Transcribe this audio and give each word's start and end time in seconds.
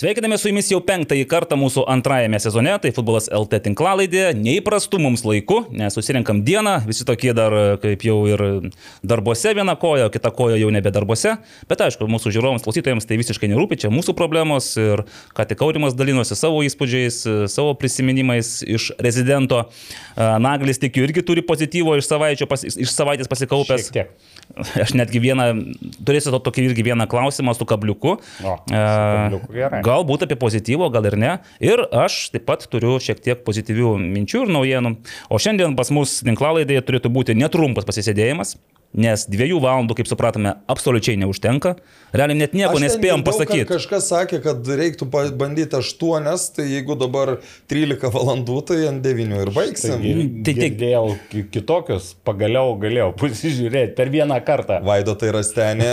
Sveikiname 0.00 0.38
su 0.40 0.48
jumis 0.48 0.70
jau 0.72 0.78
penktąjį 0.80 1.26
kartą 1.28 1.58
mūsų 1.60 1.82
antrajame 1.92 2.38
sezone, 2.40 2.72
tai 2.80 2.88
futbolas 2.96 3.26
LT 3.36 3.58
tinklalaidė, 3.66 4.22
neįprastų 4.32 4.96
mums 5.04 5.26
laiku, 5.28 5.58
nes 5.76 5.92
susirinkam 5.92 6.38
dieną, 6.46 6.78
visi 6.86 7.04
tokie 7.04 7.34
dar 7.36 7.52
kaip 7.82 8.06
jau 8.08 8.14
ir 8.30 8.42
darbuose 9.04 9.52
viena 9.58 9.74
koja, 9.76 10.06
kita 10.14 10.30
koja 10.32 10.56
jau 10.56 10.70
nebe 10.72 10.88
darbuose, 10.88 11.34
bet 11.68 11.84
aišku, 11.84 12.08
mūsų 12.08 12.32
žiūrovams, 12.32 12.64
klausytojams 12.64 13.04
tai 13.10 13.18
visiškai 13.20 13.50
nerūpi, 13.52 13.76
čia 13.82 13.90
mūsų 13.92 14.14
problemos 14.16 14.70
ir 14.80 15.02
ką 15.36 15.44
tik 15.50 15.66
Aurimas 15.68 15.98
dalinosi 15.98 16.32
savo 16.32 16.64
įspūdžiais, 16.64 17.20
savo 17.52 17.76
prisiminimais 17.76 18.54
iš 18.64 18.94
rezidento. 19.04 19.66
Naglis 20.16 20.80
tikiu 20.80 21.04
irgi 21.04 21.26
turi 21.28 21.44
pozityvo 21.44 21.98
iš, 22.00 22.08
pas, 22.48 22.64
iš 22.64 22.96
savaitės 22.96 23.28
pasikaupęs. 23.28 23.92
Aš 24.80 24.96
netgi 24.96 25.20
vieną, 25.22 25.44
turėsiu 26.08 26.32
to 26.34 26.40
tokį 26.48 26.70
irgi 26.70 26.88
vieną 26.88 27.04
klausimą 27.10 27.52
su 27.54 27.68
kabliuku. 27.68 28.16
O, 28.16 28.56
su 28.64 28.80
kabliuku 28.80 29.54
gerai. 29.60 29.84
Galbūt 29.90 30.26
apie 30.26 30.38
pozityvo, 30.38 30.90
gal 30.94 31.08
ir 31.10 31.18
ne. 31.18 31.36
Ir 31.62 31.82
aš 31.90 32.28
taip 32.34 32.46
pat 32.46 32.66
turiu 32.70 32.98
šiek 33.02 33.22
tiek 33.24 33.40
pozityvių 33.46 33.96
minčių 34.04 34.44
ir 34.46 34.52
naujienų. 34.54 34.96
O 35.30 35.40
šiandien 35.42 35.74
pas 35.78 35.90
mus 35.94 36.20
tinklalaidėje 36.26 36.84
turėtų 36.86 37.10
būti 37.16 37.38
netrumpas 37.38 37.88
pasisėdėjimas. 37.88 38.54
Nes 38.90 39.22
dviejų 39.30 39.60
valandų, 39.62 39.94
kaip 40.00 40.08
supratome, 40.10 40.50
absoliučiai 40.66 41.14
neužtenka. 41.22 41.76
Realiai 42.10 42.40
net 42.40 42.56
nieko 42.58 42.80
nespėjom 42.82 43.22
pasakyti. 43.22 43.68
Kažkas 43.68 44.08
sakė, 44.10 44.40
kad 44.42 44.66
reiktų 44.66 45.06
bandyti 45.38 45.78
8, 45.78 46.26
tai 46.56 46.66
jeigu 46.72 46.96
dabar 46.98 47.36
13 47.70 48.10
valandų, 48.10 48.56
tai 48.66 48.80
ant 48.88 48.98
9 49.06 49.38
ir 49.44 49.52
baigsim. 49.54 49.94
Taigi, 49.94 50.26
Tai 50.48 50.54
girdėjau 50.58 51.04
ki- 51.30 51.44
kitokius, 51.54 52.10
pagaliau 52.26 52.74
galėjau 52.82 53.12
pasižiūrėti 53.22 53.94
per 53.94 54.10
vieną 54.10 54.40
kartą. 54.42 54.80
Vaido 54.82 55.14
tai 55.14 55.30
rastenė. 55.38 55.92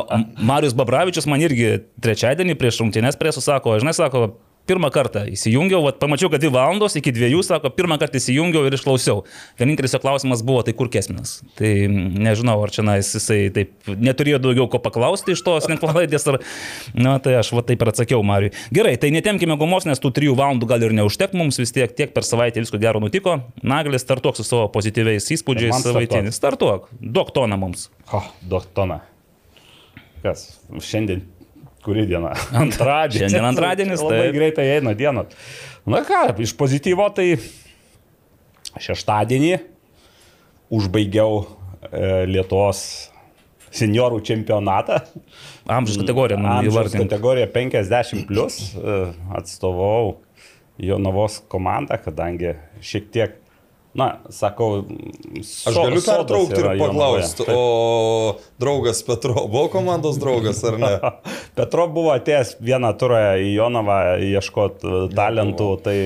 Marius 0.52 0.76
Babravičius 0.76 1.24
man 1.30 1.40
irgi 1.48 1.78
trečiadienį 2.04 2.58
prieš 2.60 2.82
rungtynės 2.84 3.16
presų 3.16 3.40
sako, 3.48 3.78
žinai, 3.80 3.96
sako, 3.96 4.34
pirmą 4.68 4.88
kartą 4.94 5.24
įsijungiau, 5.28 5.82
vat, 5.84 5.98
pamačiau, 6.00 6.30
kad 6.32 6.42
dvi 6.42 6.50
valandos 6.54 6.96
iki 6.98 7.12
dviejų, 7.14 7.42
sako, 7.44 7.70
pirmą 7.76 7.98
kartą 8.00 8.18
įsijungiau 8.20 8.64
ir 8.68 8.76
išklausiau. 8.78 9.24
Vienintelis 9.60 9.94
jo 9.96 10.00
klausimas 10.02 10.44
buvo, 10.46 10.62
tai 10.66 10.74
kur 10.76 10.88
kesminas. 10.92 11.36
Tai 11.58 11.70
nežinau, 11.90 12.56
ar 12.64 12.72
čia 12.74 12.84
nais 12.86 13.10
jisai 13.16 13.48
taip 13.54 13.92
neturėjo 13.92 14.40
daugiau 14.46 14.68
ko 14.72 14.80
paklausti 14.82 15.36
iš 15.36 15.44
tos 15.44 15.68
tinklalaidės, 15.70 16.26
ar... 16.32 16.40
Na, 16.96 17.16
tai 17.22 17.36
aš 17.40 17.52
va 17.56 17.64
taip 17.66 17.84
ir 17.84 17.92
atsakiau 17.92 18.24
Mariui. 18.26 18.54
Gerai, 18.74 18.96
tai 19.00 19.12
netemkime 19.14 19.58
gumos, 19.60 19.88
nes 19.88 20.00
tų 20.00 20.14
trijų 20.16 20.36
valandų 20.40 20.70
gal 20.70 20.86
ir 20.86 20.96
neužtek 20.96 21.36
mums 21.36 21.60
vis 21.60 21.74
tiek, 21.74 21.92
tiek 21.96 22.14
per 22.16 22.26
savaitę 22.26 22.64
visko 22.64 22.80
gero 22.80 23.02
nutiko. 23.04 23.40
Naglis 23.66 24.06
startuok 24.06 24.38
su 24.38 24.46
savo 24.46 24.68
pozityviais 24.74 25.28
įspūdžiais 25.36 25.74
man 25.74 25.84
savaitiniais. 25.84 26.40
Startuok, 26.40 26.88
duok 27.00 27.34
toną 27.36 27.60
mums. 27.60 27.90
O, 28.12 28.22
duok 28.48 28.70
toną. 28.76 29.02
Kas? 30.24 30.46
Šiandien 30.80 31.20
kuri 31.84 32.06
diena? 32.08 32.32
Antradienis. 32.64 33.20
Šiandien 33.20 33.48
antradienis, 33.50 34.02
Labai 34.04 34.22
taip. 34.26 34.36
greitai 34.38 34.66
eina 34.78 34.94
dienos. 34.98 35.34
Na 35.86 36.00
ką, 36.06 36.26
iš 36.40 36.54
pozityvo 36.56 37.06
tai 37.16 37.34
šeštadienį 38.80 39.58
užbaigiau 40.74 41.42
e, 41.44 42.24
Lietuvos 42.30 42.80
seniorų 43.74 44.20
čempionatą. 44.24 45.00
Amžiaus 45.70 45.98
kategorija, 46.02 46.38
nu, 46.38 46.48
Amžiaus 46.50 46.72
įvardink. 46.72 47.06
kategorija 47.08 47.48
50 47.50 48.26
plus 48.28 48.58
atstovau 49.34 50.20
Jonavos 50.78 51.40
komandą, 51.50 51.98
kadangi 52.02 52.54
šiek 52.82 53.10
tiek, 53.14 53.34
na, 53.94 54.08
sakau, 54.34 54.84
Aš 55.40 55.76
galiu 55.78 56.02
pertraukti 56.02 56.58
ir 56.58 56.68
paklausti, 56.80 57.46
o 57.48 58.36
draugas 58.60 59.02
Petro 59.06 59.46
buvo 59.46 59.68
komandos 59.72 60.18
draugas 60.22 60.62
ar 60.66 60.78
ne? 60.82 60.92
Petro 61.58 61.86
buvo 61.94 62.14
atėjęs 62.16 62.56
vieną 62.64 62.90
turą 62.98 63.22
į 63.38 63.52
Jonavą 63.54 63.98
ieškoti 64.24 65.10
talentų, 65.14 65.68
tai 65.86 65.98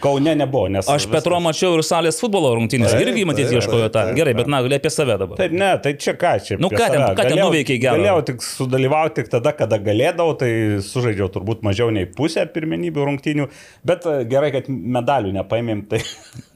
Kaune 0.00 0.32
nebuvo, 0.32 0.70
nes... 0.72 0.86
Aš 0.88 1.04
Petro 1.12 1.36
mačiau 1.44 1.74
ir 1.76 1.82
salės 1.84 2.16
futbolo 2.16 2.54
rungtynės. 2.56 2.94
Taip, 2.94 3.02
Irgi 3.04 3.24
taip, 3.28 3.50
ieškojo 3.58 3.82
taip, 3.82 3.92
tą. 3.92 4.04
taip, 4.06 4.16
Gerai, 4.16 4.32
taip. 4.32 4.38
bet 4.38 4.48
na, 4.48 4.60
gali 4.64 4.76
apie 4.78 4.92
save 4.92 5.16
dabar. 5.20 5.36
Tai 5.36 5.48
ne, 5.52 5.66
tai 5.84 5.90
čia 6.00 6.14
ką, 6.16 6.30
čia. 6.40 6.56
Nu 6.56 6.70
ką 6.72 6.86
ten- 6.88 7.02
ką 7.18 7.26
ten 7.28 7.36
nuveikei 7.36 7.76
gero? 7.82 7.98
Galėjau 8.00 8.22
tik 8.30 8.46
sudalyvauti 8.46 9.18
tik 9.18 9.28
tada, 9.34 9.52
kada 9.52 9.76
galėdavau, 9.84 10.38
tai 10.40 10.48
sužaidžiau 10.86 11.28
turbūt 11.34 11.60
mažiau 11.68 11.92
nei 11.92 12.08
pusę 12.08 12.46
pirmenybių 12.54 13.04
rungtynių, 13.10 13.46
bet 13.84 14.08
e, 14.08 14.14
gerai, 14.30 14.54
kad 14.54 14.70
medalių 14.72 15.34
nepaėmėm, 15.36 15.82
tai 15.92 16.00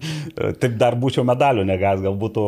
taip 0.65 0.78
dar 0.81 0.97
būčiau 0.97 1.27
medalių 1.28 1.67
negavęs, 1.69 2.06
gal 2.09 2.17
būtų, 2.25 2.47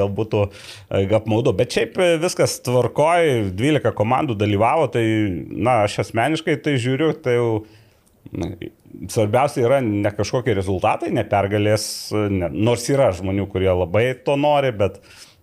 gal 0.00 0.14
būtų 0.16 0.46
e, 0.48 1.02
apmaudu, 1.20 1.52
bet 1.60 1.76
šiaip 1.76 2.00
e, 2.00 2.08
viskas 2.24 2.56
tvarkoj, 2.64 3.50
12 3.52 3.92
komandų 4.00 4.38
dalyvavo, 4.40 4.88
tai, 4.96 5.04
na, 5.52 5.82
aš 5.84 6.06
asmeniškai 6.06 6.56
tai 6.64 6.78
žiūriu, 6.80 7.12
tai 7.20 7.36
jau 7.36 7.50
Na, 8.30 8.46
Svarbiausia 9.10 9.64
yra 9.66 9.80
ne 9.84 10.10
kažkokie 10.14 10.54
rezultatai, 10.58 11.12
ne 11.14 11.22
pergalės, 11.28 11.84
ne, 12.12 12.48
nors 12.50 12.88
yra 12.90 13.12
žmonių, 13.16 13.46
kurie 13.52 13.70
labai 13.70 14.08
to 14.26 14.34
nori, 14.40 14.72
bet 14.76 14.98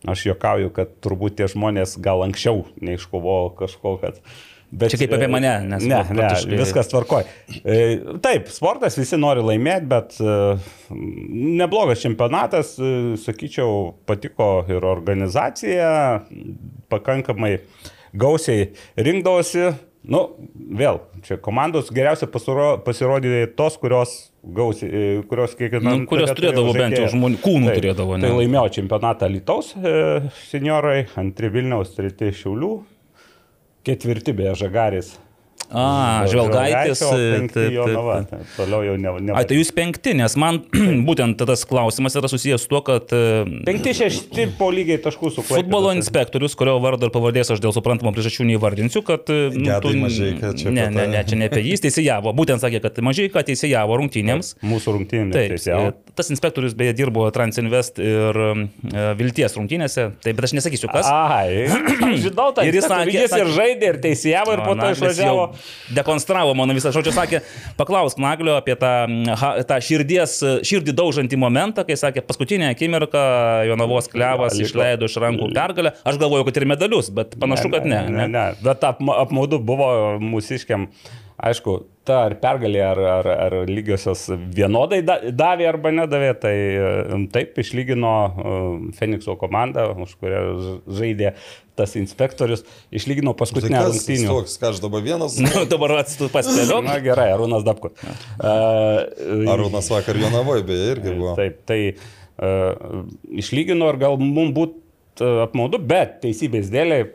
aš 0.08 0.28
juokauju, 0.30 0.74
kad 0.76 0.92
turbūt 1.04 1.40
tie 1.40 1.48
žmonės 1.52 1.96
gal 2.04 2.22
anksčiau 2.28 2.66
neiškovojo 2.84 3.56
kažko, 3.64 3.98
kad... 4.04 4.22
Bet, 4.68 4.92
Čia 4.92 4.98
kaip 5.00 5.14
apie 5.16 5.30
mane, 5.32 5.52
nes 5.64 5.84
ne, 5.88 5.96
va, 5.96 6.12
ne, 6.12 6.16
praktiškai- 6.20 6.58
viskas 6.60 6.90
tvarkoj. 6.92 7.24
E, 7.64 7.76
Taip, 8.20 8.50
sportas 8.52 8.98
visi 9.00 9.16
nori 9.16 9.40
laimėti, 9.40 9.88
bet 9.88 10.18
e, 10.20 10.34
neblogas 10.92 12.04
čempionatas, 12.04 12.74
e, 12.76 12.90
sakyčiau, 13.24 13.94
patiko 14.04 14.66
ir 14.68 14.84
organizacija, 14.84 15.94
pakankamai 16.92 17.62
gausiai 18.12 18.74
rinkdavosi. 19.00 19.70
Nu, 20.08 20.22
vėl, 20.56 21.02
čia 21.28 21.36
komandos 21.44 21.90
geriausia 21.92 22.30
pasiro, 22.32 22.78
pasirodė 22.86 23.42
tos, 23.60 23.76
kurios 23.82 24.14
gausiai, 24.56 24.88
e, 24.88 25.24
kurios 25.28 25.56
kiekviena. 25.60 25.98
Nu, 25.98 26.06
kurios 26.08 26.32
turėdavo 26.32 26.72
bent 26.78 26.96
jau 26.96 27.10
žmonių- 27.12 27.42
kūnų 27.44 27.74
turėdavo, 27.76 28.16
ne? 28.16 28.24
Tai 28.24 28.38
laimėjo 28.38 28.70
čempionatą 28.78 29.28
Lietuvos 29.34 29.74
e, 29.76 30.30
seniorai, 30.48 31.02
antri 31.20 31.50
Vilniaus, 31.52 31.92
treti 31.98 32.32
Šiaulių, 32.40 32.72
ketvirti 33.88 34.36
beje 34.38 34.56
Žagaris. 34.64 35.12
A, 35.68 36.24
žvelgaitis. 36.32 37.02
Tai 37.52 37.66
Toliau 38.56 38.82
jau 38.86 38.96
ne. 39.00 39.12
ne 39.28 39.34
Ai, 39.36 39.44
tai 39.48 39.58
jūs 39.60 39.72
penkti, 39.76 40.14
nes 40.18 40.36
man 40.40 40.62
būtent 41.08 41.40
tas 41.44 41.64
klausimas 41.68 42.16
yra 42.18 42.30
susijęs 42.32 42.64
su 42.64 42.70
tuo, 42.72 42.80
kad 42.88 43.12
e, 43.16 43.22
Penkti 43.68 43.92
šešti 43.98 44.46
po 44.60 44.70
lygiai 44.74 45.00
taškų 45.04 45.32
su 45.36 45.44
Klaipėdos. 45.44 45.58
futbolo 45.66 45.92
inspektorius, 45.98 46.56
kurio 46.60 46.78
vardą 46.84 47.10
ir 47.10 47.14
pavardės 47.16 47.52
aš 47.56 47.62
dėl 47.64 47.76
suprantamų 47.76 48.14
priežasčių 48.16 48.48
neįvardinsiu, 48.52 49.04
kad... 49.08 49.28
e, 49.34 49.50
nu, 49.56 49.66
Gedai 49.68 49.82
tu- 49.92 49.96
Mažeika, 50.06 50.54
čia 50.58 50.72
Ne, 50.72 50.88
apie 50.88 50.96
ne, 50.96 51.04
tą- 51.04 51.12
ne, 51.18 51.24
čia 51.28 51.40
ne 51.42 51.50
apie 51.52 51.64
jį, 51.66 51.76
teisėjavo. 51.88 52.34
Būtent 52.38 52.64
sakė, 52.64 52.82
kad 52.88 53.02
mažai 53.04 53.28
ką 53.34 53.44
teisėjavo 53.52 54.00
rungtynėms. 54.02 54.54
Mūsų 54.64 54.96
rungtynėms. 54.98 55.36
Taip, 55.36 55.56
teisėjau. 55.58 55.82
e, 55.92 56.16
tas 56.18 56.32
inspektorius 56.34 56.78
beje 56.80 56.96
dirbo 56.98 57.28
Transinvest 57.36 58.00
ir 58.04 58.40
Vilties 59.20 59.56
rungtynėse, 59.60 60.08
taip, 60.24 60.38
bet 60.40 60.48
aš 60.48 60.56
nesakysiu 60.62 60.90
kas. 60.92 61.10
Ai, 61.12 61.68
žinau, 62.24 62.50
tai 62.56 62.68
jis 62.72 62.88
sakė- 62.88 63.18
jis 63.20 63.36
ir 63.42 63.52
žaidė, 63.58 63.92
ir 63.94 64.00
teisėjavo, 64.08 64.56
ir 64.58 64.64
po 64.66 64.76
to 64.80 64.92
išvažiavo. 64.96 65.46
Dekonstravo 65.96 66.54
mano 66.58 66.76
visą 66.78 66.92
žodžią, 66.96 67.14
sakė, 67.16 67.42
paklausk 67.80 68.20
Naglio 68.22 68.58
apie 68.60 68.76
tą, 68.80 68.94
tą 69.68 69.80
širdies, 69.84 70.38
širdį 70.68 70.96
daužantį 70.98 71.40
momentą, 71.42 71.86
kai 71.88 71.98
sakė, 72.00 72.24
paskutinę 72.28 72.72
akimirką 72.74 73.24
Jonavos 73.70 74.10
klevas 74.12 74.58
išleido 74.62 75.10
iš 75.10 75.20
rankų 75.24 75.52
pergalę. 75.56 75.94
Aš 76.08 76.20
galvoju, 76.22 76.48
kad 76.50 76.62
ir 76.62 76.68
medalius, 76.70 77.12
bet 77.14 77.38
panašu, 77.40 77.72
kad 77.74 77.88
ne. 77.88 78.04
ne, 78.14 78.28
ne. 78.32 78.48
Bet 78.64 78.84
apma, 78.88 79.22
apmaudu 79.24 79.62
buvo 79.64 79.90
mūsiškiam. 80.24 80.90
Aišku, 81.38 81.84
ta 82.08 82.22
ar 82.30 82.36
pergalė, 82.42 82.82
ar, 82.88 83.00
ar, 83.18 83.28
ar 83.48 83.56
lygiosios 83.70 84.26
vienodai 84.56 85.02
da- 85.06 85.20
davė 85.36 85.68
arba 85.70 85.92
nedavė, 85.94 86.32
tai 86.42 86.56
e, 86.56 87.22
taip 87.36 87.60
išlygino 87.64 88.14
e, 88.24 88.58
Fenikso 88.98 89.36
komandą, 89.40 89.90
už 90.06 90.16
kurią 90.22 90.42
žaidė 91.00 91.34
tas 91.78 91.94
inspektorius, 92.00 92.64
išlygino 92.96 93.36
Tai 93.36 93.42
paskutinę 93.44 93.84
kas 93.84 94.00
jis 94.00 94.08
rungtynių. 94.08 94.30
toks, 94.32 94.56
ką 94.64 94.72
aš 94.72 94.80
dabar 94.88 95.04
vienas? 95.06 95.36
Nu, 95.46 95.66
dabar 95.70 95.98
atsistu 96.00 96.32
paspėliau. 96.34 96.80
Na 96.88 96.96
gerai, 97.06 97.28
Arūnas 97.36 97.68
Dabkus. 97.68 97.94
Uh, 98.42 99.52
Arūnas 99.54 99.92
vakar 99.94 100.18
Jonavoje 100.18 100.66
beje 100.66 100.88
irgi 100.96 101.14
buvo. 101.20 101.36
Taip, 101.38 101.60
tai 101.70 101.80
uh, 101.94 103.06
išlygino 103.44 103.92
ir 103.94 104.00
gal 104.02 104.18
mums 104.22 104.56
būtų 104.58 104.84
apmaudu, 105.22 105.80
bet 105.84 106.18
teisybės 106.24 106.70
dėliai, 106.74 107.06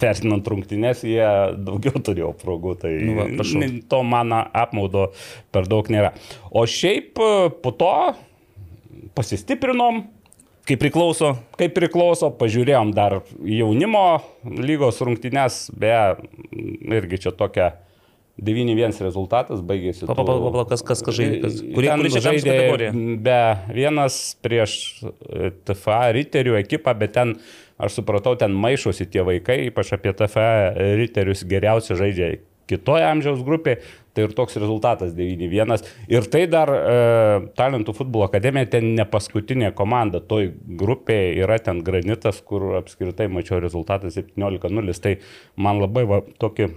vertinant 0.00 0.46
rungtynės, 0.48 1.02
jie 1.08 1.26
daugiau 1.64 2.00
turėjo 2.06 2.32
progų, 2.40 2.76
tai 2.82 2.94
Nu 3.04 3.16
va, 3.18 3.26
prašau. 3.38 3.64
to 3.90 4.02
mano 4.06 4.42
apmaudo 4.56 5.08
per 5.54 5.68
daug 5.70 5.88
nėra. 5.92 6.14
O 6.50 6.64
šiaip 6.68 7.18
uh, 7.22 7.48
po 7.62 7.74
to 7.76 7.92
pasistiprinom, 9.14 10.06
Kaip 10.68 10.82
priklauso. 10.82 11.30
kaip 11.56 11.72
priklauso, 11.72 12.28
pažiūrėjom 12.36 12.90
dar 12.92 13.22
jaunimo 13.40 14.02
lygos 14.44 14.98
rungtynės, 15.00 15.70
beje, 15.72 16.18
irgi 16.92 17.22
čia 17.24 17.32
tokia 17.32 17.70
9-1 18.38 18.98
rezultatas 19.02 19.62
baigėsi. 19.66 20.06
Pa, 20.06 20.14
pa, 20.14 20.24
pa, 20.26 20.50
pa, 20.54 20.64
kas, 20.70 20.84
kas, 20.86 21.02
kas 21.04 21.16
žaidė? 21.18 21.40
Kas, 21.42 21.60
kurie, 21.62 21.90
kurie 21.90 22.12
čia 22.14 22.24
žaidė 22.28 22.50
kategoriją? 22.52 22.90
Be 23.26 23.38
vienas 23.74 24.18
prieš 24.44 24.74
e, 25.02 25.50
TFA 25.66 26.02
riterių 26.16 26.58
ekipą, 26.60 26.94
bet 27.00 27.16
ten, 27.18 27.34
aš 27.82 27.98
supratau, 27.98 28.36
ten 28.38 28.54
maišosi 28.54 29.08
tie 29.10 29.26
vaikai, 29.26 29.64
ypač 29.72 29.94
apie 29.98 30.14
TFA 30.20 30.50
riterius 31.00 31.42
geriausiai 31.50 31.98
žaidžia 31.98 32.36
kitoje 32.68 33.06
amžiaus 33.08 33.40
grupėje, 33.46 33.80
tai 34.12 34.26
ir 34.26 34.34
toks 34.36 34.58
rezultatas 34.60 35.14
9-1. 35.16 35.86
Ir 36.12 36.26
tai 36.32 36.42
dar 36.50 36.72
e, 36.74 36.80
Talentų 37.58 37.94
futbolo 37.96 38.26
akademija 38.28 38.68
ten 38.74 38.92
ne 38.98 39.06
paskutinė 39.08 39.72
komanda, 39.78 40.20
toj 40.20 40.50
grupėje 40.80 41.38
yra 41.44 41.58
ten 41.62 41.80
granitas, 41.86 42.42
kur 42.44 42.80
apskritai 42.82 43.28
mačiau 43.32 43.62
rezultatą 43.64 44.12
17-0, 44.12 44.98
tai 45.02 45.16
man 45.56 45.80
labai 45.82 46.04
va, 46.10 46.20
tokį 46.42 46.68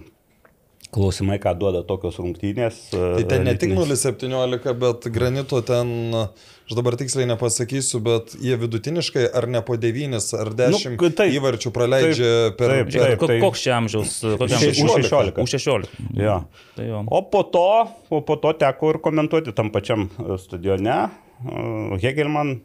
klausimai, 0.92 1.38
ką 1.42 1.54
duoda 1.60 1.84
tokios 1.88 2.18
rungtynės. 2.20 2.80
Tai 2.92 3.24
ten 3.30 3.46
ne 3.48 3.54
tik 3.60 3.74
0,17, 3.78 4.74
bet 4.82 5.08
granito 5.14 5.62
ten, 5.66 5.92
aš 6.16 6.76
dabar 6.78 6.98
tiksliai 7.00 7.30
nepasakysiu, 7.30 8.02
bet 8.04 8.36
jie 8.44 8.58
vidutiniškai 8.60 9.28
ar 9.40 9.48
ne 9.52 9.64
po 9.66 9.78
9 9.80 10.20
ar 10.40 10.52
10 10.60 10.98
nu, 10.98 11.12
taip, 11.16 11.36
įvarčių 11.38 11.74
praleidžia 11.76 12.32
taip, 12.32 12.58
per... 12.60 12.76
Taip, 12.76 12.92
taip, 12.96 13.24
taip. 13.24 13.38
Koks 13.46 13.64
čia 13.64 13.78
amžiaus? 13.80 14.18
Už 14.36 14.58
16. 14.58 15.40
Už 15.40 15.56
16. 15.58 15.96
Ja. 16.20 16.42
Tai 16.76 16.90
jo. 16.90 17.06
o, 17.08 17.24
po 17.32 17.46
to, 17.54 17.68
o 18.12 18.22
po 18.28 18.40
to 18.44 18.54
teko 18.60 18.96
ir 18.96 19.02
komentuoti 19.04 19.56
tam 19.56 19.72
pačiam 19.74 20.10
stadione 20.42 21.00
Hegelman 22.02 22.60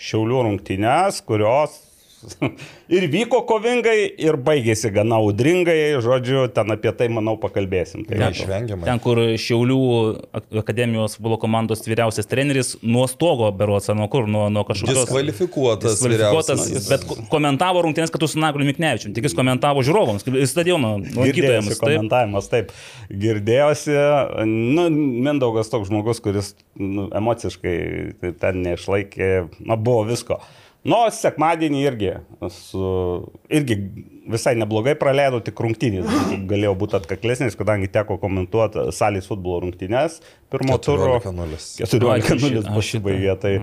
Šiaulių 0.00 0.44
rungtynės, 0.46 1.20
kurios 1.28 1.76
ir 2.96 3.06
vyko 3.12 3.40
kovingai, 3.48 4.04
ir 4.20 4.36
baigėsi 4.44 4.90
gana 4.94 5.18
audringai, 5.20 5.76
žodžiu, 6.04 6.44
ten 6.54 6.74
apie 6.74 6.92
tai, 6.96 7.08
manau, 7.12 7.36
pakalbėsim. 7.40 8.04
Tai 8.08 8.18
neišvengiamai. 8.20 8.86
Ten, 8.88 9.00
kur 9.02 9.20
Šiaulių 9.40 9.78
akademijos 10.60 11.16
futbolo 11.16 11.38
komandos 11.40 11.84
vyriausias 11.86 12.28
treneris 12.30 12.74
nuo 12.82 13.06
stogo 13.10 13.48
berots, 13.56 13.90
nuo 13.96 14.08
kur, 14.12 14.28
nuo, 14.30 14.48
nuo 14.52 14.64
kažkokios. 14.68 15.02
Diskvalifikuotas. 15.04 15.96
Diskvalifikuotas, 15.96 16.88
bet 16.90 17.28
komentavo 17.32 17.84
rungtynės, 17.86 18.12
kad 18.12 18.22
tu 18.22 18.30
su 18.30 18.40
Nagliu 18.42 18.68
Miknevičiu, 18.68 19.14
tik 19.16 19.28
jis 19.28 19.36
komentavo 19.38 19.84
žiūrovams, 19.86 20.26
stadiono 20.50 20.96
lankytojams. 21.00 21.80
Komentavimas, 21.80 22.50
taip, 22.52 22.74
girdėjosi, 23.10 23.96
nu, 24.48 24.88
Mindaugas 24.90 25.72
toks 25.72 25.88
žmogus, 25.90 26.20
kuris 26.24 26.54
nu, 26.80 27.08
emociškai 27.16 27.76
ten 28.40 28.64
neišlaikė, 28.66 29.30
na, 29.64 29.78
buvo 29.80 30.04
visko. 30.08 30.40
Nu, 30.80 30.96
sekmadienį 31.12 31.80
irgi, 31.84 32.12
su, 32.54 32.82
irgi 33.52 33.76
visai 34.30 34.54
neblogai 34.56 34.94
praleidau, 34.96 35.42
tik 35.44 35.60
rungtynės. 35.60 36.08
Galėjau 36.50 36.72
būti 36.80 36.96
atkaklesnis, 36.96 37.56
kadangi 37.58 37.90
teko 37.92 38.16
komentuoti 38.22 38.86
salės 38.96 39.28
futbolo 39.28 39.66
rungtynės. 39.66 40.20
Pirmo 40.52 40.78
turo 40.80 41.18
14-0 41.20 42.64
pasibaigė, 42.72 43.36
tai 43.42 43.54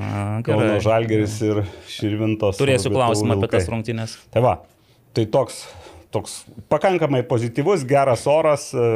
Kauno 0.46 0.78
Žalgeris 0.84 1.40
ir 1.48 1.64
Širvintos. 1.90 2.62
Turėsiu 2.62 2.94
klausimą 2.94 3.40
apie 3.40 3.52
tas 3.56 3.70
rungtynės. 3.74 4.18
Tai 4.34 4.46
va, 4.46 4.56
tai 5.18 5.26
toks 5.34 5.64
toks 6.12 6.36
pakankamai 6.72 7.22
pozityvus, 7.28 7.84
geras 7.88 8.26
oras, 8.32 8.70
e, 8.74 8.88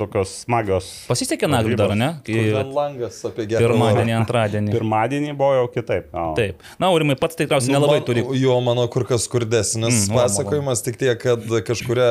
tokios 0.00 0.32
smagios. 0.44 0.90
Pasisekė 1.10 1.48
Nagliui 1.50 1.78
dar, 1.78 1.94
ne? 1.98 2.10
Kai 2.26 2.46
langas 2.54 3.20
apie 3.28 3.46
gerą. 3.50 3.74
Pirmadienį, 3.74 4.16
antradienį. 4.20 4.74
Pirmadienį 4.74 5.36
buvo 5.38 5.58
jau 5.58 5.66
kitaip. 5.76 6.10
O. 6.12 6.30
Taip. 6.38 6.64
Na, 6.80 6.90
Aurimai 6.90 7.18
pats 7.20 7.38
tikriausiai 7.40 7.74
nu, 7.74 7.78
nelabai 7.78 8.00
man, 8.00 8.08
turi. 8.08 8.24
Jo, 8.40 8.58
mano 8.64 8.86
kur 8.92 9.06
kas 9.08 9.28
skurdesnis 9.28 10.06
mm, 10.06 10.16
pasakojimas, 10.16 10.84
tik 10.86 11.00
tiek, 11.00 11.20
kad 11.20 11.44
kažkuria... 11.68 12.10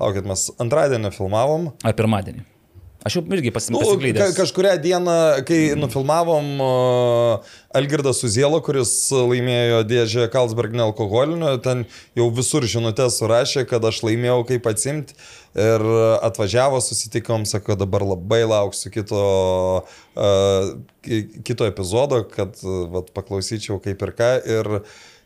Laukit, 0.00 0.24
mes 0.24 0.46
antradienį 0.56 1.10
filmavom. 1.12 1.66
Ar 1.84 1.92
pirmadienį? 1.92 2.46
Aš 3.00 3.16
jau 3.16 3.22
irgi 3.32 3.48
pasiklydęs. 3.54 4.12
Nu, 4.12 4.20
ka 4.20 4.26
kažkurią 4.36 4.74
dieną, 4.84 5.16
kai 5.48 5.60
nufilmavom 5.78 6.48
uh, 6.60 7.52
Algirdą 7.72 8.12
Suzielą, 8.12 8.58
kuris 8.64 8.92
laimėjo 9.14 9.78
dėžę 9.88 10.26
Kalsberg 10.32 10.76
nealkoholinio, 10.76 11.54
ten 11.64 11.86
jau 12.18 12.28
visur 12.36 12.66
žinutę 12.68 13.08
surašė, 13.08 13.64
kad 13.70 13.86
aš 13.88 14.02
laimėjau 14.04 14.42
kaip 14.52 14.68
atsimti. 14.68 15.16
Ir 15.56 15.82
atvažiavo, 16.22 16.78
susitikom, 16.84 17.46
sako, 17.48 17.74
dabar 17.80 18.04
labai 18.06 18.44
lauksiu 18.44 18.92
kito, 18.92 19.22
uh, 19.80 20.74
kito 21.48 21.66
epizodo, 21.66 22.20
kad 22.36 22.60
vat, 22.92 23.08
paklausyčiau 23.16 23.80
kaip 23.82 24.04
ir 24.04 24.14
ką. 24.20 24.34
Ir, 24.58 24.70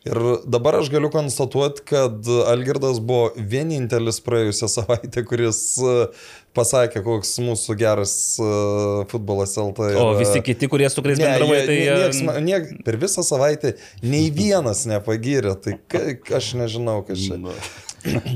Ir 0.05 0.19
dabar 0.45 0.75
aš 0.77 0.91
galiu 0.93 1.09
konstatuoti, 1.09 1.81
kad 1.89 2.27
Algirdas 2.45 2.99
buvo 3.01 3.31
vienintelis 3.33 4.19
praėjusią 4.21 4.67
savaitę, 4.69 5.23
kuris 5.25 5.61
pasakė, 6.55 7.03
koks 7.05 7.35
mūsų 7.43 7.75
geras 7.79 8.13
uh, 8.41 9.03
futbolas 9.11 9.55
LT. 9.61 9.89
Ir, 9.93 9.99
o 10.01 10.11
visi 10.19 10.41
kiti, 10.45 10.69
kurie 10.71 10.89
su 10.91 11.03
kuriais 11.05 11.21
bendravai, 11.21 11.61
tai... 11.67 11.79
Nieks, 12.01 12.21
niek, 12.45 12.69
per 12.87 12.99
visą 13.01 13.25
savaitę 13.25 13.75
nei 14.03 14.29
vienas 14.41 14.85
nepagyrė, 14.89 15.57
tai 15.61 15.77
ka, 15.91 16.05
aš 16.39 16.53
nežinau, 16.61 17.01
kas 17.07 17.27
čia. 17.27 17.39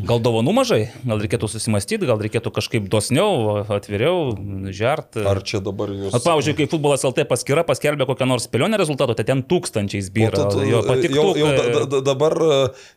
Gal 0.10 0.22
dovanų 0.24 0.54
mažai, 0.56 0.80
gal 1.06 1.22
reikėtų 1.22 1.50
susimastyti, 1.52 2.08
gal 2.10 2.20
reikėtų 2.22 2.52
kažkaip 2.56 2.88
dosniau, 2.92 3.62
atviriau, 3.70 4.34
žert. 4.76 5.20
Ar 5.30 5.42
čia 5.46 5.62
dabar 5.64 5.92
jūs... 5.94 6.14
At, 6.16 6.26
pavyzdžiui, 6.26 6.56
kai 6.58 6.68
futbolas 6.72 7.06
LT 7.08 7.26
paskyra 7.30 7.64
paskelbė 7.68 8.08
kokią 8.10 8.28
nors 8.30 8.48
spėlionę 8.50 8.80
rezultatą, 8.82 9.16
tai 9.18 9.28
ten 9.30 9.44
tūkstančiais 9.50 10.10
byra. 10.16 10.48
Tu, 10.54 10.66
jo. 10.70 10.82
Jau, 11.10 11.28
jau 11.38 11.52
da, 11.54 11.86
da, 11.94 12.02
dabar, 12.10 12.38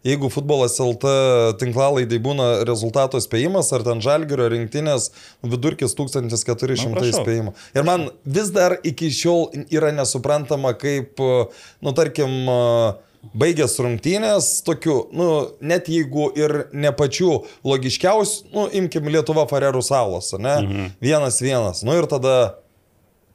jeigu 0.07 0.33
futbolas 0.33 0.79
LT 0.83 1.15
tinklalaidai 1.61 2.21
būna 2.23 2.49
rezultato 2.69 3.21
spėjimas, 3.23 3.73
ar 3.77 3.85
ten 3.87 4.03
žalgerio 4.05 4.49
rinktinės, 4.53 5.11
vidurkis 5.45 5.97
1400 5.99 6.93
Na, 6.93 7.07
spėjimų. 7.21 7.57
Ir 7.77 7.89
man 7.89 8.11
vis 8.25 8.53
dar 8.55 8.79
iki 8.87 9.13
šiol 9.13 9.51
yra 9.73 9.93
nesuprantama, 9.95 10.75
kaip, 10.79 11.21
nu, 11.21 11.97
tarkim, 11.97 12.39
uh, 12.49 13.12
baigęs 13.39 13.79
rungtynės, 13.81 14.49
tokiu, 14.67 14.97
nu, 15.15 15.29
net 15.65 15.89
jeigu 15.91 16.29
ir 16.39 16.67
ne 16.75 16.91
pačių 16.97 17.37
logiškiausių, 17.67 18.51
nu, 18.55 18.67
imkim 18.83 19.09
Lietuva 19.13 19.47
Farerų 19.51 19.83
salos, 19.87 20.33
ne? 20.39 20.57
Mhm. 20.59 20.91
Vienas 21.03 21.41
vienas. 21.45 21.85
Nu 21.87 21.97
ir 21.99 22.09
tada, 22.11 22.37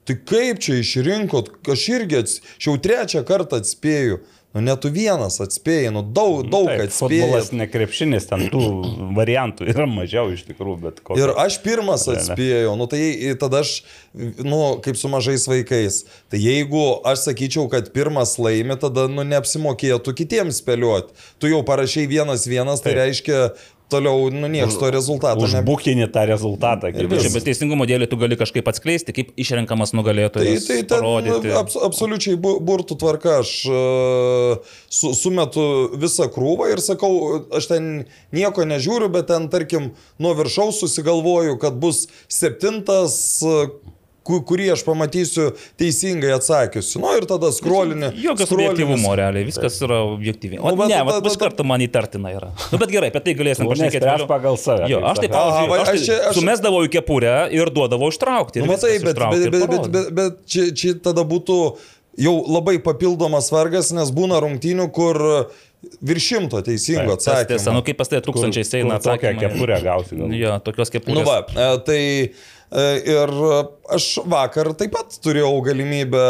tai 0.07 0.17
kaip 0.27 0.61
čia 0.63 0.81
išrinkot, 0.81 1.53
aš 1.73 1.85
irgi, 1.95 2.23
aš 2.23 2.67
jau 2.67 2.75
trečią 2.83 3.23
kartą 3.27 3.61
atspėju. 3.63 4.21
Nu, 4.55 4.61
net 4.63 4.79
tu 4.81 4.89
vienas 4.89 5.41
atspėjai, 5.43 5.89
nu 5.91 6.01
daug, 6.01 6.39
daug 6.47 6.69
Taip, 6.69 6.85
atspėjai. 6.87 7.25
Futbolas 7.27 7.49
nekrepšinis, 7.53 8.27
ten 8.29 8.45
tų 8.49 8.61
variantų 9.17 9.67
yra 9.73 9.85
mažiau 9.91 10.31
iš 10.33 10.45
tikrųjų, 10.47 10.77
bet 10.85 11.01
kokią. 11.03 11.19
Ir 11.19 11.33
aš 11.43 11.59
pirmas 11.65 12.07
atspėjau, 12.09 12.71
nu 12.79 12.87
tai 12.89 13.01
tada 13.41 13.61
aš, 13.65 13.73
nu, 14.15 14.61
kaip 14.85 14.97
su 14.97 15.11
mažais 15.11 15.45
vaikais. 15.51 15.99
Tai 16.31 16.39
jeigu 16.41 16.85
aš 17.11 17.27
sakyčiau, 17.27 17.67
kad 17.69 17.91
pirmas 17.93 18.37
laimi, 18.39 18.79
tada, 18.79 19.05
nu, 19.11 19.27
neapsimokėtų 19.27 20.15
kitiems 20.23 20.63
spėlioti. 20.63 21.13
Tu 21.43 21.51
jau 21.51 21.59
parašiai 21.67 22.07
vienas 22.09 22.47
vienas, 22.47 22.81
tai 22.81 22.95
Taip. 22.95 23.01
reiškia, 23.03 23.41
toliau, 23.91 24.29
nu, 24.33 24.49
nieks 24.51 24.77
to 24.79 24.89
rezultato. 24.93 25.45
Užbūkinį 25.45 26.07
tą 26.13 26.25
rezultatą. 26.29 26.91
Vis, 26.91 27.29
bet 27.33 27.47
teisingumo 27.47 27.87
dėlį 27.89 28.09
tu 28.11 28.19
gali 28.19 28.37
kažkaip 28.39 28.67
atskleisti, 28.69 29.15
kaip 29.15 29.33
išrenkamas 29.39 29.93
nugalėtojas. 29.97 30.67
Tai, 30.67 30.79
tai 30.87 30.99
ten 31.27 31.51
abs, 31.59 31.77
absoliučiai 31.89 32.37
burtų 32.37 32.99
tvarka. 32.99 33.39
Aš 33.43 33.53
uh, 33.71 34.79
su, 34.91 35.13
sumetu 35.17 35.67
visą 35.99 36.29
krūvą 36.33 36.71
ir 36.73 36.83
sakau, 36.83 37.11
aš 37.55 37.69
ten 37.71 37.91
nieko 38.35 38.67
nežiūriu, 38.67 39.11
bet 39.13 39.29
ten, 39.31 39.49
tarkim, 39.53 39.91
nuo 40.21 40.33
viršaus 40.37 40.81
susigalvoju, 40.83 41.59
kad 41.61 41.79
bus 41.81 42.05
septintas. 42.31 43.19
Kurį 44.27 44.69
aš 44.73 44.83
pamatysiu 44.87 45.49
teisingai 45.79 46.33
atsakiusiu. 46.35 46.99
Nu 47.03 47.13
ir 47.17 47.27
tada 47.29 47.51
skrolinė. 47.55 48.11
Jokio 48.19 48.47
subjektivumo 48.49 49.13
realiai, 49.17 49.47
viskas 49.47 49.79
yra 49.85 50.01
objektyviai. 50.05 50.61
O 50.61 50.73
nu, 50.73 50.87
ne, 50.91 50.99
va, 51.07 51.17
bus 51.23 51.37
kartu 51.39 51.65
man 51.67 51.83
įtartina 51.85 52.33
yra. 52.35 52.51
Nu, 52.73 52.81
bet 52.81 52.91
gerai, 52.93 53.11
apie 53.13 53.23
tai 53.23 53.35
galėsim 53.39 53.69
pašnekėti. 53.71 54.09
Aš 54.13 54.25
pagal 54.29 54.59
save. 54.61 54.89
Jo, 54.91 55.03
aš 55.07 55.23
taip 55.23 55.35
pat. 55.35 55.61
Aš, 55.77 55.93
aš, 55.93 56.07
aš 56.31 56.39
sumesdavau 56.41 56.83
į 56.87 56.91
kepurę 56.97 57.35
ir 57.55 57.71
duodavau 57.73 58.11
ištraukti. 58.13 58.65
Nu, 58.65 58.73
matai, 58.73 58.97
bet, 59.03 59.15
bet, 59.15 59.47
bet, 59.47 59.69
bet, 59.71 59.87
bet, 59.93 60.11
bet 60.19 60.41
čia, 60.49 60.67
čia 60.75 60.97
tada 61.03 61.23
būtų 61.27 61.61
jau 62.17 62.35
labai 62.49 62.77
papildomas 62.83 63.51
vargas, 63.53 63.93
nes 63.95 64.11
būna 64.13 64.41
rungtynių, 64.43 64.89
kur 64.93 65.21
virš 66.01 66.29
šimto 66.31 66.61
teisingo 66.65 67.15
atsakymų. 67.15 67.49
Tiesa, 67.51 67.73
nu 67.75 67.83
kaip 67.85 67.99
pas 67.99 68.09
tai 68.11 68.21
tūkstančiai 68.25 68.81
eina 68.81 68.97
atsakymai. 68.97 69.35
Tokią 69.37 69.53
kepurę 69.53 69.79
gausi. 69.85 70.19
Jo, 70.39 70.57
tokios 70.65 70.93
kepurės. 70.93 71.19
Nu 71.19 71.25
va, 71.27 71.39
e, 71.45 71.67
tai 71.85 72.01
ir 72.71 73.31
aš 73.95 74.07
vakar 74.27 74.73
taip 74.75 74.95
pat 74.97 75.19
turėjau 75.23 75.53
galimybę 75.65 76.25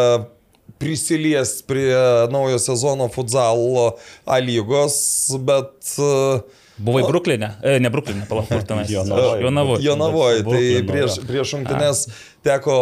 prisiliesti 0.77 1.63
prie 1.67 1.95
naujo 2.31 2.59
sezono 2.59 3.07
futsalo 3.07 3.97
A 4.25 4.39
lygos, 4.39 4.97
bet... 5.39 5.95
E, 5.97 6.39
Buvai 6.77 7.01
Bruklinė, 7.07 7.49
e, 7.65 7.79
ne 7.81 7.89
Bruklinė, 7.89 8.27
palauk, 8.29 8.51
kur 8.51 8.61
tenais. 8.67 8.91
Jonavoje. 8.93 9.81
Jonavoje. 9.81 10.43
Tai 10.45 10.63
prieš, 10.91 11.19
prieš 11.25 11.53
šimtinės 11.55 12.03
teko 12.45 12.75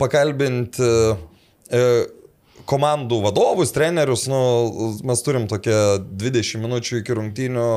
pakalbinti 0.00 0.88
e, 1.70 1.82
komandų 2.68 3.20
vadovus, 3.28 3.70
trenerius, 3.76 4.26
nu, 4.28 4.40
mes 5.06 5.22
turim 5.24 5.46
tokią 5.50 5.78
20 6.18 6.64
minučių 6.64 7.02
iki 7.02 7.16
rungtynių 7.20 7.68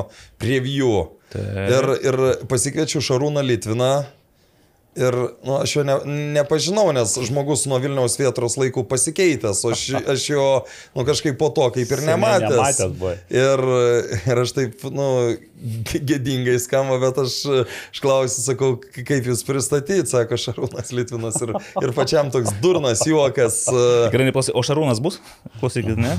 preview. 0.41 1.05
Tai. 1.31 1.45
Ir, 1.77 1.91
ir 2.09 2.19
pasikviečiu 2.49 2.99
Šarūną 3.05 3.45
Litviną, 3.45 3.91
Ir 5.00 5.15
nu, 5.48 5.53
aš 5.55 5.75
jo 5.77 5.83
ne, 5.88 5.93
nepažinau, 6.36 6.89
nes 6.91 7.13
žmogus 7.27 7.63
nuo 7.71 7.77
Vilniaus 7.79 8.17
vietros 8.19 8.57
laikų 8.60 8.83
pasikeitęs, 8.91 9.62
o 9.63 9.71
aš, 9.71 9.86
aš 10.15 10.25
jo 10.33 10.48
nu, 10.98 11.05
kažkaip 11.07 11.38
po 11.39 11.48
to 11.55 11.69
kaip 11.77 11.93
ir 11.95 12.03
nematęs. 12.10 12.51
nematęs 12.51 12.98
buvai. 13.00 13.15
ir, 13.31 13.63
ir 14.27 14.43
aš 14.43 14.51
taip, 14.57 14.83
nu, 14.91 15.07
gėdingai 15.62 16.57
skamba, 16.62 16.98
bet 17.01 17.19
aš, 17.21 17.38
aš 17.93 18.01
klausiu, 18.03 18.41
sakau, 18.43 18.71
kaip 18.81 19.27
jūs 19.29 19.43
pristatyti, 19.48 20.10
sako 20.10 20.39
Šarūnas 20.41 20.91
Litvinas 20.95 21.38
ir, 21.45 21.53
ir 21.83 21.93
pačiam 21.95 22.31
toks 22.33 22.51
durnas 22.63 23.03
juokas. 23.07 23.62
e, 23.71 23.86
Gerai, 24.13 24.27
nepasakysiu, 24.31 24.57
o 24.60 24.65
Šarūnas 24.65 25.01
bus? 25.03 25.19
Klausykit, 25.62 26.00
ne? 26.01 26.15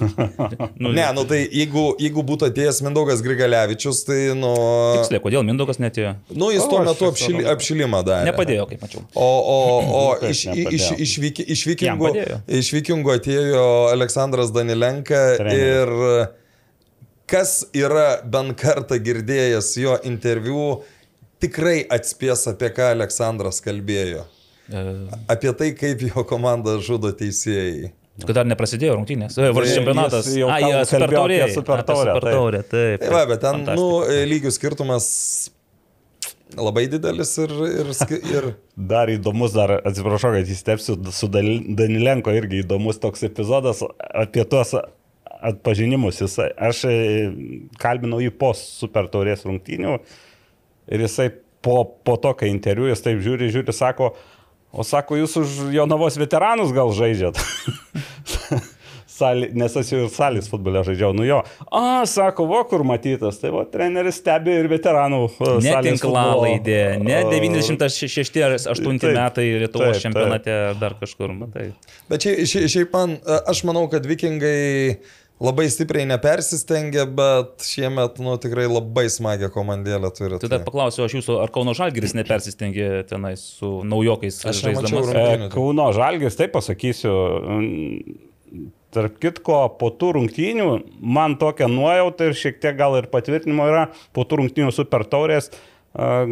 Nu, 0.78 0.92
Ne, 0.98 1.06
nu 1.16 1.24
tai 1.28 1.42
jeigu, 1.48 1.88
jeigu 2.00 2.22
būtų 2.26 2.50
atėjęs 2.52 2.82
Mindaugas 2.86 3.22
Grigalevičius, 3.24 4.04
tai, 4.06 4.20
nu, 4.38 4.52
Tiksliai, 5.00 5.22
kodėl 5.24 5.44
Mindaugas 5.46 5.80
netėjo? 5.82 6.14
nu 6.30 6.52
jis 6.54 6.64
tuo 6.68 6.78
O, 6.78 6.84
aš 6.84 6.92
metu 6.92 7.10
Šarūnas. 7.10 7.50
apšilimą 7.56 8.02
darė. 8.06 8.30
Nepadėjo, 8.30 8.61
kaip 8.70 8.82
mačiau. 8.84 9.02
O, 9.14 9.28
o, 9.54 9.58
o 10.00 10.04
Taip, 10.20 10.30
iš, 10.34 10.44
iš, 10.52 10.88
iš, 11.06 11.16
iš, 11.56 11.64
vikingų, 11.72 12.10
padėjo. 12.10 12.38
iš 12.60 12.70
vikingų 12.76 13.14
atėjo 13.16 13.64
Aleksandras 13.92 14.52
Danilenka 14.54 15.22
Treneris. 15.40 15.62
ir 15.62 15.92
kas 17.32 17.54
yra 17.76 18.20
bent 18.28 18.56
kartą 18.60 18.98
girdėjęs 19.00 19.72
jo 19.80 19.96
interviu, 20.08 20.66
tikrai 21.42 21.80
atspės 21.96 22.46
apie 22.50 22.70
ką 22.76 22.92
Aleksandras 22.96 23.62
kalbėjo. 23.64 24.26
E, 24.72 24.82
Apie 25.32 25.50
tai, 25.58 25.72
kaip 25.76 26.04
jo 26.06 26.22
komanda 26.28 26.76
žudo 26.84 27.10
teisėjai. 27.16 27.90
Kad 28.22 28.36
dar 28.36 28.46
neprasidėjo 28.46 28.98
rungtynės. 28.98 29.38
Varžys 29.40 29.72
jis 29.72 29.78
čempionatas. 29.80 30.28
jau 30.36 30.50
A, 30.52 30.58
kalbėjo 30.60 30.68
jie 30.68 30.76
apie 30.76 30.90
supertaurė. 30.92 31.38
Supertaurę, 31.56 32.12
Supertaurė, 32.12 32.60
taip. 32.68 33.00
Tai 33.02 33.12
va, 33.14 33.22
bet 33.30 33.40
ten, 33.42 33.62
nu, 33.78 33.86
lygių 34.28 34.52
skirtumas 34.52 35.06
labai 36.58 36.86
didelis 36.90 37.32
ir, 37.42 37.52
ir, 37.68 37.92
ir 38.32 38.48
Dar 38.92 39.12
įdomus, 39.12 39.54
dar 39.56 39.76
atsiprašau, 39.80 40.34
kad 40.36 40.50
įstepsiu, 40.54 40.96
su 41.12 41.28
Danilenko 41.32 42.34
irgi 42.36 42.62
įdomus 42.64 43.00
toks 43.02 43.24
epizodas 43.28 43.82
apie 44.08 44.44
tuos 44.48 44.74
atpažinimus. 45.42 46.22
Jis, 46.22 46.38
aš 46.56 46.84
e, 46.88 46.96
kalbinau 47.82 48.20
jį 48.22 48.32
po 48.38 48.52
super 48.58 49.10
taurės 49.12 49.46
rungtynių 49.48 49.96
ir 50.92 51.06
jisai 51.06 51.30
po, 51.62 51.82
po 52.04 52.18
to, 52.20 52.34
kai 52.38 52.50
interviu, 52.52 52.88
jis 52.90 53.04
taip 53.04 53.22
žiūri, 53.22 53.52
žiūri, 53.54 53.74
sako, 53.76 54.12
o 54.72 54.86
sako, 54.86 55.20
jūs 55.20 55.36
už 55.42 55.58
Jonavos 55.76 56.18
veteranus 56.20 56.74
gal 56.74 56.94
žaidžiat? 56.96 57.38
Salį, 59.22 59.48
nes 59.62 59.76
aš 59.78 59.92
jau 59.94 60.02
ir 60.04 60.10
salės 60.12 60.50
futbole 60.50 60.82
žaidžiau, 60.86 61.14
nu 61.14 61.26
jo. 61.28 61.38
A, 61.70 62.02
sako, 62.10 62.48
vo 62.50 62.60
kur 62.70 62.82
matytas, 62.88 63.38
tai 63.42 63.52
va, 63.54 63.62
treneris 63.70 64.18
stebi 64.18 64.56
ir 64.58 64.68
veteranų. 64.72 65.22
e, 65.30 65.54
Ne 65.62 65.76
salės 65.76 66.00
tinklalaidė, 66.02 66.80
ne 67.06 67.16
e, 67.20 67.24
96 67.38 68.42
ar 68.42 68.58
8 68.58 69.00
Taip, 69.02 69.08
metai 69.16 69.48
Lietuvos 69.62 69.94
taip, 69.94 70.04
čempionate 70.08 70.58
ar 70.72 70.78
dar 70.80 70.98
kažkur. 71.00 71.32
Matai. 71.38 71.70
Bet 72.10 72.26
šiaip, 72.26 72.68
šiaip, 72.74 72.92
man, 72.94 73.16
aš 73.48 73.62
manau, 73.68 73.86
kad 73.92 74.06
vikingai 74.10 74.98
labai 75.42 75.66
stipriai 75.72 76.06
nepersistengia, 76.06 77.02
bet 77.18 77.64
šiemet, 77.66 78.20
nu, 78.22 78.36
tikrai 78.42 78.68
labai 78.70 79.08
smagią 79.10 79.50
komandėlę 79.54 80.10
turi. 80.14 80.38
Tai 80.42 80.50
dar 80.52 80.62
paklausiu 80.66 81.06
aš 81.06 81.16
jūsų, 81.18 81.38
ar 81.42 81.50
Kauno 81.54 81.74
Žalgiris 81.78 82.14
nepersistengė 82.18 82.90
tenai 83.10 83.34
su 83.40 83.80
naujokais 83.88 84.38
Aš 84.52 84.62
žaisdamas? 84.68 85.10
E, 85.14 85.48
Kauno 85.54 85.88
Žalgis, 85.96 86.38
taip 86.38 86.54
pasakysiu. 86.54 87.14
Mm, 88.92 88.94
Tarp 88.94 89.18
kitko, 89.22 89.58
po 89.80 89.88
tų 89.88 90.12
rungtynių 90.18 90.70
man 91.00 91.38
tokia 91.40 91.68
nuojauta 91.68 92.28
ir 92.28 92.34
šiek 92.36 92.60
tiek 92.60 92.76
gal 92.76 92.98
ir 92.98 93.08
patvirtinimo 93.08 93.64
yra, 93.70 93.86
po 94.12 94.26
tų 94.28 94.42
rungtynių 94.42 94.72
super 94.72 95.06
taurės 95.08 95.50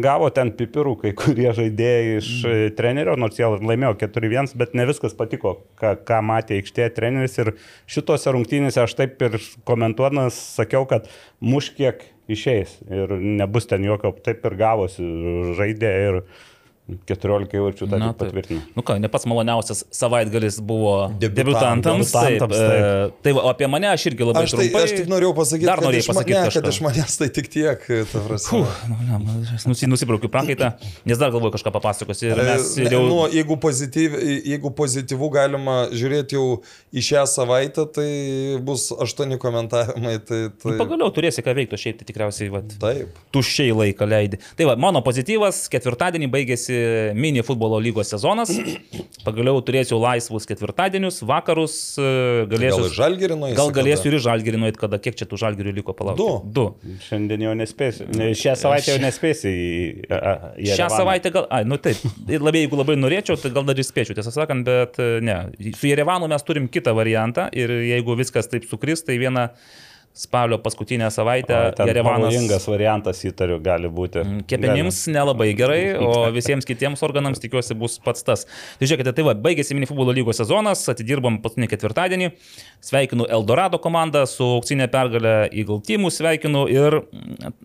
gavo 0.01 0.29
ten 0.33 0.49
pipirų 0.57 0.95
kai 1.03 1.11
kurie 1.17 1.51
žaidėjai 1.53 2.15
iš 2.17 2.29
e, 2.49 2.53
trenerio, 2.73 3.13
nors 3.19 3.37
jie 3.37 3.45
laimėjo 3.45 3.93
4-1, 4.01 4.55
bet 4.57 4.73
ne 4.73 4.87
viskas 4.89 5.13
patiko, 5.17 5.59
ką, 5.77 5.93
ką 6.07 6.21
matė 6.25 6.57
aikštėje 6.57 6.89
treneris. 6.97 7.37
Ir 7.43 7.53
šitose 7.89 8.33
rungtynėse 8.33 8.81
aš 8.81 8.95
taip 8.97 9.21
ir 9.21 9.37
komentuodamas 9.67 10.37
sakiau, 10.57 10.87
kad 10.89 11.05
muš 11.41 11.71
kiek 11.77 12.01
išeis 12.31 12.79
ir 12.89 13.13
nebus 13.21 13.69
ten 13.69 13.85
jokio, 13.85 14.15
taip 14.25 14.45
ir 14.49 14.57
gavosi, 14.57 15.05
žaidė 15.59 15.93
ir 16.07 16.21
14 17.09 17.55
jaučių 17.57 17.87
tą 17.91 17.99
taip. 18.01 18.17
patvirtino. 18.21 18.61
Nu 18.75 18.83
ką, 18.85 18.97
ne 19.01 19.09
pats 19.11 19.25
maloniausias 19.29 19.83
savaitgalis 19.93 20.59
buvo 20.61 21.09
Debiutantams. 21.19 21.83
debutantams. 21.85 22.11
Taip, 22.11 22.39
Debutantams, 22.39 22.57
e, 22.61 23.21
tai 23.25 23.33
va, 23.37 23.43
o 23.47 23.51
apie 23.53 23.67
mane 23.71 23.89
aš 23.91 24.05
irgi 24.11 24.27
labai 24.27 24.43
Aš, 24.47 24.55
tai, 24.57 24.67
trumpai. 24.69 24.83
aš 24.87 24.95
tik 24.99 25.09
norėjau 25.11 25.33
pasakyti, 25.37 25.69
Dar 25.71 25.81
ma- 25.83 25.91
pasakyti 26.11 26.37
ne, 26.37 26.51
kad 26.57 26.67
iš 26.73 26.79
manęs 26.85 27.17
tai 27.21 27.29
tik 27.37 27.47
tiek, 27.53 27.85
ta 28.11 28.23
prasme. 28.27 28.61
Nu, 28.91 29.41
nusi, 29.71 29.87
nusibraukiu 29.89 30.29
prakaitą, 30.31 30.71
nes 31.07 31.17
dar 31.21 31.31
galvoju 31.33 31.53
kažką 31.57 31.71
papasakosiu. 31.75 32.31
Ir 32.31 32.41
mes 32.43 32.71
E, 32.81 32.87
jau... 32.91 33.01
nu, 33.07 33.19
jeigu, 33.31 33.57
pozityv, 33.61 34.15
jeigu 34.47 34.71
pozityvų 34.77 35.29
galima 35.33 35.75
žiūrėti 35.91 36.37
jau 36.37 36.45
į 36.95 37.03
šią 37.07 37.23
savaitę, 37.29 37.85
tai 37.93 38.07
bus 38.65 38.89
aštuoni 38.95 39.37
komentarai. 39.41 40.17
Tai, 40.25 40.39
tai... 40.61 40.73
Nu, 40.73 40.77
Pagaliau 40.81 41.11
turėsi 41.13 41.43
ką 41.45 41.53
veikti, 41.57 41.77
o 41.77 41.81
šiaip 41.81 41.99
tai 42.01 42.07
tikriausiai 42.09 42.49
vat, 42.53 42.73
Taip. 42.81 43.15
tuščiai 43.35 43.73
laiką 43.75 44.07
leidi. 44.09 44.39
Tai 44.57 44.67
va, 44.71 44.75
mano 44.79 45.01
pozityvas, 45.05 45.63
ketvirtadienį 45.73 46.29
baigėsi 46.33 46.80
mini 47.17 47.43
futbolo 47.45 47.79
lygos 47.81 48.09
sezonas. 48.13 48.51
Pagaliau 49.25 49.59
turėsiu 49.65 49.99
laisvus 50.01 50.47
ketvirtadienius, 50.49 51.19
vakarus, 51.29 51.75
e, 52.01 52.11
galėsiu... 52.51 52.81
Gal 52.81 52.87
ir 52.89 52.95
žalgerį 52.97 53.37
nueisi 53.41 53.57
Gal 53.59 53.73
galėsiu 53.75 54.03
kada? 54.05 54.11
ir 54.11 54.17
į 54.17 54.21
žalgerį 54.25 54.61
nueiti, 54.63 54.81
kada 54.81 54.99
kiek 55.03 55.17
čia 55.19 55.27
tų 55.29 55.39
žalgerių 55.43 55.73
liko 55.77 55.95
palaukti. 55.97 56.23
Du. 56.23 56.55
Du. 56.57 56.95
Šiandien 57.07 57.45
jau 57.45 57.53
nespėsiu. 57.59 58.07
Ne, 58.17 58.31
šią 58.37 58.55
savaitę 58.63 58.95
jau 58.95 59.01
nespėsiu 59.03 59.51
į... 59.51 59.67
į 60.07 60.09
Šią 60.09 60.71
Jerevaną. 60.71 60.95
savaitę 60.97 61.33
gal, 61.37 61.45
ai, 61.53 61.61
nu 61.69 61.77
taip, 61.81 62.01
ir 62.31 62.41
labai, 62.41 62.63
jeigu 62.65 62.79
labai 62.81 62.97
norėčiau, 62.99 63.37
tai 63.41 63.53
gal 63.55 63.67
dar 63.69 63.77
ir 63.77 63.87
spėčiau, 63.87 64.17
tiesą 64.17 64.33
sakant, 64.35 64.65
bet 64.67 64.97
e, 65.01 65.11
ne. 65.25 65.37
Su 65.77 65.91
Jerevanu 65.91 66.29
mes 66.31 66.47
turim 66.47 66.65
kitą 66.71 66.95
variantą 66.97 67.47
ir 67.53 67.71
jeigu 67.91 68.17
viskas 68.19 68.49
taip 68.51 68.65
sukris, 68.69 69.05
tai 69.05 69.19
vieną 69.21 69.49
spalio 70.13 70.57
paskutinę 70.59 71.11
savaitę 71.11 71.73
Jerevanas... 71.87 72.27
pavojingas 72.27 72.67
variantas 72.67 73.21
įtariu 73.27 73.59
gali 73.63 73.89
būti. 73.91 74.23
Kepenims 74.49 75.05
nelabai 75.11 75.51
gerai, 75.57 75.81
o 75.95 76.11
visiems 76.37 76.67
kitiems 76.67 77.03
organams 77.07 77.41
tikiuosi 77.43 77.77
bus 77.79 77.97
pats 78.03 78.25
tas. 78.27 78.45
Tai 78.79 78.89
žiūrėkite, 78.89 79.15
tai 79.17 79.25
va, 79.27 79.35
baigėsi 79.47 79.77
mini 79.77 79.89
futbolo 79.89 80.15
lygos 80.15 80.41
sezonas, 80.41 80.83
atidirbom 80.91 81.39
paskutinį 81.43 81.71
ketvirtadienį, 81.71 82.31
sveikinu 82.91 83.29
Eldorado 83.31 83.79
komandą 83.81 84.25
su 84.29 84.47
auksinė 84.57 84.89
pergalė 84.91 85.35
Eagle 85.49 85.79
Teamų, 85.87 86.11
sveikinu 86.13 86.67
ir 86.71 87.01
mm, 87.01 87.55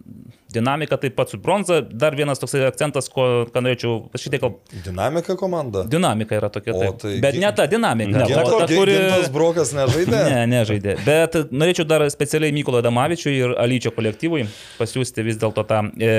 dinamika 0.56 0.96
taip 1.02 1.14
pat 1.18 1.30
su 1.32 1.38
bronza. 1.42 1.78
Dar 1.86 2.16
vienas 2.18 2.40
toks 2.42 2.56
akcentas, 2.66 3.08
ko, 3.12 3.26
ką 3.52 3.62
norėčiau, 3.66 3.98
šitai 4.18 4.40
gal 4.42 4.54
Dinamika 4.86 5.36
komanda. 5.38 5.84
dinamika 5.92 6.36
yra 6.40 6.50
tokia, 6.52 6.75
O, 6.75 6.80
taip. 6.82 6.98
tai 7.04 7.14
bet 7.25 7.38
ne 7.42 7.52
ta 7.56 7.68
dinamika, 7.70 8.25
Ne, 8.25 8.42
o 8.42 8.58
ta, 8.60 8.66
kuri... 8.70 8.96
Gintas 8.96 9.30
Brokas 9.34 9.72
nežaidė? 9.76 10.20
Ne, 10.32 10.42
nežaidė. 10.56 10.96
Bet 11.06 11.38
norėčiau 11.52 11.86
dar 11.88 12.04
specialiai 12.12 12.54
Mykolo 12.56 12.82
Damavičiui 12.84 13.36
ir 13.44 13.54
Alyčio 13.62 13.92
kolektyvui 13.96 14.46
pasiūsti 14.80 15.25
vis 15.26 15.38
dėlto 15.40 15.64
tą 15.68 15.82
e, 16.00 16.12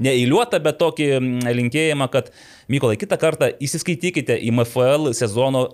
neįliuotą, 0.00 0.60
bet 0.64 0.78
tokį 0.80 1.08
linkėjimą, 1.60 2.06
kad 2.12 2.30
Mykolai 2.70 2.96
kitą 3.00 3.16
kartą 3.18 3.48
įsiskaitykite 3.66 4.36
į 4.46 4.52
MFL 4.54 5.10
sezono 5.18 5.64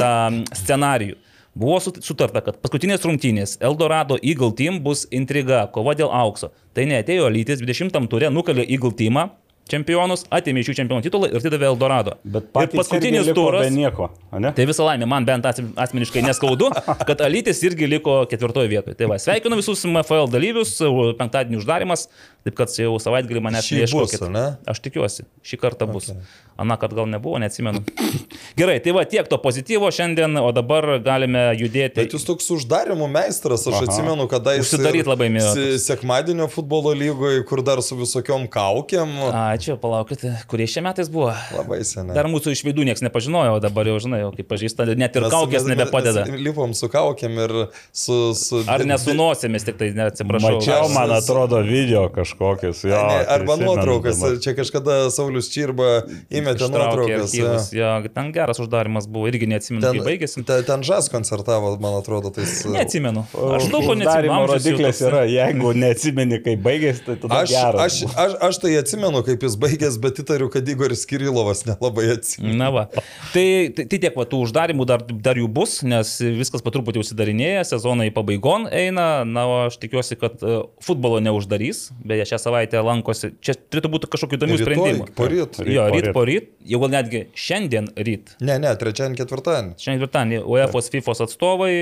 tą 0.00 0.14
scenarijų. 0.58 1.14
Buvo 1.54 1.76
sut- 1.84 2.00
sutarta, 2.00 2.40
kad 2.40 2.56
paskutinės 2.64 3.02
rungtynės 3.04 3.58
Eldorado 3.60 4.16
Eagle 4.22 4.54
Team 4.56 4.78
bus 4.80 5.04
intriga, 5.12 5.66
kova 5.74 5.92
dėl 5.92 6.08
aukso. 6.08 6.48
Tai 6.72 6.86
neatėjo 6.88 7.28
Lytis 7.28 7.60
20 7.60 8.08
turė, 8.08 8.30
nukalė 8.32 8.64
Eagle 8.64 8.92
Teamą 8.96 9.26
čempionus, 9.72 10.24
atėmė 10.32 10.62
iš 10.62 10.70
jų 10.72 10.76
čempionų 10.82 11.04
titulą 11.06 11.30
ir 11.32 11.38
atidavė 11.40 11.68
Eldorado. 11.72 12.16
Bet 12.24 12.50
ir 12.62 12.70
paskutinis 12.76 13.30
turas. 13.36 13.64
Be 13.66 13.72
nieko, 13.74 14.10
ne? 14.36 14.52
Tai 14.56 14.66
visą 14.68 14.86
laimę, 14.86 15.08
man 15.10 15.26
bent 15.28 15.48
as- 15.48 15.62
asmeniškai 15.86 16.22
neskaudu, 16.28 16.70
kad 17.08 17.24
Alytis 17.24 17.62
irgi 17.66 17.88
liko 17.90 18.20
ketvirtoje 18.30 18.70
vietoje. 18.72 18.98
Tai 19.00 19.10
va, 19.14 19.18
sveikinu 19.22 19.58
visus 19.60 19.84
MFL 19.88 20.30
dalyvius, 20.32 20.76
penktadienį 21.20 21.60
uždarimas, 21.62 22.06
taip 22.46 22.56
kad 22.58 22.72
jau 22.76 22.94
savaitgalį 23.02 23.44
manęs 23.48 23.72
neieškokit. 23.72 24.28
ne? 24.34 24.46
Aš 24.68 24.82
tikiuosi, 24.84 25.26
šį 25.46 25.60
kartą 25.62 25.88
bus. 25.90 26.12
Aną 26.60 26.76
kartą 26.76 26.98
gal 27.00 27.06
nebuvo, 27.08 27.38
neatsimenu. 27.40 27.80
Gerai, 28.60 28.76
tai 28.84 28.92
va 28.92 29.06
tiek 29.08 29.24
to 29.30 29.38
pozityvo 29.40 29.88
šiandien, 29.94 30.36
o 30.36 30.50
dabar 30.54 30.98
galime 31.02 31.46
judėti. 31.56 31.96
Bet 32.02 32.12
jūs 32.12 32.26
toks 32.28 32.50
uždarimų 32.52 33.08
meistras, 33.10 33.64
aš 33.70 33.78
Aha. 33.78 33.86
atsimenu, 33.88 34.26
kada 34.30 34.52
jis... 34.58 34.68
Užsidaryt 34.68 35.08
labai 35.08 35.30
mėgot. 35.32 35.62
Sekmadienio 35.82 36.50
futbolo 36.52 36.92
lygoje, 36.92 37.40
kur 37.48 37.62
dar 37.64 37.80
su 37.82 37.96
visokiom 37.96 38.44
kaukiam. 38.52 39.14
Ačiū, 39.32 39.61
palaukite, 39.82 40.32
kurie 40.50 40.66
šie 40.66 40.82
metais 40.82 41.08
buvo. 41.12 41.32
Labai 41.56 41.80
seniai. 41.86 42.14
Dar 42.16 42.26
mūsų 42.30 42.52
iš 42.56 42.62
veidų 42.66 42.84
niekas 42.88 43.02
nepažinojo, 43.06 43.56
o 43.56 43.60
dabar 43.62 43.86
jau 43.86 43.98
žinai, 44.02 44.20
jau 44.24 44.30
kaip 44.36 44.48
pažįsta, 44.50 44.86
net 44.98 45.16
ir 45.16 45.22
Mes- 45.26 45.32
kaukės 45.32 45.62
mes- 45.66 45.72
nebepadeda. 45.76 46.24
mes 46.26 46.40
Lipom 46.42 46.74
su 46.74 46.88
kaukiam 46.92 47.38
ir 47.44 47.54
su... 47.92 48.34
su 48.34 48.62
Ar 48.66 48.80
nesunosėmis, 48.88 49.64
tik 49.64 49.78
tai 49.78 49.90
neatsiprašau. 49.96 50.58
Mačiau, 50.58 50.88
man 50.94 51.10
atrodo, 51.16 51.62
video 51.66 52.08
kažkokius. 52.12 52.82
Jo, 52.84 53.00
Ne, 53.12 53.24
arba 53.26 53.54
prisimenu 53.56 53.74
nuotraukas. 53.76 54.18
dabar. 54.20 54.38
Čia 54.42 54.54
kažkada 54.58 54.98
Saulis 55.14 55.48
Čirba 55.52 55.88
įmetė 56.30 56.68
nuotraukas. 56.70 57.30
archyvus. 57.30 57.70
Jo, 57.76 57.92
ten 58.14 58.32
geras 58.32 58.58
uždarimas 58.62 59.06
buvo, 59.10 59.28
irgi 59.30 59.46
neatsimenu, 59.50 59.82
Ten, 59.84 59.98
kaip 59.98 60.06
baigėsi. 60.08 60.44
ten, 60.46 60.64
ten 60.64 60.82
žas 60.86 61.08
koncertavo, 61.12 61.74
man 61.82 61.98
atrodo, 62.00 62.30
tais... 62.34 62.64
Neatsimenu. 62.66 63.24
Aš 63.58 63.68
daug 63.72 63.84
ko 63.86 63.94
neatsimenu. 63.98 64.46
rodiklės 64.52 65.02
yra, 65.04 65.22
jeigu 65.28 65.72
neatsimeni, 65.76 66.38
kaip 66.44 66.62
baigėsi, 66.64 67.04
tai 67.06 67.16
tada 67.22 67.42
Aš, 67.42 67.50
geras. 67.50 67.80
aš, 67.82 68.16
aš, 68.16 68.36
aš 68.48 68.60
tai 68.62 68.72
atsimenu, 68.80 69.22
kaip 69.26 69.41
kaip 69.42 69.50
jis 69.50 69.56
baigęs, 69.58 69.98
bet 70.02 70.20
įtariu, 70.22 70.48
kad 70.52 70.68
Igoris 70.68 71.04
Kirilovas 71.08 71.64
nelabai 71.66 72.12
atsimena. 72.14 72.54
Na 72.62 72.70
va. 72.74 72.84
Tai, 73.32 73.46
tai, 73.74 73.86
tai 73.90 73.98
tiek, 73.98 74.14
va, 74.14 74.26
tų 74.28 74.42
uždarimų 74.46 74.86
dar, 74.86 75.02
dar 75.24 75.38
jų 75.38 75.48
bus, 75.50 75.80
nes 75.86 76.14
viskas 76.22 76.62
patruputį 76.64 77.02
užsidarinėja, 77.02 77.64
sezonai 77.66 78.10
pabaigon 78.14 78.68
eina, 78.70 79.24
na, 79.26 79.46
aš 79.66 79.78
tikiuosi, 79.82 80.18
kad 80.20 80.42
uh, 80.46 80.68
futbolo 80.84 81.18
neuždarys, 81.24 81.88
beje, 82.06 82.28
šią 82.32 82.40
savaitę 82.44 82.82
lankosi, 82.84 83.32
čia 83.42 83.56
turėtų 83.58 83.92
būti 83.96 84.10
kažkokių 84.12 84.38
įdomių 84.38 84.58
Rytoj, 84.60 84.68
sprendimų. 84.68 85.08
poryt. 85.18 85.60
Jo, 85.66 85.88
ryt 85.90 86.08
poryt. 86.08 86.14
po 86.16 86.24
ryt, 86.28 86.50
jau 86.74 86.82
gal 86.84 86.94
netgi 86.96 87.24
šiandien 87.34 87.90
ryt. 87.98 88.36
Ne, 88.42 88.58
ne, 88.62 88.72
trečiadienį, 88.78 89.18
ketvirtadienį. 89.22 89.76
Šiandien 89.82 90.04
ketvirtadienį 90.04 90.42
UEFA, 90.52 90.84
FIFA 90.92 91.16
atstovai, 91.26 91.72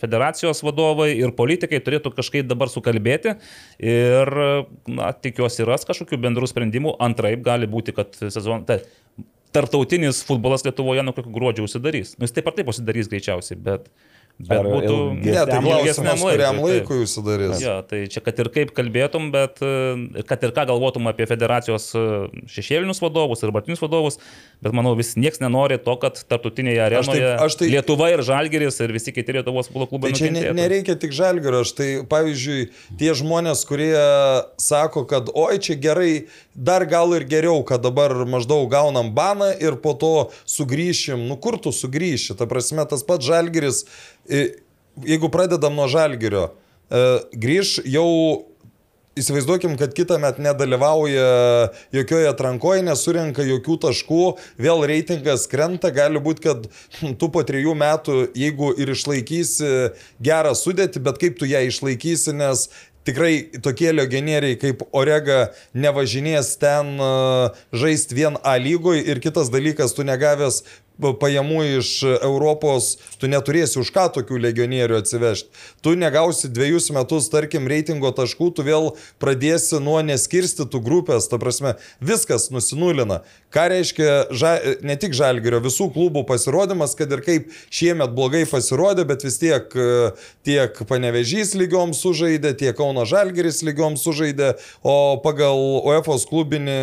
federacijos 0.00 0.62
vadovai 0.64 1.10
ir 1.18 1.34
politikai 1.36 1.80
turėtų 1.84 2.14
kažkaip 2.14 2.48
dabar 2.48 2.70
sukalbėti 2.72 3.34
ir, 3.82 4.34
na, 4.88 5.10
tikiuosi, 5.24 5.64
ras 5.68 5.86
kažkokių 5.88 6.20
bendrų 6.22 6.48
sprendimų. 6.50 6.93
Antraip 7.02 7.44
gali 7.46 7.70
būti, 7.70 7.94
kad 7.96 8.14
sezon... 8.18 8.66
Tai, 8.68 8.82
Tartautinis 9.54 10.24
futbolas 10.26 10.64
Lietuvoje 10.66 11.04
nuo 11.06 11.12
kokio 11.14 11.30
gruodžio 11.30 11.68
užsidarys. 11.68 12.16
Nu, 12.18 12.26
jis 12.26 12.34
taip 12.34 12.48
ar 12.50 12.56
taip 12.56 12.72
užsidarys 12.72 13.06
greičiausiai, 13.12 13.54
bet, 13.62 13.84
bet 14.38 14.66
būtų... 14.66 14.94
Ne, 15.22 15.34
tai 15.46 15.60
klausimas, 15.62 16.22
kuriam 16.22 16.58
laikui, 16.58 16.80
taip. 16.80 16.88
laikui 16.90 16.98
užsidarys. 17.04 17.60
Jo, 17.62 17.74
tai 17.86 18.00
čia 18.10 18.22
kad 18.24 18.40
ir 18.42 18.50
kaip 18.54 18.72
kalbėtum, 18.74 19.28
bet 19.34 19.60
e, 19.62 20.22
kad 20.26 20.42
ir 20.42 20.54
ką 20.56 20.64
galvotum 20.72 21.06
apie 21.10 21.26
federacijos 21.30 21.86
e, 21.94 22.02
šešėlinius 22.50 22.98
vadovus 23.04 23.44
ir 23.46 23.52
batinius 23.54 23.82
vadovus, 23.84 24.18
bet 24.64 24.74
manau 24.74 24.96
vis 24.98 25.14
nieks 25.14 25.38
nenori 25.42 25.78
to, 25.78 25.94
kad 26.02 26.18
tarptautinėje 26.18 26.82
Aš 26.82 26.90
taip- 26.90 27.14
arenoje 27.14 27.30
aš 27.46 27.58
tai- 27.60 27.70
Lietuva 27.74 28.10
ir 28.10 28.24
Žalgeris 28.26 28.80
ir 28.82 28.94
visi 28.96 29.14
kiti 29.14 29.36
Lietuvos 29.38 29.70
futbolo 29.70 29.86
klubai. 29.92 30.10
Tai 30.10 30.18
čia 30.18 30.30
ne, 30.30 30.40
nukentėtų. 30.40 30.58
nereikia 30.58 30.98
tik 30.98 31.14
žalgerio, 31.14 31.62
aš 31.62 31.72
tai 31.78 31.88
pavyzdžiui, 32.10 32.66
tie 32.98 33.14
žmonės, 33.14 33.62
kurie 33.68 33.94
sako, 34.60 35.04
kad 35.10 35.30
oi 35.34 35.58
čia 35.62 35.78
gerai, 35.78 36.26
dar 36.54 36.84
gal 36.90 37.14
ir 37.14 37.24
geriau, 37.28 37.62
kad 37.66 37.82
dabar 37.86 38.14
maždaug 38.26 38.66
gaunam 38.72 39.12
baną 39.14 39.52
ir 39.62 39.78
po 39.82 39.94
to 39.98 40.12
sugrįšim, 40.50 41.26
nu 41.28 41.38
kur 41.38 41.58
tu 41.58 41.70
sugrįši, 41.74 42.36
ta 42.38 42.46
prasme 42.50 42.84
tas 42.90 43.02
pats 43.06 43.26
žalgeris, 43.26 43.84
jeigu 44.28 45.30
pradedam 45.32 45.76
nuo 45.76 45.88
žalgerio, 45.90 46.50
e, 46.90 47.04
grįž 47.34 47.80
jau 47.84 48.08
Įsivaizduokim, 49.14 49.76
kad 49.78 49.92
kitą 49.94 50.16
metą 50.18 50.42
nedalyvauja 50.42 51.26
jokioje 51.94 52.26
atrankoje, 52.32 52.82
nesurenka 52.82 53.44
jokių 53.46 53.76
taškų, 53.84 54.22
vėl 54.58 54.82
reitingas 54.90 55.44
krenta, 55.50 55.92
gali 55.94 56.18
būti, 56.18 56.42
kad 56.42 56.66
tu 57.20 57.28
po 57.30 57.44
trijų 57.46 57.76
metų, 57.78 58.16
jeigu 58.34 58.72
ir 58.74 58.90
išlaikysi 58.96 59.70
gerą 60.18 60.56
sudėtį, 60.58 61.04
bet 61.06 61.22
kaip 61.22 61.38
tu 61.38 61.46
ją 61.46 61.62
išlaikysi, 61.68 62.34
nes 62.34 62.66
tikrai 63.06 63.60
tokie 63.62 63.92
legionieriai 63.92 64.56
kaip 64.58 64.82
Orega 64.96 65.52
nevažinės 65.76 66.54
ten 66.60 66.96
žaisti 67.74 68.18
vien 68.18 68.38
A 68.42 68.56
lygoje 68.58 69.04
ir 69.04 69.20
kitas 69.22 69.52
dalykas, 69.52 69.94
tu 69.94 70.06
negavęs 70.06 70.62
pajamų 70.98 71.62
iš 71.80 71.90
Europos, 72.20 72.94
tu 73.18 73.30
neturėsi 73.30 73.80
už 73.80 73.90
ką 73.94 74.06
tokių 74.14 74.38
legionierių 74.44 74.98
atsivežti. 75.00 75.50
Tu 75.82 75.94
negausi 75.98 76.50
dviejus 76.52 76.90
metus, 76.94 77.28
tarkim, 77.32 77.66
reitingo 77.70 78.12
taškų, 78.14 78.50
tu 78.54 78.66
vėl 78.66 78.92
pradėsi 79.22 79.80
nuo 79.82 79.98
neskirstytų 80.06 80.80
grupės, 80.84 81.28
ta 81.30 81.40
prasme, 81.42 81.74
viskas 82.00 82.50
nusinulina. 82.54 83.22
Ką 83.54 83.66
reiškia 83.70 84.10
ža, 84.34 84.54
ne 84.86 84.96
tik 85.00 85.14
Žalgerio, 85.14 85.60
visų 85.64 85.90
klubų 85.94 86.24
pasirodymas, 86.28 86.96
kad 86.98 87.12
ir 87.14 87.22
kaip 87.26 87.50
šiemet 87.74 88.14
blogai 88.14 88.44
pasirodė, 88.50 89.06
bet 89.08 89.26
vis 89.26 89.38
tiek 89.42 89.70
tiek 90.46 90.82
Panevežys 90.88 91.54
lygiom 91.58 91.94
sužaidė, 91.96 92.54
tiek 92.58 92.76
Kauno 92.78 93.06
Žalgeris 93.08 93.62
lygiom 93.66 93.98
sužaidė, 94.00 94.54
o 94.82 95.16
pagal 95.24 95.58
UEFA 95.84 96.18
klubinį 96.28 96.80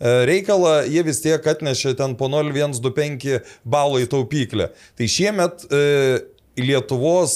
reikalą, 0.00 0.80
jie 0.86 1.04
vis 1.06 1.22
tiek 1.24 1.46
atnešė 1.52 1.94
ten 1.98 2.16
po 2.18 2.30
0,125 2.32 3.38
balų 3.66 4.04
į 4.04 4.10
taupyklę. 4.12 4.72
Tai 4.98 5.08
šiemet 5.10 5.64
e, 5.68 5.86
Lietuvos 6.58 7.32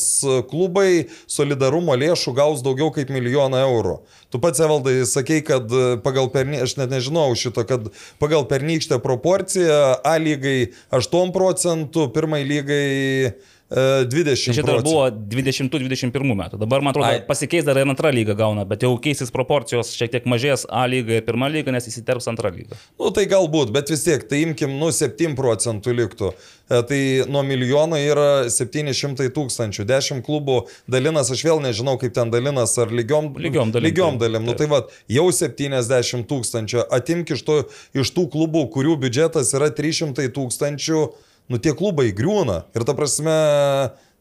klubai 0.50 1.06
solidarumo 1.30 1.94
lėšų 1.98 2.34
gaus 2.34 2.62
daugiau 2.64 2.90
kaip 2.94 3.12
milijoną 3.14 3.60
eurų. 3.68 3.96
Tu 4.34 4.40
pats, 4.42 4.62
Evaldai, 4.64 4.96
sakei, 5.06 5.42
kad 5.46 5.70
pagal 6.02 6.30
pernykštę, 6.32 6.66
aš 6.66 6.76
net 6.80 6.94
nežinau 6.94 7.28
šito, 7.38 7.62
kad 7.68 7.90
pagal 8.22 8.46
pernykštę 8.50 8.98
proporciją 9.04 9.80
A 10.02 10.16
lygai 10.18 10.72
8 10.90 11.30
procentų, 11.34 12.08
pirmai 12.14 12.42
lygai 12.48 13.36
20. 13.72 14.52
Šitą 14.52 14.78
buvo 14.84 15.06
20-21 15.08 16.34
metų. 16.36 16.58
Dabar, 16.60 16.82
man 16.84 16.92
atrodo, 16.92 17.08
Ai. 17.08 17.22
pasikeis 17.24 17.64
dar 17.64 17.78
ir 17.80 17.88
antra 17.88 18.10
lyga 18.12 18.36
gauna, 18.36 18.66
bet 18.68 18.84
jau 18.84 18.92
keisis 19.00 19.32
proporcijos, 19.32 19.94
šiek 19.96 20.12
tiek 20.12 20.28
mažės 20.28 20.66
A 20.68 20.84
lyga 20.90 21.16
ir 21.16 21.24
pirma 21.24 21.48
lyga, 21.52 21.72
nes 21.72 21.88
įsiterps 21.88 22.28
antra 22.28 22.52
lyga. 22.52 22.76
Nu 23.00 23.08
tai 23.16 23.24
galbūt, 23.30 23.72
bet 23.72 23.88
vis 23.92 24.04
tiek, 24.04 24.26
tai 24.28 24.42
imkim, 24.44 24.76
nu 24.80 24.92
7 24.92 25.36
procentų 25.38 25.96
liktų. 26.02 26.34
Tai 26.72 27.00
nuo 27.32 27.42
milijono 27.44 27.98
yra 28.00 28.28
700 28.52 29.32
tūkstančių. 29.32 29.88
10 29.88 30.22
klubų 30.24 30.62
dalinas, 30.90 31.32
aš 31.32 31.42
vėl 31.48 31.64
nežinau, 31.64 31.98
kaip 32.00 32.14
ten 32.16 32.32
dalinas, 32.32 32.76
ar 32.80 32.92
lygiom, 32.92 33.32
Lygiom 33.40 33.72
dalim, 33.74 33.88
Lygiom 33.88 34.20
dalim. 34.20 34.46
Nu 34.48 34.56
tai 34.56 34.68
va, 34.70 34.84
jau 35.10 35.26
70 35.32 36.28
tūkstančių. 36.28 36.86
Atimk 36.92 37.34
iš, 37.36 37.44
to, 37.48 37.60
iš 37.96 38.12
tų 38.16 38.28
klubų, 38.32 38.68
kurių 38.72 38.96
biudžetas 39.04 39.52
yra 39.56 39.72
300 39.72 40.28
tūkstančių, 40.32 41.04
nu 41.50 41.60
tie 41.62 41.74
klubai 41.76 42.10
griūna. 42.16 42.62
Ir 42.76 42.86
ta 42.88 42.94
prasme, 42.98 43.34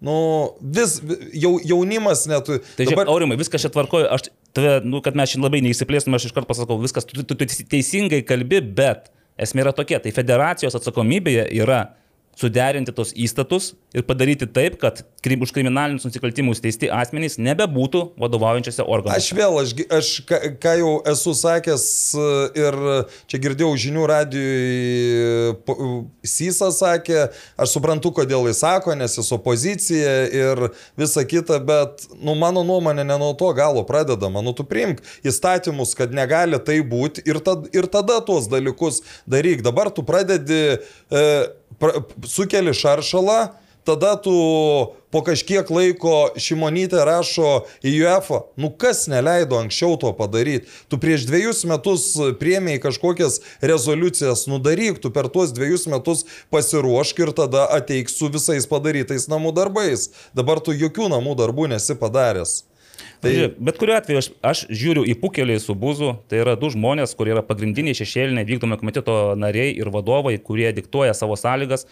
nu 0.03 0.15
vis, 0.61 0.99
jau, 1.37 1.55
jaunimas 1.59 2.25
net. 2.31 2.49
Tai 2.49 2.59
dabar... 2.61 2.91
žiūrėk, 2.91 3.13
Aurimai, 3.13 3.39
viskas 3.41 3.65
čia 3.65 3.71
tvarkoju, 3.73 4.09
aš 4.11 4.29
tave, 4.57 4.79
nu, 4.87 5.03
kad 5.05 5.17
mes 5.17 5.31
šiandien 5.31 5.47
labai 5.47 5.63
neįsiplėstume, 5.67 6.17
aš 6.17 6.29
iš 6.29 6.35
karto 6.35 6.49
pasakau, 6.51 6.79
viskas, 6.81 7.07
tu, 7.07 7.21
tu, 7.21 7.37
tu 7.37 7.49
teisingai 7.71 8.23
kalbi, 8.27 8.61
bet 8.81 9.11
esmė 9.41 9.65
yra 9.65 9.75
tokia, 9.75 10.01
tai 10.03 10.13
federacijos 10.15 10.75
atsakomybėje 10.77 11.47
yra 11.61 11.83
suderinti 12.37 12.93
tos 12.95 13.11
įstatus 13.13 13.73
ir 13.95 14.05
padaryti 14.07 14.47
taip, 14.47 14.77
kad 14.81 15.03
už 15.21 15.51
kriminalinius 15.53 16.05
nusikaltimus 16.07 16.61
teisti 16.63 16.89
asmenys 16.89 17.37
nebebūtų 17.41 18.03
vadovaujančiose 18.19 18.85
organuose. 18.85 19.19
Aš 19.19 19.35
vėl, 19.37 19.57
aš, 19.61 19.73
aš 19.91 20.11
ką, 20.29 20.39
ką 20.63 20.73
jau 20.79 20.93
esu 21.11 21.33
sakęs 21.37 21.85
e, 22.15 22.29
ir 22.61 22.79
čia 23.29 23.41
girdėjau 23.43 23.71
žinių 23.85 24.07
radijui, 24.09 24.51
Sysa 26.27 26.71
sakė, 26.73 27.27
aš 27.59 27.75
suprantu, 27.75 28.13
kodėl 28.15 28.47
jis 28.49 28.61
sako, 28.63 28.95
nes 28.97 29.17
jis 29.17 29.31
opozicija 29.35 30.15
ir 30.31 30.63
visa 30.99 31.25
kita, 31.27 31.59
bet, 31.65 32.07
nu, 32.21 32.35
mano 32.39 32.63
nuomonė 32.67 33.05
ne 33.07 33.17
nuo 33.21 33.33
to 33.37 33.51
galo 33.57 33.83
pradedama. 33.87 34.43
Nu, 34.45 34.55
tu 34.57 34.65
priimk 34.67 35.03
įstatymus, 35.27 35.93
kad 35.97 36.13
negali 36.15 36.59
tai 36.63 36.79
būti 36.85 37.25
ir, 37.27 37.41
tad, 37.43 37.67
ir 37.75 37.89
tada 37.91 38.19
tuos 38.25 38.49
dalykus 38.51 39.01
daryk. 39.29 39.65
Dabar 39.65 39.91
tu 39.93 40.05
pradedi, 40.07 40.61
e, 41.11 41.25
pra, 41.79 42.03
sukeli 42.27 42.73
šaršalą, 42.73 43.39
tada 43.83 44.15
tu 44.21 44.33
po 45.11 45.19
kažkiek 45.25 45.67
laiko 45.73 46.31
Šimonytė 46.39 47.03
rašo 47.05 47.65
į 47.83 47.93
UEFA, 47.99 48.41
nu 48.55 48.71
kas 48.71 49.03
neleido 49.11 49.59
anksčiau 49.59 49.97
to 49.99 50.13
padaryti. 50.15 50.69
Tu 50.87 50.99
prieš 51.01 51.27
dviejus 51.27 51.65
metus 51.67 52.07
priemiai 52.39 52.79
kažkokias 52.81 53.41
rezoliucijas, 53.59 54.47
nudaryk, 54.51 55.01
tu 55.03 55.11
per 55.11 55.27
tuos 55.33 55.51
dviejus 55.55 55.87
metus 55.91 56.23
pasiruošk 56.53 57.23
ir 57.25 57.35
tada 57.35 57.67
ateik 57.75 58.11
su 58.11 58.31
visais 58.31 58.69
padarytais 58.69 59.27
namų 59.31 59.53
darbais. 59.57 60.09
Dabar 60.37 60.63
tu 60.63 60.75
jokių 60.75 61.11
namų 61.11 61.35
darbų 61.43 61.71
nesi 61.75 61.97
padaręs. 61.99 62.61
Tai... 63.21 63.31
Žiūrėk, 63.35 63.57
bet 63.61 63.77
kuriuo 63.77 63.97
atveju 63.99 64.19
aš, 64.21 64.27
aš 64.49 64.61
žiūriu 64.73 65.03
į 65.11 65.13
pukelį 65.21 65.59
su 65.61 65.75
buzu, 65.77 66.15
tai 66.31 66.39
yra 66.41 66.55
du 66.57 66.71
žmonės, 66.73 67.13
kurie 67.17 67.35
yra 67.35 67.43
pagrindiniai 67.45 67.97
šešėliniai 67.99 68.47
vykdomo 68.49 68.79
komiteto 68.81 69.35
nariai 69.37 69.75
ir 69.77 69.91
vadovai, 69.93 70.39
kurie 70.41 70.71
diktuoja 70.73 71.13
savo 71.17 71.37
sąlygas. 71.37 71.85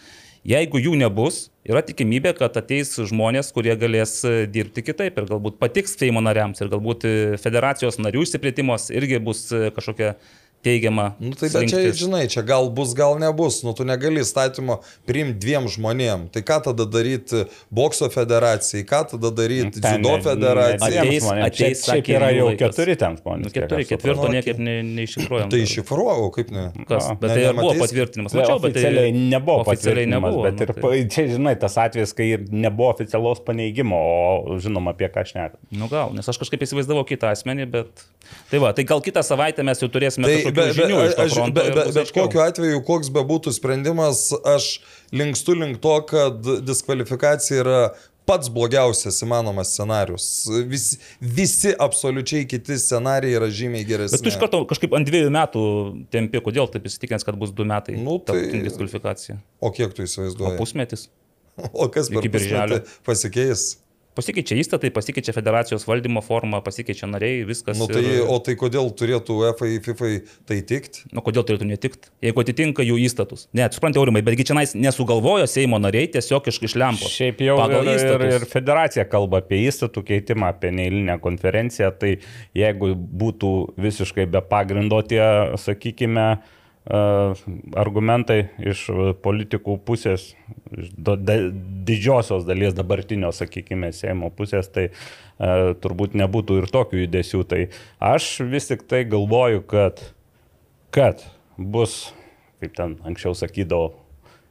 Jeigu 0.50 0.80
jų 0.80 0.96
nebus, 0.96 1.50
yra 1.68 1.82
tikimybė, 1.84 2.32
kad 2.38 2.54
ateis 2.56 2.94
žmonės, 2.96 3.52
kurie 3.54 3.74
galės 3.78 4.14
e, 4.24 4.46
dirbti 4.50 4.82
kitaip 4.86 5.18
ir 5.20 5.26
galbūt 5.28 5.58
patiks 5.60 5.98
Seimo 6.00 6.22
nariams 6.24 6.64
ir 6.64 6.70
galbūt 6.72 7.04
e, 7.04 7.16
federacijos 7.42 8.00
narių 8.00 8.24
išsiplėtimas 8.24 8.88
irgi 8.90 9.20
bus 9.22 9.44
e, 9.52 9.68
kažkokia 9.76 10.14
teigiama. 10.62 11.14
Nu, 11.20 11.32
tai 11.34 11.48
bet 11.48 11.68
čia, 11.70 11.80
žinai, 11.96 12.26
čia 12.28 12.42
gal 12.44 12.68
bus, 12.70 12.92
gal 12.94 13.16
nebus. 13.20 13.62
Nu, 13.64 13.72
tu 13.76 13.84
negali 13.88 14.20
įstatymo 14.20 14.80
priimti 15.08 15.38
dviem 15.40 15.68
žmonėm. 15.72 16.26
Tai 16.34 16.42
ką 16.44 16.58
tada 16.68 16.84
daryti 16.84 17.46
bokso 17.72 18.08
federacijai, 18.12 18.84
ką 18.84 19.00
tada 19.14 19.30
daryti 19.32 19.80
Ten 19.80 20.02
dziudo 20.02 20.16
ne- 20.16 20.22
federacijai. 20.26 20.90
ne- 20.90 21.00
Ateis- 21.00 21.28
ateis, 21.30 21.80
šiaip 21.84 22.04
sakė, 22.04 22.16
yra 22.18 22.28
jau 22.36 22.46
laikas. 22.50 22.74
keturi 22.76 22.96
ten 23.00 23.16
žmonės. 23.16 23.44
Nu, 23.48 23.54
keturi, 23.56 23.84
aš 23.86 23.88
ketvirto 23.94 24.26
Nu, 24.28 24.34
niekaip 24.36 24.58
ne, 24.58 24.74
neiššifruojam. 24.82 25.48
Tai 25.50 25.58
dar. 25.58 25.66
iššifruoju, 25.68 26.30
kaip 26.36 26.50
ne. 26.50 26.64
Kas, 26.88 27.08
bet 27.20 27.28
ne, 27.30 27.34
tai 27.34 27.42
ir 27.42 27.52
buvo 27.54 27.72
nematys? 27.72 27.80
patvirtinimas. 27.86 28.32
Tai 28.32 28.40
Mačiau, 28.40 28.60
bet 28.60 28.74
tai 28.74 29.12
nebuvo 29.12 29.56
oficialiai 29.64 30.06
patvirtinimas, 30.06 30.30
nebuvo. 30.30 30.42
bet 30.44 30.60
ir 30.60 30.68
nu, 30.76 30.80
tai, 30.82 31.00
čia, 31.14 31.26
žinai, 31.34 31.54
tas 31.60 31.74
atvejis, 31.80 32.12
kai 32.14 32.28
ir 32.36 32.44
nebuvo 32.52 32.90
oficialaus 32.92 33.40
paneigimo, 33.46 33.96
o 33.96 34.58
žinom 34.60 34.88
apie 34.92 35.08
ką 35.08 35.24
šneka. 35.24 35.56
nu 35.72 35.88
gal, 35.88 36.12
nes 36.14 36.28
aš 36.28 36.36
kažkaip 36.44 36.60
įsivaizdavau 36.68 37.06
kitą 37.08 37.32
asmenį, 37.32 37.66
bet... 37.70 38.04
Tai 38.50 38.58
va, 38.62 38.72
tai 38.76 38.84
gal 38.84 39.00
kitą 39.02 39.22
savaitę 39.26 39.64
mes 39.66 39.80
jau 39.80 39.88
turėsime 39.90 40.28
Tai 40.28 40.49
be, 40.56 40.66
be, 40.68 40.74
žinių 40.76 40.98
to 41.14 41.24
aš, 41.24 41.34
fronto. 41.34 41.54
be, 41.56 41.64
be, 41.70 41.84
bet 41.90 41.98
aiškiau. 42.04 42.26
kokiu 42.26 42.42
atveju, 42.44 42.82
koks 42.86 43.10
be 43.14 43.22
būtų 43.26 43.52
sprendimas, 43.56 44.26
aš 44.46 44.70
linkstu 45.12 45.56
link 45.58 45.80
to, 45.82 45.96
kad 46.10 46.40
diskvalifikacija 46.66 47.60
yra 47.64 47.80
pats 48.30 48.50
blogiausias 48.52 49.16
įmanomas 49.24 49.72
scenarius. 49.74 50.26
Vis, 50.70 50.84
visi 51.18 51.72
absoliučiai 51.82 52.44
kiti 52.46 52.76
scenarijai 52.78 53.38
yra 53.40 53.48
žymiai 53.50 53.86
geresni. 53.88 54.14
Bet 54.18 54.22
tu 54.26 54.30
iš 54.30 54.38
karto 54.38 54.60
kažkaip 54.70 54.94
ant 54.94 55.08
dviejų 55.08 55.32
metų 55.34 55.62
tempi, 56.14 56.38
kodėl 56.44 56.68
taip 56.70 56.86
įsitikinęs, 56.86 57.26
kad 57.26 57.38
bus 57.40 57.50
du 57.56 57.66
metai. 57.66 57.96
Nu, 57.98 58.20
tai- 58.22 58.44
diskvalifikacija. 58.62 59.40
O 59.58 59.72
kiek 59.74 59.96
tu 59.96 60.04
O 60.04 60.06
įsivaizduoji? 60.06 60.58
pusmetis. 60.60 61.08
O 61.74 61.88
kas 61.92 62.08
per 62.12 62.22
pusmetį 62.30 62.82
pasikeis? 63.04 63.64
Pasikeičia 64.10 64.56
įstatai, 64.58 64.88
pasikeičia 64.90 65.30
federacijos 65.36 65.84
valdymo 65.86 66.18
forma, 66.26 66.58
pasikeičia 66.66 67.06
nariai, 67.06 67.44
viskas. 67.46 67.78
Nu, 67.78 67.86
tai, 67.86 68.00
ir- 68.02 68.24
o 68.26 68.38
tai 68.42 68.56
kodėl 68.58 68.88
turėtų 68.98 69.36
UEFA, 69.38 69.68
FIFA 69.86 70.08
tai 70.50 70.58
tikti? 70.66 71.04
Nu, 71.14 71.22
kodėl 71.22 71.46
turėtų 71.46 71.68
netikti? 71.70 72.10
Jeigu 72.26 72.42
atitinka 72.42 72.82
jų 72.82 72.98
įstatus. 73.06 73.46
Ne, 73.54 73.68
tu 73.70 73.78
suprantate, 73.78 74.02
aurimai, 74.02 74.24
betgi 74.26 74.48
čia 74.50 74.58
nais 74.58 74.74
nesugalvojo 74.74 75.46
Seimo 75.46 75.78
nariai 75.78 76.10
tiesiog 76.10 76.50
iš, 76.50 76.58
iš 76.66 76.74
lempo. 76.82 77.06
Šiaip 77.06 77.38
jau 77.46 77.56
Pagal 77.62 77.86
ir, 77.86 77.92
ir, 77.92 78.00
įstatus. 78.02 78.34
ir 78.34 78.48
federacija 78.50 79.06
kalba 79.08 79.44
apie 79.44 79.62
įstatų 79.70 80.02
keitimą, 80.10 80.50
apie 80.56 80.74
neįlinę 80.74 81.20
konferenciją, 81.22 81.92
tai 82.02 82.16
jeigu 82.58 82.92
būtų 82.98 83.52
visiškai 83.78 84.26
be 84.26 84.42
pagrindo 84.42 84.98
tie, 85.06 85.22
sakykime, 85.56 86.40
argumentai 86.90 88.38
iš 88.66 88.84
politikų 89.22 89.76
pusės, 89.86 90.30
iš 90.74 90.90
didžiosios 91.86 92.46
dalies 92.48 92.74
dabartinio, 92.76 93.30
sakykime, 93.34 93.92
Seimo 93.94 94.30
pusės, 94.34 94.68
tai 94.72 94.88
e, 94.90 94.92
turbūt 95.82 96.16
nebūtų 96.18 96.60
ir 96.62 96.68
tokių 96.72 97.04
judesių. 97.04 97.42
Tai 97.50 97.60
aš 98.12 98.30
vis 98.50 98.70
tik 98.70 98.86
tai 98.90 99.04
galvoju, 99.08 99.62
kad, 99.70 100.02
kad 100.94 101.24
bus, 101.56 102.10
kaip 102.62 102.74
ten 102.78 102.98
anksčiau 103.06 103.36
sakydavo, 103.38 103.92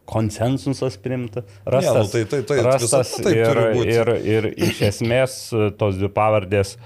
konsensusas 0.09 0.95
primta, 0.97 1.43
rastas, 1.69 2.09
tai- 2.15 2.25
tai- 2.25 2.41
tai 2.49 2.61
rastas 2.65 3.11
taip 3.21 3.35
ir, 3.35 3.59
ir, 3.85 4.13
ir 4.17 4.47
iš 4.69 4.81
esmės 4.93 5.35
tos 5.77 5.99
dvi 5.99 6.09
pavardės, 6.15 6.77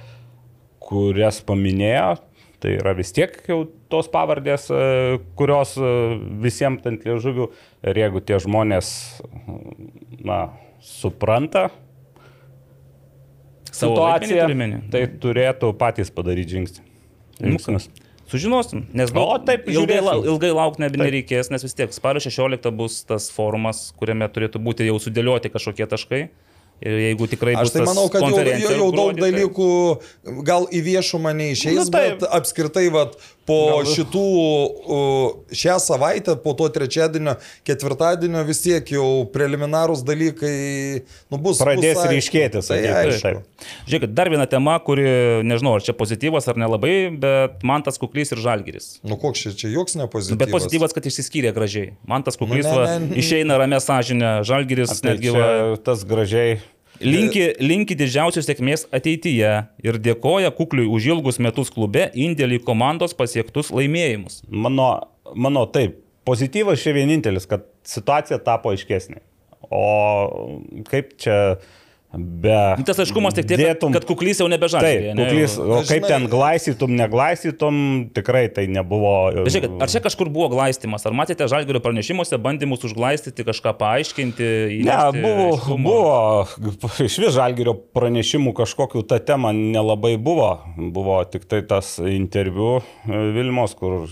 kurias 0.84 1.40
paminėjo, 1.48 2.18
tai 2.64 2.74
yra 2.82 2.92
vis 2.98 3.14
tiek 3.16 3.32
jau 3.48 3.62
tos 3.94 4.10
pavardės, 4.12 4.66
e, 4.74 5.20
kurios 5.40 5.76
e, 5.78 5.94
visiems 6.44 6.90
ant 6.90 7.06
liežuvių 7.08 7.48
ir 7.92 8.02
jeigu 8.04 8.22
tie 8.26 8.42
žmonės, 8.44 8.90
na, 10.26 10.42
supranta 10.84 11.70
Savo 13.74 13.96
situaciją, 13.96 14.48
tai 14.94 15.06
turėtų 15.24 15.72
patys 15.82 16.12
padaryti 16.14 16.58
žingsnį. 16.60 16.84
Žingsnius. 17.42 17.88
Sužinosim, 18.30 18.84
nes 18.98 19.12
O, 19.18 19.24
taip, 19.46 19.66
ilgai, 19.70 19.98
lau- 20.02 20.22
ilgai 20.26 20.50
laukti 20.56 20.82
nebe 20.82 20.98
nereikės, 21.02 21.50
nes 21.54 21.62
vis 21.66 21.74
tiek 21.78 21.92
spalio 21.94 22.22
16 22.24 22.72
bus 22.74 23.02
tas 23.06 23.28
forumas, 23.34 23.92
kuriame 24.00 24.26
turėtų 24.32 24.62
būti 24.64 24.86
jau 24.88 24.96
sudėlioti 25.02 25.52
kažkokie 25.54 25.86
taškai. 25.92 26.22
Ir 26.84 26.96
jeigu 27.00 27.28
tikrai 27.32 27.54
bus 27.56 27.70
Aš 27.70 27.76
tai 27.78 27.84
manau, 27.86 28.08
kad 28.12 28.24
jau, 28.26 28.40
jau, 28.40 28.72
jau 28.74 28.88
daug 28.92 29.14
gruodį, 29.14 29.22
tai- 29.22 29.32
dalykų 29.32 29.68
gal 30.50 30.66
į 30.74 30.82
viešumą 30.88 31.32
neišeis, 31.38 31.78
Nu, 31.78 31.86
taip. 31.94 32.20
bet 32.20 32.30
apskritai 32.34 32.88
vat, 32.92 33.14
po 33.50 33.58
Gal- 33.70 33.90
šitų 33.92 34.24
uh, 34.24 35.56
šią 35.56 35.76
savaitę, 35.84 36.36
po 36.44 36.54
to 36.58 36.70
trečiadienio, 36.74 37.36
ketvirtadienio 37.68 38.44
vis 38.48 38.62
tiek 38.64 38.88
jau 38.96 39.08
preliminarūs 39.34 40.04
dalykai 40.08 40.54
nu, 41.32 41.40
bus. 41.40 41.60
Pradės 41.64 42.00
bus 42.00 42.12
ryškėti, 42.12 42.64
Tai 42.68 42.80
aišku. 43.04 43.34
Žiūrėkit, 43.88 44.14
dar 44.16 44.32
viena 44.32 44.48
tema, 44.50 44.78
kuri, 44.84 45.06
nežinau, 45.48 45.76
ar 45.78 45.86
čia 45.86 45.96
pozityvas 45.98 46.48
ar 46.52 46.60
nelabai, 46.60 46.96
bet 47.24 47.64
man 47.68 47.84
tas 47.86 48.00
kuklys 48.02 48.32
ir 48.36 48.42
žalgeris. 48.44 48.98
Nu 49.04 49.20
koks 49.20 49.46
čia, 49.46 49.56
čia 49.64 49.74
joks 49.76 49.98
nepozityvas. 50.00 50.40
Bet 50.40 50.54
pozityvas, 50.54 50.96
kad 50.96 51.08
išsiskyrė 51.12 51.54
gražiai. 51.56 51.94
Man 52.08 52.24
tas 52.26 52.40
kuklys 52.40 52.64
Nu, 52.64 52.72
ne, 52.72 52.78
va, 52.80 52.86
ne, 53.00 53.10
ne. 53.12 53.20
išeina 53.20 53.58
ramė 53.60 53.80
sąžinė, 53.84 54.32
žalgeris 54.48 54.96
Tai 55.02 55.12
netgi 55.12 55.34
va, 55.36 55.44
čia 55.44 55.82
tas 55.84 56.04
gražiai 56.08 56.62
linki, 57.06 57.44
linki 57.64 57.98
didžiausios 58.00 58.48
sėkmės 58.48 58.88
ateityje 58.94 59.52
ir 59.86 60.00
dėkoja 60.04 60.54
kukliui 60.56 60.88
už 60.90 61.10
ilgus 61.14 61.40
metus 61.44 61.72
klube 61.74 62.10
indėlį 62.14 62.62
komandos 62.66 63.16
pasiektus 63.18 63.72
laimėjimus. 63.76 64.42
Mano, 64.48 64.90
mano 65.36 65.66
taip, 65.74 66.00
pozityvas 66.28 66.84
čia 66.84 66.96
vienintelis, 66.98 67.48
kad 67.50 67.66
situacija 67.88 68.40
tapo 68.44 68.74
aiškesnė. 68.74 69.22
O 69.74 69.84
kaip 70.90 71.16
čia 71.22 71.38
be... 72.14 72.76
Nu, 72.78 72.84
Tas 72.86 73.00
aiškumas 73.02 73.34
tik 73.34 73.48
tiek, 73.50 73.58
kad, 73.58 73.68
dėtum- 73.74 73.94
kad 73.96 74.06
kuklys 74.06 74.40
jau 74.42 74.48
nebežalgė. 74.52 74.90
Taip, 75.14 75.18
kuklys, 75.18 75.56
o 75.58 75.80
kaip 75.82 76.04
žinai- 76.04 76.10
ten 76.12 76.28
glaistytum, 76.30 76.94
neglaistytum, 77.00 77.76
tikrai 78.14 78.46
tai 78.54 78.68
nebuvo. 78.70 79.14
Bet 79.44 79.54
žiūrėkit, 79.56 79.78
ar 79.82 79.90
čia 79.90 80.02
kažkur 80.06 80.30
buvo 80.34 80.50
glaistimas? 80.54 81.06
Ar 81.10 81.16
matėte 81.18 81.48
žalgerio 81.50 81.82
pranešimuose 81.84 82.38
bandymus 82.44 82.84
užglaistyti, 82.86 83.46
kažką 83.48 83.74
paaiškinti? 83.80 84.50
Ne, 84.86 84.98
buvo, 85.18 85.48
aiškumo? 85.56 85.84
buvo 85.84 87.02
iš 87.08 87.18
vis 87.24 87.34
žalgerio 87.36 87.74
pranešimų 87.96 88.54
kažkokių 88.62 89.06
tą 89.10 89.20
temą 89.24 89.54
nelabai 89.56 90.14
buvo. 90.22 90.52
Buvo 90.78 91.18
tik 91.26 91.46
tai 91.50 91.64
tas 91.66 91.96
interviu 92.04 92.82
e, 93.10 93.24
Vilmos, 93.34 93.74
kur 93.80 94.04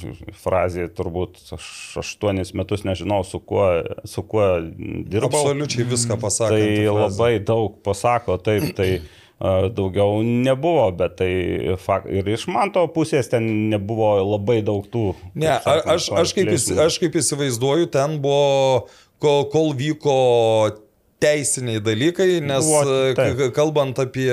frazė 0.41 0.87
turbūt 0.95 1.37
aš 1.53 1.69
aštuonis 2.01 2.53
metus 2.57 2.85
nežinau, 2.87 3.21
su 3.27 3.39
kuo, 3.39 3.67
su 4.09 4.23
kuo 4.25 4.47
dirbau. 4.61 5.29
Absoliučiai 5.45 5.85
viską 5.91 6.17
pasakė. 6.21 6.57
Tai 6.57 6.97
labai 6.97 7.31
daug 7.45 7.77
pasako, 7.91 8.39
taip, 8.41 8.71
tai 8.77 8.89
daugiau 9.77 10.21
nebuvo, 10.23 10.86
bet 10.93 11.17
tai 11.21 11.32
fak, 11.82 12.06
ir 12.13 12.27
iš 12.30 12.45
manto 12.51 12.84
pusės 12.93 13.32
ten 13.32 13.47
nebuvo 13.71 14.13
labai 14.36 14.60
daug 14.65 14.86
tų. 14.91 15.12
Ne, 15.34 15.56
sakant, 15.63 15.89
aš, 15.95 16.10
aš, 16.23 16.34
kaip, 16.38 16.51
aš 16.86 16.99
kaip 17.01 17.17
įsivaizduoju, 17.23 17.89
ten 17.93 18.19
buvo, 18.21 18.88
kol, 19.21 19.47
kol 19.54 19.73
vyko 19.77 20.17
teisiniai 21.21 21.79
dalykai, 21.84 22.39
nes 22.41 22.65
Buvo, 22.65 22.81
e, 22.89 23.13
taip. 23.17 23.41
kalbant 23.53 23.99
apie, 24.01 24.31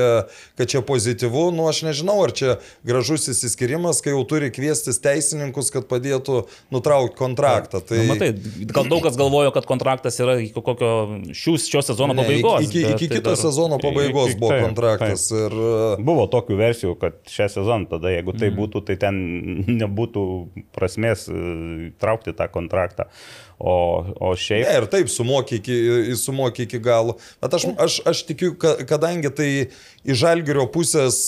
kad 0.56 0.70
čia 0.72 0.80
pozityvu, 0.88 1.42
nu 1.52 1.66
aš 1.68 1.82
nežinau, 1.84 2.16
ar 2.24 2.32
čia 2.32 2.54
gražus 2.88 3.26
įsiskirimas, 3.28 4.00
kai 4.04 4.14
jau 4.14 4.22
turi 4.28 4.48
kviestis 4.54 4.96
teisininkus, 5.04 5.68
kad 5.74 5.84
padėtų 5.90 6.46
nutraukti 6.72 7.18
kontraktą. 7.20 7.82
Tai... 7.84 7.98
Na, 8.00 8.14
matai, 8.14 8.30
gal 8.72 8.88
daug 8.88 9.02
kas 9.04 9.18
galvojo, 9.20 9.52
kad 9.52 9.68
kontraktas 9.68 10.16
yra 10.24 10.38
iki 10.40 10.54
kokio 10.56 10.92
šių, 11.36 11.56
šio 11.68 11.82
sezono 11.90 12.16
Ne, 12.16 12.22
pabaigos. 12.24 12.64
Iki, 12.68 12.80
iki, 12.80 12.94
iki 12.96 13.08
tai 13.12 13.18
kito 13.20 13.34
dar- 13.34 13.40
sezono 13.42 13.78
pabaigos 13.82 14.32
Iki- 14.32 14.40
buvo 14.40 14.54
taip, 14.56 14.64
kontraktas. 14.70 15.28
Ir, 15.36 15.52
e, 15.52 16.02
Buvo 16.08 16.24
tokių 16.32 16.56
versijų, 16.56 16.94
kad 17.04 17.20
šią 17.28 17.50
sezoną 17.58 17.88
tada, 17.92 18.08
jeigu 18.16 18.32
Mhm. 18.32 18.40
tai 18.40 18.48
būtų, 18.56 18.84
tai 18.88 18.96
ten 18.96 19.20
nebūtų 19.68 20.24
prasmės 20.72 21.28
e, 21.28 21.92
traukti 22.00 22.32
tą 22.32 22.48
kontraktą. 22.48 23.08
O, 23.58 24.04
o 24.22 24.34
šiaip... 24.38 24.68
Ne, 24.68 24.74
ir 24.78 24.84
taip 24.90 25.08
sumokė 25.10 25.58
iki, 25.58 25.76
sumokė 26.18 26.68
iki 26.68 26.78
galo. 26.82 27.16
Bet 27.42 27.56
aš, 27.58 27.66
aš, 27.74 27.96
aš 28.06 28.20
tikiu, 28.28 28.52
ka, 28.54 28.76
kadangi 28.86 29.32
tai 29.34 29.48
iš 30.06 30.20
žalgerio 30.20 30.68
pusės 30.70 31.18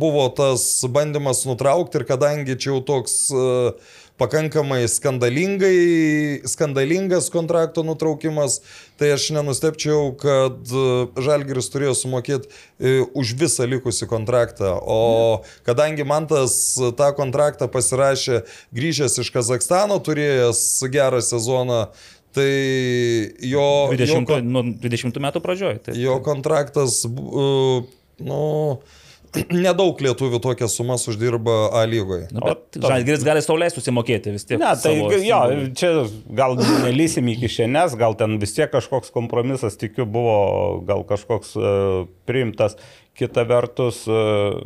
buvo 0.00 0.26
tas 0.34 0.64
bandymas 0.90 1.44
nutraukti 1.46 2.00
ir 2.00 2.06
kadangi 2.08 2.58
čia 2.58 2.72
jau 2.72 2.80
toks 2.90 3.14
uh, 3.30 3.94
pakankamai 4.20 4.88
skandalingai, 4.88 6.40
skandalingas 6.48 7.28
kontrakto 7.32 7.84
nutraukimas, 7.84 8.60
tai 8.96 9.12
aš 9.16 9.28
nenustepčiau, 9.36 10.14
kad 10.20 10.72
uh, 10.72 11.12
žalgeris 11.20 11.68
turėjo 11.72 11.94
sumokėti 12.00 12.48
uh, 12.48 13.04
už 13.16 13.34
visą 13.36 13.68
likusį 13.68 14.08
kontraktą. 14.10 14.72
O 14.80 15.44
kadangi 15.68 16.06
man 16.08 16.28
tas 16.30 16.56
uh, 16.80 16.92
tą 16.96 17.12
kontraktą 17.18 17.68
pasirašė 17.72 18.42
grįžęs 18.76 19.20
iš 19.20 19.32
Kazakstano, 19.36 20.00
turėjęs 20.00 20.66
gerą 20.92 21.22
sezoną, 21.24 21.86
Tai 22.36 22.52
jo, 23.48 23.88
20, 23.96 24.28
jo, 24.28 24.36
nu, 24.44 24.60
20 24.82 25.20
metų 25.24 25.40
pradžioj. 25.40 25.78
Tai, 25.86 25.94
jo 25.96 26.18
kontraktas, 26.20 26.98
uh, 27.08 27.86
nu, 28.20 28.42
nedaug 29.66 30.00
lietuvių 30.02 30.40
tokias 30.42 30.76
sumas 30.78 31.06
uždirba 31.10 31.56
A 31.76 31.84
lygoje. 31.88 32.28
Nu, 32.34 32.42
bet 32.44 32.78
Žalgiris 32.82 33.24
gali 33.26 33.42
sauliai 33.44 33.72
susimokėti 33.74 34.34
vis 34.34 34.46
tiek. 34.48 34.60
Ne, 34.62 34.72
tai 34.80 34.96
savo 34.96 35.22
jo, 35.22 35.40
čia 35.78 35.92
gal 36.38 36.58
nelysim 36.84 37.28
iki 37.32 37.50
šiandienes, 37.50 37.96
gal 38.00 38.16
ten 38.18 38.38
vis 38.42 38.54
tiek 38.56 38.70
kažkoks 38.72 39.12
kompromisas, 39.14 39.78
tikiu, 39.80 40.06
buvo 40.08 40.36
gal 40.88 41.04
kažkoks 41.08 41.56
uh, 41.58 42.06
priimtas. 42.28 42.78
Kita 43.16 43.46
vertus, 43.48 44.02
uh, 44.12 44.58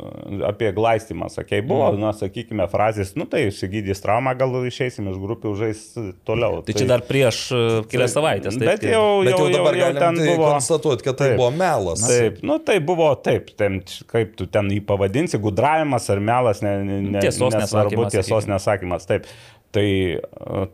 apie 0.43 0.73
glaistimą, 0.75 1.29
sakei, 1.31 1.61
buvo, 1.63 1.85
mm. 1.93 2.01
na, 2.03 2.09
sakykime, 2.11 2.65
frazės, 2.67 3.13
nu 3.15 3.23
tai 3.31 3.45
išsigydys 3.47 4.03
traumą, 4.03 4.33
gal 4.35 4.57
išeisim 4.67 5.07
iš 5.07 5.15
grupių, 5.21 5.53
žais 5.55 5.83
toliau. 6.27 6.59
Tai 6.67 6.75
čia 6.75 6.87
dar 6.89 7.05
prieš 7.07 7.39
uh, 7.55 7.77
kelias 7.91 8.11
savaitės. 8.17 8.57
Taip, 8.59 8.67
Bet 8.67 8.83
tai- 8.83 8.91
jau, 8.91 9.05
Bet 9.23 9.31
jau 9.31 9.45
jau, 9.45 9.53
dabar 9.55 9.77
jau, 9.79 9.85
jau 9.87 10.01
ten 10.01 10.19
tai 10.19 10.27
buvo. 10.33 10.49
konstatuoti, 10.51 11.05
kad 11.07 11.19
tai 11.21 11.29
Taip. 11.31 11.39
buvo 11.39 11.51
melas. 11.55 12.03
Taip, 12.03 12.41
nu 12.43 12.59
tai 12.67 12.75
buvo 12.91 13.07
taip, 13.23 13.53
ten, 13.55 13.79
kaip 14.11 14.35
tu 14.35 14.49
ten 14.51 14.67
jį 14.75 14.81
pavadinsi, 14.91 15.39
gudravimas 15.47 16.09
ar 16.11 16.19
melas, 16.19 16.59
ne, 16.65 16.75
ne, 16.83 17.23
Tiesos 17.23 17.55
nesvarbu, 17.55 18.03
nesakymas, 18.03 18.13
tiesos 18.17 18.35
sakykime. 18.43 18.55
nesakymas. 18.57 19.07
Taip, 19.07 19.31
tai, 19.71 19.87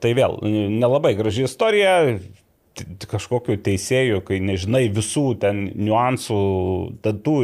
tai 0.02 0.16
vėl, 0.18 0.40
nelabai 0.82 1.14
graži 1.20 1.46
istorija, 1.46 2.18
kažkokiu 3.10 3.58
teisėju, 3.64 4.22
kai 4.28 4.40
nežinai 4.44 4.88
visų 4.94 5.26
ten 5.42 5.68
niuansų, 5.76 6.40
tų 7.04 7.38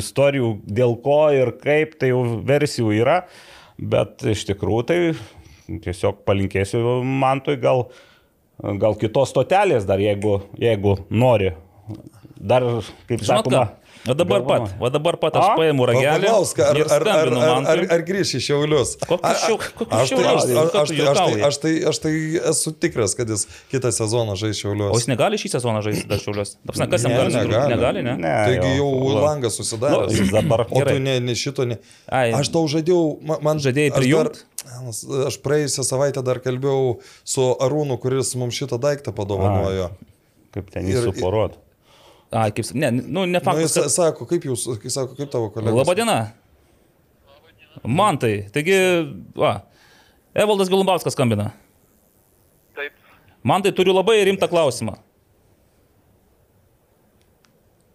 istorijų, 0.00 0.50
dėl 0.64 0.96
ko 1.04 1.20
ir 1.34 1.52
kaip, 1.60 1.98
tai 2.00 2.12
jau 2.12 2.22
versijų 2.46 2.94
yra, 3.02 3.18
bet 3.78 4.24
iš 4.34 4.46
tikrųjų 4.50 4.86
tai 4.88 4.98
tiesiog 5.84 6.24
palinkėsiu 6.28 7.00
Mantui 7.04 7.56
gal, 7.60 7.86
gal 8.80 8.96
kitos 9.00 9.32
stotelės 9.32 9.86
dar, 9.88 10.02
jeigu, 10.02 10.38
jeigu 10.60 10.98
nori 11.10 11.54
dar, 12.38 12.66
kaip 13.08 13.22
Žinot 13.22 13.48
sakoma, 13.48 13.64
ką? 13.64 13.83
O 14.04 14.14
dabar 14.14 14.40
galvojama. 14.40 14.66
pat, 14.68 14.82
o 14.84 14.88
dabar 14.92 15.16
pat 15.16 15.36
aš 15.40 15.44
A? 15.48 15.56
paimu 15.56 15.86
ragelį. 15.88 16.26
Paklausk, 16.28 16.58
ar, 16.60 16.76
ir 16.76 16.84
ar, 16.92 17.02
ar, 17.08 17.28
ar, 17.32 17.66
ar, 17.72 17.80
ar 17.96 18.02
grįš 18.04 18.34
į 18.36 18.40
Šiaulius? 18.46 18.90
Kokius 19.00 19.24
A- 19.24 19.32
a- 19.32 19.96
tai- 19.96 20.06
Šiaulius? 20.10 20.44
aš- 20.44 20.72
Ką 20.74 20.80
aš 20.82 20.88
tu 20.92 21.04
aš 21.08 21.18
tai-? 21.24 21.42
Aš 21.48 21.56
tai 21.62 21.72
aš 21.88 21.98
tai 22.04 22.12
esu 22.52 22.72
tikras, 22.84 23.14
kad 23.16 23.28
jis 23.32 23.46
kitą 23.72 23.88
sezoną 23.96 24.36
žais 24.36 24.44
O 24.44 24.50
jis 24.52 24.60
Šiaulius. 24.60 25.06
negali 25.08 25.36
šį 25.40 25.48
sezoną 25.56 25.80
žaisti 25.86 26.04
dar 26.08 26.18
šiaulius. 26.20 26.56
Tapsna, 26.66 26.86
kas 26.90 27.02
jam 27.02 27.12
gali? 27.16 27.32
negali. 27.32 27.70
Negali, 27.74 28.02
ne? 28.04 28.14
Ne, 28.20 28.34
Taigi 28.44 28.76
jau 28.76 28.90
va. 29.14 29.20
langas 29.32 29.56
Nu, 29.58 29.64
susidaręs. 29.64 30.12
jis 30.20 30.30
dabar 30.30 30.60
O 30.70 30.84
tu 30.84 30.98
ne, 31.00 31.20
ne 31.20 31.32
šito, 31.34 31.64
ne. 31.66 31.78
Ai. 32.12 32.32
Aš 32.36 32.48
tau 32.52 32.68
žadėjau, 32.68 33.18
ma- 33.24 33.40
man 33.40 33.56
Žadėjai 33.58 33.88
aš 33.88 33.94
dar- 33.94 34.00
prijungt? 34.04 34.44
Aš 35.32 35.36
praėjusią 35.40 35.80
savaitę 35.84 36.20
dar 36.24 36.40
kalbėjau 36.44 36.98
su 37.24 37.40
Arūnu, 37.60 37.96
kuris 38.00 38.34
mums 38.36 38.52
šitą 38.52 38.76
daiktą 38.78 39.12
padovanojo. 39.16 39.90
Kaip 40.52 40.70
ten 40.70 40.84
jį 40.84 40.92
Ir- 41.08 41.63
Ai, 42.34 42.48
kaip, 42.50 42.66
ne, 42.74 42.88
nu, 42.90 43.22
ne 43.30 43.38
Nu, 43.38 43.40
faktas. 43.44 43.76
jis 43.78 43.94
sako, 43.94 44.26
kaip 44.26 44.42
jūs, 44.48 44.64
kai 44.82 44.90
sako, 44.90 45.14
kaip 45.14 45.30
tavo 45.30 45.50
kolega. 45.54 45.76
Labadiena. 45.78 46.16
Man 47.86 48.18
tai. 48.18 48.32
Taigi, 48.50 48.74
va. 49.38 49.52
Evaldas 50.34 50.70
Galumbauskas 50.72 51.14
skambina. 51.14 51.52
Taip, 52.74 52.92
Man 53.46 53.62
tai 53.62 53.70
turiu 53.76 53.94
labai 53.94 54.16
rimtą 54.26 54.48
klausimą. 54.50 54.96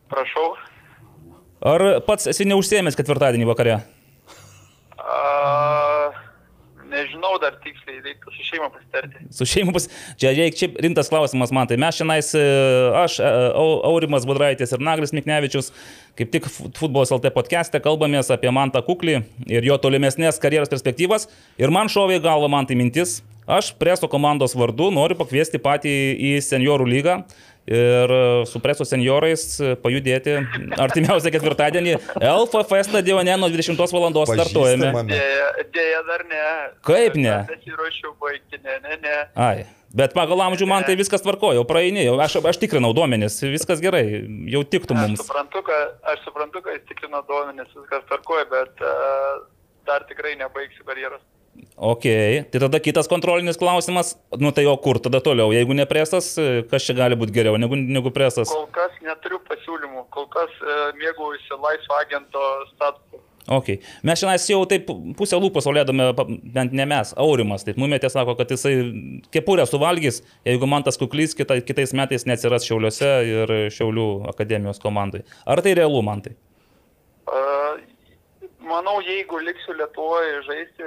prašau. 0.09 0.55
Ar 1.61 1.83
pats 2.07 2.25
esi 2.31 2.45
neužsiemęs 2.47 2.95
ketvirtadienį 2.97 3.45
vakare? 3.49 3.75
A, 4.97 5.17
nežinau 6.89 7.35
dar 7.43 7.58
reiktų 8.05 8.33
su 8.35 8.45
šeima 8.47 8.69
pasitarti. 8.73 9.23
Su 9.35 9.47
šeima 9.49 9.73
pas... 9.75 9.87
Čia 10.19 10.33
reikia, 10.35 10.57
čia 10.59 10.69
rimtas 10.85 11.09
klausimas 11.11 11.53
man. 11.55 11.67
Tai 11.69 11.77
mes 11.81 11.99
šiandien, 11.99 12.43
aš, 13.03 13.19
e, 13.23 13.31
Au- 13.53 13.79
Aurimas 13.91 14.27
Budraitis 14.29 14.73
ir 14.75 14.83
Naglis 14.85 15.13
Miknevičius, 15.15 15.71
kaip 16.19 16.31
tik 16.33 16.49
Fu- 16.51 16.69
Futbolas 16.79 17.11
LT 17.15 17.31
podcast'e 17.35 17.81
kalbamės 17.83 18.31
apie 18.35 18.51
Mantą 18.55 18.81
Kuklį 18.85 19.19
ir 19.49 19.67
jo 19.67 19.77
tolimesnės 19.81 20.39
karjeros 20.41 20.71
perspektyvas. 20.71 21.29
Ir 21.61 21.71
man 21.75 21.91
šovė 21.91 22.19
į 22.19 22.25
galvą 22.27 22.49
man 22.51 22.69
tai 22.69 22.79
mintis. 22.79 23.19
Aš 23.49 23.71
preso 23.81 24.05
komandos 24.05 24.53
vardu 24.53 24.91
noriu 24.93 25.15
pakviesti 25.17 25.57
patį 25.57 25.89
į 26.21 26.33
seniorų 26.45 26.85
lygą 26.85 27.15
ir 27.69 28.13
su 28.49 28.61
preso 28.63 28.85
seniorais 28.87 29.43
pajudėti 29.83 30.35
artimiausią 30.81 31.33
ketvirtadienį 31.35 31.97
LFF 32.17 32.83
stadione 32.89 33.35
nuo 33.37 33.49
20 33.53 33.77
val. 33.79 34.07
startuojame. 34.33 34.93
Dėja, 35.09 35.49
dėja 35.75 35.99
dar 36.07 36.23
ne. 36.29 36.45
Kaip 36.85 37.19
ne? 37.19 37.35
Nesiruošiu 37.51 38.15
baigti, 38.21 38.61
ne, 38.63 38.79
ne, 38.85 38.97
ne. 39.03 39.17
Ai. 39.35 39.67
Bet 39.89 40.13
pagal 40.13 40.37
amžių 40.45 40.67
man 40.69 40.83
tai 40.85 40.93
viskas 40.99 41.23
tvarko, 41.25 41.49
jau 41.57 41.63
praeinėjau, 41.65 42.13
aš, 42.21 42.35
aš 42.45 42.59
tikrinau 42.61 42.91
duomenis, 42.93 43.39
viskas 43.49 43.81
gerai, 43.81 44.03
jau 44.53 44.61
tiktų 44.61 44.93
Aš 44.93 45.01
mums. 45.01 45.23
suprantu, 45.23 45.63
kad, 45.65 45.95
aš 46.11 46.21
suprantu, 46.27 46.61
kad 46.61 46.77
jis 46.77 46.85
tikrino 46.91 47.23
duomenis, 47.25 47.71
viskas 47.73 48.05
tarkoja, 48.11 48.45
bet 48.51 48.83
uh, 48.85 49.47
dar 49.89 50.05
tikrai 50.09 50.35
nebaigsiu 50.37 50.85
karjeros. 50.85 51.23
Ok, 51.79 52.03
tai 52.51 52.59
tada 52.59 52.79
kitas 52.83 53.07
kontrolinis 53.07 53.57
klausimas, 53.57 54.17
nu 54.35 54.51
tai 54.51 54.65
o 54.67 54.75
kur 54.83 54.99
tada 54.99 55.21
toliau, 55.23 55.53
jeigu 55.55 55.71
ne 55.77 55.85
presas, 55.87 56.33
kas 56.67 56.83
čia 56.83 56.95
gali 56.97 57.15
būti 57.15 57.31
geriau 57.37 57.55
negu, 57.55 57.79
negu 57.79 58.11
presas? 58.11 58.51
Kol 58.51 58.67
kas 58.75 58.97
neturiu 58.99 59.39
pasiūlymų, 59.47 60.03
kol 60.11 60.27
kas 60.33 60.51
uh, 60.59 60.89
mėgaujuosi 60.99 61.55
laisvo 61.55 61.95
agento 62.01 62.43
statusu. 62.73 63.23
Ok, 63.49 63.69
mes 64.05 64.19
šiandien 64.19 64.43
jau 64.51 64.59
taip 64.69 64.91
pusę 65.17 65.39
lūpos 65.39 65.65
olėdame, 65.71 66.11
bent 66.53 66.75
ne 66.75 66.85
mes, 66.89 67.15
Aurimas, 67.17 67.63
taip 67.65 67.79
numetė, 67.81 68.11
sako, 68.11 68.35
kad 68.37 68.51
jisai 68.51 68.75
kepurę 69.33 69.63
suvalgys, 69.65 70.19
jeigu 70.45 70.67
man 70.69 70.83
tas 70.85 70.99
kuklys 71.01 71.33
kita, 71.39 71.61
kitais 71.65 71.95
metais 71.97 72.27
neatsiras 72.29 72.67
Šiauliuose 72.67 73.09
ir 73.25 73.55
Šiaulių 73.73 74.09
akademijos 74.35 74.83
komandai. 74.83 75.23
Ar 75.49 75.63
tai 75.65 75.73
realu 75.79 76.03
man 76.05 76.27
tai? 76.27 76.35
Manau, 78.69 78.99
jeigu 79.05 79.39
liksiu 79.41 79.73
Lietuvoje 79.79 80.41
žaisti 80.45 80.85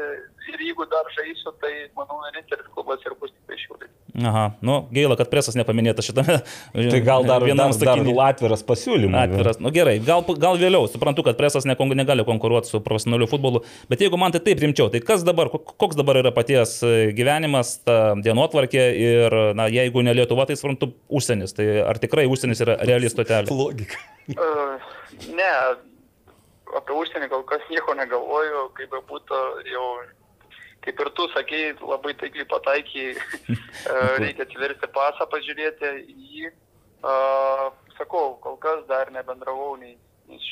ir 0.52 0.60
jeigu 0.68 0.86
dar 0.90 1.08
žaisiu, 1.16 1.52
tai 1.62 1.72
manau, 1.98 2.20
vienintelis 2.24 2.68
klubas 2.74 3.02
ir 3.06 3.14
bus 3.20 3.30
tik 3.32 3.50
tai 3.50 3.58
šiauliai. 3.60 3.90
Aha, 4.28 4.42
nu 4.60 4.74
gaila, 4.92 5.16
kad 5.16 5.30
presas 5.32 5.56
nepaminėtas 5.56 6.04
šitame. 6.10 6.34
Tai 6.92 6.98
gal 7.04 7.24
dar, 7.24 7.44
vienam 7.46 7.72
sakiny. 7.72 8.12
atviras 8.20 8.60
pasiūlymas. 8.68 9.22
Atviras. 9.30 9.60
Nu, 9.62 9.70
gerai, 9.72 9.94
gal, 10.04 10.20
gal 10.42 10.58
vėliau, 10.60 10.84
suprantu, 10.92 11.24
kad 11.24 11.38
presas 11.38 11.64
ne, 11.68 11.76
negali 11.96 12.26
konkuruoti 12.28 12.68
su 12.68 12.82
profesionaliu 12.84 13.28
futbolu, 13.30 13.62
bet 13.88 14.04
jeigu 14.04 14.20
man 14.20 14.34
tai 14.34 14.42
taip 14.44 14.60
rimčiau, 14.60 14.90
tai 14.92 15.00
kas 15.00 15.24
dabar, 15.24 15.48
kok- 15.54 15.72
koks 15.80 15.96
dabar 15.96 16.20
yra 16.20 16.32
paties 16.36 16.74
e, 16.84 16.92
gyvenimas, 17.16 17.78
ta 17.86 18.12
dienotvarkė 18.20 18.84
ir, 19.00 19.38
na, 19.56 19.70
jeigu 19.72 20.04
ne 20.04 20.12
Lietuva, 20.18 20.44
tai 20.50 20.58
suprantu, 20.60 20.92
užsienis. 21.08 21.56
Tai 21.56 21.70
ar 21.88 22.02
tikrai 22.02 22.28
užsienis 22.28 22.60
yra 22.66 22.76
reali 22.84 23.08
stotelė? 23.12 23.48
Logika. 23.48 23.96
Uh, 24.36 24.76
ne, 25.32 25.48
apie 26.78 26.96
užsienį 26.96 27.28
kol 27.32 27.44
kas 27.48 27.64
nieko 27.70 27.94
negalvoju, 27.98 28.66
kaip 28.78 28.94
būtų 29.08 29.40
jau, 29.70 29.86
kaip 30.84 31.02
ir 31.04 31.10
tu 31.16 31.28
sakei, 31.34 31.72
labai 31.80 32.14
taikliai 32.20 32.48
pataikiai, 32.50 33.16
uh, 33.16 34.14
reikia 34.22 34.46
atsiversti 34.46 34.90
pasą, 34.94 35.28
pažiūrėti 35.32 35.92
jį. 36.08 36.52
Uh, 37.02 37.68
sakau, 37.98 38.36
kol 38.44 38.56
kas 38.62 38.84
dar 38.90 39.10
nebendravau 39.14 39.74
nei, 39.80 39.96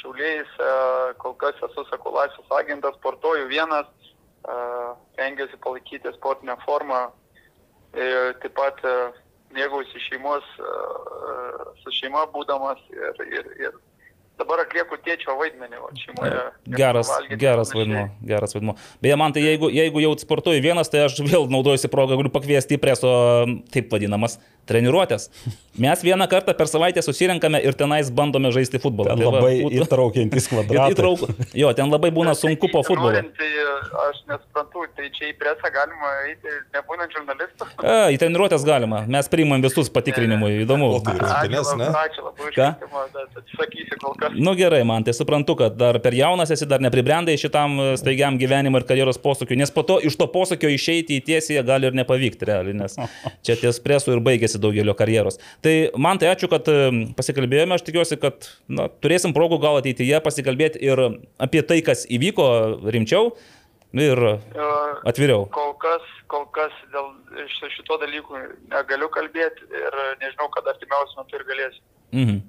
šiauliais, 0.01 0.51
uh, 0.61 1.13
kol 1.23 1.37
kas 1.41 1.59
esu, 1.69 1.87
sakau, 1.89 2.13
laisvas 2.17 2.57
agentas, 2.59 2.99
sportuoju 3.01 3.49
vienas, 3.49 3.89
tengiuosi 5.19 5.59
palaikyti 5.61 6.09
sportinę 6.15 6.55
formą, 6.65 7.11
ir 7.93 8.33
taip 8.41 8.55
pat 8.57 8.79
mėgausi 9.53 10.01
šeimos, 10.07 10.47
su 11.83 11.93
šeima 11.99 12.25
būdamas 12.33 12.81
ir, 12.95 13.21
ir, 13.27 13.51
ir 13.67 13.79
dabar 14.41 14.63
atlieku 14.65 14.97
tėčio 15.05 15.37
vaidmenį 15.39 15.79
o 15.85 15.91
šeimoje. 16.01 16.41
Geras, 16.81 17.11
Valgyti 17.13 17.39
geras 17.45 17.75
vaidmuo, 17.77 18.07
geras 18.33 18.57
vaidmuo. 18.57 18.75
Beje, 19.05 19.19
man 19.21 19.35
tai 19.37 19.45
jeigu, 19.45 19.71
jeigu 19.75 20.03
jau 20.05 20.15
sportuoju 20.25 20.63
vienas, 20.65 20.91
tai 20.93 21.05
aš 21.07 21.19
vėl 21.29 21.47
naudojusi 21.53 21.91
progą, 21.93 22.17
galiu 22.21 22.33
pakviesti 22.35 22.79
į 22.79 22.83
preso, 22.83 23.13
taip 23.75 23.93
vadinamas, 23.93 24.39
treniruotės. 24.71 25.29
Mes 25.81 26.03
vieną 26.05 26.27
kartą 26.31 26.53
per 26.59 26.69
savaitę 26.71 27.03
susirenkame 27.03 27.59
ir 27.65 27.75
tenais 27.79 28.11
bandome 28.15 28.51
žaisti 28.55 28.79
futbolą. 28.83 29.15
Ten 29.15 29.23
Tai 29.23 29.27
va, 29.31 29.39
labai 29.39 29.55
būtų- 29.65 29.85
įtraukiantis 29.85 30.47
Ir 30.47 30.51
kvadratai. 30.53 30.95
įtrauk... 30.95 31.25
Jo, 31.59 31.73
ten 31.79 31.91
labai 31.91 32.11
būna 32.15 32.35
sunku 32.39 32.69
po 32.73 32.83
futbolo. 32.87 33.13
Norint, 33.15 33.33
Tai 33.41 33.49
aš 34.11 34.19
nesuprantu, 34.29 34.85
tai 34.97 35.09
čia 35.17 35.31
į 35.31 35.35
presą 35.41 35.71
galima 35.75 36.11
eiti 36.29 36.53
nebūnant 36.77 37.15
žurnalistu. 37.17 37.67
A, 37.81 38.11
į 38.13 38.19
treniruotės 38.21 38.67
galima. 38.69 39.01
Mes 39.11 39.31
priimam 39.33 39.63
visus 39.65 39.89
patikrinimui. 39.91 40.53
Įdomu. 40.67 40.91
O 40.99 41.01
tai 41.07 41.17
rungtynės, 41.19 41.73
ne? 41.81 41.89
Ačiū 42.03 42.27
labai 42.27 42.51
už 42.51 42.55
kvietimą, 42.59 43.05
atsisakysiu 43.41 43.99
kol 44.05 44.15
kas. 44.21 44.30
Nu 44.37 44.55
gerai, 44.59 44.83
man 44.87 45.03
tai 45.07 45.15
suprantu, 45.17 45.55
kad 45.59 45.77
dar 45.81 45.99
per 46.03 46.15
jaunas 46.15 46.51
esi, 46.55 46.67
dar 46.69 46.83
nepribrendai 46.85 47.37
šitam 47.41 47.77
e, 47.81 47.87
staigiam 48.01 48.39
gyvenimui 48.41 48.81
ir 48.83 48.87
karjeros 48.89 49.19
posūkiui, 49.23 49.59
nes 49.59 49.73
po 49.75 49.83
to 49.87 49.99
iš 50.07 50.17
to 50.21 50.27
posūkio 50.31 50.71
išeiti 50.75 51.19
į 51.19 51.25
tiesiąją 51.27 51.65
gali 51.67 51.89
ir 51.91 51.97
nepavykti 51.99 52.49
realiai, 52.49 52.77
nes 52.83 52.97
čia 53.47 53.57
ties 53.61 53.81
presų 53.83 54.15
ir 54.17 54.25
baigėsi 54.27 54.61
daugelio 54.63 54.95
karjeros. 54.99 55.41
Tai 55.65 55.75
man 55.99 56.21
tai 56.23 56.31
ačiū, 56.35 56.51
kad 56.53 56.69
e, 56.71 56.79
pasikalbėjome, 57.19 57.79
aš 57.79 57.87
tikiuosi, 57.89 58.21
kad 58.23 58.51
na, 58.69 58.87
turėsim 59.03 59.35
progų 59.37 59.61
gal 59.63 59.81
ateityje 59.81 60.21
pasikalbėti 60.25 60.83
ir 60.87 61.03
apie 61.43 61.65
tai, 61.67 61.81
kas 61.87 62.07
įvyko 62.11 62.47
rimčiau 62.95 63.33
ir 63.97 64.21
E, 64.55 64.71
atviriau. 65.11 65.49
Kol 65.51 65.73
kas, 65.83 66.05
kol 66.31 66.45
kas 66.55 66.75
dėl 66.95 67.11
ši- 67.57 67.73
šito 67.75 67.97
dalykų 68.05 68.39
negaliu 68.71 69.09
kalbėti 69.11 69.67
ir 69.75 69.97
nežinau, 70.23 70.47
kada 70.55 70.75
artimiausiu 70.77 71.19
metu 71.23 71.39
ir 71.41 71.47
galėsiu. 71.49 71.83
Mhm. 72.15 72.41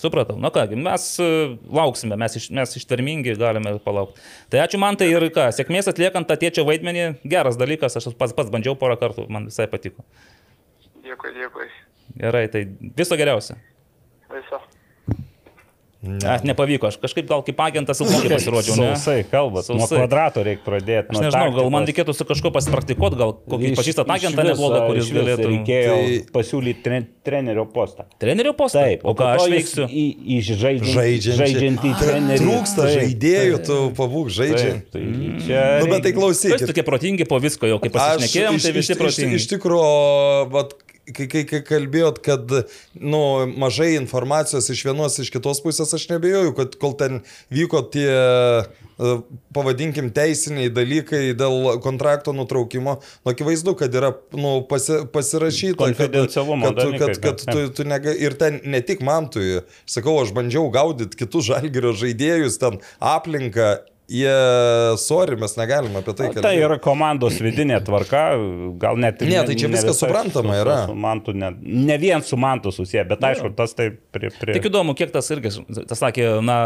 Supratau. 0.00 0.38
Na 0.40 0.48
kągi, 0.50 0.78
mes 0.80 1.04
e, 1.20 1.28
lauksime, 1.76 2.16
mes, 2.16 2.36
iš, 2.38 2.46
mes 2.56 2.72
ištvermingi 2.80 3.34
galime 3.40 3.74
palaukti. 3.84 4.22
Tai 4.52 4.62
ačiū 4.64 4.80
man 4.80 4.96
tai 4.96 5.10
ir 5.12 5.26
ką, 5.34 5.50
sėkmės 5.52 5.90
atliekant 5.92 6.28
tą 6.30 6.38
tėčio 6.40 6.64
vaidmenį, 6.68 7.04
geras 7.28 7.60
dalykas, 7.60 7.98
aš 8.00 8.08
pats, 8.16 8.32
pats 8.36 8.52
bandžiau 8.54 8.78
porą 8.80 8.96
kartų, 9.00 9.26
man 9.28 9.50
visai 9.50 9.68
patiko. 9.68 10.06
Dėkui, 11.04 11.34
dėkui. 11.36 11.68
Gerai, 12.16 12.46
tai 12.52 12.64
viso 12.96 13.20
geriausio. 13.20 13.58
Viso. 14.32 14.62
Ne. 16.00 16.38
Nepavyko, 16.48 16.88
aš 16.88 16.96
kažkaip 16.96 17.26
gal 17.28 17.42
kaip 17.44 17.58
agentas 17.60 17.98
ilgai 18.00 18.30
pasirodžiau, 18.32 18.72
ne? 18.80 18.92
Sausai, 18.96 19.20
kalbat. 19.28 19.66
Nuo 19.68 19.84
Sausai. 19.84 19.98
kvadrato 20.00 20.40
reikia 20.46 20.64
pradėti. 20.64 21.12
Aš 21.12 21.20
nežinau, 21.26 21.50
gal 21.58 21.68
man 21.74 21.84
reikėtų 21.90 22.14
su 22.16 22.24
kažkuo 22.24 22.52
pasipraktikuoti, 22.54 23.18
gal 23.20 23.34
kokį 23.36 23.74
pažįstat 23.76 24.08
agentą 24.14 24.46
neblogą, 24.48 24.80
kuris 24.88 25.10
galėtų... 25.12 25.50
Reikėjo 25.50 25.98
Tai- 26.00 26.16
pasiūlyti 26.38 26.80
tre, 26.86 27.02
trenerio 27.28 27.66
postą. 27.68 28.06
Trenerio 28.22 28.54
postą? 28.56 28.86
Taip, 28.88 29.04
o 29.04 29.12
ką 29.18 29.28
aš 29.34 29.44
veiksiu? 29.52 29.84
Į, 29.92 30.06
į 30.24 30.40
žaidžiantį, 30.48 31.92
trenerį. 32.00 32.40
Trūksta 32.46 32.86
Taip, 32.86 32.96
žaidėjų, 32.96 33.60
tu 33.68 33.78
pabūk 34.00 34.32
žaidžiant. 34.40 34.88
Taip, 34.88 35.10
tai 35.12 35.32
čia 35.44 35.64
Nu, 35.84 35.90
bet 35.92 36.04
tai 36.06 36.12
Jūs 36.14 36.18
klausykit. 36.20 36.66
tokie 36.72 36.84
protingi 36.86 37.28
po 37.28 37.36
visko, 37.44 37.68
jau 37.68 37.76
kaip 37.82 37.92
pasišnekėjom, 37.96 38.60
tai 38.64 38.72
visi 38.76 38.96
protingi. 38.96 39.36
iš 39.40 39.50
tikrųjų, 39.52 40.48
vat, 40.56 40.72
kai, 41.08 41.26
kai, 41.30 41.42
kai 41.48 41.60
kalbėjot, 41.66 42.20
kad 42.24 42.52
nu, 42.94 43.22
mažai 43.60 43.92
informacijos 43.98 44.68
iš 44.72 44.84
vienos, 44.88 45.18
iš 45.22 45.30
kitos 45.34 45.62
pusės, 45.64 45.92
aš 45.96 46.06
nebejoju, 46.12 46.54
kad 46.58 46.76
kol 46.80 46.94
ten 47.00 47.20
vyko 47.52 47.82
tie, 47.92 48.06
e, 48.10 49.10
pavadinkim, 49.56 50.10
teisiniai 50.16 50.72
dalykai 50.74 51.22
dėl 51.38 51.80
kontrakto 51.84 52.34
nutraukimo, 52.36 52.98
nu, 53.00 53.32
akivaizdu, 53.32 53.76
kad 53.80 53.94
yra 53.96 54.12
nu, 54.36 54.60
pasi, 54.70 55.02
pasirašyta, 55.12 55.78
kad, 55.78 55.96
Konfidencialumo 55.96 56.70
kad, 56.70 56.76
kad, 56.76 56.84
dalykai, 56.84 57.14
kad 57.24 57.46
ne. 57.46 57.54
tu, 57.54 57.66
tu 57.80 57.88
nega, 57.88 58.14
ir 58.14 58.36
ten 58.40 58.60
ne 58.64 58.82
tik 58.84 59.04
man 59.06 59.30
tu, 59.32 59.44
sakau, 59.90 60.18
aš 60.22 60.34
bandžiau 60.36 60.68
gaudyti 60.74 61.24
kitus 61.24 61.48
žalgerio 61.50 61.94
žaidėjus, 61.96 62.60
ten 62.62 62.82
aplinką. 62.98 63.78
Jie, 64.10 64.30
sorry, 64.98 65.36
mes 65.38 65.52
negalime 65.54 66.00
apie 66.00 66.12
tai 66.18 66.26
kalbėti. 66.32 66.42
Tai 66.42 66.54
yra 66.58 66.76
komandos 66.82 67.36
vidinė 67.38 67.76
tvarka, 67.86 68.22
gal 68.82 68.98
net 68.98 69.20
ir 69.22 69.28
Ne, 69.30 69.42
tai 69.46 69.54
čia 69.54 69.68
viskas 69.70 69.92
visai 69.94 70.08
suprantama 70.08 70.56
su- 70.56 70.62
yra. 70.64 70.78
Su 70.90 70.96
mantu, 70.98 71.34
ne, 71.38 71.52
ne 71.62 71.98
vien 72.02 72.24
su 72.26 72.38
mantu 72.40 72.72
susiję, 72.74 73.04
bet 73.12 73.22
aišku, 73.28 73.52
tas 73.54 73.76
tai 73.78 73.90
prie... 73.94 74.32
prie... 74.40 74.56
Tik 74.58 74.66
įdomu, 74.72 74.96
kiek 74.98 75.12
tas 75.14 75.30
irgi, 75.30 75.52
tas 75.86 76.02
sakė, 76.02 76.26
na, 76.42 76.56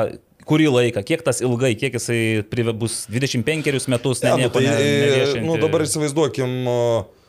kurį 0.48 0.70
laiką, 0.72 1.02
kiek 1.04 1.20
tas 1.26 1.42
ilgai, 1.44 1.74
kiek 1.76 1.98
jisai 1.98 2.22
prive- 2.48 2.72
bus 2.80 3.02
25 3.12 3.90
metus, 3.92 4.24
ne, 4.24 4.30
Ne, 4.30 4.33
nu, 4.33 4.42
nieko 4.46 4.57
tai, 4.57 4.64
ne, 4.64 4.88
neviešinti. 5.04 5.44
nu, 5.44 5.59
dabar 5.61 5.85
įsivaizduokim 5.85 6.57
uh, 6.64 7.23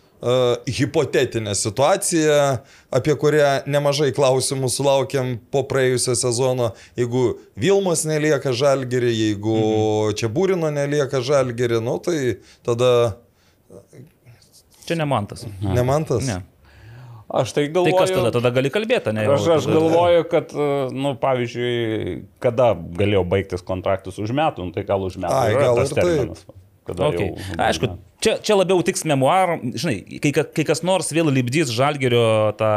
hipotetinę 0.66 1.56
situaciją, 1.56 2.58
apie 2.96 3.14
kurią 3.22 3.52
nemažai 3.70 4.10
klausimų 4.16 4.70
sulaukėm 4.74 5.36
po 5.54 5.62
praėjusio 5.70 6.16
sezono. 6.18 6.72
Jeigu 6.98 7.36
Vilmos 7.60 8.06
nelieka 8.10 8.56
žalgerį, 8.56 9.12
jeigu 9.14 9.60
mhm. 9.60 10.18
čia 10.18 10.32
Būrino 10.34 10.72
nelieka 10.74 11.22
žalgerį, 11.22 11.84
nu 11.86 12.00
tai 12.02 12.18
tada 12.66 12.92
Čia 14.86 15.00
ne 15.02 15.08
man 15.10 15.26
tas. 15.26 15.46
ne. 16.28 16.42
Aš 17.26 17.56
tai 17.56 17.66
Tai 17.66 17.72
galvoju... 17.74 17.98
kas 17.98 18.12
tada? 18.14 18.32
Tada 18.36 18.52
gali 18.54 18.70
kalbėti, 18.70 19.14
ne? 19.18 19.26
Aš, 19.34 19.48
aš 19.58 19.66
galvoju, 19.70 20.28
kad, 20.30 20.54
nu, 20.94 21.16
pavyzdžiui, 21.22 22.20
kada 22.44 22.74
galėjo 22.78 23.24
baigtis 23.30 23.66
kontraktus 23.66 24.22
už 24.22 24.30
metų, 24.38 24.70
nu, 24.70 24.76
tai 24.76 24.86
gal 24.86 25.02
už 25.06 25.18
metų. 25.18 25.34
Ai, 25.34 25.58
gal 25.58 25.82
tas 25.82 25.90
ir 25.90 25.98
taip. 25.98 26.06
terminas, 26.06 26.46
Kada 26.46 26.65
Okay. 26.86 27.32
jau, 27.34 27.58
Aišku, 27.66 27.88
čia, 28.22 28.36
čia 28.46 28.54
labiau 28.54 28.84
tiks 28.86 29.02
memoar, 29.10 29.56
žinai, 29.74 30.20
kai, 30.22 30.32
ka- 30.36 30.46
kai 30.54 30.66
kas 30.68 30.84
nors 30.86 31.10
vėl 31.16 31.32
lipdys 31.34 31.72
žalgerio 31.74 32.54
tą 32.60 32.70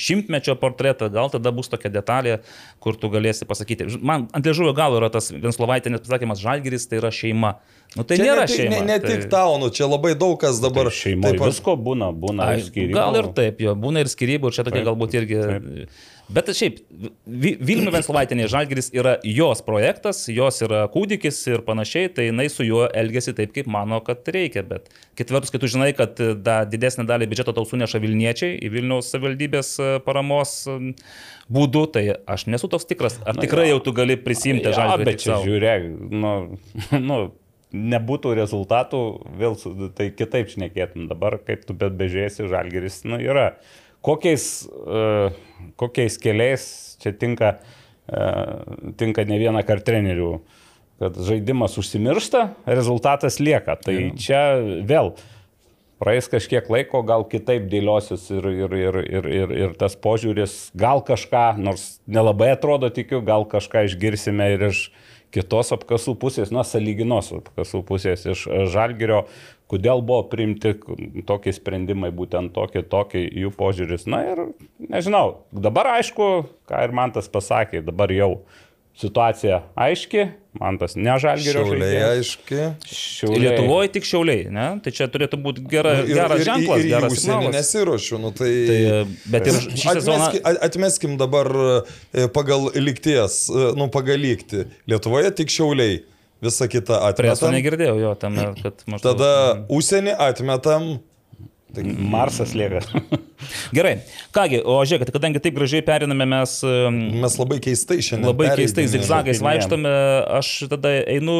šimtmečio 0.00 0.56
portretą, 0.60 1.10
gal 1.12 1.28
tada 1.32 1.52
bus 1.52 1.68
tokia 1.68 1.92
detalė, 1.92 2.38
kur 2.80 2.96
tu 2.96 3.10
galėsi 3.12 3.44
pasakyti. 3.48 3.90
Man 4.00 4.28
ant 4.32 4.48
liežuvio 4.48 4.72
galo 4.76 5.00
yra 5.02 5.10
tas 5.12 5.28
Venslovaitinės 5.34 6.06
pasakymas, 6.06 6.40
žalgeris 6.40 6.88
tai 6.88 7.02
yra 7.02 7.12
šeima. 7.12 7.58
Nu 7.96 8.02
tai 8.04 8.18
Čia 8.18 8.24
nėra 8.26 8.42
ne, 8.42 8.46
tik- 8.50 8.56
šeima. 8.58 8.70
ne, 8.74 8.80
ne 8.90 8.96
tai... 9.00 9.12
tik 9.14 9.30
tau, 9.32 9.54
nu, 9.62 9.70
čia 9.72 9.86
labai 9.88 10.12
daug 10.18 10.34
kas 10.42 10.58
dabar. 10.60 10.90
šeimoje 10.92 11.36
taip, 11.38 11.46
visko 11.48 11.76
būna, 11.80 12.10
būna 12.12 12.50
Ai, 12.50 12.58
ir 12.58 12.66
skirybų. 12.66 12.92
Gal 12.98 13.16
ir 13.22 13.28
taip, 13.38 13.62
jo, 13.64 13.72
būna 13.86 14.02
ir 14.04 14.10
skirybų, 14.12 14.50
ir 14.50 14.56
čia 14.58 14.64
tokia 14.66 14.82
Taip, 14.82 14.88
galbūt 14.90 15.14
irgi. 15.16 15.38
taip. 15.46 15.88
Bet 16.28 16.48
šiaip, 16.58 16.80
Vi- 17.24 17.54
Vilnių 17.62 17.92
Venslovaitinė 17.94 18.48
Žalgiris 18.50 18.90
yra 18.98 19.12
jos 19.22 19.62
projektas, 19.62 20.24
jos 20.28 20.58
yra 20.66 20.82
kūdikis 20.90 21.38
ir 21.52 21.62
panašiai, 21.62 22.10
tai 22.12 22.26
jinai 22.28 22.48
su 22.50 22.66
juo 22.66 22.88
elgesi 22.90 23.32
taip, 23.38 23.52
kaip 23.54 23.70
mano, 23.70 24.00
kad 24.04 24.26
reikia. 24.34 24.64
Bet 24.66 24.90
kitvertus, 25.16 25.54
kai 25.54 25.60
tu 25.62 25.70
žinai, 25.70 25.92
kad 25.96 26.18
da, 26.42 26.64
didesnį 26.66 27.06
dalį 27.06 27.30
biudžeto 27.30 27.54
tau 27.54 27.64
suneša 27.64 28.02
Vilniečiai 28.02 28.58
į 28.58 28.72
Vilniaus 28.74 29.08
savivaldybės 29.14 29.70
e, 29.78 29.88
paramos 30.04 30.66
būdu, 31.48 31.86
tai 31.94 32.04
aš 32.26 32.48
nesu 32.50 32.68
toks 32.68 32.84
tikras. 32.90 33.20
Ar 33.24 33.38
tikrai 33.38 33.70
jau 33.70 33.78
tu 33.80 33.94
gali 33.96 34.18
prisimti 34.18 34.74
Žalgirį? 34.74 35.06
bet 35.06 35.22
čia 35.22 35.38
žiūrėk, 35.46 35.86
nu, 36.10 36.34
nu, 37.08 37.20
nebūtų 37.76 38.34
rezultatų, 38.38 39.00
vėl 39.38 39.56
tai 39.96 40.10
kitaip 40.16 40.50
šnekėtum. 40.52 41.06
Dabar, 41.10 41.38
kaip 41.44 41.66
tu 41.68 41.76
bet 41.78 41.96
bežiūrėsi, 41.98 42.48
žalgeris 42.50 43.02
nu, 43.08 43.20
yra. 43.22 43.54
Kokiais, 44.06 44.66
uh, 44.70 45.34
kokiais 45.80 46.18
keliais 46.22 46.66
čia 47.02 47.12
tinka, 47.16 47.56
uh, 48.08 48.92
tinka 48.98 49.26
ne 49.28 49.40
vieną 49.42 49.64
kartą 49.66 49.92
trenerių, 49.92 50.34
kad 51.02 51.16
žaidimas 51.28 51.76
užsimiršta, 51.80 52.42
rezultatas 52.68 53.40
lieka. 53.42 53.76
Tai 53.82 53.96
čia 54.20 54.42
vėl 54.86 55.14
praeis 56.00 56.28
kažkiek 56.28 56.68
laiko, 56.72 57.02
gal 57.06 57.24
kitaip 57.28 57.68
dėliosis 57.72 58.28
ir, 58.34 58.48
ir, 58.52 58.76
ir, 58.76 58.98
ir, 59.04 59.28
ir, 59.40 59.54
ir 59.64 59.74
tas 59.80 59.96
požiūris, 59.96 60.56
gal 60.76 61.02
kažką, 61.04 61.56
nors 61.62 61.96
nelabai 62.06 62.52
atrodo 62.54 62.90
tikiu, 62.92 63.22
gal 63.24 63.46
kažką 63.48 63.86
išgirsime 63.88 64.52
ir 64.56 64.68
iš 64.70 64.86
kitos 65.34 65.72
apkasų 65.74 66.16
pusės, 66.20 66.52
na, 66.54 66.64
saliginos 66.66 67.32
apkasų 67.34 67.82
pusės, 67.88 68.24
iš 68.28 68.46
e, 68.46 68.64
Žalgirio, 68.72 69.24
kodėl 69.70 70.02
buvo 70.06 70.22
priimti 70.30 70.74
tokie 71.26 71.54
sprendimai, 71.54 72.12
būtent 72.14 72.54
tokie, 72.56 72.84
tokie 72.86 73.24
jų 73.26 73.52
požiūris. 73.56 74.06
Na 74.10 74.22
ir 74.30 74.44
nežinau, 74.78 75.42
dabar 75.52 75.96
aišku, 75.96 76.30
ką 76.70 76.84
ir 76.86 76.94
man 76.96 77.14
tas 77.16 77.30
pasakė, 77.32 77.82
dabar 77.86 78.14
jau 78.14 78.30
situacija 78.96 79.64
aiški, 79.76 80.30
man 80.60 80.78
tas 80.80 80.96
ne 80.96 81.14
Žalgirio 81.22 81.62
Šiauliai, 81.64 81.92
žaidėjas. 81.92 82.18
aiški. 82.18 82.60
Šiauliai. 82.96 83.40
Lietuvoje 83.44 83.90
tik 83.96 84.04
šiauliai, 84.08 84.46
ne? 84.52 84.66
Tai 84.84 84.92
čia 84.98 85.06
turėtų 85.12 85.38
būti 85.44 85.64
gera, 85.70 85.94
Nu, 86.00 86.04
Ir- 86.08 86.14
geras 86.20 86.40
ir- 86.40 86.46
ženklas, 86.50 86.78
ir 86.80 86.86
į 86.86 86.92
geras 86.94 87.16
signalas. 87.20 87.54
nesiuošiu, 87.56 88.20
nu 88.22 88.30
tai... 88.36 88.50
Tai, 88.70 88.80
bet 89.36 89.46
ir 89.52 89.58
šį 89.62 89.86
sezoną... 90.00 90.28
Atmeski, 90.28 90.42
a- 90.44 90.60
atmeskim 90.68 91.16
dabar 91.20 91.46
e, 92.14 92.26
pagal 92.34 92.70
lygties, 92.74 93.38
e, 93.50 93.72
nu 93.78 93.88
pagal 93.92 94.18
lygti. 94.22 94.64
Lietuvoje 94.90 95.30
tik 95.42 95.48
šiauliai, 95.52 96.00
visa 96.42 96.68
kita 96.68 97.00
Preso 97.16 97.46
atmetam. 97.46 97.54
negirdėjau 97.56 97.98
jo 98.00 98.14
tame, 98.20 98.50
kad 98.62 98.82
maždaug. 98.86 99.16
Tada 99.16 99.32
užsienį 99.72 100.16
atmetam. 100.30 100.96
Marsas 101.84 102.54
lieka. 102.56 102.80
Gerai. 103.76 103.98
Kągi, 104.36 104.62
o 104.64 104.78
žiūrėkit, 104.86 105.12
kadangi 105.14 105.42
taip 105.44 105.56
gražiai 105.58 105.82
periname 105.86 106.26
mes 106.28 106.56
Mes 106.64 107.36
labai 107.40 107.58
keistai 107.64 107.98
šiandien. 108.00 108.28
labai 108.30 108.48
pereidinėjam. 108.52 108.92
zigzagais 108.96 109.42
vaikštome, 109.44 109.92
aš 110.38 110.52
tada 110.72 110.94
einu 111.16 111.36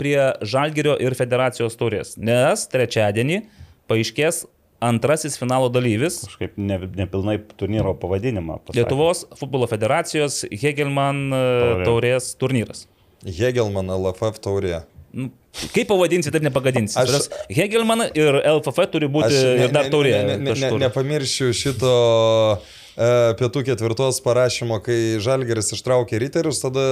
prie 0.00 0.18
Žalgerio 0.46 0.94
ir 1.02 1.16
federacijos 1.18 1.76
turės. 1.80 2.14
Nes 2.20 2.66
trečiadienį 2.70 3.42
paaiškės 3.90 4.44
antrasis 4.80 5.34
finalo 5.36 5.68
dalyvis. 5.68 6.22
Kažkaip 6.24 6.54
ne, 6.56 6.78
nepilnai 7.02 7.38
turnyro 7.60 7.92
pavadinimą. 8.00 8.60
pasakė. 8.64 8.78
Lietuvos 8.80 9.26
futbolo 9.36 9.66
federacijos 9.68 10.44
Hegelman 10.48 11.26
e, 11.28 11.40
Taurė. 11.42 11.84
taurės 11.84 12.30
turnyras. 12.40 12.86
Hegelman 13.26 13.90
LFF 13.92 14.38
taurė. 14.40 14.78
Nu, 15.12 15.30
Kaip 15.74 15.88
pavadinsi, 15.90 16.30
taip 16.30 16.44
nepagadinsi. 16.46 16.94
Aš- 17.00 17.14
Aš... 17.18 17.24
Hegelman 17.50 18.06
ir 18.14 18.36
LFF 18.38 18.86
turi 18.92 19.08
būti 19.10 19.32
ne- 19.34 19.64
ir 19.66 19.72
dar 19.74 19.90
taurė. 19.90 20.12
Ne, 20.28 20.36
ne, 20.38 20.54
ne, 20.54 20.70
nepamiršiu 20.84 21.50
šito 21.56 21.90
e, 22.94 23.08
pietų 23.40 23.64
ketvirtos 23.66 24.22
parašymo, 24.22 24.78
kai 24.86 25.18
Žalgeris 25.22 25.74
ištraukė 25.74 26.20
riterius, 26.22 26.62
tada, 26.62 26.86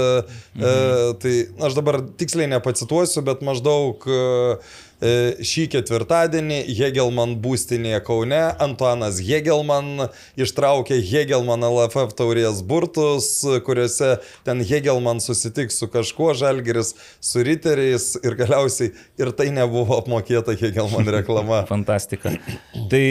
mhm. 0.59 0.66
e, 0.66 1.14
tai 1.22 1.35
aš 1.70 1.78
dabar 1.78 2.00
tiksliai 2.18 2.50
nepacituosiu, 2.57 3.22
bet 3.28 3.46
maždaug 3.46 4.02
e, 4.11 4.18
e, 4.18 4.59
šį 4.99 5.69
ketvirtadienį 5.75 6.59
Hegelman 6.75 7.37
būstinėje 7.43 8.01
Kaune 8.07 8.41
Antuanas 8.59 9.21
Hegelman 9.23 10.09
ištraukė 10.41 10.99
Hegelman 11.07 11.63
LFF 11.69 12.17
taurės 12.19 12.65
burtus, 12.67 13.29
kuriuose 13.67 14.17
ten 14.47 14.65
Hegelman 14.67 15.23
susitiks 15.23 15.79
su 15.79 15.87
kažkuo, 15.93 16.33
Žalgeris 16.39 16.97
su 17.23 17.45
riteriais 17.47 18.11
ir 18.25 18.35
galiausiai 18.39 18.91
ir 19.21 19.31
tai 19.39 19.53
nebuvo 19.55 20.01
apmokėta 20.01 20.57
Hegelman 20.59 21.07
reklama. 21.19 21.63
Fantastika. 21.71 22.35
Tai 22.91 23.05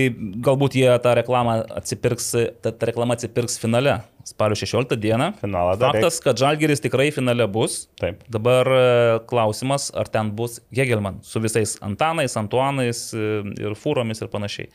galbūt 0.43 0.75
jie 0.81 0.91
tą 1.03 1.15
reklamą 1.21 1.61
atsipirks, 1.79 2.33
ta, 2.59 2.75
ta 2.75 2.91
reklama 2.91 3.15
atsipirks 3.15 3.55
finale, 3.63 4.01
spalio 4.27 4.55
16 4.59 4.99
dieną. 4.99 5.31
Finalą 5.41 5.77
dar 5.79 5.95
Faktas, 5.95 6.19
kad 6.23 6.39
Žalgeris 6.39 6.83
tikrai 6.83 7.09
finale 7.15 7.47
bus. 7.47 7.85
Taip. 8.01 8.23
Dabar 8.33 8.67
e, 8.67 8.83
klausimas, 9.29 9.89
ar 9.95 10.11
ten 10.11 10.31
bus 10.35 10.59
Hegelman 10.75 11.21
su 11.23 11.41
visais 11.43 11.77
Antanais, 11.81 12.37
Antuanais 12.39 13.09
e, 13.15 13.27
ir 13.63 13.77
Fūromis 13.79 14.23
ir 14.23 14.31
panašiai. 14.33 14.71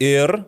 Ir 0.00 0.40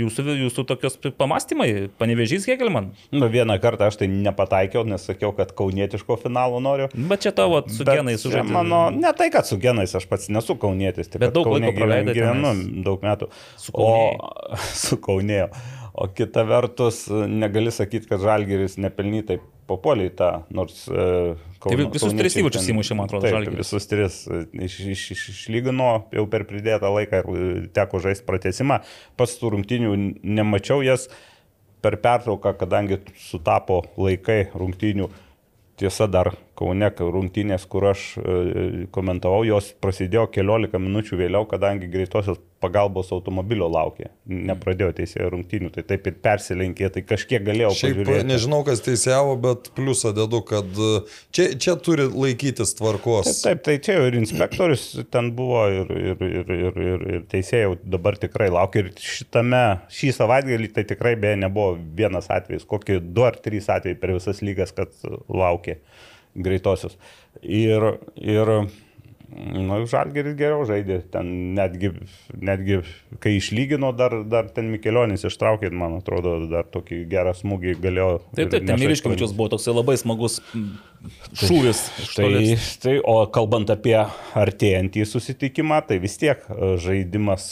jūsų, 0.00 0.24
jūsų 0.42 0.64
tokios 0.68 0.98
pamastymai, 1.18 1.88
panevežys 2.00 2.46
Hegelman. 2.50 2.90
Nu, 3.14 3.28
vieną 3.32 3.56
kartą 3.62 3.88
aš 3.90 3.98
tai 4.00 4.08
nepataikiau, 4.12 4.84
nes 4.88 5.06
sakiau, 5.08 5.32
kad 5.36 5.54
kaunietiško 5.56 6.18
finalo 6.20 6.60
noriu. 6.64 6.90
Bet 6.92 7.24
čia 7.24 7.32
tavo 7.36 7.62
su 7.70 7.86
Bet 7.86 8.00
genais 8.00 8.24
sužaidė. 8.24 8.52
Mano, 8.52 8.82
ne 8.94 9.12
tai, 9.16 9.30
kad 9.34 9.48
su 9.48 9.58
genais, 9.62 9.94
aš 9.96 10.08
pats 10.10 10.30
nesu 10.32 10.58
kaunietis. 10.60 11.10
Tik 11.12 11.28
daug 11.30 11.48
laiko 11.54 11.72
praleidai 11.78 12.16
gyvenu, 12.16 12.52
daug 12.86 13.04
metų. 13.06 13.30
Su 13.60 13.74
o 13.76 13.90
su 14.84 15.00
kaunėjo. 15.02 15.50
O 15.96 16.06
kita 16.12 16.42
vertus, 16.44 17.06
negali 17.10 17.70
sakyti, 17.72 18.08
kad 18.10 18.20
Žalgeris 18.20 18.74
nepelnytai 18.84 19.38
papuolė 19.66 20.10
į 20.10 20.14
tą, 20.18 20.26
nors... 20.54 20.82
e, 20.92 21.06
Kauno- 21.62 21.86
visus 21.94 22.12
tris 22.18 22.34
ten- 22.36 22.44
įmušė, 22.74 22.96
man 22.98 23.08
atrodo, 23.08 23.24
taip, 23.24 23.32
Žalgiris. 23.34 23.62
Visus 23.64 23.88
tris 23.90 24.18
e, 24.28 24.42
iš, 24.66 24.76
iš, 24.92 25.04
iš, 25.16 25.22
išlygino 25.32 25.86
jau 26.14 26.26
per 26.30 26.44
pridėtą 26.50 26.90
laiką 26.92 27.22
ir 27.24 27.30
e, 27.32 27.62
teko 27.74 28.02
žaisti 28.04 28.26
pratesimą. 28.28 28.82
Pats 29.16 29.38
tų 29.40 29.54
rungtinių 29.56 29.94
nemačiau 30.20 30.84
jas 30.84 31.08
per 31.82 31.96
pertrauką, 32.04 32.52
kadangi 32.60 33.00
sutapo 33.28 33.80
laikai 33.96 34.50
rungtinių. 34.52 35.08
Tiesa, 35.80 36.06
dar 36.12 36.34
Kaune 36.56 36.88
rungtynės, 36.96 37.66
kur 37.68 37.90
aš 37.90 38.02
e, 38.16 38.86
komentavau, 38.94 39.42
jos 39.44 39.74
prasidėjo 39.82 40.26
keliolika 40.32 40.80
minučių 40.80 41.18
vėliau, 41.20 41.44
kadangi 41.50 41.90
greitosios 41.92 42.40
pagalbos 42.64 43.10
automobilio 43.12 43.68
laukė. 43.68 44.08
Nepradėjo 44.26 44.94
teisėjo 44.96 45.28
rungtynių, 45.34 45.70
tai 45.74 45.84
taip 45.90 46.08
ir 46.08 46.16
persilenkė, 46.24 46.88
tai 46.94 47.02
kažkiek 47.04 47.44
galėjau. 47.44 47.74
Šiaip 47.76 47.98
pažiūrėti. 48.00 48.28
nežinau, 48.30 48.62
kas 48.66 48.80
teisėjavo, 48.86 49.36
bet 49.44 49.70
pliusą 49.76 50.14
dedu, 50.16 50.40
kad 50.48 50.80
e, 50.80 50.90
čia, 51.36 51.50
čia 51.60 51.76
turi 51.76 52.08
laikytis 52.08 52.72
tvarkos. 52.78 53.28
Taip, 53.28 53.44
taip, 53.44 53.62
tai 53.68 53.76
čia 53.84 53.98
ir 54.08 54.18
inspektorius 54.22 54.88
ten 55.12 55.30
buvo 55.36 55.66
ir, 55.82 55.92
ir, 55.92 56.26
ir, 56.30 56.56
ir, 56.56 56.82
ir, 56.88 57.06
ir 57.18 57.28
teisėjai 57.32 57.76
dabar 57.84 58.16
tikrai 58.22 58.48
laukia. 58.54 58.86
Ir 58.86 58.92
šitame, 58.96 59.64
šį 59.92 60.16
savaitgalį 60.22 60.72
tai 60.76 60.88
tikrai 60.88 61.16
beje 61.20 61.36
nebuvo 61.44 61.76
vienas 62.00 62.32
atvejis, 62.32 62.64
kokie 62.68 63.02
du 63.04 63.28
ar 63.28 63.36
trys 63.44 63.68
atvejai 63.72 64.00
per 64.00 64.16
visas 64.16 64.40
lygas, 64.44 64.72
kad 64.76 64.92
laukė 65.28 65.82
greitosios. 66.36 66.96
Ir, 67.42 67.96
ir 68.20 68.52
nu, 69.36 69.78
Žalgeris 69.90 70.36
geriau 70.38 70.64
žaidė, 70.68 71.00
ten 71.12 71.28
netgi, 71.56 71.90
netgi 72.38 72.80
kai 73.22 73.36
išlygino, 73.36 73.90
dar, 73.96 74.14
dar 74.28 74.50
ten 74.54 74.70
Mikelionis 74.72 75.26
ištraukė, 75.26 75.70
man 75.74 75.98
atrodo, 75.98 76.36
dar 76.50 76.68
tokį 76.72 77.02
gerą 77.10 77.34
smūgį 77.36 77.76
galėjo. 77.82 78.10
Taip, 78.36 78.52
taip, 78.54 78.68
ten 78.68 78.80
Miriškovičius 78.80 79.34
buvo 79.36 79.50
toksai 79.56 79.74
labai 79.76 79.96
smagus 80.00 80.38
šūvis. 81.42 81.82
Tai, 82.14 82.30
tai, 82.84 82.94
o 83.02 83.18
kalbant 83.32 83.72
apie 83.74 83.98
artėjantį 84.38 85.08
susitikimą, 85.08 85.82
tai 85.90 86.00
vis 86.02 86.16
tiek 86.22 86.46
žaidimas 86.82 87.50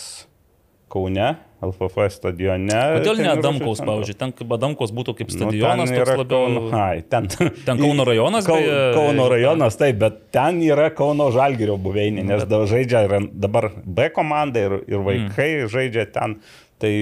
Kaune 0.94 1.34
LFF 1.64 2.06
stadione. 2.12 2.76
Kodėl 2.98 3.22
ne 3.24 3.30
Adamkaus, 3.32 3.80
pavyzdžiui, 3.82 4.16
ten 4.20 4.34
Adamkaus 4.56 4.92
būtų 4.94 5.14
kaip 5.18 5.32
stadionas, 5.34 5.90
nu, 5.90 5.96
ten 5.96 6.02
yra 6.04 6.16
labiau... 6.20 6.44
Kauno, 6.46 6.62
ai, 6.78 7.02
ten, 7.10 7.28
ten 7.66 7.80
Kauno 7.80 8.06
rajonas. 8.06 8.46
Kau, 8.48 8.58
beje, 8.60 8.76
Kauno 8.96 9.26
rajonas, 9.32 9.78
taip, 9.80 9.98
bet 10.02 10.20
ten 10.34 10.60
yra 10.64 10.90
Kauno 10.94 11.30
Žalgirio 11.34 11.78
buveinė, 11.82 12.26
nes 12.28 12.44
bet... 12.44 12.68
žaidžia 12.70 13.04
ir 13.08 13.16
dabar 13.32 13.70
B 13.84 14.10
komanda 14.14 14.62
ir, 14.68 14.76
ir 14.90 15.02
vaikai 15.06 15.50
mm. 15.64 15.72
žaidžia 15.74 16.06
ten. 16.14 16.38
Tai 16.82 16.94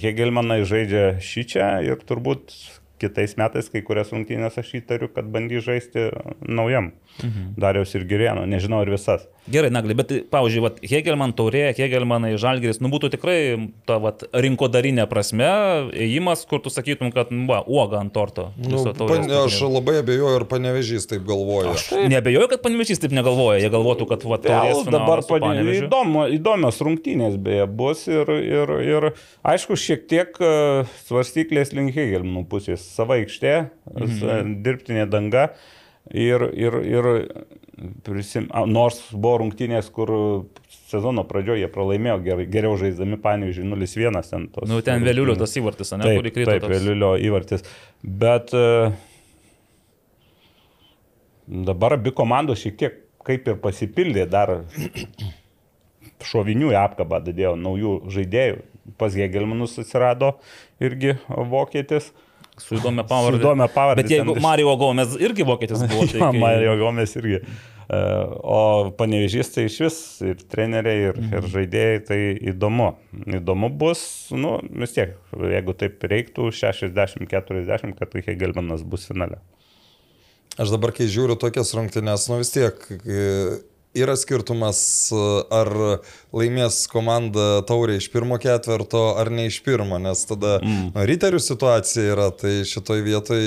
Hegelmanai 0.00 0.62
žaidžia 0.68 1.16
šį 1.22 1.46
čia 1.52 1.70
ir 1.84 2.02
turbūt 2.08 2.54
kitais 3.00 3.36
metais 3.40 3.70
kai 3.72 3.82
kurias 3.86 4.12
rungtynės 4.14 4.58
aš 4.60 4.74
įtariu, 4.80 5.10
kad 5.12 5.28
bandys 5.32 5.66
žaisti 5.66 6.10
naujam. 6.40 6.92
Mhm. 7.22 7.54
Dariaus 7.60 7.94
ir 7.96 8.04
Girieno, 8.08 8.44
nežinau 8.48 8.82
ar 8.84 8.90
visas. 8.92 9.24
Gerai, 9.46 9.70
Nagli, 9.70 9.94
bet, 9.94 10.10
pavyzdžiui, 10.32 10.62
vat, 10.64 10.80
Hegelman 10.82 11.32
taurė, 11.36 11.68
Hegelmanai 11.76 12.32
Žalgeris, 12.40 12.80
nu 12.82 12.90
būtų 12.90 13.12
tikrai 13.14 13.36
ta 13.86 14.00
vat, 14.02 14.24
rinkodarinė 14.34 15.06
prasme, 15.08 15.46
ėjimas, 15.94 16.42
kur 16.50 16.60
tu 16.64 16.72
sakytum, 16.72 17.12
kad, 17.14 17.30
va, 17.48 17.60
uoga 17.62 18.00
ant 18.02 18.12
torto. 18.14 18.48
Nu, 18.58 18.82
pan, 18.98 19.30
aš 19.44 19.60
labai 19.70 20.00
abejoju, 20.02 20.32
ar 20.40 20.46
panevežys 20.50 21.06
taip 21.08 21.22
galvoja. 21.28 21.76
Aš 21.76 21.86
taip. 21.92 22.08
nebejoju, 22.10 22.50
kad 22.52 22.64
panevežys 22.66 23.00
taip 23.04 23.14
negalvoja, 23.16 23.62
jie 23.62 23.70
galvotų, 23.72 24.10
kad, 24.10 24.26
va, 24.26 24.40
taurės 24.42 24.82
dabar 24.90 25.22
panevežys. 25.30 25.86
Įdomu, 25.86 26.26
įdomios 26.36 26.82
rungtynės 26.82 27.38
beje 27.46 27.70
bus 27.70 28.04
ir, 28.10 28.34
ir, 28.42 28.76
ir 28.82 29.10
aišku, 29.46 29.78
šiek 29.78 30.08
tiek 30.10 30.42
uh, 30.42 30.96
svarstyklės 31.06 31.70
link 31.76 31.94
Hegelmanų 31.94 32.48
pusės. 32.50 32.85
Sava 32.86 33.18
aikštė, 33.20 33.56
mhm. 33.92 34.54
dirbtinė 34.66 35.08
danga. 35.10 35.50
Ir, 36.14 36.44
ir, 36.54 36.76
ir 36.86 37.06
prisim, 38.06 38.46
nors 38.70 39.00
buvo 39.12 39.40
rungtynės, 39.42 39.88
kur 39.92 40.10
sezono 40.86 41.24
pradžioje 41.28 41.64
jie 41.64 41.70
pralaimėjo 41.72 42.20
ger, 42.24 42.42
geriau 42.52 42.76
žaisdami, 42.80 43.18
pavyzdžiui, 43.22 43.66
0-1 43.72 44.20
ten 44.30 44.46
tos. 44.52 44.68
Nu, 44.70 44.78
ten 44.86 45.04
Vėliulio 45.04 45.34
tas 45.38 45.56
įvartis, 45.58 45.90
ne, 45.96 46.06
taip, 46.06 46.20
kurį 46.20 46.32
krito. 46.36 46.50
Taip, 46.52 46.62
toks... 46.64 46.74
Vėliulio 46.76 47.10
įvartis. 47.26 47.66
Bet 48.22 48.54
uh, 48.56 48.94
dabar 51.46 51.98
abi 51.98 52.14
komandos 52.16 52.62
šiek 52.62 52.78
tiek 52.80 53.02
kaip 53.26 53.50
ir 53.50 53.58
pasipildė, 53.58 54.28
dar 54.30 54.60
šovinių 56.26 56.70
į 56.70 56.78
apkabą 56.84 57.20
dadėjo 57.26 57.56
naujų 57.58 57.98
žaidėjų. 58.14 58.62
Pas 59.00 59.16
Hegelmanus 59.18 59.74
atsirado 59.82 60.36
irgi 60.78 61.16
vokietis. 61.26 62.12
Uh, 62.12 62.25
Su 62.62 62.76
įdomia 62.78 63.04
pavardė. 63.06 63.40
Su 63.40 63.44
įdomia 63.44 63.68
pavardė. 63.72 64.02
Bet 64.02 64.12
jeigu 64.14 64.36
ten... 64.36 64.44
Mario 64.44 64.76
Gomes 64.80 65.16
irgi 65.20 65.46
vokietis 65.46 65.82
buvo. 65.84 66.06
Tai 66.10 66.20
kai... 66.22 66.30
Mario 66.40 66.76
Gomes 66.80 67.16
irgi. 67.20 67.40
E, 67.86 67.98
o 68.42 68.60
panevežys 68.98 69.52
tai 69.54 69.66
iš 69.68 69.76
vis 69.84 69.98
ir 70.26 70.40
treneriai, 70.50 71.10
ir, 71.10 71.20
mhm. 71.20 71.36
ir 71.36 71.50
žaidėjai, 71.52 72.00
tai 72.08 72.18
įdomu. 72.52 72.88
Įdomu 73.38 73.70
bus, 73.82 74.02
nu, 74.34 74.56
vis 74.82 74.96
tiek, 74.96 75.14
jeigu 75.52 75.76
taip 75.78 76.02
reiktų, 76.10 76.50
60-40, 76.56 77.94
kad 78.00 78.12
tai 78.14 78.24
Hegelmanas 78.26 78.82
bus 78.86 79.06
finale. 79.10 79.38
Aš 80.56 80.72
dabar, 80.72 80.94
kai 80.96 81.06
žiūriu 81.12 81.36
tokias 81.38 81.74
rungtynes, 81.76 82.30
nu 82.32 82.40
vis 82.40 82.54
tiek 82.54 82.80
yra 83.96 84.16
skirtumas, 84.18 84.80
ar 85.14 85.72
laimės 86.36 86.84
komanda 86.92 87.62
taurė 87.68 87.98
iš 88.00 88.10
pirmo 88.12 88.38
ketverto, 88.42 89.08
ar 89.20 89.32
ne 89.32 89.48
iš 89.50 89.60
pirmo, 89.66 89.98
nes 90.02 90.24
tada 90.28 90.58
mm. 90.60 90.96
riterių 91.08 91.42
situacija 91.42 92.16
yra, 92.16 92.30
tai 92.34 92.58
šitoj 92.68 93.04
vietoj 93.06 93.46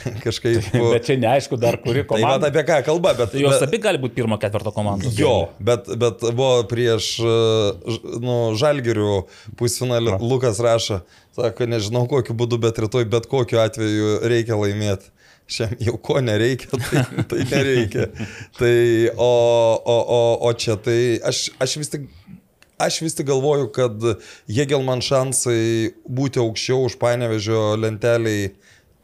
kažkaip. 0.24 0.64
bet 0.94 1.06
čia 1.08 1.16
neaišku 1.20 1.58
dar 1.60 1.80
kuri 1.82 2.04
komanda. 2.10 2.48
Tai 2.48 2.52
apie 2.52 2.64
ką 2.68 2.80
kalba, 2.88 3.14
bet... 3.18 3.36
Jos 3.40 3.56
bet, 3.56 3.68
abi 3.68 3.82
gali 3.82 4.02
būti 4.02 4.18
pirmo 4.20 4.38
ketvirto 4.40 4.72
komandos. 4.76 5.16
Jo, 5.18 5.50
bet, 5.62 5.88
bet 6.00 6.24
buvo 6.28 6.64
prieš 6.70 7.12
nu, 8.22 8.40
Žalgirių 8.60 9.22
pusfinalį 9.60 10.18
Lukas 10.22 10.60
rašo, 10.64 11.02
sako, 11.36 11.68
nežinau 11.70 12.06
kokiu 12.10 12.36
būdu, 12.36 12.60
bet 12.62 12.80
rytoj 12.84 13.08
bet 13.10 13.30
kokiu 13.30 13.62
atveju 13.62 14.20
reikia 14.28 14.60
laimėti 14.60 15.12
šiam 15.50 15.74
jau 15.82 15.96
ko 16.02 16.20
nereikia, 16.24 16.78
tai, 16.78 17.24
tai 17.30 17.44
nereikia. 17.50 18.06
tai, 18.58 18.74
o, 19.16 19.30
o, 19.78 19.96
o, 20.16 20.20
o 20.48 20.52
čia 20.54 20.78
tai 20.80 21.00
aš, 21.26 21.48
aš 21.62 21.76
vis 21.82 21.92
tik 21.92 22.08
aš 22.80 23.00
vis 23.04 23.16
tik 23.18 23.28
galvoju, 23.28 23.68
kad 23.76 24.04
Jėgelman 24.48 25.02
šansai 25.04 25.92
būti 26.08 26.40
aukščiau 26.40 26.86
už 26.88 26.96
panevežio 27.02 27.74
lenteliai, 27.80 28.54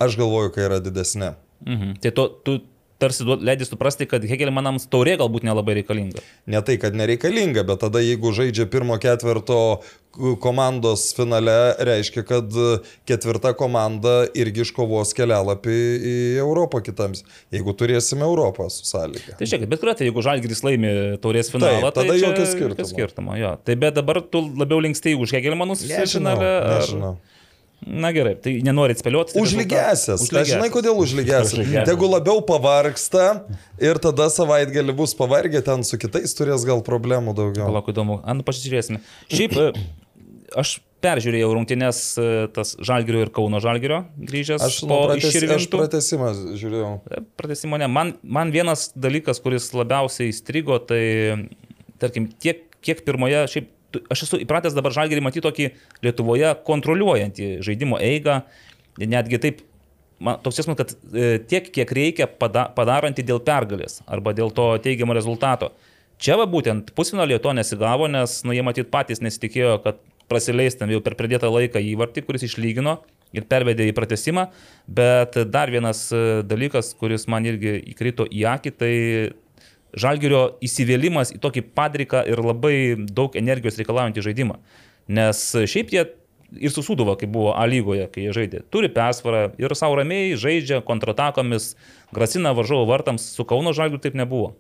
aš 0.01 0.17
galvoju, 0.21 0.55
kad 0.55 0.71
yra 0.71 0.81
didesnė. 0.85 1.35
Mhm. 1.67 1.99
Tai 2.05 2.13
tu, 2.17 2.27
tu 2.47 2.57
tarsi 3.03 3.27
leidai 3.27 3.69
suprasti, 3.69 4.09
kad 4.09 4.25
Hegelmanams 4.27 4.89
taurė 4.93 5.17
galbūt 5.21 5.47
nelabai 5.47 5.79
reikalinga. 5.81 6.25
Ne 6.49 6.63
tai, 6.65 6.79
kad 6.81 6.97
nereikalinga, 6.97 7.67
bet 7.69 7.83
tada 7.85 8.03
jeigu 8.05 8.33
žaidžia 8.37 8.69
pirmo 8.73 8.97
ketvirto 9.03 9.61
komandos 10.41 11.11
finale, 11.17 11.75
reiškia, 11.85 12.25
kad 12.25 12.57
ketvirta 13.09 13.53
komanda 13.59 14.25
irgi 14.39 14.65
iškovos 14.65 15.13
kelialapį 15.17 15.77
į 15.77 16.17
Europą 16.41 16.81
kitams, 16.85 17.25
jeigu 17.53 17.77
turėsime 17.77 18.25
Europą 18.25 18.71
su 18.73 18.87
sąlyga. 18.89 19.37
Tai 19.37 19.51
žiūrėk, 19.51 19.69
bet 19.69 19.83
kuriuo 19.83 19.97
atveju, 19.97 20.11
jeigu 20.11 20.25
Žalgiris 20.25 20.65
laimi 20.65 20.93
taurės 21.21 21.53
finalą, 21.53 21.91
Taip, 21.91 22.01
tada 22.01 22.15
tai 22.15 22.21
jokio 22.23 22.49
skirtumo. 22.49 22.91
skirtumo 22.95 23.39
jo. 23.41 23.55
Tai 23.67 23.81
bet 23.85 24.01
dabar 24.01 24.23
tu 24.25 24.47
labiau 24.57 24.81
linkstai 24.89 25.17
už 25.21 25.37
Hegelmanus 25.37 25.85
finalę? 25.85 26.53
Nežinau. 26.79 27.17
Ar... 27.17 27.36
Na 27.85 28.09
gerai, 28.15 28.33
tai 28.41 28.55
nenorit 28.65 28.99
spėlioti. 28.99 29.37
Užlygęsias. 29.39 30.25
Aš 30.33 30.49
žinai, 30.49 30.71
kodėl 30.73 30.97
užlygęsias. 31.03 31.69
Tegu 31.87 32.09
labiau 32.09 32.41
pavargsta 32.47 33.27
ir 33.83 34.01
tada 34.03 34.31
savaitgalį 34.33 34.95
bus 34.97 35.13
pavargę, 35.19 35.61
ten 35.65 35.85
su 35.87 36.01
kitais 36.01 36.33
turės 36.39 36.65
gal 36.67 36.81
problemų 36.87 37.37
daugiau. 37.37 37.69
Palauk, 37.69 37.93
įdomu. 37.93 38.19
Anu, 38.27 38.47
pasižiūrėsime. 38.49 39.03
Šiaip 39.29 39.59
e, 39.61 39.69
aš 40.57 40.79
peržiūrėjau 41.05 41.53
rungtynės 41.53 42.01
e, 42.17 42.27
tas 42.57 42.75
Žalgirio 42.81 43.27
ir 43.27 43.33
Kauno 43.37 43.61
Žalgirio 43.63 44.03
grįžęs. 44.19 44.65
Aš, 44.67 44.81
nu, 44.89 44.99
prates, 45.11 45.37
aš 45.59 45.69
pratesimą 45.77 46.33
žiūrėjau. 46.57 46.93
E, 47.13 47.23
pratesimą 47.39 47.83
ne. 47.85 47.91
Man, 47.93 48.17
man 48.25 48.57
vienas 48.57 48.89
dalykas, 48.97 49.43
kuris 49.45 49.69
labiausiai 49.77 50.33
įstrigo, 50.33 50.81
tai 50.81 51.05
tarkim, 52.03 52.33
tiek, 52.41 52.65
kiek 52.85 53.05
pirmoje, 53.07 53.45
šiaip 53.53 53.73
aš 54.13 54.27
esu 54.27 54.41
įpratęs 54.45 54.77
dabar 54.77 54.95
žalgerį 54.97 55.25
matyti 55.25 55.45
tokį 55.45 55.71
Lietuvoje 56.07 56.53
kontroliuojantį 56.67 57.51
žaidimo 57.67 58.01
eigą, 58.03 58.41
netgi 59.01 59.41
taip, 59.43 59.63
man, 60.23 60.41
toks 60.45 60.61
jausmas, 60.61 60.79
kad 60.79 60.95
e, 60.95 61.37
tiek, 61.51 61.69
kiek 61.75 61.93
reikia 61.99 62.29
pada, 62.31 62.69
padarantį 62.77 63.27
dėl 63.27 63.43
pergalės 63.47 64.01
arba 64.07 64.35
dėl 64.37 64.53
to 64.57 64.73
teigiamo 64.85 65.17
rezultato. 65.17 65.73
Čia 66.23 66.39
va 66.41 66.47
būtent 66.49 66.95
pusfinalio 66.97 67.39
to 67.45 67.53
nesigavo, 67.57 68.09
nes 68.09 68.41
nu, 68.47 68.55
jie 68.57 68.65
matyt 68.65 68.89
patys 68.93 69.21
nesitikėjo, 69.25 69.77
kad 69.85 70.01
prasileis 70.31 70.79
tam 70.79 70.91
jau 70.91 71.03
per 71.05 71.15
pridėtą 71.19 71.51
laiką 71.53 71.83
įvartį, 71.93 72.25
kuris 72.27 72.47
išlygino 72.49 72.99
ir 73.37 73.45
pervedė 73.51 73.87
į 73.91 73.95
pratesimą. 73.97 74.47
Bet 74.89 75.37
dar 75.53 75.73
vienas 75.73 76.07
e, 76.15 76.43
dalykas, 76.47 76.95
kuris 76.99 77.29
man 77.31 77.47
irgi 77.49 77.77
įkrito 77.93 78.27
į 78.27 78.47
akį, 78.57 78.73
tai 78.81 78.95
Žalgirio 79.97 80.43
įsivėlimas 80.65 81.33
į 81.33 81.41
tokį 81.41 81.65
padriką 81.77 82.21
ir 82.29 82.43
labai 82.45 82.77
daug 83.09 83.37
energijos 83.39 83.79
reikalaujantį 83.81 84.25
žaidimą. 84.29 84.61
Nes 85.17 85.41
šiaip 85.71 85.93
jie 85.95 86.05
ir 86.55 86.73
susūduvo, 86.73 87.17
kai 87.19 87.29
buvo 87.31 87.55
A 87.57 87.67
lygoje, 87.69 88.07
kai 88.13 88.27
jie 88.27 88.37
žaidė. 88.37 88.63
Turi 88.73 88.91
persvarą 88.93 89.51
ir 89.61 89.75
savo 89.79 89.99
ramiai 89.99 90.37
žaidžia 90.39 90.83
kontratakomis, 90.87 91.75
grasina 92.15 92.55
varžovo 92.57 92.87
vartams, 92.91 93.27
su 93.35 93.47
Kauno 93.49 93.75
Žalgiu 93.77 94.01
taip 94.03 94.17
nebuvo. 94.19 94.55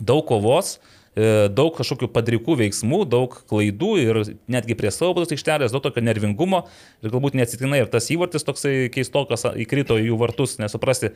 Daug 0.00 0.24
kovos, 0.28 0.78
e, 1.14 1.48
daug 1.52 1.74
kažkokių 1.76 2.08
padrikų 2.14 2.56
veiksmų, 2.62 3.02
daug 3.12 3.34
klaidų 3.50 3.92
ir 4.00 4.22
netgi 4.50 4.76
prie 4.78 4.90
savo 4.94 5.12
būdos 5.18 5.34
aikštelės, 5.36 5.74
daug 5.74 5.84
tokio 5.84 6.04
nervingumo 6.04 6.64
ir 7.04 7.12
galbūt 7.12 7.36
neatsitiktinai 7.36 7.82
ir 7.84 7.92
tas 7.92 8.08
įvartis 8.14 8.48
toksai 8.48 8.88
keistokas 8.94 9.44
įkrito 9.52 10.00
į 10.00 10.08
jų 10.08 10.20
vartus, 10.22 10.56
nesuprasti, 10.62 11.12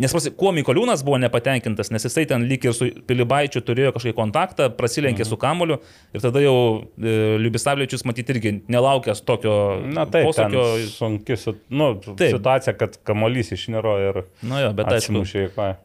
Nes 0.00 0.10
prasi, 0.14 0.32
kuo 0.34 0.50
Mikoliūnas 0.54 1.04
buvo 1.06 1.20
nepatenkintas, 1.22 1.92
nes 1.94 2.02
jisai 2.06 2.24
ten 2.30 2.46
lyg 2.50 2.64
ir 2.66 2.74
su 2.74 2.88
Pilibaičiu 3.06 3.62
turėjo 3.62 3.92
kažkokį 3.94 4.14
kontaktą, 4.16 4.68
prasilenkė 4.74 5.22
mhm. 5.22 5.30
su 5.30 5.38
Kamuliu 5.40 5.78
ir 6.14 6.24
tada 6.24 6.42
jau 6.42 6.56
e, 6.98 7.14
Liubisavliečius 7.42 8.02
matyti 8.08 8.34
irgi 8.34 8.54
nelaukęs 8.70 9.22
tokio... 9.28 9.54
Na 9.94 10.06
taip, 10.10 10.26
posakio... 10.30 10.64
sunki 10.90 11.38
nu, 11.70 11.92
taip. 12.08 12.34
situacija, 12.34 12.74
kad 12.80 12.98
Kamuolys 13.06 13.52
išniro 13.54 13.94
ir... 14.02 14.20
Na 14.42 14.64
jo, 14.64 14.72
bet 14.76 14.90
aišku, 14.96 15.22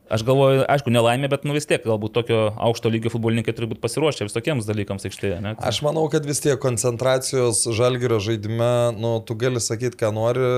aš 0.10 0.26
galvoju, 0.26 0.66
aišku, 0.66 0.94
nelaimė, 0.94 1.30
bet 1.32 1.46
nu 1.46 1.54
vis 1.58 1.70
tiek 1.70 1.86
galbūt 1.86 2.16
tokio 2.18 2.42
aukšto 2.58 2.90
lygio 2.90 3.14
futbolininkai 3.14 3.54
turi 3.58 3.70
būti 3.70 3.84
pasiruošę 3.84 4.26
visokiems 4.30 4.68
dalykams 4.70 5.06
aikštėje. 5.10 5.38
Ne? 5.46 5.54
Aš 5.70 5.84
manau, 5.86 6.08
kad 6.12 6.26
vis 6.26 6.42
tiek 6.44 6.58
koncentracijos 6.62 7.62
žalgerio 7.78 8.18
žaidime, 8.24 8.72
nu, 8.98 9.18
tu 9.26 9.38
gali 9.40 9.62
sakyti, 9.64 10.00
ką 10.02 10.12
nori, 10.16 10.50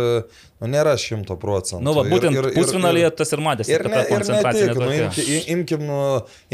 nu, 0.62 0.72
nėra 0.72 0.96
šimto 1.00 1.36
procentų. 1.42 1.84
Nu, 1.86 1.96
va, 1.98 2.06
būtent 2.08 2.38
ir, 2.38 2.52
ir, 2.54 2.58
pusfinalėje 2.58 3.12
tas 3.20 3.36
ir 3.36 3.41
ir 3.42 3.48
matėsi, 3.48 3.74
ir, 3.74 3.86
ne, 3.90 4.02
ir 4.06 4.26
ne 4.30 4.42
tik, 4.56 4.80
nu, 4.80 4.90
imki, 5.02 5.26
imkim, 5.56 5.94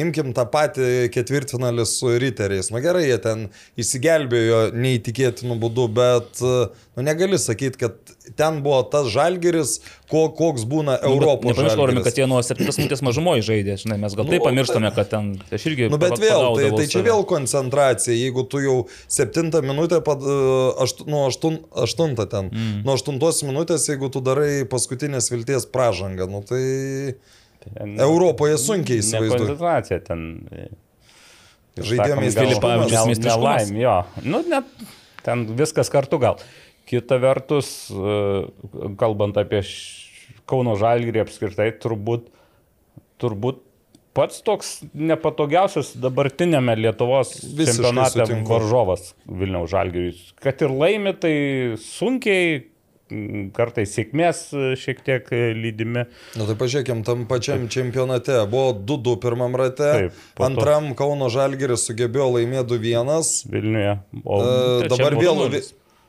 imkim 0.03 0.33
tą 0.38 0.47
patį 0.53 0.89
ketvirtfinalį 1.13 1.88
su 1.89 2.15
riteriais. 2.23 2.71
Na 2.71 2.79
nu, 2.79 2.83
gerai, 2.85 3.05
jie 3.09 3.19
ten 3.23 3.47
įsigelbėjo 3.79 4.61
neįtikėtinų 4.77 5.59
būdų, 5.61 5.88
bet 5.97 6.43
nu, 6.43 7.05
negali 7.05 7.39
sakyti, 7.41 7.83
kad 7.85 8.15
ten 8.35 8.61
buvo 8.63 8.81
tas 8.91 9.07
žalgeris, 9.13 9.77
ko, 10.11 10.27
koks 10.35 10.65
būna 10.67 10.97
nu, 10.97 11.13
Europos 11.13 11.55
žalgeris. 11.55 11.75
Nepamirškime, 11.77 12.03
kad 12.05 12.19
jie 12.19 12.27
nuo 12.29 12.41
7 12.43 12.79
minutės 12.81 13.03
mažumoje 13.05 13.45
žaidė, 13.47 13.77
žinai, 13.81 13.99
mes 14.01 14.15
gal 14.17 14.27
nu, 14.27 14.33
tai 14.33 14.39
pamirštame, 14.43 14.91
kad 14.95 15.11
ten 15.11 15.29
aš 15.53 15.67
irgi... 15.71 15.88
Nu, 15.91 15.99
bet 16.01 16.17
vėl, 16.21 16.47
tai, 16.57 16.71
tai 16.75 16.88
čia 16.91 17.03
vėl 17.05 17.23
koncentracija, 17.27 18.15
jeigu 18.15 18.45
tu 18.49 18.61
jau 18.63 18.77
7 19.13 19.51
minutę, 19.65 20.01
pad, 20.05 20.23
ašt, 20.83 21.05
nuo 21.09 21.25
8, 21.29 21.59
8 21.88 22.17
ten, 22.23 22.51
mm. 22.51 22.81
nuo 22.88 22.97
8 22.97 23.47
minutės, 23.51 23.88
jeigu 23.91 24.11
tu 24.13 24.23
darai 24.25 24.65
paskutinės 24.69 25.31
vilties 25.33 25.69
pražangą, 25.71 26.29
nu 26.31 26.43
tai... 26.47 26.63
Ten, 27.67 27.97
Europoje 27.99 28.57
sunkiai 28.61 29.01
įsivaizduoju. 29.03 29.43
Koncentracija 29.43 29.99
ten. 30.05 30.21
Žaidėjai 31.78 32.32
Filipavičius 32.34 33.21
nelaimė, 33.21 33.82
jo. 33.84 33.97
Nu, 34.25 34.41
net 34.49 34.69
ten 35.25 35.45
viskas 35.59 35.91
kartu 35.93 36.19
gal. 36.21 36.39
Kita 36.88 37.19
vertus, 37.19 37.89
e, 37.91 38.17
kalbant 38.97 39.38
apie 39.38 39.59
Kauno 40.47 40.78
Žalgirį 40.80 41.25
apskritai, 41.25 41.73
turbūt, 41.84 42.30
turbūt 43.19 43.59
pats 44.17 44.39
toks 44.45 44.71
nepatogiausias 44.95 45.91
dabartinėme 46.01 46.73
Lietuvos 46.80 47.36
Visiškai 47.36 47.67
čempionate 47.67 48.23
sutinku. 48.23 48.49
varžovas 48.53 49.11
Vilniaus 49.28 49.69
Žalgiriui. 49.73 50.15
Kad 50.41 50.63
ir 50.65 50.73
laimi, 50.73 51.13
tai 51.19 51.36
sunkiai, 51.84 52.63
kartais 53.55 53.93
sėkmės 53.95 54.43
šiek 54.80 55.01
tiek 55.05 55.32
lydimi. 55.58 56.05
Na 56.38 56.47
tai 56.49 56.55
pažiūrėkime, 56.60 57.05
tam 57.08 57.26
pačiam 57.30 57.66
Taip. 57.66 57.74
čempionate 57.78 58.39
buvo 58.51 58.76
2-2 58.78 59.18
pirmam 59.24 59.58
rate, 59.60 59.89
Taip, 60.10 60.22
antram 60.49 60.91
to... 60.91 60.99
Kauno 61.01 61.32
Žalgiris 61.34 61.88
sugebėjo 61.88 62.30
laimėti 62.38 62.78
2-1. 62.78 63.36
Vilniuje. 63.53 63.97
O 64.24 64.39
e, 64.43 64.89
dabar 64.91 65.20
vėl... 65.20 65.43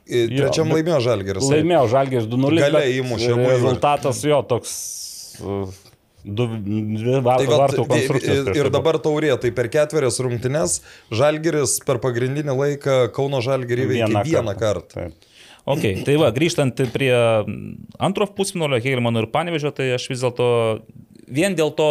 Trečiam 0.09 0.71
laimėjo 0.73 1.03
Žalgeris. 1.05 1.51
Laimėjo 1.53 1.83
Žalgeris 1.93 2.31
2-0. 2.33 2.63
Galiai 2.65 2.97
įmušė. 3.03 3.35
Rezultatas 3.45 4.23
jo 4.25 4.41
toks. 4.49 4.73
Du, 6.29 6.45
dvi 6.51 7.21
vartų, 7.25 7.45
tai 7.45 7.59
vartų 7.61 7.85
konstrukcijos. 7.89 8.49
Ir, 8.51 8.59
ir 8.59 8.69
dabar 8.75 8.99
taurė, 9.01 9.31
tai 9.41 9.53
per 9.55 9.69
ketverias 9.73 10.19
rungtynes 10.25 10.81
Žalgeris 11.15 11.79
per 11.87 12.01
pagrindinį 12.03 12.57
laiką 12.59 12.97
Kauno 13.17 13.41
Žalgerį 13.45 13.87
veikia 13.93 14.25
vieną 14.27 14.57
kartą. 14.59 15.07
kartą. 15.07 15.29
Ok, 15.69 15.85
tai 16.07 16.17
va, 16.17 16.31
grįžtant 16.33 16.81
prie 16.95 17.13
antro 18.01 18.29
pusfinalio 18.33 18.81
Heilmano 18.81 19.21
ir 19.25 19.29
Panevežio, 19.33 19.73
tai 19.77 19.91
aš 19.99 20.09
vis 20.09 20.25
dėlto 20.25 20.49
vien 21.29 21.57
dėl 21.59 21.75
to 21.77 21.91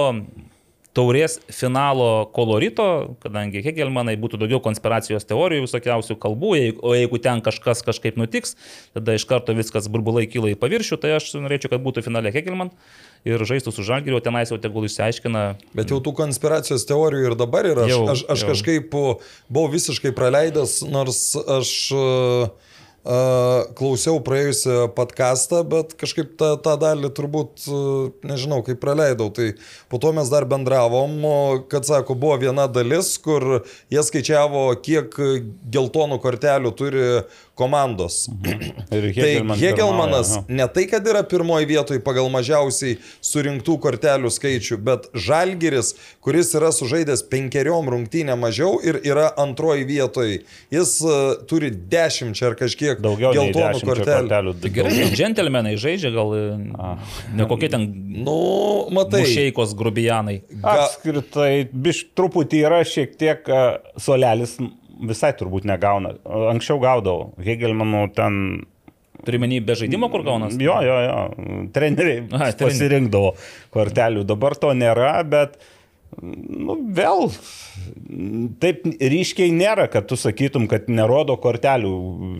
taurės 0.98 1.38
finalo 1.54 2.26
kolorito, 2.34 3.18
kadangi 3.22 3.62
Hegelmanai 3.62 4.16
būtų 4.18 4.40
daugiau 4.42 4.60
konspiracijos 4.66 5.28
teorijų, 5.30 5.68
visokiausių 5.68 6.18
kalbų, 6.24 6.54
o 6.82 6.96
jeigu 6.98 7.20
ten 7.22 7.44
kažkas 7.46 7.84
kažkaip 7.86 8.18
nutiks, 8.18 8.56
tada 8.98 9.14
iš 9.14 9.28
karto 9.30 9.54
viskas 9.58 9.90
burbulai 9.94 10.26
kyla 10.26 10.56
į 10.56 10.58
paviršių, 10.58 10.98
tai 11.04 11.14
aš 11.20 11.36
norėčiau, 11.38 11.76
kad 11.76 11.86
būtų 11.86 12.02
finale 12.08 12.34
Hegelman 12.34 12.74
ir 13.28 13.46
žaistų 13.46 13.76
su 13.76 13.86
Žalgiriu, 13.86 14.24
tenais 14.26 14.50
jau 14.50 14.58
tegul 14.62 14.88
išsiaiškina. 14.90 15.44
Bet 15.78 15.94
jau 15.94 16.02
tų 16.02 16.16
konspiracijos 16.18 16.88
teorijų 16.90 17.30
ir 17.30 17.38
dabar 17.38 17.70
yra. 17.70 17.86
Aš, 17.86 17.94
jau, 17.94 18.04
aš, 18.16 18.26
aš 18.34 18.46
jau. 18.46 18.54
kažkaip 18.56 18.98
buvau 19.54 19.68
visiškai 19.74 20.16
praleidęs, 20.18 20.80
nors 20.90 21.22
aš 21.38 21.76
uh, 21.94 22.67
klausiau 23.78 24.20
praėjusią 24.24 24.90
podcastą, 24.96 25.62
bet 25.68 25.94
kažkaip 26.00 26.34
tą, 26.40 26.50
tą 26.60 26.74
dalį 26.82 27.12
turbūt, 27.16 27.64
nežinau, 28.28 28.60
kaip 28.68 28.82
praleidau. 28.82 29.30
Tai 29.32 29.54
po 29.88 30.00
to 30.04 30.12
mes 30.18 30.28
dar 30.32 30.48
bendravom, 30.50 31.16
kad 31.72 31.88
sako, 31.88 32.18
buvo 32.20 32.36
viena 32.42 32.68
dalis, 32.68 33.14
kur 33.24 33.62
jie 33.94 34.04
skaičiavo, 34.04 34.70
kiek 34.84 35.16
geltonų 35.72 36.20
kortelių 36.24 36.74
turi 36.76 37.06
komandos. 37.58 38.28
Mhm. 38.30 38.72
Ir 38.98 39.10
Hegelman 39.16 39.58
tai 39.58 39.68
Hegelmanas 39.68 40.34
pirmoje, 40.36 40.58
ne 40.60 40.68
tai, 40.74 40.86
kad 40.92 41.08
yra 41.10 41.24
pirmoji 41.28 41.68
vietoje 41.70 42.02
pagal 42.04 42.30
mažiausiai 42.34 42.98
surinktų 43.26 43.78
kortelių 43.84 44.32
skaičių, 44.32 44.78
bet 44.88 45.10
Žalgiris, 45.28 45.94
kuris 46.24 46.54
yra 46.58 46.72
sužaidęs 46.76 47.26
penkeriom 47.32 47.90
rungtynė 47.94 48.38
mažiau 48.40 48.78
ir 48.86 49.02
yra 49.06 49.30
antroji 49.42 49.88
vietoje, 49.90 50.42
jis 50.74 50.96
uh, 51.06 51.36
turi 51.50 51.72
dešimt 51.72 52.38
ar 52.48 52.56
kažkiek 52.60 53.02
daugiau 53.04 53.34
geltonų 53.36 53.82
kortelių. 53.82 54.28
kortelių. 54.28 54.56
Tai 54.62 54.74
gerai, 54.78 55.10
džentelmenai 55.18 55.76
žaidžia, 55.82 56.12
gal 56.14 56.34
e, 56.38 56.44
ne 57.38 57.48
kokie 57.50 57.70
ten 57.74 57.86
nu, 58.24 58.38
matai, 58.94 59.24
šeikos 59.30 59.74
grubijanai. 59.78 60.40
Apskritai, 60.62 61.68
biš 61.72 62.04
truputį 62.18 62.64
yra 62.68 62.84
šiek 62.88 63.16
tiek 63.20 63.50
uh, 63.52 63.80
solelis 64.02 64.58
visai 65.10 65.34
turbūt 65.38 65.68
negauna. 65.70 66.16
Anksčiau 66.54 66.82
gaudavau. 66.84 67.32
Hegelmanų 67.44 68.04
ten 68.18 68.42
Turimenį 69.28 69.62
be 69.66 69.76
žaidimo, 69.76 70.12
kur 70.14 70.24
gaunas? 70.24 70.56
Jo, 70.62 70.78
jo, 70.86 70.98
jo. 71.04 71.22
Treneriai 71.76 72.22
Aha, 72.32 72.52
pasirinkdavo 72.60 73.34
kortelių. 73.74 74.24
Dabar 74.30 74.56
to 74.62 74.72
nėra, 74.78 75.16
bet 75.28 75.58
nu, 76.22 76.78
vėl 76.96 77.28
taip 78.62 78.86
ryškiai 78.86 79.52
nėra, 79.56 79.88
kad 79.92 80.08
tu 80.10 80.18
sakytum, 80.20 80.70
kad 80.72 80.88
nerodo 80.92 81.36
kortelių 81.42 81.94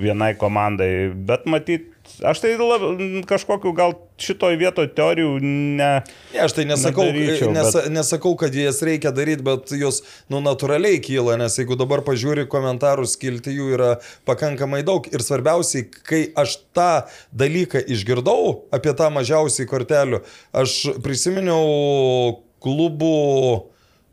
vienai 0.04 0.32
komandai. 0.40 1.10
Bet 1.28 1.50
matyt, 1.50 1.90
Aš 2.26 2.40
tai 2.42 2.54
lab, 2.58 2.84
kažkokiu 3.30 3.72
gal 3.78 3.94
šitoj 4.22 4.56
vietoje 4.58 4.90
teorijų 4.98 5.36
ne. 5.44 5.90
Ne, 6.34 6.40
aš 6.42 6.56
tai 6.58 6.66
nesakau, 6.66 7.06
nes, 7.14 7.44
bet... 7.44 7.90
nesakau, 7.94 8.34
kad 8.40 8.56
jas 8.58 8.82
reikia 8.86 9.12
daryti, 9.16 9.46
bet 9.46 9.74
jos 9.78 10.02
nu, 10.32 10.42
natūraliai 10.44 10.98
kyla, 11.04 11.38
nes 11.42 11.60
jeigu 11.60 11.78
dabar 11.80 12.02
pažiūri 12.08 12.48
komentarų 12.50 13.06
skilti, 13.10 13.54
jų 13.60 13.70
yra 13.78 13.92
pakankamai 14.30 14.82
daug. 14.88 15.06
Ir 15.14 15.24
svarbiausiai, 15.26 15.86
kai 16.08 16.24
aš 16.38 16.58
tą 16.78 16.92
dalyką 17.38 17.84
išgirdau 17.86 18.64
apie 18.74 18.96
tą 18.98 19.12
mažiausiai 19.14 19.70
kortelių, 19.70 20.24
aš 20.58 20.80
prisiminiau 21.06 22.42
klubų 22.64 23.18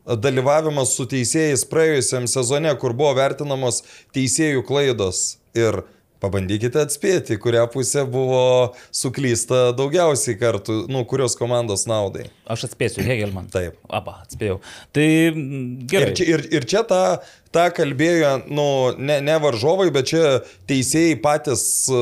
dalyvavimas 0.05 0.93
su 0.93 1.07
teisėjais 1.09 1.65
praėjusiam 1.69 2.29
sezone, 2.29 2.73
kur 2.77 2.93
buvo 2.93 3.15
vertinamos 3.17 3.81
teisėjų 4.15 4.61
klaidos. 4.67 5.39
Ir 5.57 5.81
Pabandykite 6.25 6.81
atspėti, 6.81 7.35
kurią 7.37 7.67
pusę 7.69 8.01
buvo 8.09 8.73
suklysta 8.89 9.69
daugiausiai 9.77 10.39
kartų, 10.41 10.77
nu, 10.89 11.03
kurios 11.05 11.37
komandos 11.37 11.85
naudai. 11.89 12.25
Aš 12.49 12.65
atspėsiu, 12.71 13.03
Hegelman. 13.05 13.51
Taip. 13.53 13.77
Aba, 13.93 14.23
atspėjau. 14.23 14.57
Tai 14.95 15.05
gerai. 15.91 16.15
Ir 16.17 16.33
ir, 16.33 16.45
ir 16.57 16.65
čia 16.69 16.81
ta 16.89 17.01
tą 17.55 17.65
kalbėjo, 17.75 18.31
nu, 18.51 18.67
ne, 18.99 19.19
ne 19.23 19.35
varžovai, 19.41 19.87
bet 19.95 20.11
čia 20.11 20.23
teisėjai 20.69 21.17
patys, 21.23 21.63
e, 21.89 22.01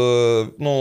nu, 0.63 0.75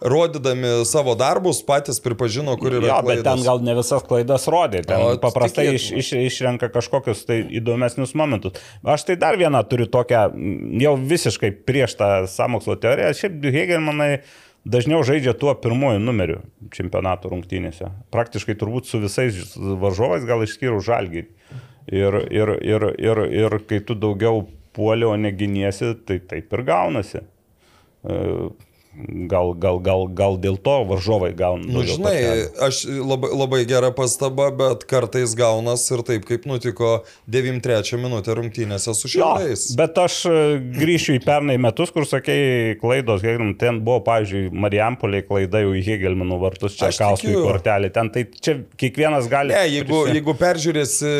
rodydami 0.00 0.72
savo 0.88 1.14
darbus, 1.18 1.62
patys 1.66 2.02
pripažino, 2.04 2.56
kur 2.60 2.74
yra. 2.76 2.88
Jo, 2.90 2.98
klaidas. 3.06 3.22
bet 3.22 3.28
ten 3.30 3.44
gal 3.46 3.62
ne 3.64 3.76
visas 3.78 4.04
klaidas 4.06 4.46
rodė, 4.52 4.82
ten 4.86 5.02
o, 5.02 5.12
paprastai 5.22 5.68
iš, 5.76 5.88
iš, 6.02 6.12
išrenka 6.26 6.68
kažkokius 6.74 7.24
tai 7.28 7.40
įdomesnius 7.60 8.16
momentus. 8.18 8.58
Aš 8.84 9.06
tai 9.08 9.16
dar 9.20 9.38
vieną 9.40 9.62
turiu 9.70 9.88
tokią, 9.90 10.26
jau 10.82 10.96
visiškai 11.00 11.54
prieš 11.68 11.96
tą 12.00 12.10
samokslo 12.30 12.76
teoriją, 12.82 13.14
šiaip 13.16 13.48
Hegelmanai 13.56 14.10
dažniau 14.66 15.04
žaidžia 15.06 15.36
tuo 15.38 15.54
pirmoju 15.54 16.02
numeriu 16.02 16.42
čempionato 16.74 17.30
rungtynėse. 17.32 17.92
Praktiškai 18.14 18.58
turbūt 18.58 18.90
su 18.90 19.00
visais 19.02 19.54
varžovais, 19.56 20.26
gal 20.28 20.44
išskyrus 20.44 20.84
žalgį. 20.86 21.26
Ir, 21.92 22.16
ir, 22.34 22.54
ir, 22.66 22.88
ir, 22.98 23.20
ir 23.44 23.58
kai 23.70 23.78
tu 23.86 23.94
daugiau 23.94 24.46
puolio, 24.74 25.12
o 25.14 25.16
neginiesi, 25.16 25.92
tai 26.06 26.18
taip 26.18 26.52
ir 26.58 26.64
gaunasi. 26.66 27.22
E, 28.06 28.16
gal, 29.28 29.50
gal, 29.60 29.76
gal, 29.84 30.06
gal 30.16 30.36
dėl 30.40 30.54
to 30.64 30.72
varžovai 30.88 31.28
gauna. 31.36 31.66
Nu, 31.68 31.82
žinai, 31.84 32.46
aš 32.64 32.78
labai, 32.88 33.28
labai 33.36 33.58
gera 33.68 33.90
pastaba, 33.92 34.46
bet 34.56 34.86
kartais 34.88 35.34
gaunas 35.36 35.84
ir 35.92 36.00
taip, 36.06 36.24
kaip 36.28 36.46
nutiko 36.48 37.02
93 37.28 37.98
minutę 38.00 38.36
rungtynėse 38.38 38.94
su 38.96 39.10
Jo, 39.10 39.12
šiauriais. 39.18 39.66
bet 39.76 40.00
aš 40.00 40.16
e, 40.30 40.36
grįšiu 40.78 41.18
į 41.18 41.22
pernai 41.26 41.58
metus, 41.60 41.92
kur 41.92 42.08
sakei 42.08 42.76
klaidos, 42.80 43.20
ten 43.60 43.82
buvo, 43.84 44.00
pavyzdžiui, 44.06 44.48
Marijampoliai 44.64 45.26
klaida 45.28 45.60
jau 45.66 45.74
į 45.76 45.84
Hegelmanų 45.90 46.40
vartus, 46.46 46.78
čia 46.80 46.88
tikiu. 47.20 47.44
kortelį, 47.44 47.92
ten 47.98 48.12
tai 48.16 48.24
čia 48.32 48.56
kiekvienas 48.80 49.28
gali. 49.28 49.52
Ne, 49.52 49.66
jeigu, 49.76 49.92
prisi- 50.06 50.16
jeigu 50.16 50.36
peržiūrėsi 50.40 51.12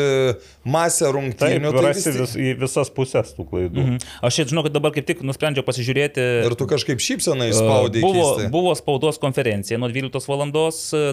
masę 0.67 1.05
Taip, 1.05 1.15
rungtynių, 1.15 1.71
tai 1.71 1.83
vis 1.91 2.05
rasi 2.05 2.13
vis, 2.15 2.35
į 2.37 2.53
visas 2.61 2.91
pusės 2.93 3.33
tų 3.37 3.47
klaidų. 3.49 3.83
Mhm. 3.83 4.05
Aš 4.27 4.39
žinau, 4.51 4.63
kad 4.65 4.75
dabar 4.75 4.93
kaip 4.95 5.07
tik 5.07 5.23
nusprendžiau 5.25 5.65
pasižiūrėti. 5.67 6.25
Ir 6.47 6.55
tu 6.59 6.67
kažkaip 6.69 7.01
šypsenai 7.03 7.49
e, 7.51 7.57
spaudai. 7.57 8.03
Buvo, 8.03 8.25
keistai. 8.27 8.49
buvo 8.53 8.73
spaudos 8.77 9.19
konferencija 9.21 9.79
nuo 9.81 9.89
12 9.91 10.29
val. 10.31 10.45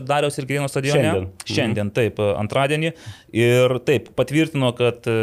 Dariaus 0.05 0.39
ir 0.39 0.49
Grino 0.49 0.69
stadione. 0.71 1.03
Šiandien. 1.03 1.29
Šiandien, 1.49 1.93
taip, 1.95 2.21
e, 2.21 2.31
antradienį. 2.43 2.95
Ir 3.35 3.79
taip, 3.87 4.11
patvirtino, 4.19 4.73
kad 4.79 5.07
e, 5.11 5.19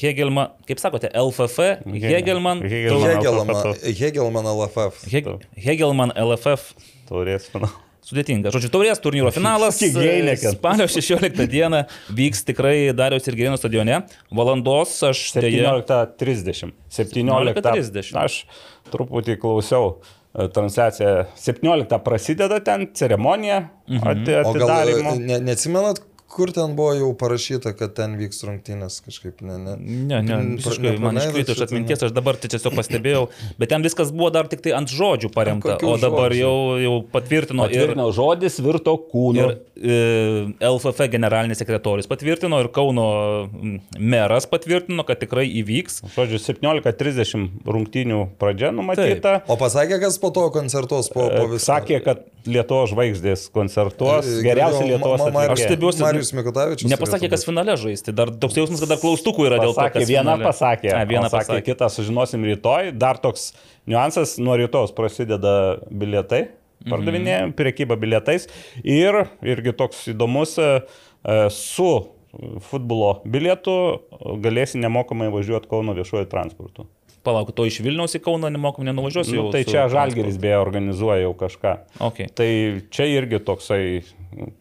Hegelman, 0.00 0.54
kaip 0.68 0.82
sakote, 0.82 1.10
LFF, 1.14 1.70
Hegelman, 1.86 2.64
Hegelman. 2.70 3.12
Hegelman, 3.14 3.54
Hegelman 4.00 4.50
LFF. 4.54 5.04
Heg, 5.12 5.30
Hegelman 5.68 6.16
LFF. 6.16 6.74
Taurės 7.10 7.50
finalą. 7.52 7.89
Sudėtinga. 8.06 8.50
Žodžiu, 8.54 8.70
taurės 8.72 9.00
turnyro 9.04 9.30
finalas. 9.34 9.76
E, 9.84 9.90
Spalio 10.54 10.86
16 10.88 11.46
dieną 11.52 11.82
vyks 12.16 12.44
tikrai 12.48 12.90
Dariaus 12.96 13.28
ir 13.28 13.36
Gerino 13.38 13.58
stadione. 13.60 14.00
Valandos 14.34 14.94
aš 15.10 15.20
dėja. 15.36 15.74
17.30. 15.84 16.72
17.30. 16.90 17.60
17:30. 17.60 18.16
Aš 18.24 18.38
truputį 18.90 19.36
klausiau 19.42 19.98
e, 20.00 20.48
transliaciją. 20.48 21.26
17 21.44 22.00
prasideda 22.06 22.58
ten 22.64 22.88
ceremonija 22.96 23.60
ati- 24.00 24.38
O 24.46 24.54
gal 24.56 24.70
e, 24.70 24.86
atidarymo. 24.86 25.14
ne, 25.20 25.38
neatsimenat, 25.50 26.00
kur 26.30 26.52
ten 26.54 26.76
buvo 26.78 26.92
jau 26.94 27.08
parašyta, 27.18 27.72
kad 27.78 27.92
ten 27.98 28.14
vyks 28.20 28.44
rungtynės 28.46 29.00
kažkaip, 29.02 29.40
ne, 29.42 29.56
ne. 29.58 29.74
Ne, 29.80 30.20
ne, 30.22 30.36
visiškai 30.60 30.92
man 31.02 31.18
iškrito 31.18 31.56
iš 31.56 31.62
atminties, 31.66 32.04
aš 32.06 32.14
dabar 32.14 32.38
tai 32.38 32.50
tiesiog 32.52 32.76
pastebėjau, 32.78 33.24
bet 33.58 33.72
ten 33.74 33.82
viskas 33.84 34.12
buvo 34.14 34.30
dar 34.34 34.46
tik 34.50 34.62
tai 34.62 34.72
ant 34.78 34.88
žodžių 34.94 35.32
paremta, 35.34 35.74
o 35.82 35.96
dabar 35.98 36.30
žodžių? 36.30 36.40
jau, 36.44 36.54
jau 36.84 36.94
patvirtino 37.14 37.66
ir, 37.66 37.74
Patvirtino 37.74 38.06
žodis 38.14 38.60
virto 38.62 38.94
kūnu. 39.10 39.42
ir 39.42 39.56
e, 39.80 39.98
LFF 40.70 41.08
generalinis 41.10 41.58
sekretorius 41.62 42.06
patvirtino 42.10 42.60
ir 42.62 42.70
Kauno 42.70 43.06
meras 43.98 44.46
patvirtino, 44.50 45.02
kad 45.08 45.18
tikrai 45.22 45.46
įvyks. 45.60 46.00
Žodžiu, 46.14 46.38
17.30 46.46 47.66
rungtynių 47.66 48.20
pradžia 48.40 48.70
numatyta. 48.74 49.40
O 49.50 49.56
pasakė, 49.60 49.98
kas 50.02 50.18
po 50.22 50.30
to 50.34 50.46
koncertuos 50.54 51.10
po, 51.12 51.26
po 51.26 51.46
E, 51.46 51.48
viso. 51.56 51.64
Sakė, 51.70 52.00
kad 52.04 52.22
Lietuvos 52.48 52.88
žvaigždės 52.94 53.48
koncertuos 53.52 54.24
E, 54.24 54.38
geriausi 54.46 54.86
Ma- 54.86 54.96
atlikėjai. 54.96 55.50
Aš 55.52 55.64
stebiuosi- 55.66 56.04
Marius 56.20 56.32
Mikutavičius. 56.36 56.90
Nepasakė, 56.92 57.30
kas 57.32 57.44
finale 57.48 57.74
žais, 57.80 58.02
tai 58.04 58.12
dar 58.16 58.30
toks 58.42 58.58
jausmas, 58.60 58.80
kad 58.84 58.92
dar 58.92 59.00
klaustukų 59.00 59.46
yra 59.48 59.58
dėl 59.62 59.72
to, 59.72 59.80
Pasakė, 59.80 59.98
kas 60.00 60.08
vieną 60.10 60.36
finale. 60.36 60.44
pasakė, 60.46 60.92
A, 60.92 61.02
vieną 61.08 61.26
o 61.26 61.32
sakė, 61.32 61.46
pasakė. 61.56 61.64
kitą 61.72 61.88
sužinosim 61.96 62.44
rytoj. 62.44 62.92
Dar 63.00 63.18
toks 63.18 63.52
niuansas, 63.88 64.36
nuo 64.38 64.56
rytojus 64.60 64.92
prasideda 64.96 65.54
bilietai, 65.90 66.48
Mhm. 66.80 66.90
pardavinėjami, 66.94 67.52
priekyba 67.56 67.96
bilietais. 68.00 68.46
Ir 68.84 69.26
irgi 69.42 69.72
toks 69.76 70.06
įdomus, 70.14 70.58
e, 70.58 70.82
e, 71.24 71.50
su 71.50 71.90
futbolo 72.60 73.22
bilietu 73.26 74.00
galėsi 74.40 74.78
nemokamai 74.80 75.30
važiuoti 75.34 75.68
Kauno 75.68 75.92
viešuoju 75.96 76.28
transportu. 76.30 76.86
Palauk, 77.22 77.50
to 77.52 77.66
iš 77.68 77.80
Vilniaus 77.84 78.14
į 78.16 78.20
Kauną 78.24 78.48
nemokamai 78.48 78.86
nenuvažiuosiu. 78.94 79.34
Nu, 79.36 79.50
tai 79.52 79.60
čia. 79.68 79.82
Žalgeris 79.92 80.38
beje 80.40 80.56
organizuoja 80.56 81.26
jau 81.26 81.34
kažką. 81.36 81.74
Okay. 82.00 82.30
Tai 82.32 82.46
čia 82.88 83.04
irgi 83.12 83.42
toksai, 83.44 84.02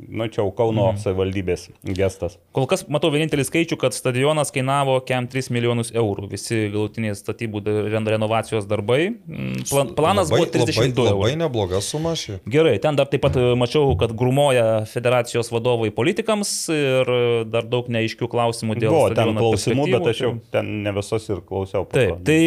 nu 0.09 0.27
čia 0.27 0.41
jau 0.41 0.51
Kauno 0.55 0.89
Mhm. 0.91 0.97
savivaldybės 1.03 1.67
gestas. 1.95 2.37
Kol 2.55 2.65
kas 2.67 2.85
matau 2.89 3.11
vienintelį 3.13 3.43
skaičių, 3.45 3.77
kad 3.77 3.93
stadionas 3.93 4.51
kainavo 4.51 4.99
kem 5.05 5.27
3 5.27 5.49
milijonus 5.53 5.91
eurų. 5.93 6.29
Visi 6.31 6.69
galutiniai 6.73 7.13
statybų 7.15 7.61
renovacijos 8.09 8.65
darbai. 8.67 9.09
Mm, 9.27 9.63
Plan, 9.69 9.93
planas 9.95 10.29
labai, 10.31 10.45
buvo 10.45 10.51
32 10.51 11.03
labai, 11.05 11.11
eurų. 11.11 11.19
labai 11.19 11.35
nebloga 11.37 11.81
suma 11.81 12.15
ši. 12.15 12.39
Gerai, 12.49 12.79
ten 12.81 12.95
dar 12.95 13.05
taip 13.05 13.21
pat 13.21 13.35
e, 13.37 13.53
mačiau, 13.55 13.93
kad 13.99 14.11
grumoja 14.15 14.85
federacijos 14.89 15.51
vadovai 15.53 15.91
politikams 15.91 16.69
ir 16.73 17.05
dar 17.45 17.63
daug 17.69 17.87
neaiškių 17.91 18.27
klausimų 18.31 18.75
dėl 18.79 18.89
Buvo 18.95 19.13
ten 19.13 19.35
klausimų, 19.37 19.85
bet 19.91 20.07
aš 20.13 20.21
jau 20.25 20.33
ten 20.51 20.83
ne 20.83 20.91
visus 20.97 21.29
ir 21.29 21.41
klausiau. 21.45 21.85
Taip, 21.89 22.17
to. 22.17 22.23
tai 22.25 22.39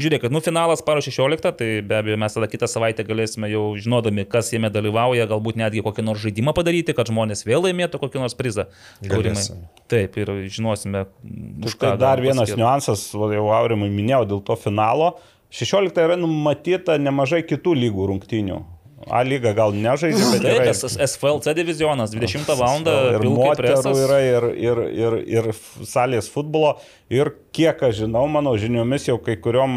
žiūrėk, 0.00 0.30
nu 0.30 0.40
finalas 0.40 0.80
spalio 0.80 1.00
16, 1.04 1.52
tai 1.58 1.70
be 1.82 1.94
abejo 2.00 2.16
mes 2.16 2.32
tada 2.34 2.46
kitą 2.48 2.66
savaitę 2.70 3.04
galėsime 3.04 3.50
jau 3.52 3.74
žinodami, 3.76 4.24
kas 4.28 4.50
jame 4.54 4.70
dalyvauja, 4.72 5.26
galbūt 5.28 5.56
netgi 5.60 5.82
kokį 5.84 6.02
nors 6.04 6.20
žaidimą 6.24 6.54
padaryti, 6.54 6.69
kad 6.96 7.10
žmonės 7.10 7.44
vėl 7.48 7.64
laimėtų 7.66 8.00
kokį 8.02 8.22
nors 8.22 8.36
prizą. 8.38 8.68
Aurimai. 9.04 9.44
Taip, 9.90 10.16
ir 10.22 10.32
žinosime, 10.48 11.04
už 11.66 11.76
ką. 11.76 11.94
dar 12.00 12.22
vienas 12.22 12.46
paskirti. 12.46 12.62
niuansas, 12.62 13.06
jau 13.14 13.46
Aurimui 13.56 13.90
minėjau, 13.92 14.26
dėl 14.34 14.44
to 14.46 14.58
finalo. 14.60 15.14
16 15.50 15.98
yra 15.98 16.18
numatyta 16.18 16.98
nemažai 17.02 17.42
kitų 17.46 17.74
lygų 17.84 18.12
rungtynių. 18.12 18.60
A 19.08 19.22
lyga 19.24 19.54
gal 19.56 19.72
nežaidžia, 19.72 20.26
bet 20.34 20.42
Taip, 20.44 20.58
yra 20.60 20.72
tas 20.76 20.96
SFLC 21.08 21.54
divizionas 21.56 22.12
20 22.12 22.50
val. 22.60 22.82
ir 22.84 23.24
moterų 23.32 23.94
yra, 23.96 24.18
ir, 24.26 24.46
ir, 24.60 24.82
ir, 24.92 25.16
ir 25.38 25.48
salės 25.88 26.28
futbolo. 26.30 26.74
Ir 27.10 27.32
kiek 27.50 27.80
aš 27.82 28.04
žinau, 28.04 28.22
mano 28.30 28.52
žiniomis 28.54 29.08
jau 29.08 29.16
kai 29.18 29.34
kuriuom 29.42 29.72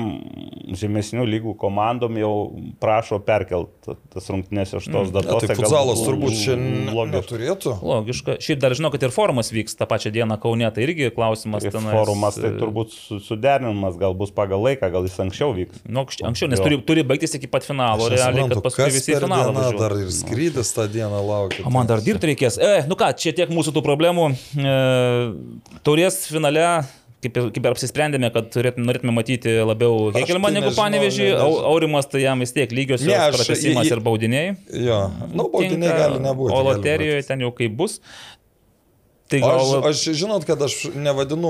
žemesnių 0.78 1.24
lygų 1.26 1.54
komandom 1.58 2.14
jau 2.22 2.34
prašo 2.82 3.18
perkelti 3.26 3.96
tas 4.14 4.28
rungtynės 4.30 4.76
iš 4.78 4.86
tos 4.94 5.10
Ne, 5.10 5.16
datos. 5.16 5.42
tai 5.48 5.56
futsalas 5.58 6.04
turbūt 6.06 6.36
šiandien 6.38 7.10
neturėtų. 7.16 7.74
Logiška. 7.82 8.36
Šiaip 8.44 8.62
dar 8.62 8.76
žinau, 8.78 8.92
kad 8.94 9.02
ir 9.08 9.14
forumas 9.16 9.50
vyks 9.54 9.74
tą 9.80 9.88
pačią 9.90 10.12
dieną 10.14 10.38
Kaune, 10.44 10.70
tai 10.76 10.86
irgi 10.86 11.10
klausimas. 11.16 11.66
Ir 11.66 11.74
tenais, 11.74 11.96
Forumas 11.98 12.38
tai 12.38 12.52
e, 12.54 12.60
turbūt 12.62 12.94
su- 12.94 13.20
suderinimas 13.26 13.98
gal 13.98 14.14
bus 14.14 14.30
pagal 14.30 14.62
laiką, 14.68 14.92
gal 14.94 15.10
jis 15.10 15.18
anksčiau 15.26 15.56
vyks. 15.58 15.82
Nu, 15.90 16.06
anksčiau, 16.06 16.52
nes 16.54 16.62
turi, 16.62 16.78
turi 16.86 17.02
baigtis 17.04 17.34
iki 17.40 17.50
pat 17.50 17.66
finalo, 17.66 18.10
realiai, 18.14 18.46
kad 18.54 18.62
paskui 18.70 18.92
visi 18.94 19.18
į 19.18 19.24
finalą 19.26 19.50
važiuoja. 19.58 19.82
dar 19.82 19.98
ir 20.06 20.14
skrydis 20.14 20.70
tą 20.78 20.86
dieną 20.86 21.26
laukia. 21.26 21.66
O 21.66 21.74
man 21.74 21.90
dar 21.90 21.98
dirbti 22.06 22.30
reikės. 22.36 22.62
E, 22.62 22.86
nu 22.86 22.94
ką, 23.00 23.10
čia 23.18 23.34
tiek 23.34 23.50
mūsų 23.50 23.74
tų 23.74 23.82
problemų. 23.90 24.30
E, 24.62 24.78
taurės 25.84 26.24
finale, 26.30 26.84
kaip 27.24 27.40
kaip 27.56 27.64
ir 27.66 27.72
apsisprendėme, 27.72 28.30
kad 28.36 28.52
turėtume, 28.54 28.86
norėtume 28.90 29.14
matyti 29.16 29.54
labiau 29.66 30.12
Aš 30.12 30.20
Hegelman 30.22 30.54
tai 30.54 30.62
negu 30.62 30.74
Panevežį. 30.78 31.30
ne-. 31.32 31.64
Aurimas 31.72 32.10
tai 32.12 32.22
jam 32.26 32.44
vis 32.44 32.52
tiek 32.56 32.72
lygios 32.76 33.02
Ne, 33.08 33.16
aš- 33.18 33.40
pratesimas 33.40 33.88
i- 33.88 33.94
ir 33.96 34.04
baudiniai. 34.06 34.54
Jo, 34.74 35.00
nu, 35.34 35.48
baudiniai 35.54 35.90
Tinka, 35.90 36.00
gali 36.06 36.24
nebūti. 36.28 36.54
O 36.54 36.64
loterijoje 36.70 37.28
ten 37.32 37.40
jau 37.48 37.52
kaip 37.56 37.76
bus. 37.80 38.00
Tai 39.32 39.40
Aš, 39.40 39.70
gal... 39.72 39.86
aš 39.90 40.02
žinot, 40.20 40.44
kad 40.46 40.62
aš 40.62 40.74
nevadinu 40.94 41.50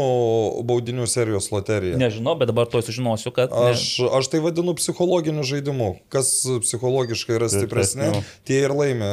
baudinių 0.64 1.04
serijos 1.10 1.50
loteriją. 1.52 1.98
Nežinau, 2.00 2.36
bet 2.40 2.48
dabar 2.48 2.70
to 2.70 2.80
sužinosiu, 2.86 3.34
kad... 3.36 3.52
ne- 3.52 3.74
Aš, 3.74 3.98
aš 4.20 4.30
tai 4.32 4.40
vadinu 4.46 4.76
psichologiniu 4.78 5.44
žaidimu. 5.44 5.90
Kas 6.14 6.30
psichologiškai 6.64 7.36
yra 7.42 7.50
stipresni, 7.52 8.12
tie 8.48 8.62
ir 8.64 8.72
laimė. 8.78 9.10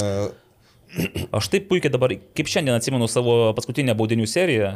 Aš 1.35 1.47
taip 1.53 1.69
puikiai 1.71 1.91
dabar, 1.95 2.11
kaip 2.35 2.49
šiandien 2.51 2.75
atsimenu 2.75 3.07
savo 3.11 3.53
paskutinę 3.55 3.95
baudinių 3.99 4.27
seriją, 4.31 4.71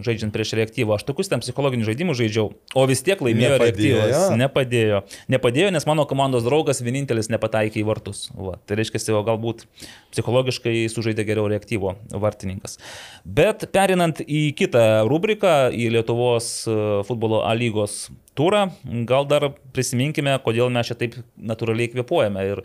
žaidžiant 0.00 0.32
prieš 0.34 0.54
reaktyvą, 0.58 0.96
aš 0.96 1.04
tokius 1.08 1.30
ten 1.32 1.42
psichologinius 1.42 1.88
žaidimus 1.90 2.18
žaidžiau, 2.20 2.52
o 2.52 2.84
vis 2.88 3.04
tiek 3.04 3.20
laimėjo 3.20 3.58
Nepadėjo? 3.58 3.98
reaktyvas. 3.98 4.38
Nepadėjo. 4.40 5.02
Nepadėjo, 5.34 5.68
nes 5.76 5.86
mano 5.88 6.06
komandos 6.08 6.46
draugas 6.46 6.82
vienintelis 6.84 7.30
nepataikė 7.32 7.82
į 7.82 7.86
vartus. 7.88 8.24
Va, 8.32 8.56
tai 8.66 8.80
reiškia, 8.80 9.02
jo 9.12 9.22
galbūt 9.26 9.66
psichologiškai 10.14 10.74
sužaidė 10.92 11.26
geriau 11.28 11.46
reaktyvo 11.52 11.96
vartininkas. 12.12 12.78
Bet 13.24 13.68
perinant 13.74 14.22
į 14.24 14.48
kitą 14.58 15.04
rubriką, 15.10 15.70
į 15.74 15.90
Lietuvos 15.96 16.52
e, 16.66 16.76
futbolo 17.08 17.42
A 17.46 17.54
lygos 17.58 18.06
turą, 18.38 18.68
gal 19.08 19.28
dar 19.28 19.50
prisiminkime, 19.76 20.38
kodėl 20.44 20.72
mes 20.72 20.88
čia 20.88 20.98
taip 20.98 21.18
natūraliai 21.36 21.92
kvepuojame. 21.92 22.46
Ir 22.52 22.64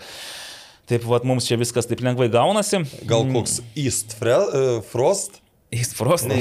Taip, 0.88 1.04
vat, 1.04 1.26
mums 1.28 1.44
čia 1.44 1.58
viskas 1.60 1.84
taip 1.84 2.00
lengvai 2.00 2.30
gaunasi. 2.32 2.80
Gal 3.10 3.26
koks 3.34 3.58
East 3.76 4.16
Fre 4.16 4.38
uh, 4.40 4.68
Frost? 4.88 5.42
Frost, 5.98 6.28
ne, 6.30 6.36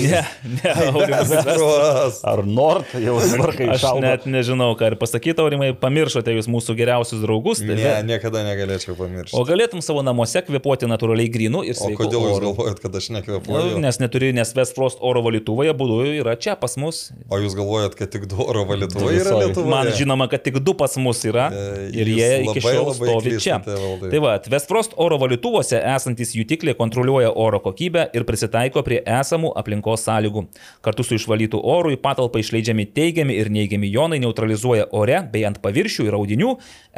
Ne, 0.63 0.71
Aurimas, 0.87 1.29
Frost. 1.45 2.23
Ar 2.25 2.45
Nord 2.47 2.85
jau 2.95 3.17
dabar 3.19 3.51
kai 3.59 3.67
Aš 3.75 3.83
net 3.99 4.23
nežinau, 4.31 4.69
ką 4.79 4.93
ir 4.93 4.95
pasakyti, 5.01 5.43
Aurimai, 5.43 5.73
pamiršote 5.75 6.31
jūs 6.37 6.47
mūsų 6.47 6.77
geriausius 6.79 7.25
draugus. 7.25 7.59
tai 7.59 7.75
Ne, 7.75 7.81
ve- 7.83 8.05
niekada 8.07 8.45
negalėčiau 8.47 8.95
pamiršti. 8.95 9.35
O 9.35 9.43
galėtum 9.49 9.83
savo 9.83 10.05
namuose 10.07 10.45
kvepuoti 10.47 10.87
natūraliai 10.87 11.27
grinu 11.35 11.65
ir 11.67 11.75
O 11.75 11.81
sveiku 11.81 12.05
kodėl 12.05 12.23
jūs 12.23 12.37
oru. 12.37 12.53
galvojat, 12.53 12.79
kad 12.85 12.95
aš 13.01 13.09
Nu, 13.11 13.17
nekvepuoju? 13.19 13.81
nes 13.83 13.99
neturi, 13.99 14.31
nes 14.37 14.53
Westfrost 14.55 15.03
oro 15.03 15.25
valytuvai 15.27 15.73
būdu 15.75 15.99
yra 16.23 16.37
čia 16.39 16.55
pas 16.55 16.77
mus. 16.79 17.11
O 17.29 17.41
jūs 17.43 17.59
galvojat, 17.59 17.99
kad 17.99 18.15
tik 18.15 18.29
du 18.31 18.39
oro 18.47 18.63
valytuvai 18.65 19.11
yra. 19.19 19.35
Lietuvoje? 19.43 19.67
Man 19.75 19.91
žinoma, 19.99 20.31
kad 20.31 20.45
tik 20.47 20.61
du 20.63 20.73
pas 20.79 20.95
mus 21.03 21.25
yra 21.27 21.51
E, 21.51 21.91
ir 21.91 22.07
jūs 22.15 22.23
jie 22.23 22.31
iki 22.47 22.63
šiol 22.63 22.87
labai 22.93 23.11
stovi 23.11 23.35
čia. 23.43 23.59
Valdai. 23.67 24.11
Tai 24.15 24.23
va, 24.23 24.39
Westfrost 24.55 24.95
oro 24.97 25.19
valytuvuose 25.19 25.83
esantis 25.83 26.31
jutikliai 26.39 26.79
kontroliuoja 26.79 27.35
oro 27.35 27.59
kokybę 27.59 28.07
ir 28.15 28.23
prisitaiko 28.23 28.87
prie 28.87 29.03
esamų 29.21 29.53
aplinkos 29.61 30.07
sąlygų. 30.07 30.47
Kartu 30.85 31.07
su 31.07 31.19
išvalytų 31.19 31.61
oru 31.63 31.95
į 31.97 32.01
patalpą 32.05 32.43
išleidžiami 32.43 32.89
teigiami 32.97 33.37
ir 33.41 33.53
neigiami 33.53 33.91
jonai 33.93 34.23
neutralizuoja 34.23 34.89
ore 34.93 35.21
bei 35.33 35.45
ant 35.49 35.61
paviršių 35.65 36.09
ir 36.09 36.19
audinių 36.21 36.57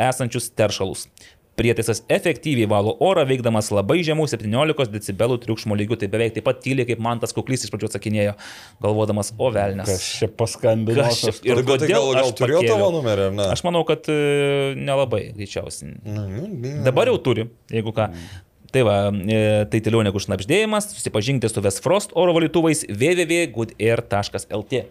esančius 0.09 0.53
teršalus. 0.59 1.09
Prietaisas 1.59 2.05
efektyviai 2.07 2.69
valo 2.71 2.93
orą, 3.03 3.25
veikdamas 3.27 3.73
labai 3.75 3.97
žemų 4.07 4.29
17 4.31 4.93
decibelų 4.95 5.41
triukšmo 5.43 5.75
lygių, 5.81 5.97
tai 5.99 6.09
beveik 6.13 6.37
taip 6.37 6.47
pat 6.47 6.61
tyliai, 6.63 6.87
kaip 6.87 7.01
man 7.03 7.19
tas 7.19 7.35
kuklys 7.35 7.67
iš 7.67 7.73
pradžių 7.73 7.89
atsakinėjo, 7.89 8.35
galvodamas, 8.85 9.33
o 9.35 9.51
velnės. 9.57 9.91
Kas 9.91 10.07
čia 10.21 10.29
paskambino? 10.31 11.03
Kas 11.03 11.19
čia? 11.25 11.35
Ir 11.43 11.59
Ir 11.59 11.67
bet 11.67 11.83
tai 11.83 11.89
gal, 11.91 12.07
kodėl 12.07 12.21
gal 12.21 12.35
turėjo 12.39 12.63
tavo 12.69 12.93
numerį, 12.95 13.25
ar 13.33 13.35
ne? 13.41 13.49
Aš 13.57 13.65
manau, 13.67 13.83
kad 13.89 14.07
e, 14.07 14.21
nelabai, 14.79 15.25
greičiausiai. 15.35 15.97
Mhm. 16.07 16.85
Dabar 16.87 17.11
jau 17.11 17.19
turi, 17.27 17.49
jeigu 17.75 17.97
ką. 17.97 18.07
Tai 18.73 18.83
va, 18.85 18.97
e, 19.09 19.65
tai 19.73 19.81
toliau 19.81 20.05
negu 20.05 20.21
šnapždėjimas, 20.21 20.91
susipažinkite 20.93 21.49
su 21.49 21.65
Vesfrost 21.65 22.13
oro 22.21 22.35
valytuvais 22.37 22.85
www.goodair.lt. 22.91 24.83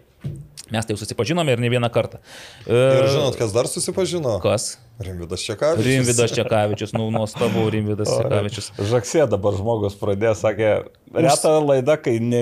Mes 0.72 0.84
tai 0.86 0.96
jau 0.96 1.00
susipažinome 1.00 1.54
ir 1.56 1.62
ne 1.64 1.70
vieną 1.72 1.88
kartą. 1.94 2.20
E, 2.68 2.74
Ir 2.76 3.08
žinot, 3.14 3.38
kas 3.40 3.54
dar 3.56 3.70
susipažino? 3.72 4.38
Kas? 4.44 4.76
Rimvidas 5.00 5.44
Čekavičius. 5.46 5.86
Rimvidas 5.86 6.32
Čekavičius, 6.38 6.92
nu, 6.98 7.06
nuostabu, 7.14 7.68
Rimvidas 7.70 8.10
Čekavičius. 8.10 8.72
Žaksė 8.90 9.28
dabar 9.30 9.54
žmogus 9.54 9.94
pradėjo, 10.00 10.34
sakė, 10.40 10.72
reta 11.14 11.52
laida, 11.62 11.96
kai 12.02 12.16
ne, 12.20 12.42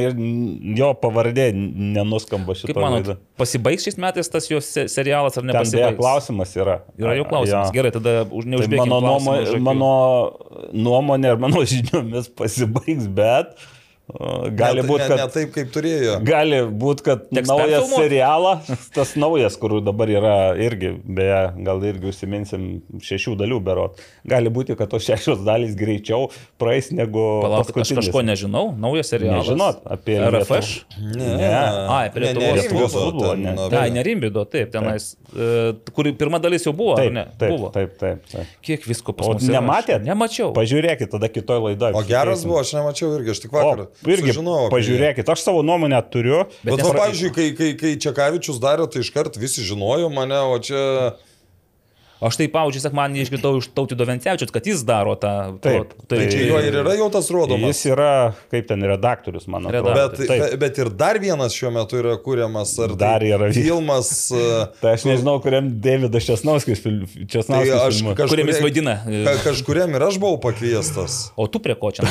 jo 0.80 0.94
pavardė 1.02 1.50
nenuskamba 1.56 2.56
šitą 2.56 2.72
Kaip 2.72 2.80
manot, 2.80 3.02
laidą. 3.04 3.18
pasibaigs 3.42 3.84
šiais 3.86 4.00
metais 4.00 4.32
tas 4.32 4.48
jo 4.50 4.62
se- 4.64 4.88
serialas 4.90 5.36
ar 5.38 5.44
nepasibaigs? 5.52 6.00
klausimas 6.00 6.56
yra. 6.56 6.80
Yra 6.98 7.18
jau 7.20 7.28
klausimas. 7.30 7.68
Jo. 7.70 7.76
Gerai, 7.76 7.92
tada 7.98 8.16
už 8.26 8.48
Tai 8.48 8.54
neužbėgime. 8.56 8.88
mano, 8.88 9.02
nuomo, 9.04 9.36
mano 9.70 9.92
nuomonė 10.88 11.36
ir 11.36 11.44
mano 11.44 11.62
žiniomis 11.68 12.32
pasibaigs, 12.40 13.08
bet 13.20 13.52
gali 14.06 14.82
ne, 14.82 14.88
būti, 14.88 15.02
ne, 15.02 15.08
kad... 15.10 15.18
ne 15.18 15.28
taip, 15.34 15.50
kaip 15.56 15.70
turėjo. 15.74 16.18
Gali 16.26 16.60
būti, 16.70 17.04
kad 17.08 17.24
Teks 17.34 17.50
naujas 17.50 17.88
serialas, 17.90 18.68
tas 18.96 19.16
naujas, 19.18 19.56
kur 19.58 19.80
dabar 19.82 20.12
yra 20.14 20.34
irgi, 20.62 20.92
beje, 21.02 21.40
gal 21.66 21.82
irgi 21.90 22.12
užsiminsim 22.12 22.68
šešių 23.02 23.34
dalių 23.40 23.58
berot. 23.66 23.98
Gali 24.30 24.52
būti, 24.54 24.76
kad 24.78 24.92
tos 24.94 25.08
šešios 25.08 25.42
dalys 25.48 25.74
greičiau 25.80 26.28
praeis 26.62 26.92
negu 26.94 27.24
Palauk, 27.42 27.72
aš 27.82 27.94
kažko 27.98 28.22
nežinau, 28.28 28.68
naujas 28.78 29.10
serialas. 29.10 29.42
Nežinot 29.50 29.82
apie 29.98 30.20
RFŠ? 30.22 30.86
Ne, 31.02 31.32
Ne. 31.36 31.50
Ai, 31.90 32.06
apie 32.12 32.22
ne, 32.22 32.32
ne, 32.38 32.52
Lietuvos 32.60 32.94
futbolą, 32.94 33.34
ne. 33.42 33.56
apie- 33.58 33.70
Tai 33.74 33.86
nerimbido, 33.94 34.46
taip, 34.50 34.70
tenais, 34.74 35.16
e, 35.34 35.74
kur 35.98 36.08
pirma 36.18 36.40
dalis 36.42 36.64
jau 36.66 36.74
buvo, 36.78 36.94
ar 36.96 37.02
Taip, 37.04 37.14
ne? 37.18 37.26
taip, 37.42 37.52
buvo. 37.58 37.70
taip, 37.74 37.98
taip, 38.00 38.22
taip. 38.32 38.54
Kiek 38.66 38.86
visko 38.88 39.14
pas 39.18 39.28
mus 39.34 39.44
yra? 39.50 39.58
nematėt? 39.60 40.06
Nemačiau. 40.06 40.54
Pažiūrėkit 40.56 41.10
tada 41.12 41.30
kitoj 41.32 41.60
laidoje. 41.70 41.98
O 41.98 42.04
geras 42.08 42.46
buvo, 42.48 42.62
aš 42.62 42.74
nemačiau 42.78 43.12
irgi, 43.18 43.34
aš 43.36 43.44
tik 43.46 43.54
O, 43.54 43.58
vakar. 43.60 43.86
Irgi 44.04 44.34
sužinojau 44.34 44.72
pažiūrėkit, 44.74 45.30
aš 45.32 45.46
savo 45.46 45.62
nuomonę 45.66 46.02
turiu. 46.12 46.44
Bet, 46.64 46.76
bet 46.76 46.84
va, 46.88 46.96
pavyzdžiui, 47.04 47.32
kai, 47.36 47.48
kai, 47.58 47.70
kai 47.80 47.94
Čekavičius 48.02 48.60
darė, 48.64 48.90
tai 48.92 49.06
iškart 49.06 49.40
visi 49.42 49.66
žinojo 49.66 50.12
mane, 50.14 50.42
o 50.52 50.60
čia... 50.64 51.16
Aš 52.24 52.38
tai, 52.40 52.48
pavyzdžiui, 52.48 52.82
sekmanį 52.86 53.24
išgirdau 53.26 53.58
iš 53.60 53.68
Tautido 53.76 54.06
Vencevičius, 54.08 54.52
kad 54.56 54.64
jis 54.68 54.84
daro 54.88 55.16
tą. 55.20 55.32
Taip, 55.60 55.92
to- 56.08 56.16
Tai 56.16 56.28
čia 56.32 56.46
jo 56.48 56.60
ir 56.64 56.78
yra 56.80 56.94
jau 56.96 57.10
tas 57.12 57.28
rodomas. 57.34 57.74
Jis 57.76 57.92
yra, 57.92 58.12
kaip 58.52 58.68
ten, 58.70 58.80
redaktorius, 58.88 59.48
man 59.52 59.68
atrodo. 59.68 59.92
Bet, 59.92 60.16
Redaktorius, 60.20 60.46
bet, 60.52 60.60
bet 60.60 60.78
ir 60.80 60.90
dar 60.96 61.20
vienas 61.20 61.52
šiuo 61.58 61.74
metu 61.76 62.00
yra 62.00 62.16
kūriamas, 62.24 62.72
ar 62.86 62.96
Dar 62.96 63.20
tai 63.20 63.34
yra 63.36 63.50
filmas. 63.52 64.32
e, 64.32 64.46
Tai 64.82 64.94
aš 64.96 65.04
nežinau, 65.10 65.42
kuriam 65.44 65.68
Davidas 65.84 66.24
Česnauskis, 66.30 66.80
fil- 66.84 67.04
Tai 67.04 67.28
Česnauskis 67.36 67.76
aš 67.82 68.00
filmuoja. 68.00 68.30
Kuriam 68.32 68.48
jis 68.54 68.62
vaidina. 68.64 68.96
Ka, 69.28 69.36
kažkuriam 69.50 69.92
ir 70.00 70.08
aš 70.08 70.18
buvau 70.24 70.40
pakviestas. 70.40 71.32
O 71.36 71.48
tu 71.52 71.60
prie 71.60 71.76
ko 71.76 71.92
čia? 71.92 72.08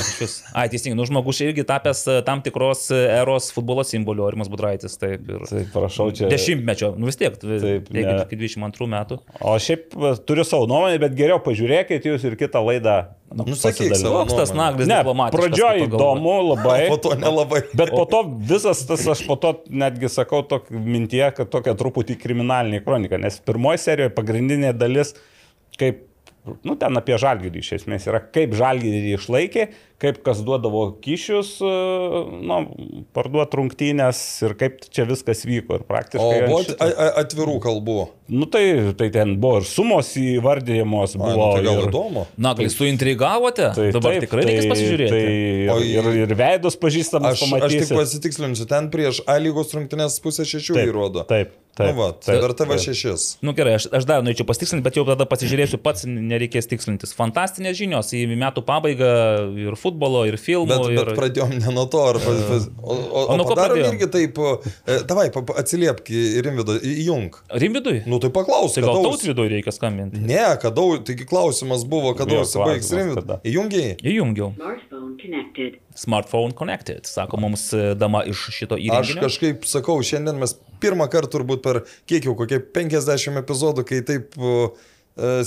Ai, 0.55 0.68
teisingai, 0.68 0.98
nu 1.00 1.07
žmogus 1.09 1.40
irgi 1.44 1.64
tapęs 1.66 2.05
e, 2.12 2.18
tam 2.28 2.42
tikros 2.44 2.90
e, 2.92 3.00
eros 3.22 3.48
futbolo 3.57 3.82
simboliu, 3.88 4.26
Arimas 4.28 4.52
Budraitis. 4.52 4.98
Taip, 5.00 5.24
ir... 5.32 5.46
Tai 5.48 5.64
prašau, 5.72 6.11
čia. 6.12 6.28
Dešimtmečio, 6.32 6.92
nu 7.00 7.09
vis 7.09 7.16
tiek, 7.20 7.34
Taip, 7.40 7.88
iki 7.88 8.36
22 8.44 8.88
metų. 8.94 9.18
O 9.40 9.57
šiaip 9.59 9.93
turiu 10.26 10.45
savo 10.45 10.66
nuomonę, 10.70 10.99
bet 11.03 11.14
geriau 11.18 11.40
pažiūrėkit 11.42 12.07
jūs 12.09 12.24
ir 12.26 12.36
kitą 12.38 12.62
laidą. 12.64 12.97
Nu, 13.34 13.57
sakyk 13.59 13.88
pasidalinau. 13.90 14.01
savo 14.03 14.22
Koks 14.22 14.36
tas 14.38 14.53
naglis 14.55 14.88
Ne, 14.90 15.01
pradžioj 15.34 15.86
įdomu 15.88 16.34
labai. 16.51 16.78
Po 16.92 16.99
to 17.03 17.14
nelabai. 17.18 17.64
Bet 17.74 17.90
po 17.95 18.05
to 18.11 18.22
visas 18.51 18.84
tas, 18.86 19.03
aš 19.11 19.24
po 19.26 19.34
to 19.40 19.57
netgi 19.70 20.11
sakau 20.12 20.45
tokį 20.47 20.78
mintie, 20.78 21.24
kad 21.34 21.51
tokia 21.51 21.74
truputį 21.78 22.18
kriminalinė 22.20 22.82
kronika, 22.84 23.18
nes 23.18 23.40
pirmoji 23.42 23.82
serijoje 23.82 24.14
pagrindinė 24.14 24.74
dalis, 24.76 25.14
kaip, 25.80 26.05
nu 26.64 26.74
ten 26.76 26.92
apie 27.01 27.16
žalgyrį 27.20 27.62
iš 27.62 27.70
esmės 27.80 28.05
yra, 28.11 28.20
kaip 28.20 28.53
žalgyrį 28.59 29.14
išlaikė, 29.16 29.62
kaip 30.05 30.18
kas 30.26 30.42
duodavo 30.45 30.82
kyšius, 31.01 31.55
e, 31.64 31.70
nu, 32.45 32.59
parduot 33.16 33.55
rungtynės 33.57 34.18
ir 34.45 34.53
kaip 34.61 34.82
čia 34.92 35.07
viskas 35.09 35.45
vyko. 35.49 35.78
Ir 35.78 35.86
O 35.86 35.88
praktiškai... 35.88 36.42
ant 36.42 36.53
buvo 36.53 36.76
a- 36.84 37.09
atvirų 37.22 37.57
kalbų. 37.64 37.97
Nu 38.34 38.49
tai, 38.51 38.62
tai 38.99 39.09
ten 39.14 39.34
buvo 39.40 39.62
ir 39.62 39.66
sumos 39.68 40.12
įvardyjamos, 40.20 41.16
Ai, 41.16 41.22
buvo 41.22 41.32
nu, 41.49 41.49
tai 41.57 41.64
gal 41.64 41.80
ir... 41.80 41.88
įdomu. 41.88 42.26
Naglis, 42.49 42.76
suintrigavote? 42.76 43.70
Tai, 43.76 43.88
Dabar 43.97 44.16
taip, 44.18 44.26
tikrai 44.28 44.47
reikės 44.51 44.68
pasižiūrėti. 44.74 45.12
Tai, 45.16 45.74
O 45.74 45.80
ir, 45.80 46.12
ir, 46.12 46.22
ir 46.28 46.36
veidus 46.38 46.76
pažįstamas 46.80 47.38
Aš, 47.38 47.40
aš 47.40 47.49
tik 47.49 47.57
pamatysit. 47.57 47.97
pasitikslinsiu, 47.99 48.68
ten 48.68 48.92
prieš 48.92 49.24
A 49.28 49.38
lygos 49.40 49.72
rungtynės 49.76 50.20
pusę 50.24 50.45
šešių 50.49 50.80
įrodo. 50.84 51.24
Taip, 51.28 51.53
taip. 51.55 51.61
Nu, 51.75 51.91
va, 51.99 52.09
taip, 52.14 52.39
dar 52.43 52.53
TV 52.55 52.77
taip. 52.77 52.83
šešis. 52.85 53.22
Nu 53.43 53.55
gerai, 53.57 53.75
aš, 53.81 53.89
aš 53.91 54.05
dar 54.07 54.22
norėčiau 54.22 54.47
pasitikslinti, 54.47 54.85
bet 54.87 54.99
jau 54.99 55.03
tada 55.09 55.27
pasižiūrėsiu 55.27 55.81
pats, 55.83 56.05
nereikės 56.07 56.68
tikslintis. 56.70 57.14
Fantastinės 57.18 57.75
žinios 57.81 58.12
į 58.14 58.25
metų 58.39 58.62
pabaigą 58.68 59.09
ir 59.59 59.75
futbolo, 59.81 60.22
ir 60.31 60.39
filmų. 60.39 60.70
Bet, 60.70 60.87
ir... 60.95 61.01
bet 61.11 61.18
pradėjom 61.18 61.57
ne 61.59 61.75
nuo 61.75 61.87
to, 61.91 62.03
ar 62.12 62.20
pas, 62.22 62.45
pas, 62.51 62.68
o, 62.79 62.95
o, 62.95 63.25
O 63.35 63.39
nuo 63.41 63.47
o 63.47 63.49
ko 63.49 63.57
padarom 63.57 63.75
pradėjom? 63.81 63.97
irgi 63.97 64.11
taip, 64.14 64.39
e, 64.87 65.01
davai, 65.11 65.27
atsiliepk 65.64 66.12
į 66.14 66.22
Rimvidą, 66.47 66.79
įjung. 66.93 67.41
Rimvidui? 67.64 67.97
Nu 68.07 68.20
tai 68.22 68.31
paklaus, 68.35 68.77
Tai 68.79 68.85
gal 68.87 69.03
tautvidui 69.09 69.49
reikia 69.57 69.75
skambinti? 69.75 70.22
Ne, 70.22 70.45
kada, 70.62 70.87
taigi 71.07 71.27
klausimas 71.27 71.83
buvo, 71.89 72.14
kada 72.18 72.39
užsibaigs 72.45 72.93
kada. 73.18 73.41
Įjungiai. 73.47 73.97
Įjungiau. 74.03 74.53
Smartphone 74.55 75.16
connected. 75.20 75.81
Smartphone 75.95 76.55
connected, 76.59 77.07
sako 77.07 77.39
mums 77.45 77.68
e, 77.75 77.95
dama 77.99 78.22
iš 78.27 78.47
šito 78.55 78.79
Aš 78.79 78.87
įrenginio. 78.89 79.22
kažkaip 79.27 79.66
sakau, 79.68 79.99
šiandien 80.03 80.39
mes 80.43 80.57
pirmą 80.85 81.09
kartą 81.12 81.32
turbūt 81.39 81.64
per 81.64 81.82
kiek 82.11 82.28
jau, 82.28 82.37
kokie 82.39 82.61
50 82.76 83.41
epizodų, 83.43 83.87
kai 83.89 84.03
taip 84.07 84.37
uh, 84.39 84.68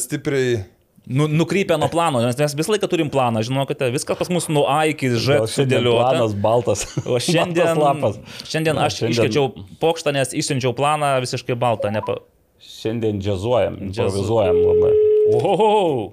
stipriai... 0.02 0.66
Nu, 1.08 1.24
nukrypę 1.32 1.78
nuo 1.80 1.88
plano, 1.88 2.20
nes 2.20 2.36
mes 2.36 2.52
visą 2.60 2.74
laiką 2.74 2.88
turim 2.92 3.08
planą, 3.08 3.40
žinokite, 3.48 3.88
viskas 3.96 4.18
pas 4.20 4.28
mus 4.34 4.50
nuo 4.52 4.66
A 4.68 4.82
iki 4.92 5.08
Ž 5.16 5.38
sudėliota. 5.48 6.10
Planas 6.18 6.34
baltas. 6.44 6.82
O 7.08 7.16
šiandien, 7.24 7.78
Baltas 7.80 7.80
lapas. 7.80 8.42
šiandien 8.44 8.76
Na, 8.76 8.90
aš 8.90 8.98
šiandien- 9.00 9.16
iškėčiau 9.16 9.78
pokštą, 9.80 10.12
nes 10.18 10.36
išsiunčiau 10.36 10.74
planą 10.76 11.14
visiškai 11.24 11.56
baltą. 11.56 11.94
Nepa... 11.96 12.18
Šiandien 12.60 13.22
džiazuojam, 13.24 13.78
Džiazu. 13.88 14.04
improvizuojam 14.04 14.60
labai. 14.68 14.92
Oho! 15.38 15.70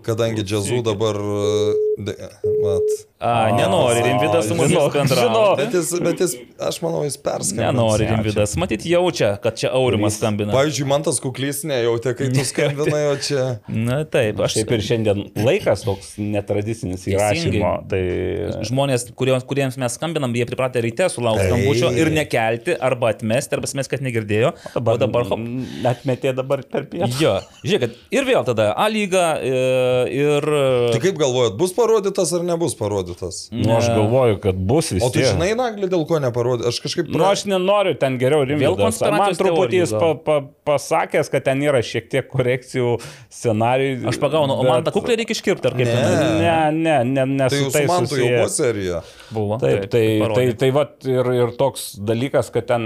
Kadangi 0.07 0.47
džiazų 0.47 0.79
dabar... 0.87 1.19
de- 1.99 2.17
Vat. 2.63 2.95
A, 3.25 3.57
nenori 3.57 4.03
Rimvidas 4.05 4.49
su 4.49 4.55
mumis 4.59 4.77
bendrauti. 4.93 5.63
Bet 5.63 5.75
jis, 5.79 5.93
bet 6.05 6.21
jis, 6.21 6.35
aš 6.61 6.81
manau, 6.85 7.01
jis 7.07 7.17
perskambino. 7.25 7.71
Nenori 7.71 8.09
Rimvidas. 8.11 8.53
Matyt, 8.61 8.85
jaučia, 8.89 9.31
kad 9.41 9.57
čia 9.57 9.71
Aurimas 9.73 10.19
skambina. 10.19 10.53
Pavyzdžiui, 10.53 10.89
man 10.91 11.07
tas 11.07 11.21
kuklys 11.25 11.63
nejautė, 11.69 12.13
kai 12.19 12.29
tu 12.35 12.45
skambinai, 12.51 13.01
o 13.09 13.15
čia... 13.25 13.47
Na 13.73 14.03
taip, 14.05 14.43
aš 14.45 14.59
Šiaip 14.59 14.75
ir 14.77 14.85
šiandien 14.85 15.23
laikas 15.41 15.87
toks 15.87 16.13
netradicinis 16.21 17.07
įrašymo. 17.15 17.73
Tai 17.89 18.03
Žmonės, 18.69 19.09
kuriems, 19.17 19.49
kuriems 19.49 19.81
mes 19.81 19.97
skambinam, 19.97 20.35
jie 20.37 20.45
pripratę 20.51 20.85
ryte 20.85 21.09
sulaukti 21.13 21.47
Taip. 21.47 21.55
skambučio 21.55 21.95
ir 21.97 22.13
nekelti 22.13 22.77
arba 22.77 23.15
atmesti, 23.15 23.57
arba 23.57 23.73
mes, 23.81 23.91
kad 23.91 24.05
negirdėjo. 24.05 24.53
O 24.77 24.99
dabar 25.01 25.27
hop. 25.33 25.49
Atmetė 25.95 26.35
dabar 26.37 26.65
per 26.69 26.87
pietą. 26.93 27.09
Jo, 27.23 27.35
žiūrėkit, 27.65 27.97
ir 28.13 28.29
vėl 28.29 28.45
tada 28.47 28.73
A 28.77 28.87
lyga 28.93 29.27
e, 29.41 29.57
ir... 30.13 30.49
Tai 30.93 31.01
kaip 31.03 31.19
galvojat, 31.21 31.57
bus 31.59 31.73
parodytas 31.77 32.33
ar 32.37 32.45
nebus 32.47 32.77
parodytas? 32.79 33.14
Nu, 33.55 33.77
aš 33.79 33.89
galvoju, 33.95 34.39
kad 34.43 34.59
bus 34.71 34.93
vis 34.95 35.03
O 35.05 35.11
tu 35.11 35.21
tiek. 35.21 35.31
žinai, 35.33 35.53
Naglį, 35.59 35.89
dėl 35.93 36.05
ko 36.09 36.21
neparodė? 36.23 36.69
Aš 36.71 36.81
kažkaip... 36.85 37.09
Nu, 37.13 37.25
aš 37.29 37.47
nenoriu 37.51 37.95
ten 37.99 38.19
geriau 38.21 38.45
rimti. 38.47 38.69
Man 39.15 39.37
truputį 39.39 39.83
jis 39.83 39.95
pa, 39.97 40.13
pa, 40.27 40.39
pasakęs, 40.69 41.31
kad 41.33 41.47
ten 41.49 41.63
yra 41.65 41.83
šiek 41.85 42.11
tiek 42.13 42.29
korekcijų 42.31 42.97
scenarijų. 43.33 44.09
Aš 44.13 44.21
pagaunu, 44.23 44.59
o 44.59 44.67
man 44.67 44.87
tą 44.87 44.95
kuklę 44.95 45.19
reikia 45.21 45.37
iškirpti, 45.39 45.71
ar 45.71 45.79
kaip 45.79 45.93
Ne. 45.95 46.73
Ne, 46.73 46.73
ne, 46.73 47.05
ne, 47.05 47.27
ne. 47.27 47.49
Tai 47.49 47.61
su 47.71 47.85
mantu 47.89 48.19
jau 48.19 48.29
buvo 48.29 48.49
serija. 48.53 49.01
buvo? 49.35 49.59
Taip, 49.63 49.87
tai, 49.87 49.89
tai, 49.95 50.05
parodė. 50.23 50.57
tai 50.61 50.71
vat, 50.75 50.95
ir, 51.09 51.31
ir 51.39 51.55
toks 51.59 51.87
dalykas, 52.03 52.51
kad 52.55 52.69
ten 52.71 52.85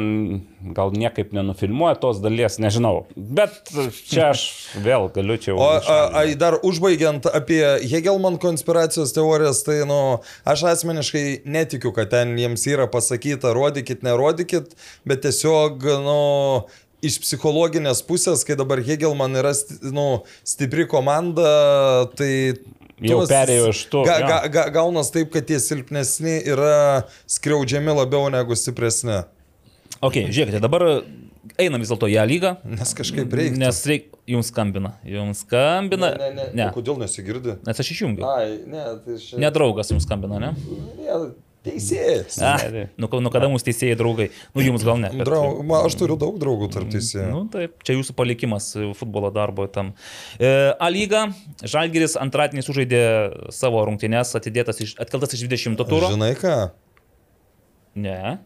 gal 0.75 0.91
niekaip 0.95 1.31
nenufilmuoja 1.37 1.97
tos 2.03 2.19
dalies, 2.23 2.59
nežinau. 2.63 3.07
Bet 3.15 3.71
čia 4.11 4.31
aš 4.33 4.45
vėl 4.83 5.07
galiu 5.15 5.39
čia 5.39 5.53
jau. 5.53 5.61
O 5.63 5.69
a, 5.79 5.99
a, 6.21 6.25
dar 6.39 6.59
užbaigiant 6.67 7.29
apie 7.31 7.63
Hegelman 7.87 8.41
konspiracijos 8.43 9.15
teorijas, 9.17 9.63
tai, 9.67 9.81
nu, 9.89 10.01
aš 10.49 10.67
asmeniškai 10.73 11.25
netikiu, 11.47 11.95
kad 11.97 12.11
ten 12.15 12.35
jiems 12.41 12.67
yra 12.71 12.89
pasakyta, 12.91 13.55
rodykit, 13.57 14.03
nerodykit, 14.07 14.75
bet 15.09 15.23
tiesiog, 15.27 15.87
nu, 16.05 16.19
iš 17.05 17.21
psichologinės 17.23 18.03
pusės, 18.07 18.43
kai 18.47 18.59
dabar 18.59 18.83
Hegelman 18.83 19.39
yra 19.39 19.55
nu, 19.95 20.09
stipri 20.47 20.89
komanda, 20.91 22.11
tai 22.19 22.33
jau 22.99 23.23
perėjo 23.31 23.71
iš 23.71 23.87
to. 23.93 24.05
Ga, 24.09 24.19
ga, 24.27 24.39
ga, 24.53 24.69
gaunas 24.75 25.13
taip, 25.15 25.31
kad 25.35 25.47
tie 25.47 25.61
silpnesni 25.63 26.41
yra 26.51 27.07
skriaudžiami 27.31 27.95
labiau 28.01 28.31
negu 28.35 28.59
stipresni. 28.59 29.23
Ok, 30.05 30.15
žiūrėkite, 30.31 30.61
dabar 30.63 30.85
einam 31.59 31.83
vis 31.83 31.91
dėlto 31.91 32.07
į 32.11 32.15
ją 32.19 32.25
lygą. 32.31 32.53
Nes 32.71 32.93
kažkaip 32.95 33.33
reikia. 33.35 33.59
Nes 33.59 33.81
reik, 33.91 34.13
jums 34.31 34.53
skambina. 34.53 34.93
Jums 35.09 35.41
skambina. 35.43 36.13
Ne, 36.15 36.29
ne, 36.31 36.31
ne. 36.37 36.49
ne. 36.61 36.69
O 36.71 36.77
kodėl 36.77 37.01
nesigirdi? 37.03 37.57
Nes 37.67 37.83
aš 37.83 37.91
išjungiu. 37.97 38.23
Ai, 38.29 38.53
ne, 38.71 38.85
tai 39.05 39.17
šiandien. 39.19 39.43
Nedraugas 39.49 39.91
jums 39.91 40.07
skambina, 40.07 40.39
ne? 40.43 40.53
Ne, 41.01 41.19
teisėjas. 41.67 42.37
A, 42.47 42.53
Ne, 42.71 42.85
nu, 43.01 43.09
nu 43.25 43.33
kada 43.35 43.49
mūsų 43.51 43.67
teisėjai 43.73 43.97
draugai? 43.99 44.29
Nu, 44.55 44.63
jums 44.63 44.85
gal 44.87 45.01
ne. 45.03 45.11
bet- 45.11 45.27
Drau, 45.27 45.59
ma, 45.67 45.81
aš 45.89 45.97
turiu 45.99 46.15
daug 46.21 46.39
draugų 46.41 46.69
tarp 46.73 46.93
teisėjų. 46.95 47.27
Nu, 47.35 47.41
taip, 47.53 47.75
čia 47.83 47.97
jūsų 47.99 48.15
palikimas 48.17 48.71
e, 48.79 48.93
futbolo 48.97 49.33
darbo 49.35 49.67
tam. 49.67 49.91
E, 50.39 50.53
A 50.79 50.89
lyga, 50.95 51.25
Žalgiris 51.67 52.15
antradienį 52.23 52.63
sužaidė 52.65 53.03
savo 53.53 53.83
rungtynes, 53.91 54.31
atidėtas 54.39 54.79
iš, 54.87 54.95
atkeltas 55.03 55.35
iš 55.35 55.43
20 55.51 55.83
turo. 55.91 56.13
Žinai 56.15 56.31
ką? 56.39 56.55
Ne, 57.99 58.39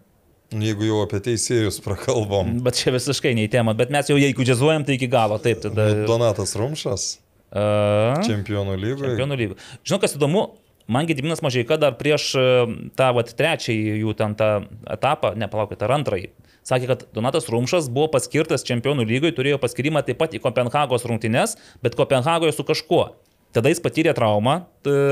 Jeigu 0.52 0.88
jau 0.88 1.02
apie 1.06 1.20
teisėjus 1.24 1.80
prakalbom. 1.84 2.58
bet 2.64 2.80
čia 2.80 2.92
visiškai 2.94 3.32
ne 3.38 3.46
į 3.48 3.52
temą, 3.52 3.74
bet 3.78 3.92
mes 3.94 4.10
jau 4.10 4.18
jeigu 4.20 4.44
džiazuojam, 4.46 4.84
tai 4.88 4.98
iki 4.98 5.08
galo, 5.12 5.38
taip, 5.42 5.62
tada. 5.64 5.88
Donatas 6.08 6.56
Rumšas, 6.58 7.06
A, 7.52 8.16
čempionų 8.24 8.76
lygoje. 8.80 9.12
Čempionų 9.12 9.38
lygų. 9.40 9.56
Žinau, 9.84 9.98
kas 10.00 10.16
įdomu, 10.16 10.44
man 10.92 11.08
Gediminas 11.08 11.42
Mažaika 11.44 11.76
dar 11.80 11.96
prieš 11.98 12.30
e, 12.36 12.44
tą 12.96 13.10
vat, 13.16 13.32
trečiąjį 13.36 13.98
jų 14.02 14.14
ten 14.16 14.36
tą 14.38 14.52
etapą, 14.94 15.34
nepalaukit, 15.40 15.82
ar 15.84 15.92
antrąjį, 15.98 16.30
sakė, 16.68 16.88
kad 16.94 17.04
Donatas 17.16 17.50
Rumšas 17.52 17.90
buvo 17.92 18.08
paskirtas 18.14 18.64
Čempionų 18.68 19.04
lygoje, 19.08 19.34
turėjo 19.36 19.60
paskirimą 19.60 20.04
taip 20.06 20.20
pat 20.22 20.32
į 20.36 20.40
Kopenhagos 20.44 21.04
rungtynes, 21.08 21.58
bet 21.84 21.98
Kopenhagoje 21.98 22.56
su 22.56 22.64
kažkuo. 22.68 23.10
Tada 23.52 23.68
jis 23.68 23.82
patyrė 23.84 24.14
traumą 24.16 24.62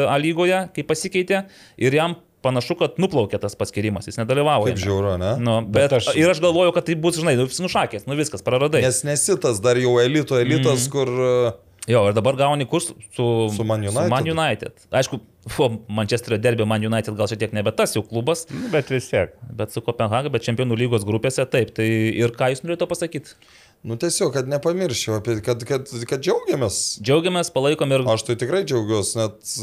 A 0.09 0.17
lygoje, 0.17 0.63
kai 0.73 0.85
pasikeitė 0.89 1.43
ir 1.77 1.93
jam 1.93 2.17
panašu, 2.45 2.77
kad 2.81 2.99
nuplaukė 3.01 3.41
tas 3.43 3.57
paskirimas, 3.59 4.09
jis 4.11 4.19
nedalyvavo. 4.21 4.67
Kaip 4.69 4.77
jame. 4.77 4.85
žiauru, 4.85 5.15
ne? 5.21 5.33
Nu, 5.41 5.57
bet, 5.67 5.91
Bet 5.91 5.97
aš... 6.01 6.13
Ir 6.19 6.31
aš 6.33 6.41
galvoju, 6.45 6.75
kad 6.77 6.87
tai 6.89 6.97
bus, 7.01 7.19
žinai, 7.21 7.37
nu, 7.41 7.49
nušakės, 7.49 8.07
nu 8.11 8.17
viskas, 8.19 8.45
praradai. 8.47 8.83
Nes 8.87 9.03
nesitas 9.07 9.61
dar 9.65 9.81
jau 9.81 9.99
elito 10.03 10.39
elitas, 10.41 10.87
mm. 10.87 10.95
kur... 10.95 11.59
Jo, 11.89 12.03
ir 12.11 12.15
dabar 12.15 12.37
gauni 12.37 12.67
kurs 12.69 12.91
su, 12.93 13.25
Su 13.57 13.65
Man 13.67 13.81
Su 13.83 13.89
United. 13.89 14.11
Man 14.13 14.27
United. 14.29 14.83
Aišku, 14.95 15.17
po 15.57 15.71
Manchesterio 15.89 16.37
derbio 16.39 16.67
Man 16.69 16.85
United 16.87 17.17
gal 17.19 17.27
šiek 17.31 17.41
tiek 17.41 17.55
nebe 17.57 17.73
tas 17.75 17.97
jau 17.97 18.03
klubas, 18.07 18.45
Nu, 18.53 18.69
Bet 18.71 18.93
vis 18.93 19.09
tiek. 19.11 19.33
bet 19.57 19.73
su 19.73 19.81
Kopenhaga, 19.83 20.31
bet 20.31 20.45
čempionų 20.45 20.77
lygos 20.77 21.07
grupėse 21.09 21.47
taip. 21.51 21.73
Tai 21.75 21.87
ir 21.89 22.37
ką 22.37 22.53
jūs 22.53 22.63
norėjote 22.63 22.87
pasakyti? 22.91 23.35
Nu 23.81 23.97
tiesiog, 23.97 24.35
kad 24.37 24.49
nepamirščiau, 24.53 25.17
apie, 25.23 25.39
kad, 25.41 25.65
kad, 25.67 25.89
kad 26.07 26.21
džiaugiamės. 26.21 27.01
Džiaugiamės, 27.01 27.49
palaikom 27.57 27.97
ir 27.97 28.05
Aš 28.13 28.27
tai 28.29 28.37
tikrai 28.45 28.61
džiaugiuosi, 28.69 29.17
net 29.23 29.55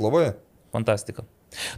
labai. 0.00 0.30
fantastika. 0.72 1.28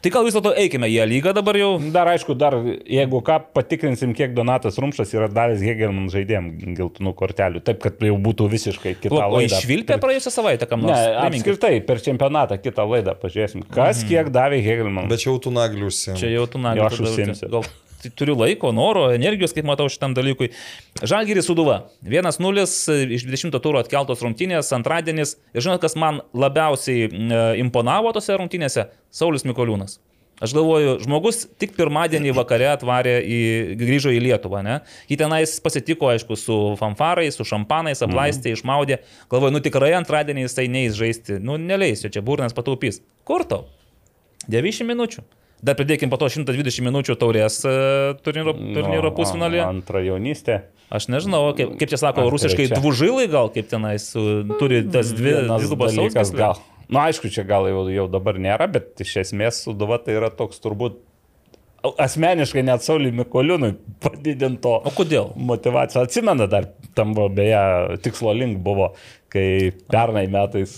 Tai 0.03 0.11
gal 0.11 0.25
vis 0.27 0.35
dėlto 0.35 0.53
eikime 0.59 0.89
į 0.91 0.97
A 1.03 1.07
lygą 1.07 1.33
dabar 1.37 1.57
jau. 1.59 1.71
Dar 1.95 2.07
aišku, 2.13 2.35
dar 2.39 2.57
jeigu 2.87 3.21
ką, 3.25 3.39
patikrinsim, 3.55 4.15
kiek 4.17 4.35
Donatas 4.35 4.79
Rumšas 4.79 5.13
yra 5.15 5.29
davęs 5.33 5.63
Hegelman 5.63 6.09
žaidėjim 6.13 6.75
geltonų 6.79 7.15
kortelių. 7.19 7.63
Taip, 7.65 7.81
kad 7.85 8.01
jau 8.03 8.17
būtų 8.19 8.49
visiškai 8.53 8.95
kita 9.01 9.15
O 9.15 9.23
laida. 9.37 9.55
išvilpė 9.59 9.99
praėjusią 10.03 10.31
savaitę 10.35 10.69
kam 10.69 10.81
Ne, 10.83 10.93
nors? 10.93 10.99
Priminkit. 10.99 11.55
apskritai, 11.55 11.87
per 11.87 11.97
čempionatą 12.05 12.59
kitą 12.63 12.87
laidą 12.91 13.15
pažiūrėsim, 13.23 13.65
kas 13.71 14.03
Mhm. 14.03 14.09
kiek 14.09 14.33
davė 14.35 14.63
Hegelman. 14.63 15.09
Bet 15.09 15.21
čia 15.21 15.31
jau 15.31 15.39
tu 15.41 15.51
nagliusi. 15.51 16.15
Čia 16.17 16.31
jau 16.35 16.47
tu 16.47 16.59
nagi. 16.59 16.81
aš 16.81 17.01
užsiimsiu. 17.01 17.63
Tai 17.99 18.11
turiu 18.15 18.37
laiko, 18.39 18.71
noro, 18.75 19.09
energijos, 19.11 19.53
kaip 19.57 19.67
matau 19.67 19.89
šitam 19.91 20.13
dalykui. 20.15 20.53
Žalgiris 21.03 21.49
suduva. 21.51 21.81
1-0 22.07 22.67
iš 23.17 23.25
20 23.27 23.59
turų 23.65 23.81
atkeltos 23.83 24.23
rungtynės, 24.23 24.71
antradienis. 24.77 25.35
Ir 25.51 25.67
žinot, 25.67 25.83
kas 25.83 25.99
man 25.99 26.21
labiausiai 26.31 27.09
e, 27.09 27.41
imponavo 27.65 28.15
tose 28.15 28.39
rungtynėse? 28.39 28.87
Saulis 29.11 29.47
Mikoliūnas. 29.49 29.99
Aš 30.39 30.53
galvoju, 30.55 31.01
žmogus 31.03 31.41
tik 31.59 31.73
pirmadienį 31.75 32.31
vakare 32.37 32.69
atvarė 32.71 33.17
į, 33.27 33.39
grįžo 33.81 34.13
į 34.15 34.21
Lietuvą, 34.23 34.61
ne? 34.63 34.77
Jį 35.11 35.19
tenais 35.19 35.57
pasitiko, 35.65 36.13
aišku, 36.13 36.39
su 36.39 36.59
fanfarais, 36.79 37.35
su 37.35 37.47
šampanais, 37.49 38.05
aplaistė, 38.07 38.53
mm. 38.53 38.61
išmaudė. 38.61 39.01
Galvoju, 39.33 39.57
nu 39.57 39.63
tikrai 39.65 39.91
antradienį 39.99 40.47
jisai 40.47 40.69
neįs 40.71 40.95
žaisti. 41.01 41.41
Nu, 41.43 41.59
neleisiu, 41.59 42.13
čia 42.15 42.23
burnas 42.23 42.55
pataupys. 42.55 43.03
Kur 43.27 43.43
tau? 43.51 43.67
90 44.47 44.87
minučių. 44.87 45.27
Dar 45.63 45.75
pridėkim 45.75 46.11
po 46.13 46.17
to 46.21 46.29
120 46.31 46.85
minučių 46.87 47.17
taurės 47.19 47.61
e, 47.67 47.73
turnyro, 48.23 48.53
turnyro 48.55 49.11
pusfinalį. 49.17 49.59
Antra 49.65 50.03
jaunystė. 50.07 50.61
Aš 50.95 51.09
nežinau, 51.13 51.41
kaip, 51.59 51.75
kaip 51.81 51.91
čia 51.91 51.99
sako, 52.01 52.25
Ar 52.29 52.33
rusiškai 52.33 52.69
dvužilai 52.77 53.27
gal, 53.29 53.51
kaip 53.53 53.67
tenais 53.69 54.07
turi 54.61 54.85
tas 54.89 55.11
dvi 55.13 55.35
dvigubas 55.51 55.97
sausgyslės. 55.99 56.31
gal. 56.39 56.63
Na, 56.89 56.95
nu, 56.95 57.01
aišku, 57.09 57.29
čia 57.35 57.43
gal 57.45 57.67
jau, 57.69 57.83
jau 57.93 58.07
dabar 58.09 58.39
nėra, 58.41 58.71
bet 58.73 59.03
iš 59.05 59.19
esmės 59.27 59.59
suduva 59.67 59.99
tai 60.01 60.15
yra 60.17 60.31
toks 60.33 60.63
turbūt 60.65 61.03
asmeniškai 62.03 62.63
net 62.67 62.83
Sauliui 62.83 63.13
Mikoliūnui 63.15 63.75
padidinto 64.03 64.73
O 64.89 64.91
kodėl? 64.97 65.29
motivacija. 65.37 66.03
Atsimena 66.09 66.49
dar, 66.51 66.71
tam 66.99 67.15
buvo 67.17 67.31
beje 67.41 67.63
tikslo 68.05 68.35
link 68.37 68.61
buvo, 68.65 68.93
kai 69.33 69.71
pernai 69.89 70.27
metais 70.31 70.75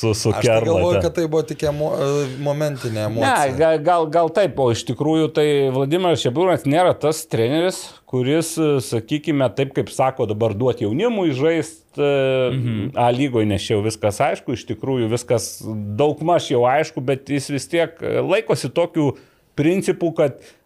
su, 0.00 0.14
su 0.14 0.30
Aš 0.30 0.46
tai 0.46 0.60
galvoju, 0.64 1.00
kad 1.02 1.14
tai 1.14 1.26
buvo 1.28 1.42
tik 1.44 1.62
emo, 1.68 1.90
e, 1.92 2.26
momentinė 2.40 2.96
Ne, 2.96 3.06
emocija. 3.08 3.56
gal, 3.58 3.78
gal, 3.84 4.06
gal 4.12 4.30
taip, 4.32 4.58
o 4.60 4.70
iš 4.72 4.84
tikrųjų 4.88 5.28
tai 5.36 5.46
Vladimiras 5.74 6.22
Šebliūnas 6.24 6.64
nėra 6.68 6.94
tas 6.98 7.20
treneris, 7.28 7.82
kuris, 8.08 8.54
e, 8.56 8.70
sakykime, 8.84 9.50
taip 9.56 9.74
kaip 9.76 9.92
sako 9.92 10.28
dabar 10.30 10.56
duoti 10.56 10.86
jaunimui 10.86 11.34
žaisti 11.36 11.78
mhm. 12.00 12.92
A 12.94 13.08
lygoje, 13.10 13.48
nes 13.50 13.64
jau 13.66 13.80
viskas 13.82 14.20
aišku, 14.22 14.54
iš 14.54 14.62
tikrųjų 14.68 15.08
viskas 15.10 15.56
daug 15.98 16.22
maž 16.22 16.46
jau 16.52 16.62
aišku, 16.70 17.02
bet 17.02 17.28
jis 17.34 17.50
vis 17.50 17.68
tiek 17.68 17.98
e, 18.00 18.20
laikosi 18.22 18.70
tokių 18.72 19.10
principų, 19.58 20.14
kad 20.16 20.38
e, 20.38 20.59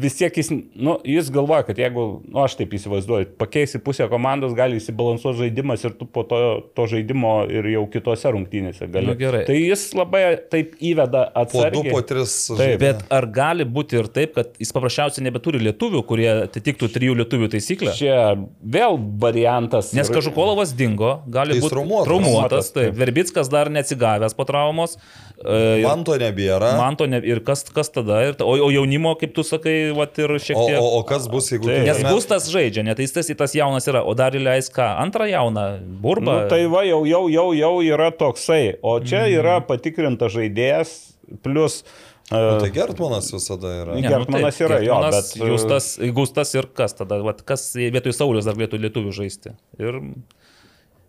vis 0.00 0.14
tiek 0.16 0.32
jis, 0.40 0.48
nu, 0.74 0.94
jis 1.04 1.26
galvoja, 1.32 1.62
kad 1.68 1.76
jeigu, 1.78 2.04
nu, 2.24 2.38
aš 2.40 2.54
taip 2.56 2.72
įsivaizduoju, 2.78 3.26
pakeisi 3.40 3.76
pusę 3.84 4.06
komandos, 4.08 4.54
gali 4.56 4.78
įsibalansuoti 4.80 5.42
žaidimas 5.42 5.84
ir 5.84 5.92
tu 5.98 6.06
po 6.08 6.22
to, 6.24 6.38
to 6.72 6.86
žaidimo 6.88 7.32
ir 7.52 7.68
jau 7.74 7.82
kitose 7.92 8.32
rungtynėse 8.32 8.88
gali. 8.88 9.10
Nu, 9.10 9.16
gerai. 9.20 9.42
Tai 9.44 9.58
jis 9.58 9.82
labai 9.98 10.22
taip 10.52 10.78
įveda 10.80 11.26
Po 11.28 11.44
du, 11.44 11.44
atsargiai. 11.44 11.92
po 11.92 12.00
tris. 12.08 12.36
Taip. 12.56 12.80
Bet 12.80 13.04
ar 13.12 13.28
gali 13.36 13.66
būti 13.68 14.00
ir 14.00 14.08
taip, 14.08 14.32
kad 14.38 14.56
jis 14.60 14.72
paprasčiausiai 14.72 15.26
nebeturi 15.28 15.60
lietuvių, 15.68 16.02
kurie 16.08 16.30
atitiktų 16.46 16.88
trijų 16.96 17.18
lietuvių 17.20 17.50
taisyklę? 17.52 17.92
Čia 18.00 18.16
vėl 18.64 18.96
variantas. 19.20 19.92
Nes 19.96 20.08
Kažukolovas 20.10 20.72
dingo, 20.76 21.18
gali 21.30 21.58
Jis 21.58 21.66
būti 21.66 21.74
traumuotas. 21.76 22.08
traumuotas 22.08 22.72
taip. 22.72 22.90
taip. 22.90 22.98
Verbickas 23.04 23.52
dar 23.52 23.68
neatsigavęs 23.70 24.34
po 24.36 24.48
traumos. 24.48 24.96
e, 25.44 25.80
ir 25.80 25.86
Man 25.86 26.02
to 26.04 26.16
nebėra. 26.20 26.72
Man 26.80 26.96
to 26.96 27.06
ne, 27.06 27.20
ir 27.24 27.40
kas, 27.44 27.62
kas 27.68 27.92
tada? 27.92 28.22
Ir, 28.30 28.34
o, 28.40 28.56
o 28.66 28.70
jaunimo, 28.72 29.14
kaip 29.20 29.32
tu 29.36 29.44
sakai, 29.50 29.74
vat, 29.96 30.18
ir 30.22 30.32
šiek 30.42 30.56
O, 30.58 30.66
tiek. 30.68 30.78
o, 30.80 30.88
o 30.98 31.02
kas 31.08 31.26
bus, 31.30 31.50
jeigu 31.52 31.68
Taip. 31.68 31.84
Nes 31.88 32.02
Gustas 32.06 32.46
žaidžia, 32.52 32.84
net 32.86 32.98
jis 33.02 33.12
tas, 33.16 33.30
tas 33.38 33.54
jaunas 33.58 33.86
yra, 33.90 34.04
o 34.06 34.14
dar 34.18 34.36
įleis 34.38 34.70
ką? 34.74 34.86
Antrą 35.02 35.26
jauną, 35.30 35.64
burbą. 36.02 36.44
Nu, 36.44 36.50
tai 36.52 36.62
va, 36.72 36.84
jau, 36.88 37.02
jau, 37.08 37.24
jau, 37.32 37.48
jau 37.58 37.72
yra 37.86 38.10
toksai. 38.14 38.76
O 38.82 38.98
čia 39.02 39.26
Mhm. 39.26 39.34
yra 39.42 39.58
patikrintas 39.66 40.32
žaidėjas, 40.38 40.94
plus... 41.42 41.82
Nu, 42.30 42.36
Uh, 42.38 42.60
tai 42.62 42.68
Gertmanas 42.70 43.26
visada 43.34 43.66
yra. 43.74 43.94
Ne. 43.96 44.02
Ne, 44.04 44.06
nu 44.06 44.10
Gertmanas 44.14 44.58
yra, 44.62 44.76
jo, 44.78 44.92
Gertmanas, 44.94 45.32
bet, 45.34 45.42
e, 45.42 45.48
Gustas, 45.50 45.86
Gustas 46.14 46.52
ir 46.54 46.68
kas 46.78 46.94
tada, 46.94 47.16
vat, 47.26 47.40
kas 47.42 47.64
vietoj 47.74 48.14
Saulius 48.14 48.46
dar 48.46 48.54
galėtų 48.54 48.78
lietuvių 48.84 49.10
žaisti. 49.16 49.50
Ir, 49.82 49.98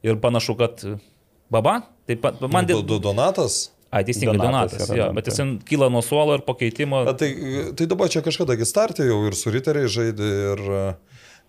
ir 0.01 0.17
panašu, 0.23 0.55
kad 0.57 0.81
Baba, 1.53 1.83
taip 2.09 2.23
pat, 2.23 2.41
man 2.49 2.65
du 2.65 2.97
Donatas. 2.97 3.67
Ai, 3.91 4.05
teisingai, 4.07 4.37
Donatas 4.39 4.77
Donatas, 4.77 4.87
yra, 4.87 4.97
jo, 4.97 5.05
ten, 5.09 5.17
bet 5.17 5.25
taip. 5.27 5.35
jis 5.35 5.63
kyla 5.67 5.89
nuo 5.91 6.01
suolo 6.05 6.37
ir 6.37 6.45
po 6.47 6.55
keitimo. 6.55 7.01
Bet 7.09 7.17
tai, 7.19 7.31
tai 7.75 7.87
dabar 7.91 8.11
čia 8.13 8.23
kažkada 8.23 8.55
startė 8.67 9.09
jau 9.09 9.17
ir 9.27 9.35
su 9.35 9.51
riteriai 9.51 9.91
žaidė 9.91 10.29
ir... 10.53 10.69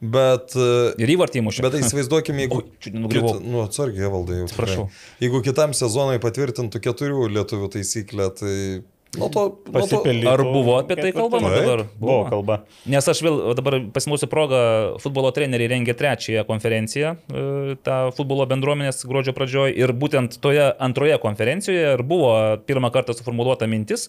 Bet... 0.02 0.56
Ir 0.98 1.12
įvartį 1.14 1.44
mušė. 1.46 1.62
Bet 1.62 1.76
tai 1.76 1.84
įsivaizduokime, 1.84 2.42
jeigu... 2.42 2.64
Nugriuvau. 2.90 3.36
Nu, 3.38 3.60
atsargiai, 3.62 4.08
valdai 4.10 4.40
jau. 4.40 4.48
Atsiprašau. 4.48 4.86
Jeigu 5.22 5.42
kitam 5.46 5.76
sezonui 5.78 6.18
patvirtintų 6.24 6.80
keturių 6.82 7.28
lietuvių 7.36 7.68
taisyklę, 7.76 8.26
tai... 8.40 8.56
Nuo 9.18 9.28
to... 9.28 9.58
nuo 9.68 9.86
to 9.86 10.00
Ar 10.30 10.40
buvo 10.40 10.78
apie 10.80 10.96
tai 10.96 11.10
kalbama 11.12 11.50
ketvirtfinalį. 11.50 11.66
dabar? 11.66 11.80
Buvo 12.00 12.20
kalba. 12.30 12.54
Nes 12.88 13.08
aš 13.12 13.18
vėl 13.20 13.40
dabar 13.58 13.76
pasinausiu 13.92 14.28
progą, 14.32 14.60
futbolo 15.04 15.28
treneriai 15.36 15.68
rengė 15.74 15.92
trečiąją 15.98 16.46
konferenciją, 16.48 17.10
e, 17.28 17.74
tą 17.84 17.98
futbolo 18.16 18.46
bendruomenės 18.48 19.04
gruodžio 19.04 19.34
pradžioje 19.36 19.76
ir 19.76 19.92
būtent 19.92 20.38
toje 20.40 20.70
antroje 20.80 21.18
konferencijoje 21.20 21.92
ir 21.98 22.04
buvo 22.08 22.32
pirmą 22.64 22.88
kartą 22.94 23.12
suformuoluota 23.18 23.68
mintis, 23.68 24.08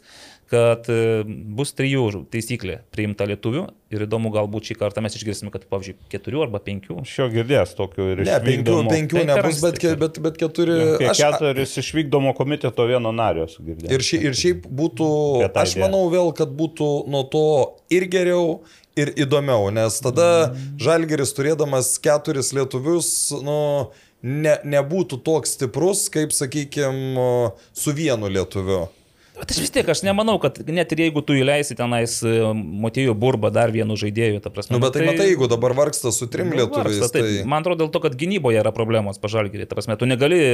kad 0.54 0.88
e, 0.94 1.24
bus 1.58 1.74
trijų 1.78 2.04
taisyklė 2.34 2.80
priimta 2.94 3.26
lietuvių 3.30 3.64
ir 3.94 4.06
įdomu 4.06 4.30
galbūt 4.34 4.70
šį 4.70 4.78
kartą 4.80 5.02
mes 5.06 5.18
išgirsime, 5.18 5.50
kad 5.54 5.66
pavyzdžiui 5.70 5.98
keturių 6.14 6.44
arba 6.46 6.62
penkių. 6.66 7.00
Aš 7.04 7.16
jo 7.20 7.28
girdėjęs 7.34 7.74
tokių 7.78 8.08
ir 8.14 8.22
Ne, 8.30 8.38
penkių, 8.46 8.78
penkių 8.90 9.20
Tai 9.20 9.26
nebus, 9.32 9.60
bet, 9.66 9.80
ke- 9.82 9.96
bet, 10.02 10.22
bet 10.26 10.40
keturi... 10.42 10.78
Apie 11.00 11.10
Aš, 11.12 11.22
keturis 11.26 11.76
išvykdomo 11.84 12.34
komiteto 12.38 12.86
vieno 12.90 13.12
nario 13.16 13.50
sugirdėjau. 13.52 13.92
ir, 13.98 14.06
ši, 14.06 14.22
ir 14.30 14.38
šiaip 14.40 14.70
būtų, 14.70 15.10
aš 15.52 15.76
manau 15.82 16.06
vėl, 16.14 16.32
kad 16.38 16.54
būtų 16.58 16.90
nuo 17.14 17.26
to 17.34 17.44
ir 17.94 18.08
geriau, 18.14 18.62
ir 19.00 19.10
įdomiau, 19.18 19.72
nes 19.74 19.96
tada 20.06 20.30
Mm. 20.54 20.78
Žalgeris 20.82 21.32
turėdamas 21.38 21.88
keturis 22.04 22.52
lietuvius, 22.54 23.08
nu, 23.46 23.90
ne, 24.22 24.54
nebūtų 24.66 25.18
toks 25.26 25.56
stiprus, 25.58 26.08
kaip, 26.14 26.34
sakykime, 26.36 27.52
su 27.74 27.94
vienu 27.96 28.30
lietuviu. 28.30 28.84
Bet 29.44 29.52
aš 29.52 29.60
vis 29.60 29.74
tiek, 29.76 29.88
aš 29.92 30.06
nemanau, 30.08 30.38
kad 30.40 30.56
net 30.72 30.94
ir 30.96 31.02
jeigu 31.04 31.20
tu 31.28 31.36
įleisi 31.36 31.76
tenais 31.76 32.14
e, 32.24 32.32
Motėjų 32.56 33.12
burbą 33.20 33.50
dar 33.52 33.74
vienu 33.76 33.98
žaidėju, 34.00 34.40
ta 34.40 34.48
prasme. 34.54 34.78
Nu, 34.78 34.80
bet 34.80 34.94
tai, 34.96 35.02
tai 35.04 35.10
matai, 35.10 35.26
jeigu 35.34 35.50
dabar 35.52 35.74
vargsta 35.76 36.14
su 36.16 36.30
trim 36.32 36.48
nu, 36.48 36.62
lietuviais. 36.62 37.02
Tai... 37.12 37.20
tai... 37.26 37.42
Man 37.44 37.66
atrodo 37.66 37.84
dėl 37.84 37.92
to, 37.92 38.00
kad 38.06 38.16
gynyboje 38.16 38.62
yra 38.62 38.72
problemos 38.76 39.20
pažalgyrį. 39.20 39.68
Ta 39.68 39.76
prasme, 39.76 39.98
tu 40.00 40.08
negali 40.08 40.38
e, 40.40 40.54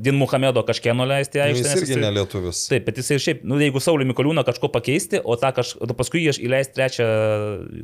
Din 0.00 0.16
Muhamedo 0.16 0.62
kažkieno 0.64 1.04
leisti 1.10 1.36
Nu, 1.36 1.50
aikštėje. 1.50 1.60
jis 1.60 1.68
nes 1.68 1.82
irgi 1.82 1.92
jisai- 1.92 2.04
nelietuvis. 2.06 2.62
Taip, 2.72 2.86
bet 2.88 3.02
jisai 3.02 3.18
ir 3.18 3.24
šiaip, 3.26 3.44
nu, 3.44 3.58
jeigu 3.60 3.82
Saulį 3.84 4.08
Mikoliūną 4.08 4.46
kažko 4.48 4.72
pakeisti, 4.72 5.20
o 5.20 5.36
tą 5.36 5.52
kaž... 5.60 5.74
o 5.76 5.90
paskui 6.00 6.24
jį 6.24 6.38
įleisti 6.48 6.78
trečią 6.78 7.10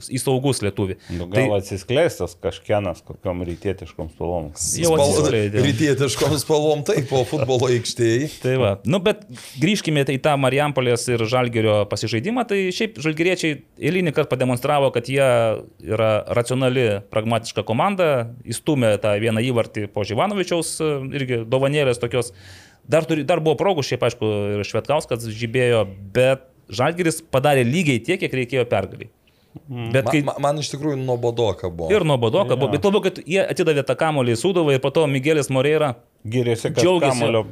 į 0.09 0.23
saugus 0.25 0.65
lietuvį. 0.65 0.97
Nu, 1.19 1.29
Tai- 1.29 1.45
gal 1.45 1.59
atsiskleistas 1.59 2.39
kažkienas 2.41 3.05
kokiam 3.05 3.45
rytietiškom 3.45 4.09
spalvom. 4.15 4.49
Jau 4.81 4.97
atsiskleidė. 4.97 5.61
Rytietiškom 5.69 6.41
spalvom 6.41 6.87
taip, 6.89 7.11
po 7.13 7.27
futbolo 7.29 7.69
aikštėje. 7.77 8.33
Tai 8.41 8.57
va, 8.63 8.75
nu 8.89 9.05
bet 9.05 9.27
grįžkime 9.61 10.07
į 10.17 10.21
tą 10.25 10.37
Marijampolės 10.47 11.05
ir 11.11 11.25
Žalgerio 11.29 11.81
pasižaidimą, 11.91 12.47
tai 12.49 12.61
šiaip 12.75 13.01
Žalgeriečiai 13.03 13.59
eilinį 13.91 14.15
kartą 14.17 14.35
pademonstravo, 14.35 14.93
kad 14.95 15.11
jie 15.11 15.27
yra 15.83 16.11
racionali, 16.39 16.87
pragmatiška 17.13 17.67
komanda, 17.67 18.31
įstumė 18.47 18.95
tą 19.03 19.17
vieną 19.23 19.45
įvartį 19.51 19.89
po 19.95 20.07
Živanovičiaus 20.07 20.73
e, 20.81 20.91
irgi 21.19 21.43
dovanėlės 21.51 22.03
tokios. 22.03 22.33
Dar, 22.87 23.07
turi, 23.09 23.27
dar 23.27 23.43
buvo 23.43 23.59
progų, 23.59 23.85
šiaip 23.87 24.07
aišku, 24.07 24.33
ir 24.57 24.67
Švetkauskas 24.67 25.27
žibėjo, 25.27 25.85
bet 26.15 26.47
Žalgeris 26.71 27.21
padarė 27.31 27.67
lygiai 27.67 28.03
tiek, 28.03 28.21
kiek 28.23 28.35
reikėjo 28.41 28.67
pergaliai. 28.71 29.11
Bet 29.69 30.05
Man, 30.05 30.11
kai... 30.13 30.21
man, 30.27 30.43
man 30.45 30.61
iš 30.63 30.73
tikrųjų 30.75 30.99
nuobodoka 31.01 31.71
buvo. 31.73 31.89
Ir 31.95 32.05
nuo 32.07 32.19
Bodoka, 32.21 32.55
yeah. 32.57 32.73
bet 32.75 32.85
labiau, 32.87 33.03
kad 33.05 33.21
jie 33.23 33.41
atidavė 33.43 33.85
tą 33.87 33.97
kamolį 33.99 34.37
į 34.37 34.41
Sudovą 34.43 34.77
ir 34.77 34.83
po 34.85 34.93
to 34.95 35.07
Miguelis 35.11 35.49
Moreira 35.53 35.95
Gyrėsi, 36.27 36.73
kad 36.75 36.83
Džiaugiasi. 36.83 37.21
kontrolę 37.21 37.43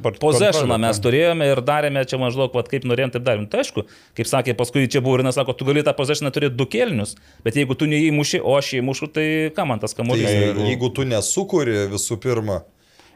mes 0.81 0.99
turėjome 1.03 1.47
ir 1.47 1.61
darėme 1.63 2.03
čia 2.09 2.19
maždaug, 2.19 2.51
vat, 2.57 2.67
kaip 2.71 2.87
norėjom, 2.87 3.13
taip 3.13 3.25
darėm. 3.25 3.47
Tai 3.51 3.61
aišku, 3.63 3.85
kaip 4.17 4.29
sakė, 4.29 4.55
paskui 4.59 4.89
čia 4.91 5.01
buvo 5.05 5.19
ir 5.19 5.25
nesako, 5.27 5.55
tu 5.55 5.67
gali 5.67 5.83
tą 5.85 5.93
possessioną 5.95 6.33
turėti 6.35 6.59
du 6.59 6.67
kelnius, 6.67 7.15
bet 7.45 7.55
jeigu 7.55 7.77
tu 7.79 7.87
neįmuši, 7.91 8.41
o 8.43 8.57
aš 8.59 8.73
įmušu, 8.81 9.11
tai 9.15 9.27
ką 9.55 9.67
man 9.69 9.83
tas 9.83 9.95
Tai 9.95 10.01
kamuolys? 10.03 10.27
jeigu, 10.27 10.67
jeigu 10.67 10.91
tu 10.97 11.07
nesukuri 11.07 11.85
visų 11.93 12.19
pirma, 12.23 12.63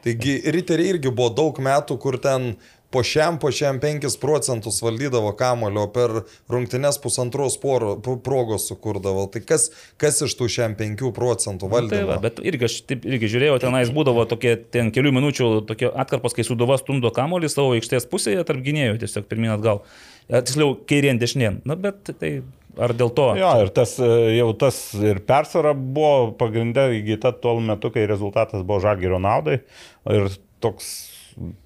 taigi 0.06 0.38
riteriai 0.56 0.94
irgi 0.94 1.12
buvo 1.12 1.28
daug 1.42 1.60
metų, 1.60 1.98
kur 2.00 2.16
ten 2.22 2.54
po 2.90 3.02
šiam, 3.06 3.36
po 3.38 3.50
šiam 3.54 3.78
5 3.82 4.16
procentus 4.20 4.80
valdydavo 4.82 5.30
kamulio, 5.38 5.86
per 5.94 6.10
rungtynes 6.50 6.98
pusantros 7.02 7.54
poro- 7.62 7.96
pro- 8.02 8.16
progos 8.18 8.66
sukurdavo. 8.70 9.26
Tai 9.30 9.42
kas, 9.46 9.68
kas 10.00 10.22
iš 10.26 10.34
tų 10.38 10.48
šiam 10.50 10.74
5 10.78 11.12
procentų 11.14 11.68
Tai 11.68 11.74
valdymo? 11.76 12.06
va, 12.10 12.18
bet 12.24 12.40
irgi 12.42 12.66
aš 12.66 12.78
taip 12.90 13.06
irgi 13.06 13.30
žiūrėjau, 13.34 13.60
tenais 13.62 13.90
būdavo 13.94 14.26
tokie 14.30 14.56
ten 14.58 14.90
kelių 14.94 15.12
minučių 15.20 15.50
tokie 15.70 15.90
atkarpos, 15.94 16.34
kai 16.34 16.42
Sudova 16.46 16.78
stumdo 16.82 17.12
kamuolį 17.14 17.50
savo 17.52 17.76
aikštės 17.78 18.08
pusėje 18.10 18.42
tarp 18.48 18.62
gynėjų, 18.66 18.98
tiesiog 19.04 19.28
pirmin 19.30 19.54
atgal. 19.54 19.84
Tiksliau, 20.30 20.76
kairien 20.86 21.18
dešinien. 21.18 21.60
Na, 21.66 21.74
bet 21.74 22.06
tai 22.20 22.42
ar 22.78 22.92
dėl 22.94 23.10
to? 23.14 23.32
Jo, 23.38 23.48
ir 23.64 23.70
tas 23.74 23.96
e, 23.98 24.10
jau 24.36 24.52
tas 24.54 24.76
ir 24.94 25.18
persvara 25.26 25.72
buvo 25.74 26.30
pagrindė 26.38 26.84
įgyta 27.00 27.32
tuo 27.34 27.56
metu, 27.60 27.90
kai 27.90 28.04
rezultatas 28.06 28.62
buvo 28.62 28.78
žalgerio 28.84 29.18
naudai. 29.18 29.60
Ir 30.06 30.28
toks 30.62 31.09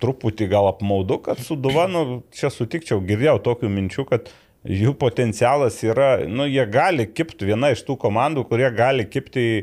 truputį 0.02 0.48
gal 0.50 0.68
apmaudu, 0.70 1.18
kad 1.24 1.40
su 1.42 1.56
Duvanu 1.58 2.22
čia 2.34 2.50
sutikčiau, 2.52 3.00
girdėjau 3.04 3.38
tokių 3.44 3.70
minčių, 3.72 4.06
kad 4.08 4.30
jų 4.64 4.94
potencialas 5.00 5.80
yra, 5.84 6.16
nu, 6.28 6.46
jie 6.48 6.64
gali 6.70 7.06
kipti, 7.10 7.50
viena 7.50 7.72
iš 7.74 7.84
tų 7.86 7.98
komandų, 8.00 8.46
kurie 8.48 8.70
gali 8.74 9.06
kipti 9.10 9.44
į, 9.44 9.62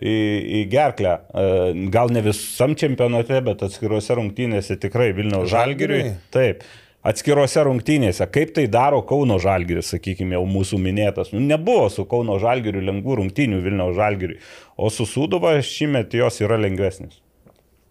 į, 0.00 0.14
į 0.60 0.62
gerklę. 0.72 1.16
E, 1.16 1.48
Gal 1.94 2.12
ne 2.14 2.24
visam 2.24 2.74
čempionate, 2.78 3.40
bet 3.46 3.62
atskiruose 3.66 4.16
rungtynėse 4.18 4.78
tikrai 4.82 5.12
Vilniaus 5.16 5.50
žalgiriui. 5.52 6.02
Taip. 6.34 6.64
Atskirose 7.00 7.62
rungtynėse, 7.64 8.26
kaip 8.28 8.50
tai 8.52 8.66
daro 8.68 8.98
Kauno 9.08 9.38
Žalgiris, 9.40 9.94
sakykime, 9.94 10.34
jau 10.36 10.42
mūsų 10.44 10.76
minėtas. 10.84 11.30
Nu, 11.32 11.40
nebuvo 11.40 11.86
su 11.88 12.04
Kauno 12.04 12.36
Žalgiriu 12.42 12.82
lengvų 12.84 13.16
rungtynių 13.22 13.62
Vilniaus 13.64 13.96
Žalgiriui, 13.96 14.36
o 14.76 14.90
su 14.92 15.06
Sūduva 15.08 15.54
šįmet 15.64 16.18
jos 16.18 16.42
yra 16.44 16.60
lengvesnis. 16.60 17.22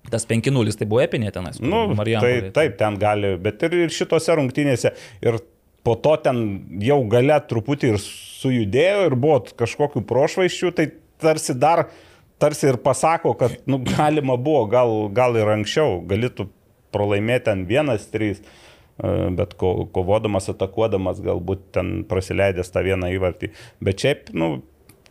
Tas 0.10 0.26
5-0 0.26 0.74
tai 0.80 0.88
buvo 0.89 1.02
epinė 1.04 1.32
tenais. 1.36 1.60
Nu, 1.62 1.84
tai, 1.89 1.97
Marijampolėje. 2.00 2.52
taip, 2.56 2.78
ten 2.80 2.97
gali, 3.02 3.34
bet 3.41 3.62
ir, 3.68 3.76
ir 3.86 3.93
šitose 3.93 4.38
rungtynėse. 4.39 4.93
Ir 5.26 5.38
po 5.86 5.95
to 6.00 6.16
ten 6.24 6.39
jau 6.84 7.02
gale 7.12 7.38
truputį 7.50 7.93
ir 7.93 8.00
sujudėjo 8.04 9.10
ir 9.10 9.18
buvo 9.20 9.41
kažkokių 9.60 10.04
prošvaiščių, 10.10 10.72
tai 10.78 10.88
tarsi 11.22 11.56
dar, 11.60 11.88
tarsi 12.41 12.72
ir 12.72 12.80
pasako, 12.84 13.36
kad 13.39 13.60
nu, 13.70 13.82
galima 13.91 14.39
buvo, 14.39 14.66
gal, 14.72 14.95
gal 15.16 15.38
ir 15.39 15.52
anksčiau, 15.58 16.00
galėtų 16.10 16.50
pralaimėti 16.95 17.50
ten 17.52 17.68
vienas, 17.70 18.08
trys, 18.10 18.41
e, 18.41 19.14
bet 19.38 19.54
ko, 19.60 19.76
kovodamas, 19.93 20.50
atakuodamas, 20.56 21.22
galbūt 21.26 21.70
ten 21.78 22.00
prasileidęs 22.10 22.74
tą 22.74 22.86
vieną 22.88 23.12
įvartį. 23.20 23.52
Bet 23.86 24.06
šiaip, 24.06 24.34
nu, 24.34 24.56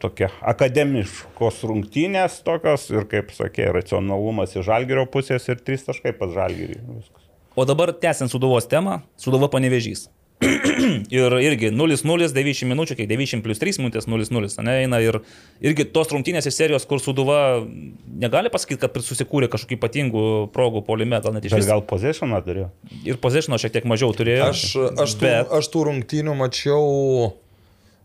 tokie 0.02 0.28
akademiškos 0.52 1.62
rungtynės 1.68 2.42
tokios 2.46 2.88
ir, 2.92 3.06
kaip 3.10 3.32
sakė, 3.36 3.70
racionalumas 3.76 4.56
iš 4.56 4.68
žalgerio 4.68 5.06
pusės 5.10 5.48
ir 5.50 5.62
trys 5.62 5.86
taškai 5.88 6.14
pas 6.18 6.32
žalgerį. 6.34 6.78
Viskas. 6.98 7.26
O 7.58 7.66
dabar 7.66 7.92
tęsiant 7.92 8.30
Suduvos 8.30 8.68
temą, 8.70 9.00
Suduva 9.18 9.50
panevežys. 9.50 10.08
ir 11.10 11.34
irgi 11.42 11.72
0-0, 11.74 12.28
90 12.30 12.68
minučių, 12.70 12.94
kiek 13.00 13.08
90 13.10 13.42
plus 13.42 13.58
3 13.58 13.80
minutės 13.82 14.06
0-0, 14.06 14.52
ne, 14.62 14.74
eina 14.84 15.00
ir 15.02 15.18
irgi 15.66 15.88
tos 15.90 16.12
rungtynės 16.14 16.46
iš 16.46 16.54
serijos, 16.54 16.86
kur 16.86 17.02
Suduva 17.02 17.64
negali 18.06 18.52
pasakyti, 18.54 18.78
kad 18.84 19.00
susikūrė 19.02 19.50
kažkokių 19.50 19.78
ypatingų 19.80 20.22
progų 20.54 20.84
polime, 20.86 21.18
gal 21.24 21.34
net 21.34 21.48
iš 21.48 21.56
Bet 21.56 21.64
viso. 21.64 21.72
gal 21.72 21.82
pozicioną 21.90 22.38
turėjo? 22.46 22.70
Ir 23.02 23.18
poziciono 23.22 23.58
šiek 23.58 23.74
tiek 23.74 23.90
mažiau 23.90 24.14
turėjo. 24.14 24.46
Aš, 24.52 24.64
aš, 24.94 25.18
tų, 25.18 25.26
bet, 25.26 25.52
aš 25.58 25.70
tų 25.74 25.84
rungtynių 25.90 26.38
mačiau 26.38 26.86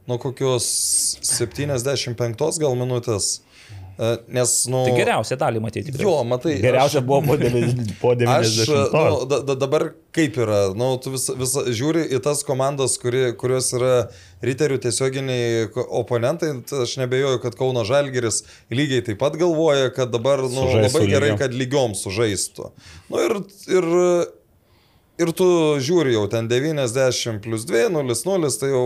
nuo 0.10 0.20
kokios 0.22 0.68
75 1.24 2.62
gal 2.62 2.78
minutės. 2.80 3.42
E, 3.94 4.08
Nes, 4.34 4.52
nu... 4.74 4.80
tai 4.88 4.96
geriausia 4.98 5.36
dalį 5.38 5.60
matyti. 5.62 5.94
Jo, 6.02 6.16
matai. 6.26 6.56
Geriausia 6.64 6.98
aš- 7.04 7.06
buvo 7.06 7.20
po 7.28 7.36
90. 7.38 7.92
Po 8.02 8.14
Aš, 8.36 8.56
90 8.66 8.96
nu, 8.98 9.20
da, 9.30 9.38
da, 9.46 9.56
dabar 9.62 9.86
kaip 10.18 10.40
yra, 10.42 10.64
nu, 10.78 10.88
tu 10.98 11.14
vis, 11.14 11.28
vis, 11.38 11.54
žiūri 11.78 12.08
į 12.18 12.20
tas 12.26 12.42
komandas, 12.48 12.98
kuri, 13.02 13.28
kurios 13.38 13.70
yra 13.78 14.08
riterių 14.46 14.80
tiesioginiai 14.88 15.68
oponentai, 16.02 16.52
tai 16.70 16.82
aš 16.88 16.98
nebejoju, 17.04 17.42
kad 17.46 17.58
Kauno 17.60 17.86
Žalgeris 17.86 18.42
lygiai 18.74 19.06
taip 19.06 19.22
pat 19.22 19.38
galvoja, 19.40 19.94
kad 19.94 20.10
dabar 20.14 20.42
nu, 20.42 20.50
Sužais 20.58 20.90
labai 20.90 21.06
gerai, 21.14 21.30
lygiom. 21.36 21.42
kad 21.46 21.60
lygiom 21.62 21.94
sužaistų. 22.02 22.72
Nu, 23.14 23.22
ir, 23.28 23.38
ir, 23.78 23.88
ir 25.22 25.32
tu 25.38 25.48
žiūri 25.86 26.16
jau 26.18 26.26
ten 26.34 26.50
90 26.50 27.44
plus 27.46 27.66
2, 27.70 27.86
0, 27.94 28.18
0, 28.26 28.54
tai 28.58 28.74
jau, 28.74 28.86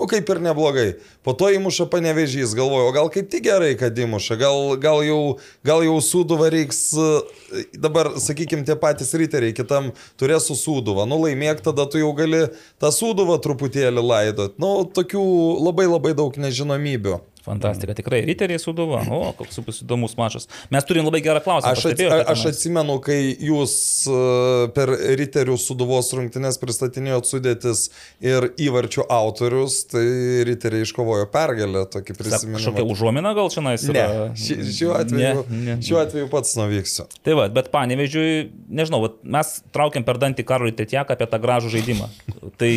nu, 0.00 0.06
kaip 0.08 0.28
ir 0.32 0.40
neblogai. 0.40 0.88
Po 1.24 1.34
to 1.36 1.50
įmuša 1.52 1.86
panevežys, 1.92 2.54
galvoju, 2.56 2.88
o 2.88 2.94
gal 2.96 3.10
kaip 3.12 3.28
tik 3.30 3.44
gerai, 3.44 3.74
kad 3.78 3.96
įmuša, 3.96 4.38
gal, 4.40 4.74
gal, 4.80 5.02
jau, 5.04 5.38
gal 5.66 5.84
jau 5.84 5.98
sūduva 6.04 6.48
reiks, 6.52 6.80
e, 6.96 7.64
dabar, 7.76 8.14
sakykime, 8.20 8.64
tie 8.64 8.78
patys 8.80 9.12
riteriai 9.12 9.56
kitam 9.56 9.92
turės 10.20 10.48
su 10.48 10.56
sūduva, 10.56 11.04
nu 11.08 11.20
laimėk, 11.20 11.60
tada 11.66 11.84
tu 11.90 12.00
jau 12.00 12.14
gali 12.16 12.46
tą 12.80 12.92
sūduvą 12.94 13.40
truputėlį 13.44 14.06
laidot. 14.06 14.56
Nu, 14.62 14.88
tokių 14.88 15.26
labai 15.60 15.90
labai 15.90 16.16
daug 16.16 16.40
nežinomybių. 16.40 17.20
Fantastika, 17.44 17.94
tikrai. 17.96 18.20
Riteriai 18.28 18.60
Suduva. 18.60 19.00
O, 19.10 19.32
koks 19.38 19.60
bus 19.64 19.78
įdomus 19.84 20.16
mačas. 20.18 20.48
Mes 20.72 20.84
turim 20.88 21.06
labai 21.08 21.22
gerą 21.24 21.40
klausimą. 21.44 21.72
Aš, 21.72 21.86
ats, 21.92 22.02
aš 22.34 22.42
atsimenu, 22.52 22.98
kai 23.04 23.18
jūs 23.40 23.74
e, 24.10 24.18
per 24.76 24.92
riterių 25.20 25.56
suduvos 25.60 26.10
rungtynės 26.16 26.58
pristatinėjot 26.60 27.28
sudėtis 27.30 27.86
ir 28.20 28.50
įvarčių 28.60 29.06
autorius, 29.10 29.80
tai 29.90 30.04
riteriai 30.48 30.84
iškovojo 30.84 31.30
pergalę, 31.32 31.86
tokį 31.92 32.16
Kažkokia 32.16 32.20
prisiminimą. 32.20 32.84
užuomina 32.92 33.32
gal 33.38 33.48
čia 33.52 33.64
nais? 33.64 33.86
Ne, 33.88 34.04
ši, 34.36 34.58
šiuo, 34.76 34.92
atveju, 35.00 35.44
Ne, 35.50 35.76
ne. 35.76 35.78
šiuo 35.84 36.00
atveju 36.04 36.28
pats 36.32 36.52
nuvyksiu. 36.60 37.08
Tai 37.26 37.38
va, 37.40 37.48
bet 37.52 37.70
panevežiui, 37.72 38.50
nežinau, 38.68 39.00
vat 39.06 39.16
mes 39.24 39.54
traukiam 39.74 40.04
per 40.06 40.20
dantį 40.22 40.44
Karolį 40.48 40.76
Tretjaką 40.78 41.16
apie 41.16 41.26
tą 41.32 41.40
gražų 41.42 41.72
žaidimą. 41.76 42.08
Tai 42.60 42.70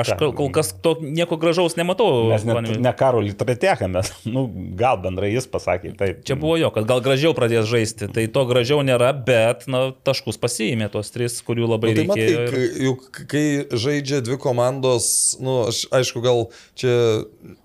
aš 0.00 0.14
kol, 0.20 0.48
kas 0.54 0.72
to 0.84 0.96
nieko 1.04 1.36
gražaus 1.40 1.76
nematau. 1.78 2.08
Mes 2.32 2.44
Panevėžiui. 2.46 2.80
ne 2.84 2.92
Karolį 2.96 3.34
Tretieką, 3.38 3.88
mes, 3.92 4.05
nu, 4.34 4.46
gal 4.78 4.98
bendrai 5.02 5.30
jis 5.32 5.46
pasakė, 5.50 5.92
taip. 5.98 6.20
Čia 6.26 6.36
buvo 6.40 6.56
jo, 6.60 6.70
kad 6.74 6.86
gal 6.88 7.00
gražiau 7.04 7.34
pradės 7.36 7.66
žaisti. 7.70 8.08
Tai 8.12 8.24
to 8.34 8.44
gražiau 8.48 8.82
nėra, 8.86 9.10
bet 9.26 9.64
na, 9.70 9.88
taškus 10.06 10.38
pasiėmė 10.42 10.88
tos 10.94 11.10
tris, 11.14 11.38
kurių 11.46 11.68
labai 11.74 11.92
Nu, 11.92 11.96
tai 12.00 12.06
matai, 12.10 12.26
reikėjo. 12.26 12.50
kai, 12.52 12.84
juk 12.86 13.20
kai 13.32 13.44
žaidžia 13.86 14.20
dvi 14.26 14.38
komandos, 14.42 15.08
nu, 15.42 15.58
aš 15.70 15.84
aišku, 15.94 16.22
gal 16.24 16.46
čia 16.78 16.94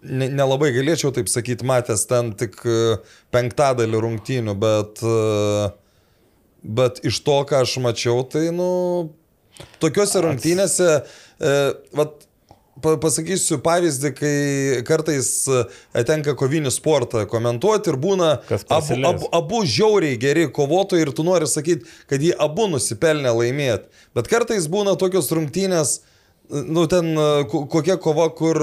ne- 0.02 0.32
nelabai 0.32 0.72
galėčiau 0.76 1.14
taip 1.16 1.30
sakyti, 1.32 1.68
matęs 1.68 2.08
ten 2.10 2.34
tik 2.38 2.58
e, 2.66 2.80
penktadalį 3.34 4.02
rungtynių, 4.08 4.58
bet, 4.62 5.02
e, 5.04 5.72
bet 6.82 7.02
iš 7.08 7.22
to, 7.26 7.39
ką 7.50 7.64
aš 7.66 7.78
mačiau, 7.84 8.22
tai, 8.30 8.48
nu, 8.56 8.70
tokiuose 9.82 10.22
rungtynėse, 10.26 10.89
e, 11.42 11.56
vat, 11.98 12.28
pasakysiu 12.82 13.60
pavyzdį, 13.64 14.12
kai 14.18 14.82
kartais 14.88 15.30
e, 15.52 15.62
tenka 16.08 16.34
kovinį 16.40 16.72
sportą 16.74 17.24
komentuoti 17.30 17.92
ir 17.94 17.98
būna 18.02 18.32
abu, 18.78 18.98
abu, 19.12 19.30
abu 19.42 19.62
žiauriai 19.66 20.18
geri 20.22 20.48
kovotojai 20.54 21.06
ir 21.06 21.14
tu 21.18 21.26
nori 21.28 21.48
sakyti, 21.50 21.88
kad 22.10 22.22
jie 22.24 22.34
abu 22.42 22.68
nusipelnė 22.72 23.34
laimėti. 23.38 23.90
Bet 24.18 24.30
kartais 24.32 24.68
būna 24.72 24.98
tokios 25.00 25.32
rungtynės, 25.36 26.00
nu 26.52 26.88
ten 26.92 27.14
e, 27.16 27.30
ko- 27.52 27.66
kokia 27.72 27.98
kova, 28.02 28.30
kur 28.36 28.60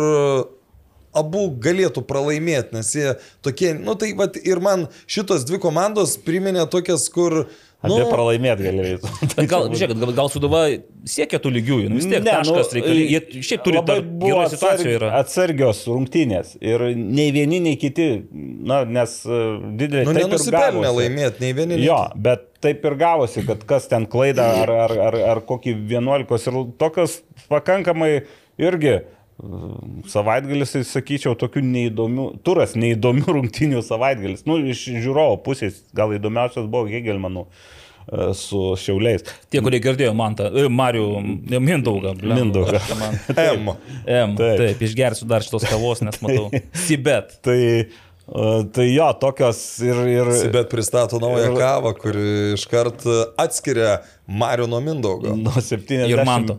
abu 1.19 1.47
galėtų 1.65 2.03
pralaimėti, 2.07 2.77
nes 2.77 2.91
jie 2.95 3.15
tokie, 3.43 3.73
nu 3.75 3.95
tai 3.99 4.13
va 4.19 4.29
ir 4.45 4.61
man 4.63 4.87
šitos 5.11 5.47
dvi 5.49 5.59
komandos 5.63 6.19
priminė 6.27 6.69
tokias, 6.71 7.09
kur... 7.13 7.47
Apie 7.79 7.95
Nu, 7.95 8.09
pralaimėti 8.11 8.65
galėjai. 8.67 8.97
Bet 9.37 9.47
gal, 9.47 9.69
žiūrėkit, 9.71 10.01
gal, 10.03 10.13
gal 10.17 10.31
Suduva 10.33 10.65
siekia 11.07 11.39
tų 11.39 11.53
lygiųjų, 11.55 11.91
nu 11.93 12.01
vis 12.01 12.09
tiek 12.11 12.25
Ne, 12.25 12.33
taškas 12.33 12.73
nu, 12.73 12.75
reikalingas. 12.75 13.29
Jie 13.37 13.43
šiaip 13.47 13.63
turi 13.63 13.79
labai 13.79 13.97
gerą 14.25 14.47
situaciją. 14.51 14.95
Yra. 14.97 15.11
Atsargios 15.21 15.85
rungtynės. 15.87 16.57
Ir 16.59 16.83
nei 16.97 17.29
vieni, 17.37 17.61
nei 17.63 17.79
kiti, 17.79 18.09
na, 18.33 18.81
nes 18.83 19.15
uh, 19.31 19.61
didelė 19.79 20.09
nu 20.09 20.17
nenusipelnė 20.17 20.91
laimėti, 20.97 21.45
nei 21.45 21.55
vieni. 21.55 21.77
nei 21.79 21.87
Jo, 21.87 22.01
bet 22.19 22.49
taip 22.67 22.83
ir 22.91 22.99
gavosi, 22.99 23.47
kad 23.47 23.63
kas 23.71 23.87
ten 23.93 24.09
klaida 24.11 24.49
ar, 24.65 24.75
ar, 24.89 24.97
ar, 25.13 25.21
ar 25.37 25.43
kokį 25.47 25.77
11 25.95 26.51
ir 26.51 26.59
tokios 26.83 27.21
pakankamai 27.47 28.11
irgi 28.59 28.97
mm, 28.97 29.18
savaitgalis, 30.11 30.73
tai 30.75 30.85
sakyčiau, 30.87 31.37
tokių 31.39 31.63
neįdomių, 31.63 32.29
turas 32.47 32.75
neįdomių 32.79 33.27
rungtynių 33.37 33.83
savaitgalis. 33.87 34.45
Nu, 34.49 34.59
iš 34.67 34.89
žiūrovo 34.99 35.39
pusės 35.47 35.83
gal 35.97 36.15
įdomiausias 36.17 36.67
buvo 36.71 36.89
Hegelmanų 36.91 37.45
e, 37.47 38.33
su 38.39 38.63
Šiauliais. 38.83 39.23
Tie, 39.53 39.63
kurie 39.65 39.81
girdėjo 39.85 40.11
man 40.19 40.35
tą, 40.39 40.51
e, 40.51 40.67
Marių, 40.73 41.07
e, 41.55 41.63
Mindaugą. 41.63 42.17
Mindaugą. 42.19 42.83
M. 43.55 43.73
M. 44.05 44.37
Taip. 44.41 44.59
Taip. 44.65 44.85
išgersiu 44.89 45.31
dar 45.31 45.47
šitos 45.47 45.69
kavos, 45.71 46.03
nes 46.07 46.19
matau. 46.25 46.49
Sibet. 46.89 47.39
Tai, 47.47 47.59
e, 47.63 48.49
tai 48.75 48.89
jo, 48.91 49.07
tokios 49.23 49.61
ir... 49.87 50.03
ir 50.17 50.33
Bet 50.55 50.73
pristato 50.75 51.23
naują 51.23 51.53
Ir- 51.53 51.61
kavą, 51.63 51.95
kuri 52.01 52.27
iškart 52.59 53.07
atskiria 53.39 54.01
Mario 54.27 54.67
nuo 54.67 54.83
Mindaugo. 54.83 55.37
Nuo 55.39 55.63
70. 55.63 56.11
Ir 56.11 56.27
Manto. 56.27 56.59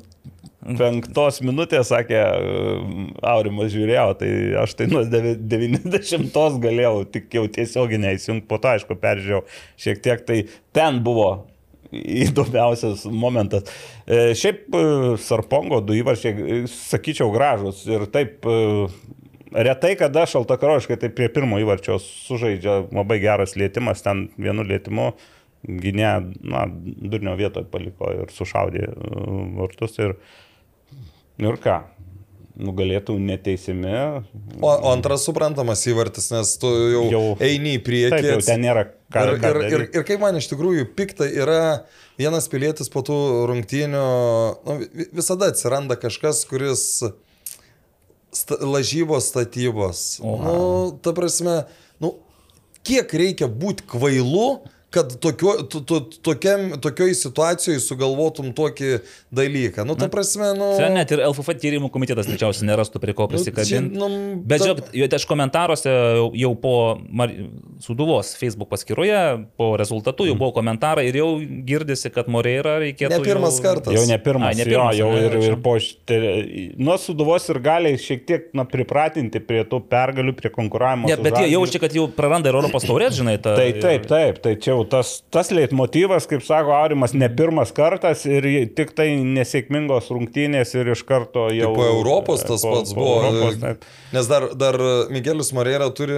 Penktos 0.60 1.39
minutės, 1.39 1.88
sakė, 1.88 2.18
Aurimas 3.24 3.72
žiūrėjo, 3.72 4.07
tai 4.20 4.32
aš 4.60 4.74
tai 4.76 4.89
nuo 4.91 5.05
devi- 5.07 5.38
90 5.39 6.60
galėjau 6.60 7.05
tik 7.14 7.30
jau 7.38 7.45
tiesioginę 7.47 8.12
įsijungti, 8.18 8.47
po 8.49 8.60
to 8.60 8.74
aišku 8.74 8.97
peržiūrėjau 8.99 9.45
šiek 9.80 10.01
tiek, 10.03 10.26
tai 10.28 10.41
ten 10.76 10.99
buvo 11.05 11.30
įdomiausias 11.91 13.05
momentas. 13.10 13.72
E, 14.05 14.36
Šiaip 14.38 14.76
e, 14.76 14.84
Sarpongo 15.24 15.80
du 15.82 15.95
įvarčiai, 15.97 16.36
e, 16.36 16.60
sakyčiau, 16.70 17.32
gražus 17.34 17.86
ir 17.89 18.05
taip 18.14 18.45
retai 19.55 19.95
kada 19.97 20.28
šaltakaroškai 20.30 20.99
tai 21.01 21.10
prie 21.14 21.30
pirmo 21.34 21.57
įvarčio 21.62 21.97
sužaidžia 22.03 22.84
labai 22.93 23.18
geras 23.24 23.55
lėtimas, 23.57 24.03
ten 24.05 24.28
vienu 24.38 24.68
lėtimu 24.68 25.14
gynė, 25.66 26.12
na, 26.45 26.68
durnio 26.70 27.34
vietoje 27.39 27.68
paliko 27.72 28.12
ir 28.14 28.30
sušaudė 28.32 28.86
vartus 29.57 29.97
ir, 29.99 30.14
ir 31.39 31.57
ką, 31.63 31.77
nugalėtų 32.59 33.15
neteisimi. 33.23 33.93
O, 34.59 34.67
o 34.67 34.89
antras 34.91 35.23
suprantamas 35.27 35.85
įvartis, 35.87 36.27
nes 36.33 36.51
tu 36.59 36.67
jau, 36.91 37.03
jau 37.13 37.21
eini 37.45 37.77
į 37.77 37.83
priekį. 37.85 38.11
Taip, 38.17 38.27
jau 38.33 38.41
ten 38.49 38.63
nėra 38.65 38.83
ką. 38.89 39.23
Ir, 39.23 39.31
ką 39.39 39.51
ir, 39.53 39.59
ir, 39.69 39.85
ir 40.01 40.05
kaip 40.09 40.19
man 40.25 40.35
iš 40.41 40.49
tikrųjų 40.51 40.89
pikta 40.97 41.29
yra 41.31 41.61
vienas 42.19 42.49
pilietis 42.51 42.91
po 42.91 42.99
tų 43.07 43.15
rungtynių, 43.47 44.03
nu, 44.67 44.75
vi- 44.91 45.07
visada 45.21 45.47
atsiranda 45.53 45.95
kažkas, 45.99 46.43
kuris 46.49 46.83
sta, 48.35 48.57
lažybos 48.59 49.31
statybos. 49.31 50.03
Oha. 50.19 50.43
Nu, 50.51 50.91
ta 51.01 51.13
prasme, 51.15 51.61
nu, 52.03 52.17
kiek 52.83 53.07
reikia 53.15 53.47
būti 53.47 53.87
kvailu, 53.89 54.59
kad 54.89 55.11
tokio, 55.21 55.53
to, 55.69 55.81
to, 55.85 55.99
tokiam, 56.25 56.71
tokioj 56.81 57.13
situacijoje 57.13 57.81
sugalvotum 57.83 58.49
tokį 58.57 58.95
dalyką. 59.35 59.85
Nu, 59.85 59.93
ta 59.99 60.09
prasme, 60.09 60.49
nu... 60.57 60.71
Čia 60.79 60.89
net 60.93 61.13
ir 61.13 61.21
LFF 61.27 61.53
tyrimų 61.61 61.91
komitetas 61.93 62.25
greičiausiai 62.29 62.65
nerastų 62.71 63.01
prie 63.03 63.13
ko 63.17 63.27
prisikabinti. 63.29 63.93
nu, 63.93 64.09
Bet 64.49 64.63
ta- 64.63 64.71
žiūrėk, 64.71 64.89
jau 64.97 65.09
aš 65.19 65.27
komentaruose 65.29 65.93
jau, 65.93 66.29
jau 66.33 66.53
po 66.57 66.73
Mar... 67.05 67.33
Suduvos 67.79 68.33
Facebook 68.35 68.71
paskyroje, 68.73 69.19
po 69.59 69.69
rezultatų 69.79 70.25
jau 70.31 70.37
buvo 70.39 70.51
komentarai 70.57 71.05
ir 71.07 71.19
jau 71.21 71.29
girdisi, 71.39 72.09
kad 72.11 72.27
Moreira 72.31 72.79
reikėtų. 72.81 73.13
Ne 73.13 73.21
pirmas 73.23 73.59
jau... 73.59 73.65
kartas. 73.69 73.93
Jau 73.95 74.03
ne 74.09 74.17
pirmas, 74.19 74.49
Ai, 74.51 74.57
ne 74.57 74.65
jo, 74.65 74.73
pirmas, 74.73 74.97
jau 74.99 75.11
ane, 75.13 75.21
ir, 75.29 75.37
čia. 75.37 75.53
ir 75.53 75.59
po 75.63 75.75
nuo 76.89 76.97
suduvos 76.99 77.45
ir 77.53 77.61
gali 77.63 77.93
šiek 78.01 78.25
tiek 78.27 78.49
na, 78.57 78.65
pripratinti 78.67 79.39
prie 79.43 79.61
tų 79.69 79.79
pergalių, 79.89 80.33
prie 80.37 80.51
konkuravimo. 80.53 81.07
Ne, 81.07 81.15
bet 81.15 81.37
jie 81.37 81.45
Žalgiriu. 81.45 81.55
jaučia, 81.59 81.83
kad 81.85 81.95
jau 81.95 82.09
praranda 82.19 82.51
ir 82.51 82.59
Europos 82.59 82.89
taurės, 82.89 83.15
žinai, 83.15 83.37
tą. 83.39 83.55
Tai 83.59 83.69
taip, 83.79 84.09
taip, 84.09 84.41
tai 84.43 84.57
čia 84.59 84.78
jau 84.80 84.86
tas, 84.89 85.11
tas 85.34 85.51
leitmotivas, 85.53 86.25
kaip 86.30 86.43
sako 86.45 86.73
Aurimas, 86.77 87.13
ne 87.17 87.27
pirmas 87.30 87.71
kartas 87.75 88.25
ir 88.30 88.47
tik 88.77 88.95
tai 88.97 89.11
nesėkmingos 89.21 90.09
rungtynės 90.13 90.73
ir 90.80 90.91
iš 90.95 91.03
karto 91.07 91.47
jau... 91.53 91.73
Po 91.75 91.86
Europos 91.91 92.43
tas 92.47 92.63
po- 92.63 92.73
pats 92.77 92.95
po 92.95 93.03
buvo. 93.03 93.17
Europos, 93.30 93.59
taip. 93.61 93.86
Nes 94.15 94.30
dar, 94.32 94.47
dar 94.57 94.80
Miguelis 95.13 95.51
Moreira 95.53 95.89
turi 95.95 96.17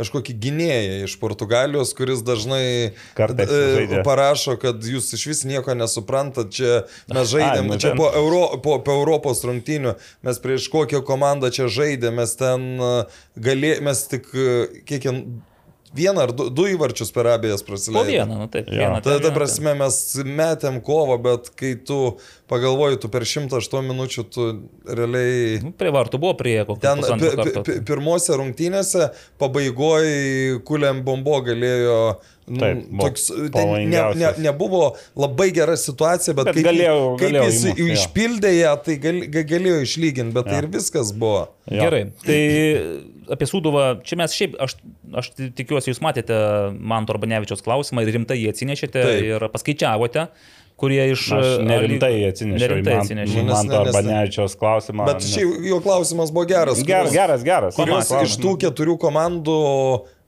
kažkokį 0.00 0.36
gynėją 0.44 0.98
iš 1.06 1.16
Portugalijos, 1.22 1.94
kuris 1.96 2.24
dažnai 2.26 2.92
Kartais 3.16 3.48
e, 3.48 3.62
žaidžia. 3.78 4.02
parašo, 4.06 4.58
kad 4.60 4.82
jūs 4.84 5.12
iš 5.16 5.26
vis 5.30 5.44
nieko 5.48 5.76
nesuprantat, 5.78 6.52
čia 6.54 6.82
mes 7.12 7.30
žaidėm, 7.30 7.70
nu 7.70 7.80
čia 7.80 7.94
po, 7.98 8.10
Euro, 8.18 8.44
po, 8.64 8.80
po 8.84 8.98
Europos 8.98 9.44
rungtynių, 9.46 9.94
mes 10.26 10.42
prieš 10.42 10.68
kokią 10.74 11.04
komandą 11.06 11.52
čia 11.54 11.70
žaidėm, 11.72 12.18
mes 12.20 12.36
ten 12.40 12.68
galė, 13.38 13.76
mes 13.84 14.06
tik 14.10 14.30
e, 14.34 14.82
kiek 14.88 15.06
ten 15.08 15.24
vieną 15.94 16.24
ar 16.26 16.32
du, 16.36 16.48
du 16.50 16.66
įvarčius 16.72 17.12
per 17.14 17.28
abiejas 17.32 17.62
Po 17.62 17.70
prasileidėm. 17.72 18.12
vieną, 18.12 18.38
nu 18.44 18.48
taip. 18.52 18.68
Jo. 18.68 18.80
vieną 18.82 19.00
Ta, 19.04 19.16
ta 19.22 19.32
prasme, 19.34 19.74
mes 19.78 19.98
metėm 20.26 20.80
kovą, 20.84 21.18
bet 21.22 21.50
kai 21.58 21.74
tu 21.86 22.16
pagalvoji, 22.50 23.00
tu 23.02 23.10
per 23.12 23.24
108 23.28 23.88
minučių, 23.88 24.24
tu 24.34 24.48
realiai... 24.88 25.60
Nu, 25.64 25.72
Prie 25.78 25.92
vartų 25.94 26.20
buvo 26.20 26.34
prie 26.38 26.58
kokio 26.68 26.82
Ten 26.84 27.84
pirmose 27.86 28.36
rungtynėse 28.38 29.10
pabaigoje 29.40 30.60
Kuliam 30.66 31.02
Bombo 31.06 31.40
galėjo. 31.46 31.98
nu, 32.14 32.33
Taip, 32.44 32.80
buvo 32.90 33.06
toks, 33.08 33.22
ten 33.54 33.70
ne, 33.88 34.00
ne, 34.20 34.30
nebuvo 34.44 34.80
labai 35.16 35.46
gera 35.56 35.76
situacija, 35.80 36.34
bet, 36.36 36.50
Bet 36.50 36.58
kaip, 36.58 36.66
galėjo- 36.66 37.04
kaip 37.16 37.22
galėjo 37.30 37.44
jis 37.48 37.60
įmušt, 37.70 37.78
jo. 37.80 37.86
išpildė 37.96 38.50
ją, 38.58 38.72
tai 38.84 38.96
gal, 39.00 39.20
ga- 39.32 39.44
galėjo 39.48 39.78
išlyginti, 39.86 40.34
bet 40.36 40.44
tai 40.50 40.58
Jo. 40.58 40.62
ir 40.62 40.68
viskas 40.74 41.12
buvo. 41.16 41.46
Jo. 41.72 41.80
Gerai, 41.86 42.02
tai 42.26 42.40
apie 43.38 43.48
Sūduvą, 43.48 43.84
čia 44.04 44.18
mes 44.20 44.34
šiaip, 44.36 44.58
aš, 44.60 44.74
aš 45.22 45.30
tikiuosi, 45.56 45.88
jūs 45.94 46.02
matėte 46.04 46.36
Manto 46.76 47.14
Arbanevičios 47.16 47.64
klausimą 47.64 48.04
ir 48.04 48.12
rimtai 48.18 48.36
jį 48.42 48.52
atsinešėte 48.52 49.00
Taip. 49.00 49.24
ir 49.24 49.48
paskaičiavote, 49.54 50.26
kurie 50.76 51.00
iš... 51.14 51.28
Aš 51.32 51.52
nerimtai 51.64 52.10
A 52.12 52.18
lyg- 52.18 52.28
atsinešiau 52.34 52.60
Nerimtai 52.60 52.92
į 52.92 52.96
man, 52.98 53.04
atsinešiau. 53.06 53.44
Nes- 53.46 53.54
man 53.54 53.68
to 53.72 53.92
Banevičiaus 53.94 54.56
klausimą. 54.60 55.06
Bet 55.08 55.22
šiaip 55.24 55.64
jo 55.70 55.78
klausimas 55.80 56.32
buvo 56.34 56.44
geras. 56.50 56.82
Geras, 56.84 57.12
geras, 57.14 57.44
geras. 57.46 57.76
Kurios 57.78 58.10
iš 58.20 58.36
tų 58.42 58.56
keturių 58.66 58.98
komandų 59.00 59.58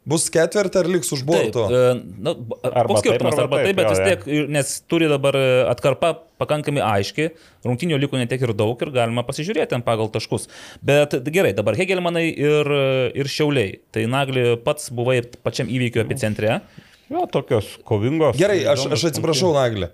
bus 0.09 0.29
ketvirtį 0.33 0.81
ar 0.83 0.89
liks 0.91 1.11
už 1.15 1.25
borto? 1.27 1.67
e, 1.67 1.83
na, 2.23 2.35
Arba 2.71 2.95
koks 2.95 3.03
skirtumas, 3.03 3.39
arba 3.43 3.61
taip, 3.65 3.77
bet 3.79 3.91
vis 3.93 4.03
tiek, 4.05 4.25
nes 4.55 4.73
turi 4.91 5.11
dabar 5.11 5.39
e, 5.39 5.45
atkarpa 5.73 6.13
pakankamai 6.41 6.85
aiški, 6.85 7.29
rungtinių 7.67 7.99
liko 8.03 8.21
ne 8.21 8.29
tiek 8.31 8.43
ir 8.45 8.55
daug 8.57 8.81
ir 8.85 8.93
galima 8.95 9.25
pasižiūrėti 9.27 9.73
ten 9.75 9.85
pagal 9.87 10.11
taškus. 10.15 10.49
Bet 10.85 11.19
gerai, 11.33 11.55
dabar 11.57 11.79
Hegelmanai 11.79 12.27
ir, 12.31 12.73
ir 13.17 13.31
Šiauliai. 13.33 13.79
Tai 13.95 14.05
Nagli 14.13 14.51
pats 14.63 14.91
buvai 14.95 15.23
pačiam 15.47 15.71
įvykio 15.73 16.05
epicentre. 16.05 16.61
Jo, 17.11 17.25
tokios 17.31 17.77
kovingos. 17.87 18.37
Gerai, 18.39 18.61
aš, 18.69 18.89
aš 18.97 19.09
atsiprašau, 19.13 19.55
Naglė. 19.57 19.93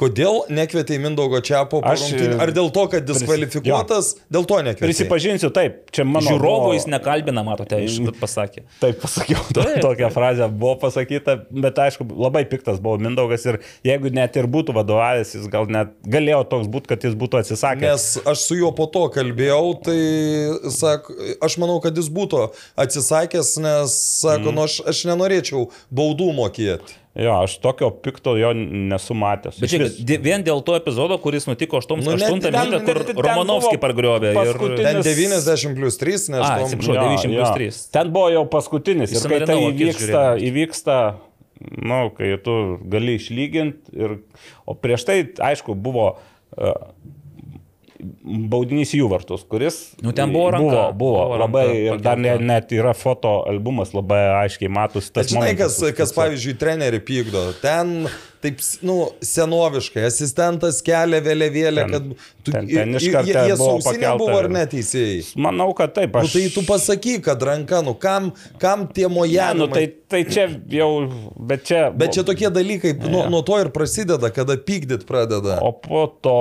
Kodėl 0.00 0.46
nekvietė 0.48 0.96
į 0.96 1.00
Mindaugo 1.02 1.42
Čiapo? 1.44 1.82
po 1.82 1.90
Aš, 1.90 2.06
rungtynių? 2.06 2.36
Ar 2.40 2.50
dėl 2.56 2.70
to, 2.72 2.84
kad 2.88 3.04
diskvalifikuotas, 3.04 4.14
dėl 4.32 4.46
to 4.48 4.60
nekvietė? 4.64 4.86
Prisipažinsiu, 4.86 5.50
taip, 5.52 5.90
čia 5.92 6.06
mano... 6.08 6.24
Žiūrovų 6.24 6.62
buvo- 6.70 6.76
jis 6.78 6.86
nekalbina, 6.88 7.42
matote, 7.44 7.82
iš 7.84 7.98
kad 8.06 8.16
pasakė. 8.22 8.62
Taip 8.80 9.02
pasakiau, 9.02 9.42
to, 9.50 9.60
Taip, 9.60 9.82
tokią 9.84 10.06
taip. 10.06 10.14
frazę 10.14 10.48
buvo 10.48 10.78
pasakyta, 10.80 11.34
bet 11.52 11.82
aišku, 11.84 12.06
labai 12.16 12.46
piktas 12.48 12.80
buvo 12.80 12.96
Mindaugas 13.02 13.44
ir 13.50 13.60
jeigu 13.84 14.12
net 14.16 14.38
ir 14.40 14.48
būtų 14.48 14.76
vadovavęs, 14.78 15.34
jis 15.36 15.50
gal 15.52 15.68
net 15.68 15.92
galėjo 16.08 16.40
toks 16.54 16.72
būti, 16.72 16.92
kad 16.94 17.04
jis 17.04 17.18
būtų 17.20 17.42
atsisakęs. 17.42 17.84
Nes 17.84 18.08
aš 18.32 18.46
su 18.46 18.56
juo 18.56 18.72
po 18.76 18.88
to 18.88 19.04
kalbėjau, 19.12 19.60
tai 19.84 19.98
sak, 20.72 21.12
aš 21.44 21.58
manau, 21.60 21.76
kad 21.84 22.00
jis 22.00 22.08
būtų 22.08 22.46
atsisakęs, 22.86 23.52
nes, 23.60 24.00
sako, 24.24 24.48
mm. 24.48 24.56
nu 24.56 24.64
aš, 24.64 24.80
aš 24.94 25.04
nenorėčiau 25.12 25.68
baudų 25.92 26.32
mokėti. 26.40 26.99
Jo, 27.20 27.34
aš 27.44 27.58
tokio 27.60 27.90
pikto 27.92 28.32
jo 28.40 28.52
nesu 28.56 29.12
matęs. 29.14 29.58
Bet 29.60 29.68
Išvis. 29.68 29.96
čia 30.08 30.18
vien 30.24 30.44
dėl 30.46 30.62
to 30.64 30.72
epizodo, 30.78 31.18
kuris 31.20 31.44
nutiko 31.50 31.76
8 31.82 32.00
Nu, 32.00 32.14
nu, 32.14 32.16
minutę, 32.16 32.50
ten- 32.54 32.72
kur 32.86 33.02
ten 33.04 33.16
Romanovskį 33.26 33.76
pargriovė. 33.82 34.30
Ir... 34.32 34.38
paskutinis- 34.40 34.84
Ten 34.86 34.96
Nes- 34.96 35.06
90 35.06 35.74
plus 35.76 35.98
3, 36.00 36.14
A, 36.14 36.32
nežinau. 36.38 36.64
atsiprašau. 36.64 36.94
90 36.94 37.34
plus 37.36 37.50
3. 37.58 37.90
Ten 37.92 38.12
buvo 38.14 38.30
jau 38.32 38.44
paskutinis. 38.48 39.12
Ir 39.12 39.28
kai 39.28 39.40
tai 39.44 39.58
įvyksta, 39.68 40.22
įvyksta 40.48 40.96
nu, 41.84 42.00
kai 42.16 42.30
tu 42.40 42.56
gali 42.88 43.18
išlyginti. 43.20 43.92
Ir, 43.92 44.16
o 44.64 44.72
prieš 44.74 45.04
tai, 45.04 45.18
aišku, 45.36 45.74
buvo 45.76 46.16
uh, 46.56 46.72
baudinys 48.50 48.94
jų 48.96 49.08
vartus, 49.10 49.44
kuris... 49.50 49.78
Nu, 50.04 50.14
ten 50.16 50.32
buvo 50.34 50.48
ranka. 50.54 50.64
Buvo, 50.64 50.86
buvo, 51.00 51.22
Buvo 51.26 51.38
labai 51.42 51.66
ranka 51.66 51.84
ir 51.84 52.02
dar 52.04 52.20
ne, 52.22 52.34
net 52.52 52.74
yra 52.76 52.94
foto 52.96 53.40
albumas, 53.50 53.94
labai 53.96 54.22
aiškiai 54.44 54.72
matosi 54.72 55.12
tas 55.14 55.30
žinai, 55.30 55.52
kas, 55.58 55.78
kas 55.96 56.14
pavyzdžiui, 56.16 56.56
trenerių 56.60 57.02
pykdo. 57.06 57.46
Ten 57.62 58.08
taip, 58.40 58.60
nu, 58.86 58.96
senoviškai, 59.24 60.04
asistentas 60.08 60.80
kelia 60.86 61.20
vėliavėlę, 61.24 61.84
kad... 61.92 62.10
Tu, 62.40 62.54
ten- 62.54 62.68
ten 62.70 62.94
iš 62.96 63.06
karto 63.12 63.28
jie, 63.28 63.36
jie 63.50 63.56
buvo 63.60 63.74
sausinė 63.84 64.12
buvo 64.20 64.36
ar 64.40 64.48
neteisėjai? 64.52 65.18
Manau, 65.44 65.70
kad 65.76 65.92
taip, 65.96 66.14
Nu, 66.16 66.24
aš... 66.24 66.32
tai 66.36 66.44
tu 66.54 66.62
pasakyk, 66.68 67.22
kad 67.28 67.42
ranka, 67.44 67.82
nu 67.84 67.92
kam, 68.00 68.30
kam 68.62 68.86
tie 68.88 69.06
Ne, 69.06 69.12
mojavimai? 69.14 69.58
nu, 69.60 69.66
tai, 69.72 69.84
tai 70.10 70.22
čia 70.28 70.46
jau, 70.72 70.88
bet 71.36 71.66
čia... 71.68 71.82
Bet 71.92 72.16
čia 72.16 72.24
tokie 72.26 72.48
dalykai, 72.52 72.94
nuo, 73.04 73.26
nuo 73.32 73.42
to 73.46 73.58
ir 73.60 73.68
prasideda, 73.74 74.32
kada 74.34 74.56
pykdyt 74.56 75.04
pradeda. 75.08 75.58
O 75.66 75.72
po 75.76 76.06
to, 76.24 76.36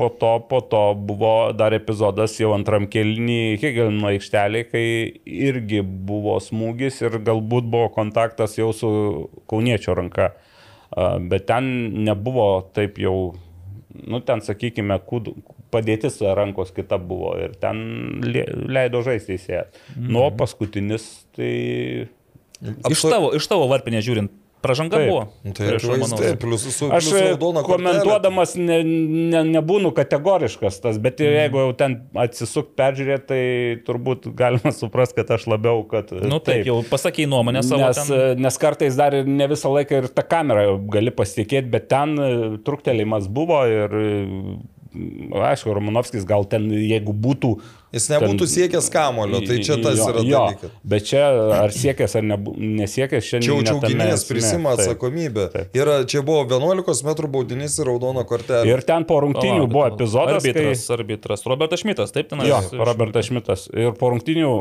po 0.00 0.08
to, 0.20 0.32
po 0.50 0.60
to 0.72 0.82
buvo 0.96 1.34
dar 1.56 1.76
epizodas 1.76 2.38
jau 2.40 2.54
antram 2.56 2.88
kelnį 2.90 3.40
Hegelino 3.62 4.08
aikštelė, 4.14 4.64
kai 4.72 4.84
irgi 5.24 5.82
buvo 5.84 6.38
smūgis 6.42 7.02
ir 7.04 7.20
galbūt 7.28 7.68
buvo 7.70 7.90
kontaktas 7.94 8.56
jau 8.58 8.72
su 8.76 8.90
kauniečio 9.50 9.94
ranka. 10.00 10.32
Bet 10.90 11.46
ten 11.46 11.64
nebuvo 12.06 12.66
taip 12.74 12.98
jau, 12.98 13.34
nu 13.94 14.20
ten 14.26 14.42
sakykime, 14.42 14.96
kud, 15.06 15.30
padėtis 15.70 16.18
rankos 16.34 16.72
kita 16.74 16.98
buvo 16.98 17.36
ir 17.38 17.54
ten 17.62 17.78
leido 18.24 19.04
žaisti 19.06 19.36
teisėjas. 19.36 19.70
Mhm. 19.94 20.08
Nu, 20.10 20.24
o 20.26 20.30
paskutinis 20.34 21.06
tai... 21.36 21.52
Iš 22.60 23.06
tavo, 23.06 23.30
iš 23.38 23.46
tavo 23.48 23.70
varpinės 23.70 24.04
žiūrint, 24.04 24.34
pražanga 24.62 24.96
Taip. 25.00 25.08
buvo. 25.10 25.22
Nu, 25.44 25.52
Tai 25.56 25.66
Prieš 25.66 25.84
akivaizdžiai, 25.84 26.18
Romanovą. 26.20 26.40
plus 26.40 26.64
su 26.76 26.88
Aš 26.92 27.08
plius 27.10 27.64
komentuodamas 27.66 28.54
ne, 28.60 28.78
ne, 28.84 29.42
nebūnu 29.56 29.92
kategoriškas 29.96 30.80
tas, 30.84 30.98
bet 30.98 31.20
Mhm. 31.20 31.34
jeigu 31.40 31.62
jau 31.64 31.72
ten 31.76 31.96
atsisuk 32.14 32.72
peržiūrėti, 32.78 33.26
tai 33.30 33.42
turbūt 33.86 34.30
galima 34.36 34.72
suprasti, 34.72 35.16
kad 35.20 35.30
aš 35.36 35.46
labiau, 35.50 35.82
kad... 35.88 36.12
Nu 36.12 36.38
taip, 36.44 36.64
jau 36.68 36.80
pasakė 36.90 37.26
nuomonę 37.28 37.62
savo. 37.66 37.86
Nes, 37.86 38.02
ten. 38.06 38.40
nes 38.40 38.58
kartais 38.60 38.96
dar 38.96 39.14
ir 39.14 39.26
ne 39.28 39.46
visą 39.50 39.72
laiką 39.72 40.02
ir 40.04 40.08
tą 40.12 40.22
kamerą 40.28 40.78
gali 40.90 41.10
pasitikėti, 41.10 41.70
bet 41.70 41.88
ten 41.92 42.16
e, 42.18 42.30
truktelėjimas 42.64 43.28
buvo 43.32 43.62
ir, 43.68 43.90
e, 43.90 44.58
aišku, 44.90 45.70
Romanovskis 45.74 46.24
gal 46.26 46.44
ten, 46.50 46.66
jeigu 46.74 47.14
būtų... 47.14 47.50
Jis 47.90 48.04
nebūtų 48.12 48.44
ten- 48.44 48.50
siekęs 48.52 48.86
kamulio, 48.94 49.40
tai 49.42 49.56
čia 49.66 49.74
tas 49.82 49.98
Jo, 49.98 50.04
yra 50.12 50.22
jo, 50.22 50.40
dalykas. 50.46 50.74
Bet 50.92 51.06
čia 51.08 51.22
ar 51.56 51.72
siekęs 51.74 52.12
ar 52.20 52.26
nebu, 52.26 52.52
nesiekęs, 52.54 53.24
Čia 53.26 53.40
šiandien... 53.40 53.50
jau 53.50 53.80
čiauginės 53.80 54.24
prisima 54.28 54.76
atsakomybę. 54.76 55.48
Taip. 55.54 55.74
Yra, 55.74 55.96
čia 56.10 56.22
buvo 56.26 56.44
11 56.46 57.02
m 57.02 57.32
baudinys 57.34 57.74
ir 57.82 57.90
raudona 57.90 58.22
kortelė. 58.28 58.70
Ir 58.70 58.84
ten 58.86 59.06
po 59.08 59.18
rungtynių 59.26 59.66
buvo 59.66 59.88
epizodas, 59.90 60.38
Arbitras, 60.38 60.86
kai... 60.86 60.94
arbitras. 61.00 61.42
Robertas 61.50 61.82
Šmitas, 61.82 62.14
taip, 62.14 62.30
ten. 62.30 62.44
Jo, 62.46 62.62
Robertas 62.78 63.26
Šmitas. 63.26 63.66
Ir 63.74 63.90
po 63.98 64.12
rungtynių, 64.14 64.54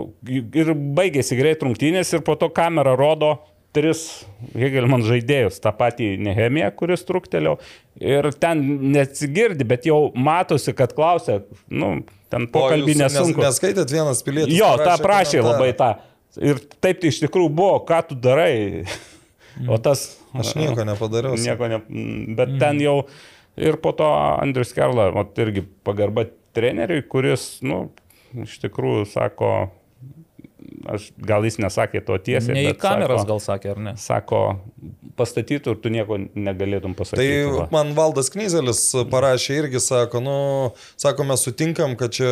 ir 0.64 0.74
baigėsi 0.98 1.38
greit 1.38 1.62
rungtynės, 1.66 2.16
ir 2.18 2.26
po 2.26 2.34
to 2.40 2.50
kamera 2.50 2.98
rodo 2.98 3.36
tris 3.76 4.04
Hegelman 4.58 5.04
žaidėjus, 5.06 5.60
tą 5.64 5.74
patį 5.78 6.14
Nehemiją, 6.26 6.72
kuris 6.80 7.06
truktelio. 7.08 7.58
Ir 8.00 8.30
ten 8.40 8.64
neatsigirdi, 8.94 9.68
bet 9.68 9.86
jau 9.90 10.10
matosi, 10.16 10.74
kad 10.78 10.96
klausia, 10.98 11.42
nu, 11.70 12.00
ten 12.32 12.48
pokalbį 12.52 12.98
nesunku. 13.04 13.42
Nes, 13.42 13.52
neskaitėt 13.52 13.94
vienas 13.94 14.24
pilietis. 14.26 14.56
Jo, 14.58 14.74
tą 14.82 14.96
prašė 15.04 15.42
komentarą. 15.42 15.54
labai 15.54 15.74
tą. 15.78 15.92
Ir 16.46 16.62
taip 16.82 17.02
tai 17.02 17.12
iš 17.12 17.22
tikrųjų 17.26 17.52
buvo, 17.52 17.80
ką 17.90 18.04
tu 18.10 18.18
darai. 18.20 18.86
O 19.68 19.80
tas... 19.82 20.12
Aš 20.30 20.54
nieko 20.56 20.86
nepadariau. 20.86 21.38
Nieko 21.42 21.68
ne, 21.68 21.80
bet 22.38 22.54
ten 22.62 22.78
jau 22.84 23.00
ir 23.60 23.80
po 23.82 23.92
to 23.98 24.08
Andrius 24.40 24.72
Kerla, 24.78 25.10
vat 25.16 25.38
irgi 25.42 25.66
pagarba 25.84 26.28
treneriui, 26.56 27.02
kuris, 27.10 27.58
nu, 27.66 27.90
iš 28.46 28.60
tikrųjų 28.64 29.08
sako, 29.10 29.52
aš 30.88 31.10
gal 31.18 31.44
jis 31.48 31.60
nesakė 31.60 32.02
to 32.06 32.18
tiesiai. 32.24 32.56
Ne 32.56 32.64
į 32.64 32.72
bet 32.72 32.82
kameras 32.82 33.24
sako, 33.24 33.30
gal 33.34 33.42
sakė, 33.44 33.72
ar 33.74 33.82
ne? 33.90 33.94
Sako, 34.00 34.42
pastatytų 35.20 35.74
ir 35.76 35.80
tu 35.84 35.92
nieko 35.92 36.18
negalėtum 36.36 36.94
Tai 36.96 37.02
pasakyti. 37.02 37.40
va. 37.56 37.66
man 37.74 37.92
Valdas 37.98 38.32
Knyzelis 38.34 38.82
parašė 39.12 39.58
irgi, 39.64 39.82
sako, 39.84 40.22
nu, 40.24 40.36
sako, 41.00 41.26
mes 41.28 41.44
sutinkam, 41.44 41.96
kad 42.00 42.16
čia 42.16 42.30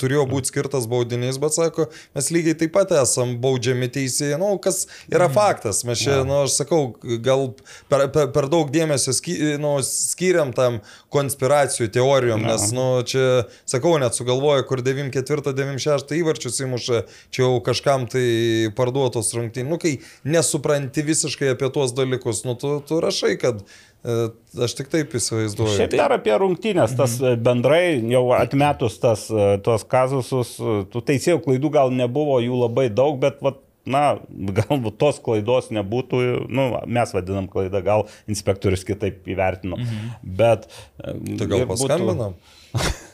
turėjo 0.00 0.26
būti 0.28 0.52
skirtas 0.52 0.88
baudinys, 0.90 1.40
bet 1.40 1.56
sako, 1.56 1.88
mes 2.16 2.30
lygiai 2.34 2.58
taip 2.60 2.74
pat 2.76 2.92
esam 2.98 3.36
baudžiami 3.42 3.88
teisėjai, 3.94 4.40
nu, 4.40 4.50
kas 4.62 4.84
yra 5.08 5.30
faktas. 5.32 5.84
Mes 5.88 6.02
čia, 6.02 6.20
nu, 6.28 6.42
aš 6.44 6.58
sakau, 6.60 6.82
gal 7.24 7.48
per, 7.88 8.08
per, 8.12 8.28
per 8.34 8.50
daug 8.52 8.72
dėmesio 8.74 9.14
sky, 9.16 9.38
nu, 9.62 9.78
skiriam 9.86 10.52
tam 10.56 10.80
konspiracijų 11.14 11.88
teorijom, 11.94 12.44
nes, 12.44 12.68
nu, 12.76 12.88
čia, 13.08 13.46
sakau, 13.68 13.94
net 14.02 14.16
sugalvoja, 14.18 14.66
kur 14.68 14.82
94-96 14.84 16.18
įvarčius 16.20 16.60
įmuša, 16.66 17.02
čia 17.32 17.44
jau 17.46 17.56
kažkam 17.78 18.06
tai 18.10 18.70
parduotos 18.76 19.30
rungtynės. 19.36 19.68
Nu, 19.68 19.78
kai 19.80 19.98
nesupranti 20.26 21.04
visiškai 21.06 21.52
apie 21.54 21.70
tuos 21.74 21.94
dalykus, 21.96 22.44
nu, 22.46 22.56
tu, 22.58 22.78
tu 22.86 22.98
rašai, 23.00 23.36
kad 23.40 23.62
e, 23.62 24.28
aš 24.64 24.74
tik 24.78 24.90
taip 24.92 25.14
įsivaizduoju. 25.14 25.76
Šiaip 25.78 25.96
dar 25.98 26.16
apie 26.16 26.34
rungtynės, 26.40 26.96
tas 26.98 27.18
e, 27.22 27.36
bendrai 27.36 28.00
jau 28.10 28.26
atmetus 28.36 28.98
tas, 29.02 29.28
e, 29.30 29.48
tuos 29.64 29.86
kazusus, 29.88 30.56
tų 30.92 31.04
teisėjų 31.12 31.42
klaidų 31.46 31.72
gal 31.78 31.94
nebuvo 31.94 32.40
jų 32.42 32.62
labai 32.66 32.88
daug, 32.90 33.18
bet 33.22 33.42
vat, 33.44 33.62
na, 33.88 34.18
galbūt 34.28 34.98
tos 35.02 35.20
klaidos 35.24 35.70
nebūtų, 35.74 36.22
nu, 36.50 36.70
mes 36.86 37.14
vadinam 37.16 37.48
klaidą, 37.50 37.82
gal 37.86 38.08
inspektorius 38.30 38.86
kitaip 38.88 39.28
įvertino. 39.30 39.78
Mhm. 39.80 40.16
Bet... 40.22 40.70
Tai 40.98 41.46
gal 41.46 41.62
ir 41.62 41.70
būtų- 41.70 41.86
paskambinam? 41.86 42.40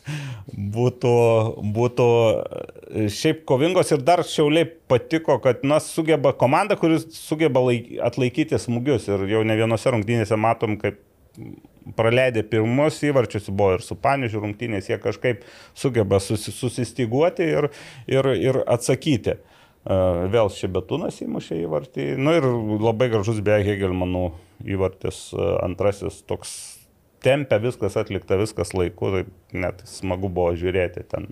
būtų, 0.48 1.14
būtų 1.74 2.08
e, 2.08 3.06
šiaip 3.12 3.44
kovingos 3.48 3.92
ir 3.94 4.04
dar 4.04 4.24
šiauliai 4.28 4.68
patiko, 4.90 5.38
kad 5.44 5.64
na, 5.66 5.80
sugeba 5.82 6.34
komanda, 6.36 6.76
kuris 6.80 7.06
sugeba 7.16 7.62
laik, 7.64 7.90
atlaikyti 8.04 8.60
smūgius 8.60 9.08
ir 9.10 9.26
jau 9.30 9.42
ne 9.46 9.56
vienose 9.58 9.94
rungtynėse 9.94 10.38
matom, 10.40 10.76
kaip 10.80 11.00
praleidę 11.96 12.44
pirmus 12.48 13.00
įvarčius, 13.04 13.50
buvo 13.50 13.78
ir 13.78 13.84
su 13.84 13.96
Panižiu 14.00 14.42
rungtynės, 14.44 14.88
jie 14.88 14.98
kažkaip 15.02 15.42
sugeba 15.76 16.20
susi, 16.22 16.52
susistiguoti 16.54 17.48
ir, 17.56 17.68
ir, 18.10 18.30
ir 18.38 18.60
atsakyti. 18.64 19.36
E, 19.36 19.98
Vėl 20.32 20.52
Šibetūnas 20.52 21.20
įmušė 21.24 21.60
įvartį. 21.64 22.08
Na 22.16 22.24
nu, 22.28 22.38
ir 22.38 22.80
labai 22.84 23.10
gražus 23.12 23.42
beje 23.44 23.66
Hegelmanų 23.72 24.30
įvartis 24.76 25.26
e, 25.34 25.50
antrasis 25.64 26.22
toks 26.28 26.54
tempia 27.24 27.58
viskas 27.62 27.96
atlikta, 28.00 28.36
viskas 28.40 28.74
laiku, 28.76 29.10
tai 29.14 29.24
net 29.64 29.80
smagu 29.88 30.28
buvo 30.28 30.52
žiūrėti. 30.60 31.06
Ten 31.10 31.26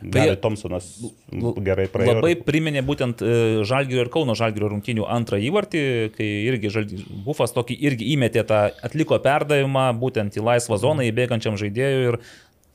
Gary 0.00 0.36
Thompsonas 0.40 0.86
gerai 1.60 1.86
praėjo. 1.92 2.14
Labai 2.18 2.32
priminė 2.46 2.80
būtent 2.86 3.20
e, 3.24 3.32
Žalgirio 3.68 4.06
ir 4.06 4.10
Kauno 4.12 4.32
Žalgirio 4.38 4.70
rungtinių 4.72 5.04
antrą 5.12 5.36
įvartį, 5.44 5.82
kai 6.16 6.28
irgi 6.48 6.70
Žalgi- 6.72 7.00
Bufas 7.26 7.52
tokį 7.56 7.76
irgi 7.90 8.08
įmetė 8.14 8.46
tą, 8.48 8.60
atliko 8.86 9.18
perdavimą 9.24 9.90
būtent 10.00 10.38
į 10.40 10.44
laisvą 10.46 10.78
zoną 10.80 11.04
įbėgančiam 11.10 11.58
žaidėjui 11.60 12.06
ir 12.14 12.18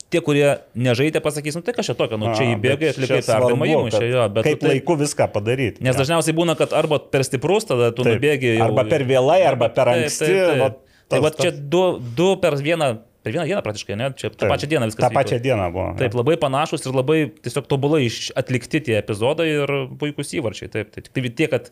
tie, 0.06 0.20
kurie 0.22 0.46
nežaidė, 0.78 1.18
pasakys, 1.24 1.56
nu 1.58 1.64
tai 1.66 1.74
kažkaip 1.74 1.98
tokio, 1.98 2.18
nu 2.22 2.30
čia 2.38 2.52
įbėgai, 2.54 2.92
atlikai 2.94 3.20
perdavimą 3.26 3.66
kad 3.90 4.06
jo, 4.06 4.28
bet 4.36 4.46
Kaip 4.46 4.60
tu 4.60 4.66
tai- 4.68 4.74
laiku 4.76 4.94
viską 5.02 5.26
padaryti. 5.34 5.82
Nes 5.82 5.98
dažniausiai 5.98 6.36
būna, 6.38 6.54
kad 6.58 6.70
arba 6.78 7.00
per 7.02 7.26
stiprus, 7.26 7.66
tada 7.66 7.90
tu 7.90 8.06
Taip. 8.06 8.20
nubėgi. 8.20 8.54
jau- 8.60 8.68
Arba 8.70 8.84
per 8.86 9.02
vėlai, 9.02 9.40
arba 9.50 9.66
per 9.68 9.90
Taip, 9.90 10.04
anksti, 10.06 10.30
taip, 10.30 10.46
taip. 10.46 10.62
vat 10.62 10.78
Tai 11.12 11.20
va 11.22 11.30
čia 11.34 11.52
du, 11.54 11.82
du 12.18 12.32
per 12.42 12.56
vieną, 12.58 12.88
per 13.22 13.34
vieną 13.34 13.46
dieną 13.46 13.62
praktiškai, 13.62 13.98
ne? 13.98 14.10
Čia 14.18 14.30
tą 14.34 14.48
pačią 14.50 14.70
dieną 14.72 14.88
viskas. 14.90 15.04
Ta 15.04 15.10
vyko. 15.12 15.20
pačia 15.20 15.38
diena 15.42 15.68
buvo. 15.74 15.92
Taip, 16.00 16.16
labai 16.18 16.38
panašus 16.42 16.86
ir 16.86 16.96
labai 16.96 17.18
tiesiog 17.44 17.68
tobulai 17.70 18.08
atlikti 18.42 18.82
tie 18.88 18.98
epizodai 18.98 19.48
ir 19.52 19.74
puikūs 20.00 20.34
įvarčiai. 20.40 20.72
Taip, 20.72 20.90
tai 20.94 21.04
tik 21.06 21.14
tai 21.14 21.30
tiek, 21.30 21.52
kad 21.52 21.70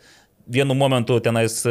vienu 0.55 0.77
momentu 0.78 1.19
tenais 1.24 1.65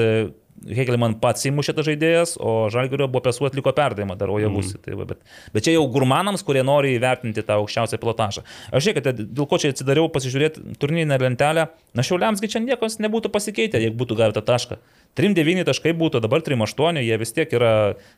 e, 0.64 0.73
Hegelman 0.77 1.18
pats 1.22 1.45
įmušė 1.49 1.76
tą 1.77 1.85
žaidėjas, 1.88 2.35
o 2.41 2.69
Žalgirio 2.73 3.07
buvo 3.11 3.23
pesų 3.27 3.48
atliko 3.49 3.73
perdavimą 3.76 4.18
dar 4.19 4.31
ojavusi. 4.34 4.77
Mm. 4.77 4.84
Tai 4.85 4.98
va, 4.99 5.07
bet, 5.14 5.22
bet 5.56 5.68
čia 5.68 5.76
jau 5.76 5.85
gurmanams, 5.94 6.44
kurie 6.45 6.64
nori 6.65 6.95
įvertinti 6.98 7.45
tą 7.45 7.60
aukščiausią 7.61 7.99
pilotažą. 8.02 8.45
Aš 8.72 8.88
žiūrėkite, 8.88 9.15
dėl 9.23 9.49
ko 9.49 9.61
čia 9.61 9.73
atsidariau 9.73 10.10
pasižiūrėti 10.14 10.77
turnyrinę 10.81 11.19
lentelę. 11.22 11.69
Na 11.94 12.06
šiauliamsgi 12.06 12.49
čia 12.56 12.64
niekas 12.64 12.99
nebūtų 13.03 13.31
pasikeitę, 13.34 13.81
jeigu 13.84 13.99
būtų 14.02 14.19
gavę 14.19 14.38
tą 14.40 14.45
tašką. 14.53 14.80
3-9 15.18 15.68
taškai 15.68 15.94
būtų, 15.98 16.23
dabar 16.23 16.41
3-8, 16.41 16.98
jie 17.06 17.18
vis 17.22 17.34
tiek 17.35 17.52
yra 17.53 17.73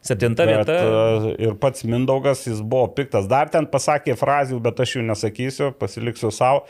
septinta 0.06 0.46
Bet, 0.48 0.62
vieta. 0.64 0.76
e, 0.80 1.36
ir 1.44 1.58
pats 1.60 1.84
Mindaugas, 1.84 2.46
jis 2.48 2.62
buvo 2.64 2.88
piktas. 2.96 3.28
Dar 3.28 3.52
ten 3.52 3.68
pasakė 3.68 4.16
frazių, 4.20 4.62
bet 4.64 4.80
aš 4.80 4.98
jų 4.98 5.08
nesakysiu, 5.10 5.74
pasiliksiu 5.80 6.32
savo. 6.32 6.64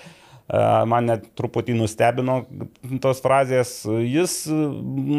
Man 0.46 1.08
net 1.10 1.24
truputį 1.34 1.74
nustebino 1.74 2.44
tos 3.02 3.18
frazės. 3.24 3.80
Jis, 4.06 4.36
e, 4.46 4.58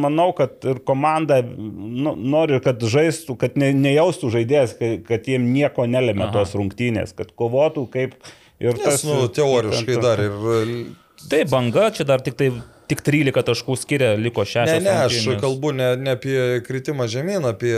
manau, 0.05 0.29
kad 0.39 0.63
ir 0.71 0.79
komanda 0.87 1.41
nu, 1.43 2.13
nori, 2.15 2.61
kad 2.63 2.79
žaistų, 2.79 3.35
kad 3.41 3.59
ne, 3.59 3.73
nejaustų 3.75 4.31
žaidėjas, 4.37 4.77
kad, 4.79 5.01
kad 5.09 5.27
jiem 5.27 5.49
nieko 5.51 5.89
nelėmė 5.91 6.29
Aha. 6.29 6.35
tos 6.39 6.55
rungtynės, 6.55 7.17
kad 7.19 7.35
kovotų 7.35 7.89
kaip 7.91 8.15
ir 8.63 8.79
Nes, 8.79 9.03
nu, 9.09 9.27
teoriškai 9.35 9.99
dar 10.05 10.23
ir 10.23 10.39
Tai 11.27 11.43
banga, 11.51 11.89
čia 11.97 12.07
dar 12.07 12.23
tik 12.23 12.39
tai 12.39 12.53
tik 12.91 13.03
13 13.07 13.47
taškų 13.51 13.77
skiria, 13.81 14.13
liko 14.21 14.45
6. 14.47 14.71
Ne, 14.71 14.81
ne, 14.85 14.95
aš 15.07 15.19
kalbu 15.43 15.73
ne, 15.77 15.91
ne 16.01 16.15
apie 16.17 16.37
kritimą 16.67 17.09
žemyn, 17.11 17.49
apie 17.51 17.75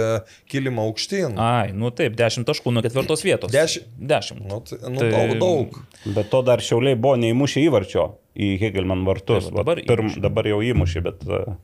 kilimą 0.50 0.88
aukštyn. 0.90 1.38
Ai, 1.42 1.70
nu 1.76 1.92
taip, 1.94 2.16
10 2.18 2.48
taškų 2.48 2.74
nuo 2.74 2.84
ketvirtos 2.84 3.24
vietos. 3.26 3.52
10. 3.54 3.88
10. 3.98 4.42
Nu, 4.44 4.60
nu, 4.60 5.00
tai... 5.00 5.10
daug, 5.14 5.34
daug. 5.40 5.80
Bet 6.06 6.32
to 6.32 6.42
dar 6.46 6.64
šiauliai 6.64 6.98
buvo 6.98 7.16
neįmušę 7.20 7.64
įvarčio 7.66 8.10
į 8.38 8.54
Hegelman 8.62 9.06
vartus. 9.08 9.48
Taip, 9.48 9.58
dabar 9.62 9.82
pirm, 9.88 10.12
dabar 10.22 10.52
jau 10.52 10.62
įmušė, 10.72 11.04
bet... 11.08 11.26
uh, 11.28 11.56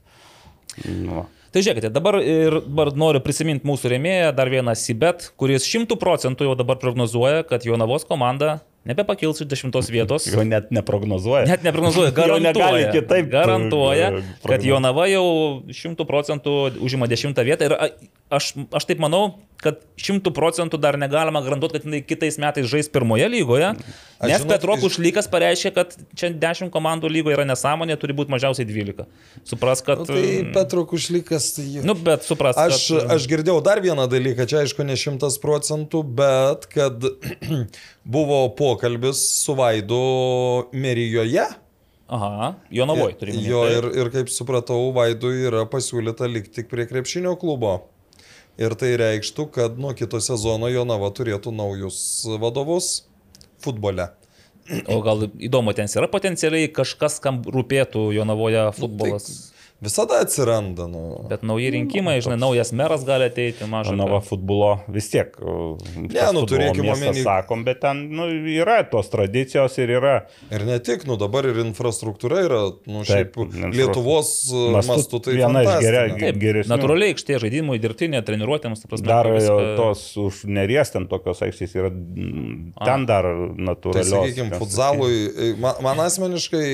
Nu. 0.83 1.25
Tai 1.55 1.63
žiūrėkite, 1.63 1.91
dabar, 1.95 2.19
ir, 2.19 2.57
dabar 2.67 2.91
noriu 2.99 3.21
prisiminti 3.23 3.67
mūsų 3.69 3.93
rėmėją, 3.93 4.31
dar 4.35 4.51
vieną 4.51 4.75
Sibet, 4.79 5.29
kuris 5.39 5.67
šimtų 5.71 5.99
procentų 6.01 6.49
jau 6.49 6.57
dabar 6.59 6.81
prognozuoja, 6.83 7.45
kad 7.47 7.67
Jonavos 7.67 8.07
komanda 8.09 8.57
nebepakils 8.89 9.41
iš 9.43 9.49
dešimtos 9.51 9.89
vietos. 9.93 10.27
Jo 10.31 10.45
net 10.47 10.71
neprognozuoja. 10.75 11.47
Net 11.49 11.65
neprognozuoja, 11.67 12.13
garantuoja. 12.21 12.93
kitaip, 12.95 13.31
Garantuoja, 13.33 14.11
uh, 14.19 14.33
kad. 14.45 14.65
Jonava 14.65 15.07
jau 15.11 15.25
šimtų 15.73 16.07
procentų 16.09 16.55
užima 16.85 17.09
dešimtą 17.11 17.45
vietą. 17.47 17.69
Ir 17.69 17.77
aš, 18.33 18.55
aš 18.73 18.89
taip 18.89 19.03
manau, 19.03 19.39
kad 19.65 19.81
šimtų 20.01 20.31
procentų 20.37 20.79
dar 20.83 20.99
negalima 21.01 21.41
garantuoti, 21.45 21.79
kad 21.79 21.87
jinai 21.89 22.03
kitais 22.05 22.37
metais 22.43 22.69
žais 22.71 22.91
pirmoje 22.93 23.27
lygoje. 23.33 23.71
Aš 24.21 24.29
Nes 24.31 24.43
žinot, 24.43 24.53
Petro 24.53 24.77
iš- 24.77 24.85
Kušlykas 24.85 25.29
pareiškė, 25.33 25.73
kad 25.77 25.97
čia 26.17 26.31
dešimt 26.45 26.73
komandų 26.75 27.09
lygoje 27.13 27.39
yra 27.39 27.47
nesąmonė, 27.49 27.97
turi 28.01 28.17
būti 28.17 28.33
mažiausiai 28.35 28.69
12. 28.69 29.09
Supras, 29.49 29.83
kad... 29.85 30.05
Nu, 30.05 30.09
tai 30.13 30.45
Petro 30.55 30.85
Kušlykas, 30.89 31.49
tai... 31.59 31.67
Nu, 31.87 31.97
bet 31.97 32.29
supras, 32.29 32.61
Aš, 32.61 32.85
kad... 32.93 33.17
aš 33.17 33.27
girdėjau 33.33 33.59
dar 33.65 33.83
vieną 33.85 34.07
dalyką, 34.13 34.47
čia 34.51 34.63
aišku 34.63 34.87
ne 34.87 34.97
šimtas 35.01 35.41
procentų, 35.43 36.05
bet 36.21 36.69
kad 36.73 37.09
buvo 38.17 38.45
pokalbis 38.59 39.25
su 39.43 39.57
Vaidu 39.59 40.05
Merijoje. 40.77 41.49
Aha, 42.15 42.51
Jonavoj 42.75 43.15
turi 43.17 43.33
minėti. 43.33 43.49
Jo, 43.49 43.63
ir, 43.73 43.87
ir 44.03 44.11
kaip 44.13 44.29
supratau, 44.33 44.91
Vaidui 44.95 45.47
yra 45.49 45.65
pasiūlyta 45.71 46.29
likti 46.29 46.61
tik 46.61 46.69
prie 46.71 46.85
krepšinio 46.91 47.33
klubo. 47.41 47.79
Ir 48.61 48.75
tai 48.79 48.93
reikštų, 49.01 49.49
kad 49.55 49.81
nuo 49.83 49.91
kito 49.99 50.21
sezono 50.23 50.69
Jonava 50.71 51.09
turėtų 51.15 51.51
naujus 51.55 51.99
vadovus 52.39 53.01
futbole. 53.65 54.13
O 54.89 55.01
gal 55.05 55.27
įdomu, 55.29 55.75
ten 55.77 55.91
yra 55.91 56.09
potencialiai 56.09 56.71
kažkas, 56.73 57.19
kam 57.21 57.43
rūpėtų 57.45 58.07
Jonavoje 58.15 58.69
futbolas. 58.79 59.54
Visada 59.85 60.19
atsiranda. 60.25 60.87
Nu. 60.89 61.03
Bet 61.29 61.43
nauji 61.47 61.71
rinkimai, 61.75 62.17
žinai, 62.25 62.39
naujas 62.41 62.73
meras 62.73 63.05
gali 63.05 63.27
ateiti, 63.29 63.67
maža. 63.69 63.93
Žinoma, 63.93 64.21
ką. 64.23 64.27
futbolo 64.31 64.71
vis 64.89 65.11
tiek. 65.13 65.35
uh, 65.41 65.75
tas 65.77 66.33
nu, 66.33 66.43
futbolo 66.43 66.49
turėkim 66.55 66.87
miestas, 66.89 67.03
omeny- 67.11 67.25
Sakom, 67.27 67.65
bet 67.69 67.81
ten 67.85 68.01
nu, 68.17 68.27
yra 68.55 68.79
tos 68.89 69.11
tradicijos 69.13 69.77
ir 69.85 69.93
yra. 69.99 70.15
Ir 70.51 70.65
ne 70.69 70.79
tik, 70.81 71.05
nu 71.11 71.19
dabar 71.21 71.45
ir 71.51 71.61
infrastruktūra 71.65 72.41
yra, 72.47 72.63
nu 72.89 73.05
šiaip 73.05 73.35
Taip, 73.35 73.55
Lietuvos 73.75 74.31
uh, 74.53 74.71
Mastu 74.79 74.93
mastu 74.95 75.21
tai 75.25 75.37
viena 75.37 75.63
iš 75.63 75.69
fantastinė. 75.69 75.91
geria- 75.91 76.19
Taip, 76.25 76.39
geresnių. 76.43 76.71
natūraliai 76.75 77.13
aikštė 77.15 77.39
žaidimui, 77.45 77.79
dirbtinė, 77.83 78.23
treniruotėms, 78.25 78.83
ta 78.85 78.89
prasme. 78.89 79.07
Dar 79.11 79.29
tai 79.29 79.37
viską... 79.39 79.77
tos 79.77 80.05
už 80.25 80.43
neries 80.47 80.91
ten 80.95 81.07
tokios 81.11 81.43
aikštės 81.45 81.75
yra, 81.77 81.91
mm, 81.91 82.73
A. 82.81 82.85
ten 82.89 83.05
dar 83.11 83.27
Tai 83.29 83.67
natūralios. 83.69 84.15
sakykime, 84.15 84.57
futsalui, 84.61 85.57
man, 85.61 85.75
man 85.85 86.01
asmeniškai 86.07 86.67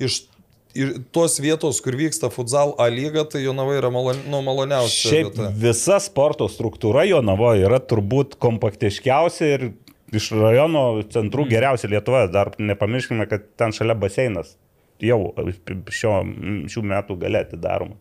iš 0.00 0.24
ir 0.74 0.94
tos 1.12 1.38
vietos, 1.40 1.80
kur 1.84 1.96
vyksta 1.96 2.30
futsal 2.30 2.74
A 2.78 2.88
lyga, 2.92 3.24
tai 3.24 3.42
Jonava 3.44 3.74
yra 3.78 3.90
malon, 3.90 4.20
nu, 4.28 4.42
maloniausia. 4.42 5.10
Šiaip 5.10 5.32
vieta. 5.34 5.50
visa 5.54 5.98
sporto 6.00 6.48
struktūra 6.52 7.06
Jonavoje 7.08 7.64
yra 7.66 7.80
turbūt 7.80 8.36
kompaktiškiausia 8.42 9.52
ir 9.54 9.68
iš 10.12 10.30
rajono 10.32 11.02
centrų 11.08 11.44
Mhm. 11.44 11.50
geriausia 11.50 11.88
Lietuvoje. 11.92 12.30
Dar 12.32 12.52
nepamirškime, 12.58 13.28
kad 13.28 13.44
ten 13.56 13.72
šalia 13.72 13.94
baseinas 13.94 14.56
jau 15.00 15.34
šio, 15.90 16.14
šių 16.66 16.82
metų 16.82 17.18
gale 17.18 17.44
atidaromas. 17.44 17.96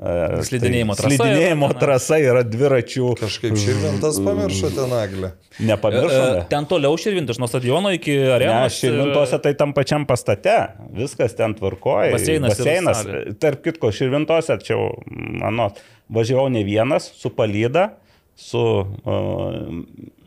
E, 0.00 0.42
Slidinėjimo 0.48 0.94
trasa 0.96 1.12
yra 1.12 1.16
Slidinėjimo 1.26 1.68
trasa 1.76 2.16
yra 2.24 2.40
dviračių. 2.48 3.10
Kažkaip 3.20 3.56
širvintas 3.60 4.16
pamiršote 4.24 4.86
naglį. 4.88 5.30
Nepamiršome. 5.68 6.38
E, 6.40 6.44
Ten 6.48 6.64
toliau 6.70 6.96
širvintas, 7.00 7.36
nuo 7.42 7.48
stadiono 7.50 7.92
iki 7.92 8.14
arenos. 8.32 8.70
Ne, 8.72 8.78
Širvintose 8.78 9.40
tai 9.44 9.52
tam 9.60 9.74
pačiam 9.76 10.06
pastate, 10.08 10.54
viskas 10.96 11.36
ten 11.36 11.52
tvarkoja. 11.58 12.14
Baseinas 12.14 12.56
Baseinas. 12.56 13.02
salė. 13.04 13.24
Tarp 13.44 13.60
kitko, 13.66 13.90
Širvintose, 13.92 14.56
čia 14.64 14.78
mano, 15.42 15.68
važiavau 16.08 16.48
ne 16.48 16.62
vienas, 16.64 17.10
su 17.20 17.28
palyda, 17.36 17.90
su 18.40 18.62
uh, 18.80 19.68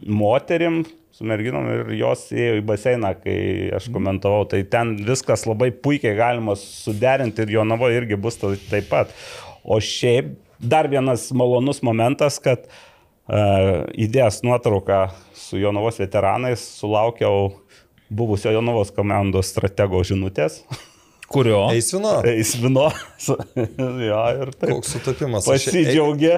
moterim, 0.06 0.84
su 1.14 1.26
merginom 1.30 1.66
ir 1.70 1.90
jos 1.98 2.28
ėjo 2.34 2.60
į 2.60 2.64
baseiną, 2.70 3.16
kai 3.24 3.38
aš 3.78 3.88
komentavau. 3.94 4.46
Tai 4.50 4.62
ten 4.70 4.94
viskas 5.06 5.48
labai 5.50 5.72
puikiai 5.74 6.14
galima 6.18 6.54
suderinti 6.58 7.46
ir 7.46 7.56
Jonavo 7.58 7.90
irgi 7.94 8.18
bus 8.22 8.38
tai- 8.42 8.58
taip 8.70 8.90
pat. 8.94 9.14
O 9.64 9.80
šiaip 9.80 10.34
dar 10.60 10.88
vienas 10.92 11.30
malonus 11.36 11.82
momentas, 11.84 12.40
kad 12.44 12.66
uh, 12.68 13.84
įdėjęs 13.96 14.42
nuotrauką 14.44 15.06
su 15.38 15.60
Jonavos 15.62 16.00
veteranais 16.04 16.64
sulaukiau 16.80 17.54
buvusio 18.14 18.52
Jonavos 18.54 18.92
komandos 18.96 19.52
stratego 19.54 20.04
žinutės. 20.06 20.62
Kurio? 21.34 21.64
Eisvino, 21.74 22.18
Eisvino. 22.30 22.90
jo, 24.10 24.20
ir 24.44 24.52
taip. 24.54 24.70
koks 24.76 24.92
sutapimas. 24.98 25.48
Aš- 25.48 25.70
Pasidžiaugė. 25.72 26.36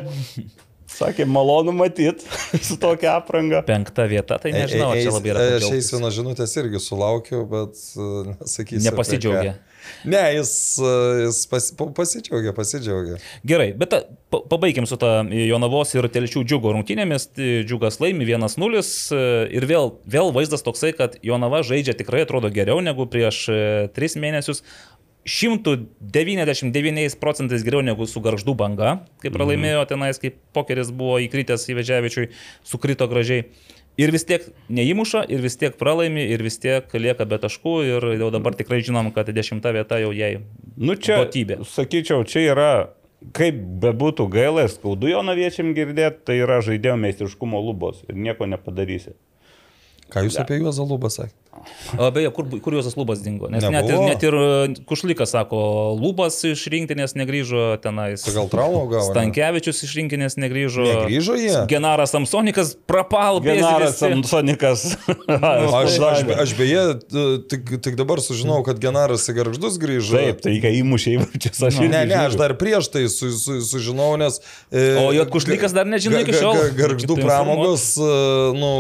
Sakė, 0.96 1.26
malonu 1.28 1.74
matyti 1.76 2.24
su 2.68 2.78
tokia 2.80 3.18
apranga. 3.20 3.60
Penkta 3.68 4.06
vieta, 4.08 4.38
tai 4.40 4.54
nežinau, 4.56 4.94
ar 4.94 5.02
čia 5.02 5.12
labai 5.12 5.34
yra. 5.34 5.46
Aš 5.58 5.66
Eisvino 5.76 6.12
žinutės 6.14 6.54
irgi 6.62 6.80
sulaukiau, 6.80 7.42
bet 7.52 7.76
uh, 7.98 8.30
nesakysiu. 8.30 8.80
apie 8.80 8.86
Nepasidžiaugė. 8.86 9.56
ką. 9.58 9.75
Ne, 10.06 10.22
jis, 10.38 10.52
uh, 10.82 11.26
jis 11.26 11.42
pas, 11.52 11.70
pa- 11.78 11.90
pasidžiaugė, 11.98 12.54
pasidžiaugė. 12.58 13.20
Gerai, 13.48 13.70
bet 13.78 13.92
ta, 13.94 14.02
pa, 14.34 14.42
pabaikim 14.52 14.88
su 14.90 14.98
ta 15.02 15.20
Jonavos 15.30 15.94
ir 15.98 16.10
Telšių 16.12 16.46
džiugo 16.48 16.74
rungtynėmis. 16.76 17.30
Džiugas 17.36 18.00
laimi 18.04 18.28
1-0 18.28 18.82
e, 18.82 19.22
ir 19.58 19.68
vėl, 19.70 19.96
vėl 20.10 20.34
vaizdas 20.36 20.66
toksai, 20.66 20.94
kad 20.98 21.18
Jonava 21.26 21.64
žaidžia 21.66 21.98
tikrai 21.98 22.26
atrodo 22.26 22.52
geriau 22.54 22.82
negu 22.84 23.08
prieš 23.10 23.46
3 23.96 24.20
mėnesius. 24.22 24.64
199 25.26 27.18
procentais 27.18 27.64
geriau 27.66 27.82
negu 27.82 28.06
su 28.06 28.22
garždų 28.22 28.54
banga, 28.58 29.00
kai 29.24 29.32
pralaimėjo 29.34 29.82
tenais, 29.90 30.20
kai 30.22 30.30
pokeris 30.54 30.92
buvo 30.94 31.18
įkritęs 31.26 31.66
į 31.74 31.80
Veževičiui, 31.80 32.28
sukrito 32.62 33.08
gražiai. 33.10 33.48
Ir 34.02 34.12
vis 34.12 34.26
tiek 34.28 34.44
neįmuša, 34.76 35.24
ir 35.32 35.40
vis 35.44 35.56
tiek 35.60 35.76
pralaimi, 35.80 36.26
ir 36.36 36.44
vis 36.44 36.60
tiek 36.60 36.92
lieka 37.00 37.28
be 37.30 37.40
taškų, 37.40 37.76
ir 37.88 38.08
jau 38.20 38.28
dabar 38.34 38.58
tikrai 38.58 38.82
žinom, 38.84 39.14
kad 39.16 39.30
dešimta 39.32 39.72
vieta 39.76 40.02
jau 40.04 40.12
jai. 40.16 40.42
Nu 40.76 40.98
čia, 41.00 41.22
Duotybė. 41.24 41.62
sakyčiau, 41.72 42.26
čia 42.28 42.44
yra, 42.52 42.72
kaip 43.36 43.62
bebūtų 43.86 44.28
gaila 44.34 44.68
skaudu 44.72 45.14
jaunaviečiam 45.14 45.72
girdėti, 45.78 46.26
tai 46.28 46.42
yra 46.44 46.60
žaidėjo 46.66 46.98
meistriškumo 47.06 47.62
lubos 47.64 48.04
ir 48.10 48.20
nieko 48.20 48.50
nepadarysi. 48.52 49.16
Ką 50.12 50.28
jūs 50.28 50.38
apie 50.44 50.60
juos 50.60 50.76
Zalubą 50.78 51.10
sakėte? 51.10 51.45
O 51.98 52.10
beje, 52.12 52.30
kur, 52.36 52.48
kur 52.62 52.76
Juozas 52.76 52.96
Lubas 52.98 53.22
dingo? 53.24 53.50
Nes 53.50 53.64
net 53.64 53.88
ir, 53.88 53.96
Nebuvo. 53.96 54.08
net 54.10 54.24
ir 54.26 54.36
Kušlikas 54.90 55.32
sako, 55.36 55.60
Lubas 56.00 56.38
iš 56.48 56.66
rinktinės 56.72 57.16
negrįžo 57.18 57.78
tenais. 57.84 58.26
Gal 58.36 58.50
traumą 58.52 58.84
gavo, 58.92 59.08
ne? 59.08 59.14
Stankievičius 59.14 59.84
iš 59.88 59.96
rinktinės 60.00 60.38
negrįžo. 60.42 60.86
Negrįžo 60.90 61.38
jie? 61.40 61.54
Genaras 61.72 62.14
Samsonikas 62.16 62.76
prapal. 62.90 63.40
Genaras 63.46 63.98
Samsonikas. 64.02 64.86
Aš, 65.76 65.98
aš, 66.00 66.22
aš 66.42 66.52
beje, 66.58 66.84
tik, 67.50 67.70
tik 67.84 67.98
dabar 68.00 68.22
sužinau, 68.24 68.62
kad 68.66 68.80
Genaras 68.82 69.26
į 69.30 69.36
garždus 69.40 69.78
grįžo. 69.82 70.18
Taip, 70.18 70.42
tai 70.46 70.56
kai 70.64 70.72
įmušė 70.80 71.16
įvarčius, 71.18 71.62
aš 71.68 71.80
Ne, 71.86 71.90
irgi 71.90 72.12
ne, 72.14 72.18
aš 72.30 72.38
dar 72.40 72.56
prieš 72.60 72.90
tai 72.94 73.06
su, 73.12 73.30
su, 73.38 73.58
sužinau, 73.68 74.16
nes... 74.22 74.40
E, 74.74 74.86
O 75.02 75.10
jo 75.16 75.26
Kušlikas 75.30 75.76
dar 75.76 75.88
nežino 75.90 76.20
iki 76.24 76.34
šiol. 76.36 76.62
Garždų 76.78 77.18
pramogos, 77.20 77.88
e, 78.00 78.10
nu, 78.58 78.72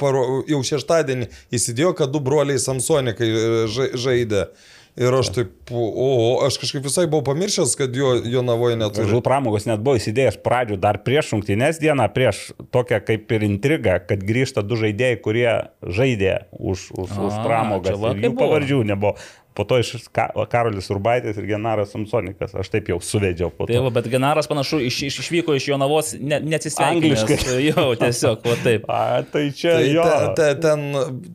paro, 0.00 0.42
jau 0.50 0.60
šeštadienį 0.72 1.28
įsidėjo, 1.54 1.94
kad 1.98 2.11
du 2.12 2.20
broliai 2.22 2.60
Samsonikai 2.62 3.28
e, 3.32 3.50
ža- 3.72 3.92
žaidė. 4.06 4.46
Ir 4.92 5.14
aš 5.16 5.30
taip, 5.32 5.70
o, 5.72 6.08
aš 6.44 6.58
kažkaip 6.60 6.84
visai 6.84 7.06
buvau 7.08 7.24
pamiršęs, 7.30 7.70
kad 7.80 7.94
jo, 7.96 8.10
jo 8.28 8.42
navoje 8.44 8.76
neturi. 8.76 9.08
Žul 9.08 9.22
pramogos 9.24 9.64
net 9.64 9.80
buvo 9.80 9.96
įsidėjęs 9.96 10.36
pradžių 10.44 10.76
dar 10.82 10.98
prieš 11.00 11.30
rungtynės 11.32 11.80
dieną, 11.80 12.10
prieš 12.12 12.42
tokią 12.76 12.98
kaip 13.08 13.32
ir 13.32 13.46
intrigą, 13.46 13.94
kad 14.04 14.20
grįžta 14.28 14.60
du 14.60 14.76
žaidėjai, 14.76 15.16
kurie 15.24 15.48
žaidė 15.80 16.34
už, 16.52 16.90
už, 16.92 17.08
už 17.08 17.38
A, 17.38 17.40
pramogas. 17.46 17.96
Ir 17.96 18.04
kaip 18.04 18.20
jų 18.20 18.32
buvo. 18.34 18.42
pavardžių 18.44 18.82
nebuvo. 18.92 19.14
Po 19.54 19.64
to 19.68 19.78
iš 19.82 20.08
Ka 20.12 20.30
Karolis 20.48 20.88
Urbaitis 20.90 21.36
ir 21.36 21.44
Genaras 21.50 21.90
Samsonikas. 21.92 22.54
Aš 22.56 22.70
taip 22.72 22.88
jau 22.88 22.96
suvedžiau 23.04 23.50
po 23.52 23.66
Tai 23.68 23.74
to. 23.76 23.82
va, 23.84 23.90
bet 23.98 24.08
Genaras 24.12 24.48
panašu 24.48 24.80
iš, 24.80 25.02
iš, 25.10 25.18
išvyko 25.26 25.54
iš 25.58 25.68
Jonavos 25.68 26.14
ne, 26.20 26.40
neatsisveikinęs. 26.40 27.24
Angliškai. 27.26 27.60
Jo, 27.68 27.90
tiesiog, 28.00 28.44
va 28.48 28.56
taip. 28.64 28.88
A, 28.88 29.22
tai 29.28 29.50
čia 29.52 29.76
Tai, 29.78 29.88
jo. 29.92 30.04
te, 30.08 30.28
te, 30.40 30.50
ten, 30.64 30.86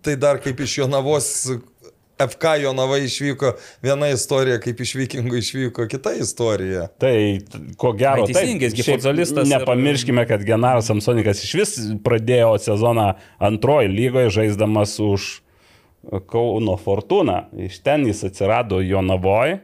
tai 0.02 0.16
dar 0.18 0.42
kaip 0.42 0.60
iš 0.66 0.80
Jonavos, 0.82 1.30
FK 2.18 2.44
Jonava 2.64 2.98
išvyko 2.98 3.52
viena 3.86 4.08
istorija, 4.10 4.58
kaip 4.58 4.80
iš 4.82 4.96
Vikingų 4.98 5.38
išvyko 5.38 5.86
kita 5.92 6.16
istorija. 6.18 6.88
Tai 6.98 7.14
ko 7.78 7.92
gero, 7.94 8.26
Ai, 8.26 8.32
teisingai, 8.34 8.72
jis 8.72 8.74
gi 8.80 8.86
Šiaip 8.88 8.98
futsalistas 8.98 9.46
ir- 9.46 9.52
Nepamirškime, 9.54 10.24
kad 10.26 10.42
Genaras 10.48 10.90
Samsonikas 10.90 11.44
iš 11.46 11.54
vis 11.60 11.76
pradėjo 12.02 12.56
sezoną 12.66 13.12
antroji 13.38 13.94
lygoje 13.94 14.34
žaisdamas 14.40 14.98
už 14.98 15.28
Kauno 16.32 16.78
Fortuna. 16.80 17.48
Iš 17.58 17.82
ten 17.84 18.06
jis 18.08 18.24
atsirado 18.30 18.80
Jonavoj, 18.84 19.58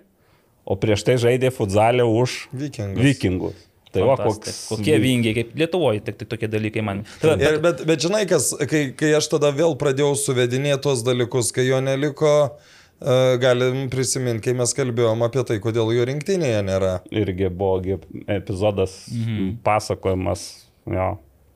o 0.64 0.76
prieš 0.80 1.06
tai 1.08 1.20
žaidė 1.22 1.54
futzalę 1.56 2.06
už 2.08 2.48
Vikingus. 2.52 3.04
vikingus. 3.04 3.70
Tai 3.94 4.08
va, 4.10 4.16
koks. 4.18 4.56
Kokie 4.72 4.96
vingiai, 4.98 5.36
kaip 5.38 5.52
Lietuvoje, 5.58 6.02
tik 6.02 6.18
tai 6.18 6.28
tokie 6.32 6.50
dalykai 6.50 6.82
man. 6.86 7.04
Tai, 7.22 7.34
va, 7.34 7.38
Ir, 7.38 7.60
bet, 7.62 7.62
bet, 7.62 7.84
bet 7.92 8.06
žinai, 8.08 8.24
kas, 8.30 8.50
kai, 8.70 8.88
kai 8.98 9.12
aš 9.14 9.30
tada 9.36 9.52
vėl 9.54 9.78
pradėjau 9.78 10.16
suvedinėti 10.18 10.82
tos 10.88 11.04
dalykus, 11.06 11.52
kai 11.54 11.68
jo 11.68 11.78
neliko, 11.86 12.32
uh, 12.50 13.36
galim 13.44 13.86
prisiminti, 13.94 14.48
kai 14.48 14.58
mes 14.58 14.74
kalbėjom 14.78 15.26
apie 15.28 15.46
tai, 15.46 15.60
kodėl 15.62 15.94
jo 15.94 16.08
rinktinėje 16.10 16.64
nėra. 16.66 16.94
Irgi 17.14 17.52
buvo 17.54 18.00
epizodas, 18.26 19.04
mhm. 19.14 19.60
pasakojimas, 19.68 20.48
jo, 20.90 21.10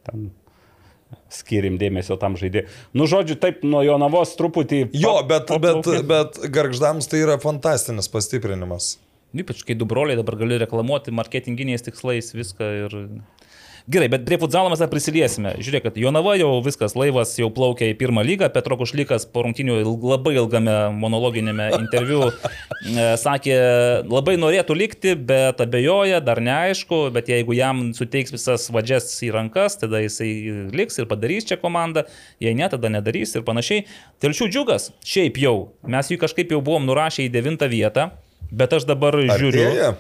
ten 0.06 0.30
skirim 1.34 1.78
dėmesio 1.82 2.18
tam 2.22 2.38
žaidėjui. 2.40 2.68
Nu, 2.98 3.08
žodžiu, 3.10 3.38
taip, 3.41 3.64
nuo 3.68 3.82
jo 3.86 3.98
navos 4.02 4.36
truputį. 4.40 4.88
Jo, 4.95 5.20
bet, 5.28 5.52
bet, 5.52 5.82
paplaukė. 5.84 6.04
bet 6.08 6.40
garždams 6.54 7.10
tai 7.12 7.24
yra 7.26 7.38
fantastinis 7.41 8.10
pastiprinimas. 8.12 8.95
ypač 9.36 9.64
kai 9.68 9.76
du 9.78 9.86
broliai 9.86 10.18
dabar 10.20 10.38
gali 10.40 10.60
reklamuoti 10.62 11.14
marketinginiais 11.16 11.84
tikslais 11.86 12.34
viską 12.36 12.72
ir... 12.86 12.98
Gerai, 13.88 14.09
bet 14.11 14.26
prie 14.27 14.35
futzalo 14.35 14.68
mes 14.68 14.81
dar 14.81 14.89
prisiliesime. 14.91 15.53
Žiūrėk, 15.64 15.85
kad 15.85 15.97
Jonava 16.01 16.34
jau 16.35 16.49
viskas, 16.59 16.91
laivas 16.99 17.30
jau 17.39 17.47
plaukia 17.55 17.88
į 17.88 17.93
pirmą 17.95 18.19
lygą, 18.27 18.49
Petro 18.51 18.76
Kušlykas 18.76 19.23
po 19.31 19.45
rungtinių 19.45 19.77
labai 19.95 20.34
ilgame 20.41 20.73
monologinėme 20.91 21.69
interviu 21.77 22.26
e, 22.27 22.34
sakė, 23.22 23.55
labai 24.11 24.34
norėtų 24.41 24.76
likti, 24.76 25.14
bet 25.30 25.64
abejoja, 25.64 26.19
dar 26.19 26.41
neaišku, 26.43 26.99
bet 27.15 27.31
jeigu 27.31 27.55
jam 27.55 27.85
suteiks 27.95 28.35
visas 28.35 28.68
vadžias 28.76 29.07
į 29.23 29.31
rankas, 29.38 29.80
tada 29.80 30.03
jisai 30.03 30.34
liks 30.76 30.99
ir 30.99 31.07
padarys 31.07 31.47
čia 31.47 31.55
komandą, 31.61 32.03
jei 32.43 32.57
ne, 32.59 32.68
tada 32.68 32.91
nedarys 32.91 33.38
ir 33.39 33.47
panašiai. 33.47 33.88
Telšių 34.19 34.49
džiugas, 34.51 34.89
šiaip 35.07 35.39
jau, 35.39 35.55
mes 35.88 36.11
jį 36.11 36.19
kažkaip 36.27 36.51
jau 36.51 36.59
buvom 36.59 36.91
nurašę 36.91 37.23
į 37.23 37.31
devintą 37.39 37.72
vietą, 37.72 38.09
bet 38.51 38.76
aš 38.81 38.91
dabar 38.91 39.15
žiūriu. 39.15 39.64
Artėja? 39.64 39.95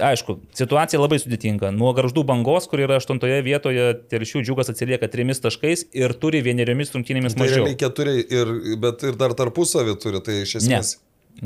Aišku, 0.00 0.38
situacija 0.58 0.98
labai 1.00 1.20
sudėtinga. 1.22 1.70
Nuo 1.74 1.92
garždų 1.96 2.24
bangos, 2.26 2.66
kur 2.70 2.82
yra 2.82 2.96
aštuntoje 2.98 3.36
vietoje, 3.46 3.84
telšių 4.10 4.42
džiugas 4.46 4.72
atsilieka 4.72 5.06
trimis 5.12 5.38
taškais 5.44 5.86
ir 5.96 6.14
turi 6.18 6.40
vieneriomis 6.42 6.90
rungtynėmis 6.96 7.36
Tai 7.36 7.44
mažiau. 7.44 7.62
realiai 7.64 7.78
keturi, 7.78 8.16
ir, 8.26 8.50
bet 8.82 9.04
ir 9.06 9.14
dar 9.20 9.36
tarpusavį 9.38 9.94
turi, 10.02 10.22
tai 10.26 10.40
iš 10.42 10.56
Ne, 10.58 10.62
esmės. 10.80 10.90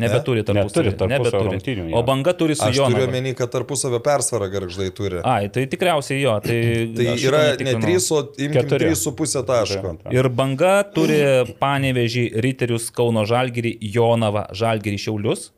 nebeturi 0.01 0.43
tarpusavio. 0.49 0.91
Neturi 0.95 1.13
tarpusavio 1.13 1.51
rungtynių, 1.53 1.85
jo. 1.91 1.99
O 2.01 2.03
banga 2.09 2.33
turi 2.35 2.57
su 2.57 2.65
Aš 2.65 2.79
turiu 2.81 3.05
omeny, 3.07 3.35
kad 3.37 3.53
tarpusavio 3.53 4.01
persvarą 4.03 4.49
garždai 4.55 4.89
turi. 4.97 5.21
Ai, 5.23 5.51
tai 5.53 5.67
tikriausiai 5.71 6.23
jo. 6.23 6.39
Tai, 6.43 6.57
Tai 6.97 7.05
yra 7.21 7.43
ne 7.61 7.69
netikrinau. 7.69 7.85
3, 7.85 8.09
o 8.17 8.23
imkim 8.49 8.57
Keturi. 8.63 8.89
3,5 8.97 9.45
taško. 9.53 9.93
Ir 10.17 10.31
banga 10.33 10.73
turi 10.97 11.21
panevežį 11.61 12.25
Riterius 12.49 12.89
Kauno 12.97 13.27
Žalgirį, 13.29 13.77
Jonavą 13.95 14.47
Žalgirį 14.57 15.03
Šiaulius. 15.05 15.51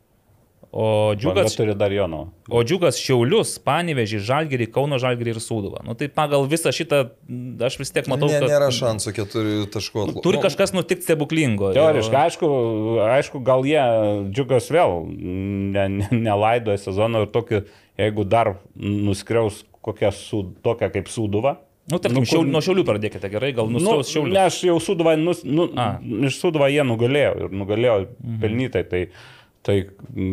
O 0.71 1.15
Džiugas 1.15 1.55
o 2.51 2.61
džiugas 2.63 2.97
Šiaulius, 2.99 3.53
panevežį 3.63 4.19
Žalgirį, 4.27 4.67
Kauno 4.75 4.99
Žalgirį 4.99 5.31
ir 5.33 5.39
Sūduvą. 5.41 5.79
Nu, 5.87 5.95
tai 5.95 6.09
pagal 6.11 6.43
visą 6.51 6.73
šitą 6.75 6.99
aš 7.63 7.77
vis 7.79 7.91
tiek 7.95 8.07
matau, 8.11 8.27
Ne, 8.27 8.41
kad 8.43 8.51
nėra 8.51 8.67
šansų 8.75 9.13
keturių 9.15 9.55
taškų 9.73 10.01
atlaikyti. 10.03 10.23
turi 10.27 10.41
kažkas 10.43 10.73
nutikti 10.75 11.07
stebuklingo. 11.07 11.71
Teoriškai, 11.73 12.19
aišku, 12.27 12.49
aišku, 13.15 13.41
gal 13.47 13.63
jie 13.65 13.79
džiugas 14.35 14.67
vėl 14.73 15.07
ne, 15.07 15.87
ne, 15.87 16.09
nelaidoja 16.11 16.77
sezono 16.83 17.23
ir 17.23 17.31
tokį, 17.31 17.63
jeigu 18.03 18.27
dar 18.27 18.57
nuskriaus 18.75 19.63
kokią 19.87 20.11
su, 20.13 20.43
tokią 20.67 20.91
kaip 20.93 21.07
sūduvą. 21.07 21.55
Nu, 21.87 22.01
tarkim, 22.03 22.19
Nu, 22.19 22.25
nu, 22.25 22.27
kur- 22.27 22.47
nuo 22.51 22.59
šiaulių 22.59 22.83
pradėkite 22.83 23.29
gerai, 23.31 23.53
gal 23.55 23.69
Nu, 23.71 23.79
nuskaus 23.79 24.09
šiaulių. 24.11 24.33
ne, 24.35 24.41
aš 24.49 24.57
jau 24.67 24.75
suduvą, 24.83 25.13
nus, 25.17 25.45
nu, 25.47 25.69
A. 25.79 25.85
iš 26.27 26.41
suduvą 26.43 26.67
jie 26.67 26.83
nugalėjo 26.83 27.45
ir 27.45 27.49
nugalėjo 27.55 27.95
Mhm. 28.19 28.39
pelnytai, 28.41 28.83
tai, 28.89 29.07
tai 29.67 29.89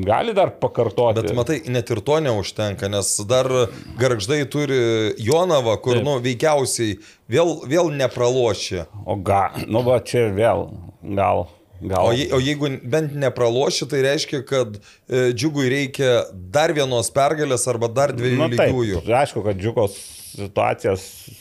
gali 0.06 0.32
dar 0.36 0.52
pakartoti. 0.62 1.24
Bet 1.24 1.35
matai, 1.35 1.59
net 1.74 1.90
ir 1.90 2.01
to 2.06 2.20
neužtenka, 2.23 2.86
nes 2.93 3.11
dar 3.27 3.51
garždai 3.98 4.44
turi 4.51 4.78
Jonavą, 5.19 5.74
kur, 5.82 5.98
Taip. 5.98 6.06
nu, 6.06 6.15
veikiausiai 6.23 7.01
vėl, 7.31 7.56
vėl 7.66 7.90
nepraloši. 7.98 8.85
O 9.02 9.19
ga, 9.19 9.48
nu 9.66 9.82
va 9.86 9.98
čia 10.06 10.28
vėl, 10.36 10.69
gal. 11.02 11.48
gal. 11.82 12.06
O, 12.06 12.15
je, 12.15 12.28
o 12.31 12.39
jeigu 12.43 12.70
bent 12.86 13.16
nepraloši, 13.19 13.90
tai 13.90 14.05
reiškia, 14.06 14.44
kad 14.47 14.78
e, 14.78 15.27
džiugui 15.35 15.66
reikia 15.73 16.28
dar 16.55 16.74
vienos 16.77 17.11
pergalės 17.15 17.66
arba 17.70 17.90
dar 17.90 18.15
dviejų 18.15 18.39
nu, 18.39 18.51
taip, 18.55 18.69
lygiųjų. 18.70 19.02
aišku, 19.24 19.43
kad 19.48 19.59
džiugos 19.59 19.98
situacija 20.35 20.94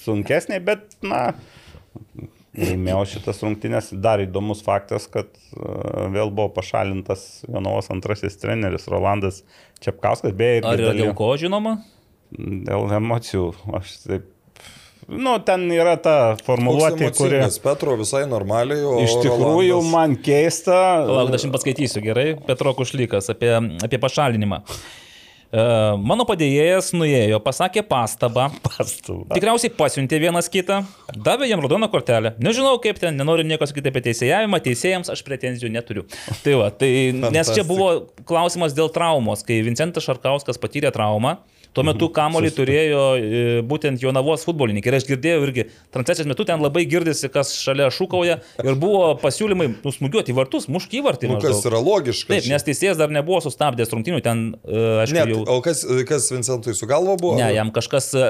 sunkesnė, 0.03 0.57
bet, 0.65 0.97
na, 1.05 1.27
laimėjau 2.57 3.03
šitas 3.15 3.41
rungtynės. 3.43 3.91
Dar 4.03 4.21
įdomus 4.23 4.63
faktas, 4.65 5.07
kad 5.11 5.29
uh, 5.55 6.09
vėl 6.13 6.31
buvo 6.33 6.51
pašalintas 6.55 7.43
Jonavos 7.47 7.89
antrasis 7.93 8.37
treneris 8.41 8.89
Rolandas 8.91 9.41
Čepkauskas, 9.83 10.35
beje, 10.37 10.61
ir 10.61 10.69
Ar 10.69 10.79
yra 10.79 10.93
dėl 10.97 11.15
ko 11.17 11.33
žinoma? 11.39 11.79
Dėl 12.33 12.87
emocijų. 12.97 13.51
Aš 13.77 13.97
taip. 14.05 14.29
Nu, 15.03 15.35
ten 15.43 15.65
yra 15.73 15.97
ta 15.99 16.37
formuluotė, 16.45 17.09
kuri 17.17 17.41
Petro 17.63 17.97
visai 17.99 18.23
normaliai, 18.29 18.85
o... 18.87 18.95
iš 19.03 19.17
tikrųjų 19.19 19.75
Rolandas- 19.75 19.91
man 19.91 20.15
keista. 20.23 20.77
Palauk, 21.09 21.33
aš 21.35 21.47
jums 21.47 21.57
paskaitysiu 21.57 22.03
gerai, 22.05 22.27
Petro 22.47 22.71
Kušlykas 22.77 23.27
apie, 23.33 23.51
apie 23.83 23.99
pašalinimą. 23.99 24.63
E, 25.53 25.63
Mano 26.01 26.25
padėjėjas 26.25 26.91
nuėjo, 26.97 27.37
pasakė 27.45 27.83
pastabą. 27.85 28.47
Pastabą. 28.65 29.29
Tikriausiai 29.35 29.69
pasiuntė 29.77 30.17
vienas 30.23 30.49
kitą, 30.51 30.79
davė 31.13 31.51
jam 31.51 31.61
raudoną 31.61 31.89
kortelę. 31.93 32.33
Nežinau, 32.41 32.79
kaip 32.81 32.97
ten, 33.01 33.19
nenoriu 33.19 33.45
nieko 33.45 33.67
sakyti 33.69 33.91
apie 33.93 34.01
teisėjavimą, 34.09 34.59
teisėjams 34.65 35.13
aš 35.13 35.21
pretenzijų 35.27 35.69
neturiu. 35.75 36.07
Tai 36.41 36.57
va, 36.57 36.71
tai, 36.73 36.89
nes 37.13 37.53
čia 37.53 37.65
buvo 37.67 37.91
klausimas 38.29 38.73
dėl 38.73 38.89
traumos, 38.93 39.45
kai 39.45 39.61
Vincentas 39.65 40.07
Šarkauskas 40.07 40.61
patyrė 40.61 40.93
traumą. 40.95 41.37
Tuo 41.73 41.83
metu 41.85 42.09
kamolį 42.13 42.51
turėjo 42.53 43.01
e, 43.17 43.43
būtent 43.65 44.01
Jonavos 44.03 44.43
futbolininkai. 44.45 44.91
Ir 44.91 44.97
aš 44.99 45.07
girdėjau 45.07 45.39
irgi, 45.47 45.65
transliacijos 45.95 46.29
metu 46.29 46.45
ten 46.45 46.61
labai 46.61 46.83
girdisi, 46.89 47.29
kas 47.33 47.55
šalia 47.57 47.87
šūkauja. 47.93 48.35
Ir 48.61 48.77
buvo 48.77 49.07
pasiūlymai 49.21 49.69
nusmugiuoti 49.81 50.33
į 50.33 50.37
vartus, 50.37 50.69
muški 50.69 51.01
į 51.01 51.05
vartį. 51.07 51.31
Nu, 51.31 51.39
kas 51.41 51.57
maždaug. 51.57 51.69
yra 51.71 51.81
logiška. 51.81 52.29
Taip, 52.35 52.49
nes 52.53 52.67
teisėjas 52.67 52.99
dar 53.01 53.13
nebuvo 53.13 53.41
sustabdęs 53.41 53.93
rungtinių, 53.95 54.21
ten, 54.25 54.45
e, 54.61 54.83
aišku, 55.05 55.17
Ne, 55.17 55.25
jau... 55.33 55.41
o 55.49 55.57
kas, 55.65 55.81
kas 56.09 56.29
Vincentui 56.33 56.75
su 56.77 56.89
galva 56.89 57.17
buvo? 57.17 57.39
Ne, 57.41 57.49
jam 57.57 57.73
kažkas 57.73 58.11
e, 58.13 58.29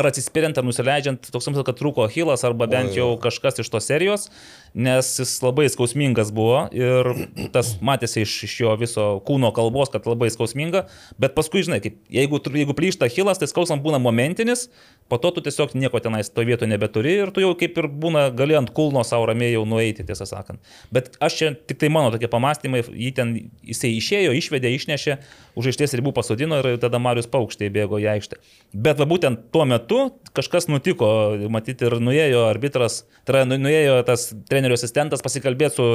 ar 0.00 0.08
atsispiriant, 0.08 0.56
ar 0.56 0.64
nusileidžiant, 0.64 1.28
toks 1.32 1.50
mums, 1.50 1.60
kad 1.68 1.76
trūko 1.76 2.08
Hilas, 2.12 2.46
arba 2.48 2.68
bent 2.70 2.96
jau 2.96 3.12
kažkas 3.20 3.60
iš 3.60 3.68
tos 3.72 3.88
serijos, 3.92 4.30
nes 4.74 5.08
jis 5.18 5.32
labai 5.42 5.66
skausmingas 5.72 6.30
buvo 6.34 6.62
ir 6.74 7.08
tas 7.54 7.72
matėsi 7.84 8.24
iš, 8.24 8.34
iš 8.46 8.54
jo 8.62 8.74
viso 8.80 9.06
kūno 9.26 9.50
kalbos, 9.56 9.90
kad 9.92 10.06
labai 10.08 10.30
skausminga, 10.32 10.84
bet 11.20 11.34
paskui, 11.36 11.64
žinai, 11.66 11.80
kaip, 11.84 11.98
jeigu, 12.12 12.40
jeigu 12.54 12.76
plyšta 12.76 13.10
Hilas, 13.10 13.40
tai 13.40 13.50
skausmas 13.50 13.82
būna 13.82 14.00
momentinis, 14.02 14.68
po 15.10 15.18
to 15.18 15.32
tu 15.34 15.44
tiesiog 15.46 15.74
nieko 15.74 15.98
tenais 16.02 16.30
to 16.30 16.44
vieto 16.46 16.68
nebeturi 16.70 17.16
ir 17.24 17.34
tu 17.34 17.42
jau 17.42 17.52
kaip 17.58 17.78
ir 17.82 17.90
būna 17.90 18.28
gali 18.36 18.54
ant 18.58 18.70
kulno 18.76 19.02
savo 19.06 19.26
ramiai 19.30 19.56
jau 19.56 19.64
nueiti, 19.68 20.06
tiesą 20.06 20.28
sakant. 20.28 20.62
Bet 20.94 21.16
aš 21.22 21.40
čia 21.40 21.52
tik 21.54 21.80
tai 21.82 21.90
mano 21.92 22.12
tokie 22.14 22.30
pamastymai, 22.30 22.84
jį 22.86 23.10
ten, 23.16 23.34
jisai 23.66 23.92
išėjo, 23.98 24.36
išvedė, 24.38 24.70
išnešė, 24.78 25.18
už 25.60 25.68
aikštės 25.70 25.94
ribų 26.00 26.12
pasodino 26.16 26.58
ir 26.62 26.78
tada 26.82 26.98
Marius 27.02 27.28
Paukštė 27.30 27.68
bėgo 27.74 28.00
į 28.00 28.08
aikštę. 28.14 28.38
Bet 28.74 28.98
va 29.00 29.06
būtent 29.10 29.46
tuo 29.54 29.66
metu 29.68 30.00
kažkas 30.36 30.66
nutiko, 30.72 31.10
matyti 31.52 31.86
ir 31.88 31.98
nuėjo 32.02 32.46
arbitras, 32.48 33.02
tai 33.24 33.34
yra 33.36 33.44
nu- 33.50 33.60
nuėjo 33.60 33.98
tas 34.08 34.30
trenerio 34.50 34.78
asistentas 34.80 35.22
pasikalbėti 35.24 35.76
su 35.76 35.88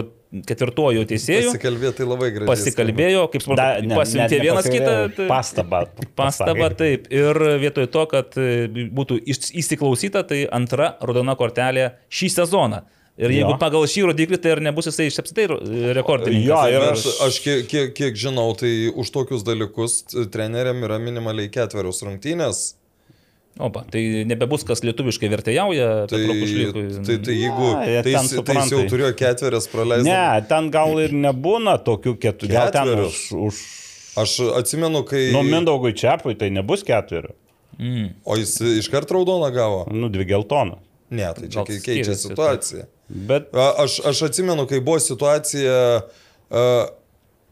ketvirtuoju 0.46 1.06
teisėju. 1.10 1.52
Pasikalbėti 1.54 1.98
tai 2.02 2.08
labai 2.10 2.30
gražiai. 2.36 2.50
Pasikalbėjo, 2.52 3.22
kaip 3.34 3.46
supratau, 3.46 3.96
pasiuntė 4.00 4.42
vienas 4.44 4.68
kitą. 4.70 4.96
tai- 5.16 5.28
Pastabą. 5.30 5.84
Pastaba 6.16 6.70
pasakė. 6.70 6.78
taip. 6.82 7.08
Ir 7.12 7.40
vietoj 7.64 7.88
to, 7.92 8.06
kad 8.12 8.38
e, 8.38 8.68
būtų 8.92 9.20
įsiklausyta, 9.32 10.26
tai 10.28 10.44
antra 10.52 10.96
raudona 11.02 11.36
kortelė 11.40 11.94
šį 12.10 12.30
sezoną. 12.40 12.84
Ir 13.16 13.32
jeigu 13.32 13.54
Jo. 13.54 13.58
pagal 13.60 13.86
šį 13.88 14.02
rodiklį, 14.10 14.38
tai 14.44 14.52
ir 14.58 14.60
nebus 14.66 14.90
jisai 14.90 15.06
apsitai 15.08 15.46
rekordininkas. 15.96 16.48
Jo, 16.50 16.58
ir 16.68 16.84
Aš, 16.90 17.06
aš 17.24 17.38
kiek, 17.40 17.62
kiek, 17.72 17.94
kiek 17.96 18.18
žinau, 18.20 18.50
tai 18.60 18.90
už 18.92 19.12
tokius 19.16 19.46
dalykus 19.48 20.02
treneriam 20.34 20.82
yra 20.84 20.98
minimaliai 21.00 21.48
ketverios 21.54 22.02
rungtynės. 22.04 22.74
Opa, 23.56 23.86
tai 23.88 24.26
nebebus 24.28 24.66
kas 24.68 24.82
lietuviškai 24.84 25.30
vertėjauja. 25.32 25.86
Tai, 26.12 26.18
Kušlykui. 26.28 26.82
tai, 27.08 27.16
tai 27.24 27.36
jeigu 27.40 27.70
jie 27.88 28.02
tai, 28.04 28.12
jis- 28.18 28.34
tai 28.44 28.56
jis 28.58 28.74
jau 28.74 28.82
turėjo 28.92 29.12
ketverias 29.22 29.70
praleisti. 29.72 30.10
Ne, 30.12 30.42
ten 30.50 30.68
gal 30.74 31.00
ir 31.00 31.16
nebūna 31.16 31.78
tokių 31.88 32.18
keturių. 32.20 32.52
Gal 32.52 32.74
ten 32.76 32.92
už, 33.06 33.22
už... 33.32 33.62
Aš 34.20 34.34
atsimenu, 34.60 35.06
kai... 35.08 35.30
Nu, 35.32 35.40
Mindaugui 35.48 35.94
Čiapui 35.96 36.36
tai 36.40 36.50
nebus 36.52 36.84
ketverių. 36.88 37.32
O 38.28 38.36
jis 38.40 38.58
iškart 38.84 39.08
raudoną 39.16 39.48
gavo? 39.56 39.82
Nu, 39.92 40.12
dvi 40.12 40.28
geltoną. 40.34 40.82
Ne, 41.16 41.32
tai 41.38 41.48
čia 41.48 41.64
keičia 41.64 41.80
skiriasi, 42.12 42.28
situacija. 42.28 42.86
Bet 43.08 43.54
A, 43.54 43.72
Aš, 43.86 44.00
aš 44.06 44.22
atsimenu, 44.30 44.66
kai 44.70 44.82
buvo 44.84 45.00
situacija, 45.00 45.80
a, 46.50 46.68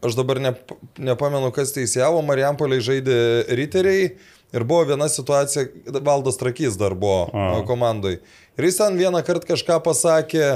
aš 0.04 0.16
dabar 0.18 0.40
ne, 0.42 0.54
nepamenu, 0.98 1.50
kas 1.54 1.74
teisėjavo, 1.76 2.22
Marijampoliai 2.26 2.82
žaidė 2.84 3.18
riteriai 3.54 4.14
ir 4.54 4.64
buvo 4.66 4.84
viena 4.90 5.08
situacija, 5.10 5.66
Valdas 6.02 6.38
Trakys 6.40 6.78
dar 6.80 6.96
buvo 6.98 7.28
A. 7.32 7.62
komandai. 7.68 8.18
Ir 8.58 8.68
jis 8.68 8.80
ten 8.82 8.98
vieną 8.98 9.22
kartą 9.26 9.54
kažką 9.54 9.80
pasakė, 9.86 10.48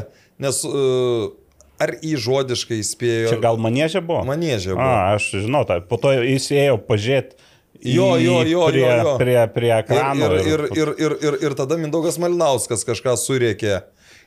nes 0.42 0.62
uh, 0.66 1.30
ar 1.82 1.94
įžodiškai 2.02 2.78
įspėjo. 2.82 3.34
Čia 3.34 3.42
gal 3.42 3.58
manėžė 3.62 4.02
buvo? 4.04 4.22
Manėžė 4.28 4.74
buvo. 4.74 4.86
A, 4.86 5.14
aš 5.16 5.30
žinau, 5.44 5.64
tai 5.66 5.80
po 5.82 5.98
to 6.02 6.14
jis 6.16 6.50
ėjo 6.54 6.80
pažiūrėti. 6.88 7.44
Jo, 7.78 8.16
jo, 8.18 8.40
jo, 8.42 8.64
prie, 8.72 8.80
jo, 8.82 8.94
jo. 9.06 9.10
Prie, 9.20 9.38
prie 9.54 9.68
ekrano. 9.70 10.32
Ir, 10.34 10.40
ir, 10.42 10.62
ir, 10.74 10.90
ir, 10.98 11.12
ir, 11.22 11.36
ir 11.46 11.54
tada 11.58 11.76
Mindaugas 11.78 12.18
Malinauskas 12.18 12.82
kažką 12.86 13.14
suriekė. 13.20 13.76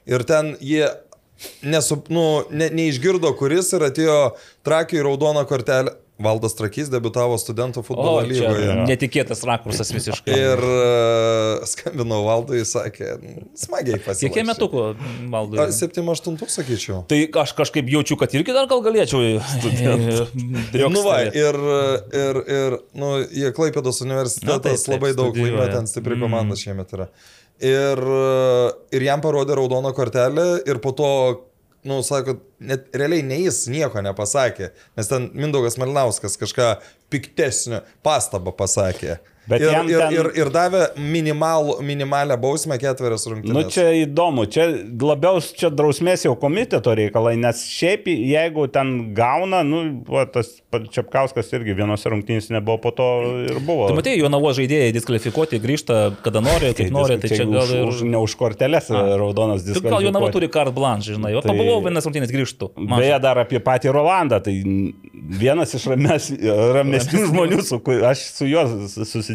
Ir 0.10 0.24
ten 0.28 0.56
jie 0.62 0.88
nesu, 1.66 2.02
nu, 2.14 2.44
ne, 2.54 2.70
neišgirdo, 2.74 3.34
kuris 3.38 3.74
ir 3.78 3.88
atėjo 3.90 4.20
trakiui 4.66 5.04
raudoną 5.06 5.46
kortelę. 5.50 5.98
Valdas 6.22 6.54
Trakys 6.54 6.86
debitavo 6.94 7.34
studentų 7.42 7.82
futbolo 7.82 8.20
O, 8.20 8.26
lygoje. 8.30 8.76
netikėtas 8.86 9.40
rakursas 9.42 9.90
visiškai. 9.90 10.36
Ir 10.38 10.60
uh, 10.62 11.64
skambinau 11.66 12.20
Valdui, 12.28 12.60
jis 12.60 12.76
sakė, 12.76 13.08
"Nu, 13.24 13.48
smagiai 13.58 13.98
pasiekė. 14.06 14.36
Kiek 14.36 14.46
metukų, 14.52 14.84
valdai? 15.34 15.66
7-8 15.74 16.38
sakyčiau. 16.46 17.00
Tai 17.10 17.18
aš 17.42 17.56
kažkaip 17.58 17.90
jaučiu, 17.90 18.20
kad 18.22 18.38
irgi 18.38 18.54
dar 18.54 18.70
gal 18.70 18.84
galėčiau. 18.86 19.42
Nu 20.92 21.02
va, 21.06 21.18
ir, 21.26 21.58
ir, 22.22 22.40
ir 22.60 22.78
nu, 22.94 23.12
jie 23.32 23.50
Klaipėdos 23.56 24.02
universitetas 24.06 24.46
Na, 24.46 24.60
taip, 24.62 24.78
taip, 24.78 24.94
labai 24.94 25.14
daug 25.18 25.36
laimėjo, 25.42 25.68
ten 25.74 25.90
stipri 25.90 26.18
komanda 26.22 26.58
šiemet 26.60 26.94
yra. 26.98 27.10
Ir, 27.62 28.00
uh, 28.02 28.72
ir 28.90 29.06
jam 29.06 29.22
parodė 29.22 29.54
raudoną 29.60 29.92
kortelę 29.94 30.46
ir 30.66 30.80
po 30.82 30.96
to, 30.98 31.10
nu, 31.86 32.00
sako, 32.06 32.40
net 32.58 32.90
realiai 32.98 33.22
ne 33.26 33.38
jis 33.44 33.68
nieko 33.70 34.02
nepasakė, 34.02 34.72
nes 34.98 35.10
ten 35.10 35.30
Mindaugas 35.38 35.78
Malinauskas 35.82 36.40
kažką 36.42 36.72
piktesnio 37.14 37.84
pastabą 38.06 38.54
pasakė. 38.58 39.20
Bet 39.52 39.62
ir, 39.66 39.72
jam 39.76 39.90
ir, 39.92 40.00
ten- 40.06 40.16
ir, 40.16 40.30
ir 40.42 40.52
davė 40.54 40.86
minimal, 40.98 41.74
minimalę 41.86 42.38
bausmę 42.42 42.78
ketverias 42.82 43.28
rungtynes. 43.30 43.56
Nu 43.56 43.64
čia 43.68 43.90
įdomu, 44.06 44.48
čia 44.52 44.70
labiau 45.02 45.42
čia 45.44 45.70
drausmės 45.74 46.26
jau 46.28 46.34
komiteto 46.40 46.94
reikalai, 46.98 47.36
nes 47.42 47.66
šiaip 47.68 48.08
jeigu 48.12 48.68
ten 48.72 49.12
gauna, 49.18 49.62
nu, 49.68 49.84
va, 50.08 50.26
tas 50.26 50.58
Čiapkauskas 50.72 51.50
irgi 51.52 51.74
vienose 51.76 52.08
rungtynėse 52.08 52.54
nebuvo, 52.56 52.78
po 52.80 52.92
to 52.96 53.06
ir 53.44 53.58
buvo. 53.68 53.90
Tu 53.92 53.96
matai, 53.98 54.14
jo 54.16 54.30
navo 54.32 54.54
žaidėjai 54.56 54.94
diskvalifikuoti, 54.96 55.60
grįžta, 55.60 55.98
kada 56.24 56.40
nori, 56.40 56.70
kaip 56.78 56.94
nori, 56.96 57.18
tai 57.20 57.28
čia 57.34 57.44
gal 57.44 57.66
už, 57.66 57.74
ir... 57.76 57.84
už, 57.90 58.00
ne 58.08 58.22
už 58.24 58.36
korteles 58.40 58.88
raudonas 58.88 59.66
Tu 59.68 59.82
gal 59.84 60.00
jo 60.00 60.14
navo 60.16 60.30
diskvalifikuoti. 60.30 60.32
turi 60.38 60.48
kart 60.54 60.72
blanche, 60.72 61.12
žinai, 61.18 61.34
o 61.36 61.44
Tai- 61.44 61.52
pabuvau 61.52 61.82
vienas 61.84 62.08
rungtynės 62.08 62.32
grįžtų. 62.32 62.72
Man 62.80 63.04
Beje, 63.04 63.18
dar 63.20 63.42
apie 63.44 63.60
patį 63.60 63.92
Rolandą, 63.98 64.40
tai 64.48 64.56
vienas 65.44 65.76
iš 65.76 65.90
rames, 65.92 66.30
ramesnių 66.78 67.26
žmonių, 67.34 67.60
su, 67.68 67.80
ku- 67.84 68.00
aš 68.08 68.24
su 68.40 68.48
juo 68.48 68.64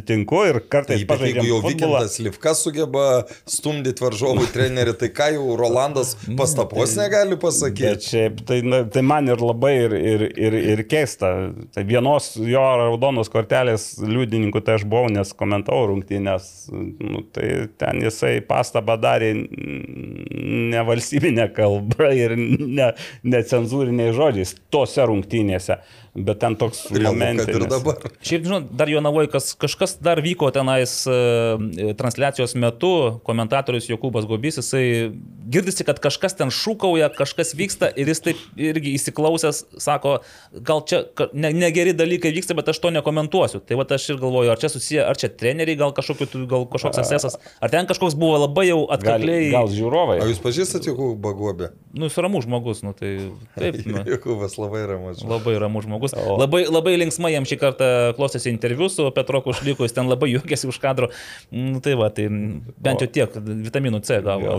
susitinku 0.06 0.44
ir 0.46 0.60
kartais 0.68 1.00
Taip, 1.00 1.08
bet 1.08 1.20
jeigu 1.20 1.40
pažaidžiam 1.40 1.46
jau 1.46 1.60
futbolą. 1.62 2.00
Vykintas 2.00 2.18
Livkas 2.22 2.62
sugeba 2.64 3.04
stumdyti 3.46 4.04
varžovų 4.04 4.46
trenerį, 4.54 4.94
tai 5.00 5.10
ką 5.14 5.28
jau 5.34 5.56
Rolandas 5.58 6.14
pastapos 6.38 6.96
negali 6.96 7.36
Bet 7.36 7.42
pasakyti. 7.42 8.06
šiaip, 8.06 8.40
tai, 8.46 8.60
na, 8.62 8.84
tai 8.84 9.02
man 9.02 9.28
ir 9.28 9.42
labai 9.42 9.74
ir, 9.86 9.96
ir, 9.96 10.26
ir, 10.36 10.58
ir 10.74 10.84
keista. 10.88 11.32
Tai 11.74 11.84
vienos 11.86 12.34
jo 12.36 12.62
raudonos 12.80 13.30
kortelės 13.32 13.96
liudininkų 14.02 14.62
tai 14.64 14.78
aš 14.78 14.86
buvau, 14.86 15.10
nes 15.12 15.32
komentavau 15.36 15.90
rungtynės. 15.92 16.68
Nu, 16.70 17.24
tai 17.34 17.68
ten 17.78 18.02
jisai 18.04 18.38
pastabą 18.46 18.98
darė 19.00 19.32
ne 19.36 20.86
valstybinė 20.86 21.50
kalba 21.56 22.12
ir 22.14 22.36
ne, 22.38 22.92
necenzūriniais 23.26 24.16
žodžiais 24.16 24.56
tose 24.72 25.06
rungtynėse. 25.06 25.80
Bet 26.16 26.40
ten 26.40 26.56
toks 26.56 26.86
dabar. 26.93 27.98
Šiaip, 28.24 28.47
žinot, 28.47 28.70
dar 28.76 28.88
jo 28.88 29.02
navoj, 29.05 29.28
kas, 29.32 29.51
kažkas 29.59 29.98
dar 30.05 30.20
vyko 30.24 30.48
tenais 30.55 31.02
e, 31.10 31.93
transliacijos 31.98 32.56
metu, 32.56 32.93
komentatorius 33.26 33.88
Jokūbas 33.90 34.28
Gobys, 34.28 34.56
jisai 34.62 35.12
girdisi, 35.52 35.84
kad 35.86 36.01
kažkas 36.02 36.38
ten 36.38 36.52
šūkauja, 36.55 37.10
kažkas 37.16 37.52
vyksta 37.59 37.90
ir 37.98 38.09
jis 38.10 38.22
taip 38.24 38.40
irgi 38.60 38.94
įsiklausęs, 38.97 39.62
sako, 39.82 40.18
gal 40.66 40.82
čia 40.88 41.02
ne, 41.36 41.52
negeri 41.55 41.94
dalykai 41.97 42.32
vyksta, 42.34 42.56
bet 42.59 42.72
aš 42.72 42.80
to 42.82 42.93
nekomentuosiu. 42.97 43.60
Tai 43.66 43.78
va 43.80 43.86
aš 43.97 44.09
ir 44.14 44.20
galvoju, 44.22 44.52
ar 44.52 44.60
čia 44.62 44.70
susiję, 44.72 45.05
ar 45.06 45.20
čia 45.20 45.30
treneriai, 45.32 45.78
gal, 45.78 45.93
kažkokiu, 45.97 46.47
gal 46.51 46.66
kažkoks 46.70 47.02
asesas, 47.05 47.38
ar 47.60 47.72
ten 47.72 47.88
kažkoks 47.88 48.16
buvo 48.18 48.40
labai 48.47 48.68
jau 48.70 48.86
Gal, 48.86 48.94
atkakliai. 48.97 49.51
gal 49.52 49.70
žiūrovai. 49.72 50.18
O 50.22 50.28
jūs 50.30 50.40
pažįstate 50.44 50.90
Jokūbą 50.90 51.32
Gobę? 51.38 51.70
Nu, 51.97 52.09
jis 52.09 52.18
ramus 52.22 52.47
žmogus, 52.47 52.82
nu 52.86 52.94
tai 52.97 53.16
taip. 53.59 53.82
Nu. 53.86 54.01
Jokūbas 54.02 54.56
labai 54.59 54.82
ramus. 54.90 55.20
Labai 55.24 55.55
ramus 55.62 55.86
žmogus. 55.86 56.05
O- 56.14 56.36
Labai, 56.40 56.64
labai 56.70 56.94
linksmai 57.00 57.32
jam 57.34 57.44
šį 57.48 57.58
kartą 57.58 57.88
klostėsi 58.18 58.50
interviu 58.52 58.88
su 58.92 59.08
Petro 59.16 59.40
Kušliku, 59.42 59.82
jis 59.86 59.92
ten 59.96 60.06
labai 60.10 60.28
juokėsi 60.34 60.68
už 60.70 60.78
kadro. 60.82 61.08
Nu, 61.50 61.80
tai 61.82 61.94
va, 61.98 62.10
tai 62.14 62.28
bent 62.28 63.02
jau 63.02 63.08
tiek, 63.08 63.34
vitaminų 63.66 64.02
C 64.06 64.20
gavo. 64.22 64.58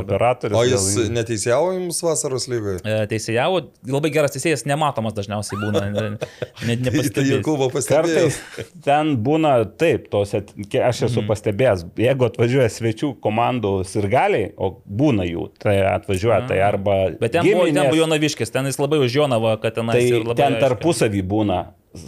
Operatorius. 0.00 0.56
O 0.58 0.64
jis 0.64 0.86
gal- 0.96 1.10
neteisėjavo 1.18 1.72
jums 1.76 2.00
vasaros 2.04 2.46
lygoje? 2.50 2.80
E, 2.84 3.06
Teisėjavo, 3.10 3.62
labai 3.90 4.10
geras 4.14 4.34
teisėjas, 4.36 4.64
nematomas 4.68 5.14
dažniausiai 5.16 5.58
būna. 5.60 5.82
Ne, 5.90 6.06
ne, 6.10 6.16
Tai 6.60 6.76
nepastebėjęs. 6.86 7.44
Pastebėjo. 7.70 7.90
Kartais 7.90 8.38
ten 8.84 9.14
būna 9.24 9.52
taip, 9.80 10.08
tose, 10.12 10.42
ke- 10.70 10.82
aš 10.86 11.04
esu 11.08 11.24
pastebėjęs, 11.28 11.84
jeigu 12.00 12.26
atvažiuoja 12.28 12.68
svečių 12.72 13.12
komandų 13.24 13.72
sirgaliai, 13.88 14.52
o 14.56 14.72
būna 14.86 15.26
jų, 15.28 15.48
tai 15.62 15.78
atvažiuoja, 15.94 16.42
tai 16.50 16.60
arba... 16.64 16.96
Bet 17.20 17.34
ten 17.34 17.44
buvo, 17.46 17.64
ten 17.66 17.74
giminės, 17.74 17.90
buvo 17.90 18.00
Jonaviškis, 18.02 18.52
ten 18.54 18.68
jis 18.70 18.78
labai 18.80 19.00
už 19.04 19.16
Jonavą, 19.20 19.56
kad 19.62 19.74
ten 19.78 19.90
Tai 19.90 20.04
ten 20.38 20.56
tarpusavį 20.70 21.22
būna, 21.26 21.60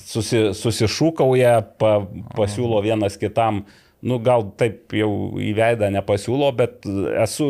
susi, 0.07 0.49
susišūkauja, 0.55 1.55
pa, 1.79 1.95
pasiūlo 2.37 2.83
vienas 2.85 3.19
kitam. 3.21 3.65
Nu, 4.03 4.17
gal 4.19 4.49
taip 4.59 4.91
jau 4.99 5.39
į 5.39 5.53
veidą 5.55 5.87
nepasiūlo, 5.95 6.49
bet 6.59 6.83
esu 7.23 7.47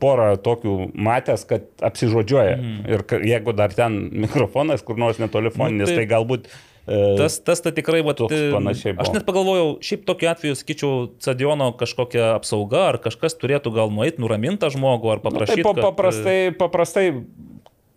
porą 0.00 0.30
tokių 0.40 0.76
matęs, 0.96 1.42
kad 1.44 1.66
apsižodžiuoja. 1.84 2.54
Mm. 2.56 2.78
Ir 2.88 3.04
jeigu 3.28 3.52
dar 3.52 3.74
ten 3.76 3.98
mikrofonas, 4.24 4.80
kur 4.80 4.96
nors 4.96 5.20
netolifoninis, 5.20 5.84
Nu, 5.84 5.92
nu, 5.92 5.92
tai- 5.92 6.06
tai 6.06 6.06
galbūt... 6.14 6.48
e, 6.88 7.02
Tas, 7.20 7.36
tas 7.44 7.60
tai 7.60 7.74
tikrai, 7.76 8.00
va, 8.08 8.14
Toks 8.16 8.32
panašiai 8.54 8.94
aš 8.96 9.04
buvo. 9.10 9.18
net 9.18 9.26
pagalvojau, 9.28 9.68
šiaip 9.84 10.06
tokiu 10.08 10.30
atveju, 10.32 10.56
sakyčiau, 10.62 10.94
stadiono 11.20 11.68
kažkokia 11.76 12.30
apsauga, 12.40 12.86
ar 12.94 12.96
kažkas 13.04 13.36
turėtų 13.36 13.74
gal 13.76 13.92
nueiti, 13.92 14.16
nuraminti 14.24 14.64
tą 14.64 14.72
žmogų, 14.72 15.12
ar 15.12 15.20
Nu, 15.20 15.28
paprašyti. 15.28 15.60
tai 15.60 15.68
pa, 15.68 15.76
kad- 15.76 15.84
paprastai, 15.92 16.38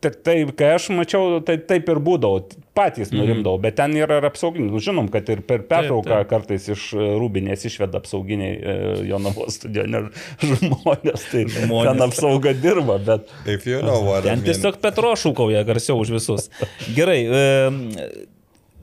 tai, 0.06 0.12
tai 0.26 0.36
kai 0.58 0.70
aš 0.78 0.86
mačiau, 0.94 1.40
tai 1.46 1.56
taip 1.68 1.90
ir 1.92 2.00
būdavo, 2.06 2.44
patys 2.78 3.10
nurimdavau, 3.16 3.58
bet 3.64 3.78
ten 3.80 3.94
yra 3.98 4.20
ir 4.22 4.28
apsauginiai. 4.30 4.70
Nu, 4.74 4.82
Žinom, 4.84 5.10
kad 5.14 5.28
ir 5.34 5.42
per 5.48 5.64
pertrauką 5.70 6.12
taip. 6.22 6.30
kartais 6.30 6.68
iš 6.74 6.86
e, 6.94 7.08
rūbinės 7.22 7.66
išveda 7.70 8.02
apsauginiai 8.04 8.54
e, 8.56 8.76
Jonavos 9.10 9.56
stadionė 9.60 10.04
žmonės, 10.44 11.26
tai 11.32 11.44
Žmonės. 11.56 11.90
ten 11.92 12.06
apsauga 12.08 12.54
dirba, 12.58 13.00
bet 13.10 13.34
If 13.48 13.66
you 13.70 13.82
know 13.82 14.02
what 14.06 14.24
I 14.26 14.30
Ten 14.34 14.42
mean. 14.44 14.48
tiesiog 14.52 14.80
Petro 14.84 15.16
šūkauja 15.20 15.66
garsiau 15.68 16.00
už 16.04 16.14
visus. 16.20 16.50
Gerai. 16.96 17.20
E, 17.26 18.26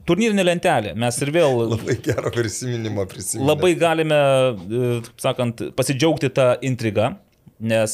turnyrinė 0.09 0.43
lentelė. 0.43 0.93
Mes 0.99 1.15
ir 1.23 1.29
vėl 1.31 1.61
Labai 1.75 1.93
gerą 2.03 2.31
prisiminimą 2.35 3.05
prisiminėme. 3.11 3.47
labai 3.53 3.69
galime, 3.79 4.17
e, 4.17 4.95
taip 5.05 5.21
sakant, 5.29 5.61
pasidžiaugti 5.77 6.31
tą 6.35 6.49
intrigą. 6.67 7.13
Nes 7.63 7.93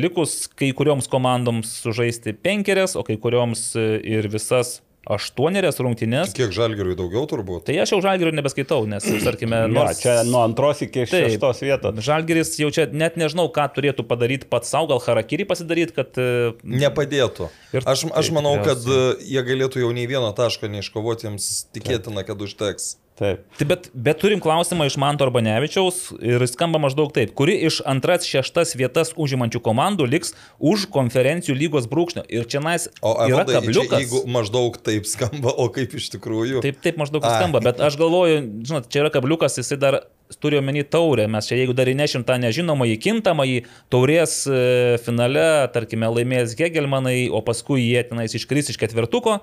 likus 0.00 0.46
kai 0.56 0.70
kurioms 0.76 1.08
komandoms 1.12 1.74
sužaisti 1.82 2.32
penkerias, 2.32 2.96
o 2.96 3.04
kai 3.04 3.18
kurioms 3.20 3.72
e, 3.76 3.84
ir 4.14 4.28
visas 4.32 4.78
aštuonerias 5.10 5.80
rungtynes. 5.82 6.30
Kiek 6.36 6.52
žalgeriui 6.54 6.94
daugiau 6.98 7.24
turbūt? 7.30 7.64
Tai 7.66 7.74
aš 7.82 7.94
jau 7.94 7.98
žalgerio 8.04 8.32
nebeskaitau, 8.36 8.84
nes, 8.90 9.02
tarkime, 9.26 9.64
nu, 9.70 9.80
nors... 9.80 9.98
čia 10.02 10.20
nuo 10.28 10.42
antros 10.46 10.84
iki 10.86 11.04
Taip. 11.04 11.26
šeštos 11.32 11.62
vietos. 11.66 11.98
Žalgeris 12.06 12.54
jau 12.60 12.70
čia 12.74 12.86
net 12.94 13.18
nežinau, 13.20 13.48
ką 13.54 13.66
turėtų 13.76 14.06
padaryti 14.08 14.48
pats 14.50 14.70
savo, 14.72 14.92
gal 14.94 15.02
harakiri 15.04 15.46
pasidaryti, 15.48 15.96
kad... 15.98 16.14
e, 16.22 16.54
Nepadėtų. 16.62 17.50
Ir- 17.74 17.88
Aš, 17.92 18.06
aš 18.14 18.32
manau, 18.34 18.54
kad 18.64 18.86
e, 18.86 19.02
jie 19.26 19.42
galėtų 19.46 19.82
jau 19.82 19.92
nei 19.96 20.06
vieno 20.10 20.30
taško 20.38 20.70
neiškovoti, 20.70 21.28
jiems 21.28 21.50
tikėtina, 21.74 22.24
kad 22.28 22.46
užteks. 22.46 22.94
Taip. 23.22 23.42
Tai 23.58 23.66
bet, 23.70 23.88
bet 23.94 24.18
turim 24.18 24.40
klausimą 24.42 24.88
iš 24.88 24.96
Manto 24.98 25.26
Arbanevičiaus 25.26 25.98
ir 26.18 26.42
skamba 26.50 26.80
maždaug 26.82 27.12
taip. 27.14 27.34
Kuri 27.38 27.54
iš 27.68 27.78
antras, 27.88 28.26
šeštas 28.26 28.74
vietas 28.78 29.12
užimančių 29.14 29.60
komandų 29.62 30.08
liks 30.10 30.34
už 30.58 30.88
konferencijų 30.94 31.54
lygos 31.60 31.86
brūkšnio? 31.92 32.24
Ir 32.32 32.48
čia 32.50 32.62
nais 32.64 32.88
O 32.98 33.14
yra 33.14 33.44
Evaldai, 33.44 33.54
čia, 33.54 33.60
kabliukas. 33.60 34.02
jeigu 34.02 34.24
maždaug 34.26 34.80
taip 34.82 35.06
skamba, 35.06 35.54
o 35.54 35.68
kaip 35.74 35.94
iš 35.98 36.10
tikrųjų? 36.16 36.64
Taip, 36.66 36.82
taip 36.82 36.98
maždaug 36.98 37.22
Ai. 37.28 37.36
skamba, 37.38 37.62
bet 37.62 37.78
aš 37.84 38.00
galvoju, 38.00 38.42
žinot, 38.66 38.90
čia 38.90 39.04
yra 39.04 39.14
kabliukas, 39.14 39.60
jisai 39.62 39.78
dar 39.78 40.02
turi 40.40 40.58
omeny 40.58 40.84
taurę, 40.88 41.26
mes 41.28 41.48
čia 41.48 41.58
jeigu 41.58 41.74
dar 41.76 41.90
įnešim 41.90 42.24
tą 42.28 42.38
nežinomą 42.40 42.86
į 42.94 42.96
kintamą, 43.04 43.46
į 43.48 43.58
taurės 43.92 44.42
e, 44.48 44.98
finale, 45.04 45.68
tarkime, 45.74 46.08
laimės 46.08 46.56
Hegelmanai, 46.58 47.26
o 47.28 47.42
paskui 47.44 47.84
jie 47.84 48.02
tenais 48.08 48.34
iškris 48.38 48.72
iš 48.72 48.80
ketvirtuko. 48.80 49.40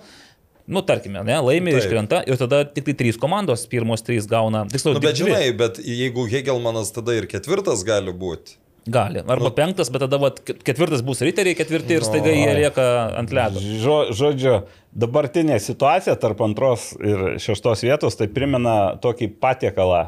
Nu, 0.70 0.84
tarkime, 0.86 1.24
ne, 1.26 1.40
laimė, 1.42 1.74
Taip. 1.74 1.84
iškrenta 1.84 2.22
ir 2.30 2.38
tada 2.38 2.62
tik 2.70 2.86
tai 2.92 2.94
trys 3.00 3.18
komandos, 3.18 3.66
pirmos 3.72 4.04
trys 4.06 4.30
gauna. 4.30 4.68
Tiksliau, 4.70 5.00
Nu, 5.00 5.02
bet 5.02 5.18
žinai, 5.18 5.48
bet 5.58 5.80
jeigu 5.82 6.28
Hegelmanas 6.30 6.94
tada 6.94 7.16
ir 7.18 7.26
ketvirtas 7.32 7.82
gali 7.88 8.14
būti. 8.14 8.60
Gali. 8.90 9.22
Arba 9.26 9.50
nu, 9.50 9.54
penktas, 9.54 9.90
bet 9.92 10.04
tada 10.06 10.20
vat, 10.22 10.40
ketvirtas 10.46 11.02
bus 11.06 11.22
riteriai, 11.26 11.58
ketvirti 11.58 11.98
ir 11.98 12.06
staiga 12.06 12.32
jie 12.34 12.54
lieka 12.62 12.86
ant 13.20 13.34
ledo. 13.36 13.62
Žo, 13.82 13.98
žodžiu, 14.16 14.56
dabartinė 14.98 15.60
situacija 15.62 16.16
tarp 16.22 16.42
antros 16.46 16.92
ir 17.02 17.42
šeštos 17.42 17.86
vietos 17.86 18.18
tai 18.20 18.30
primena 18.34 18.96
tokį 19.02 19.34
patiekalą. 19.42 20.06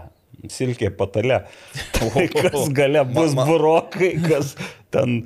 Silkė 0.49 0.89
patale. 0.97 1.43
Tai 1.97 2.25
kas 2.38 2.69
gale 2.73 3.03
bus 3.05 3.35
burokai, 3.38 4.15
kas 4.23 4.55
ten 4.93 5.23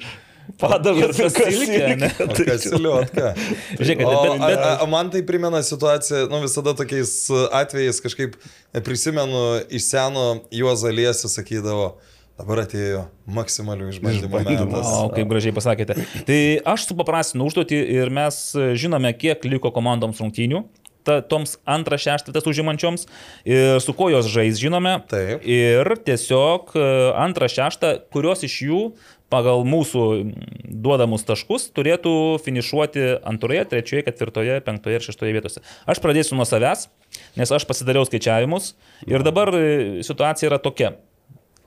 Padaviau 0.60 1.10
Ir 1.10 1.30
silkę, 1.34 1.96
ne? 2.00 2.10
O 2.24 2.28
kas 2.38 2.66
siliotka? 2.68 3.32
Žiūrėkite, 3.80 4.08
O, 4.08 4.22
bet, 4.22 4.44
bet, 4.44 4.60
a, 4.60 4.74
a, 4.84 4.88
man 4.90 5.10
tai 5.14 5.24
primena 5.28 5.62
situaciją, 5.66 6.28
nu 6.32 6.42
visada 6.44 6.76
tokiais 6.78 7.14
atvejais 7.56 8.00
kažkaip 8.04 8.38
prisimenu 8.86 9.42
iš 9.74 9.90
seno 9.90 10.26
Juozą 10.54 10.94
Liesi 10.96 11.32
sakydavo, 11.32 11.96
dabar 12.40 12.64
atėjo 12.66 13.06
maksimalių 13.38 13.92
išbandymų 13.96 14.46
metas. 14.46 14.94
O, 14.94 15.10
kaip 15.16 15.30
gražiai 15.32 15.56
pasakėte. 15.56 15.98
Tai 16.28 16.40
aš 16.76 16.90
supaprastinu 16.92 17.50
užduotį 17.50 17.82
ir 17.98 18.14
mes 18.14 18.42
žinome, 18.80 19.12
kiek 19.18 19.46
liko 19.50 19.74
komandoms 19.76 20.22
rungtynių. 20.24 20.66
Ta, 21.06 21.20
toms 21.22 21.60
antrą 21.70 22.00
šeštą 22.02 22.34
užimančioms 22.50 23.04
ir 23.46 23.76
su 23.84 23.94
kuo 23.94 24.08
jos 24.10 24.26
žais 24.26 24.58
žinome. 24.58 24.96
Taip. 25.06 25.44
Ir 25.46 25.86
tiesiog 26.02 26.72
e, 26.74 26.86
antrą 27.22 27.46
šeštą, 27.46 27.92
kurios 28.10 28.42
iš 28.48 28.56
jų 28.66 28.80
pagal 29.34 29.64
mūsų 29.68 30.03
duodamus 30.85 31.23
taškus 31.26 31.69
turėtų 31.76 32.11
finišuoti 32.45 33.07
antroje, 33.26 33.64
trečioje, 33.72 34.06
ketvirtoje, 34.07 34.60
penktoje 34.65 34.99
ir 34.99 35.06
šeštoje 35.07 35.34
vietose. 35.35 35.64
Aš 35.89 36.02
pradėsiu 36.03 36.38
nuo 36.38 36.45
savęs, 36.47 36.88
nes 37.39 37.52
aš 37.52 37.65
pasidariau 37.69 38.06
skaičiavimus 38.07 38.73
ir 39.10 39.26
dabar 39.26 39.52
e, 39.57 39.65
situacija 40.06 40.52
yra 40.52 40.61
tokia 40.61 40.93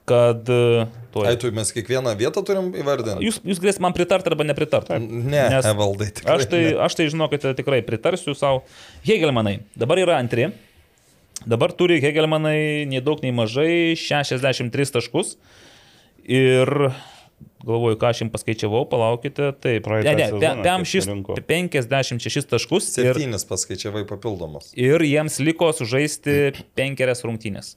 kad... 0.08 0.48
e, 0.48 0.86
tuoj- 1.12 1.28
Ai, 1.28 1.36
tu 1.40 1.50
mes 1.52 1.68
kiekvieną 1.74 2.14
vietą 2.16 2.40
turim 2.46 2.70
įvardinti? 2.78 3.26
Jūs, 3.26 3.40
jūs 3.44 3.60
galėsite 3.60 3.84
man 3.84 3.92
pritarti 3.96 4.30
arba 4.32 4.46
nepritarti. 4.48 4.96
Ne, 5.04 5.42
Nes 5.52 5.68
Evaldai, 5.68 6.08
tikrai. 6.16 6.38
Aš 6.38 6.48
tai, 6.48 6.62
ne. 6.70 6.78
aš 6.86 6.96
tai 6.96 7.08
žinokite, 7.12 7.52
tikrai 7.58 7.82
pritarsiu 7.84 8.32
savo. 8.38 8.62
Hegelmanai, 9.04 9.58
dabar 9.76 10.00
yra 10.00 10.16
antri. 10.22 10.48
Dabar 11.48 11.74
turi 11.76 12.00
Hegelmanai 12.02 12.86
nei 12.88 13.02
daug, 13.04 13.20
nei 13.22 13.34
mažai 13.36 13.92
63 14.00 14.94
taškus. 14.96 15.36
Ir 16.28 16.72
galvoju, 17.66 17.98
ką 18.00 18.10
aš 18.12 18.22
jums 18.22 18.32
paskaičiavau, 18.34 18.84
palaukite. 18.90 19.50
Taip, 19.60 19.84
Praeitą 19.84 20.12
ne, 20.12 20.16
ne, 20.16 20.26
sezoną 20.30 20.40
Pe- 20.40 20.62
Pem 20.68 20.84
kiek 20.84 20.90
šis 20.92 21.04
surinko? 21.08 21.36
56 21.50 22.48
taškus. 22.54 22.88
Ir, 22.98 23.12
Septynis 23.12 23.44
paskaičiavai 23.48 24.04
papildomus. 24.08 24.72
ir 24.78 25.02
jiems 25.04 25.38
liko 25.44 25.70
sužaisti 25.76 26.38
penkerias 26.78 27.24
rungtynės. 27.26 27.76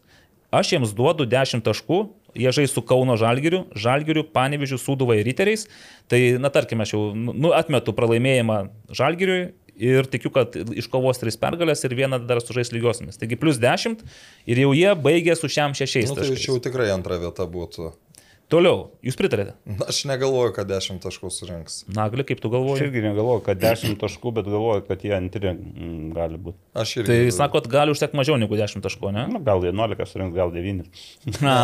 Aš 0.51 0.73
jiems 0.75 0.91
duodu 0.95 1.23
10 1.31 1.63
taškų, 1.63 2.01
jie 2.35 2.51
žais 2.51 2.71
su 2.75 2.81
Kauno 2.83 3.15
Žalgiriu, 3.19 3.65
Žalgiriu, 3.75 4.25
Panevižiu, 4.35 4.75
Sūduva 4.79 5.15
ir 5.19 5.23
Riteriais. 5.27 5.63
Tai, 6.11 6.19
na 6.43 6.49
tarkime, 6.51 6.83
aš 6.83 6.91
jau 6.97 7.01
nu, 7.15 7.53
atmetu 7.55 7.93
pralaimėjimą 7.95 8.57
Žalgiriui 8.91 9.53
ir 9.81 10.05
tikiu, 10.11 10.29
kad 10.35 10.53
iškovos 10.75 11.23
3 11.23 11.39
pergalės 11.41 11.81
ir 11.87 11.95
vieną 11.95 12.19
dar 12.27 12.41
sužais 12.43 12.69
lygiosiamis. 12.75 13.15
Taigi 13.17 13.39
plus 13.39 13.57
10 13.63 14.03
ir 14.45 14.59
jau 14.65 14.73
jie 14.75 14.91
baigė 14.99 15.37
su 15.39 15.47
šiam 15.49 15.71
6 15.73 16.11
Nu, 16.11 16.19
tai 16.19 16.27
jau 16.35 16.59
tikrai 16.61 16.91
antra 16.93 17.15
vieta 17.21 17.47
būtų. 17.47 17.93
Toliau, 18.51 18.91
jūs 18.99 19.15
pritarėte? 19.15 19.53
Na, 19.63 19.85
Aš 19.87 20.01
negalvoju, 20.09 20.51
kad 20.57 20.67
10 20.67 20.97
taškų 21.05 21.29
surinks. 21.31 21.77
Nagli, 21.87 22.25
kaip 22.27 22.41
tu 22.43 22.49
Aš 22.49 22.53
galvoji? 22.57 22.83
irgi 22.83 23.03
negalvoju, 23.05 23.43
kad 23.45 23.61
10 23.63 23.95
taškų, 24.01 24.33
bet 24.35 24.49
galvoju, 24.51 24.83
kad 24.89 25.05
jie 25.07 25.13
antri 25.15 25.53
mm, 25.53 26.09
gali 26.17 26.35
būti. 26.35 26.59
Aš 26.75 26.97
irgi. 26.99 27.07
Tai 27.07 27.31
sakot, 27.37 27.69
gali 27.71 27.95
užtekti 27.95 28.19
mažiau 28.19 28.35
negu 28.41 28.57
10 28.59 28.83
taškų, 28.83 29.11
ne? 29.15 29.23
Nu, 29.31 29.39
gal 29.47 29.63
11 29.63 30.03
surinks, 30.11 30.35
gal 30.35 30.51
9. 30.51 30.83
Na, 31.39 31.55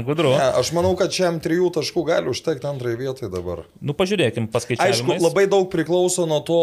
gudru. 0.06 0.30
Ne, 0.38 0.46
aš 0.60 0.70
manau, 0.76 0.94
kad 0.98 1.10
šiam 1.14 1.40
trijų 1.42 1.72
taškų 1.80 2.04
gali 2.08 2.30
užtekti 2.30 2.68
antrai 2.70 2.94
vietai 3.00 3.30
dabar. 3.32 3.64
Nu, 3.82 3.96
pažiūrėkim, 3.98 4.46
Aišku, 4.46 4.54
paskaičiavimai. 4.54 5.18
labai 5.24 5.46
daug 5.50 5.66
priklauso 5.72 6.28
nuo 6.30 6.38
to, 6.46 6.60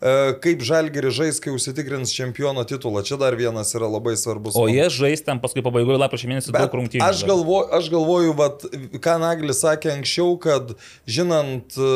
e, 0.00 0.14
kaip 0.44 0.64
žalgeri 0.64 1.12
žais, 1.14 1.40
kai 1.44 1.52
užsitikrins 1.52 2.12
čempiono 2.16 2.64
titulą. 2.68 3.04
Čia 3.04 3.20
dar 3.20 3.36
vienas 3.38 3.74
yra 3.76 3.88
labai 3.90 4.16
svarbus. 4.16 4.56
O 4.56 4.64
momentas. 4.64 4.96
jie 4.96 5.04
žais 5.04 5.24
ten 5.28 5.44
paskui 5.44 5.64
pabaigoje 5.66 6.00
lapkričio 6.00 6.32
mėnesį 6.32 6.56
daug 6.56 6.72
rungtynių. 6.80 7.04
aš, 7.04 7.24
galvoju, 7.28 7.68
aš 7.78 7.92
galvoju, 7.92 8.34
vat, 8.38 8.64
ką 9.04 9.18
Naglis 9.22 9.62
sakė 9.64 9.92
anksčiau, 9.96 10.38
kad 10.42 10.74
žinant 11.08 11.76
e, 11.76 11.92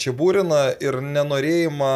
čia 0.00 0.14
būriną 0.16 0.62
ir 0.84 1.00
nenorėjimą 1.04 1.92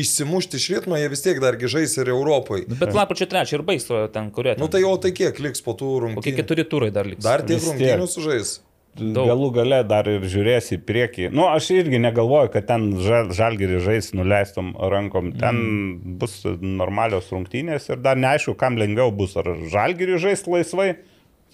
išsimušti 0.00 0.56
iš 0.60 0.68
ritmo, 0.76 0.96
jie 0.98 1.10
vis 1.10 1.22
tiek 1.24 1.40
dargi 1.42 1.68
žais 1.70 1.96
ir 1.98 2.10
Europoje. 2.12 2.68
Nu, 2.70 2.78
Bet 2.80 2.94
lapkričio 2.96 3.28
trečią 3.30 3.58
ir 3.58 3.66
baigs 3.66 3.88
ten, 4.14 4.30
kurie. 4.34 4.54
Nu 4.60 4.70
tai 4.70 4.84
o 4.86 4.94
tai 5.02 5.12
kiek 5.16 5.38
liks 5.42 5.64
po 5.66 5.74
tų 5.74 5.92
Kokie 5.92 6.06
rungtynių? 6.06 6.40
keturi 6.42 6.66
turai 6.68 6.90
dar 6.94 7.08
liks. 7.10 7.24
Dar 7.26 7.44
tiek 7.46 7.62
rungtynių 7.64 8.10
sužais. 8.10 8.60
Daug. 8.98 9.28
Galų 9.28 9.48
gale 9.54 9.78
dar 9.86 10.08
ir 10.10 10.24
žiūrėsi 10.26 10.74
į 10.74 10.80
priekį. 10.82 11.28
Nu, 11.30 11.44
aš 11.46 11.68
irgi 11.76 12.00
negalvoju, 12.02 12.50
kad 12.56 12.66
ten 12.66 12.88
žal, 12.98 13.30
žalgerį 13.36 13.78
žais 13.84 14.10
nuleistom 14.18 14.72
rankom. 14.74 15.30
Ten 15.38 15.60
mm. 15.60 16.16
bus 16.18 16.40
normalios 16.58 17.30
rungtynės 17.30 17.86
ir 17.92 18.02
dar 18.02 18.18
neaišku, 18.18 18.56
kam 18.58 18.80
lengviau 18.80 19.14
bus. 19.14 19.36
Ar 19.38 19.46
žalgerį 19.70 20.18
žais 20.24 20.42
laisvai, 20.50 20.88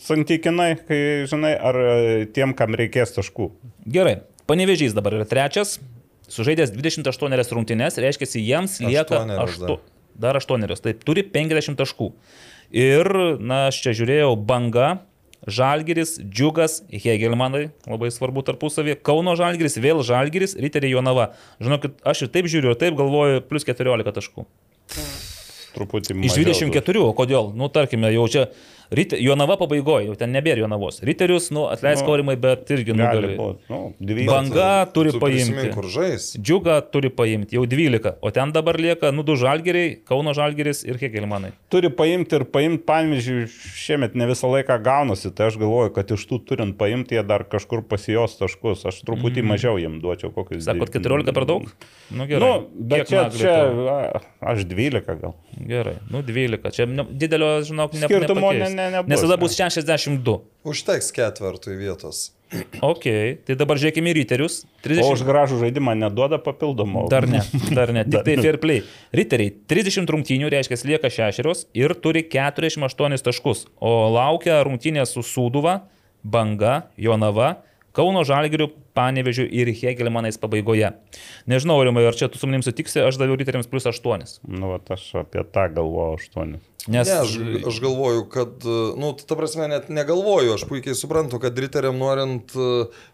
santykinai, 0.01 0.77
kai 0.89 1.01
žinai, 1.31 1.55
ar 1.57 1.79
e, 1.81 2.25
tiem, 2.37 2.55
kam 2.57 2.77
reikės 2.79 3.15
taškų. 3.17 3.51
Gerai. 3.93 4.21
Panevežys 4.47 4.95
dabar 4.95 5.17
yra 5.19 5.27
trečias. 5.29 5.79
Sužaidęs 6.31 6.73
28 6.75 7.55
rungtynes, 7.55 7.99
reiškia, 8.03 8.29
jiems 8.43 8.81
lieka 8.83 9.23
Aštuonerios 9.23 9.53
aštu, 9.53 9.77
dar. 10.19 10.35
dar 10.35 10.41
8. 10.43 10.79
Taip, 10.83 11.05
turi 11.07 11.23
50 11.23 11.79
taškų. 11.79 12.11
Ir, 12.75 13.11
na, 13.39 13.67
aš 13.71 13.83
čia 13.85 13.95
žiūrėjau, 14.01 14.33
banga. 14.49 14.97
Žalgiris, 15.47 16.17
Džiugas, 16.19 16.81
Hegelmanai, 16.91 17.69
labai 17.87 18.09
svarbu 18.11 18.43
tarpusavį, 18.49 18.97
Kauno 19.07 19.37
Žalgiris, 19.39 19.77
vėl 19.79 20.01
Žalgiris, 20.03 20.57
Riteriai 20.59 20.97
Jonava. 20.97 21.29
Žinokit, 21.63 22.01
aš 22.03 22.25
ir 22.27 22.33
taip 22.35 22.49
žiūriu, 22.51 22.73
ir 22.73 22.81
taip 22.81 22.97
galvoju, 22.99 23.45
plus 23.47 23.69
14 23.69 24.17
taškų. 24.17 24.47
Truputį 25.77 26.17
Iš 26.17 26.39
mažiau 26.41 26.49
24, 26.49 27.05
o 27.05 27.13
kodėl? 27.15 27.53
Nu, 27.55 27.69
tarkime, 27.71 28.11
jau 28.17 28.25
čia 28.33 28.47
Rite, 28.91 29.19
Jonava 29.21 29.57
pabaigoje, 29.59 30.07
jau 30.07 30.15
ten 30.19 30.31
nebėra 30.35 30.63
Jonavos. 30.63 31.01
Riterius, 31.07 31.49
nu, 31.55 31.67
atleisk 31.73 32.07
Nu, 32.07 32.13
aurimai, 32.15 32.37
bet 32.39 32.71
irgi 32.71 32.95
Gali 32.95 33.33
nugali. 33.35 33.57
Nu. 33.71 33.81
Banga 34.29 34.87
turi 34.95 35.11
tu 35.15 35.21
paimti. 35.23 35.73
Džiugą 36.39 36.79
turi 36.95 37.11
paimti, 37.11 37.57
jau 37.59 37.65
12, 37.67 38.17
o 38.23 38.31
ten 38.35 38.53
dabar 38.55 38.79
lieka, 38.79 39.11
nu, 39.15 39.25
du 39.27 39.35
žalgeriai, 39.41 39.97
Kauno 40.07 40.35
žalgeris 40.37 40.85
ir 40.87 41.01
Hegelmanai. 41.01 41.51
Turi 41.73 41.91
paimti 41.91 42.39
ir 42.39 42.47
paimti, 42.53 42.85
pavyzdžiui, 42.87 43.47
šiemet 43.81 44.15
ne 44.19 44.29
visą 44.31 44.51
laiką 44.53 44.79
gaunasi, 44.85 45.33
tai 45.35 45.51
aš 45.51 45.59
galvoju, 45.63 45.95
kad 45.97 46.15
iš 46.15 46.27
tų 46.31 46.41
turint 46.47 46.79
paimti, 46.79 47.19
jie 47.19 47.25
dar 47.27 47.47
kažkur 47.51 47.83
pasijos 47.91 48.39
taškus. 48.39 48.87
Aš 48.87 49.03
truputį 49.09 49.43
mm. 49.43 49.51
mažiau 49.51 49.81
jiem 49.83 49.99
duočiau 50.03 50.31
kokius. 50.35 50.63
Sakot, 50.69 50.93
dev- 50.95 51.03
14 51.03 51.35
per 51.35 51.49
daug? 51.49 51.67
Nu, 52.15 52.29
gerai. 52.31 52.47
Nu, 52.47 52.69
bet 52.77 53.07
Kiek 53.07 53.11
čia, 53.11 53.27
čia 53.35 54.23
aš 54.47 54.63
12 54.71 55.21
gal. 55.25 55.35
Gerai, 55.57 55.97
nu, 56.13 56.23
12. 56.23 56.71
Čia 56.77 56.87
didelio, 57.11 57.51
žinok, 57.67 57.97
ne, 57.97 58.07
Skirtumo 58.07 58.53
ne- 58.53 58.71
ne- 58.77 58.91
nebus, 58.95 59.11
Nes 59.11 59.23
tada 59.25 59.37
bus 59.41 59.57
62. 59.59 60.39
Užteks 60.69 61.13
ketvertui 61.17 61.77
vietos. 61.81 62.27
Ok, 62.87 63.03
tai 63.43 63.57
dabar 63.59 63.79
žiūrėkime 63.81 64.13
į 64.13 64.17
Riterius. 64.21 64.61
O 64.63 64.85
30. 64.87 65.09
už 65.17 65.23
gražų 65.27 65.57
žaidimą 65.65 65.97
neduoda 65.99 66.39
papildomų. 66.39 67.09
Dar 67.11 67.27
ne, 67.27 67.41
dar 67.75 67.91
ne, 67.97 68.05
tik 68.13 68.23
tai 68.29 68.37
fair 68.39 68.59
play. 68.63 68.85
Riteriai 69.17 69.51
30 69.73 70.13
rungtynių, 70.15 70.51
reiškia, 70.55 70.79
lieka 70.93 71.11
6 71.11 71.67
ir 71.75 71.97
turi 71.99 72.23
48 72.31 73.19
taškus, 73.27 73.65
o 73.83 73.97
laukia 74.15 74.61
rungtynės 74.69 75.17
su 75.17 75.25
Sūduva, 75.27 75.81
Banga, 76.23 76.85
Jonava, 76.99 77.57
Kauno 77.97 78.23
Žalgiriu, 78.29 78.69
Panevežiu 78.97 79.45
ir 79.49 79.71
Hegelmanais 79.77 80.37
pabaigoje. 80.41 80.91
Nežinau, 81.49 81.79
Rimai, 81.85 82.05
ar 82.09 82.17
čia 82.17 82.29
tu 82.29 82.39
su 82.41 82.49
manim 82.49 82.63
sutiksi, 82.65 83.01
aš 83.03 83.19
daviau 83.21 83.37
Riteriams 83.41 83.69
plus 83.73 83.89
8. 83.89 84.39
Nu, 84.53 84.71
vat 84.75 84.91
aš 84.95 85.09
apie 85.25 85.43
tą 85.53 85.67
galvoju 85.73 86.21
8. 86.21 86.57
Nes 86.87 87.09
Ne, 87.09 87.15
aš, 87.19 87.33
aš 87.67 87.79
galvoju, 87.83 88.25
kad, 88.31 88.63
nu, 89.01 89.11
ta 89.19 89.35
prasme, 89.39 89.67
net 89.73 89.89
negalvoju, 89.91 90.55
aš 90.55 90.67
puikiai 90.71 90.95
suprantu, 90.95 91.41
kad 91.43 91.59
riteriam 91.59 91.99
norint 91.99 92.55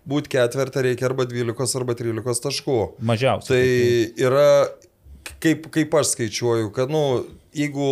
būti 0.09 0.33
ketvirtą 0.35 0.83
reikia 0.85 1.09
arba 1.09 1.25
12 1.29 1.79
arba 1.81 1.97
13 1.97 2.45
taškų. 2.49 2.79
mažiausiai. 3.01 3.49
Tai 3.49 4.27
yra, 4.29 4.49
kaip, 5.41 5.71
kaip 5.73 5.97
aš 6.03 6.13
skaičiuoju, 6.17 6.69
kad, 6.77 6.93
nu, 6.93 7.23
jeigu 7.57 7.89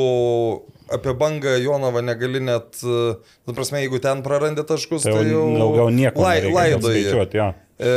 apie 0.90 1.14
bangą 1.14 1.54
Jonavą 1.62 2.02
negali 2.02 2.42
net, 2.42 2.76
ta 2.82 3.54
prasme, 3.54 3.80
jeigu 3.84 4.00
ten 4.02 4.24
prarandi 4.26 4.64
taškus, 4.66 5.06
Tai 5.06 5.14
tai, 5.14 5.24
jau 5.30 5.46
jau 5.46 5.46
daugiau 5.62 5.88
nieko 5.94 6.24
lai, 6.24 6.36
laidoji. 6.50 7.04
jo. 7.38 7.48
E, 7.78 7.94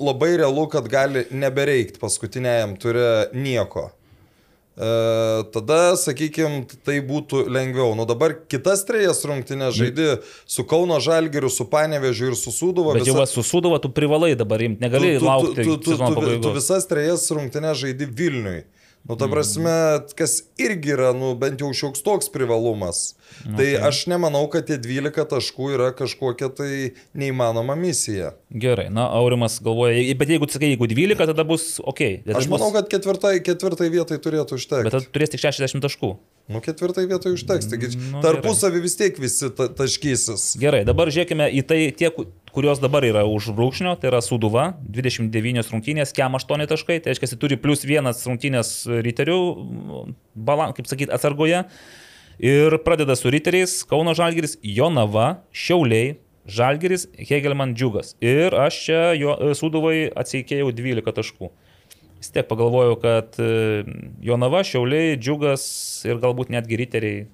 labai 0.00 0.36
realu, 0.40 0.68
kad 0.72 0.88
gali 0.88 1.26
nebereikti 1.34 2.00
paskutiniajam 2.00 2.76
turė 2.80 3.28
nieko. 3.36 3.90
E, 4.74 4.86
tada, 5.54 5.94
sakykime, 5.94 6.64
tai 6.82 6.98
būtų 7.06 7.44
lengviau. 7.46 7.92
Nu 7.94 8.08
dabar 8.10 8.34
kitas 8.50 8.82
trejas 8.88 9.22
rungtynės 9.28 9.76
žaidži 9.78 10.16
su 10.50 10.64
Kauno 10.66 10.98
Žalgiriu, 11.02 11.50
su 11.52 11.68
Panevežiu 11.70 12.32
ir 12.32 12.38
su 12.38 12.50
Sūduva. 12.50 12.96
Bet 12.98 13.06
jau 13.06 13.14
va, 13.20 13.28
su 13.30 13.44
Sūduva 13.46 13.78
tu 13.82 13.92
privalai 13.94 14.32
dabar 14.38 14.64
imti, 14.66 14.82
negali 14.82 15.14
laukti 15.22 15.62
tu, 15.62 15.76
tu, 15.78 15.94
sezono 15.94 16.10
tu, 16.10 16.16
tu 16.16 16.24
pabaigos. 16.24 16.56
visas 16.58 16.88
trejas 16.90 17.28
rungtynės 17.30 17.84
žaidži 17.84 18.10
Vilniui. 18.18 18.64
Nu, 19.04 19.18
ta 19.20 19.28
prasme, 19.28 19.70
kas 20.16 20.38
irgi 20.56 20.94
yra, 20.94 21.10
nu, 21.12 21.34
bent 21.36 21.60
jau 21.60 21.68
šioks 21.76 22.00
toks 22.02 22.30
privalumas. 22.32 23.10
Okay. 23.44 23.56
Tai 23.58 23.88
aš 23.90 24.04
nemanau, 24.08 24.46
kad 24.48 24.64
tie 24.68 24.78
12 24.80 25.26
taškų 25.28 25.66
yra 25.74 25.90
kažkokia 25.96 26.48
tai 26.56 26.70
neįmanoma 27.12 27.74
misija. 27.76 28.30
Gerai, 28.48 28.86
na, 28.94 29.04
Aurimas 29.18 29.58
galvoja, 29.64 29.98
bet 30.16 30.30
jeigu 30.32 30.48
sakai, 30.48 30.70
jeigu 30.72 30.88
12, 30.88 31.18
tada 31.28 31.44
bus 31.44 31.74
ok. 31.82 32.00
Bet 32.24 32.38
Aš 32.40 32.48
manau, 32.52 32.70
kad 32.72 32.88
ketvirtai, 32.92 33.34
ketvirtai 33.44 33.90
vietai 33.92 34.16
turėtų 34.22 34.56
užtekti. 34.60 34.86
Bet 34.88 34.96
tada 34.96 35.10
turės 35.12 35.34
tik 35.34 35.42
60 35.44 35.84
taškų. 35.84 36.14
Nu, 36.44 36.60
ketvirtai 36.60 37.06
vietoje 37.08 37.38
užteks, 37.38 37.68
taigi 37.72 37.88
Nu, 37.96 38.20
tarpusavį 38.24 38.82
vis 38.84 38.96
tiek 39.00 39.16
visi 39.20 39.48
ta, 39.56 39.64
taškysis. 39.72 40.54
Gerai, 40.60 40.82
dabar 40.84 41.08
žiūrėkime 41.08 41.46
į 41.56 41.62
tai 41.64 41.78
tie, 41.96 42.10
ku- 42.12 42.26
kurios 42.52 42.80
dabar 42.82 43.04
yra 43.08 43.22
už 43.24 43.48
brūkšnio, 43.56 43.94
tai 44.00 44.10
yra 44.12 44.20
Suduva, 44.24 44.74
29 44.92 45.72
rungtynės, 45.72 46.12
Kem 46.16 46.36
8 46.36 46.68
taškai, 46.68 47.00
tai 47.00 47.14
reiškia, 47.14 47.30
jis 47.32 47.40
turi 47.40 47.56
plus 47.60 47.84
vienas 47.88 48.20
rungtynės 48.28 48.74
riterių, 49.08 49.38
balan, 50.36 50.76
kaip 50.76 50.88
sakyti, 50.90 51.12
atsargoje. 51.16 51.64
Ir 52.38 52.78
pradeda 52.82 53.14
su 53.16 53.30
riteriais 53.30 53.82
Kauno 53.86 54.14
Žalgiris, 54.14 54.56
Jonava, 54.62 55.44
Šiauliai, 55.54 56.16
Žalgiris, 56.50 57.06
Hegelman 57.14 57.74
Džiugas. 57.74 58.16
Ir 58.20 58.54
aš 58.58 58.80
čia 58.86 59.02
jo, 59.18 59.36
Suduvai 59.54 60.08
atsiekėjau 60.10 60.72
12 60.74 61.14
taškų. 61.14 61.50
Vis 62.18 62.32
tiek 62.34 62.48
pagalvojau, 62.48 62.96
kad 63.00 63.38
e, 63.38 63.84
Jonava, 64.24 64.64
Šiauliai, 64.66 65.14
Džiugas 65.20 65.64
ir 66.08 66.18
galbūt 66.22 66.50
netgi 66.52 66.80
riteriai. 66.80 67.24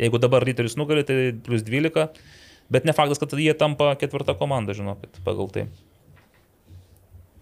Jeigu 0.00 0.18
dabar 0.22 0.44
riterius 0.46 0.78
nugali, 0.80 1.04
tai 1.06 1.30
plus 1.44 1.62
12. 1.66 2.08
Bet 2.70 2.86
ne 2.86 2.94
faktas, 2.96 3.20
kad 3.20 3.34
jie 3.38 3.54
tampa 3.58 3.92
ketvirta 4.00 4.34
komanda, 4.38 4.74
žinokit, 4.76 5.22
pagal 5.26 5.50
tai. 5.54 5.66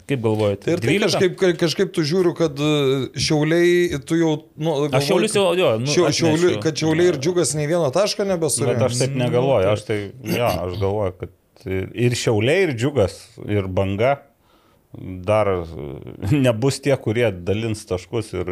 Kaip 0.08 0.22
galvojate? 0.24 0.64
Tai 0.64 0.74
ir 0.76 0.80
tai 0.84 0.94
kažkaip, 1.04 1.34
ka- 1.40 1.52
kažkaip 1.60 1.90
tu 1.92 2.04
žiūriu, 2.08 2.32
kad 2.38 2.56
e, 2.64 2.70
šiauliai, 3.20 3.98
tu 4.08 4.16
jau... 4.16 4.30
Nu, 4.56 4.76
Aš 4.88 5.10
šiaulius 5.10 5.34
jau, 5.36 5.48
jo, 5.58 5.72
nu, 5.82 5.90
Šia, 5.92 6.08
šiauliu, 6.16 6.54
kad 6.64 6.80
šiauliai 6.80 7.10
ir 7.12 7.18
džiugas 7.20 7.52
nei 7.58 7.66
vieno 7.68 7.90
taško 7.92 8.24
Bet 8.24 8.32
nebesurė. 8.32 8.78
aš 8.88 9.02
taip 9.02 9.18
negalvoju, 9.20 9.68
aš 9.74 9.84
tai, 9.90 9.98
ja, 10.32 10.48
aš 10.64 10.78
galvoju, 10.80 11.12
kad 11.20 11.68
ir 11.92 12.16
šiauliai, 12.16 12.64
ir 12.70 12.74
džiugas, 12.78 13.18
ir 13.44 13.68
banga 13.68 14.16
dar 15.28 15.46
nebus 16.32 16.78
tie, 16.80 16.94
kurie 16.96 17.28
dalins 17.44 17.82
taškus 17.86 18.30
ir 18.38 18.48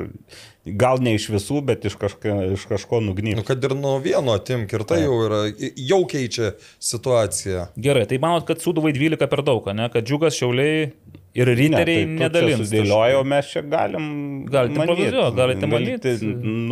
gal 0.76 1.00
ne 1.00 1.14
iš 1.16 1.30
visų, 1.32 1.62
bet 1.64 1.86
iš 1.88 1.96
kažko, 1.96 2.34
iš 2.52 2.66
kažko 2.68 3.00
Nu, 3.00 3.14
nugnybs. 3.14 3.40
kad 3.48 3.64
ir 3.64 3.72
nuo 3.78 3.94
vieno 4.04 4.34
atimk 4.36 4.74
ir 4.76 4.84
tai 4.84 4.98
jau 5.06 5.16
yra, 5.24 5.40
jau 5.80 6.02
keičia 6.10 6.52
situaciją. 6.82 7.70
Gerai, 7.80 8.04
tai 8.10 8.18
manot, 8.22 8.44
kad 8.48 8.60
Suduvai 8.60 8.92
12 8.92 9.24
per 9.32 9.42
daug, 9.46 9.64
ne? 9.72 9.88
Kad 9.92 10.04
Džiugas, 10.04 10.36
Šiauliai 10.36 10.90
ir 11.36 11.50
riteriai 11.58 12.04
ne, 12.06 12.16
nedalins. 12.24 12.62
Sudėliojo, 12.66 13.22
mes 13.28 13.50
čia 13.52 13.62
galim. 13.62 14.06
Galite 14.50 14.78
manyt. 14.78 14.90
improvizuot, 14.96 15.36
galite 15.36 15.70
manyt. 15.70 16.06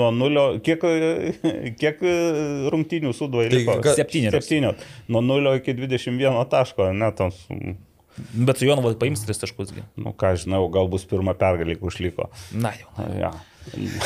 Nuo 0.00 0.10
nulio, 0.16 0.46
kiek, 0.64 0.84
kiek 1.80 2.04
rungtinių 2.74 3.12
suduvai 3.16 3.48
Tai 3.52 3.58
liko? 3.60 3.78
ga- 3.84 3.96
Septynios. 3.98 4.34
Septynios. 4.38 4.84
Nuo 5.08 5.20
nulio 5.24 5.54
iki 5.60 5.74
21 5.76 6.44
taško, 6.52 6.92
net 6.96 7.16
tos, 7.20 7.44
Bet 8.32 8.60
su 8.60 8.66
Jonovu 8.68 8.92
paims 8.94 9.24
3 9.26 9.40
taškus. 9.42 9.72
gi. 9.74 9.82
nu 9.98 10.12
ką 10.14 10.36
žinau, 10.38 10.68
gal 10.70 10.86
bus 10.86 11.02
pirmą 11.04 11.32
pergalį, 11.34 11.74
jeigu 11.74 11.88
užliko. 11.90 12.28
Na 12.54 12.70
jau. 12.78 13.08
Ja. 13.18 13.32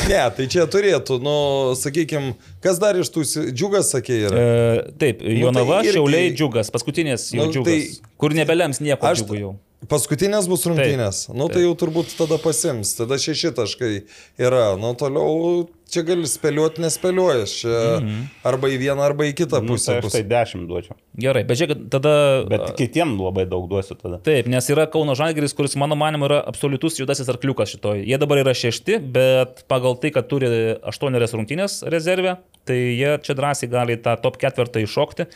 Ne, 0.09 0.21
tai 0.37 0.47
čia 0.49 0.65
turėtų, 0.71 1.19
nu, 1.21 1.35
sakykime, 1.77 2.31
kas 2.63 2.79
dar 2.81 2.97
iš 2.97 3.11
tų, 3.13 3.25
džiugas 3.53 3.91
sakė 3.93 4.17
yra. 4.31 4.39
E, 4.39 4.93
taip, 5.03 5.21
Jonava, 5.21 5.81
tai 5.83 5.91
irgi- 5.91 5.97
Šiauliai, 5.99 6.31
Džiugas, 6.33 6.71
paskutinės 6.73 7.27
jau 7.35 7.45
Nu, 7.45 7.53
Džiugas, 7.53 7.75
tai- 8.01 8.13
kur 8.17 8.31
nebelems 8.39 8.81
nieko 8.81 9.03
Aš- 9.11 9.21
Džiugų 9.27 9.41
jau. 9.43 9.53
Paskutinės 9.87 10.49
bus 10.51 10.65
rungtynės. 10.67 11.29
Nu, 11.39 11.47
tai 11.47 11.63
jau 11.63 11.75
turbūt 11.79 12.11
tada 12.19 12.35
pasims. 12.43 12.97
Tada 12.99 13.15
šeši 13.15 13.53
taškai 13.55 13.91
yra. 14.43 14.73
Nu, 14.75 14.91
toliau 14.99 15.69
čia 15.89 16.03
gali 16.05 16.27
spėlioti, 16.27 16.83
nespėliuojas. 16.83 17.53
Čia 17.63 17.77
Mhm. 18.03 18.25
arba 18.51 18.69
į 18.75 18.79
vieną, 18.83 18.99
arba 19.07 19.25
į 19.31 19.37
kitą 19.39 19.63
Nu, 19.63 19.77
pusę. 19.77 19.87
tai 19.87 19.99
aš 20.03 20.13
tai 20.13 20.23
10 20.27 20.67
duočiau. 20.67 20.97
Gerai, 21.17 21.45
bet 21.47 21.57
žiūrėk, 21.59 21.89
tada... 21.95 22.45
Bet 22.51 22.75
kitiem 22.77 23.15
labai 23.23 23.47
daug 23.47 23.69
duosiu 23.71 23.95
tada. 23.95 24.19
Taip, 24.19 24.47
nes 24.51 24.67
yra 24.69 24.89
Kauno 24.91 25.15
Žalgeris, 25.15 25.55
kuris 25.55 25.77
mano 25.77 25.95
manimu 25.95 26.27
yra 26.27 26.43
absoliutus 26.45 26.99
juodasis 26.99 27.29
arkliukas 27.31 27.71
šitoj. 27.77 28.03
Jie 28.05 28.19
dabar 28.19 28.43
yra 28.43 28.53
šešti, 28.59 28.99
bet 29.13 29.63
pagal 29.71 29.95
tai, 30.03 30.11
kad 30.11 30.27
turi 30.29 30.51
aštuonerias 30.83 31.33
rungtynės 31.39 31.85
rezervę, 31.89 32.37
tai 32.67 32.77
jie 32.99 33.15
čia 33.23 33.35
drąsiai 33.39 33.71
gali 33.71 33.97
tą 33.97 34.21
top 34.21 34.37
ketvirtą 34.43 34.83
iššokti, 34.85 35.27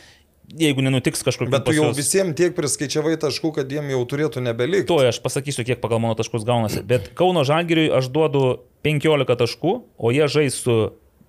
jeigu 0.51 0.83
nenutiks 0.85 1.23
kažkur 1.25 1.49
Bet 1.53 1.65
tu 1.67 1.75
jau 1.75 1.89
visiems 1.95 2.35
tiek 2.37 2.55
priskaičiavai 2.57 3.15
taškų, 3.21 3.53
kad 3.59 3.71
jiem 3.71 3.91
jau 3.93 4.01
turėtų 4.09 4.43
nebelikti. 4.43 4.87
Tuoj 4.91 5.11
aš 5.11 5.21
pasakysiu, 5.23 5.65
kiek 5.67 5.81
pagal 5.83 6.01
mano 6.03 6.17
taškus 6.19 6.45
gaunasi. 6.47 6.83
Bet 6.87 7.11
Kauno 7.17 7.45
Žalgiriui 7.47 7.89
aš 7.95 8.11
duodu 8.13 8.59
15 8.85 9.37
taškų, 9.43 9.77
o 9.97 10.13
jie 10.13 10.27
žais 10.31 10.57
su 10.65 10.77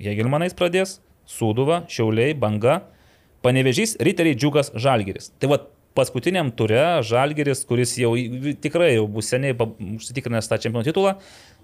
Hegelmanais 0.03 0.57
pradės, 0.57 0.99
Sūduva, 1.31 1.85
Šiauliai, 1.89 2.35
Banga, 2.37 2.83
Panevežys, 3.45 3.97
Riteriai, 4.03 4.37
Džiugas, 4.37 4.73
Žalgiris. 4.77 5.31
Tai 5.41 5.53
va 5.55 5.61
paskutiniam 5.95 6.51
ture 6.57 6.83
Žalgiris, 7.07 7.65
kuris 7.69 7.95
jau 8.01 8.13
tikrai 8.63 8.95
jau 8.97 9.07
bus 9.11 9.31
seniai 9.31 9.55
užsitikrinęs 9.55 10.51
tą 10.51 10.59
čempionų 10.65 10.89
titulą, 10.89 11.15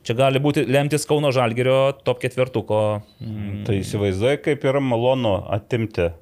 čia 0.06 0.16
gali 0.18 0.42
būti 0.42 0.64
lemtis 0.70 1.06
Kauno 1.08 1.32
Žalgirio 1.34 1.78
top 2.06 2.22
ketvirtuko. 2.22 2.80
Mm, 3.20 3.62
Tai 3.66 3.78
įsivaizduoju, 3.80 4.42
kaip 4.46 4.66
yra 4.70 4.82
malonu 4.84 5.40
atimti. 5.56 6.12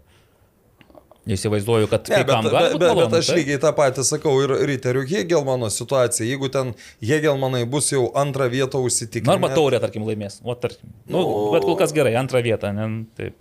Įsivaizduoju, 1.36 1.88
kad 1.92 2.08
Ne, 2.08 2.22
bet, 2.22 2.30
kam 2.30 2.46
bet, 2.46 2.52
gali 2.54 2.70
būt 2.72 2.80
bet, 2.82 2.88
malonu, 2.92 3.10
bet 3.12 3.18
aš 3.20 3.30
lygiai 3.36 3.58
tą 3.62 3.72
patį 3.76 4.04
sakau 4.08 4.32
ir 4.44 4.54
Riterių 4.70 5.02
Hegelmano 5.10 5.68
situacija. 5.72 6.24
Jeigu 6.28 6.48
ten 6.54 6.72
Hegelmanai 7.04 7.64
bus 7.68 7.90
jau 7.92 8.06
antrą 8.16 8.46
vietą 8.52 8.80
užsitikrinę. 8.86 9.34
Arba 9.36 9.50
taurė, 9.52 9.80
tarkim, 9.82 10.06
laimės. 10.08 10.40
O, 10.44 10.56
tarkim. 10.56 10.88
Nu, 11.10 11.26
bet 11.52 11.66
kol 11.68 11.76
kas 11.80 11.92
gerai, 11.96 12.14
antrą 12.20 12.40
vietą, 12.46 12.72
ne? 12.76 12.88
Taip. 13.18 13.36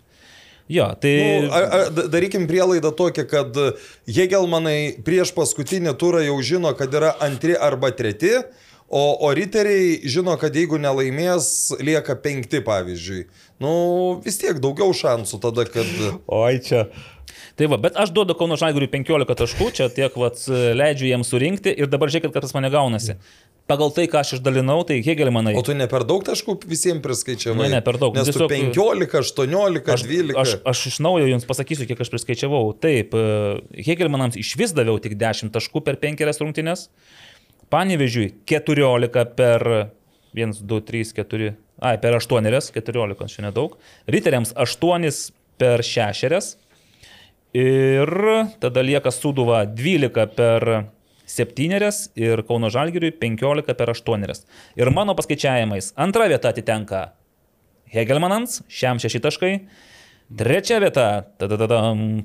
Jo, 0.68 0.90
tai... 1.00 1.14
Nu, 1.46 1.52
a- 1.56 1.64
a- 1.78 1.90
da- 1.96 2.08
darykim 2.12 2.44
prielaidą 2.50 2.92
tokią, 2.92 3.24
kad 3.32 3.56
Hegelmanai 4.12 4.98
prieš 5.08 5.32
paskutinį 5.38 5.94
turą 6.00 6.26
jau 6.26 6.38
žino, 6.44 6.74
kad 6.76 6.92
yra 6.98 7.14
antri 7.24 7.56
arba 7.56 7.94
treti, 7.96 8.34
o, 8.88 9.04
o 9.24 9.30
riteriai 9.36 10.02
žino, 10.08 10.36
kad 10.40 10.56
jeigu 10.56 10.76
nelaimės, 10.80 11.48
lieka 11.80 12.18
penkti, 12.24 12.60
pavyzdžiui. 12.68 13.26
Nu, 13.64 13.72
vis 14.26 14.38
tiek 14.44 14.60
daugiau 14.64 14.92
šansų 14.96 15.40
tada, 15.44 15.64
kad... 15.72 15.88
Oi, 16.28 16.58
čia. 16.64 16.88
Tai 17.58 17.66
va, 17.72 17.78
bet 17.82 17.96
aš 17.98 18.12
duodu 18.14 18.36
Kauno 18.38 18.54
Žalgiriui 18.60 18.90
15 18.94 19.34
taškų, 19.40 19.68
čia 19.74 19.88
tiek 19.90 20.14
vat, 20.22 20.38
leidžiu 20.78 21.08
jiems 21.10 21.32
surinkti 21.34 21.72
ir 21.74 21.90
dabar 21.90 22.12
žiūrėkit, 22.14 22.30
kas 22.36 22.46
pas 22.46 22.54
mane 22.60 22.70
gaunasi. 22.70 23.16
Pagal 23.68 23.90
tai, 23.92 24.06
ką 24.08 24.22
aš 24.22 24.36
išdalinau, 24.38 24.78
tai 24.88 25.02
Hegelį 25.04 25.32
manai. 25.34 25.54
O 25.58 25.64
tu 25.66 25.74
ne 25.76 25.90
per 25.92 26.06
daug 26.08 26.22
taškų 26.24 26.54
visiems 26.70 27.02
priskaičiavai? 27.04 27.66
Ne, 27.66 27.72
ne, 27.74 27.80
per 27.84 27.98
daug. 28.00 28.14
Nes 28.16 28.30
Tiesiog- 28.30 28.46
tu 28.46 28.54
15, 28.54 29.18
18, 29.20 29.90
Aš, 29.92 30.06
12. 30.08 30.38
aš, 30.40 30.54
aš 30.72 30.84
iš 30.92 31.00
naujo 31.04 31.26
jums 31.28 31.48
pasakysiu, 31.50 31.88
kiek 31.90 32.00
aš 32.06 32.14
priskaičiavau. 32.14 32.62
Taip, 32.80 33.18
Hegelmanams 33.76 34.38
iš 34.40 34.54
vis 34.62 34.72
daviau 34.78 35.02
tik 35.04 35.18
10 35.20 35.52
taškų 35.52 35.84
per 35.84 35.98
5 36.00 36.40
rungtynes. 36.46 36.88
Panevežiui 37.74 38.30
14 38.48 39.36
per 39.36 39.90
1, 40.38 40.62
2, 40.64 40.80
3, 40.88 41.12
4. 41.18 41.52
Ai, 41.82 41.98
per 41.98 42.16
8, 42.16 42.72
14, 42.72 43.28
čia 43.36 43.44
nedaug. 43.50 43.76
Riteriams 44.08 44.54
8 44.56 45.12
per 45.58 45.84
6. 45.84 46.56
Ir 47.56 48.10
tada 48.60 48.84
lieka 48.84 49.12
Suduva 49.12 49.64
12 49.66 50.28
per 50.36 50.88
7 51.28 51.92
ir 52.16 52.44
Kauno 52.48 52.70
Žalgiriui 52.72 53.12
15 53.20 53.76
per 53.76 53.92
8. 53.92 54.44
Ir 54.76 54.92
mano 54.92 55.16
paskaičiavimais 55.16 55.94
antra 55.96 56.28
vieta 56.28 56.50
atitenka 56.50 57.14
Hegelmanams, 57.92 58.62
šiam 58.68 59.00
6 59.00 59.22
taškai. 59.24 59.54
Trečia 60.28 60.82
vieta, 60.84 61.24
tada, 61.40 61.56
tada 61.56 61.78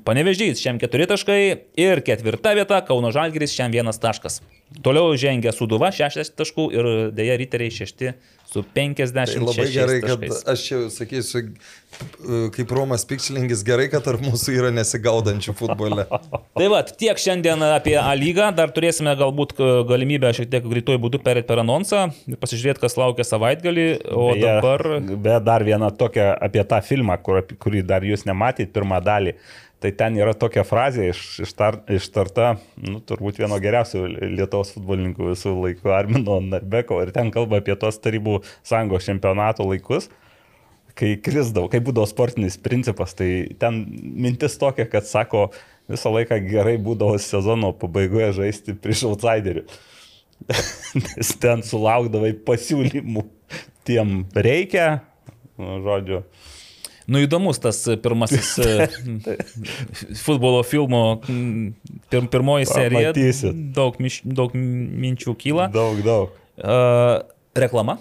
Panevežys, 0.03 0.59
šiam 0.59 0.75
4 0.79 1.07
taškai. 1.07 1.39
Ir 1.79 2.01
ketvirta 2.03 2.51
vieta, 2.51 2.81
Kauno 2.83 3.13
Žalgiris, 3.15 3.55
šiam 3.55 3.71
1 3.71 3.95
taškas. 4.03 4.41
Toliau 4.83 5.15
žengia 5.15 5.53
Suduva, 5.55 5.91
60 5.95 6.35
taškų 6.35 6.67
ir 6.75 6.89
dėja 7.15 7.37
Riteriai 7.39 7.71
6 7.71 8.11
su 8.53 8.63
50 8.75 9.13
Tai 9.13 9.41
labai 9.41 9.65
gerai, 9.73 9.97
kad 10.03 10.21
taškais. 10.21 10.43
aš 10.53 10.65
čia 10.67 10.79
sakysiu, 10.93 11.41
kaip 12.53 12.73
Romas 12.73 13.05
Pikčilingis, 13.09 13.63
gerai, 13.65 13.87
kad 13.91 14.05
tarp 14.05 14.21
mūsų 14.23 14.55
yra 14.57 14.69
nesigaudančių 14.75 15.55
futbole. 15.57 16.05
Tai 16.59 16.69
va, 16.73 16.83
tiek 16.85 17.19
šiandien 17.19 17.65
apie 17.71 17.97
A 18.01 18.13
lygą, 18.17 18.51
dar 18.57 18.73
turėsime 18.75 19.15
galbūt 19.19 19.55
galimybę 19.89 20.33
šiek 20.37 20.51
tiek 20.53 20.65
greituoju 20.69 21.01
būdu 21.07 21.21
perėti 21.25 21.49
per 21.49 21.63
anonsą 21.63 22.05
ir 22.29 22.39
pasižiūrėti, 22.41 22.83
kas 22.83 22.97
laukia 22.99 23.25
savaitgalį, 23.27 23.87
o 24.13 24.29
Beje, 24.31 24.45
dabar... 24.47 24.85
Be 25.27 25.37
dar 25.43 25.65
viena 25.65 25.91
tokia 25.91 26.31
apie 26.37 26.63
tą 26.69 26.81
filmą, 26.85 27.17
kur, 27.25 27.43
kurį 27.61 27.85
dar 27.89 28.05
jūs 28.05 28.27
nematėt, 28.29 28.73
pirmą 28.75 29.01
dalį. 29.03 29.37
Tai 29.83 29.89
ten 29.99 30.15
yra 30.15 30.31
tokia 30.39 30.63
frazė 30.63 31.09
iš, 31.11 31.21
ištar, 31.43 31.81
ištarta, 31.91 32.53
nu, 32.79 33.01
turbūt 33.03 33.41
vieno 33.41 33.57
geriausių 33.59 34.05
Lietuvos 34.37 34.69
futbolininkų 34.77 35.33
visų 35.33 35.51
laikų, 35.57 35.89
Armino 35.91 36.37
Narbeko. 36.39 37.01
Ir 37.03 37.11
ten 37.11 37.33
kalba 37.35 37.59
apie 37.59 37.75
tos 37.81 37.99
tarybų 37.99 38.37
sąjungos 38.63 39.09
čempionato 39.09 39.65
laikus, 39.67 40.07
kai 40.95 41.17
krisdavo, 41.19 41.67
kai 41.67 41.81
būdavo 41.83 42.07
sportinis 42.07 42.55
principas. 42.63 43.11
Tai 43.19 43.27
ten 43.59 43.81
mintis 44.23 44.55
tokia, 44.61 44.87
kad 44.87 45.09
sako, 45.09 45.49
visą 45.91 46.13
laiką 46.15 46.39
gerai 46.47 46.77
būdavo 46.79 47.19
sezono 47.19 47.73
pabaigoje 47.75 48.31
žaisti 48.39 48.77
prieš 48.79 49.03
outsiderių. 49.11 49.65
Nes 51.03 51.35
ten 51.43 51.67
sulaukdavai 51.67 52.31
pasiūlymų, 52.47 53.27
tiem 53.83 54.21
reikia, 54.31 55.01
nu, 55.59 55.81
žodžiu. 55.83 56.23
Nu 57.07 57.19
įdomus 57.23 57.59
tas 57.63 57.81
pirmasis 58.03 58.53
e, 58.63 58.87
futbolo 60.21 60.61
filmo 60.67 61.03
mm, 61.19 61.73
pir, 62.11 62.29
pirmoji 62.31 62.69
serija. 62.69 63.11
Pamatysit. 63.11 63.59
Daug, 63.75 63.99
miš, 64.03 64.21
daug 64.23 64.55
minčių 64.55 65.35
kyla. 65.39 65.67
Daug, 65.73 65.99
daug. 66.05 66.39
Uh, 66.57 67.19
reklama? 67.57 67.97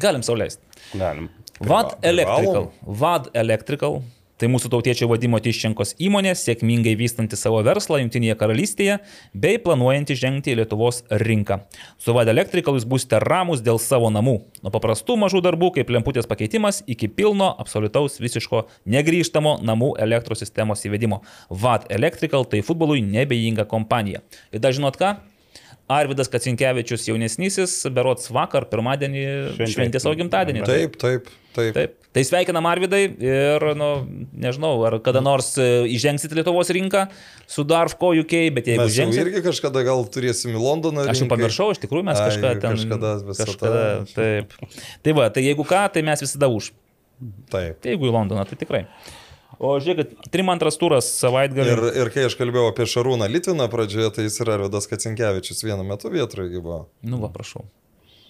Galim 0.00 0.24
sauliaisti. 0.26 0.62
Galim. 0.96 1.30
VAD 1.60 1.96
Electrical. 2.02 2.70
VAD 2.82 3.30
Electrical. 3.34 4.02
Tai 4.36 4.50
mūsų 4.52 4.68
tautiečio 4.68 5.06
vadimo 5.08 5.38
Tiščenkos 5.40 5.94
įmonė, 6.02 6.34
sėkmingai 6.36 6.92
vystanti 7.00 7.38
savo 7.40 7.62
verslą 7.64 8.02
Junktinėje 8.02 8.34
karalystėje 8.36 8.98
bei 9.32 9.56
planuojanti 9.64 10.12
žengti 10.20 10.52
į 10.52 10.58
Lietuvos 10.58 10.98
rinką. 11.24 11.62
Su 11.96 12.12
VAD 12.12 12.34
Electrical 12.34 12.76
jūs 12.76 12.84
būsite 12.84 13.16
ramus 13.24 13.62
dėl 13.64 13.80
savo 13.80 14.10
namų. 14.12 14.34
Nuo 14.60 14.72
paprastų 14.74 15.16
mažų 15.22 15.40
darbų 15.46 15.70
kaip 15.78 15.92
lemputės 15.96 16.28
pakeitimas 16.28 16.82
iki 16.84 17.08
pilno, 17.08 17.48
absoliutaus, 17.64 18.18
visiško, 18.20 18.66
negryžtamo 18.84 19.56
namų 19.64 19.94
elektros 20.04 20.44
sistemos 20.44 20.84
įvedimo. 20.84 21.22
VAD 21.48 21.88
Electrical 21.96 22.44
tai 22.44 22.60
futbolui 22.60 23.00
nebejinga 23.06 23.64
kompanija. 23.72 24.20
Ir 24.52 24.60
dar 24.60 24.76
žinot 24.76 25.00
ką? 25.00 25.14
Arvidas 25.86 26.30
Kacinkievičius 26.30 27.06
jaunesnysis, 27.06 27.76
berots 27.94 28.30
vakar, 28.34 28.66
pirmadienį, 28.70 29.22
Šventė. 29.54 29.68
šventė 29.70 30.02
savo 30.02 30.16
gimtadienį. 30.18 30.64
Taip, 30.66 30.96
taip, 30.98 31.28
taip. 31.54 31.76
Taip. 31.76 31.94
Tai 32.16 32.22
sveikinam 32.24 32.66
Arvidai 32.66 33.02
ir, 33.06 33.66
nu, 33.78 33.90
nežinau, 34.40 34.72
ar 34.88 34.96
kada 35.04 35.20
nors 35.22 35.52
e, 35.60 35.66
įžengsit 35.92 36.32
Lietuvos 36.34 36.72
rinką 36.72 37.04
su 37.46 37.62
Darfco 37.68 38.10
UK, 38.16 38.34
bet 38.56 38.70
jeigu 38.72 38.82
Mes 38.82 38.96
jau 38.96 39.04
įžengsit... 39.04 39.20
irgi 39.22 39.42
kažkada 39.44 39.84
gal 39.86 40.02
turėsim 40.10 40.56
į 40.56 40.62
Londoną. 40.64 41.04
Aš 41.12 41.22
jau 41.22 41.28
pamiršau, 41.30 41.68
iš 41.76 41.82
tikrųjų 41.84 42.08
mes 42.08 42.18
Ai, 42.18 42.30
kažką 42.32 42.54
ten... 42.64 42.80
Kažkada 42.80 43.12
visą 43.28 43.46
kažkada, 43.50 43.84
tą. 44.08 44.16
Taip. 44.16 44.56
Tai 45.04 45.14
va, 45.20 45.28
tai 45.36 45.44
jeigu 45.46 45.68
ką, 45.68 45.84
tai 45.92 46.02
mes 46.08 46.24
visada 46.24 46.50
už. 46.50 46.72
Taip. 47.52 47.78
Tai 47.84 47.94
jeigu 47.94 48.08
į 48.08 48.16
Londoną, 48.16 48.48
tai 48.48 48.58
tikrai. 48.64 48.86
O 49.56 49.72
žiūrėkit, 49.80 50.28
trim 50.34 50.50
antras 50.52 50.76
turas 50.80 51.08
savaitgalį. 51.16 51.72
Ir, 51.72 51.84
ir 52.02 52.12
kai 52.12 52.26
aš 52.28 52.36
kalbėjau 52.36 52.68
apie 52.72 52.84
Šarūną 52.92 53.28
Litviną 53.30 53.70
pradžioje, 53.72 54.10
tai 54.16 54.26
jis 54.26 54.36
yra 54.44 54.58
Arvidas 54.58 54.88
Kacinkievičius 54.90 55.64
vienu 55.64 55.86
metu 55.86 56.12
vietoje 56.12 56.60
buvo. 56.60 56.86
Nu 57.06 57.22
va, 57.22 57.32
prašau. 57.32 57.64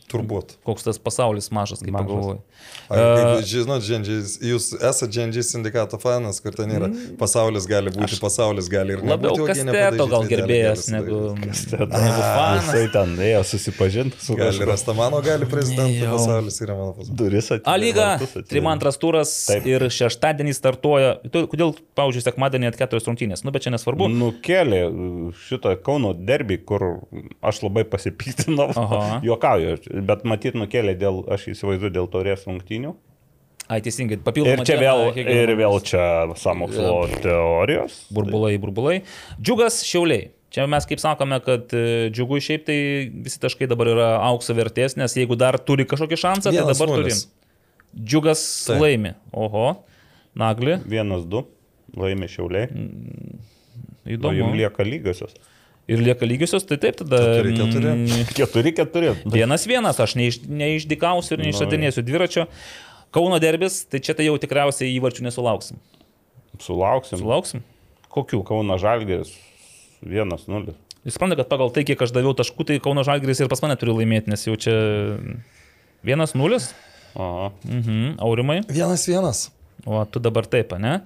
Turbūt. 0.06 0.52
Koks 0.64 0.84
tas 0.86 0.98
pasaulis 1.02 1.48
mažas, 1.50 1.80
kaip 1.82 1.90
pagalvoju. 1.96 2.38
Kaip, 2.88 3.42
žinot, 3.44 3.82
Džendžiais- 3.82 4.36
jūs 4.38 4.68
esate 4.78 5.10
Džendžiai 5.10 5.42
sindikato 5.42 5.98
fanas, 5.98 6.38
kur 6.40 6.52
ten 6.54 6.70
yra 6.70 6.86
pasaulis 7.18 7.66
gali 7.66 7.90
būti, 7.90 8.18
pasaulis 8.22 8.68
gali 8.70 8.94
ir 8.94 9.00
Mm. 9.02 9.10
Labiau 9.10 9.34
nebūti. 9.34 9.56
jie 9.56 9.64
kasteto 9.66 10.06
gal 10.08 10.22
gerbėjas 10.30 10.84
negu, 10.94 11.18
sudaryti. 11.34 11.90
negu 11.90 12.22
fanas. 12.22 12.64
Jisai 12.70 12.92
ten 12.92 13.16
ėjo 13.16 13.42
susipažinti 13.50 14.20
su 14.22 14.36
Gali 14.36 14.50
kažkuo. 14.58 14.68
Rastamano, 14.70 15.22
gali 15.26 15.44
prezidentų 15.46 16.10
pasaulis 16.14 16.60
yra 16.62 16.76
mano 16.78 16.92
pasaulis. 16.94 17.16
Duris 17.16 17.50
atėjo. 17.50 17.66
A 17.66 17.76
lyga, 17.76 18.20
trim 18.48 18.64
antras 18.70 18.96
turas 19.02 19.46
Taip. 19.46 19.66
ir 19.66 19.80
šeštadienį 19.90 20.54
startuoja. 20.54 21.16
Tu- 21.32 21.46
Kodėl, 21.48 21.74
pavyzdžiui, 21.96 22.22
sekmadienį 22.30 22.60
net 22.70 22.76
keturios 22.78 23.04
rungtynės? 23.10 23.42
Nu, 23.44 23.50
bet 23.50 23.62
čia 23.62 23.70
nesvarbu. 23.74 24.06
Nukėlė 24.10 25.34
šitą 25.48 25.74
Kauno 25.82 26.14
derbį, 26.14 26.64
kur 26.64 27.02
aš 27.42 27.62
labai 27.66 27.84
pasipiktinau. 27.84 28.70
Juokauju, 29.22 29.95
bet 30.04 30.24
matyt 30.28 30.54
nukėlė 30.58 30.96
dėl, 30.98 31.22
aš 31.32 31.48
įsivaizduoju, 31.54 31.92
dėl 31.94 32.08
taurės 32.12 32.46
rungtynių. 32.48 32.94
Ai, 33.66 33.80
teisingai, 33.82 34.14
Ir 34.20 34.22
papildomai. 34.22 34.64
čia 34.68 34.76
vėl, 34.78 35.00
ir 35.18 35.50
vėl 35.58 35.80
čia 35.82 36.02
samokslo 36.38 37.08
teorijos. 37.24 37.96
Burbulai, 38.14 38.52
burbulai. 38.62 39.00
Džiugas 39.42 39.80
šiauliai. 39.82 40.28
Čia 40.54 40.68
mes 40.70 40.86
kaip 40.86 41.00
sakome, 41.02 41.40
kad 41.42 41.72
e, 41.74 42.08
džiugui 42.14 42.38
šiaip 42.40 42.62
tai 42.68 42.76
visi 43.26 43.40
taškai 43.42 43.66
dabar 43.68 43.90
yra 43.90 44.06
aukso 44.28 44.54
vertės, 44.54 44.94
nes 44.96 45.16
jeigu 45.18 45.34
dar 45.36 45.58
turi 45.58 45.84
kažkokį 45.90 46.18
šansą, 46.22 46.52
tai 46.52 46.60
Vienas 46.60 46.78
dabar 46.78 46.92
turi. 46.94 47.02
nulis. 47.08 47.24
Džiugas 47.98 48.44
Taip. 48.68 48.78
laimi. 48.84 49.12
Oho, 49.34 49.66
nagli. 50.38 50.78
Vienas, 50.86 51.26
du, 51.26 51.42
laimė 51.98 52.28
šiauliai. 52.30 52.70
O 54.06 54.14
Įdomu. 54.14 54.36
jums 54.38 54.54
lieka 54.62 54.86
lygiosios. 54.86 55.34
Ir 55.86 56.00
lieka 56.02 56.26
lygiosios, 56.26 56.64
tai 56.66 56.80
taip 56.82 56.96
tada. 56.98 57.20
Keturi, 57.22 57.52
keturi. 57.54 57.90
mm, 57.92 58.30
Keturi, 58.34 58.72
keturi. 58.74 59.10
Vienas 59.30 59.66
vienas, 59.70 60.00
aš 60.02 60.16
neiš, 60.18 60.40
neišdikausiu 60.50 61.36
ir 61.36 61.44
neišradinėsiu 61.46 62.02
dviračio. 62.02 62.48
Kauno 63.14 63.38
derbis, 63.40 63.84
tai 63.86 64.00
čia 64.02 64.16
tai 64.18 64.26
jau 64.26 64.34
tikriausiai 64.42 64.90
įvarčių 64.98 65.28
nesulauksim. 65.28 65.78
Sulauksim. 66.60 67.20
Sulauksim? 67.22 67.62
Kokių? 68.12 68.40
Kauno 68.48 68.74
Žalgės 68.82 69.30
vienas, 70.02 70.48
nulis. 70.50 70.74
Jūs 71.06 71.14
suprantate, 71.14 71.38
kad 71.44 71.50
pagal 71.52 71.70
tai, 71.70 71.84
kiek 71.86 72.00
aš 72.02 72.10
daviau 72.16 72.34
taškų, 72.34 72.66
tai 72.66 72.80
Kauno 72.82 73.04
Žalgris 73.06 73.44
ir 73.44 73.50
pas 73.52 73.62
mane 73.62 73.76
turi 73.78 73.94
laimėti, 73.94 74.32
nes 74.32 74.42
jau 74.48 74.56
čia 74.58 74.74
vienas 76.06 76.34
nulis. 76.34 76.72
Aha. 77.14 77.52
Mhm, 77.64 78.16
aurimai. 78.26 78.58
Vienas 78.68 79.06
vienas. 79.08 79.46
O 79.86 80.02
tu 80.10 80.18
dabar 80.20 80.48
taip, 80.50 80.74
ne? 80.82 80.98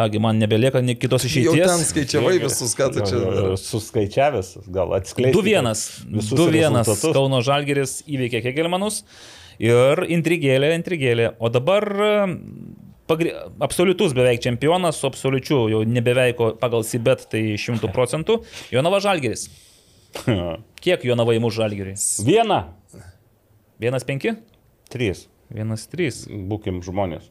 Kągi, 0.00 0.20
man 0.24 0.38
nebelieka 0.40 0.80
nei 0.80 0.96
kitos 0.96 1.26
Jau 1.28 1.52
ten 1.52 1.60
išeities. 1.60 1.88
skaičiavai 1.90 2.38
visus, 2.40 2.70
ką 2.78 2.86
tu 2.94 3.02
čia. 3.04 3.18
Suskaičiavęs, 3.60 4.54
gal 4.72 4.94
atskleidai. 4.96 5.34
2-1. 5.36 5.74
visus 6.14 6.38
2-1. 6.38 6.78
rezultatus. 6.78 7.12
Kauno 7.12 7.40
Žalgeris 7.44 7.92
įveikė 8.08 8.40
Kegelmanus. 8.46 9.02
Ir 9.60 10.00
intrigėlė, 10.08 10.70
intrigėlė. 10.78 11.34
O 11.36 11.50
dabar 11.52 11.84
pagri... 13.10 13.34
absoliutus 13.60 14.14
beveik 14.16 14.40
čempionas, 14.40 14.96
su 15.02 15.10
absoliučiu 15.10 15.66
jau 15.68 15.82
nebeveik 15.84 16.40
pagal 16.62 16.86
Sibet, 16.88 17.26
tai 17.28 17.42
100 17.60 17.90
procentų. 17.96 18.38
Jonava 18.72 19.02
Žalgeris. 19.04 19.50
Kiek 20.84 21.04
Jonava 21.04 21.36
įmuš 21.36 21.60
Žalgerį? 21.60 21.92
Vieną. 22.24 22.62
1-5? 23.84 24.32
Trys. 24.96 25.26
1-3. 25.52 26.24
Būkim 26.48 26.80
žmonės. 26.86 27.28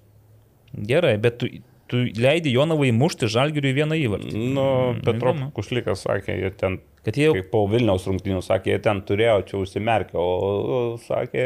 Gerai, 0.69 1.15
bet 1.17 1.41
tu, 1.41 1.49
tu 1.91 2.03
leidi 2.21 2.53
Jonavai 2.55 2.91
mušti 2.95 3.29
Žalgiriui 3.31 3.75
vieną 3.77 3.97
įvartį. 3.99 4.33
Nu, 4.55 4.65
Petro 5.05 5.33
įdomu. 5.33 5.51
Kušlikas 5.57 6.05
sakė, 6.07 6.37
jie 6.39 6.51
ten, 6.59 6.79
Kad 7.05 7.15
jie 7.17 7.29
jau 7.29 7.35
kaip 7.37 7.47
po 7.53 7.63
Vilniaus 7.71 8.05
rungtynių, 8.09 8.41
sakė, 8.45 8.75
jie 8.75 8.81
ten 8.85 9.01
turėjo, 9.07 9.37
čia 9.49 9.61
užsimerkė, 9.63 10.17
o, 10.19 10.27
o 10.29 10.81
sakė, 11.05 11.45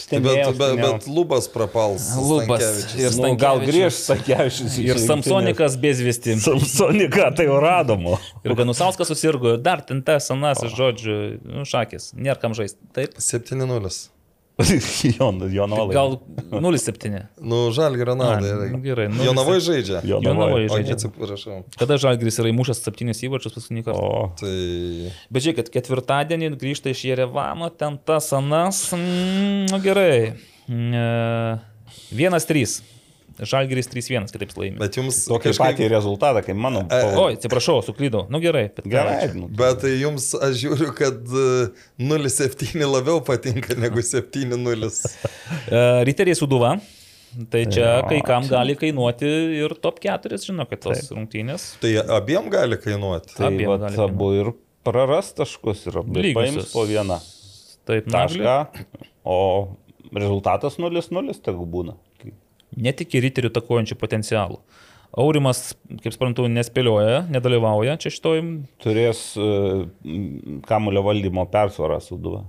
Bet, 0.00 0.04
stebėjo. 0.06 0.52
bet, 0.56 0.78
bet 0.80 1.06
lubas 1.12 1.48
prapals. 1.52 2.06
Lubas 2.16 2.62
ir 2.96 3.12
Nu, 3.20 3.34
gal 3.36 3.58
grįž 3.60 3.98
Sakevičius. 4.06 4.78
ir 4.80 5.00
Samsonikas 5.02 5.74
bezvisti. 5.82 6.38
Samsonika, 6.40 7.26
tai 7.36 7.44
jau 7.50 7.58
radom. 7.60 8.06
Ir 8.46 8.54
Ganusauskas 8.56 9.10
susirgo, 9.12 9.56
ir 9.58 9.60
dar 9.60 9.82
ten 9.84 10.00
tas 10.06 10.30
senasis, 10.30 10.72
žodžiu, 10.72 11.18
nu, 11.44 11.66
šakis, 11.68 12.14
nėra 12.16 12.40
kam 12.40 12.56
žaisti. 12.56 12.80
Taip. 12.96 13.18
7-0. 13.20 13.92
Jon, 15.16 15.40
Jonovai. 15.52 15.94
Gal 15.94 16.16
0-7. 16.50 17.22
Nu, 17.40 17.60
Ronaldai. 18.08 18.70
nu, 18.74 18.80
gerai, 18.84 19.08
nulis 19.12 19.26
Jonavai 19.30 19.58
žaidžia. 19.64 20.02
Jonavai 20.04 20.66
žaidžia. 20.68 20.96
atsiprašau. 20.98 21.60
Kada 21.80 21.98
Žalgris 22.00 22.40
yra 22.42 22.52
įmušęs 22.52 22.82
7 22.86 23.14
įvarčius 23.28 23.56
paskutinį 23.56 23.84
kartą? 23.88 24.04
O, 24.04 24.30
Tai 24.40 24.54
Bet 25.32 25.46
žiūrėkit, 25.46 25.72
ketvirtadienį 25.74 26.52
grįžta 26.60 26.92
iš 26.92 27.04
Jerevano, 27.10 27.70
ten 27.70 27.98
tas 28.04 28.30
anas. 28.36 28.84
Mm, 28.96 29.66
nu 29.72 29.80
gerai. 29.84 30.36
Mm, 30.68 30.94
e, 30.94 31.58
1-3. 32.16 32.80
Žalgiris 33.40 33.88
3-1, 33.88 34.28
kitaip 34.34 34.50
laimė. 34.58 34.78
Bet 34.82 34.96
jums 34.98 35.22
tokį 35.30 35.52
patį 35.56 35.88
rezultatą, 35.92 36.42
kaip 36.44 36.58
mano. 36.60 36.82
E, 36.92 37.00
Oi, 37.16 37.34
atsiprašau, 37.38 37.78
suklydau. 37.86 38.26
Nu 38.32 38.40
gerai. 38.42 38.66
Bet 38.76 38.88
Gerai. 38.90 39.30
nu, 39.38 39.48
Bet 39.48 39.80
tai 39.84 39.94
jums, 40.00 40.30
aš 40.36 40.58
žiūriu, 40.60 40.90
kad 40.98 41.20
e, 41.32 41.70
0-7 42.04 42.84
labiau 42.90 43.20
patinka 43.24 43.76
negu 43.78 44.02
7-0. 44.04 44.90
E, 45.70 45.78
Riteriai 46.06 46.36
suduva. 46.38 46.76
Tai 47.50 47.60
čia 47.70 47.84
Jo, 48.00 48.06
kai 48.10 48.20
kam 48.26 48.42
čia- 48.42 48.50
gali 48.56 48.74
kainuoti 48.78 49.28
ir 49.62 49.74
top 49.82 50.00
4, 50.02 50.38
žinau, 50.42 50.66
kad 50.70 50.80
tos 50.82 51.10
rungtynės. 51.14 51.76
Tai 51.82 51.90
abiem 52.16 52.48
gali 52.50 52.78
kainuoti. 52.80 53.34
Tai 53.36 53.46
Abiem 53.52 53.70
vat 53.70 53.84
gali 53.86 54.00
abu 54.02 54.30
ir 54.34 54.50
praras 54.86 55.30
taškus 55.38 55.84
ir 55.90 55.98
abu 56.02 56.24
paims 56.34 56.72
po 56.72 56.82
vieną 56.88 57.20
Taip, 57.86 58.06
tašką, 58.10 58.56
o 59.24 59.38
rezultatas 60.14 60.78
0-0 60.82 61.36
tegu 61.44 61.66
būna. 61.70 61.94
Netiki 62.76 63.22
riterių 63.24 63.50
takuojančių 63.56 63.98
potencialų. 63.98 64.60
Aurimas, 65.18 65.72
kaip 66.04 66.14
suprantu, 66.14 66.44
nespėlioja, 66.46 67.24
nedalyvauja 67.34 67.96
čia 67.98 68.12
šitoj. 68.14 68.44
Turės 68.82 69.24
uh, 69.40 69.88
kamulio 70.68 71.02
valdymo 71.08 71.48
persvarą 71.50 71.98
suduva. 72.04 72.44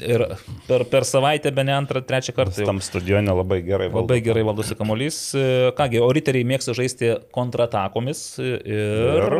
Ir 0.00 0.22
per, 0.64 0.84
per 0.88 1.04
savaitę, 1.04 1.50
be 1.52 1.64
ne 1.66 1.74
antrą, 1.76 2.00
trečią 2.06 2.32
kartą. 2.36 2.64
Tam 2.64 2.80
stadione 2.80 3.34
labai 3.36 3.60
gerai 3.66 3.90
valdo. 3.90 4.06
Labai 4.06 4.20
gerai 4.24 4.44
valdosi 4.48 4.76
kamuolys. 4.78 5.18
E, 5.36 5.42
Kągi, 5.76 6.00
o 6.00 6.08
riteriai 6.16 6.46
mėgsta 6.48 6.72
žaisti 6.76 7.12
kontratakomis 7.34 8.22
ir 8.40 9.36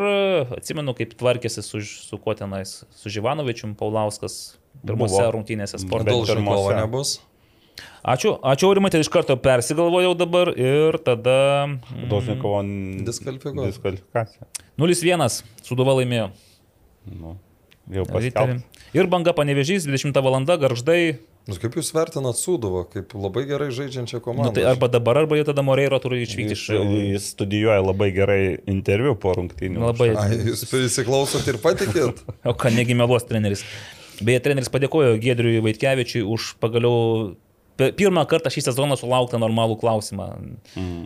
atsimenu, 0.58 0.92
kaip 0.98 1.16
tvarkėsi 1.20 1.64
su, 1.64 1.80
su 1.80 2.20
kuo 2.20 2.36
tenais, 2.36 2.80
su 2.92 3.12
Živanovičium 3.12 3.72
Paulauskas 3.78 4.40
pirmose 4.84 5.16
Buvo. 5.16 5.32
rungtynėse 5.38 5.80
sporto. 5.80 6.12
Dolžnikovo 6.12 6.68
pirmose. 6.68 6.78
nebus. 6.82 7.16
Ačiū, 8.00 8.34
ačiū 8.40 8.70
Aurimai, 8.70 8.90
tai 8.92 9.02
iš 9.04 9.10
karto 9.12 9.36
persigalvojau 9.36 10.14
dabar 10.16 10.52
ir 10.56 10.96
tada 11.04 11.66
mm, 11.68 12.08
Dosnikovo 12.08 12.62
diskvalifikacija. 13.06 14.48
0-1 14.80 15.40
Suduva 15.66 15.98
laimėjo. 16.00 16.30
Nu, 17.10 17.36
jau 17.92 18.06
paskelbta. 18.08 18.62
Ir 18.96 19.10
banga 19.10 19.34
panevežys, 19.36 19.84
20 19.86 20.16
val. 20.24 20.40
garždai. 20.64 21.02
Nu, 21.48 21.56
kaip 21.58 21.74
jūs 21.78 21.88
vertinat 21.96 22.36
Suduvą, 22.38 22.84
kaip 22.92 23.14
labai 23.16 23.46
gerai 23.48 23.70
žaidžiančią 23.74 24.18
Nu, 24.20 24.24
komandą? 24.24 24.52
tai 24.54 24.66
arba 24.68 24.90
dabar, 24.92 25.22
arba 25.22 25.38
jau 25.38 25.46
tada 25.48 25.64
Moreiro 25.66 25.98
turi 26.02 26.20
išvykti 26.26 26.54
iš... 26.54 26.64
Jis, 26.70 27.30
studijuoja 27.32 27.80
labai 27.82 28.10
gerai 28.14 28.42
interviu 28.70 29.16
po 29.18 29.32
rungtynių. 29.38 29.80
Labai. 29.82 30.10
Ai, 30.20 30.36
jūs 30.50 30.66
įsiklausot 30.68 31.48
ir 31.50 31.58
patikėt? 31.62 32.20
O 32.50 32.54
ką 32.54 32.70
negi 32.76 32.94
meluos 32.98 33.24
treneris. 33.26 33.64
Beje, 34.20 34.42
treneris 34.44 34.68
padėkojo 34.72 35.16
Gedriui 35.22 35.62
Vaitkevičiui 35.64 36.22
už 36.28 36.54
pagaliau 36.60 37.32
Pirmą 37.96 38.22
kartą 38.30 38.50
šį 38.52 38.62
sezoną 38.68 38.96
sulaukta 39.00 39.38
normalų 39.40 39.78
klausimą. 39.80 40.26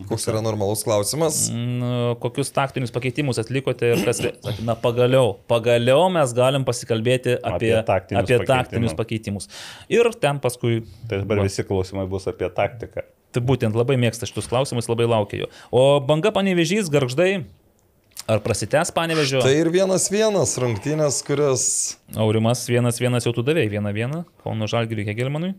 Koks 0.09 0.27
yra 0.31 0.41
normalus 0.45 0.83
klausimas? 0.85 1.45
Mm, 1.53 2.15
Kokius 2.23 2.51
taktinius 2.55 2.93
pakeitimus 2.95 3.39
atlikote 3.41 3.93
ir 3.93 4.03
kas... 4.05 4.21
Na, 4.65 4.75
pagaliau, 4.79 5.35
pagaliau 5.51 6.05
mes 6.13 6.33
galim 6.37 6.65
pasikalbėti 6.67 7.37
apie, 7.39 7.73
Apie 7.73 7.83
taktinius 7.87 8.23
apie 8.23 8.37
pakeitimus. 8.39 8.55
taktinius 8.55 8.97
pakeitimus. 8.99 9.49
Ir 9.91 10.09
ten 10.21 10.39
paskui... 10.43 10.81
Tai 11.09 11.21
dabar 11.23 11.43
visi 11.45 11.65
klausimai 11.67 12.07
bus 12.11 12.27
apie 12.31 12.49
taktiką. 12.53 13.05
Tai 13.35 13.43
būtent 13.43 13.75
labai 13.75 13.97
mėgsta 13.99 14.27
šitus 14.29 14.47
klausimus, 14.47 14.87
labai 14.91 15.09
laukia 15.11 15.41
jų. 15.43 15.51
O 15.75 15.85
banga 16.07 16.31
panevežys, 16.35 16.87
garždai, 16.93 17.43
ar 18.31 18.39
prasitęs 18.45 18.93
panevežio? 18.95 19.41
Tai 19.43 19.51
ir 19.59 19.67
vienas 19.73 20.07
vienas 20.13 20.55
rungtynės, 20.61 21.19
kurios... 21.27 21.65
Aurimas 22.15 22.63
vienas 22.71 23.01
vienas 23.03 23.27
jau 23.27 23.33
tu 23.35 23.43
davėjai, 23.45 23.73
vieną 23.75 23.91
vieną, 23.97 24.21
Kauno 24.45 24.69
Žalgiriui 24.71 25.07
Hegelmanui. 25.09 25.51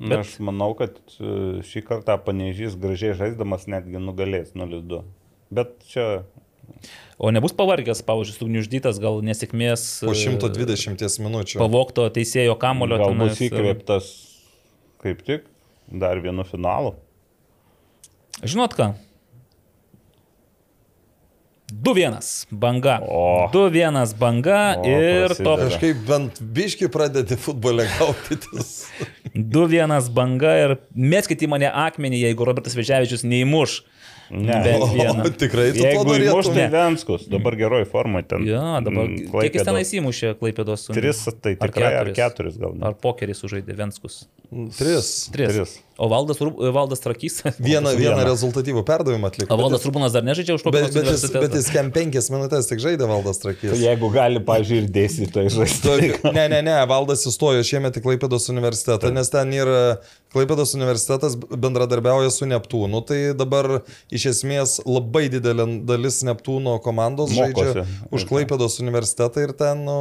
Bet... 0.00 0.22
Aš 0.22 0.36
manau, 0.42 0.72
kad 0.78 0.96
e, 1.20 1.60
šį 1.66 1.82
kartą 1.86 2.16
panežys 2.24 2.74
gražiai 2.80 3.12
žaisdamas 3.18 3.68
netgi 3.70 4.00
nugalės 4.02 4.54
0-2. 4.58 5.02
Bet 5.52 5.76
čia 5.90 6.24
O 7.22 7.30
nebus 7.30 7.52
pavargęs, 7.54 8.00
pavyzdžiui, 8.06 8.34
sugniuždytas, 8.38 8.98
gal 9.02 9.20
nesėkmės. 9.22 9.82
Po 10.02 10.14
e, 10.14 10.18
120 10.18 11.20
minučių. 11.22 11.60
Pavokto 11.60 12.06
teisėjo 12.14 12.56
kamulio. 12.58 12.98
gal 13.02 13.14
bus 13.18 13.38
ir- 13.38 13.52
įkvėptas 13.52 14.08
kaip 15.02 15.22
tik 15.26 15.46
dar 15.86 16.18
vienu 16.24 16.46
finalu. 16.48 16.94
Žinot 18.42 18.74
ką? 18.78 18.92
2-1 21.72 22.46
banga. 22.52 22.98
O. 23.08 23.48
2-1 23.52 24.14
banga 24.20 24.76
O, 24.78 24.84
ir 24.86 25.26
prasideda. 25.26 25.44
top. 25.44 25.60
Kažkaip 25.60 25.96
bent 26.08 26.40
biški 26.42 26.88
pradedi 26.92 27.36
futbolę 27.40 27.86
gaudytis. 27.98 28.86
2-1 29.34 30.10
banga 30.12 30.52
ir 30.60 30.76
mėskite 30.94 31.46
į 31.46 31.50
mane 31.54 31.70
akmenį, 31.72 32.20
jeigu 32.26 32.44
Robertas 32.44 32.76
Veževičius 32.76 33.24
neįmuš. 33.24 33.80
Ne. 34.32 34.54
Bet 34.64 34.80
O, 34.80 34.86
vieną. 34.88 35.26
tikrai 35.36 35.66
tu 35.74 35.78
to 35.78 35.84
Jeigu 35.84 36.04
tai 36.08 36.12
norėtum. 36.22 36.60
Venskus, 36.72 37.26
dabar 37.28 37.52
geroj 37.60 37.84
formai 37.90 38.22
ten. 38.24 38.46
Ja, 38.48 38.78
dabar 38.80 39.04
mm, 39.10 39.28
kiek 39.28 39.58
jis 39.58 39.66
tenais 39.66 39.90
Klaipėdos. 39.90 39.98
įmušė 40.00 40.30
Klaipėdos. 40.40 40.84
Tris, 40.96 41.20
tai 41.44 41.52
tikrai 41.60 41.90
ar 42.00 42.10
keturis 42.16 42.56
gal. 42.56 42.72
ne? 42.78 42.86
Ar 42.88 42.96
pokerį 42.96 43.36
sužaidė 43.36 43.76
Venskus? 43.76 44.22
Tris. 44.78 45.10
Tris. 45.32 45.52
Tris. 45.52 45.74
O 46.00 46.08
Valdas, 46.08 46.40
Valdas 46.40 47.00
Trakys? 47.04 47.42
Vieną, 47.68 47.92
vieną 47.96 48.24
rezultatyvų 48.26 48.82
perdavimą 48.88 49.28
atliko. 49.28 49.52
O 49.52 49.58
Valdas 49.60 49.84
Rubunas 49.86 50.16
dar 50.16 50.24
nežaidžia 50.26 50.56
už 50.56 50.64
kokį 50.64 50.80
nors 50.80 50.88
bet, 50.88 50.96
jis, 50.96 51.04
universitetą? 51.04 51.42
bet 51.44 51.56
jis 51.60 51.68
kem 51.76 51.92
penkias 51.94 52.30
minutės 52.32 52.68
tik 52.72 52.80
žaidė 52.82 53.08
Valdas 53.10 53.38
Tai 53.40 53.52
Trakys. 53.52 53.76
jeigu 53.84 54.08
gali, 54.16 54.40
pažiūrėjau, 54.48 54.88
ir 54.88 54.90
dėstytojai 54.96 55.52
žaisti. 55.52 56.10
Ne, 56.32 56.48
ne, 56.48 56.62
ne, 56.64 56.78
Valdas 56.90 57.26
įstojo 57.28 57.60
šiemet 57.68 58.00
į 58.00 58.04
Klaipėdos 58.08 58.48
universitetą, 58.52 59.12
nes 59.12 59.28
ten 59.32 59.52
yra 59.56 60.00
Klaipėdos 60.32 60.72
universitetas 60.78 61.36
bendradarbiauja 61.36 62.30
su 62.32 62.48
Neptūnu, 62.48 63.02
tai 63.08 63.20
dabar 63.36 63.82
iš 64.12 64.30
esmės 64.32 64.78
labai 64.88 65.26
didelė 65.32 65.66
dalis 65.88 66.22
Neptūno 66.24 66.78
komandos 66.84 67.34
žaidžia 67.36 67.66
Mokosi. 67.72 67.98
už 68.16 68.28
Klaipėdos 68.30 68.78
universitetą 68.80 69.44
ir 69.44 69.52
ten, 69.58 69.84
nu, 69.88 69.98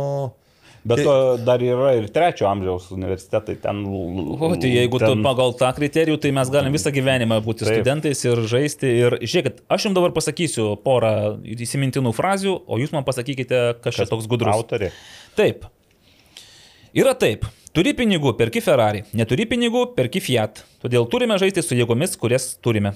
Bet 0.82 1.03
to 1.06 1.16
dar 1.45 1.62
yra 1.62 1.91
ir 1.94 2.08
trečio 2.10 2.48
amžiaus 2.49 2.88
universitetai 2.94 3.53
ten. 3.62 3.84
O, 3.86 4.49
tai 4.58 4.72
jeigu 4.72 4.98
ten... 4.98 5.14
tu 5.14 5.26
pagal 5.26 5.53
tą 5.60 5.70
kriterijų, 5.78 6.18
tai 6.24 6.32
mes 6.34 6.49
galim 6.53 6.74
visą 6.74 6.90
gyvenimą 6.94 7.38
būti 7.45 7.68
Taip. 7.68 7.76
studentais 7.76 8.24
ir 8.26 8.41
žaisti. 8.49 8.90
Ir 9.03 9.18
žiūrėkit, 9.22 9.62
aš 9.70 9.86
jums 9.86 9.99
dabar 9.99 10.16
pasakysiu 10.16 10.72
porą 10.82 11.14
įsimintinų 11.45 12.16
frazių, 12.18 12.56
o 12.66 12.82
jūs 12.82 12.95
man 12.95 13.06
pasakykite, 13.06 13.62
kas 13.84 13.99
čia 13.99 14.10
toks 14.10 14.26
gudrus. 14.32 14.58
Autoriai. 14.58 14.90
Taip. 15.38 15.70
Yra 16.98 17.14
taip. 17.14 17.45
Turi 17.72 17.93
pinigų, 17.95 18.34
perki 18.35 18.60
Ferrari. 18.60 19.06
Neturi 19.15 19.45
pinigų, 19.48 19.85
perki 19.95 20.19
Fiat. 20.19 20.65
Todėl 20.84 21.06
turime 21.07 21.38
žaisti 21.39 21.64
su 21.64 21.77
jėgomis, 21.77 22.18
kurias 22.19 22.49
turime. 22.60 22.91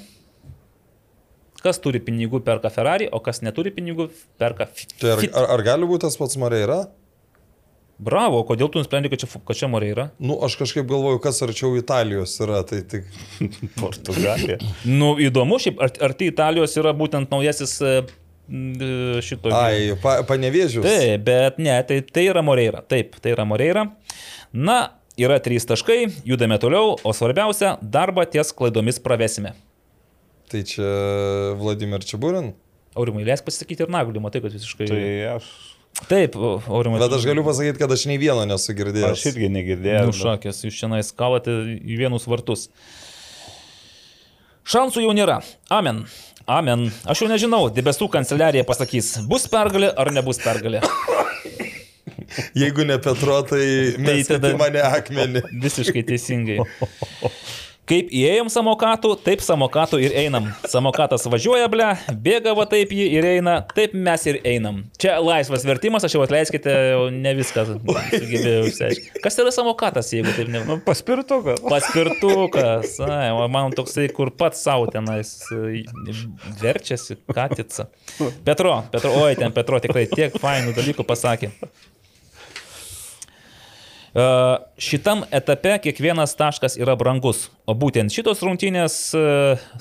Kas 1.64 1.80
turi 1.82 2.02
pinigų, 2.04 2.42
perka 2.44 2.68
Ferrari, 2.70 3.08
o 3.08 3.22
kas 3.24 3.40
neturi 3.46 3.72
pinigų, 3.72 4.10
perka 4.42 4.68
Fiat. 4.68 4.98
tai 5.00 5.14
ar, 5.14 5.24
ar, 5.32 5.48
ar 5.56 5.64
gali 5.64 5.88
būti 5.88 6.04
tas 6.04 6.20
pats 6.20 6.36
Moreira? 6.42 6.82
Bravo, 7.96 8.42
kodėl 8.44 8.68
tu 8.68 8.82
nusprendai, 8.82 9.08
kad 9.14 9.24
čia, 9.24 9.30
kad 9.48 9.56
čia 9.56 9.72
Moreira? 9.72 10.10
Nu, 10.20 10.36
aš 10.44 10.58
kažkaip 10.60 10.84
galvoju, 10.90 11.22
kas 11.24 11.40
arčiau 11.48 11.78
Italijos 11.80 12.36
yra, 12.44 12.60
tai 12.68 12.82
tik... 12.84 13.08
Portugalija. 13.80 14.60
Nu, 14.84 15.14
įdomu, 15.24 15.62
šiaip, 15.64 15.80
ar, 15.80 15.96
ar 16.04 16.20
tai 16.20 16.28
Italijos 16.34 16.76
yra 16.82 16.92
būtent 16.92 17.32
naujasis 17.32 17.78
e, 17.80 17.96
šito. 19.26 19.52
Ai, 19.56 19.96
pa, 20.02 20.20
panevėžius. 20.28 20.86
Taip, 20.86 21.24
bet 21.26 21.60
ne, 21.62 21.76
tai, 21.88 22.02
tai 22.06 22.28
yra 22.30 22.44
Moreira. 22.46 22.84
Taip, 22.86 23.18
tai 23.22 23.34
yra 23.34 23.46
Moreira. 23.48 23.88
Na, 24.54 24.80
yra 25.20 25.40
trys 25.44 25.68
taškai, 25.70 26.06
judame 26.28 26.60
toliau, 26.62 26.96
o 27.02 27.14
svarbiausia, 27.16 27.76
darbą 27.82 28.28
ties 28.30 28.54
klaidomis 28.56 29.02
pravesime. 29.04 29.56
Tai 30.52 30.62
čia 30.68 30.90
Vladimir 31.60 32.06
Čiaburin. 32.06 32.54
Aurimai, 32.96 33.26
leisk 33.28 33.48
pasakyti 33.48 33.84
ir 33.84 33.92
nagulį, 33.92 34.22
matai, 34.24 34.44
kad 34.46 34.54
visiškai. 34.56 34.88
Tai 34.88 35.08
aš, 35.36 35.50
Taip, 36.10 36.36
Aurimai. 36.36 37.00
Bet 37.00 37.14
aš 37.16 37.24
galiu 37.28 37.44
pasakyti, 37.48 37.80
kad 37.80 37.92
aš 37.96 38.04
nei 38.10 38.20
vieno 38.20 38.44
nesu 38.48 38.76
girdėjęs. 38.76 39.16
aš 39.16 39.26
irgi 39.32 39.48
negirdėjau. 39.54 40.10
Nu, 40.10 40.16
šakės, 40.16 40.60
jūs 40.68 40.76
čia 40.76 41.02
skalate 41.08 41.54
į 41.80 42.00
vienus 42.02 42.28
vartus. 42.28 42.68
Šansų 44.68 45.06
jau 45.06 45.14
nėra. 45.16 45.40
Amen. 45.72 46.04
Amen. 46.46 46.92
Aš 47.10 47.24
jau 47.24 47.28
nežinau, 47.30 47.64
debesų 47.74 48.06
kanceliarija 48.14 48.66
pasakys, 48.68 49.16
bus 49.30 49.48
pergalė 49.50 49.90
ar 49.98 50.12
nebus 50.14 50.38
pergalė. 50.44 50.82
Jeigu 52.58 52.86
ne 52.86 52.98
Petro, 53.02 53.40
tai 53.50 53.66
tada- 53.98 54.28
tada... 54.30 54.52
mane 54.60 54.84
akmenį. 54.86 55.42
Visiškai 55.64 56.04
teisingai. 56.06 56.60
Kaip 57.86 58.10
įėjom 58.10 58.48
samokatų, 58.50 59.12
taip 59.22 59.44
samokatų 59.46 60.00
ir 60.02 60.16
einam. 60.18 60.48
Samokatas 60.66 61.28
važiuoja, 61.30 61.68
ble, 61.70 61.92
bėga 62.26 62.56
va 62.58 62.66
taip 62.70 62.90
jį 62.96 63.06
ir 63.20 63.28
eina, 63.36 63.60
taip 63.78 63.94
mes 63.94 64.26
ir 64.26 64.40
einam. 64.42 64.80
Čia 64.98 65.20
laisvas 65.22 65.68
vertimas, 65.70 66.08
aš 66.08 66.16
jau 66.18 66.24
atleiskite, 66.26 66.74
jau 66.96 67.04
ne 67.14 67.36
viską 67.38 67.68
sugebėjau 67.70 68.66
išsiaiškinti. 68.72 69.22
Kas 69.22 69.38
yra 69.44 69.54
samokatas, 69.54 70.10
jeigu 70.18 70.34
taip 70.34 70.50
ne... 70.50 70.64
Nu, 70.66 70.80
paspirtukas. 70.88 71.62
Paspirtukas, 71.62 72.98
ai, 73.06 73.30
man 73.54 73.78
toksai, 73.78 74.10
kur 74.18 74.34
pats 74.34 74.66
savo 74.66 74.90
tenais 74.90 75.36
e, 75.54 75.84
verčiasi, 76.64 77.20
katica. 77.30 77.86
Petro, 78.48 78.80
Petro, 78.90 79.14
oi, 79.22 79.36
ten 79.38 79.54
Petro 79.54 79.78
tikrai 79.86 80.08
tiek 80.10 80.42
fainų 80.42 80.74
dalykų 80.74 81.06
pasakė. 81.06 81.54
Šitam 84.16 85.26
etape 85.36 85.74
kiekvienas 85.84 86.38
taškas 86.40 86.78
yra 86.80 86.94
brangus, 86.96 87.50
o 87.68 87.74
būtent 87.76 88.14
šitos 88.16 88.40
rungtynės, 88.48 88.96
e, 89.12 89.24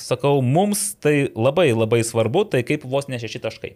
sakau, 0.02 0.40
mums 0.42 0.96
tai 0.98 1.28
labai 1.38 1.68
labai 1.70 2.00
svarbu, 2.02 2.42
tai 2.50 2.64
kaip 2.66 2.82
vos 2.82 3.06
ne 3.06 3.20
šeši 3.22 3.40
taškai. 3.44 3.70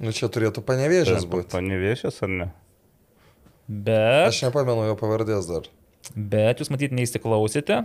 Nu, 0.00 0.14
čia 0.16 0.30
turėtų 0.32 0.64
panevėžės 0.64 1.28
būti. 1.28 1.50
Panevėšęs 1.52 2.22
ar 2.24 2.32
ne? 2.32 2.46
Bet, 3.68 4.30
Aš 4.32 4.40
nepamenu 4.48 4.88
jo 4.88 4.96
pavardės 5.00 5.44
dar. 5.48 5.68
bet 6.16 6.60
jūs 6.64 6.72
matyt 6.72 6.96
neįsiklausėte. 6.96 7.84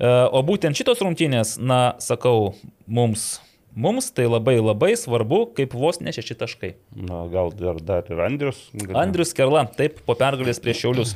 O 0.00 0.40
būtent 0.44 0.76
šitos 0.76 1.00
rungtynės, 1.04 1.56
na, 1.60 1.96
sakau, 2.00 2.54
mums, 2.88 3.40
mums 3.74 4.10
tai 4.14 4.26
labai 4.26 4.56
labai 4.60 4.92
svarbu, 4.98 5.54
kaip 5.56 5.74
vos 5.78 6.00
ne 6.00 6.12
šeši 6.12 6.34
taškai. 6.42 6.72
Na, 6.96 7.26
gal 7.32 7.50
dar, 7.54 7.76
dar 7.80 8.04
ir 8.10 8.20
Andrius. 8.20 8.58
gal- 8.74 8.96
Andrius 9.04 9.32
Kerla, 9.36 9.66
taip, 9.76 10.00
po 10.06 10.14
pergalės 10.14 10.60
prieš 10.62 10.82
Šiaulius. 10.84 11.14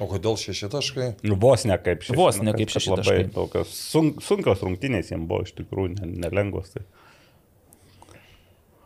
O 0.00 0.06
kodėl 0.08 0.34
šeši 0.40 0.68
taškai? 0.72 1.08
Nu, 1.22 1.36
vos 1.36 1.64
ne 1.68 1.76
kaip 1.78 2.00
šeši. 2.02 2.16
Vos 2.16 2.38
ne 2.40 2.48
nu, 2.48 2.52
kad- 2.52 2.58
kaip 2.64 2.72
šeši 2.74 2.90
Labai 2.90 3.04
taškai. 3.04 3.32
tokios 3.34 3.68
sun, 3.76 4.14
sunkios 4.24 4.62
rungtynės 4.64 5.12
jiems 5.12 5.28
buvo 5.28 5.42
iš 5.44 5.52
tikrųjų 5.60 6.00
ne- 6.00 6.12
nelengvos. 6.26 6.72
Tai. 6.74 6.82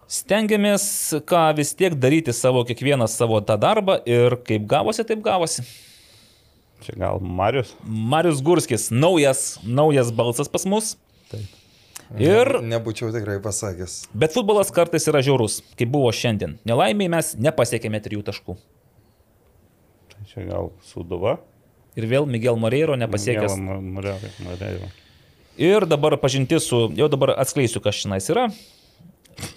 Stengiamės, 0.07 0.85
ką 1.27 1.41
vis 1.59 1.73
tiek 1.75 1.95
daryti 1.99 2.31
savo 2.35 2.63
kiekvienas 2.65 3.17
savo 3.19 3.41
tą 3.43 3.57
darbą 3.59 3.97
ir 4.07 4.37
kaip 4.47 4.67
gavosi, 4.71 5.03
taip 5.09 5.23
gavosi. 5.25 5.65
Čia 6.85 6.95
gal 7.01 7.19
Marius. 7.21 7.73
Marius 7.83 8.43
Gurskis, 8.45 8.91
naujas, 8.95 9.59
naujas 9.65 10.13
balsas 10.15 10.49
pas 10.53 10.67
mus. 10.69 10.93
Taip. 11.31 11.43
Ir, 12.15 12.61
Nebūčiau 12.63 13.11
tikrai 13.15 13.41
pasakęs. 13.43 14.07
bet 14.15 14.33
futbolas 14.37 14.71
kartais 14.71 15.09
yra 15.11 15.23
žiaurus, 15.27 15.59
kaip 15.79 15.91
buvo 15.91 16.13
šiandien. 16.15 16.55
Nelaimiai 16.69 17.11
mes 17.11 17.33
nepasiekėme 17.35 17.99
trijų 18.05 18.23
taškų. 18.29 18.55
Tai 20.13 20.29
čia 20.31 20.45
gal 20.47 20.71
Suduva. 20.87 21.39
Ir 21.97 22.07
vėl 22.07 22.29
Miguel 22.29 22.57
Moreiro 22.61 22.95
nepasiekęs. 23.01 23.57
Marėjo. 23.59 24.91
Ir 25.57 25.87
dabar 25.89 26.19
pažinti 26.21 26.59
su, 26.61 26.91
jau 26.95 27.09
dabar 27.09 27.33
atskleisiu, 27.41 27.81
kas 27.81 27.97
šiandien 28.03 28.29
yra. 28.31 28.47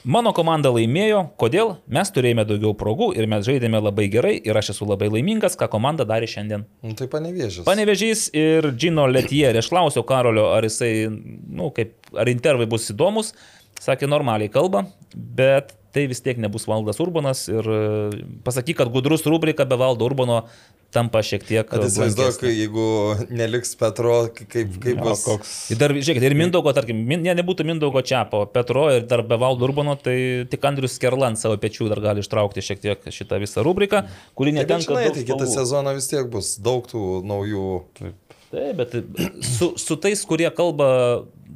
Mano 0.04 0.32
komanda 0.36 0.72
laimėjo, 0.74 1.22
kodėl? 1.40 1.74
Mes 1.92 2.12
turėjome 2.12 2.46
daugiau 2.48 2.74
progų 2.78 3.10
ir 3.20 3.28
mes 3.32 3.46
žaidėme 3.48 3.80
labai 3.82 4.10
gerai 4.12 4.36
ir 4.38 4.58
aš 4.60 4.74
esu 4.74 4.88
labai 4.90 5.10
laimingas, 5.12 5.56
ką 5.60 5.70
komanda 5.72 6.06
darė 6.08 6.28
šiandien. 6.30 6.66
Nu, 6.84 6.96
tai 7.00 7.08
panevėžės. 7.12 7.64
Panevežys 7.68 8.28
ir 8.36 8.72
Džino 8.76 9.08
Letier. 9.12 9.56
Aš 9.60 9.72
klausiau 9.72 10.04
Karolio, 10.08 10.50
ar 10.56 10.68
jisai, 10.68 10.94
na, 11.08 11.40
nu, 11.62 11.72
kaip, 11.76 11.96
ar 12.16 12.32
intervai 12.32 12.68
bus 12.70 12.90
įdomus. 12.94 13.34
Sakė, 13.80 14.10
normaliai 14.12 14.52
kalba, 14.52 14.84
bet 15.16 15.72
tai 15.94 16.06
vis 16.10 16.22
tiek 16.26 16.38
nebus 16.42 16.68
Valdas 16.70 17.00
Urbanas 17.02 17.48
ir 17.52 17.66
e, 17.66 17.80
pasakyk, 18.46 18.78
kad 18.82 18.92
gudrus 18.94 19.26
rubrika 19.28 19.66
be 19.70 19.78
Valdo 19.80 20.06
Urbano 20.06 20.44
tampa 20.94 21.22
šiek 21.26 21.44
tiek... 21.46 21.74
Įsivaizduok, 21.86 22.46
jeigu 22.50 22.86
neliks 23.30 23.76
Petro, 23.78 24.16
kaip, 24.34 24.72
kaip 24.82 25.02
bus. 25.02 25.24
Koks... 25.28 25.54
Ir 25.74 25.80
dar, 25.82 25.94
žiūrėkit, 25.94 26.26
ir 26.26 26.36
Mindaugo, 26.38 26.74
tarkim, 26.76 27.02
min, 27.10 27.22
ne, 27.26 27.36
nebūtų 27.38 27.66
Mindaugo 27.68 28.02
Čiapo, 28.06 28.44
Petro 28.54 28.88
ir 28.94 29.06
dar 29.10 29.24
be 29.28 29.38
Valdo 29.42 29.68
Urbano, 29.68 29.94
tai 30.02 30.18
tik 30.50 30.66
Andrius 30.70 30.98
Kerlan 31.02 31.38
savo 31.40 31.60
pečių 31.62 31.92
dar 31.94 32.02
gali 32.10 32.26
ištraukti 32.26 32.66
šiek 32.66 32.82
tiek 32.86 33.12
šitą 33.14 33.42
visą 33.42 33.66
rubriką, 33.66 34.06
kuri 34.38 34.56
netenka... 34.58 34.90
Žinai, 34.90 35.14
tai 35.14 35.28
kitą 35.30 35.50
sezoną 35.50 35.94
vis 35.98 36.10
tiek 36.10 36.30
bus 36.32 36.56
daug 36.64 36.90
tų 36.90 37.22
naujų. 37.30 37.68
Taip, 38.50 38.82
bet 38.82 38.96
su, 39.46 39.76
su 39.78 39.98
tais, 40.02 40.26
kurie 40.26 40.50
kalba 40.50 40.90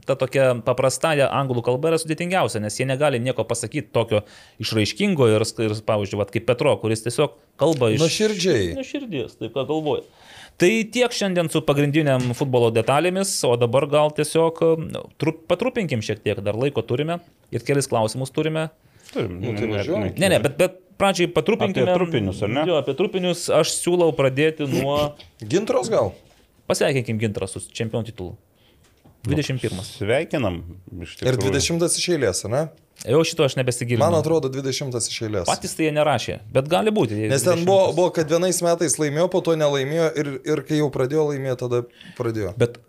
ta 0.08 0.16
tokia 0.20 0.50
paprastąją 0.66 1.30
anglų 1.34 1.64
kalba 1.66 1.92
yra 1.92 2.00
sudėtingiausia, 2.02 2.62
nes 2.64 2.78
jie 2.80 2.88
negali 2.90 3.22
nieko 3.24 3.46
pasakyti 3.48 3.92
tokio 3.94 4.24
išraiškingo 4.64 5.30
ir, 5.36 5.46
ir 5.66 5.76
pavyzdžiui, 5.88 6.20
vat, 6.22 6.34
kaip 6.34 6.48
Petro, 6.50 6.76
kuris 6.82 7.06
tiesiog 7.06 7.36
kalba 7.62 7.94
iš... 7.94 8.02
Nuoširdžiai. 8.04 8.74
Nuoširdės, 8.80 9.38
taip 9.40 9.56
ką 9.56 9.66
galvoja. 9.70 10.06
Tai 10.62 10.70
tiek 10.94 11.14
šiandien 11.16 11.50
su 11.50 11.64
pagrindiniam 11.66 12.34
futbolo 12.38 12.70
detalėmis, 12.74 13.32
o 13.50 13.56
dabar 13.58 13.88
gal 13.90 14.14
tiesiog 14.14 14.62
nu, 14.86 15.06
trup, 15.22 15.44
patrupinkim 15.50 16.04
šiek 16.06 16.22
tiek, 16.22 16.42
dar 16.46 16.58
laiko 16.60 16.84
turime 16.86 17.20
ir 17.54 17.66
kelis 17.66 17.90
klausimus 17.90 18.34
turime. 18.34 18.70
Turim, 19.14 19.40
Nu, 19.42 19.54
tai 19.58 19.70
važiuojam. 19.70 20.14
Ne, 20.22 20.30
ne, 20.30 20.40
bet, 20.42 20.56
bet 20.58 20.78
pradžiai 21.02 21.30
patrupinkime. 21.34 21.86
Apie 21.90 21.98
trupinius, 21.98 22.42
ar 22.46 22.54
ne? 22.54 22.66
Jo, 22.70 22.78
apie 22.82 22.96
trupinius 22.98 23.48
aš 23.54 23.74
siūlau 23.80 24.14
pradėti 24.18 24.70
nuo... 24.70 24.98
Gintros 25.42 25.90
gal? 25.94 26.14
Pasveikinkim 26.70 27.20
gintrą 27.22 27.50
su 27.50 27.62
čempionų 27.74 28.08
titulu. 28.12 28.38
21. 29.24 29.84
Sveikinam. 29.88 30.64
iš 31.00 31.16
Ir 31.22 31.38
tikrųjų. 31.38 31.54
20 31.56 32.00
iš 32.00 32.08
eilės, 32.12 32.44
ne? 32.52 32.66
Jau 33.04 33.20
šito 33.28 33.44
aš 33.44 33.56
nebesigilinu. 33.60 34.04
Man 34.04 34.16
atrodo 34.16 34.50
20 34.52 34.96
iš 34.96 35.20
eilės. 35.26 35.48
Patys 35.50 35.76
tai 35.76 35.88
jie 35.88 35.94
nerašė, 35.96 36.38
bet 36.56 36.68
gali 36.72 36.92
būti. 36.94 37.18
Nes 37.32 37.44
ten 37.44 37.64
20. 37.64 37.68
buvo, 37.68 37.92
buvo, 37.96 38.10
kad 38.16 38.32
vienais 38.32 38.60
metais 38.64 38.96
laimėjo, 39.00 39.28
po 39.34 39.42
to 39.44 39.56
nelaimėjo 39.60 40.10
ir, 40.20 40.32
ir 40.48 40.64
kai 40.68 40.80
jau 40.80 40.90
pradėjo 40.94 41.30
laimėti, 41.32 41.58
tada 41.64 41.82
pradėjo. 42.20 42.54
Bet 42.60 42.80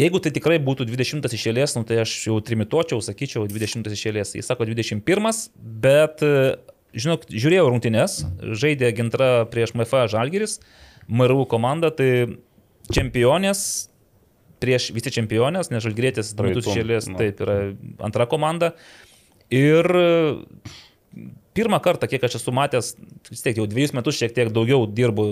jeigu 0.00 0.20
tai 0.24 0.32
tikrai 0.36 0.58
būtų 0.64 0.88
20 0.88 1.36
iš 1.38 1.46
eilės, 1.52 1.76
nu, 1.78 1.84
tai 1.88 2.02
aš 2.04 2.14
jau 2.28 2.38
trimituočiau, 2.44 3.00
sakyčiau 3.04 3.46
20 3.48 3.92
iš 3.96 4.06
eilės. 4.10 4.34
Jis 4.36 4.48
sako 4.50 4.68
21, 4.68 5.42
bet, 5.86 6.24
e, 6.24 6.56
žinok, 6.96 7.28
žiūrėjau 7.32 7.68
rungtynes, 7.70 8.22
žaidė 8.60 8.92
gintra 8.96 9.30
prieš 9.52 9.76
MFA 9.76 10.04
Žalgiris, 10.12 10.58
MRU 11.08 11.46
komanda, 11.48 11.92
tai 11.94 12.10
čempionės 12.92 13.88
prieš 14.62 14.90
visi 14.96 15.12
čempionės, 15.14 15.70
nes 15.70 15.84
Žalgirėtis 15.84 16.34
du 16.36 16.46
metus 16.48 16.64
Praeitų, 16.64 16.76
iš 16.76 16.82
eilės, 16.84 17.08
nu. 17.12 17.18
taip 17.20 17.40
yra 17.44 17.58
antra 18.06 18.26
komanda. 18.30 18.72
Ir 19.52 19.86
pirmą 21.56 21.78
kartą, 21.80 22.04
kiek 22.10 22.24
aš 22.26 22.34
esu 22.36 22.52
matęs, 22.52 22.90
vis 23.30 23.40
tiek 23.40 23.56
jau 23.56 23.64
dviejus 23.70 23.94
metus 23.96 24.18
šiek 24.18 24.34
tiek 24.36 24.50
daugiau 24.52 24.82
dirbu 24.90 25.24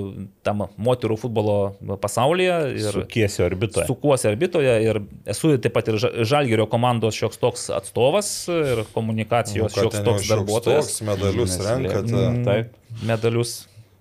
tam 0.46 0.62
moterų 0.80 1.18
futbolo 1.20 1.56
pasaulyje. 2.00 2.54
Ir, 2.78 2.86
Su 2.96 3.02
kiesio 3.10 3.44
orbitoje. 3.50 3.84
Sukuosi 3.90 4.30
arbitoje 4.30 4.72
ir 4.86 5.02
esu 5.28 5.52
taip 5.60 5.74
pat 5.76 5.90
ir 5.92 5.98
Ža- 6.00 6.14
Žalgirio 6.30 6.64
komandos 6.72 7.18
šioks 7.18 7.40
toks 7.42 7.66
atstovas 7.76 8.30
ir 8.54 8.84
komunikacijos 8.96 9.76
Nu, 9.76 9.82
šioks 9.82 10.00
toks 10.00 10.24
šioks 10.24 10.32
darbuotojas. 10.32 10.88
toks 10.94 11.04
medalius 11.10 11.58
renkate. 11.60 12.16
Mm, 12.16 12.42
Taip. 12.48 12.72
Medalius 13.04 13.52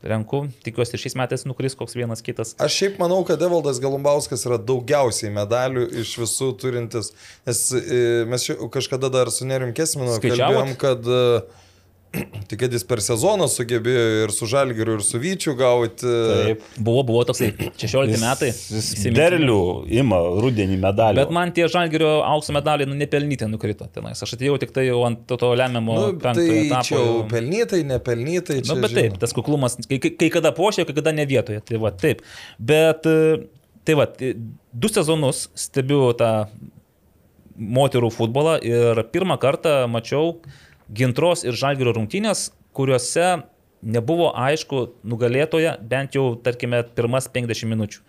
renku, 0.04 0.44
tikiuosi 0.66 0.96
ir 0.98 1.02
šiais 1.04 1.16
metais 1.20 1.46
nukris 1.48 1.78
koks 1.80 1.96
vienas 1.98 2.24
kitas. 2.26 2.54
Aš 2.62 2.76
šiaip 2.82 3.00
manau, 3.02 3.22
kad 3.28 3.42
Evaldas 3.42 3.80
Galumbauskas 3.84 4.46
yra 4.48 4.60
daugiausiai 4.62 5.32
medalių 5.34 5.88
iš 6.04 6.16
visų 6.22 6.52
turintis, 6.60 7.14
nes 7.48 7.66
e, 7.80 8.04
mes 8.30 8.48
kažkada 8.74 9.12
dar 9.14 9.32
su 9.34 9.48
Nerim 9.50 9.74
Kesminu 9.76 10.18
kalbėjom, 10.24 10.76
kad 10.82 11.08
e, 11.08 11.22
Kad 12.54 12.70
jis 12.76 12.84
per 12.86 13.00
sezoną 13.02 13.48
sugebėjo 13.50 14.02
ir 14.28 14.32
su 14.36 14.46
Žalgiriu, 14.50 15.00
ir 15.00 15.04
su 15.06 15.18
Vyčiu 15.22 15.56
gauti. 15.58 16.06
Taip. 16.06 16.66
Buvo, 16.78 17.02
buvo 17.08 17.24
toksai 17.26 17.48
16 17.82 18.20
metai. 18.22 18.52
Jis 18.54 18.92
įsimintinų. 18.94 19.16
derlių 19.18 19.58
ima 19.98 20.20
rudenį 20.44 20.78
medalį. 20.84 21.18
Bet 21.24 21.34
man 21.34 21.54
tie 21.56 21.66
žalgerio 21.74 22.12
aukso 22.28 22.54
medaliai 22.54 22.86
nu, 22.90 22.98
nepelnytai 23.00 23.50
nukrito 23.50 23.88
tenais. 23.96 24.22
Aš 24.22 24.36
atėjau 24.38 24.60
tik 24.62 24.76
tai 24.76 24.86
ant 24.94 25.24
to, 25.30 25.40
to 25.42 25.50
lemiamo 25.58 25.98
Nu, 25.98 26.12
penktojo 26.22 26.52
tai 26.54 26.62
etapo. 26.68 26.86
čia 26.92 27.00
jau 27.02 27.18
pelnytai, 27.34 27.82
nepelnytai. 27.90 28.60
Na, 28.62 28.68
Čia, 28.70 28.78
bet 28.86 28.96
taip, 29.00 29.18
tas 29.24 29.34
kuklumas, 29.34 29.80
kai, 29.90 29.98
kai, 30.04 30.14
kai 30.22 30.30
kada 30.38 30.54
pošė, 30.56 30.86
kai 30.90 30.98
kada 31.02 31.16
ne 31.18 31.26
vietoje. 31.30 31.64
Tai 31.66 31.82
va, 31.82 31.94
taip. 32.06 32.22
Bet, 32.62 33.10
e, 33.10 33.42
tai 33.90 33.98
va, 33.98 34.06
e, 34.22 34.36
du 34.74 34.94
sezonus 34.94 35.48
stebiu 35.58 36.12
tą 36.20 36.32
moterų 37.54 38.10
futbolą 38.14 38.56
ir 38.66 39.02
pirmą 39.14 39.36
kartą 39.42 39.84
mačiau 39.92 40.36
gintros 40.96 41.44
ir 41.48 41.58
žalgerio 41.58 41.96
rungtynės, 41.98 42.52
kuriuose 42.76 43.44
nebuvo 43.84 44.32
aišku 44.40 44.86
nugalėtoja 45.04 45.76
bent 45.82 46.16
jau, 46.16 46.34
tarkime, 46.40 46.84
pirmas 46.96 47.28
50 47.32 47.70
minučių. 47.74 48.04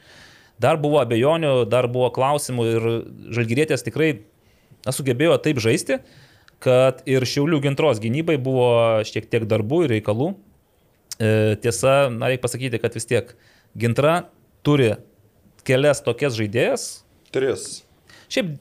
Dar 0.63 0.79
buvo 0.79 1.01
abejonių, 1.03 1.65
dar 1.67 1.89
buvo 1.91 2.13
klausimų 2.15 2.67
ir 2.71 2.87
žalgyrėtės 3.35 3.83
tikrai 3.87 4.13
sugebėjo 4.87 5.39
taip 5.43 5.59
žaisti, 5.63 5.99
kad 6.63 7.03
ir 7.11 7.27
Šiaulių 7.27 7.61
gintros 7.65 8.01
gynybai 8.03 8.37
buvo 8.41 8.69
šiek 9.07 9.27
tiek 9.33 9.49
darbų 9.51 9.85
ir 9.85 9.97
reikalų. 9.97 10.31
E, 11.19 11.57
tiesa, 11.63 12.09
na, 12.13 12.31
reikia 12.31 12.45
pasakyti, 12.47 12.81
kad 12.83 12.95
vis 12.97 13.09
tiek 13.11 13.35
gintra 13.79 14.29
turi 14.67 14.95
kelias 15.67 16.03
tokias 16.05 16.39
žaidėjas. 16.39 16.87
Tris. 17.35 17.83
Šiaip, 18.33 18.55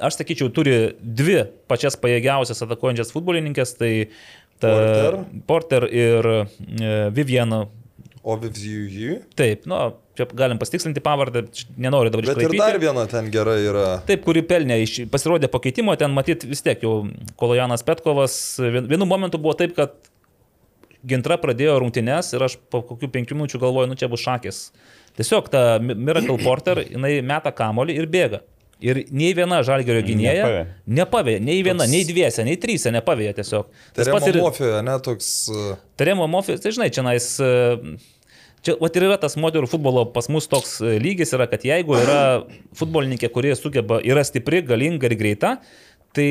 aš 0.00 0.20
sakyčiau, 0.20 0.48
turi 0.54 0.94
dvi 1.02 1.42
pačias 1.68 1.96
pajėgiausias 2.00 2.62
atakuojančias 2.64 3.12
futbolininkės, 3.14 3.74
tai 3.78 3.92
ta, 4.62 4.70
Porter. 4.70 5.18
Porter 5.46 5.86
ir 5.90 6.28
e, 6.32 7.10
Viviana. 7.16 7.64
O 8.22 8.36
Vivzijui. 8.38 9.16
Taip, 9.34 9.64
nu, 9.66 9.74
čia 10.14 10.28
galim 10.38 10.60
pasitikslinti 10.60 11.02
pavardę, 11.02 11.40
nenoriu 11.82 12.12
dabar 12.14 12.22
Bet 12.28 12.36
ir 12.36 12.44
iškraipyti. 12.44 12.60
dar 12.62 12.78
viena 12.78 13.06
ten 13.10 13.30
gera 13.34 13.56
yra. 13.58 13.86
Taip, 14.06 14.22
kuri 14.22 14.44
pelnė, 14.46 14.76
pasirodė 15.10 15.50
pakeitimo, 15.50 15.96
ten 15.98 16.14
matyt 16.14 16.44
vis 16.46 16.62
tiek 16.62 16.84
jau 16.86 17.00
Kolojanas 17.40 17.82
Petkovas, 17.82 18.36
vien- 18.62 18.86
vienu 18.86 19.08
momentu 19.10 19.40
buvo 19.42 19.56
taip, 19.58 19.74
kad 19.74 19.98
Gintra 21.02 21.34
pradėjo 21.42 21.80
rungtynes 21.82 22.28
ir 22.36 22.44
aš 22.46 22.54
po 22.70 22.78
kokių 22.86 23.08
penkių 23.10 23.34
minučių 23.34 23.58
galvoju, 23.58 23.88
nu 23.90 23.96
čia 23.98 24.06
bus 24.06 24.22
šakės. 24.22 24.58
Tiesiog 25.18 25.48
ta 25.50 25.80
Mi- 25.82 25.96
Miracle 25.98 26.38
Porter, 26.38 26.78
jinai 26.86 27.16
meta 27.26 27.50
kamolį 27.50 27.96
ir 27.98 28.06
bėga. 28.06 28.38
Ir 28.82 28.98
nei 29.14 29.30
viena 29.38 29.60
žalgerio 29.62 30.02
gynėja 30.02 30.42
Nepavė. 30.42 30.62
nepavėja, 30.98 31.40
nei 31.46 31.60
viena, 31.62 31.84
Toks- 31.84 31.92
nei 31.94 32.02
dviese, 32.08 32.42
nei 32.48 32.56
trysia 32.58 32.90
nepavėja 32.96 33.36
tiesiog. 33.38 33.68
Tai 33.94 34.06
pats 34.10 34.26
ir 34.26 34.34
Remomofijoje, 34.40 34.80
ne 34.88 34.96
toks. 35.06 35.28
uh, 35.54 35.76
Tarėmo 36.00 36.26
Mofis, 36.30 36.60
tai 36.64 36.72
žinai, 36.74 36.90
čia 36.94 37.04
nais. 37.06 37.28
Čia 38.62 38.76
vat 38.78 38.94
ir 38.94 39.08
yra 39.08 39.16
tas 39.18 39.34
moterų 39.34 39.66
futbolo 39.66 40.04
pas 40.14 40.28
mus 40.30 40.46
toks 40.46 40.76
e, 40.86 40.92
lygis, 41.02 41.32
yra, 41.34 41.48
kad 41.50 41.64
jeigu 41.66 41.96
yra 41.98 42.18
futbolininkė, 42.78 43.26
kurie 43.34 43.56
sugeba, 43.58 43.98
yra 44.06 44.22
stipri, 44.22 44.60
galinga 44.62 45.08
ir 45.10 45.16
greita, 45.18 45.56
tai 46.14 46.28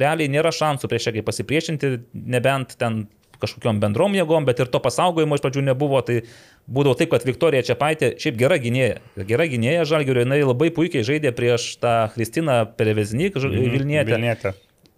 realiai 0.00 0.30
nėra 0.32 0.48
šansų 0.54 0.88
prieš 0.88 1.10
ją 1.10 1.12
kaip 1.18 1.26
pasipriešinti, 1.28 1.90
nebent 2.24 2.72
ten 2.80 3.02
kažkokiam 3.38 3.82
bendrom 3.82 4.16
jėgom, 4.16 4.46
bet 4.48 4.64
ir 4.64 4.70
to 4.72 4.80
pasaugojimo 4.82 5.36
iš 5.36 5.44
pradžių 5.44 5.66
nebuvo, 5.68 6.00
tai 6.08 6.22
būdavo 6.68 6.96
taip, 6.98 7.10
kad 7.14 7.24
Viktorija 7.24 7.62
Čiapaitė 7.64 8.12
šiaip 8.20 8.36
gera 8.40 8.58
gynėja. 8.60 8.98
Gera 9.28 9.46
gynėja 9.48 9.86
Žalgirio, 9.88 10.24
jinai 10.26 10.42
labai 10.44 10.68
puikiai 10.74 11.04
žaidė 11.06 11.32
prieš 11.36 11.78
tą 11.80 12.10
Kristiną 12.14 12.60
Pereveznik, 12.76 13.36
Mhm, 13.36 13.70
Vilnietę 13.72 14.12
Vilnietė. 14.16 14.52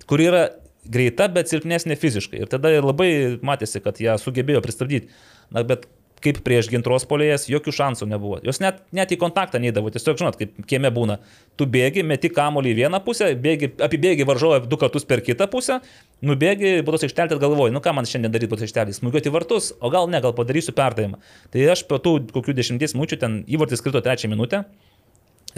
kuri 0.07 0.27
yra 0.31 0.43
greita, 0.91 1.29
bet 1.29 1.47
silpnesnė 1.49 1.97
fiziškai. 2.01 2.41
Ir 2.43 2.47
tada 2.51 2.73
labai 2.83 3.39
matėsi, 3.43 3.83
kad 3.85 4.01
ją 4.01 4.17
sugebėjo 4.19 4.63
pristabdyti. 4.65 5.09
Na, 5.51 5.63
bet 5.63 5.87
kaip 6.25 6.41
prieš 6.45 6.69
gintros 6.73 7.07
polėjas, 7.09 7.47
jokių 7.51 7.73
šansų 7.75 8.09
nebuvo. 8.11 8.39
Jos 8.45 8.61
net, 8.61 8.83
net 8.97 9.13
į 9.15 9.19
kontaktą 9.21 9.61
neįdavo. 9.63 9.93
Tiesiog, 9.95 10.19
žinot, 10.21 10.37
kaip 10.41 10.59
kieme 10.69 10.91
būna. 10.93 11.17
Tu 11.57 11.67
bėgi, 11.71 12.05
meti 12.07 12.31
kamolį 12.33 12.75
į 12.75 12.77
vieną 12.83 13.01
pusę, 13.05 13.31
bėgi, 13.41 13.73
apibėgi 13.87 14.27
varžovą 14.29 14.61
du 14.69 14.79
kartus 14.81 15.09
per 15.09 15.25
kitą 15.25 15.49
pusę, 15.51 15.81
nubėgi, 16.25 16.79
būtos 16.87 17.07
aikštelė, 17.09 17.41
galvoji, 17.41 17.75
nu 17.77 17.83
ką 17.85 17.97
man 17.97 18.09
šiandien 18.09 18.35
daryti 18.35 18.53
būtos 18.53 18.69
aikštelė, 18.69 18.97
smūgiuoti 18.97 19.33
vartus, 19.33 19.73
o 19.81 19.93
gal 19.93 20.11
ne, 20.13 20.21
gal 20.25 20.37
padarysiu 20.37 20.77
perdavimą. 20.77 21.21
Tai 21.55 21.67
aš 21.73 21.87
po 21.89 22.01
tų 22.03 22.19
kokių 22.37 22.57
dešimties 22.61 22.97
minučių 22.99 23.21
ten 23.25 23.43
įvartis 23.49 23.85
krito 23.85 24.05
trečią 24.05 24.33
minutę. 24.33 24.65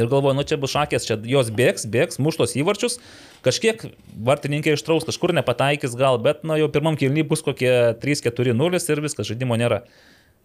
Ir 0.01 0.09
galvoju, 0.09 0.33
nu 0.39 0.45
čia 0.49 0.57
bus 0.57 0.73
šakės, 0.73 1.05
čia 1.05 1.19
jos 1.29 1.51
bėgs, 1.53 1.85
bėgs, 1.93 2.17
muštos 2.23 2.55
įvarčius, 2.57 2.97
kažkiek 3.45 3.83
vartininkai 4.25 4.73
ištraus, 4.79 5.05
kažkur 5.05 5.35
nepataikys 5.37 5.99
gal, 6.01 6.17
bet 6.23 6.47
nu, 6.49 6.57
jau 6.57 6.71
pirmam 6.73 6.97
kilny 6.97 7.27
bus 7.29 7.45
kokie 7.45 7.93
3-4-0 8.01 8.81
ir 8.81 9.05
viskas, 9.05 9.29
žaidimo 9.29 9.59
nėra. 9.61 9.83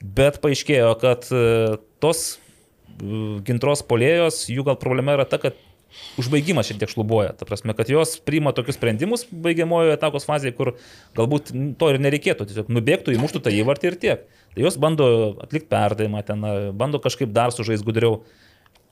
Bet 0.01 0.41
paaiškėjo, 0.43 0.91
kad 1.01 1.25
e, 1.33 1.77
tos 2.03 2.25
e, 2.35 3.39
gintros 3.47 3.81
polėjos, 3.87 4.43
jų 4.51 4.67
gal 4.67 4.77
problema 4.77 5.15
yra 5.17 5.25
ta, 5.25 5.39
kad 5.41 5.57
užbaigimas 6.21 6.67
šiek 6.69 6.81
tiek 6.81 6.91
šlubuoja. 6.91 7.33
Ta 7.37 7.47
prasme, 7.49 7.73
kad 7.77 7.89
jos 7.89 8.17
priima 8.21 8.53
tokius 8.55 8.77
sprendimus 8.77 9.25
baigiamojo 9.31 9.95
atakos 9.95 10.27
fazėje, 10.27 10.53
kur 10.57 10.75
galbūt 11.17 11.53
to 11.79 11.89
ir 11.93 12.01
nereikėtų. 12.03 12.49
Tiesiog 12.49 12.69
nubėgtų, 12.73 13.15
įmuštų 13.15 13.41
tą 13.45 13.53
įvartį 13.57 13.89
ir 13.89 13.97
tiek. 14.01 14.27
Tai 14.53 14.65
jos 14.65 14.77
bando 14.81 15.07
atlikti 15.43 15.71
perdavimą 15.71 16.21
ten, 16.27 16.45
bando 16.77 17.01
kažkaip 17.01 17.33
dar 17.33 17.55
sužais 17.55 17.85
gudriau. 17.85 18.21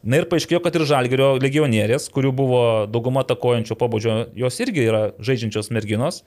Na 0.06 0.20
ir 0.22 0.28
paaiškėjo, 0.30 0.62
kad 0.62 0.76
ir 0.78 0.86
Žalgerio 0.86 1.32
legionierės, 1.42 2.12
kurių 2.14 2.32
buvo 2.38 2.64
dauguma 2.90 3.24
atakuojančio 3.26 3.78
pobūdžio, 3.80 4.18
jos 4.38 4.60
irgi 4.62 4.86
yra 4.86 5.08
žaidžiančios 5.18 5.72
merginos. 5.74 6.22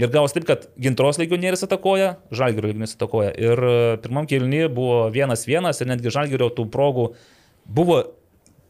Ir 0.00 0.08
gavosi 0.08 0.38
taip, 0.38 0.46
kad 0.48 0.64
gintros 0.80 1.18
legionierius 1.20 1.66
atakoja, 1.66 2.14
žalgerio 2.32 2.70
legionierius 2.70 2.96
atakoja. 2.96 3.32
Ir 3.36 3.60
e, 3.60 3.74
pirmam 4.00 4.28
kelnyje 4.28 4.70
buvo 4.72 5.04
vienas 5.12 5.44
vienas 5.44 5.82
ir 5.82 5.90
netgi 5.90 6.12
žalgerio 6.14 6.48
tų 6.56 6.64
progų 6.72 7.10
buvo 7.68 7.98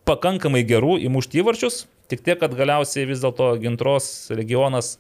pakankamai 0.09 0.65
gerų 0.67 0.97
įmušti 1.07 1.43
įvarčius, 1.43 1.85
tik 2.11 2.25
tiek, 2.27 2.41
kad 2.41 2.55
galiausiai 2.59 3.07
vis 3.07 3.23
dėlto 3.23 3.53
gintros 3.63 4.09
regionas 4.35 4.97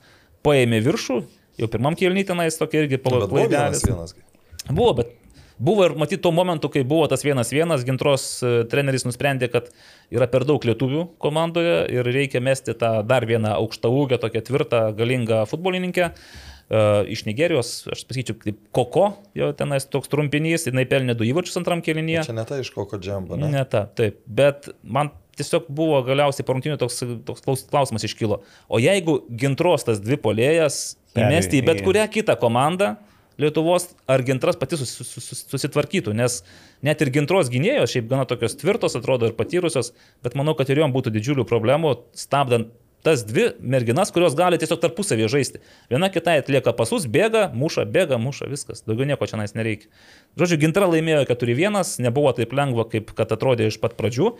paėmė 0.46 0.78
viršų, 0.86 1.18
jau 1.58 1.70
pirmam 1.72 1.98
kelnyje 1.98 2.30
tenais 2.30 2.58
tokia 2.60 2.84
irgi 2.84 3.02
Nu, 3.42 3.50
vienas. 3.50 4.14
Buvo, 4.70 4.94
bet 5.02 5.10
buvo 5.62 5.84
ir 5.86 5.94
matyti 6.00 6.20
tuo 6.24 6.32
momentu, 6.34 6.68
kai 6.72 6.82
buvo 6.88 7.06
tas 7.10 7.22
vienas 7.24 7.52
vienas, 7.54 7.84
gintros 7.86 8.24
e, 8.42 8.52
treneris 8.70 9.06
nusprendė, 9.06 9.48
kad 9.52 9.68
yra 10.12 10.26
per 10.30 10.46
daug 10.48 10.64
lietuvių 10.66 11.04
komandoje 11.22 11.76
ir 11.94 12.08
reikia 12.14 12.42
mesti 12.42 12.74
tą 12.78 12.94
dar 13.06 13.26
vieną 13.30 13.54
aukštą 13.60 13.90
ūgę, 14.02 14.18
tokią 14.22 14.42
tvirtą, 14.48 14.82
galingą 14.98 15.44
futbolininkę. 15.50 16.10
e, 16.72 16.82
Iš 17.14 17.24
Nigerijos, 17.28 17.72
aš 17.94 18.04
pasakyčiau, 18.08 18.38
kaip 18.42 18.60
Koko, 18.74 19.06
jo 19.38 19.52
tenais 19.56 19.86
toks 19.86 20.10
trumpinys, 20.12 20.66
jinai 20.70 20.86
pelnė 20.90 21.14
du 21.18 21.26
įvarčius 21.28 21.60
antram 21.62 21.82
kelinyje. 21.84 22.26
Čia 22.30 22.36
ne 22.36 22.46
tai 22.48 22.62
iš 22.64 22.72
kokio 22.74 22.98
džembo, 23.02 23.38
ne? 23.38 23.50
Ne 23.52 23.64
ta, 23.68 23.84
taip. 23.86 24.22
Bet 24.26 24.70
man 24.82 25.12
tiesiog 25.38 25.68
buvo 25.72 26.00
galiausiai 26.06 26.44
parungtinių 26.48 26.78
toks, 26.80 26.98
toks 27.28 27.44
klaus- 27.44 27.64
klausimas 27.70 28.04
iškilo. 28.08 28.42
O 28.68 28.80
jeigu 28.82 29.20
gintros 29.30 29.86
tas 29.88 30.00
dvi 30.02 30.18
polėjas 30.20 30.82
įmesti 31.16 31.60
į 31.60 31.64
bet 31.68 31.80
kurią 31.86 32.04
kitą 32.12 32.36
komandą 32.40 32.94
Lietuvos, 33.40 33.90
ar 34.10 34.24
gintras 34.26 34.58
pati 34.60 34.76
sus, 34.80 34.92
sus, 34.98 35.12
sus, 35.14 35.42
susitvarkytų, 35.48 36.12
nes 36.18 36.42
net 36.84 37.00
ir 37.00 37.12
gintros 37.14 37.48
gynėjos, 37.52 37.94
šiaip 37.94 38.10
gana 38.10 38.26
tokios 38.28 38.58
tvirtos 38.60 38.98
atrodo 38.98 39.30
ir 39.30 39.36
patyrusios, 39.38 39.94
bet 40.24 40.36
manau, 40.38 40.56
kad 40.58 40.70
ir 40.72 40.82
jom 40.82 40.92
būtų 40.94 41.14
didžiulių 41.14 41.48
problemų 41.48 41.96
stabdant 42.18 42.72
tas 43.02 43.24
dvi 43.26 43.48
merginas, 43.58 44.12
kurios 44.14 44.36
gali 44.38 44.58
tiesiog 44.62 44.80
tarpusavėje 44.82 45.30
žaisti. 45.32 45.60
Viena 45.90 46.08
kitai 46.12 46.38
atlieka 46.40 46.74
pasus, 46.78 47.08
bėga, 47.10 47.48
muša, 47.54 47.84
bėga, 47.90 48.18
muša, 48.22 48.46
viskas. 48.50 48.84
Daugiau 48.86 49.08
nieko 49.10 49.26
čia 49.26 49.40
nais 49.40 49.56
nereikia. 49.58 49.90
Žodžiu, 50.38 50.60
Gintra 50.62 50.86
laimėjo 50.90 51.24
4-1, 51.32 51.80
nebuvo 52.06 52.32
taip 52.36 52.54
lengva, 52.54 52.86
kaip 52.92 53.10
kad 53.18 53.34
atrodė 53.34 53.66
iš 53.72 53.80
pat 53.82 53.96
pradžių. 53.98 54.30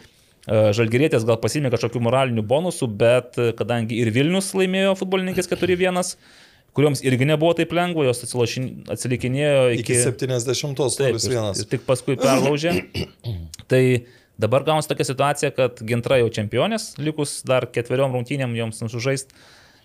E, 0.42 0.60
Žalgirėtės 0.78 1.26
gal 1.26 1.40
pasimė 1.42 1.72
kažkokių 1.74 2.04
moralinių 2.06 2.46
bonusų, 2.46 2.88
bet 3.02 3.38
e, 3.38 3.50
kadangi 3.58 3.98
ir 4.02 4.12
Vilnius 4.14 4.52
laimėjo 4.58 4.94
futbolininkės 5.02 5.50
4-1, 5.50 6.14
kurioms 6.76 7.02
irgi 7.04 7.28
nebuvo 7.28 7.52
taip 7.58 7.72
lengva, 7.76 8.06
jos 8.08 8.22
atsilikinėjo 8.24 9.70
Iki 9.76 9.84
iki... 9.84 9.98
70 10.00 10.76
Taip, 10.98 11.12
nulis 11.12 11.28
ir, 11.28 11.34
vienas. 11.36 11.62
ir 11.62 11.70
tik 11.72 11.86
paskui 11.88 12.16
perlaužė. 12.20 12.74
tai 13.72 13.82
dabar 14.40 14.64
gaunasi 14.68 14.90
tokia 14.92 15.08
situacija, 15.08 15.52
kad 15.56 15.82
Gintra 15.88 16.20
jau 16.22 16.30
čempionės, 16.32 16.92
likus 17.02 17.40
dar 17.48 17.68
ketveriom 17.72 18.16
rungtynėm 18.16 18.56
joms 18.58 18.80
sužaist. 18.92 19.34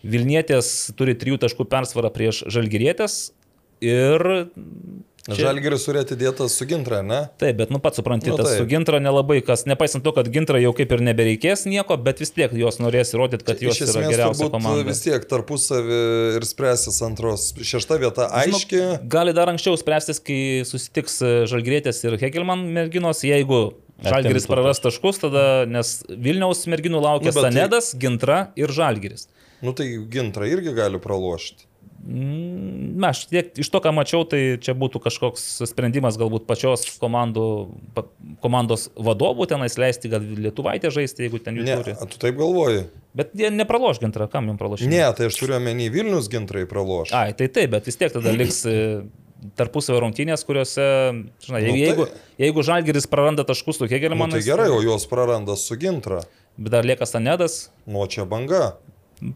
Vilnietės 0.08 0.94
turi 0.98 1.18
trijų 1.18 1.42
taškų 1.44 1.68
persvarą 1.72 2.14
prieš 2.14 2.46
Žalgirėtės 2.54 3.20
ir... 3.84 4.30
čia- 5.36 5.44
Žalgeris 5.48 5.84
turi 5.86 6.00
atidėtas 6.00 6.50
su 6.56 6.66
gintra, 6.66 7.02
ne? 7.04 7.30
Taip, 7.38 7.58
bet 7.58 7.70
nu 7.70 7.80
pats 7.80 7.98
supranti, 8.00 8.30
Nu, 8.30 8.38
tas 8.38 8.48
taip. 8.54 8.60
su 8.62 8.66
Gintra 8.66 9.00
nelabai 9.00 9.42
kas, 9.44 9.66
nepaisant 9.66 10.04
to, 10.04 10.12
kad 10.16 10.28
Gintra 10.32 10.60
jau 10.62 10.74
kaip 10.74 10.92
ir 10.92 11.00
nebereikės 11.00 11.66
nieko, 11.68 11.98
bet 12.02 12.20
vis 12.20 12.32
tiek 12.32 12.52
jos 12.54 12.78
norės 12.80 13.12
įrodyti, 13.14 13.44
kad 13.44 13.60
jos 13.60 13.76
Iš 13.76 13.82
yra 13.84 13.92
esmės 13.92 14.12
geriausia 14.16 14.50
komanda. 14.50 14.86
vis 14.88 15.02
tiek 15.02 15.26
tarpusavį 15.28 16.36
ir 16.38 16.42
spręsis 16.48 17.02
antros. 17.02 17.54
Šešta 17.60 18.00
vieta 18.00 18.30
aiški. 18.32 18.78
Žinok, 18.78 19.08
gali 19.10 19.34
dar 19.34 19.48
anksčiau 19.52 19.76
spręstis, 19.78 20.20
kai 20.24 20.64
susitiks 20.64 21.20
Žalgrėtės 21.52 22.04
ir 22.06 22.18
Hegelman 22.18 22.68
merginos, 22.74 23.22
jeigu 23.24 23.74
Žalgiris 24.04 24.46
praras 24.46 24.80
taškus, 24.80 25.18
tada, 25.20 25.66
nes 25.68 26.04
Vilniaus 26.08 26.66
merginų 26.70 27.02
laukia 27.02 27.32
Nu, 27.32 27.34
bet 27.34 27.44
tai- 27.44 27.52
Stanedas, 27.52 27.96
Gintra 27.98 28.52
ir 28.56 28.68
Žalgiris. 28.70 29.28
Nu 29.62 29.74
tai 29.74 29.88
gintra 30.10 30.46
irgi 30.46 30.70
gali 30.76 31.00
pralošti. 31.00 31.66
Mm, 32.08 32.96
Na, 32.98 33.10
aš 33.12 33.26
tiek 33.30 33.52
iš 33.60 33.68
to, 33.70 33.82
ką 33.84 33.92
mačiau, 33.94 34.24
tai 34.30 34.56
čia 34.64 34.74
būtų 34.78 35.02
kažkoks 35.04 35.44
sprendimas 35.70 36.16
galbūt 36.18 36.46
pačios 36.48 36.86
komandų, 37.02 37.44
pa, 37.94 38.06
komandos 38.42 38.88
vadovų 38.96 39.46
tenais 39.52 39.76
leisti, 39.78 40.10
gal 40.10 40.24
Lietuvaitė 40.24 40.90
žaisti, 40.94 41.26
jeigu 41.28 41.42
ten 41.44 41.60
jų 41.60 41.66
Ne, 41.68 41.76
turi. 41.82 41.94
a, 42.00 42.08
tu 42.10 42.18
taip 42.22 42.40
galvoji? 42.40 42.86
Bet 43.18 43.36
jie 43.38 43.52
nepraloš 43.52 44.00
Gintra, 44.02 44.30
kam 44.32 44.48
jums 44.50 44.62
pralošti? 44.62 44.88
Ne, 44.90 45.04
tai 45.18 45.28
aš 45.30 45.38
turiu 45.42 45.58
omeny 45.60 45.90
Vilnius 45.94 46.30
gintrai 46.32 46.64
praloš. 46.70 47.12
Ai, 47.18 47.34
tai 47.38 47.50
taip, 47.52 47.76
bet 47.76 47.86
vis 47.92 48.00
tiek 48.00 48.14
tada 48.16 48.32
liks 48.34 48.64
e, 48.70 48.78
tarpusavio 49.60 50.00
rungtynės, 50.08 50.46
kuriuose, 50.48 50.88
žinai, 51.46 51.62
Nu, 51.68 51.76
jeigu, 51.76 52.08
tai- 52.08 52.46
jeigu 52.48 52.64
Žalgiris 52.66 53.06
praranda 53.12 53.44
taškus 53.46 53.78
su 53.82 53.86
Nu, 53.86 53.92
Hegelmanu, 53.92 54.32
tai 54.38 54.42
gerai, 54.48 54.70
o 54.72 54.80
jos 54.82 55.06
praranda 55.12 55.56
su 55.60 55.76
gintra. 55.76 56.24
bet 56.58 56.72
dar 56.72 56.86
lieka 56.88 57.06
Stanedas, 57.06 57.68
Nu, 57.86 58.08
čia 58.08 58.26
banga. 58.26 58.78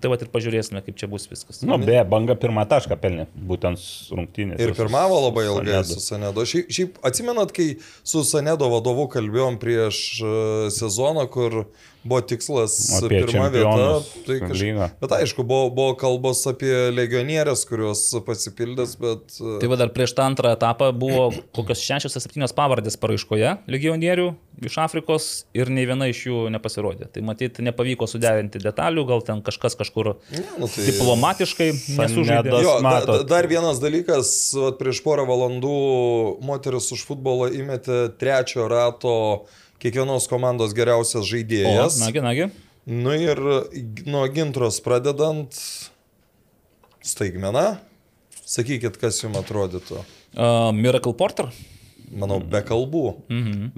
Tai 0.02 0.12
va 0.12 0.18
ir 0.22 0.30
pažiūrėsime, 0.34 0.82
kaip 0.86 0.98
čia 1.00 1.10
bus 1.10 1.26
viskas. 1.30 1.62
Nu, 1.66 1.78
beje, 1.82 2.04
banga 2.10 2.36
pirmą 2.40 2.68
tašką 2.70 2.98
pelnė, 3.02 3.28
būtent 3.34 3.82
rungtynės. 4.14 4.62
Ir 4.62 4.76
pirmavo 4.78 5.18
labai 5.26 5.48
ilgai 5.48 5.80
Sanedu. 5.80 5.96
su 5.96 6.06
Sanedo. 6.06 6.46
Šiaip, 6.52 6.70
šiaip 6.78 7.00
atsimenat, 7.08 7.54
kai 7.56 7.68
su 7.82 8.22
Sanedo 8.28 8.70
vadovu 8.72 9.08
kalbėjom 9.12 9.58
prieš 9.62 10.04
e, 10.22 10.36
sezoną, 10.76 11.26
kur 11.34 11.64
buvo 12.04 12.22
tikslas 12.26 12.78
Apie 12.98 13.22
pirma 13.22 13.50
vieta. 13.54 13.88
Tai 14.26 14.38
kaž... 14.46 14.62
lygą. 14.62 14.90
Bet 15.04 15.16
aišku, 15.20 15.46
buvo, 15.48 15.70
buvo 15.76 15.96
kalbos 16.00 16.44
apie 16.50 16.74
legionierės, 16.94 17.66
kurios 17.70 18.04
pasipildės, 18.26 18.96
bet... 19.02 19.38
e, 19.38 19.58
Tai 19.62 19.72
va 19.72 19.80
dar 19.82 19.94
prieš 19.94 20.16
tą 20.18 20.26
antrą 20.32 20.56
etapą 20.58 20.92
buvo 20.98 21.30
kokios 21.56 21.84
šešios 21.86 22.18
ar 22.18 22.26
septynios 22.26 22.56
pavardės 22.58 22.98
paraiškoje 23.02 23.58
legionierių 23.72 24.32
iš 24.66 24.78
Afrikos 24.82 25.30
ir 25.58 25.72
nei 25.74 25.86
viena 25.90 26.08
iš 26.12 26.26
jų 26.28 26.42
nepasirodė. 26.54 27.08
Tai 27.14 27.24
matyt, 27.26 27.62
nepavyko 27.64 28.08
suderinti 28.10 28.62
detalių, 28.62 29.06
gal 29.10 29.24
ten 29.26 29.42
kažkas 29.46 29.78
kažkur 29.80 30.14
nu, 30.14 30.68
tai... 30.68 30.86
diplomatiškai 30.90 31.70
nesužaidė. 31.98 32.54
Jo, 32.66 32.78
da, 32.84 33.22
dar 33.28 33.50
vienas 33.50 33.82
dalykas, 33.82 34.34
vat, 34.58 34.78
prieš 34.82 35.02
porą 35.06 35.26
valandų 35.30 35.78
moteris 36.46 36.92
už 36.94 37.06
futbolą 37.10 37.50
įmetė 37.62 38.04
trečio 38.22 38.68
rato 38.72 39.16
kiekvienos 39.82 40.28
komandos 40.32 40.76
geriausias 40.78 41.24
O, 41.24 41.28
žaidėjas. 41.32 42.00
nagi, 42.04 42.22
nagi. 42.24 42.50
Nu 42.86 43.14
ir 43.18 43.38
nuo 44.10 44.24
gintros 44.34 44.80
pradedant 44.82 45.54
staigmena, 47.06 47.80
sakykit, 48.46 48.98
kas 49.02 49.22
jums 49.24 49.40
atrodytų. 49.42 50.02
Uh, 50.32 50.70
Miracle 50.76 51.14
Porter. 51.18 51.50
Manau, 52.12 52.42
be 52.44 52.60
kalbų. 52.68 53.02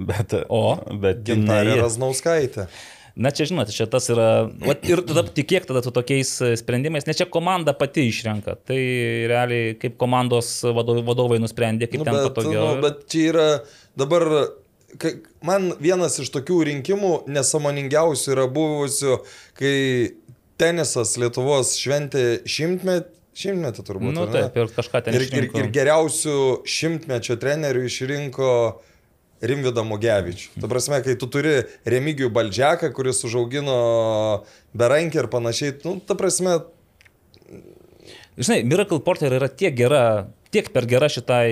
Bet, 0.09 0.33
O? 0.49 0.63
bet 1.03 1.21
Gintarė 1.27 1.75
Raznauskaitė. 1.83 2.67
Na 3.13 3.29
čia 3.29 3.45
žinote, 3.45 3.69
čia 3.75 3.85
tas 3.85 4.07
yra. 4.09 4.47
Vat, 4.63 4.81
ir 4.89 5.03
tada 5.05 5.21
tikėk 5.29 5.67
tada 5.69 5.83
tu 5.85 5.91
tokiais 5.93 6.31
e, 6.41 6.47
sprendimais, 6.57 7.05
nes 7.05 7.19
čia 7.19 7.27
komanda 7.29 7.75
pati 7.77 8.07
išrenka. 8.09 8.55
Tai 8.65 8.77
realiai 9.29 9.75
kaip 9.77 9.99
komandos 10.01 10.49
vadovai, 10.65 11.37
nusprendė, 11.43 11.85
kaip 11.91 12.01
Nu, 12.01 12.07
ten 12.09 12.17
bet, 12.17 12.31
patogiau. 12.33 12.71
nu, 12.71 12.81
bet 12.81 13.03
čia 13.13 13.27
yra 13.29 13.45
dabar, 14.01 14.25
man 15.45 15.71
vienas 15.81 16.19
iš 16.21 16.31
tokių 16.33 16.59
rinkimų 16.69 17.13
nesamoningiausių 17.31 18.35
yra 18.35 18.45
buvusių, 18.51 19.17
kai 19.59 19.75
tenisas 20.61 21.17
Lietuvos 21.21 21.75
šventė 21.79 22.43
šimtmetį. 22.49 23.09
Šimtmetį 23.33 23.81
turbūt. 23.81 24.13
Nu 24.13 24.27
ar 24.27 24.29
ne? 24.29 24.41
taip, 24.43 24.57
ir 24.61 24.73
kažką 24.75 24.99
ten 25.07 25.15
ir, 25.17 25.23
ir, 25.25 25.47
ir 25.57 25.69
geriausių 25.73 26.35
šimtmečio 26.69 27.39
trenerių 27.41 27.87
išrinko 27.87 28.49
Rimvidą 29.41 29.81
Mugevičių. 29.89 30.51
Ta 30.61 30.69
prasme, 30.69 30.99
kai 31.01 31.15
tu 31.17 31.25
turi 31.33 31.55
Remigijų 31.89 32.29
Baldžiaką, 32.35 32.91
kuris 32.93 33.23
užaugino 33.25 33.79
berankį 34.77 35.23
ir 35.23 35.29
panašiai, 35.33 35.73
nu, 35.81 35.97
ta 36.05 36.13
prasme, 36.19 36.59
Žinai, 38.37 38.63
Miracle 38.65 39.01
Porter 39.05 39.33
yra 39.37 39.49
tiek 39.49 39.75
gera, 39.77 40.29
tiek 40.53 40.69
per 40.73 40.85
gera 40.89 41.09
šitai, 41.11 41.47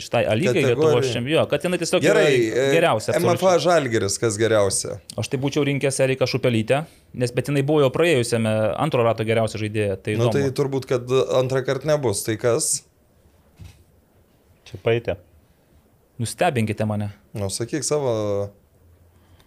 šitai 0.00 0.24
Kategorijai. 0.24 0.64
Lietuvos 0.72 1.10
čempionė, 1.12 1.44
kad 1.50 1.66
jinai 1.66 1.78
tiesiog 1.82 2.02
gerai, 2.04 2.32
e, 2.48 2.66
geriausia. 2.74 3.14
MFA. 3.20 3.54
Žalgeris, 3.62 4.18
kas 4.22 4.38
geriausia. 4.40 4.98
Aš 5.20 5.30
tai 5.32 5.40
būčiau 5.42 5.66
rinkęs 5.68 6.00
Eriką 6.06 6.28
Šupelytę, 6.30 6.82
nes 7.20 7.34
bet 7.36 7.52
jinai 7.52 7.62
buvo 7.68 7.84
jau 7.84 7.92
praėjusiame 7.94 8.52
antro 8.80 9.04
rato 9.06 9.26
geriausia 9.28 9.60
žaidėja. 9.62 9.98
Tai, 10.00 10.16
Na 10.18 10.28
įdomu. 10.28 10.34
tai 10.36 10.52
turbūt, 10.60 10.88
kad 10.90 11.16
antrą 11.40 11.64
kartą 11.66 11.92
nebus. 11.92 12.24
Tai 12.26 12.36
kas? 12.40 12.70
Čia 14.68 14.80
paitė. 14.84 15.18
Nustebinkite 16.18 16.84
mane. 16.88 17.12
Nu, 17.38 17.48
sakyk 17.52 17.86
savo 17.86 18.12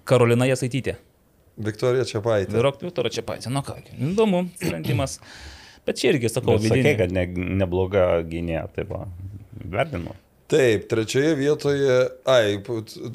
Karolina 0.07 0.48
Jasaitytė. 0.49 0.95
Viktorija 1.61 2.06
Čiapaitė. 2.07 2.56
Virok 2.56 2.80
Viktorą 2.82 3.11
čia 3.14 3.23
patį. 3.28 3.52
Nu 3.53 3.61
ką, 3.65 3.76
įdomu 3.99 4.45
sprendimas. 4.56 5.18
Bet 5.88 5.98
čia 6.02 6.12
irgi 6.14 6.30
sakau, 6.30 6.58
Bet 6.60 6.70
sakė, 6.70 6.94
kad 6.99 7.14
ne, 7.16 7.24
nebloga 7.62 8.22
gynėja, 8.30 8.68
tai 8.76 8.86
va, 8.90 9.06
vertinu. 9.74 10.14
Taip, 10.52 10.84
trečioje 10.91 11.32
vietoje, 11.40 11.94
ai, 12.28 12.58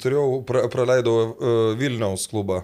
turėjau, 0.01 0.41
pra, 0.49 0.63
praleidau 0.73 1.13
uh, 1.21 1.57
Vilniaus 1.79 2.25
klubą. 2.31 2.63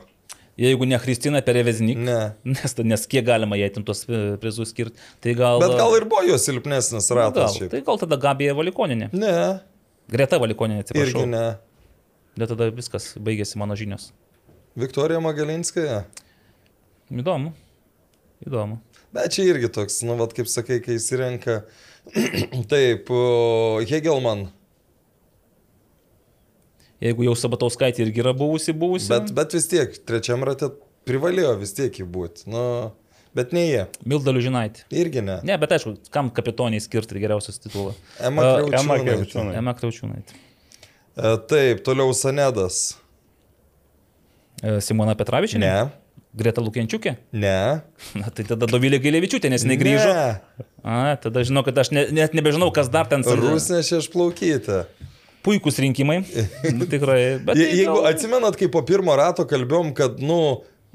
Jeigu 0.60 0.86
ne 0.86 0.98
Kristina 1.02 1.40
Pereveznik, 1.46 1.98
Ne. 1.98 2.18
nes, 2.46 2.76
nes 2.86 3.06
kiek 3.10 3.26
galima 3.26 3.58
jai 3.58 3.72
ten 3.74 3.86
tos 3.86 4.04
e, 4.06 4.18
prizus 4.42 4.70
skirti, 4.70 5.00
tai 5.24 5.34
gal... 5.38 5.58
Bet 5.64 5.74
gal 5.80 5.96
ir 5.98 6.04
buvo 6.06 6.22
jo 6.28 6.36
silpnesnis 6.38 7.08
Nu, 7.10 7.16
ratas 7.18 7.48
gal, 7.48 7.56
šiaip. 7.56 7.72
tai 7.72 7.82
gal 7.88 7.98
tada 8.02 8.20
Gabija 8.22 8.54
Valikoninė. 8.54 9.08
Ne, 9.18 9.32
Greta 10.14 10.38
Valikoninė, 10.42 10.84
atsiprašau. 10.86 11.24
irgi 11.24 11.32
ne. 11.32 11.42
Bet 12.38 12.52
tada 12.54 12.68
viskas, 12.74 13.12
baigėsi 13.18 13.58
mano 13.62 13.74
žinios. 13.78 14.12
Viktorija 14.78 15.18
Magalinskaja. 15.26 16.04
Įdomu. 17.14 17.54
Įdomu. 18.46 18.78
Bet 19.14 19.36
čia 19.36 19.46
irgi 19.52 19.70
toks, 19.74 20.02
nu, 20.08 20.18
vat, 20.18 20.34
kaip 20.34 20.50
sakai, 20.50 20.80
kai 20.84 20.98
įsirenka. 20.98 21.62
Taip, 22.72 23.12
Hegelman. 23.90 24.48
Jeigu 27.04 27.26
jau 27.28 27.36
Sabatauskaitė 27.38 28.06
irgi 28.06 28.24
yra 28.24 28.34
buvusi, 28.38 28.74
buvusi. 28.74 29.10
Bet, 29.12 29.32
bet 29.36 29.54
vis 29.58 29.68
tiek, 29.70 29.96
trečiam 30.08 30.44
rate 30.48 30.70
privalėjo 31.08 31.56
vis 31.60 31.76
tiek 31.76 32.00
jį 32.00 32.06
būti. 32.10 32.46
Nu, 32.52 32.64
bet 33.36 33.52
ne 33.56 33.66
jie. 33.66 33.82
Mildalių 34.08 34.44
žinaitė. 34.46 34.86
Irgi 34.96 35.24
ne. 35.26 35.38
Ne, 35.46 35.58
bet 35.60 35.76
aišku, 35.76 35.98
kam 36.14 36.32
kapitoniai 36.34 36.84
skirti 36.84 37.20
geriausias 37.20 37.60
titulą? 37.64 37.92
Ema 38.24 38.46
A, 38.48 38.54
Kriaučiūnaitė. 38.64 39.44
Ema 39.60 39.76
Kraučiūnaitė. 39.80 40.40
E, 41.14 41.34
Taip, 41.52 41.84
toliau 41.86 42.16
Sanedas. 42.18 42.80
E, 44.64 44.80
Simona 44.86 45.18
Petravičianė? 45.20 45.68
Ne. 45.68 46.03
Greta 46.34 46.64
Lukienčiukė? 46.66 47.16
Ne. 47.38 47.84
Na, 48.18 48.30
tai 48.34 48.46
tada 48.48 48.66
Dovilė 48.70 48.98
Gėlėvičiūtė, 49.04 49.52
nes 49.54 49.66
jinai 49.66 49.78
grįžo. 49.78 50.10
Ne. 50.10 50.66
A, 50.82 51.14
tada 51.22 51.44
žinau, 51.46 51.62
kad 51.66 51.78
aš 51.78 51.94
ne, 51.94 52.08
net 52.16 52.34
nebežinau, 52.34 52.72
kas 52.74 52.90
dar 52.94 53.06
ten 53.12 53.22
Rusnė 53.22 53.84
šešplaukyti. 53.86 54.84
Puikūs 55.46 55.78
rinkimai. 55.84 56.22
Nu, 56.78 56.88
tikrai. 56.90 57.38
Bet 57.44 57.60
Je, 57.60 57.68
tai 57.70 57.80
jeigu 57.84 57.98
gal- 58.00 58.10
atsimenat, 58.14 58.58
kai 58.58 58.70
po 58.72 58.82
pirmo 58.88 59.14
rato 59.20 59.46
kalbėjom, 59.46 59.92
kad, 59.98 60.18
nu, 60.24 60.40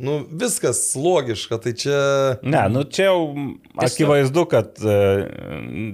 nu 0.00 0.18
viskas 0.42 0.80
logiška, 0.98 1.60
tai 1.62 1.74
čia... 1.78 1.98
Ne, 2.42 2.64
nu 2.72 2.82
čia 2.88 3.10
jau 3.10 3.20
akivaizdu, 3.84 4.46
kad 4.50 4.80
e, 4.82 4.98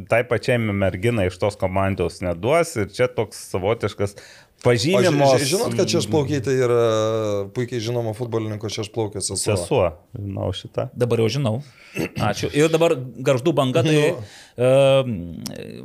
tai 0.09 0.23
pačiai 0.31 0.57
merginai 0.63 1.29
iš 1.29 1.37
tos 1.43 1.59
komandos 1.61 2.23
neduos 2.25 2.77
ir 2.79 2.89
čia 2.95 3.11
toks 3.13 3.43
savotiškas 3.53 4.17
O 4.17 4.44
ži- 4.65 4.95
pažymimo. 4.97 5.27
ži- 5.37 5.49
žinot, 5.53 5.75
kad 5.77 5.89
šešplaukyti 5.93 6.55
yra 6.65 6.85
puikiai 7.55 7.81
žinoma 7.85 8.15
futbolininko 8.17 8.71
šešplaukės 8.73 9.29
sesuo. 9.31 9.57
Sesuo, 9.57 9.89
žinau 10.17 10.49
šitą. 10.57 10.89
Dabar 10.97 11.21
jau 11.21 11.29
žinau. 11.29 11.55
Ačiū. 12.17 12.49
Ir 12.57 12.73
dabar 12.73 12.97
garždų 12.97 13.53
banga, 13.55 13.83
tai 13.87 14.15
uh, 14.17 15.05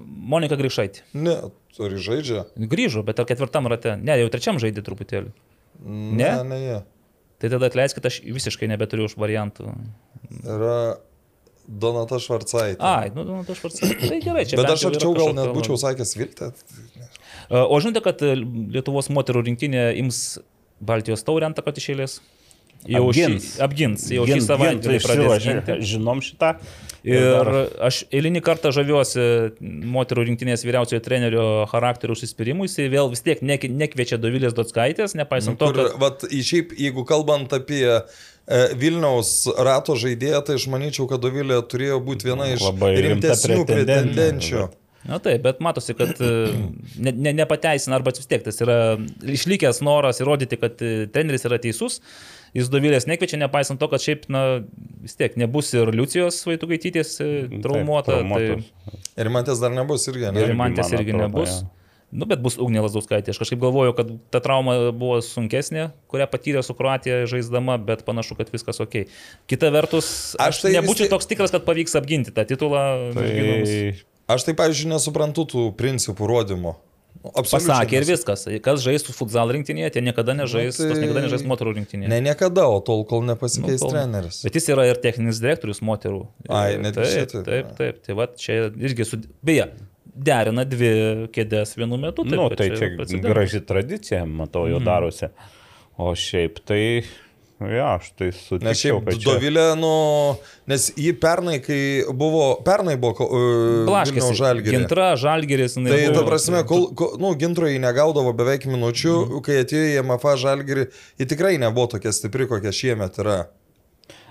Monika 0.08 0.56
Grįžaitė. 0.60 1.04
Ne, 1.14 1.36
ar 1.80 1.98
žaidžia? 2.00 2.46
Grįžo, 2.58 3.04
bet 3.06 3.20
ar 3.20 3.28
ketvirtam 3.30 3.68
rate? 3.72 3.98
Ne, 4.00 4.16
jau 4.24 4.32
trečiam 4.34 4.58
žaidė 4.62 4.82
truputėlį. 4.88 5.30
Ne, 5.84 6.24
Ne? 6.24 6.32
ne, 6.44 6.58
jie. 6.64 6.80
Tai 7.40 7.48
tada 7.54 7.70
atleiskit, 7.72 8.04
aš 8.04 8.18
visiškai 8.26 8.68
nebeturiu 8.68 9.06
už 9.08 9.14
variantų. 9.16 9.70
Yra 10.44 10.98
Donata 11.70 12.18
Švarcaitė. 12.20 12.82
Ai, 12.82 13.12
nu, 13.16 13.44
aš 13.48 13.62
pats. 13.64 13.80
Tai 13.80 14.18
gerai, 14.26 14.42
čia. 14.50 14.58
Bet 14.60 14.74
aš 14.74 14.88
arčiau 14.90 15.14
gal 15.16 15.32
net 15.38 15.54
būčiau 15.56 15.78
sakęs 15.80 16.16
Viltė. 16.20 16.50
O 17.50 17.80
žinote, 17.82 18.02
kad 18.06 18.22
e, 18.22 18.36
Lietuvos 18.76 19.10
moterų 19.14 19.42
rinktinė 19.48 19.88
ims 20.02 20.38
Baltijos 20.80 21.26
taurę 21.28 21.48
antrą 21.50 21.66
kartą 21.66 21.82
išėlės? 21.82 22.20
Jau 22.88 23.02
Apgins. 23.10 23.44
Šį, 23.44 23.62
apgins, 23.66 24.04
jau 24.16 24.24
šį 24.24 24.36
Gint- 24.38 24.46
savaitgalį 24.46 24.94
gint 24.96 25.04
pradės 25.04 25.44
ginti. 25.44 25.74
Žinom 25.90 26.22
šitą. 26.24 26.54
Ir 27.10 27.50
aš 27.84 27.98
eilinį 28.16 28.40
kartą 28.44 28.72
žaviuosi 28.76 29.26
moterų 29.92 30.24
rinktinės 30.30 30.64
vyriausiojo 30.68 31.02
trenerio 31.04 31.44
charakterio 31.72 32.16
užsispyrimu, 32.16 32.68
jis 32.70 32.78
vėl 32.94 33.12
vis 33.12 33.24
tiek 33.26 33.42
nek- 33.44 33.68
nekviečia 33.68 34.20
Dovilės 34.20 34.56
Dotskaitės, 34.56 35.16
nepaisant 35.20 35.60
to, 35.60 35.72
Kur, 35.74 35.80
kad... 35.90 36.00
vat, 36.00 36.24
šiaip, 36.32 36.72
jeigu 36.80 37.04
kalbant 37.08 37.52
apie 37.56 37.84
e, 37.90 38.02
Vilniaus 38.80 39.34
rato 39.60 39.96
žaidėją, 40.00 40.40
tai 40.48 40.56
aš 40.60 40.68
manyčiau, 40.72 41.08
kad 41.12 41.24
Dovilė 41.24 41.60
turėjo 41.72 42.00
būti 42.04 42.32
viena 42.32 42.48
iš 42.54 42.64
Labai 42.70 42.94
rimtesnių 43.10 43.64
pretendentė. 43.66 44.14
pretendenčių. 44.16 44.68
Na 45.08 45.16
taip, 45.24 45.40
bet 45.46 45.62
matosi, 45.64 45.94
kad 45.96 46.18
e, 46.20 46.30
ne, 47.00 47.14
ne, 47.16 47.32
nepateisina 47.38 47.96
arba 47.96 48.12
vis 48.12 48.28
tiek 48.28 48.44
tas 48.44 48.60
yra 48.66 48.98
išlikęs 49.24 49.80
noras 49.86 50.20
įrodyti, 50.20 50.60
kad 50.60 50.82
e, 50.84 51.08
treneris 51.14 51.48
yra 51.48 51.60
teisus. 51.64 52.02
Jis 52.58 52.68
Dovilės 52.74 53.06
nekviečia, 53.08 53.38
nepaisant 53.40 53.80
to, 53.80 53.88
kad 53.92 54.04
šiaip, 54.04 54.26
na, 54.34 54.44
vis 55.06 55.16
tiek 55.16 55.38
nebus 55.40 55.72
ir 55.78 55.92
Liucijos 55.96 56.42
Vaitugaitytės 56.50 57.16
e, 57.24 57.32
traumuota. 57.64 58.20
Taip, 58.20 58.68
tai... 58.84 58.96
Ir 59.22 59.32
mantės 59.32 59.62
dar 59.64 59.72
nebus 59.76 60.10
irgi, 60.12 60.32
ne? 60.36 60.48
Ir 60.50 60.58
mantės 60.60 60.92
man 60.92 61.00
irgi 61.00 61.16
atrodo, 61.16 61.28
nebus. 61.30 61.60
jo. 61.62 61.76
Nu, 62.10 62.26
bet 62.26 62.42
bus 62.42 62.56
Ugnė 62.58 62.82
Lasdauskaitė. 62.82 63.36
Aš 63.36 63.40
kažkaip 63.44 63.60
galvoju, 63.62 63.94
kad 63.94 64.10
ta 64.34 64.42
trauma 64.42 64.76
buvo 64.90 65.20
sunkesnė, 65.22 65.92
kurią 66.10 66.26
patyrė 66.32 66.64
su 66.66 66.74
Kroatija 66.74 67.28
žaisdama, 67.30 67.76
bet 67.86 68.02
panašu, 68.08 68.34
kad 68.40 68.50
viskas 68.50 68.82
ok. 68.82 69.04
Kita 69.50 69.70
vertus, 69.76 70.34
aš, 70.42 70.58
Aš 70.58 70.62
tai 70.64 70.72
tai 70.72 70.80
nebūčiau 70.80 71.06
tiek- 71.06 71.14
toks 71.14 71.30
tikras, 71.30 71.54
kad 71.54 71.68
pavyks 71.70 71.94
apginti 72.02 72.34
tą 72.34 72.48
titulą. 72.50 72.82
Tai 73.14 73.30
Aš 74.30 74.46
tai, 74.46 74.54
pavyzdžiui, 74.60 74.92
nesuprantu 74.94 75.46
tų 75.50 75.64
principų 75.80 76.28
rodymo. 76.30 76.76
Nu, 77.20 77.32
Absoliučiai. 77.36 77.66
Pasakė 77.66 77.96
ir 77.98 78.06
viskas. 78.08 78.44
Kas 78.64 78.84
žais 78.86 79.04
su 79.04 79.12
futsal 79.12 79.50
rinktinėje, 79.52 79.90
tie 79.98 80.02
niekada 80.06 80.32
nežais, 80.38 80.78
Nu, 80.80 80.92
tai- 80.94 81.02
niekada 81.02 81.24
nežais 81.26 81.44
moterų 81.50 81.74
rinktinėje. 81.80 82.08
Ne 82.14 82.20
niekada, 82.24 82.68
o 82.70 82.78
tol, 82.86 83.02
kol 83.10 83.26
nepasikeis 83.28 83.82
Nu, 83.82 83.88
kol- 83.90 83.92
treneris. 83.98 84.44
Bet 84.46 84.56
jis 84.56 84.70
yra 84.72 84.86
ir 84.88 85.02
techninis 85.04 85.42
direktorius 85.42 85.82
moterų. 85.84 86.22
Ai, 86.48 86.78
netgi 86.78 87.02
taip, 87.02 87.10
šitaip, 87.16 87.44
taip, 87.50 87.66
ne. 87.66 87.76
taip. 87.82 88.04
Tai 88.06 88.16
va, 88.22 88.28
čia 88.40 88.70
irgi 88.72 89.06
su... 89.10 89.20
Beje, 89.44 89.66
derina 90.16 90.64
dvi 90.70 90.94
kėdės 91.36 91.76
vienu 91.76 91.98
metu. 92.00 92.24
Na, 92.24 92.38
nu, 92.38 92.48
tai 92.56 92.70
čia 92.72 92.94
precedentas. 92.96 93.26
graži 93.34 93.62
tradicija, 93.66 94.24
matau, 94.30 94.68
jo 94.72 94.80
darosi. 94.80 95.28
O 96.00 96.14
šiaip 96.16 96.62
tai, 96.64 97.04
ja, 97.68 97.96
aš 97.98 98.12
tai 98.16 98.30
Nes 98.30 98.40
sutikčiau, 98.46 98.80
šiaip 98.80 99.08
kad 99.10 99.18
čia... 99.20 99.34
Dovilė, 99.34 99.66
nu, 99.80 99.92
nes 100.72 100.86
jį 100.96 101.12
pernai, 101.20 101.58
kai 101.64 101.80
buvo, 102.16 102.46
pernai 102.64 102.96
buvo 103.02 103.28
uh, 103.28 103.42
Blaškės. 103.90 104.30
žalgirė. 104.40 104.78
Gintra, 104.78 105.10
žalgeris. 105.20 105.76
jinai 105.76 105.92
Tai 105.92 106.00
ta 106.06 106.14
buvo- 106.14 106.26
prasme, 106.30 106.64
kol, 106.70 106.88
kol 106.96 107.18
nu, 107.20 107.34
gintro 107.40 107.68
jį 107.68 107.82
negaudavo 107.84 108.32
beveik 108.38 108.70
minučių, 108.70 109.16
mm. 109.26 109.44
kai 109.44 109.60
atėjo 109.66 109.92
į 109.92 110.06
MFA 110.08 110.38
žalgirį, 110.46 110.88
ji 111.20 111.30
tikrai 111.34 111.58
nebuvo 111.60 111.90
tokia 111.98 112.16
stipri, 112.16 112.48
kokia 112.48 112.72
šiemet 112.76 113.20
yra. 113.26 113.40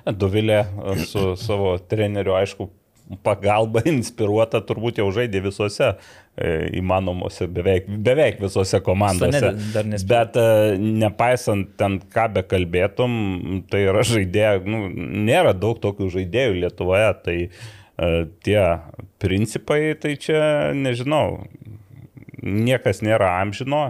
Dovilė 0.09 0.63
su 1.05 1.35
savo 1.37 1.75
treneriu, 1.91 2.33
aišku, 2.39 2.71
pagalba 3.25 3.83
inspiruota 3.89 4.61
turbūt 4.65 5.01
jau 5.01 5.09
žaidė 5.15 5.41
visose 5.47 5.89
e, 5.89 6.51
įmanomuose, 6.81 7.49
beveik, 7.53 7.89
beveik 8.05 8.43
visose 8.43 8.81
komandose. 8.85 9.53
Nespėjo. 9.55 10.09
Bet 10.11 10.39
e, 10.41 10.77
nepaisant 10.79 11.73
ten, 11.81 11.99
ką 12.13 12.29
be 12.37 12.45
kalbėtum, 12.49 13.13
tai 13.73 13.87
yra 13.89 14.05
žaidėjai, 14.07 14.61
nu, 14.69 14.85
nėra 15.29 15.55
daug 15.57 15.81
tokių 15.83 16.11
žaidėjų 16.19 16.61
Lietuvoje, 16.65 17.09
tai 17.25 17.39
e, 17.47 18.13
tie 18.47 18.61
principai, 19.23 19.83
tai 20.01 20.17
čia 20.21 20.43
nežinau, 20.77 21.41
niekas 22.43 23.03
nėra 23.05 23.39
amžino, 23.41 23.89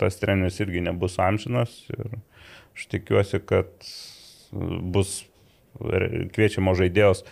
tas 0.00 0.18
treneris 0.20 0.60
irgi 0.62 0.82
nebus 0.84 1.16
amžinas 1.22 1.72
ir 1.90 2.18
aš 2.76 2.84
tikiuosi, 2.92 3.40
kad 3.42 3.70
bus 4.94 5.24
kviečiamos 5.76 6.78
žaidėjos 6.78 7.24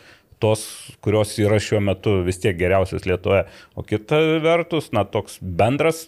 tos, 0.44 0.66
kurios 1.04 1.32
yra 1.40 1.56
šiuo 1.62 1.80
metu 1.84 2.18
vis 2.26 2.42
tiek 2.42 2.56
geriausias 2.60 3.08
Lietuvoje. 3.08 3.46
O 3.74 3.84
kita 3.86 4.20
vertus, 4.44 4.90
na, 4.92 5.06
toks 5.08 5.40
bendras 5.40 6.04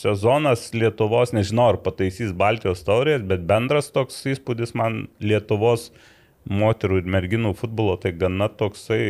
sezonas 0.00 0.70
Lietuvos, 0.76 1.34
nežinau, 1.36 1.72
ar 1.74 1.80
pataisys 1.84 2.32
Baltijos 2.36 2.84
taurės, 2.86 3.24
bet 3.26 3.44
bendras 3.48 3.90
toks 3.92 4.22
įspūdis 4.32 4.72
man 4.78 5.04
Lietuvos 5.20 5.90
moterų 6.50 7.02
ir 7.02 7.10
merginų 7.12 7.52
futbolo, 7.58 7.98
tai 8.00 8.14
gana 8.16 8.48
toksai 8.48 9.00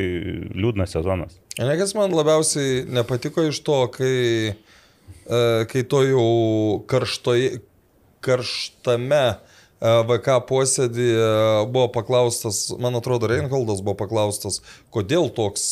liūdnas 0.50 0.96
sezonas. 0.96 1.36
Ne 1.60 1.76
kas 1.78 1.94
man 1.94 2.14
labiausiai 2.16 2.82
nepatiko 2.90 3.44
iš 3.46 3.60
to, 3.66 3.78
kai, 3.94 4.16
e, 4.56 5.40
kai 5.70 5.84
to 5.92 6.02
jau 6.08 6.26
karštoje, 6.90 7.60
karštame 8.24 9.24
VK 9.80 10.34
posėdėje 10.44 11.28
buvo 11.72 11.86
paklaustas, 11.94 12.66
man 12.76 12.98
atrodo, 12.98 13.30
Reinholdas 13.30 13.80
buvo 13.80 13.96
paklaustas, 14.02 14.60
kodėl 14.92 15.30
toks 15.32 15.62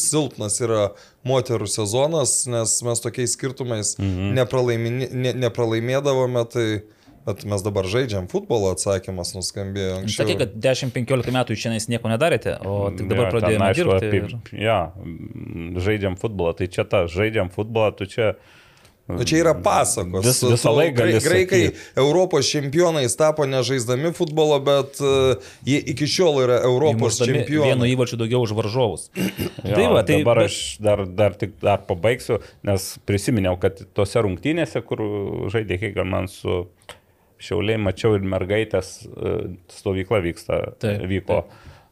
silpnas 0.00 0.56
yra 0.64 0.86
moterų 1.28 1.68
sezonas, 1.68 2.46
nes 2.48 2.78
mes 2.86 3.04
tokiais 3.04 3.36
skirtumais 3.36 3.98
mhm. 4.00 4.32
nepralaimini- 4.38 5.10
ne, 5.12 5.34
nepralaimėdavome, 5.44 6.46
tai 6.48 6.66
bet 7.26 7.44
mes 7.44 7.60
dabar 7.60 7.84
žaidžiam 7.84 8.30
futbolo, 8.32 8.70
atsakymas 8.72 9.34
nuskambėjo 9.36 9.98
anksčiau. 10.00 10.24
Sakė, 10.24 10.38
kad 10.40 10.54
10-15 10.64 11.34
metų 11.36 11.52
jūs 11.52 11.64
šiandien 11.66 11.92
nieko 11.96 12.12
nedarėte, 12.12 12.56
o 12.64 12.78
tik 12.96 13.10
dabar 13.12 13.26
Jo, 13.26 13.28
ten, 13.28 13.34
pradėjome 13.36 13.66
aišku, 13.68 13.98
dirbti. 14.00 14.08
Apie, 14.08 14.56
ir- 14.56 14.64
ja, 14.64 14.78
žaidžiam 15.84 16.16
futbolą, 16.20 16.54
tai 16.56 16.70
čia 16.72 16.86
ta, 16.88 17.04
žaidžiam 17.12 17.52
futbolą, 17.52 17.92
tu 17.98 18.08
čia... 18.08 18.32
Nu, 19.18 19.24
čia 19.26 19.40
yra 19.42 19.54
pasakos. 19.64 20.24
Vis- 20.26 20.42
visą 20.52 20.72
laiką 20.76 20.96
grai- 21.00 21.20
Graikai 21.24 21.60
sakyt. 21.66 21.80
Europos 21.98 22.46
čempionais 22.50 23.16
tapo 23.18 23.46
nežaisdami 23.46 24.12
futbolo, 24.16 24.58
bet 24.64 25.00
uh, 25.02 25.34
jie 25.66 25.80
iki 25.94 26.06
šiol 26.06 26.42
yra 26.44 26.60
Europos 26.66 27.18
Įmušdami 27.20 27.32
Vienu 27.32 27.44
čempionai. 27.46 27.90
įvarčiu 27.94 28.20
daugiau 28.20 28.42
už 28.46 28.54
varžovus. 28.58 29.08
Jo, 29.70 29.74
tai 29.76 29.86
va, 29.92 30.02
tai 30.02 30.20
dabar 30.22 30.42
bet- 30.44 30.50
aš 30.50 30.58
dar, 30.80 31.04
dar 31.06 31.34
tik 31.36 31.56
dar 31.60 31.82
pabaigsiu, 31.86 32.38
nes 32.64 32.98
prisiminiau, 33.06 33.58
kad 33.60 33.82
tose 33.94 34.18
rungtynėse, 34.24 34.80
kur 34.86 35.02
žaidė 35.52 35.78
Hegelman 35.80 36.28
su 36.32 36.66
Šiauliai, 37.40 37.78
mačiau 37.80 38.18
ir 38.18 38.24
mergaitės 38.28 38.88
e, 39.08 39.30
stovykla 39.72 40.18
vyksta, 40.20 40.58
Taip, 40.82 41.06
vyko. 41.08 41.38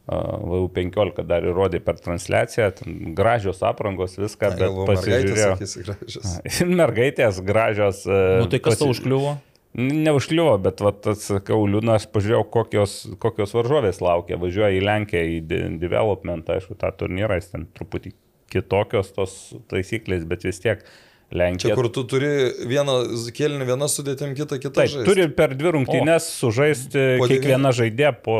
VU15 0.09 1.25
dar 1.29 1.45
įrodė 1.45 1.79
per 1.85 1.99
transliaciją, 2.01 2.71
gražios 3.17 3.61
aprangos, 3.67 4.15
viską, 4.19 4.49
bet 4.57 4.73
mergaitės, 4.89 5.43
pasižiūrėjau. 5.59 6.23
Ir 6.63 6.71
mergaitės 6.79 7.41
gražios. 7.45 8.01
e, 8.09 8.19
Nu, 8.43 8.49
tai 8.51 8.59
kas 8.65 8.79
tau 8.79 8.87
pasi- 8.89 8.97
užkliuvo? 8.97 9.35
Neužkliuvo, 9.79 10.55
bet, 10.65 10.81
vat, 10.81 11.05
atsakau, 11.11 11.59
liūdna, 11.69 11.99
aš 11.99 12.07
pažiūrėjau, 12.09 12.45
kokios, 12.55 12.93
kokios 13.21 13.53
varžovės 13.53 13.99
laukia. 14.01 14.39
Važiuoja 14.41 14.71
į 14.73 14.81
Lenkiją, 14.81 15.21
į 15.35 15.37
de- 15.45 15.59
development, 15.83 16.49
aišku, 16.49 16.73
tą 16.81 16.89
turnyrą, 16.97 17.37
jis 17.37 17.51
ten 17.53 17.67
truputį 17.77 18.15
kitokios 18.49 19.11
tos 19.13 19.35
taisyklės, 19.69 20.25
bet 20.25 20.41
vis 20.47 20.57
tiek 20.63 20.81
Lenkija. 21.29 21.69
Čia 21.69 21.77
kur 21.77 21.89
tu 21.93 22.03
turi 22.09 22.29
vieną 22.69 22.95
kėlinį, 23.37 23.67
vieną 23.69 23.89
sudėtim, 23.91 24.33
kitą 24.37 24.57
kitą. 24.57 24.73
Taip, 24.81 24.93
žaist. 24.95 25.05
turi 25.05 25.27
per 25.37 25.53
dvi 25.57 25.73
rungtynes 25.77 26.29
sužaisti 26.39 27.03
Po 27.21 27.29
kiekvieną 27.29 27.73
žaidėją 27.77 28.13
po, 28.25 28.37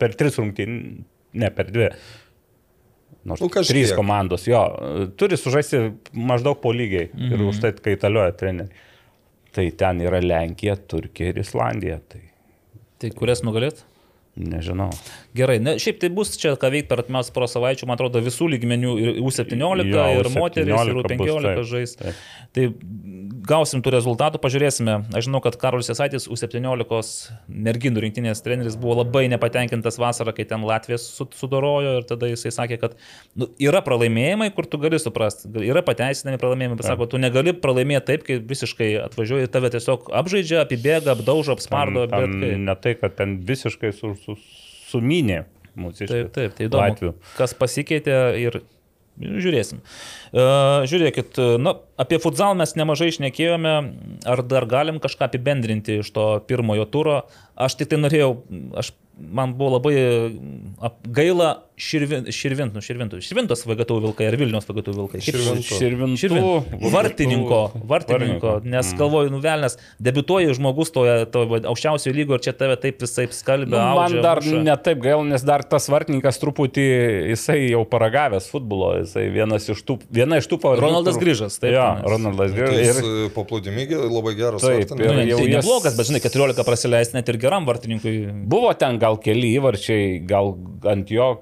per 0.00 0.16
tris 0.16 0.40
rungtynės, 0.40 1.04
ne 1.36 1.50
per 1.52 1.72
dvi. 1.74 1.90
Nors 3.24 3.40
Nu, 3.40 3.48
kažkiek. 3.48 3.72
trys 3.72 3.92
komandos, 3.96 4.44
jo, 4.48 4.60
turi 5.20 5.36
sužaisti 5.40 5.86
maždaug 6.12 6.60
po 6.60 6.72
lygiai 6.76 7.10
mhm. 7.12 7.32
ir 7.32 7.48
už 7.48 7.62
tai 7.62 7.72
kaitalioja 7.76 8.36
treneriai. 8.40 8.90
Tai 9.54 9.64
ten 9.78 10.00
yra 10.02 10.18
Lenkija, 10.18 10.74
Turkija 10.90 11.30
ir 11.30 11.36
Islandija. 11.44 12.00
Tai 12.10 12.24
Tai 13.04 13.10
kurias 13.12 13.42
nugalėt? 13.44 13.82
Nežinau. 14.36 14.88
Gerai, 15.36 15.58
ne, 15.62 15.76
šiaip 15.82 16.00
tai 16.02 16.08
bus 16.14 16.32
čia 16.38 16.54
ką 16.58 16.70
veikti 16.74 16.88
per 16.90 17.02
atmes 17.04 17.30
porą 17.34 17.46
savaičių, 17.50 17.86
man 17.86 17.98
atrodo, 17.98 18.20
visų 18.24 18.48
lygmenių 18.54 18.94
ir 19.02 19.10
U17, 19.22 19.54
Jo, 19.58 19.74
ir 20.18 20.26
U17 20.26 20.38
moteris, 20.38 20.68
ir 20.70 20.94
bus, 20.94 21.04
U15 21.04 21.46
taip, 21.46 21.64
žais. 21.70 21.94
taip. 22.00 22.22
Tai 22.54 22.64
gausim 23.44 23.82
tų 23.84 23.92
rezultatų, 23.94 24.40
pažiūrėsime. 24.42 24.94
Aš 25.14 25.26
žinau, 25.28 25.40
kad 25.44 25.56
Karolis 25.60 25.90
Jasaitis 25.90 26.26
U17 26.30 27.32
merginų 27.48 28.02
rinktinės 28.06 28.42
treneris 28.44 28.76
buvo 28.80 28.96
labai 29.02 29.26
nepatenkintas 29.32 29.98
vasarą, 30.00 30.32
kai 30.36 30.46
ten 30.48 30.62
Latvijas 30.66 31.04
su- 31.14 31.28
sudorojo 31.36 31.98
ir 32.00 32.06
tada 32.08 32.30
jisai 32.30 32.52
sakė, 32.54 32.78
kad 32.80 32.96
nu, 33.36 33.48
yra 33.62 33.82
pralaimėjimai, 33.84 34.50
kur 34.56 34.66
tu 34.70 34.78
gali 34.82 34.98
suprasti, 35.02 35.50
yra 35.66 35.82
pateisinami 35.84 36.40
pralaimėjimai, 36.40 36.78
bet 36.80 36.88
sako, 36.88 37.06
tu 37.10 37.20
negali 37.22 37.52
pralaimėti 37.54 38.06
taip, 38.12 38.24
kai 38.26 38.38
visiškai 38.40 38.90
atvažiuoji, 39.08 39.50
tave 39.54 39.70
tiesiog 39.74 40.08
apžaidžia, 40.22 40.62
apibėga, 40.64 41.14
apdaužo, 41.14 41.54
apspardo, 41.58 42.06
Ten, 42.08 42.14
bet 42.14 42.30
ten 42.30 42.40
kai... 42.40 42.52
ne 42.70 42.76
tai, 42.86 42.94
kad 43.02 43.16
ten 43.18 43.36
visiškai 43.46 43.92
su, 43.96 44.14
su, 44.24 44.38
suminė 44.90 45.44
mūsų 45.78 46.08
Taip, 46.10 46.30
taip, 46.34 46.54
tai 46.56 46.68
įdomu. 46.68 46.82
Latvių. 46.82 47.12
Kas 47.38 47.54
pasikeitė 47.58 48.18
ir 48.40 48.60
žiūrėsim. 49.20 49.78
Uh, 50.34 50.82
žiūrėkit, 50.90 51.38
na, 51.62 51.76
apie 52.00 52.18
futsal 52.22 52.56
mes 52.58 52.74
nemažai 52.78 53.12
išnekėjome, 53.12 53.74
ar 54.26 54.42
dar 54.50 54.66
galim 54.70 54.98
kažką 55.02 55.28
apibendrinti 55.28 56.00
iš 56.02 56.10
to 56.14 56.26
pirmojo 56.48 56.86
turo. 56.90 57.20
Aš 57.54 57.78
tik 57.78 57.92
tai 57.92 58.00
norėjau, 58.02 58.32
aš, 58.80 58.90
man 59.14 59.54
buvo 59.58 59.76
labai 59.76 59.94
gaila 61.06 61.52
širvin, 61.76 62.28
širvint, 62.30 62.74
nu, 62.76 62.80
širvintų, 62.84 63.18
širvintos 63.24 63.64
VGTU 63.66 63.96
vilkai 64.04 64.28
ar 64.30 64.36
Vilnius 64.38 64.66
VGTU 64.68 64.92
vilkai. 64.94 65.20
Širvintų. 65.26 65.64
Širvintų. 65.80 66.18
Širvin. 66.20 66.90
Vartininko, 66.94 67.60
vartininko, 67.90 68.52
nes 68.68 68.92
galvoju, 68.98 69.32
nuvelnės, 69.34 69.74
debituoji 70.02 70.54
žmogus 70.54 70.92
toje, 70.94 71.24
toje 71.34 71.62
aukščiausioje 71.66 72.14
lygoje 72.14 72.38
ir 72.40 72.44
čia 72.46 72.54
tave 72.58 72.76
taip 72.80 73.02
visai 73.02 73.26
skalbia. 73.34 73.74
Nu, 73.74 73.96
man 73.98 74.04
audžia, 74.06 74.22
dar 74.24 74.40
muša. 74.44 74.62
ne 74.68 74.76
taip 74.86 75.02
gaila, 75.04 75.24
nes 75.32 75.42
dar 75.46 75.64
tas 75.66 75.88
vartininkas 75.90 76.38
truputį, 76.42 76.86
jisai 77.32 77.58
jau 77.72 77.82
paragavęs 77.90 78.46
futbolo, 78.52 78.92
jisai 79.02 79.26
vienas 79.34 79.66
iš 79.74 79.82
tų, 79.88 79.98
viena 80.14 80.38
iš 80.42 80.48
tų 80.52 80.60
pavardžių. 80.62 80.86
Ronaldas 80.86 81.18
Grižas, 81.20 81.58
taip, 81.58 81.74
Jo, 81.74 81.88
tenais. 81.98 82.08
Ronaldas 82.14 82.54
Tai 82.54 82.60
Grižas. 82.60 82.86
jis 82.86 83.02
Ir, 83.02 83.10
e, 83.26 83.28
paplūdimi 83.34 83.88
labai 84.14 84.34
geras. 84.38 84.62
Taip, 84.62 84.84
vartininkas. 84.86 85.10
Nu, 85.10 85.22
ir 85.26 85.32
jau 85.32 85.38
tai 85.42 85.48
jas- 85.50 85.64
neblogas, 85.64 85.98
bet 85.98 86.10
žinai, 86.12 86.22
14 86.22 86.64
praleisti 86.70 87.18
net 87.18 87.28
ir 87.34 87.40
geram 87.42 87.66
vartininkui. 87.66 88.14
Buvo 88.46 88.70
ten 88.78 88.98
gal 89.02 89.18
keli 89.18 89.54
įvarčiai, 89.58 90.20
gal 90.28 90.54
ant 90.86 91.08
jo, 91.10 91.32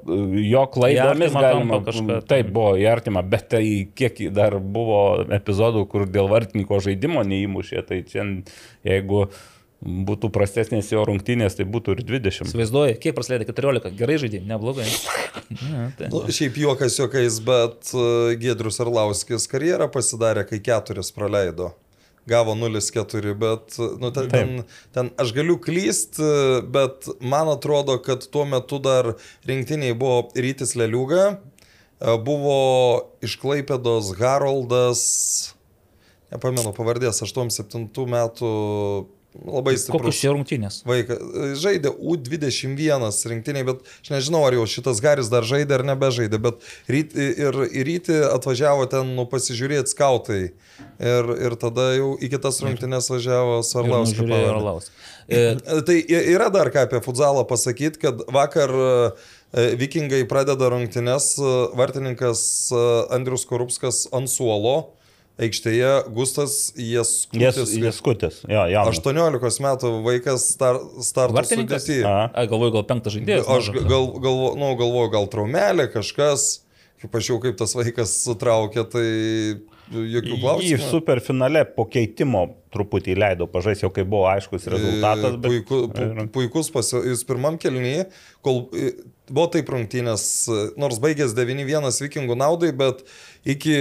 jo 0.43 0.67
klaidomis 0.73 1.35
galima 1.37 1.81
kažką. 1.85 2.21
Taip, 2.31 2.53
buvo 2.55 2.75
į 2.81 2.87
artimą, 2.91 3.25
bet 3.29 3.49
tai 3.55 3.65
kiek 3.99 4.21
dar 4.35 4.59
buvo 4.59 5.23
epizodų, 5.33 5.87
kur 5.91 6.07
dėl 6.11 6.31
vartininko 6.33 6.81
žaidimo 6.85 7.25
neįmušė, 7.27 7.83
tai 7.89 8.03
čia 8.09 8.27
jeigu 8.87 9.27
būtų 9.83 10.31
prastesnės 10.31 10.93
jo 10.93 11.03
rungtynės, 11.07 11.57
tai 11.59 11.67
būtų 11.67 11.97
ir 11.97 12.03
20. 12.07 12.47
Įsivaizduoji, 12.47 12.99
kiek 13.03 13.17
praleido 13.17 13.49
14, 13.49 13.91
gerai 13.99 14.19
žaidė, 14.23 14.43
neblogai. 14.47 14.89
Ne, 15.53 15.91
tai. 15.99 16.07
Nu, 16.09 16.23
šiaip 16.33 16.55
juokas 16.57 16.95
juokais, 16.97 17.37
bet 17.45 17.91
e, 17.93 18.05
Gedrius 18.41 18.79
Arlauskis 18.81 19.45
karjerą 19.51 19.91
pasidarė, 19.93 20.47
kai 20.49 20.63
keturis 20.65 21.13
praleido. 21.13 21.73
Gavo 22.27 22.55
0-4, 22.55 23.35
bet 23.35 23.79
nu, 23.99 24.11
ten, 24.15 24.29
ten, 24.31 24.53
ten 24.95 25.09
aš 25.19 25.33
galiu 25.35 25.57
klysti, 25.59 26.27
bet 26.71 27.09
man 27.19 27.51
atrodo, 27.51 27.97
kad 28.05 28.23
tuo 28.31 28.45
metu 28.47 28.79
dar 28.83 29.15
rinktiniai 29.49 29.97
buvo 29.99 30.29
Rytis 30.39 30.77
Leliuga, 30.79 31.41
buvo 32.23 32.59
iš 33.27 33.35
Klaipėdos 33.43 34.13
Haroldas, 34.21 35.03
nepamenu 36.31 36.71
pavardės, 36.77 37.23
87 37.27 38.07
metų 38.15 38.53
labai 39.41 39.75
stiprus. 39.81 40.03
Kokios 40.03 40.21
čia 40.21 40.33
rungtynės? 40.35 40.79
Vaikas 40.89 41.21
žaidė 41.63 41.93
U21 41.97 43.09
rinktiniai, 43.33 43.67
bet 43.69 43.83
aš 44.03 44.13
nežinau, 44.13 44.43
ar 44.47 44.57
jau 44.57 44.67
šitas 44.69 45.01
Garis 45.05 45.31
dar 45.33 45.47
žaidė 45.49 45.79
ar 45.79 45.87
nebežaidė, 45.93 46.41
bet 46.43 46.61
ryt, 46.93 47.17
ir 47.17 47.61
į 47.69 47.87
rytį 47.89 48.19
atvažiavo 48.33 48.87
ten 48.93 49.15
nu, 49.17 49.27
pasižiūrėti 49.31 49.95
skautai. 49.95 50.43
Ir, 51.03 51.31
ir 51.49 51.57
tada 51.61 51.93
jau 51.97 52.13
į 52.21 52.33
kitas 52.33 52.61
rungtynės 52.65 53.11
važiavo 53.13 53.61
Sarlauskas. 53.67 54.19
Žiūrėjau 54.21 54.51
Arlaus. 54.53 54.91
E, 55.29 55.43
Tai 55.87 55.99
yra 56.11 56.49
dar 56.53 56.71
ką 56.75 56.87
apie 56.87 57.01
futsalą 57.05 57.45
pasakyti, 57.49 58.01
kad 58.03 58.25
vakar 58.33 58.73
e, 58.73 59.69
vikingai 59.81 60.25
pradeda 60.29 60.71
rungtynes, 60.73 61.35
e, 61.39 61.53
vartininkas 61.79 62.43
e, 62.73 62.83
Andrius 63.15 63.47
Korupskas 63.49 64.05
ant 64.15 64.31
suolo, 64.31 64.93
aikštėje 65.47 65.91
Gustas 66.15 66.57
Jas, 66.79 67.13
Jeskutis. 67.33 67.75
Jaskutis, 67.79 68.41
jo, 68.47 68.65
jaunas. 68.73 69.01
18 69.03 69.65
metų 69.67 69.93
vaikas 70.07 70.47
star, 70.55 70.81
starto 71.05 71.43
a, 71.43 72.47
galvoju, 72.47 72.75
gal 72.79 72.87
penktas 72.89 73.17
žaidėjas. 73.17 73.51
Aš 73.51 73.73
gal, 73.77 74.09
galvo, 74.23 74.53
nu, 74.59 74.73
galvoju, 74.81 75.13
gal 75.17 75.29
traumelė 75.33 75.89
kažkas, 75.93 76.49
kaip 77.03 77.21
aš 77.21 77.33
jau 77.33 77.39
kaip 77.43 77.59
tas 77.61 77.77
vaikas 77.79 78.17
sutraukė, 78.25 78.87
tai 78.93 79.07
jokių 79.93 80.39
klausimų. 80.41 80.91
superfinale 80.91 81.65
po 81.77 81.85
keitimo 81.91 82.47
truputį 82.73 83.17
leido 83.19 83.49
pažaisti, 83.51 83.85
jau 83.85 83.93
kai 83.95 84.05
buvo 84.09 84.27
aiškus 84.31 84.69
rezultatas. 84.73 85.37
Bet... 85.37 85.49
Puiku, 85.49 85.81
pu, 85.93 86.27
puikus 86.33 86.71
pasi... 86.73 87.01
Jis 87.13 87.25
pirmam 87.29 87.59
kelnyje, 87.61 88.07
kol 88.45 88.65
e, 88.73 88.95
buvo 89.29 89.49
taip 89.53 89.69
rungtynės, 89.73 90.25
e, 90.49 90.63
nors 90.81 91.01
baigęs 91.03 91.37
9-1 91.37 92.01
vikingų 92.07 92.39
naudai, 92.41 92.73
bet 92.77 93.05
iki 93.45 93.77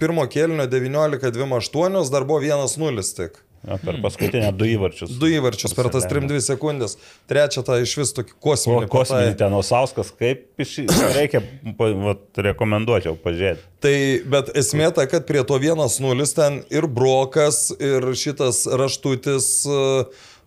pirmo 0.00 0.26
kelnio 0.30 0.66
19-28 0.66 2.12
dar 2.12 2.28
buvo 2.28 2.40
1-0 2.40 3.08
tik. 3.16 3.42
Ja, 3.62 3.76
per 3.78 4.00
paskutinę 4.02 4.48
du 4.58 4.66
įvarčius. 4.66 5.12
Du 5.22 5.28
įvarčius 5.30 5.74
per 5.78 5.86
tas 5.94 6.08
3-2 6.10 6.40
sekundės. 6.42 6.96
Trečią 7.30 7.62
tą 7.62 7.76
iš 7.84 7.92
vis 8.00 8.10
tokį 8.16 8.34
kosminį. 8.42 8.88
O 8.88 8.90
kosminį 8.90 9.36
ten 9.38 9.54
Osauskas, 9.54 10.10
kaip 10.18 10.62
iš... 10.62 10.80
reikia, 11.18 11.44
vat, 11.78 12.24
rekomenduočiau 12.48 13.14
pažiūrėti. 13.22 13.62
Tai, 13.86 13.94
bet 14.34 14.50
esmė 14.58 14.90
ta, 14.96 15.06
kad 15.10 15.28
prie 15.28 15.44
to 15.46 15.60
1-0 15.62 16.26
ten 16.34 16.58
ir 16.74 16.88
Brokas, 16.90 17.68
ir 17.78 18.08
šitas 18.18 18.64
raštutis, 18.66 19.52
e, 19.70 19.86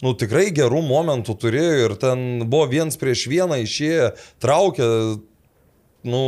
nu 0.04 0.14
tikrai 0.20 0.50
gerų 0.56 0.84
momentų 0.84 1.38
turėjo 1.40 1.88
ir 1.88 1.96
ten 2.02 2.26
buvo 2.44 2.68
viens 2.76 3.00
prieš 3.00 3.30
vieną 3.32 3.62
išėję, 3.64 4.12
traukė, 4.44 4.92
nu, 6.06 6.22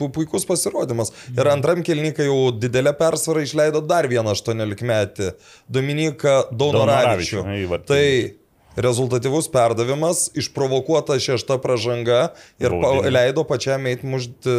pu 0.00 0.10
puikus 0.14 0.46
pasirodymas. 0.48 1.12
Ir 1.36 1.50
antram 1.52 1.82
kelnikai 1.86 2.26
jau 2.28 2.50
didelę 2.56 2.92
persvarą 2.98 3.44
išleido 3.46 3.82
dar 3.86 4.08
vieną 4.10 4.34
18 4.36 4.86
metį, 4.90 5.32
Dominiką 5.70 6.36
Daunoravičių. 6.50 7.44
Tai 7.88 8.04
rezultatyvus 8.84 9.48
perdavimas, 9.52 10.30
išprovokuota 10.38 11.18
šešta 11.20 11.58
pražanga 11.62 12.30
ir 12.60 12.70
pa- 12.70 12.80
Baudinį. 12.86 13.12
leido 13.12 13.44
pačiam 13.44 13.86
eiti 13.86 14.06
mužti 14.06 14.54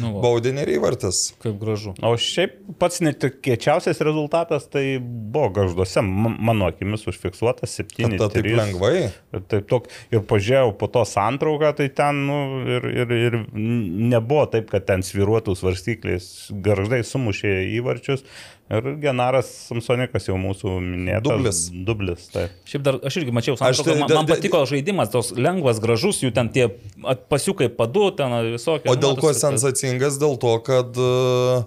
Nu 0.00 0.14
va. 0.16 0.22
baudinį 0.26 0.62
ir 0.66 0.72
įvartis. 0.78 1.20
Kaip 1.42 1.58
gražu. 1.60 1.94
O 2.02 2.14
šiaip 2.16 2.56
pats 2.78 3.00
netikėčiausias 3.00 4.00
rezultatas 4.04 4.66
tai 4.70 4.98
buvo 5.00 5.50
gažduose, 5.60 6.02
mano 6.02 6.66
akimis 6.70 7.06
užfiksuotas 7.10 7.70
7. 7.80 8.18
Ta, 8.18 8.28
taip 8.28 8.44
lengvai. 8.46 9.10
Ir, 9.32 9.40
taip, 9.48 9.66
tok, 9.70 9.88
ir 10.12 10.20
pažiūrėjau 10.20 10.76
po 10.78 10.86
to 10.90 11.04
santrauką, 11.06 11.74
tai 11.76 11.88
ten 11.88 12.26
nu, 12.26 12.38
ir, 12.66 12.86
ir, 13.04 13.12
ir 13.30 13.38
nebuvo 13.54 14.46
taip, 14.50 14.70
kad 14.70 14.86
ten 14.88 15.02
sviruotų 15.06 15.54
svarstykliais, 15.58 16.50
garždai 16.62 17.02
sumušė 17.06 17.54
įvarčius. 17.78 18.24
Ir 18.70 18.84
Genaras 19.02 19.48
Samsonikas 19.66 20.28
jau 20.28 20.36
mūsų 20.38 20.76
minėtas. 20.84 21.24
Dublis. 21.26 21.58
Dublis, 21.88 22.26
taip. 22.30 22.52
Šiaip 22.70 22.84
dar 22.86 22.98
aš 23.08 23.16
irgi 23.18 23.32
mačiau, 23.34 23.56
Aš 23.58 23.80
tai- 23.82 23.96
man, 23.98 24.12
man 24.14 24.28
patiko 24.30 24.60
žaidimas, 24.70 25.10
tos 25.10 25.32
lengvas, 25.34 25.80
gražus, 25.82 26.20
jų 26.22 26.30
ten 26.32 26.48
tie 26.54 26.68
at- 27.04 27.24
pasiukai 27.28 27.66
padu, 27.74 28.14
ten 28.14 28.30
visokie. 28.52 28.86
O 28.86 28.94
nu, 28.94 29.00
dėl 29.00 29.18
ko 29.18 29.32
sensacingas? 29.34 30.20
Dėl 30.22 30.38
to, 30.38 30.52
kad, 30.62 30.94
e, 30.94 31.64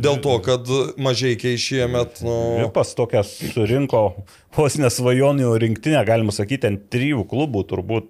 dėl 0.00 0.16
to, 0.24 0.38
kad 0.40 0.64
mažai 0.96 1.36
šiemet, 1.36 2.22
nu, 2.24 2.70
pas 2.72 2.94
tokią 2.94 3.20
surinko 3.22 4.24
vos 4.56 4.76
nesvajonių 4.80 5.52
rinktinę, 5.60 6.00
galima 6.08 6.32
sakyti, 6.32 6.64
ant 6.72 6.88
trijų 6.88 7.26
klubų 7.28 7.66
turbūt 7.68 8.08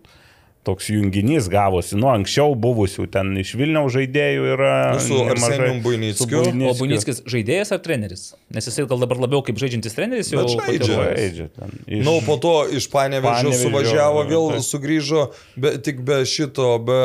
toks 0.67 0.89
junginys 0.91 1.47
gavosi, 1.51 1.95
nuo 1.99 2.11
anksčiau 2.11 2.57
buvusių 2.59 3.07
ten 3.15 3.31
iš 3.39 3.55
Vilniaus 3.59 3.95
žaidėjų 3.95 4.49
yra. 4.57 4.73
Nu, 4.97 5.03
su. 5.05 5.21
Arsenijum 5.31 5.81
Buinickiu. 5.85 6.43
O 6.67 6.75
Bunickis 6.79 7.23
žaidėjas 7.29 7.71
ar 7.77 7.83
treneris? 7.85 8.25
Nes 8.55 8.67
jisai 8.67 8.87
gal 8.91 9.03
dabar 9.03 9.21
labiau 9.23 9.45
kaip 9.47 9.61
žaidžiantis 9.63 9.95
treneris 9.97 10.33
jau 10.33 10.43
žaidžia. 10.51 10.99
Žaidžia 11.13 11.49
ten. 11.55 11.77
Iš... 11.87 12.03
Na, 12.03 12.09
nu, 12.09 12.17
po 12.27 12.39
to 12.43 12.55
iš 12.75 12.89
Panevežio 12.93 13.55
suvažiavo, 13.61 14.25
vėl 14.29 14.51
taip. 14.57 14.67
sugrįžo, 14.67 15.29
be, 15.55 15.77
tik 15.87 16.03
be 16.07 16.21
šito, 16.27 16.73
be 16.87 17.01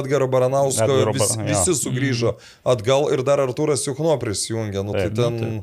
Edgaro 0.00 0.30
Baranausko, 0.32 0.88
Edgaro 0.88 1.16
vis, 1.16 1.26
Bar- 1.36 1.44
jo. 1.44 1.50
visi 1.52 1.76
sugrįžo 1.78 2.36
atgal 2.74 3.10
ir 3.12 3.24
dar 3.26 3.44
Artūras 3.44 3.84
Juchno 3.88 4.16
prisijungė. 4.22 4.84
Nu, 4.86 4.96
tai 4.96 5.10
Taip, 5.12 5.36
nu, 5.36 5.38
ten... 5.38 5.60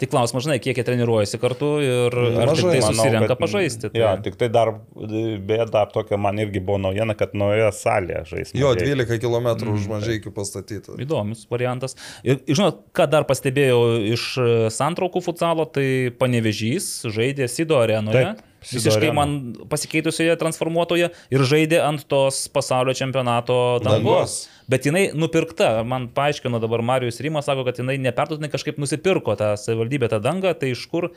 Tik 0.00 0.10
klausimas, 0.10 0.44
žinai, 0.44 0.58
kiek 0.62 0.76
jie 0.80 0.84
treniruojasi 0.84 1.38
kartu 1.40 1.68
ir 1.84 2.14
ar 2.16 2.50
tik 2.54 2.64
Mažai. 2.64 2.70
tai 2.72 2.80
Manau, 2.80 2.94
susirenka 2.96 3.28
kad- 3.30 3.38
pažaisti. 3.42 3.90
Tai. 3.92 4.00
Jo, 4.00 4.08
tik 4.24 4.36
tai 4.40 4.48
dar, 4.48 4.72
beje, 4.96 5.66
dar 5.70 5.86
tokia 5.94 6.18
man 6.18 6.36
irgi 6.42 6.60
buvo 6.60 6.78
naujiena, 6.78 7.14
kad 7.16 7.32
naujoje 7.38 7.70
salėje 7.78 8.24
žais. 8.32 8.52
Jo, 8.54 8.74
Mažeikiai. 8.74 8.96
12 9.06 9.18
km 9.22 9.48
Mm, 9.70 9.74
už 9.78 9.86
mažai 9.88 10.16
iki 10.18 10.30
pastatyta. 10.34 10.96
Įdomus 10.98 11.46
variantas. 11.50 11.94
Ir 12.24 12.40
žinot, 12.48 12.82
ką 12.92 13.08
dar 13.10 13.24
pastebėjau 13.24 13.80
iš 14.12 14.24
santraukų 14.74 15.22
futsalo, 15.22 15.64
tai 15.70 16.10
panevežys 16.18 17.06
žaidė 17.06 17.48
Sido 17.48 17.78
arenoje. 17.78 18.34
Taip, 18.34 18.42
Visiškai 18.60 19.10
man 19.16 19.36
pasikeitusioje 19.70 20.34
transformuotoje 20.40 21.08
ir 21.32 21.44
žaidė 21.48 21.80
ant 21.84 22.02
tos 22.10 22.42
pasaulio 22.52 22.94
čempionato 22.96 23.56
dangos. 23.84 24.42
Bet 24.70 24.86
jinai 24.86 25.08
nupirkta. 25.16 25.80
Man 25.88 26.10
paaiškino 26.14 26.60
dabar 26.62 26.84
Marijus 26.84 27.20
Rimas, 27.24 27.48
sako, 27.48 27.64
kad 27.66 27.80
jinai 27.80 27.96
neperduotinai 28.02 28.52
kažkaip 28.52 28.78
nusipirko 28.82 29.36
tą 29.40 29.54
savivaldybę 29.60 30.10
tą 30.12 30.20
dangą, 30.22 30.52
tai 30.58 30.74
iš 30.74 30.84
kur, 30.92 31.08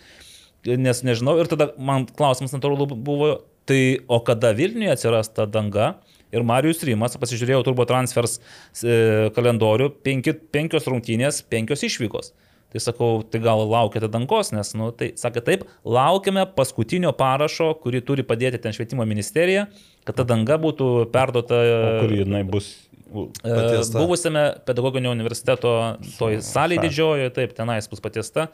nes 0.65 1.03
nežinau. 1.05 1.35
Ir 1.41 1.51
tada 1.51 1.73
man 1.77 2.07
klausimas 2.07 2.55
natūralu 2.55 2.87
buvo, 2.95 3.33
tai 3.69 3.99
o 4.07 4.21
kada 4.25 4.53
Vilniuje 4.55 4.95
atsiras 4.95 5.31
ta 5.35 5.45
danga? 5.49 5.97
Ir 6.33 6.41
Marijus 6.47 6.81
Rimas, 6.87 7.13
pasižiūrėjau 7.21 7.61
turbo 7.67 7.85
transfers 7.85 8.39
e, 8.81 9.29
kalendorių, 9.35 9.91
penki, 10.01 10.33
penkios 10.55 10.87
rungtynės, 10.89 11.43
penkios 11.45 11.85
išvykos. 11.85 12.31
Tai 12.73 12.81
sakau, 12.81 13.09
tai 13.29 13.37
gal 13.43 13.59
laukiate 13.69 14.07
dangos, 14.09 14.49
nes, 14.55 14.71
nu, 14.73 14.87
tai 14.97 15.11
sakė 15.19 15.43
taip, 15.45 15.65
laukiame 15.85 16.47
paskutinio 16.57 17.11
parašo, 17.13 17.67
kurį 17.83 18.01
turi 18.07 18.23
padėti 18.25 18.57
ten 18.63 18.73
švietimo 18.73 19.05
ministerija, 19.05 19.67
kad 20.07 20.17
ta 20.17 20.25
danga 20.25 20.57
būtų 20.57 20.87
perduota 21.13 21.59
kur 22.01 22.15
jinai 22.17 22.41
bus? 22.49 22.71
E, 23.13 23.27
Patiesta. 23.45 23.99
buvusiame 24.01 24.41
pedagoginio 24.65 25.11
universiteto 25.13 25.73
toj 26.17 26.39
salėje 26.41 26.79
Salė. 26.81 26.87
didžiojoje, 26.87 27.29
taip, 27.35 27.53
tenais 27.53 27.85
bus 27.91 28.01
patiesta. 28.01 28.47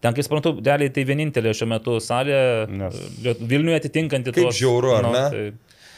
Ten, 0.00 0.14
kaip 0.14 0.22
suprantu, 0.28 0.52
realiai 0.62 0.92
tai 0.94 1.02
vienintelė 1.08 1.50
šiuo 1.56 1.66
metu 1.72 1.96
salė 2.04 2.38
Nes- 2.70 3.00
Liet- 3.24 3.40
Vilniuje 3.50 3.80
atitinkanti 3.80 4.30
Kaip 4.36 4.44
tuos- 4.46 4.60
žiauru, 4.60 4.92
ar 4.94 5.02
nu, 5.08 5.12
ne? 5.16 5.24
tai- 5.30 5.52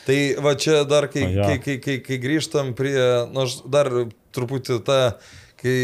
Tai 0.08 0.18
va 0.40 0.54
čia 0.56 0.84
dar, 0.88 1.04
kai, 1.12 1.26
jo. 1.34 1.42
kai, 1.44 1.58
kai, 1.60 1.76
kai, 1.84 1.98
kai 2.00 2.16
grįžtam 2.16 2.70
prie, 2.72 2.96
na, 3.28 3.42
aš 3.44 3.58
dar 3.68 3.90
truputį 4.32 4.78
tą, 4.86 4.96
kai 5.58 5.78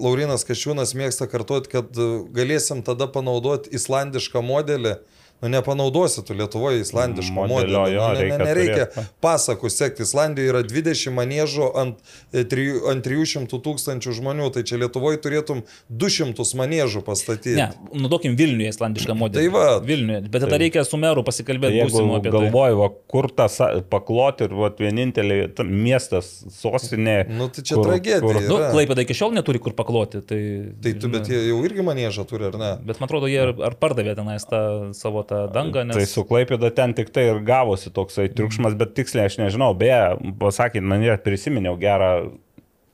Laurinas 0.00 0.46
Kašiūnas 0.48 0.94
mėgsta 0.96 1.28
kartuoti, 1.30 1.70
kad 1.76 1.98
galėsim 2.34 2.82
tada 2.86 3.08
panaudoti 3.10 3.74
islandišką 3.76 4.42
modelį. 4.44 4.96
Nu, 5.44 5.50
nepanaudosi 5.52 6.22
tu 6.24 6.32
Lietuvoje 6.32 6.80
islandiško 6.80 7.34
Modelio, 7.34 7.78
modelio. 7.84 7.98
jo, 8.00 8.06
nu, 8.08 8.14
ne, 8.14 8.20
ne, 8.20 8.24
reikia 8.24 8.44
nereikia 8.48 8.84
turėt. 8.94 9.08
pasakų 9.20 9.68
sekti. 9.70 10.02
Islandijoje 10.08 10.48
yra 10.54 10.62
20 10.64 11.12
manėžų 11.18 11.66
ant, 11.82 11.98
e, 12.32 12.44
trijų- 12.48 12.80
ant 12.88 13.04
300 13.04 13.58
tūkstančių 13.66 14.14
žmonių. 14.20 14.46
Tai 14.54 14.62
čia 14.64 14.78
Lietuvoje 14.80 15.18
turėtum 15.20 15.60
200 15.92 16.54
manėžų 16.56 17.02
pastatyti. 17.04 17.56
Ne, 17.60 17.66
naudokim 17.92 18.38
Vilniuje 18.40 18.72
islandišką 18.72 19.16
modelį. 19.20 19.42
Tai 19.42 19.48
va. 19.52 19.66
Vilniuje. 19.84 20.22
Bet 20.30 20.46
tada 20.46 20.56
reikia 20.64 20.84
su 20.88 20.96
meru 20.96 21.20
Tai 21.22 21.28
pasikalbėti 21.28 21.76
jeigu 21.82 21.92
būsimu 21.92 22.16
apie 22.22 22.30
tai. 22.32 22.40
galvoju, 22.48 22.78
va, 22.80 22.88
kur 23.12 23.28
tas 23.42 23.58
pakloti 23.92 24.48
ir 24.48 24.56
va, 24.56 24.70
vienintelė 24.80 25.38
ta- 25.54 25.68
miestas, 25.68 26.32
sostinė. 26.56 27.18
Nu, 27.28 27.50
tai 27.52 27.62
čia 27.68 27.76
tragedija. 27.84 28.22
Nu, 28.24 28.56
yra. 28.62 28.72
Klaipėda 28.72 29.04
iki 29.04 29.12
šiol 29.20 29.36
neturi 29.36 29.60
kur 29.60 29.76
pakloti. 29.76 30.24
Tai, 30.24 30.40
Tai 30.80 30.92
tu, 31.04 31.08
bet 31.12 31.28
jie 31.28 31.42
jau 31.50 31.60
irgi 31.68 31.84
manėžą 31.84 32.24
turi, 32.32 32.48
ar 32.48 32.56
ne? 32.58 32.72
bet 32.86 32.98
man 33.02 33.08
atrodo, 33.10 33.28
jie 33.28 33.40
ar, 33.44 33.52
ar 33.68 33.76
pardavė 33.76 34.16
tenais 34.16 34.48
tą 34.48 34.94
savo 34.96 35.22
tą 35.26 35.33
dangą, 35.54 35.84
nes... 35.88 35.98
Tai 35.98 36.06
su 36.10 36.24
Klaipėda 36.28 36.70
ten 36.74 36.94
tik 36.96 37.10
tai 37.14 37.26
ir 37.32 37.42
gavosi 37.46 37.92
toksai 37.94 38.28
triukšmas, 38.32 38.76
bet 38.80 38.94
tiksliai 38.98 39.28
aš 39.30 39.38
nežinau. 39.42 39.72
Beje, 39.78 40.16
pasakėt, 40.40 40.84
man 40.86 41.04
ir 41.04 41.20
prisiminiau 41.24 41.78
gerą. 41.80 42.14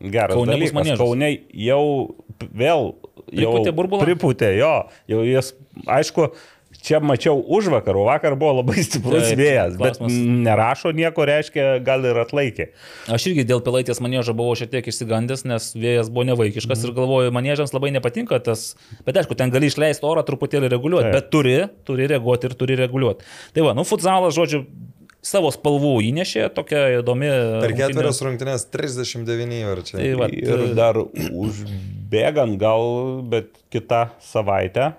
Geras 0.00 0.32
Kaune 0.32 0.54
maniežas. 0.72 0.96
Kaune 0.96 1.26
jau 1.52 1.82
vėl 2.56 2.86
jau 3.36 3.50
Pripūtė 3.52 3.74
burbulą? 3.76 4.06
Pripūtė, 4.06 4.48
jo. 4.56 4.72
Jau 5.12 5.24
jis, 5.28 5.52
aišku, 5.84 6.30
čia 6.84 7.00
mačiau 7.04 7.38
už 7.40 7.70
vakarų, 7.72 8.04
vakar 8.08 8.36
buvo 8.40 8.60
labai 8.60 8.82
stiprus 8.86 9.28
Taip, 9.30 9.40
vėjas, 9.40 9.76
bet 9.80 9.98
klausimas. 9.98 10.42
nerašo 10.46 10.92
nieko, 10.96 11.26
reiškia, 11.28 11.66
gal 11.86 12.04
ir 12.08 12.20
atlaikė. 12.22 12.70
Aš 13.12 13.30
irgi 13.30 13.46
dėl 13.48 13.62
pilaitės 13.64 14.02
manėžo 14.04 14.34
buvau 14.36 14.56
šiek 14.58 14.72
tiek 14.74 14.90
išsigandęs, 14.92 15.46
nes 15.48 15.70
vėjas 15.76 16.12
buvo 16.12 16.28
nevaikiškas 16.32 16.86
ir 16.86 16.94
galvoju, 16.96 17.34
manėžams 17.36 17.74
labai 17.76 17.92
nepatinka 17.96 18.40
tas, 18.44 18.72
bet 19.06 19.20
aišku, 19.20 19.36
ten 19.38 19.52
gali 19.54 19.70
išleisti 19.70 20.06
orą 20.08 20.24
truputėlį 20.26 20.72
reguliuoti, 20.74 21.10
Taip. 21.10 21.18
bet 21.18 21.32
turi, 21.34 21.58
turi 21.88 22.08
reaguoti 22.10 22.50
ir 22.50 22.56
turi 22.58 22.78
reguliuoti. 22.80 23.28
Tai 23.56 23.68
va, 23.68 23.76
nu, 23.76 23.84
futsalas, 23.88 24.36
žodžiu, 24.36 24.64
savo 25.24 25.50
spalvų 25.52 25.98
įnešė, 26.08 26.46
tokia 26.56 26.86
įdomi. 27.00 27.28
Per 27.60 27.74
ketverias 27.76 28.22
rungtynės 28.24 28.64
39 28.72 29.60
verčia. 29.68 29.98
Tai 29.98 30.08
va, 30.16 30.30
Ir 30.32 30.64
dar 30.78 30.96
užbėgant 31.04 32.56
gal, 32.60 33.20
bet 33.28 33.52
kitą 33.72 34.06
savaitę 34.24 34.94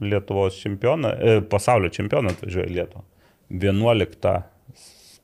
Lietuvos 0.00 0.58
čempioną, 0.62 1.14
e, 1.16 1.38
pasaulio 1.50 1.92
čempioną 1.92 2.34
atvažiuoja 2.36 2.68
Lietuvą. 2.72 3.04
11 3.50 4.42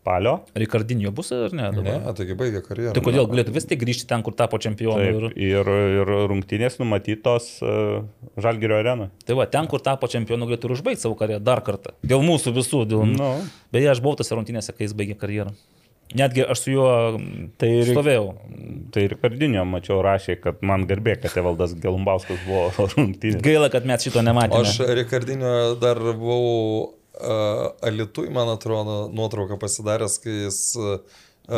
spalio. 0.03 0.41
Rikardinio 0.59 1.11
bus 1.15 1.31
ar 1.33 1.53
ne? 1.55 1.69
Ne, 1.71 1.83
Dabar? 1.83 2.15
taigi 2.19 2.35
baigė 2.39 2.63
karjerą. 2.65 2.95
Tai 2.97 3.03
kodėl 3.07 3.29
galėtų 3.31 3.55
vis 3.55 3.67
tik 3.71 3.83
grįžti 3.85 4.09
ten, 4.11 4.23
kur 4.27 4.35
tapo 4.39 4.59
čempionu? 4.63 4.99
Taip, 4.99 5.37
Ir, 5.39 5.61
ir, 5.63 5.71
ir 6.03 6.11
rungtynės 6.33 6.81
numatytos 6.83 7.53
uh, 7.63 8.03
Žalgirio 8.43 8.81
arenoje. 8.81 9.13
tai 9.27 9.37
va, 9.39 9.47
ten, 9.47 9.69
kur 9.71 9.83
tapo 9.85 10.11
čempionu, 10.11 10.49
galėtų 10.51 10.71
ir 10.71 10.75
užbaigti 10.79 11.05
savo 11.07 11.15
karjerą 11.19 11.43
dar 11.43 11.63
kartą. 11.63 11.95
Dėl 12.03 12.25
mūsų 12.27 12.55
visų, 12.59 12.83
dėl... 12.91 13.07
Nu. 13.15 13.31
Beje, 13.75 13.93
aš 13.95 14.03
buvau 14.03 14.19
tose 14.19 14.35
rungtynėse, 14.35 14.75
kai 14.75 14.89
jis 14.89 14.97
baigė 14.99 15.15
karjerą. 15.21 15.55
Netgi 16.19 16.45
aš 16.45 16.61
su 16.65 16.73
juo 16.75 16.91
Tai 17.61 17.69
ir- 17.81 17.91
stovėjau. 17.95 18.27
Tai 18.93 19.05
ir 19.07 19.15
Kardinio 19.23 19.65
mačiau 19.69 20.03
rašė, 20.05 20.37
kad 20.43 20.61
man 20.67 20.87
garbė, 20.91 21.17
kad 21.23 21.37
Evaldas 21.41 21.73
Gelumbauskas 21.81 22.43
buvo 22.47 22.69
rungtynės. 22.95 23.41
Gaila, 23.45 23.71
kad 23.73 23.87
mes 23.89 24.05
šito 24.05 24.23
nematėme. 24.25 24.67
Aš 24.69 24.83
Rikardinio 25.01 25.53
dar 25.81 25.97
buvau 25.99 26.93
uh, 26.93 27.69
Alitui, 27.89 28.29
man 28.35 28.53
atrodo, 28.53 29.07
nuotrauką 29.15 29.57
pasidaręs, 29.63 30.19
kai 30.23 30.37
jis 30.47 30.61
uh, 30.81 30.97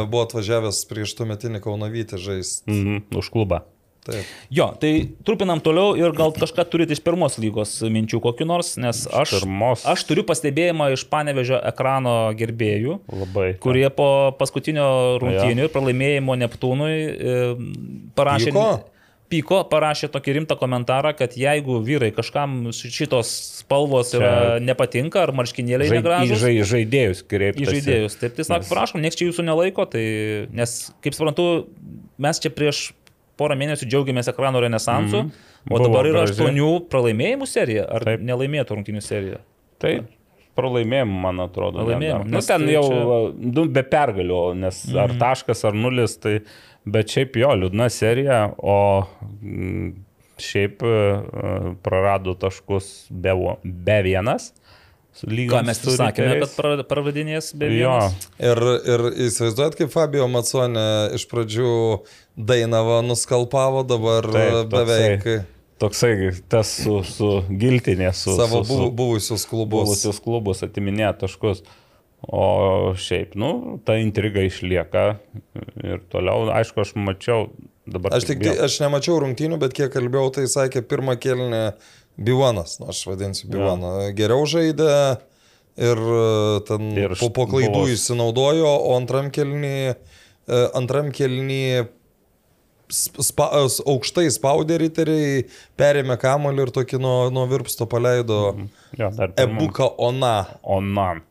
buvo 0.06 0.22
atvažiavęs 0.28 0.84
prieš 0.90 1.16
tuometinį 1.18 1.60
Kaunavytį 1.64 2.20
žaisti. 2.28 2.70
Mhm, 2.70 3.02
už 3.20 3.30
klubą. 3.34 3.64
Taip. 4.04 4.28
Jo, 4.52 4.66
tai 4.76 4.90
trupinam 5.24 5.62
toliau 5.64 5.94
ir 5.96 6.12
gal 6.16 6.34
kažką 6.36 6.66
turite 6.68 6.92
iš 6.92 7.00
pirmos 7.04 7.38
lygos 7.40 7.78
minčių 7.88 8.18
kokiu 8.24 8.44
nors, 8.48 8.74
nes 8.76 9.06
aš, 9.08 9.38
aš 9.88 10.02
turiu 10.04 10.26
pastebėjimą 10.28 10.90
iš 10.92 11.06
panevežio 11.08 11.56
ekrano 11.72 12.16
gerbėjų, 12.36 12.98
Labai. 13.08 13.46
kurie 13.64 13.86
po 13.96 14.08
paskutinio 14.36 14.86
rungtynių 15.22 15.68
ir 15.68 15.72
pralaimėjimo 15.72 16.36
Neptūnui 16.44 16.96
e, 16.96 17.38
parašė... 18.18 18.52
Pyko? 18.52 18.66
Pyko 19.32 19.62
parašė 19.66 20.10
tokį 20.12 20.34
rimtą 20.36 20.54
komentarą, 20.60 21.14
kad 21.16 21.32
jeigu 21.40 21.78
vyrai 21.82 22.10
kažkam 22.14 22.68
šitos 22.76 23.30
spalvos 23.62 24.12
yra 24.14 24.60
nepatinka 24.62 25.22
ar 25.24 25.32
marškinėliai 25.34 25.88
Žai, 25.88 25.96
į 25.96 25.98
negražus. 26.02 26.42
žai, 26.42 26.52
žaidėjus 26.70 27.22
kreiptis. 27.32 27.64
į 27.64 27.78
žaidėjus. 27.78 28.18
Taip, 28.20 28.36
tai 28.36 28.46
sako, 28.46 28.68
prašom, 28.68 29.00
nieks 29.02 29.16
čia 29.18 29.30
jūsų 29.30 29.46
nelaiko, 29.48 29.88
tai, 29.90 30.04
nes, 30.54 30.76
kaip 31.02 31.16
suprantu, 31.16 31.48
mes 32.20 32.42
čia 32.44 32.52
prieš 32.54 32.90
porą 33.40 33.56
mėnesių 33.58 33.88
džiaugiamės 33.90 34.28
ekrano 34.32 34.60
renesansu, 34.64 35.22
mm 35.22 35.30
-hmm. 35.30 35.70
o 35.70 35.76
Buvo 35.78 35.88
dabar 35.88 36.06
yra 36.06 36.20
graži. 36.24 36.32
aštuonių 36.36 36.68
pralaimėjimų 36.90 37.46
serija, 37.46 37.86
ar 37.88 38.04
Taip. 38.04 38.20
nelaimėtų 38.20 38.76
rungtynių 38.78 39.02
serija. 39.02 39.38
Tai 39.78 39.94
pralaimėjimų, 40.54 41.20
man 41.26 41.40
atrodo. 41.40 41.82
Pralaimėjimų. 41.82 42.28
Nu, 42.30 42.40
ten 42.40 42.64
tai 42.66 42.72
jau 42.76 42.84
čia- 42.88 43.54
nu, 43.54 43.64
be 43.66 43.82
pergalių, 43.82 44.54
nes 44.54 44.84
mm. 44.86 44.98
ar 45.04 45.10
taškas, 45.18 45.64
ar 45.64 45.74
nulis, 45.74 46.16
tai 46.16 46.40
bet 46.86 47.08
šiaip 47.08 47.36
jo, 47.40 47.48
liūdna 47.62 47.88
serija, 47.90 48.54
o 48.58 49.06
mm, 49.42 49.94
šiaip 50.38 50.82
e, 50.82 50.92
prarado 51.82 52.34
taškus 52.34 53.06
be, 53.10 53.34
be 53.64 54.02
vienas. 54.02 54.52
su 55.14 55.26
Ką 55.26 55.60
mes 55.62 55.78
ir 55.78 55.92
sakėme, 55.94 56.40
kad 56.42 56.54
pra- 56.56 56.84
praradinės 56.90 57.52
be 57.54 57.68
Jo, 57.70 57.92
vienas. 58.00 58.28
Ir, 58.42 58.58
ir 58.94 59.04
įsivaizduojat, 59.28 59.76
kaip 59.78 59.92
Fabio 59.92 60.26
Maconė 60.26 61.14
iš 61.14 61.28
pradžių 61.30 61.70
Dainavą 62.36 63.02
nuskalpavo, 63.06 63.84
dabar 63.86 64.26
Taip, 64.26 64.70
beveik 64.72 65.26
toksai 65.78 66.32
tas 66.50 66.70
su, 66.82 67.00
su 67.06 67.28
giltinė, 67.50 68.08
su 68.14 68.34
savo 68.38 68.64
su, 68.64 68.74
su, 68.74 68.90
buvusius 68.90 69.44
klubus. 69.50 69.84
buvusius 69.88 70.20
klubus 70.24 70.62
atiminėja 70.66 71.12
taškus. 71.20 71.62
O 72.24 72.94
šiaip, 72.96 73.34
nu, 73.36 73.76
ta 73.84 73.98
intriga 74.00 74.40
išlieka 74.46 75.02
ir 75.84 75.98
toliau, 76.08 76.46
aišku, 76.56 76.80
aš 76.80 76.94
mačiau 76.96 77.50
dabar. 77.84 78.14
Aš 78.16 78.24
tik, 78.30 78.40
tai- 78.40 78.56
aš 78.64 78.78
nemačiau 78.80 79.18
rungtynių, 79.20 79.58
bet 79.60 79.74
kiek 79.76 79.92
kalbėjau, 79.92 80.30
tai 80.38 80.46
sakė 80.48 80.80
pirmą 80.88 81.18
kelnį 81.20 81.74
Bivonas, 82.16 82.78
nu, 82.80 82.88
aš 82.94 83.02
vadinsiu 83.10 83.50
Bivoną. 83.52 83.92
Geriau 84.16 84.46
žaidė, 84.48 85.18
ir 85.76 86.00
e, 86.00 86.60
ten 86.64 86.90
Ir 86.96 87.12
po, 87.20 87.28
po 87.28 87.44
klaidų 87.50 87.74
buvo- 87.82 87.92
įsinaudojo, 87.92 88.72
o 88.72 88.96
antram 88.96 89.28
kelnį, 89.34 89.94
antram 90.72 91.12
kelnį 91.12 91.88
spa, 92.90 93.48
aukštai 93.86 94.26
spaudė 94.30 94.78
riteriai, 94.84 95.44
perėmė 95.78 96.16
kamolį 96.20 96.66
ir 96.66 96.72
tokį 96.76 97.00
nuo, 97.00 97.30
nuo 97.34 97.46
virpsto 97.50 97.86
paleido 97.86 98.56
Jo, 98.98 99.10
dar 99.10 99.28
pirmam- 99.32 99.56
Ebuka 99.58 99.88
Ona. 99.98 100.46
Onan. 100.62 101.22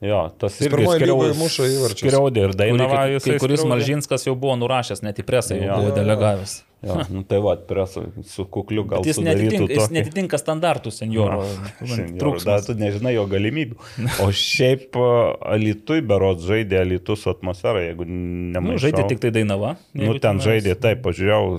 Jo, 0.00 0.30
tas 0.40 0.56
irgi 0.60 0.70
pirmoj 0.76 0.96
skriau- 0.96 1.18
lygoj 1.20 1.34
muša 1.36 1.64
įvarčius. 1.68 2.08
Skriaudė 2.08 2.38
ir 2.46 2.52
Kurį 2.54 2.56
dainavo 2.56 2.94
kai, 2.96 3.18
kai 3.20 3.38
kuris 3.38 3.60
skriaudė. 3.60 3.68
Malžinskas 3.74 4.24
jau 4.24 4.34
buvo 4.34 4.56
nurašęs, 4.56 5.02
net 5.04 5.18
į 5.20 5.24
presą 5.28 5.58
jau 5.60 5.66
Jo. 5.66 5.76
buvo 5.76 5.90
Jo, 5.90 5.96
jo. 5.96 6.64
Jo, 6.82 6.94
nu, 7.14 7.22
tai 7.28 7.38
va, 7.44 7.56
presą 7.68 8.06
su 8.24 8.46
kukliu 8.48 8.86
gal 8.88 9.02
Bet 9.04 9.10
jis 9.10 9.18
netitinka, 9.20 9.66
jis 9.68 9.82
tokį- 9.82 9.96
netitinka 9.98 10.38
standartų 10.40 10.92
senjoro. 10.96 11.42
Senjorų, 11.84 12.32
Dar 12.48 12.62
tu 12.64 12.72
nežinai 12.80 13.12
jo 13.18 13.26
galimybių. 13.28 13.76
O 14.24 14.30
šiaip 14.32 14.96
Alitui 15.44 16.00
berods 16.00 16.46
žaidė 16.48 16.80
Alitus 16.86 17.26
su 17.26 17.30
atmosfera, 17.34 17.82
jeigu 17.84 18.06
Nu, 18.08 18.54
nemaišau. 18.56 18.86
žaidė 18.88 19.06
tik 19.12 19.20
tai 19.26 19.30
Dainava. 19.36 19.74
Nu, 19.92 20.16
ten 20.18 20.40
žaidė, 20.40 20.72
taip, 20.80 21.02
pažiūrėjau 21.04 21.58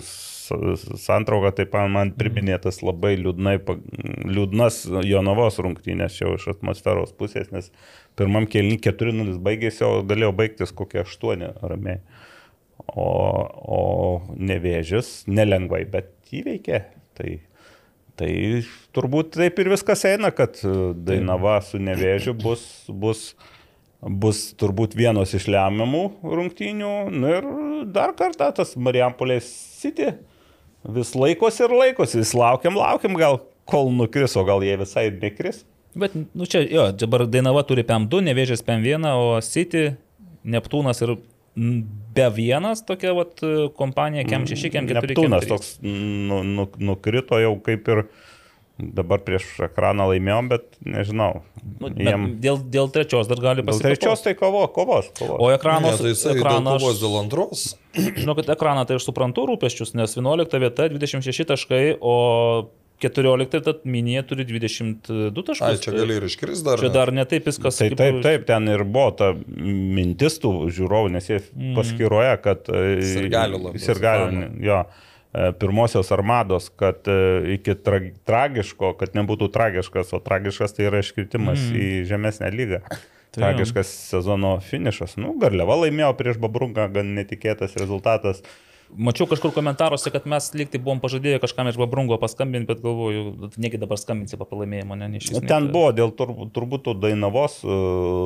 santrauką, 0.99 1.51
taip 1.55 1.73
man- 1.73 1.91
man 1.91 2.11
priminė 2.11 2.57
tas 2.61 2.81
labai 2.83 3.13
liūdnai, 3.21 3.59
liūdnas 4.25 4.81
Jonavos 5.07 5.59
rungtynės 5.63 6.17
jau 6.21 6.33
iš 6.35 6.47
atmosferos 6.55 7.13
pusės, 7.13 7.51
nes 7.53 7.69
pirmam 8.19 8.47
kelnį 8.47 8.79
4-0 8.83 9.37
baigėsi, 9.39 9.83
o 9.87 10.01
galėjo 10.03 10.33
baigtis 10.35 10.71
kokie 10.75 11.03
8 11.05 11.53
ramiai. 11.61 11.99
O, 12.89 13.07
o 13.77 13.81
nevėžis 14.35 15.23
nelengvai, 15.29 15.83
bet 15.89 16.11
įveikė. 16.33 16.81
Tai, 17.17 17.29
tai 18.19 18.31
turbūt 18.95 19.35
taip 19.37 19.61
ir 19.61 19.71
viskas 19.71 20.03
eina, 20.09 20.31
kad 20.35 20.59
e, 20.65 20.91
Dainava 20.97 21.59
su 21.65 21.79
nevėžiu 21.81 22.33
bus, 22.39 22.63
bus, 22.89 23.23
bus 24.01 24.43
turbūt 24.59 24.97
vienos 24.97 25.35
iš 25.37 25.47
lemiamų 25.51 26.03
rungtynių. 26.23 26.93
Nu 27.13 27.31
ir 27.37 27.49
dar 27.93 28.15
kartą 28.17 28.51
tas 28.57 28.75
Marijampolės 28.75 29.47
City 29.81 30.13
vis 30.81 31.13
laikosi 31.15 31.65
ir 31.67 31.75
laikosi, 31.77 32.21
vis 32.21 32.33
laukiam, 32.37 32.77
laukiam, 32.79 33.15
gal 33.19 33.43
kol 33.69 33.91
nukris, 33.93 34.35
o 34.35 34.45
gal 34.47 34.63
jie 34.65 34.75
visai 34.81 35.07
ir 35.11 35.19
nekris. 35.21 35.63
Bet, 35.93 36.13
nu 36.15 36.47
čia, 36.47 36.63
jo, 36.71 36.87
dabar 36.95 37.25
Dainava 37.27 37.63
turi 37.67 37.83
PM2, 37.87 38.23
Nevėžės 38.29 38.63
PM1, 38.63 39.05
o 39.11 39.35
City, 39.43 39.91
Neptūnas 40.47 41.03
ir 41.03 41.17
be 41.55 42.27
vienas 42.35 42.85
tokia 42.87 43.13
vat, 43.17 43.41
kompanija, 43.77 44.23
KM6, 44.27 44.71
KM4. 44.71 45.01
Neptūnas 45.01 45.47
toks 45.49 45.71
nu, 45.83 46.41
nu, 46.47 46.67
nukrito 46.79 47.39
jau 47.41 47.55
kaip 47.63 47.89
ir 47.91 48.05
dabar 48.81 49.21
prieš 49.21 49.45
ekraną 49.67 50.07
laimėjom, 50.09 50.47
bet 50.49 50.63
nežinau. 50.87 51.43
Nu, 51.77 51.91
Jiem, 51.91 52.23
bet 52.25 52.39
dėl, 52.41 52.57
dėl 52.73 52.89
trečios 52.93 53.29
dar 53.29 53.41
gali 53.43 53.65
pasiekti. 53.65 53.91
trečios 53.91 54.23
tai 54.25 54.33
kovo, 54.39 54.63
kovos. 54.73 55.11
kovos. 55.17 55.37
O 55.37 55.51
ekranas, 55.53 56.01
Ne, 56.01 56.15
tai 56.17 56.33
ekraną, 56.39 56.77
kovos 56.79 57.01
dėl 57.03 57.19
antros. 57.19 57.65
žinokit, 58.21 58.49
ekraną 58.55 58.87
tai 58.89 58.97
aš 58.97 59.05
suprantu 59.09 59.45
rūpeščius, 59.51 59.93
nes 59.99 60.17
11 60.17 60.57
vieta 60.63 60.89
26 60.89 61.45
taškai, 61.51 61.83
o 62.01 62.15
14 63.01 63.61
tad 63.65 63.83
minėje 63.89 64.23
turi 64.29 64.45
22 64.47 65.43
taškus. 65.47 65.61
Ai, 65.67 65.77
čia 65.81 65.93
gali 65.95 66.17
ir 66.19 66.25
iškris 66.29 66.63
dar. 66.65 66.79
Čia 66.81 66.91
dar 66.93 67.11
ne 67.15 67.25
taip 67.29 67.47
viskas. 67.49 67.77
Tai 67.81 67.89
kaip- 67.91 67.97
taip, 67.99 68.19
taip, 68.25 68.45
ten 68.49 68.67
ir 68.71 68.83
buvo 68.85 69.11
ta 69.17 69.31
mintis 69.57 70.37
tų 70.43 70.51
žiūrovų, 70.73 71.11
nes 71.17 71.29
jie 71.29 71.39
Mhm. 71.41 71.75
paskyroja, 71.77 72.35
kad... 72.41 72.69
e, 72.69 73.01
Sirgalių 73.01 73.61
labai. 73.65 73.79
Sirgalių, 73.81 74.43
jo. 74.63 74.79
e, 75.33 75.51
Pirmosios 75.61 76.11
armados, 76.11 76.69
kad 76.75 77.07
e, 77.07 77.55
iki 77.57 77.75
tra 77.75 77.99
tragiško, 78.27 78.93
kad 78.99 79.13
nebūtų 79.17 79.51
tragiškas, 79.51 80.13
o 80.13 80.19
tragiškas 80.19 80.73
tai 80.77 80.89
yra 80.89 80.99
iškritimas 81.03 81.59
mm. 81.59 81.77
į 81.79 81.87
žemesnę 82.09 82.51
lygą. 82.51 82.81
Tai 83.31 83.45
Tragiškas 83.45 83.87
sezono 84.11 84.57
finišas. 84.59 85.13
Nu, 85.15 85.31
Garliava 85.39 85.77
laimėjo 85.85 86.09
prieš 86.19 86.35
Babrunką, 86.43 86.89
gan 86.91 87.13
netikėtas 87.15 87.77
rezultatas. 87.79 88.41
Mačiau 88.97 89.27
kažkur 89.29 89.53
komentaruose, 89.55 90.11
kad 90.11 90.25
mes 90.29 90.49
lyg 90.57 90.71
tai 90.73 90.81
buvom 90.83 90.99
pažadėję 91.03 91.39
kažkam 91.43 91.69
iš 91.71 91.79
Babrungo 91.79 92.17
paskambinti, 92.21 92.67
bet 92.71 92.81
galvoju, 92.83 93.51
negi 93.61 93.79
dabar 93.81 93.99
skambinsi 94.01 94.39
po 94.39 94.47
pralaimėjimo, 94.49 94.97
ne, 94.99 95.07
ne 95.13 95.21
šis. 95.23 95.37
Nu, 95.37 95.45
ten 95.47 95.69
buvo 95.71 95.93
dėl 95.95 96.11
tur, 96.17 96.33
turbūt 96.55 96.87
tų 96.87 96.97
Dainavos 96.99 97.61
e, 97.63 97.79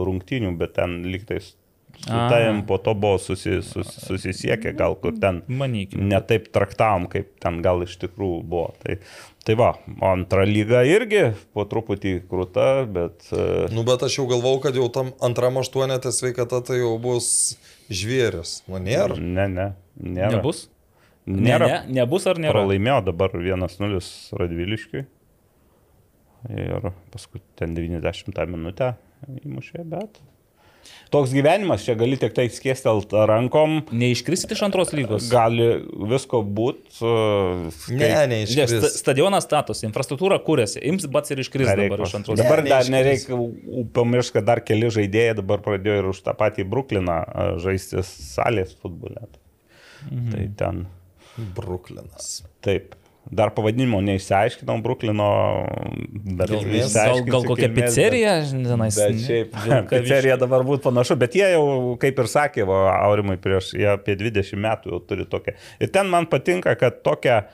rungtynių, 0.09 0.55
bet 0.59 0.75
ten 0.79 1.03
lygtais 1.11 1.53
su 1.95 2.09
tavim 2.29 2.65
po 2.67 2.77
to 2.77 2.93
buvo 2.93 3.17
susi, 3.17 3.61
sus, 3.63 3.87
susisiekę, 4.07 4.73
gal 4.73 4.95
kur 4.99 5.15
ten 5.21 5.41
Manykim. 5.47 6.07
ne 6.09 6.19
taip 6.21 6.49
traktavom, 6.53 7.07
kaip 7.11 7.31
ten 7.41 7.61
gal 7.65 7.85
iš 7.85 7.97
tikrųjų 8.01 8.41
buvo. 8.43 8.73
Tai, 8.83 8.97
tai 9.47 9.55
va, 9.59 9.71
antra 10.03 10.45
lyga 10.49 10.83
irgi 10.87 11.31
po 11.55 11.65
truputį 11.69 12.17
krūta, 12.29 12.67
bet... 12.89 13.29
e, 13.31 13.71
Nu, 13.73 13.85
bet 13.87 14.03
aš 14.05 14.19
jau 14.19 14.27
galvau, 14.29 14.57
kad 14.63 14.77
jau 14.77 14.89
tam 14.93 15.13
antram 15.23 15.61
aštuonetė 15.61 16.13
sveikata 16.15 16.61
tai 16.65 16.81
jau 16.81 16.95
bus 17.01 17.55
žvėris. 17.89 18.59
Nu, 18.69 18.81
nėra. 18.81 19.17
Ne, 19.19 19.47
ne, 19.49 19.71
nėra. 19.99 20.35
Nebus? 20.37 20.65
Nėra. 21.25 21.65
Ne, 21.67 21.79
ne, 21.87 21.99
nebus 22.01 22.27
ar 22.29 22.37
nėra? 22.41 22.53
Pralaimėjo 22.59 22.99
dabar 23.07 23.33
1-0 23.33 24.01
Radviliškiui. 24.41 25.05
Ir 26.53 26.91
paskui 27.09 27.41
ten 27.57 27.73
90 27.77 28.45
minutę 28.53 28.93
įmušė, 29.41 29.85
bet... 29.89 30.21
Toks 31.09 31.31
gyvenimas, 31.33 31.81
čia 31.81 31.95
gali 31.97 32.13
tik 32.21 32.35
tai 32.37 32.43
skėstelt 32.53 33.09
rankom, 33.25 33.79
Neiškrisit 33.89 34.51
iš 34.53 34.59
antros 34.67 34.91
lygos? 34.93 35.25
gali 35.31 35.79
visko 36.11 36.43
būti. 36.45 36.99
Ne, 37.89 38.05
Ne, 38.05 38.27
neiškris. 38.29 38.75
sta 38.75 38.91
stadionas 38.93 39.47
statosi, 39.47 39.87
infrastruktūra 39.89 40.37
kūrėsi, 40.45 40.83
ims 40.85 41.07
bats 41.09 41.33
ir 41.33 41.41
iškris 41.41 41.71
dabar 41.71 42.03
iš 42.05 42.13
antros 42.19 42.37
Dabar 42.37 42.61
Ne, 42.61 42.69
dar 42.69 42.91
nereikia 42.93 43.39
pamiršti, 43.97 44.35
kad 44.37 44.45
dar 44.51 44.61
keli 44.61 44.91
žaidėjai 44.93 45.39
dabar 45.41 45.65
pradėjo 45.65 45.97
ir 46.03 46.11
už 46.11 46.21
tą 46.27 46.35
patį 46.37 46.67
Brukliną 46.69 47.17
a, 47.25 47.47
žaisti 47.65 48.05
salės 48.05 48.77
futbolę. 48.77 49.25
Mhm. 50.11 50.29
Tai 50.31 50.45
ten 50.59 50.85
Bruklinas. 51.55 52.43
taip. 52.61 52.95
Dar 53.25 53.49
pavadinimo 53.49 53.97
neišsiaiškinom 54.05 54.83
Bruklino, 54.85 55.27
bet. 56.13 56.51
Gal, 56.51 56.59
išsiaiškinsiu 56.61 57.31
gal 57.31 57.47
kokia 57.47 57.69
kilmės, 57.71 57.95
pizzerija, 57.95 58.33
tenais. 58.53 58.99
Bet 59.01 59.23
šiaip 59.23 59.55
pizzerija 59.89 60.35
dabar 60.37 60.61
būtų 60.67 60.85
panašu, 60.85 61.17
bet 61.17 61.33
jie 61.33 61.47
jau, 61.55 61.63
kaip 62.01 62.21
ir 62.21 62.29
sakė, 62.29 62.67
va, 62.69 62.83
Aurimai 62.99 63.39
prieš, 63.41 63.71
jie 63.73 63.87
apie 63.95 64.13
20 64.19 64.61
metų 64.67 64.93
jau 64.93 64.99
turi 65.09 65.25
tokią. 65.31 65.55
Ir 65.81 65.89
ten 65.95 66.11
man 66.13 66.29
patinka, 66.29 66.75
kad 66.77 67.01
tokia, 67.01 67.47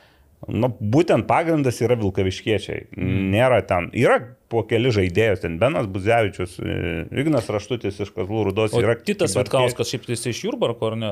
nu, 0.49 0.69
būtent 0.69 1.27
pagrindas 1.29 1.81
yra 1.83 1.97
Vilkaviškiečiai. 1.99 2.87
Nėra 2.97 3.61
ten, 3.67 3.89
yra 3.97 4.17
po 4.51 4.63
keli 4.67 4.91
žaidėjus, 4.93 5.43
ten 5.43 5.57
Benas 5.61 5.87
Buzevičius, 5.91 6.57
e, 6.59 6.77
Ignas 7.21 7.47
Raštutis 7.53 8.01
iš 8.03 8.11
Kazlų 8.15 8.47
Rudos, 8.49 8.73
O 8.75 8.81
yra 8.83 8.97
Titas 8.99 9.37
Vitkauskas, 9.37 9.91
šiaip 9.93 10.07
tai 10.07 10.17
jis 10.17 10.27
iš 10.33 10.43
Jurbarko, 10.47 10.91
ar 10.91 10.97
ne? 10.99 11.11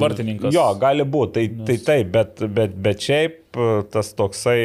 Vartininkas. 0.00 0.54
Jo, 0.54 0.70
gali 0.80 1.04
būti, 1.04 1.34
tai, 1.36 1.66
tai 1.68 1.78
taip, 1.88 2.12
bet, 2.14 2.44
bet, 2.60 2.78
bet 2.86 3.04
šiaip 3.08 3.58
e, 3.58 3.70
tas 3.92 4.14
toksai, 4.18 4.60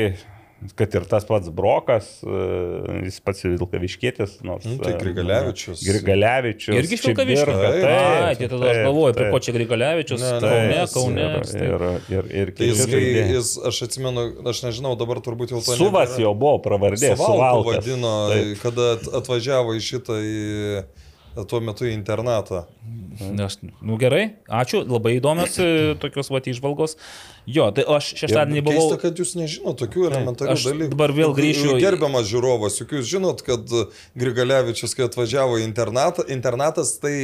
kad 0.76 0.96
ir 0.98 1.04
tas 1.06 1.26
pats 1.30 1.50
Brokas, 1.54 2.08
e, 2.26 3.04
jis 3.06 3.20
pats 3.22 3.44
Vilkaviškėtis, 3.46 4.40
nors... 4.48 4.66
Nu, 4.66 4.78
tai 4.82 4.96
e, 4.96 4.98
Grigalevičius. 5.02 5.84
Grigalevičius. 5.86 6.76
Irgi 6.80 6.98
iš 6.98 7.04
Vilkaviškio. 7.06 7.46
Čibirka, 7.46 7.72
Taip, 7.78 7.86
Ai, 8.26 8.36
tai 8.40 8.50
tada 8.52 8.72
aš 8.72 8.80
galvoju, 8.88 9.16
prie 9.20 9.28
ko 9.36 9.42
čia 9.46 9.56
Grigalevičius, 9.58 10.24
Ne, 10.26 10.32
ne, 10.34 10.42
Kaune, 10.42 10.88
Kaune. 10.94 11.28
Ir, 11.28 11.48
tai- 11.52 11.68
ir, 11.70 11.86
ir, 12.18 12.32
ir 12.42 12.54
Tai 12.58 12.70
jis, 12.72 12.84
kai, 12.90 13.04
jis, 13.36 13.52
aš 13.70 13.82
atsimenu, 13.88 14.26
aš 14.50 14.64
nežinau, 14.66 14.96
dabar 15.00 15.22
turbūt 15.26 15.54
jau 15.54 15.62
to 15.62 15.78
Suvas 15.78 16.18
jau 16.18 16.34
buvo 16.38 16.58
pravardė, 16.66 17.14
Suvalkas. 17.20 17.84
vadino, 17.84 18.16
Taip. 18.34 18.56
kada 18.66 18.90
at- 18.98 19.12
atvažiavo 19.22 19.78
į 19.78 19.84
šitą 19.92 20.18
į, 20.26 20.42
tuo 21.46 21.60
metu 21.62 21.86
į 21.86 21.94
internatą. 21.94 22.64
Aš, 23.42 23.58
nu 23.82 23.98
gerai, 23.98 24.38
ačiū, 24.46 24.84
labai 24.86 25.16
įdomios 25.18 25.58
e, 25.62 25.68
tokios 26.02 26.30
va 26.34 26.42
išvalgos. 26.46 26.96
Jo, 27.50 27.70
tai 27.74 27.86
aš 27.98 28.12
šeštadienį 28.20 28.64
buvau. 28.66 28.84
Keista, 28.84 29.00
kad 29.02 29.22
jūs 29.22 29.34
nežinote 29.40 29.86
tokių 29.86 30.08
elementarių 30.12 30.54
Aš 30.54 30.68
dalykų. 30.70 30.90
dabar 30.94 31.14
vėl 31.18 31.34
grįšiu 31.38 31.78
Gerbiamas 31.82 32.30
žiūrovas, 32.30 32.78
juk 32.82 32.94
jūs 32.98 33.10
žinot, 33.10 33.42
kad 33.48 33.66
Grigalevičius, 34.20 34.94
kai 34.98 35.08
atvažiavo 35.08 35.58
į 35.62 35.66
internatą, 35.66 36.26
internatas 36.34 36.98
tai 37.02 37.16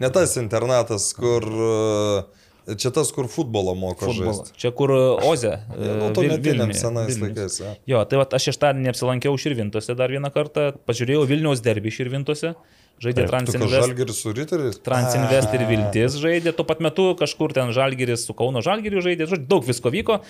ne 0.00 0.12
tas 0.12 0.36
internatas, 0.40 1.12
kur... 1.16 1.48
e, 1.48 2.40
Čia 2.76 2.90
tas, 2.94 3.08
kur 3.10 3.26
futbolą 3.26 3.72
moko 3.74 4.12
žaisti. 4.14 4.52
Čia 4.60 4.70
kur 4.76 4.92
e, 4.94 4.98
Oze. 5.26 5.54
e, 5.74 5.94
Nu, 6.00 6.10
to 6.14 6.22
netiniam 6.22 6.70
senais 6.76 7.16
laikais. 7.18 7.56
ja. 7.62 7.72
Jo, 7.88 8.02
tai 8.06 8.20
va, 8.20 8.26
aš 8.36 8.50
šeštadienį 8.50 8.92
apsilankiau 8.92 9.38
Širvintose 9.40 9.96
dar 9.98 10.12
vieną 10.12 10.30
kartą, 10.34 10.70
pažiūrėjau 10.86 11.24
Vilniaus 11.30 11.62
derbį 11.64 11.92
Širvintose, 11.96 12.52
žaidė 13.00 13.26
Transinvest. 13.28 13.74
žalgeris 13.74 14.18
su 14.22 14.32
riteriais? 14.36 14.80
Transinvest 14.84 15.54
ir 15.56 15.64
Viltis 15.68 16.16
žaidė, 16.20 16.52
tuo 16.56 16.66
pat 16.68 16.82
metu 16.84 17.10
kažkur 17.18 17.54
ten 17.56 17.72
Žalgiris 17.76 18.26
su 18.28 18.36
Kauno 18.36 18.62
Žalgiriu 18.64 19.02
žaidė, 19.04 19.28
žodžiu, 19.30 19.48
daug 19.50 19.64
visko 19.66 19.92
vyko. 19.92 20.20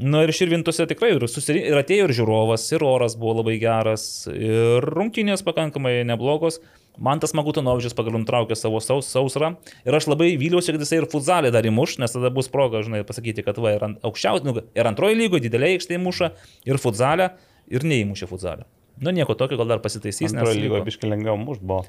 Nu 0.00 0.22
ir 0.24 0.32
Širvintose 0.34 0.88
tikrai 0.90 1.12
ir, 1.14 1.26
susiri... 1.30 1.66
ir 1.68 1.80
atėjo 1.80 2.08
ir 2.08 2.14
žiūrovas, 2.16 2.64
ir 2.72 2.86
oras 2.86 3.18
buvo 3.20 3.38
labai 3.42 3.58
geras, 3.62 4.06
ir 4.32 4.88
rungtynės 4.96 5.44
pakankamai 5.46 6.00
neblogos. 6.08 6.62
Man 6.94 7.18
tas 7.18 7.34
Magutanovičius 7.34 7.96
pagaliau 7.98 8.20
nutraukė 8.22 8.54
savo 8.54 8.78
saus, 8.78 9.08
sausrą 9.10 9.56
ir 9.82 9.96
aš 9.98 10.06
labai 10.12 10.36
vyliausi, 10.38 10.70
kad 10.76 10.84
jisai 10.84 11.00
ir 11.00 11.08
futzalį 11.10 11.50
dar 11.54 11.66
įmuš, 11.66 11.96
nes 11.98 12.14
tada 12.14 12.30
bus 12.30 12.46
proga, 12.52 12.84
žinai, 12.86 13.02
pasakyti, 13.06 13.42
kad 13.42 13.58
va, 13.58 13.74
ir, 13.74 13.82
ant, 13.82 13.98
aukščiaus, 14.06 14.46
nu, 14.46 14.54
ir 14.62 14.90
antroji 14.92 15.18
lygoje 15.18 15.48
didelė 15.48 15.72
aikštė 15.74 15.98
įmuša, 15.98 16.30
ir 16.70 16.78
futzalę, 16.78 17.32
ir 17.74 17.88
neįmušė 17.90 18.30
futzalę. 18.30 18.68
Nu, 19.00 19.10
nieko 19.14 19.34
tokio, 19.34 19.58
gal 19.60 19.72
dar 19.74 19.82
pasitaisys. 19.82 20.30
nes 20.32 20.38
Antrojo 20.38 20.60
lygo 20.60 20.84
biškai 20.86 21.10
lengviau 21.10 21.38
muš 21.40 21.58
buvo. 21.62 21.84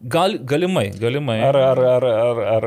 Gal, 0.00 0.38
galimai, 0.46 0.88
galimai. 0.94 1.40
Ar, 1.42 1.56
ar, 1.58 1.78
ar, 1.96 2.04
ar, 2.08 2.40
ar 2.56 2.66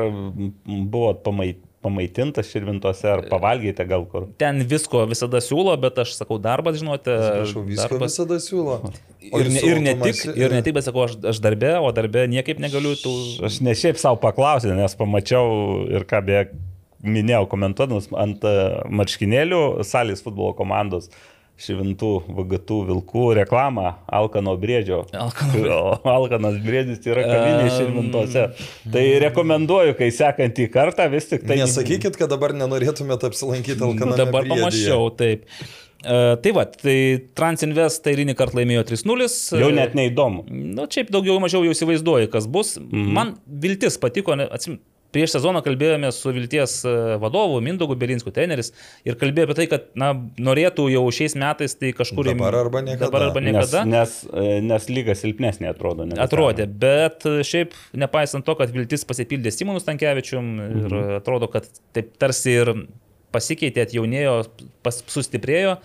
buvot 0.92 1.22
pamai, 1.24 1.54
pamaitintas 1.82 2.50
širvintose, 2.52 3.06
ar 3.08 3.22
pavalgėte 3.30 3.86
gal 3.88 4.04
kur? 4.06 4.26
Ten 4.38 4.60
visko 4.68 5.06
visada 5.10 5.40
siūlo, 5.42 5.72
bet 5.80 5.96
aš 6.04 6.12
sakau, 6.18 6.36
darbas, 6.42 6.76
žinote, 6.82 7.08
Prašau, 7.08 7.64
visko 7.66 7.88
darbas. 7.96 8.12
visada 8.12 8.38
siūlo. 8.44 8.76
O 9.32 9.40
Ir, 9.40 9.48
ne, 9.54 9.62
ir, 9.64 9.80
ne 9.82 9.94
tik, 10.02 10.20
ir 10.36 10.52
ne 10.52 10.60
tik, 10.66 10.76
bet 10.76 10.86
sakau, 10.86 11.06
aš, 11.08 11.16
aš 11.32 11.40
darbe, 11.42 11.72
o 11.80 11.88
darbe 11.96 12.26
niekaip 12.30 12.60
negaliu 12.62 12.92
tų... 13.00 13.14
Aš 13.48 13.60
ne 13.64 13.74
šiaip 13.78 13.98
savo 14.02 14.20
paklausiau, 14.22 14.76
nes 14.76 14.94
pamačiau 14.98 15.48
ir 15.88 16.04
ką 16.10 16.20
beje 16.28 16.44
minėjau 17.02 17.46
komentuodamas 17.50 18.06
ant 18.14 18.44
e, 18.46 18.54
marškinėlių 18.94 19.62
salės 19.86 20.20
futbolo 20.22 20.52
komandos 20.58 21.08
švintų 21.60 22.10
VGT 22.26 22.78
vilkų 22.88 23.26
reklamą 23.42 23.92
Alkano 24.10 24.54
briedžio. 24.60 25.02
Alkano 25.14 25.78
Alkanas 26.16 26.58
briedis 26.64 27.04
yra 27.06 27.24
kavinė 27.26 27.68
širvintose. 27.76 28.46
Tai 28.92 29.04
rekomenduoju, 29.26 29.94
kai 29.98 30.10
sekantį 30.14 30.68
kartą 30.74 31.06
vis 31.12 31.28
tik 31.30 31.46
tai... 31.46 31.60
Nesakykit, 31.62 32.18
kad 32.18 32.32
dabar 32.32 32.56
nenorėtumėte 32.56 33.30
apsilankyti 33.30 33.78
Nu, 33.82 33.92
Alkaname. 33.92 34.18
dabar 34.18 34.48
pamačiau, 34.50 35.08
taip. 35.18 35.46
Uh, 36.02 36.34
tai 36.42 36.50
va, 36.50 36.64
tai 36.66 36.96
Transinvest 37.38 38.08
eilinį 38.10 38.34
kartą 38.34 38.58
laimėjo 38.58 38.82
3-0. 38.88 39.28
Jau 39.62 39.68
net 39.70 39.92
neįdomu. 39.94 40.42
Na, 40.50 40.82
nu, 40.82 40.86
šiaip 40.90 41.12
daugiau 41.14 41.36
mažiau 41.42 41.62
jau 41.62 41.76
įsivaizduoju, 41.76 42.26
kas 42.32 42.48
bus. 42.50 42.74
Mm. 42.82 43.12
Man 43.14 43.36
viltis 43.62 44.00
patiko, 44.02 44.34
ne- 44.38 44.48
atsim, 44.50 44.80
prieš 45.12 45.34
sezoną 45.36 45.60
kalbėjome 45.64 46.08
su 46.16 46.32
Vilties 46.32 46.78
e, 46.88 46.92
vadovu 47.22 47.60
Mindogu 47.64 47.96
Belinsku, 48.00 48.32
treneris, 48.34 48.72
ir 49.08 49.18
kalbėjo 49.20 49.48
apie 49.50 49.56
tai, 49.60 49.66
kad, 49.70 49.86
na, 49.98 50.12
norėtų 50.40 50.88
jau 50.92 51.04
šiais 51.12 51.36
metais 51.38 51.76
tai 51.78 51.92
kažkur... 51.96 52.30
Dabar 52.32 52.56
arba 52.62 52.82
niekada. 52.84 53.06
Dabar 53.10 53.26
arba 53.28 53.44
Nes, 53.44 53.52
niekada. 53.52 53.84
nes, 53.88 54.16
e, 54.32 54.58
nes 54.64 54.88
lyga 54.92 55.16
silpnesnė 55.18 55.70
atrodo. 55.74 56.08
Atrodė, 56.22 56.66
bet 56.66 57.26
šiaip 57.44 57.76
nepaisant 58.00 58.46
to, 58.48 58.56
kad 58.58 58.72
viltis 58.74 59.04
pasipildė 59.08 59.52
Simonus 59.54 59.84
Tankievičium 59.88 60.52
ir 60.66 60.88
Mhm. 60.92 61.16
atrodo, 61.20 61.48
kad 61.52 61.68
taip 61.96 62.14
tarsi 62.20 62.56
ir 62.62 62.72
pasikeitė, 63.32 63.86
atjaunėjo, 63.86 64.32
pas, 64.84 64.98
sustiprėjo. 65.08 65.78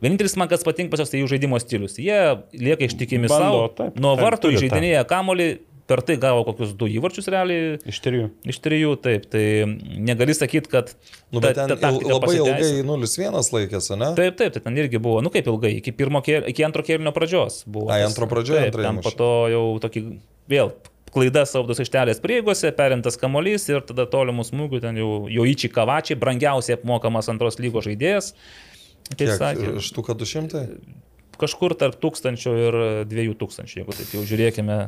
Vienintelis 0.00 0.34
man 0.40 0.48
kas 0.48 0.62
patinka 0.64 0.92
pas 0.94 1.00
juos, 1.02 1.10
tai 1.12 1.20
jų 1.20 1.28
žaidimo 1.28 1.58
stilius. 1.60 1.98
Jie 2.00 2.16
lieka 2.56 2.86
ištikimi 2.88 3.28
Bando, 3.28 3.44
savo, 3.44 3.62
taip, 3.76 3.98
nuo 4.00 4.14
taip, 4.16 4.24
vartų 4.24 4.52
žaidinėja 4.56 5.02
kamolį, 5.08 5.48
per 5.90 6.02
tai 6.06 6.16
gavo 6.22 6.44
kokius 6.46 6.76
du 6.78 6.86
įvarčius 6.90 7.26
realiai. 7.32 7.78
Iš 7.90 7.98
trijų. 8.04 8.28
Iš 8.52 8.60
trijų, 8.62 8.92
taip, 9.02 9.26
tai 9.32 9.42
negali 9.98 10.36
sakyti, 10.36 10.70
kad... 10.70 10.92
Nu, 11.34 11.42
bet 11.42 11.58
ta- 11.58 11.66
ten 11.70 11.80
ta 11.82 11.90
labai 11.96 12.20
pasiteisino. 12.28 12.78
ilgai 12.84 13.32
0-1 13.34 13.50
laikėsi, 13.56 13.96
ne? 13.98 14.12
Taip, 14.18 14.38
taip, 14.38 14.54
tai 14.54 14.62
ten 14.68 14.78
irgi 14.78 15.02
buvo, 15.02 15.18
nu 15.26 15.32
kaip 15.34 15.50
ilgai, 15.50 15.72
iki, 15.80 15.94
pirmo, 15.98 16.22
kėl- 16.26 16.46
iki 16.52 16.66
antro 16.66 16.86
kėlinio 16.86 17.12
pradžios 17.16 17.64
buvo. 17.66 17.90
Ai, 17.90 18.04
antro 18.06 18.30
pradžioje 18.30 18.68
taip, 18.68 18.72
antrąjį 18.78 18.88
ten 18.88 19.02
po 19.08 19.14
to 19.18 19.30
jau 19.50 19.64
tokį 19.82 20.04
vėl 20.54 20.72
klaida 21.10 21.42
saudos 21.48 21.82
aikštelės 21.82 22.22
prieigose, 22.22 22.70
perimtas 22.78 23.18
kamolys 23.18 23.66
ir 23.72 23.82
tada 23.86 24.06
tolimų 24.10 24.46
smūgių 24.46 24.80
ten 24.84 24.98
jau 25.00 25.10
Joičiai 25.26 25.72
Kavačiai, 25.74 26.18
brangiausiai 26.20 26.78
apmokamas 26.78 27.30
antros 27.32 27.58
lygos 27.58 27.88
žaidėjas. 27.88 28.30
Kaip 29.10 29.32
sakė, 29.40 29.72
Štuka 29.82 30.14
200? 30.14 30.68
kažkur 31.40 31.74
tarp 31.78 31.96
tūkstančio 32.02 32.52
ir 32.58 32.78
dviejų 33.08 33.36
tūkstančių, 33.40 33.80
jeigu 33.80 33.96
taip 33.96 34.14
jau 34.16 34.24
žiūrėkime. 34.28 34.78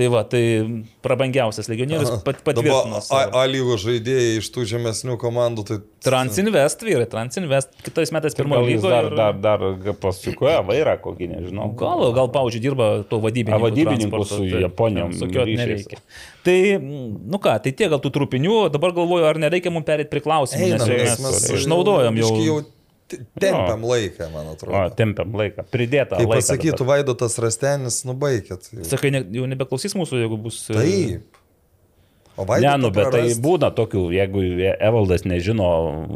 Tai 0.00 0.06
va, 0.08 0.22
tai 0.24 0.42
prabangiausias 1.04 1.66
legionierius 1.68 2.22
pat, 2.24 2.38
patvirtino. 2.46 3.02
A, 3.12 3.42
lygos 3.50 3.82
žaidėjai 3.84 4.38
iš 4.38 4.48
tų 4.54 4.64
žemesnių 4.70 5.18
komandų, 5.20 5.64
tai... 5.68 5.76
Transinvest 6.06 6.80
vyrai, 6.86 7.04
Transinvest, 7.12 7.74
kitais 7.84 8.08
metais 8.16 8.32
Gal 8.32 8.40
pirmojo 8.40 8.64
lygoje. 8.64 8.94
dar, 8.94 9.10
ir- 9.10 9.18
dar, 9.18 9.60
dar 9.84 9.98
pasukoja 10.00 10.62
vairą 10.64 10.96
kokį, 11.04 11.28
nežinau. 11.34 11.68
Gal, 11.76 12.06
gal 12.16 12.32
pavyzdžiui, 12.32 12.64
dirba 12.64 12.88
tuo 13.10 13.20
vadybininku. 13.26 13.66
Vadybininku 13.66 14.24
su 14.24 14.40
taip, 14.40 14.56
Japonijom 14.64 15.12
ryšiais. 15.12 15.60
nereikia. 15.60 16.00
Tai, 16.48 16.58
nu 16.80 17.44
ką, 17.44 17.58
tai 17.60 17.76
tiek 17.76 17.92
gal 17.92 18.00
tų 18.00 18.14
trupinių, 18.16 18.58
dabar 18.72 18.96
galvoju, 18.96 19.28
ar 19.28 19.42
nereikia 19.44 19.74
mums 19.74 19.84
perėti 19.90 20.08
prie 20.14 20.24
klausimų, 20.24 20.72
nes 20.78 20.88
mes 20.88 21.24
mes 21.26 21.48
išnaudojom 21.60 22.24
jau. 22.24 22.36
jau 22.48 22.60
te- 23.10 23.18
tempiam 23.42 23.82
laiką, 23.90 24.28
man 24.32 24.46
O, 24.50 24.54
atrodo. 24.56 24.82
tempiam 24.98 25.34
laiką. 25.40 25.64
Pridėta. 25.72 26.16
Kaip 26.20 26.30
laiką 26.30 26.40
pasakytų 26.44 26.78
dabar. 26.78 26.90
Vaidotas 26.94 27.36
Rastenis, 27.42 28.00
nubaikit. 28.08 28.70
Sakai, 28.88 29.10
ne, 29.14 29.24
jau 29.36 29.48
nebeklausys 29.50 29.96
mūsų, 29.98 30.22
jeigu 30.24 30.38
bus... 30.46 30.62
e, 30.70 30.78
Taip. 30.78 31.36
O 32.40 32.44
Ne, 32.44 32.46
Vaidotą 32.48 32.78
nu, 32.80 32.88
bet 32.94 33.10
tai 33.12 33.20
prarast- 33.26 33.40
būna 33.44 33.68
tokių, 33.76 34.02
jeigu 34.14 34.42
Evaldas 34.80 35.26
nežino 35.28 35.66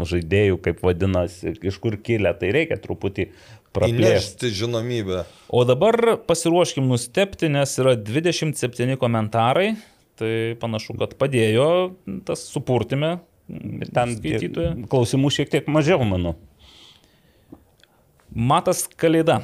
žaidėjų, 0.09 0.61
kaip 0.65 0.79
vadinasi, 0.87 1.53
iš 1.69 1.77
kur 1.83 1.99
kilę, 2.01 2.31
tai 2.41 2.53
reikia 2.55 2.79
truputį 2.81 3.27
praplėsti. 3.75 4.47
Įnešti 4.47 4.53
žinomybę. 4.63 5.25
O 5.53 5.65
dabar 5.69 5.99
pasiruoškim 6.25 6.87
nustepti, 6.89 7.51
nes 7.53 7.75
yra 7.83 7.93
27 7.99 8.97
komentarai. 8.97 9.75
Tai 10.17 10.31
panašu, 10.63 10.95
kad 11.03 11.17
padėjo 11.19 11.67
tas 12.25 12.47
supurtime. 12.47 13.17
Ten 13.93 14.15
klausimų 14.89 15.29
šiek 15.35 15.51
tiek 15.53 15.67
mažiau, 15.69 15.99
manau. 16.09 16.37
Matas 18.35 18.89
Kalėda. 18.99 19.39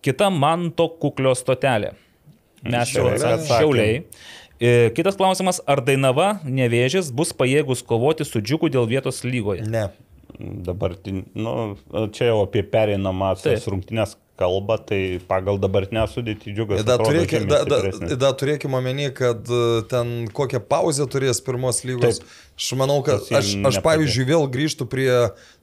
Kita 0.00 0.30
manto 0.32 0.86
kuklio 1.00 1.34
stotelė. 1.36 1.92
Mes 2.64 2.92
jau 2.96 3.10
Šiauliai. 3.44 3.98
E, 4.60 4.70
Kitas 4.96 5.16
klausimas, 5.20 5.60
ar 5.68 5.82
Dainava 5.84 6.38
nevėžės 6.44 7.10
bus 7.16 7.34
pajėgus 7.36 7.84
kovoti 7.84 8.24
su 8.24 8.40
džiugu 8.40 8.72
dėl 8.72 8.88
vietos 8.88 9.22
lygoje? 9.28 9.66
Ne. 9.68 9.90
Dabar, 10.40 10.94
nu, 11.36 11.54
čia 12.16 12.30
jau 12.30 12.38
apie 12.46 12.62
pereinamąsias 12.64 13.66
rungtynės 13.68 14.16
kalba, 14.40 14.78
tai 14.80 15.20
pagal 15.28 15.60
dabartinę 15.60 16.06
sudėtį 16.08 16.54
džiugas. 16.56 16.84
Dar 16.88 17.02
turėkime, 17.04 17.48
da, 17.50 17.60
da, 17.68 17.80
da, 18.16 18.30
turėkime 18.40 18.78
omeny, 18.80 19.10
kad 19.16 19.48
e, 19.52 19.82
ten 19.90 20.30
kokią 20.36 20.62
pauzę 20.70 21.06
turės 21.12 21.42
pirmos 21.44 21.82
lygos. 21.84 22.22
Taip. 22.22 22.38
Aš 22.60 22.70
manau, 22.76 22.98
kad 23.04 23.24
aš, 23.32 23.54
aš 23.70 23.78
pavyzdžiui 23.84 24.26
vėl 24.28 24.42
grįžtų 24.52 24.84
prie 24.92 25.08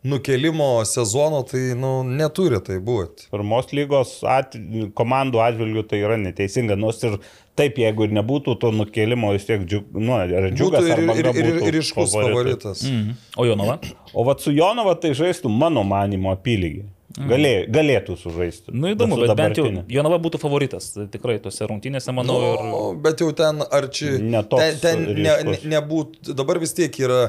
nukelimo 0.08 0.70
sezono, 0.90 1.44
tai 1.46 1.76
nu, 1.78 2.00
neturi 2.02 2.58
tai 2.66 2.80
būti. 2.82 3.28
Pirmos 3.34 3.70
lygos 3.78 4.16
at, 4.26 4.58
komandų 4.98 5.44
atžvilgių 5.46 5.84
tai 5.92 6.02
yra 6.02 6.18
neteisinga, 6.22 6.78
nors 6.80 7.04
ir 7.06 7.20
taip, 7.58 7.78
jeigu 7.82 8.08
ir 8.08 8.18
nebūtų 8.18 8.58
to 8.62 8.74
nukelimo, 8.74 9.30
vis 9.36 9.46
tiek 9.46 9.66
džiug, 9.70 9.94
nu, 9.94 10.18
džiugas 10.50 10.90
ir, 10.90 11.06
ir, 11.06 11.22
ir, 11.22 11.32
ir, 11.44 11.64
ir 11.70 11.80
iškus 11.84 12.18
favoritas. 12.18 12.82
Mhm. 12.86 13.18
O 13.38 13.46
Jonava? 13.46 13.80
O 14.14 14.26
vat 14.26 14.42
su 14.42 14.54
Jonava 14.58 14.98
tai 14.98 15.14
žaistų 15.18 15.54
mano 15.54 15.86
manimo 15.86 16.34
apylygiai. 16.34 16.90
Galė, 17.18 17.52
galėtų 17.74 18.14
sužaisti. 18.20 18.72
Nu 18.78 18.92
įdomu, 18.94 19.18
bet 19.24 19.34
bent 19.40 19.58
jau. 19.58 19.66
Jonava 19.90 20.20
būtų 20.22 20.38
favoritas. 20.42 20.92
Tai 20.94 21.08
Tikrai 21.10 21.40
tose 21.42 21.66
rungtynėse, 21.70 22.14
manau, 22.14 22.38
ir... 22.46 22.64
Nu, 22.70 22.82
bet 23.02 23.24
jau 23.24 23.32
ten 23.38 23.64
ar 23.66 23.88
čia... 23.94 24.18
Ne 24.22 24.44
toks 24.46 24.82
ten, 24.84 25.06
ten 25.06 25.06
ne, 25.16 25.24
ne, 25.26 25.38
ryškus. 25.48 25.70
nebūt, 25.72 26.18
dabar 26.38 26.60
vis 26.62 26.76
tiek 26.78 26.94
yra, 27.02 27.22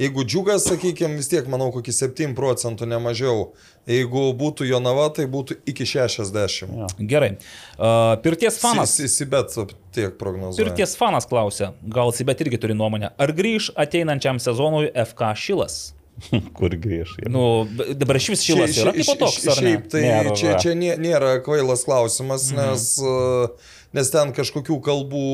jeigu 0.00 0.24
džiugas, 0.24 0.64
sakykime, 0.70 1.18
vis 1.20 1.28
tiek, 1.28 1.48
manau, 1.52 1.68
kokį 1.74 1.92
7 1.92 2.32
procentų 2.38 2.88
nemažiau. 2.88 3.50
Jeigu 3.90 4.22
būtų 4.40 4.64
Jonava, 4.70 5.10
tai 5.12 5.26
būtų 5.28 5.58
iki 5.68 5.84
60. 5.92 6.64
Jo. 6.64 6.88
Gerai. 7.04 7.34
Uh, 7.76 8.14
pirties 8.24 8.56
fanas. 8.62 8.96
Sibet 9.12 9.52
tiek 9.92 10.16
prognozuoja. 10.20 10.70
Pirties 10.70 10.96
fanas 10.96 11.28
klausia, 11.28 11.74
gal 11.84 12.16
Sibet 12.16 12.40
irgi 12.46 12.62
turi 12.64 12.78
nuomonę, 12.78 13.12
ar 13.20 13.34
grįž 13.36 13.74
ateinančiam 13.76 14.40
sezonui 14.40 14.88
FK 15.04 15.34
Šilas? 15.36 15.82
Kur 16.56 16.70
grįžai? 16.78 17.26
Nu, 17.32 17.64
b- 17.66 17.94
dabar 17.98 18.16
iš 18.20 18.28
vis 18.34 18.44
Šilas 18.46 18.76
yra 18.80 18.92
kaip 18.94 19.18
toks? 19.18 19.40
Šiaip 19.58 19.88
tai 19.92 20.02
Nėra. 20.06 20.34
čia, 20.38 20.54
čia 20.62 20.74
nė- 20.78 20.96
nėra 21.02 21.36
kvailas 21.44 21.82
klausimas, 21.88 22.48
Mhm. 22.52 22.60
nes, 22.60 22.86
uh, 23.02 23.72
nes 23.94 24.10
ten 24.14 24.32
kažkokių 24.34 24.78
kalbų 24.82 25.24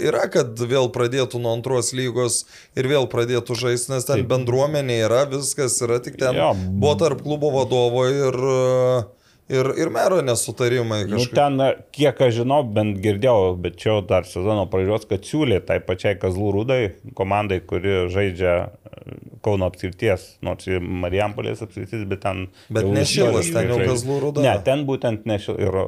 yra, 0.00 0.26
kad 0.32 0.56
vėl 0.58 0.90
pradėtų 0.92 1.40
nuo 1.40 1.52
antros 1.56 1.92
lygos 1.96 2.44
ir 2.76 2.84
vėl 2.88 3.06
pradėtų 3.08 3.56
žaisti, 3.66 3.92
nes 3.94 4.04
ten 4.08 4.24
bendruomenė 4.28 4.98
yra, 5.06 5.22
viskas 5.30 5.76
yra, 5.84 6.00
tik 6.00 6.16
ten 6.20 6.34
Jo. 6.40 6.54
buvo 6.56 6.96
tarp 7.00 7.22
klubo 7.22 7.52
vadovo 7.54 8.04
ir, 8.08 8.34
uh, 8.40 9.04
ir, 9.50 9.66
ir 9.76 9.90
mero 9.90 10.20
nesutarimai. 10.22 11.04
Nu, 11.08 11.16
kažkokie. 11.18 11.34
ten, 11.34 11.84
kiek 11.92 12.20
aš 12.22 12.34
žinau, 12.42 12.62
bent 12.64 13.00
girdėjau, 13.02 13.56
bet 13.60 13.76
čia 13.76 13.90
jau 13.92 14.00
dar 14.06 14.22
sezono 14.24 14.64
pradžios, 14.70 15.04
kad 15.10 15.20
siūlė 15.26 15.60
tai 15.66 15.80
pačiai 15.84 16.16
Kazlų 16.20 16.52
Rūdai, 16.56 16.82
komandai, 17.18 17.60
kuri 17.66 18.06
žaidžia 18.08 18.70
e, 18.70 18.79
Kauno 19.40 19.68
apskirties, 19.70 20.24
nors 20.44 20.66
ir 20.68 20.80
Marijampolės 20.82 21.62
apskirtis, 21.64 22.02
bet 22.10 22.20
ten... 22.24 22.42
Bet 22.68 22.84
ne 22.90 23.04
Šilas, 23.08 23.48
ten 23.54 23.70
jau. 23.70 23.78
Kazlų 23.86 24.16
Rūda. 24.24 24.42
Ne, 24.44 24.54
ten 24.66 24.82
būtent 24.88 25.24
ne 25.30 25.38
Šilas 25.40 25.60
ir 25.62 25.78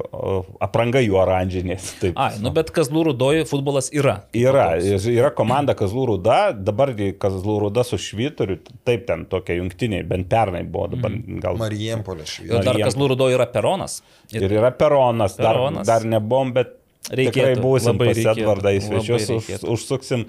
apranga 0.63 1.01
jų 1.03 1.17
oranžinės. 1.21 1.89
Taip. 2.01 2.17
Ai, 2.17 2.31
nu 2.43 2.51
bet 2.55 2.71
Kazlų 2.73 3.03
Rudoji 3.11 3.45
futbolas 3.49 3.89
yra. 3.93 4.15
Yra, 4.37 4.67
ir 4.81 5.03
yra 5.13 5.29
komanda 5.35 5.75
Kazlų 5.77 6.05
Rūda, 6.13 6.39
dabar 6.57 6.93
Kazlų 6.97 7.57
Rūda 7.67 7.85
su 7.87 7.99
Švitoriu, 8.01 8.59
taip 8.87 9.05
ten 9.09 9.25
tokie 9.31 9.59
jungtiniai, 9.59 10.05
bent 10.07 10.29
pernai 10.31 10.63
buvo, 10.65 10.89
dabar 10.95 11.11
Mhm. 11.13 11.41
gal... 11.43 11.59
Marijampolė 11.61 12.23
Ir 12.25 12.31
švietė. 12.31 12.63
dar 12.65 12.79
Kazlų 12.87 13.11
Rudoji 13.13 13.35
yra 13.37 13.45
Peronas. 13.53 13.99
Ir 14.33 14.47
yra 14.49 14.71
Peronas, 14.71 15.35
dar, 15.37 15.53
Peronas. 15.53 15.85
dar 15.87 16.07
nebuvom, 16.07 16.53
bet 16.55 16.79
Reikėtų, 17.11 17.33
tikrai 17.35 17.55
būsim 17.59 17.97
labai 17.97 18.13
pas 18.13 18.19
Edvardą 18.31 18.71
į 18.71 18.81
svečius, 18.85 19.63
užsuksim. 19.67 20.21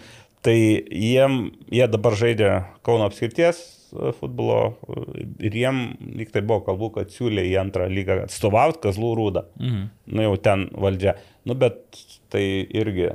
Tai 0.45 0.57
jiem, 0.57 1.39
jie 1.73 1.87
dabar 1.89 2.17
žaidžia 2.21 2.51
Kauno 2.85 3.07
apskirties 3.09 3.61
e, 3.97 4.11
futbolo 4.19 4.75
e, 4.93 5.25
ir 5.49 5.55
jiem 5.57 5.79
lyg 6.19 6.33
tai 6.35 6.43
buvo 6.45 6.61
kalbų, 6.67 6.91
kad 6.99 7.15
siūlė 7.15 7.47
į 7.49 7.55
antrą 7.63 7.87
lygą 7.89 8.19
atstovauti 8.27 8.83
Kazlų 8.85 9.15
rūdą. 9.21 9.47
Mhm. 9.61 9.87
Nu 10.15 10.27
jau 10.29 10.35
ten 10.45 10.67
valdžia. 10.77 11.15
Nu 11.49 11.57
bet 11.61 11.81
tai 12.33 12.43
irgi 12.73 13.07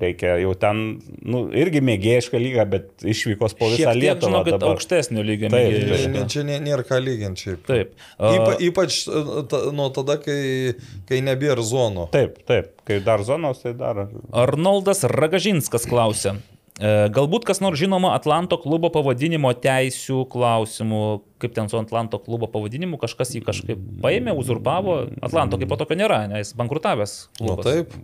reikia 0.00 0.34
jau 0.42 0.52
ten, 0.60 0.80
nu 1.24 1.42
irgi 1.56 1.80
mėgėjiška 1.84 2.38
lyga, 2.40 2.64
bet 2.68 3.04
išvykos 3.08 3.56
po 3.58 3.68
visą 3.72 3.92
Lietuvą. 3.96 4.28
žinokit, 4.28 4.54
dabar. 4.56 4.74
aukštesnio 4.76 5.24
lygio. 5.24 5.48
Ne, 5.52 6.24
čia 6.30 6.44
nė- 6.46 6.60
nėra 6.62 6.84
ką 6.88 7.00
lyginti 7.02 7.46
šiaip. 7.48 7.64
Taip. 7.68 7.92
Ypa, 8.20 8.54
ypač 8.68 8.98
e, 9.08 9.24
ta, 9.50 9.62
nuo 9.76 9.88
tada, 9.96 10.16
kai, 10.24 10.72
kai 11.08 11.20
nebėra 11.24 11.64
zonų. 11.64 12.08
Taip, 12.14 12.40
taip, 12.48 12.72
kai 12.88 13.00
dar 13.04 13.24
zonos, 13.28 13.60
tai 13.64 13.72
dar. 13.76 14.06
Arnoldas 14.44 15.04
Ragažinskas 15.08 15.88
klausė. 15.88 16.36
E, 16.78 16.92
Galbūt 17.12 17.44
kas 17.48 17.60
nors 17.64 17.80
žinoma 17.80 18.14
Atlanto 18.16 18.58
klubo 18.62 18.92
pavadinimo 18.94 19.52
teisių 19.58 20.22
klausimų, 20.32 21.02
kaip 21.42 21.54
ten 21.58 21.68
su 21.72 21.80
Atlanto 21.80 22.20
klubo 22.22 22.48
pavadinimu, 22.52 23.00
kažkas 23.02 23.34
jį 23.36 23.44
kažkaip 23.48 23.84
paėmė, 24.04 24.36
uzurpavo. 24.38 25.02
Atlanto 25.24 25.60
kaip 25.60 25.72
po 25.72 25.80
tokio 25.80 25.98
nėra, 25.98 26.24
nes 26.30 26.46
jis 26.46 26.58
bankrutavęs. 26.58 27.16
Nu 27.40 27.52
klubas. 27.52 27.68
taip. 27.68 27.96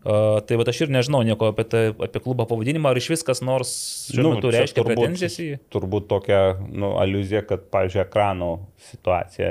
Uh, 0.00 0.38
tai 0.48 0.56
va 0.56 0.64
aš 0.64 0.78
ir 0.86 0.92
nežinau 0.94 1.18
nieko 1.28 1.50
apie, 1.52 1.64
tai, 1.68 1.80
apie 1.92 2.22
klubo 2.24 2.46
pavadinimą, 2.48 2.88
ar 2.88 2.96
iš 2.96 3.10
vis 3.12 3.24
kas 3.26 3.42
nors 3.44 3.72
šiuo 4.08 4.22
nu, 4.24 4.30
metu 4.38 4.52
reiškia 4.54 4.84
pretenzijas 4.86 5.34
į 5.36 5.48
jį. 5.48 5.58
Turbūt 5.74 6.06
tokia 6.08 6.38
nu, 6.56 6.94
aluzija, 7.02 7.42
kad, 7.44 7.66
pavyzdžiui, 7.68 8.00
ekrano 8.06 8.48
situacija 8.86 9.50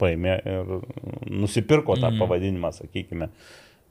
paėmė 0.00 0.38
ir 0.40 0.72
nusipirko 1.28 1.98
tą 2.00 2.14
mm. 2.14 2.22
pavadinimą, 2.22 2.72
sakykime. 2.78 3.28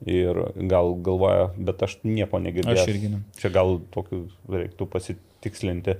Ir 0.08 0.38
gal 0.72 0.94
galvoja, 1.03 1.50
bet 1.60 1.82
aš 1.84 1.98
nieko 2.08 2.40
negirdėjau. 2.40 2.86
Aš 2.86 2.94
irgi 2.94 3.10
ne. 3.11 3.19
Čia 3.40 3.52
gal 3.52 3.82
tokių 3.92 4.22
reiktų 4.48 4.88
pasitikslinti. 4.94 5.98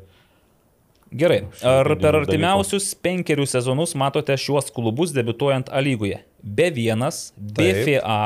Gerai, 1.10 1.40
ar 1.66 1.90
per 2.00 2.19
artimiausius 2.19 2.92
penkerius 3.02 3.56
sezonus 3.56 3.95
matote 3.98 4.36
šiuos 4.38 4.69
klubus 4.72 5.11
debituojant 5.16 5.72
A 5.74 5.82
lygoje? 5.82 6.22
B1, 6.45 7.02
BFA, 7.36 8.22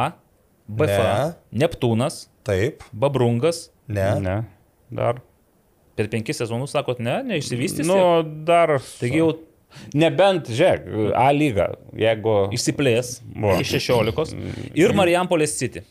BFA, 0.67 1.13
Ne. 1.23 1.63
Neptūnas, 1.63 2.27
Taip. 2.43 2.83
Babrungas. 2.91 3.69
Ne. 3.87 4.19
Ne, 4.19 4.35
dar. 4.91 5.23
Per 5.95 6.09
penkis 6.11 6.41
sezonus 6.41 6.73
sakot, 6.75 6.99
ne, 6.99 7.21
neišsivystys. 7.31 7.87
Nu, 7.87 7.97
dar. 8.45 8.77
Taigi 8.99 9.21
jau 9.21 9.31
Nebent, 9.93 10.47
žiūrėk, 10.49 11.13
A 11.15 11.27
lyga, 11.35 11.67
jeigu. 11.97 12.49
išsiplės 12.55 13.19
Va. 13.35 13.57
iš 13.61 13.75
16 13.77 14.33
ir 14.75 14.93
Marijampolės 14.97 15.57
City. 15.59 15.83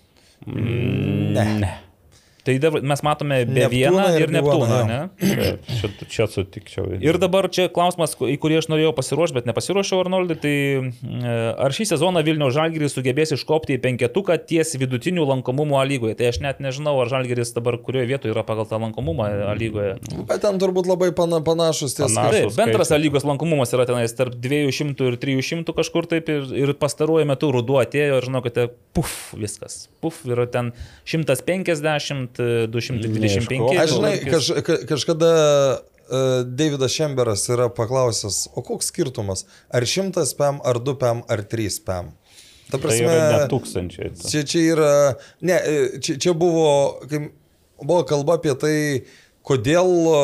Ne. 0.47 1.79
Tai 2.43 2.57
dabar 2.59 2.83
mes 2.83 3.03
matome 3.07 3.37
Neptūną 3.47 3.69
B1 3.71 4.17
ir 4.19 4.25
ir 4.25 4.33
Neptūną, 4.35 4.79
ne? 4.89 4.99
Čia, 5.79 5.91
čia 6.11 6.25
sutikčiau. 6.27 6.89
Ir 6.99 7.19
dabar 7.23 7.47
čia 7.55 7.69
klausimas, 7.71 8.17
į 8.19 8.35
kurį 8.43 8.59
aš 8.59 8.67
norėjau 8.73 8.91
pasiruošti, 8.97 9.37
bet 9.37 9.47
nepasiruošiau, 9.47 10.01
Arnoldai. 10.03 10.37
Tai 10.43 10.55
e, 10.55 11.37
ar 11.63 11.75
šį 11.77 11.87
sezoną 11.93 12.25
Vilniaus 12.27 12.57
Žalgiris 12.57 12.97
sugebės 12.97 13.35
iškopti 13.37 13.77
į 13.77 13.83
penketuką 13.85 14.41
ties 14.49 14.75
vidutiniu 14.81 15.27
lankomumu 15.29 15.79
A 15.79 15.85
lygoje? 15.87 16.17
Tai 16.19 16.33
aš 16.33 16.41
net 16.43 16.59
nežinau, 16.65 16.97
ar 17.05 17.13
Žalgiris 17.13 17.55
dabar 17.55 17.79
kurioje 17.79 18.11
vietoje 18.11 18.35
yra 18.35 18.43
pagal 18.49 18.67
tą 18.67 18.83
lankomumą 18.83 19.29
A 19.47 19.55
lygoje. 19.59 19.95
Bet 20.27 20.43
ten 20.43 20.59
turbūt 20.63 20.91
labai 20.91 21.13
pana, 21.15 21.39
panašus 21.47 21.95
tie 21.95 22.09
Panašus. 22.09 22.57
Taip, 22.57 22.59
bendras 22.59 22.91
A 22.91 22.99
lygos 22.99 23.27
lankomumas 23.29 23.71
yra 23.77 23.87
tenais 23.87 24.19
tarp 24.19 24.35
200 24.43 25.13
ir 25.13 25.21
300 25.23 25.79
kažkur 25.79 26.11
taip 26.11 26.35
ir, 26.35 26.51
ir 26.59 26.75
pastaruoju 26.75 27.31
metu 27.31 27.55
ruduo 27.55 27.79
atėjo 27.85 28.19
ir 28.19 28.27
žinokite, 28.27 28.67
puf, 28.97 29.15
viskas. 29.39 29.87
Puf, 30.03 30.25
yra 30.27 30.49
ten 30.51 30.73
150, 31.07 32.32
225. 32.39 33.21
Neieškau. 33.23 33.69
Aš 33.83 33.95
žinai, 33.97 34.15
kaž, 34.27 34.51
ka, 34.67 34.77
kažkada 34.89 35.31
uh, 35.77 36.43
Davidas 36.47 36.95
Šemberas 36.97 37.45
yra 37.53 37.69
paklausęs, 37.73 38.47
o 38.57 38.65
koks 38.65 38.93
skirtumas? 38.93 39.47
Ar 39.73 39.87
100 39.89 40.25
PM, 40.39 40.61
ar 40.65 40.81
2 40.81 40.99
PM, 41.01 41.23
ar 41.29 41.45
3 41.53 41.79
PM? 41.87 42.13
Ta 42.73 42.81
Tai 42.81 42.97
yra 42.97 43.45
ne 43.45 43.47
tūkstančiai. 43.53 44.15
Čia, 44.17 44.43
čia 44.49 44.61
yra, 44.73 44.93
ne, 45.45 45.57
e, 45.61 46.01
čia, 46.01 46.17
čia 46.17 46.33
buvo, 46.33 47.03
kai 47.05 47.27
buvo 47.83 48.01
kalba 48.09 48.39
apie 48.39 48.55
tai, 48.57 48.77
kodėl 49.45 49.91
e, 50.09 50.23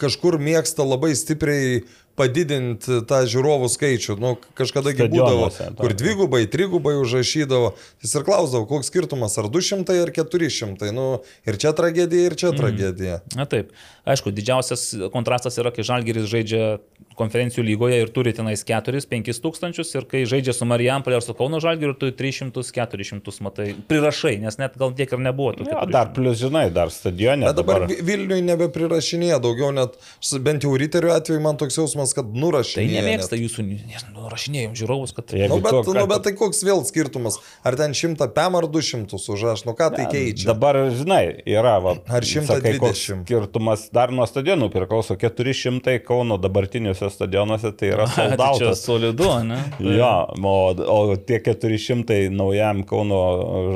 kažkur 0.00 0.40
mėgsta 0.42 0.82
labai 0.82 1.12
stipriai 1.14 1.84
padidinti 2.18 3.00
tą 3.08 3.22
žiūrovų 3.30 3.70
skaičių. 3.72 4.18
Nu, 4.20 4.34
kažkada 4.58 4.92
gi 4.96 5.06
būdavo, 5.12 5.48
kur 5.78 5.94
dvigubai, 5.96 6.42
trigubai 6.50 6.96
užrašydavo. 7.00 7.72
Jis 8.04 8.16
ir 8.18 8.26
klausdavo, 8.26 8.66
koks 8.70 8.90
skirtumas, 8.90 9.38
ar 9.40 9.50
200 9.54 10.00
ar 10.02 10.12
400. 10.14 10.92
Nu, 10.94 11.08
ir 11.48 11.60
čia 11.62 11.72
tragedija, 11.78 12.30
ir 12.30 12.38
čia 12.38 12.52
tragedija. 12.56 13.20
Na 13.38 13.46
taip, 13.50 13.70
aišku, 14.08 14.34
didžiausias 14.34 14.90
kontrastas 15.14 15.58
yra, 15.62 15.72
kai 15.74 15.86
Žalgiris 15.86 16.28
žaidžia 16.30 16.78
konferencijų 17.18 17.64
lygoje 17.66 17.98
ir 18.04 18.12
turi 18.14 18.32
tenais 18.36 18.62
4-5 18.68 19.40
tūkstančius 19.44 19.90
ir 19.98 20.06
kai 20.10 20.22
žaidžia 20.28 20.54
su 20.56 20.64
Marijampolė 20.68 21.18
ar 21.18 21.24
su 21.26 21.34
Kauno 21.38 21.58
Žalgiriu, 21.62 21.96
tu 21.98 22.10
300-400 22.14 23.42
matai. 23.44 23.68
Prirašai, 23.90 24.36
nes 24.42 24.58
net 24.60 24.76
gal 24.78 24.92
tiek 24.96 25.12
ir 25.12 25.18
nebuvo. 25.22 25.52
400. 25.58 25.90
dar 25.92 26.12
plus, 26.14 26.38
žinai, 26.40 26.68
dar 26.74 26.90
stadione. 26.94 27.46
Bet 27.48 27.56
dabar 27.58 27.86
Vi- 27.90 28.00
Vilniui 28.04 28.42
nebeprirašinėja 28.46 29.40
daugiau, 29.42 29.72
net 29.74 29.96
bent 30.44 30.62
jau 30.66 30.74
Riterių 30.78 31.12
atveju 31.16 31.40
man 31.44 31.56
toks 31.60 31.76
jausmas, 31.78 32.14
kad 32.14 32.28
Tai 32.28 32.40
nurašinėja. 32.42 33.02
nemėgsta 33.02 33.34
net. 33.36 33.44
jūsų, 33.44 33.66
nurašinėjom 34.14 34.76
žiūrovus, 34.78 35.14
kad... 35.16 35.26
Tai 35.32 35.48
Nu, 35.48 35.58
bet, 35.64 35.72
tu, 35.84 35.94
nu, 35.94 36.00
kad- 36.04 36.08
bet 36.12 36.22
tai 36.28 36.32
koks 36.38 36.62
vėl 36.66 36.82
skirtumas? 36.86 37.38
Ar 37.66 37.76
ten 37.78 37.94
100 37.96 38.28
PM 38.36 38.56
ar 38.60 38.66
200 38.70 39.18
užraš? 39.34 39.64
Nu 39.66 39.72
ką 39.78 39.90
tai 39.96 40.06
keičia? 40.12 40.46
Dabar, 40.52 40.78
žinai, 40.94 41.42
yra, 41.48 41.78
va, 41.82 41.96
Ar 42.08 42.22
sakai, 42.22 42.76
koks 42.78 43.00
120? 43.08 43.24
skirtumas 43.26 43.88
dar 43.92 44.12
nuo 44.14 44.26
stadionų 44.28 44.70
priklauso 44.74 45.16
400 45.18 45.98
Kauno 46.04 46.38
dabartiniuose 46.38 47.07
stadionuose, 47.12 47.72
tai 47.76 47.92
yra 47.94 48.06
Tai 48.14 48.28
soldautas. 48.30 48.82
solidu, 48.84 49.28
ne? 49.48 49.60
Jo, 49.98 50.12
o, 50.42 50.54
o 50.94 51.16
tie 51.16 51.40
400 51.44 52.28
naujam 52.34 52.82
Kauno 52.88 53.20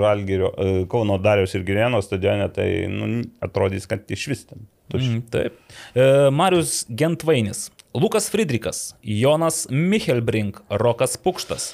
Žalgirio, 0.01 0.53
e, 0.57 0.73
Kauno 0.91 1.19
Dariaus 1.23 1.55
ir 1.59 1.67
Girėno 1.69 2.03
stadione, 2.05 2.49
tai 2.55 2.69
nu, 2.91 3.23
atrodys, 3.45 3.89
kad 3.91 4.05
iš 4.13 4.27
vis 4.33 4.45
ten. 4.49 4.67
Mm, 4.93 5.23
taip. 5.33 5.57
E, 5.97 6.09
Marius 6.35 6.83
Gentvainis, 6.91 7.71
Lukas 7.95 8.29
Friedrichas, 8.33 8.93
Jonas 9.03 9.67
Michelbrink, 9.71 10.61
Rokas 10.83 11.17
Pukštas. 11.17 11.73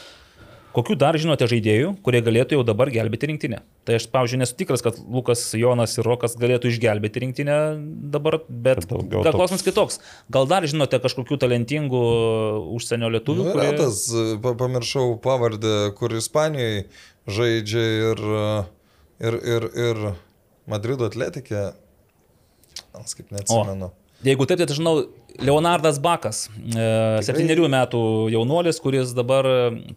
Kokių 0.76 0.94
dar 1.00 1.16
žinote 1.18 1.47
žaidėjų, 1.48 1.94
kurie 2.05 2.20
galėtų 2.22 2.58
jau 2.58 2.64
dabar 2.66 2.90
gelbėti 2.92 3.30
rinktinę? 3.30 3.62
Tai 3.88 3.97
aš, 3.97 4.05
pavyzdžiui, 4.12 4.38
nesu 4.42 4.55
tikras, 4.60 4.82
kad 4.84 4.98
Lukas, 5.00 5.40
Jonas 5.56 5.97
ir 5.98 6.05
Rokas 6.06 6.36
galėtų 6.38 6.68
išgelbėti 6.70 7.22
rinktinę 7.24 7.56
dabar, 8.12 8.36
bet 8.48 8.84
gal 8.86 9.24
toks- 9.24 9.34
klausimas 9.38 9.64
kitoks. 9.66 9.98
Gal 10.30 10.47
dar 10.50 10.66
žinote 10.68 11.00
kažkokių 11.02 11.38
talentingų 11.40 12.02
užsienio 12.76 13.08
lietuvių? 13.16 13.47
Nu, 13.48 13.55
yra 13.56 13.72
tas, 13.80 14.02
pa- 14.44 14.55
pamiršau 14.60 15.16
pavardę, 15.24 15.74
kur 15.98 16.12
Ispanijoje 16.20 16.84
žaidžia 17.26 17.86
ir, 18.12 18.22
ir, 19.24 19.40
ir, 19.56 19.68
ir 19.88 20.05
Madrido 20.68 21.08
atletikė. 21.08 21.72
Aš 22.98 23.16
kaip 23.18 23.32
neatsimenu. 23.32 23.88
Jeigu 24.26 24.44
taip, 24.50 24.58
tai 24.58 24.66
aš 24.68 24.80
žinau, 24.80 24.94
Leonardas 25.39 26.00
Bakas, 26.02 26.49
e, 26.50 26.86
septyniarių 27.23 27.68
metų 27.70 27.99
jaunuolis, 28.34 28.81
kuris 28.83 29.12
dabar 29.15 29.47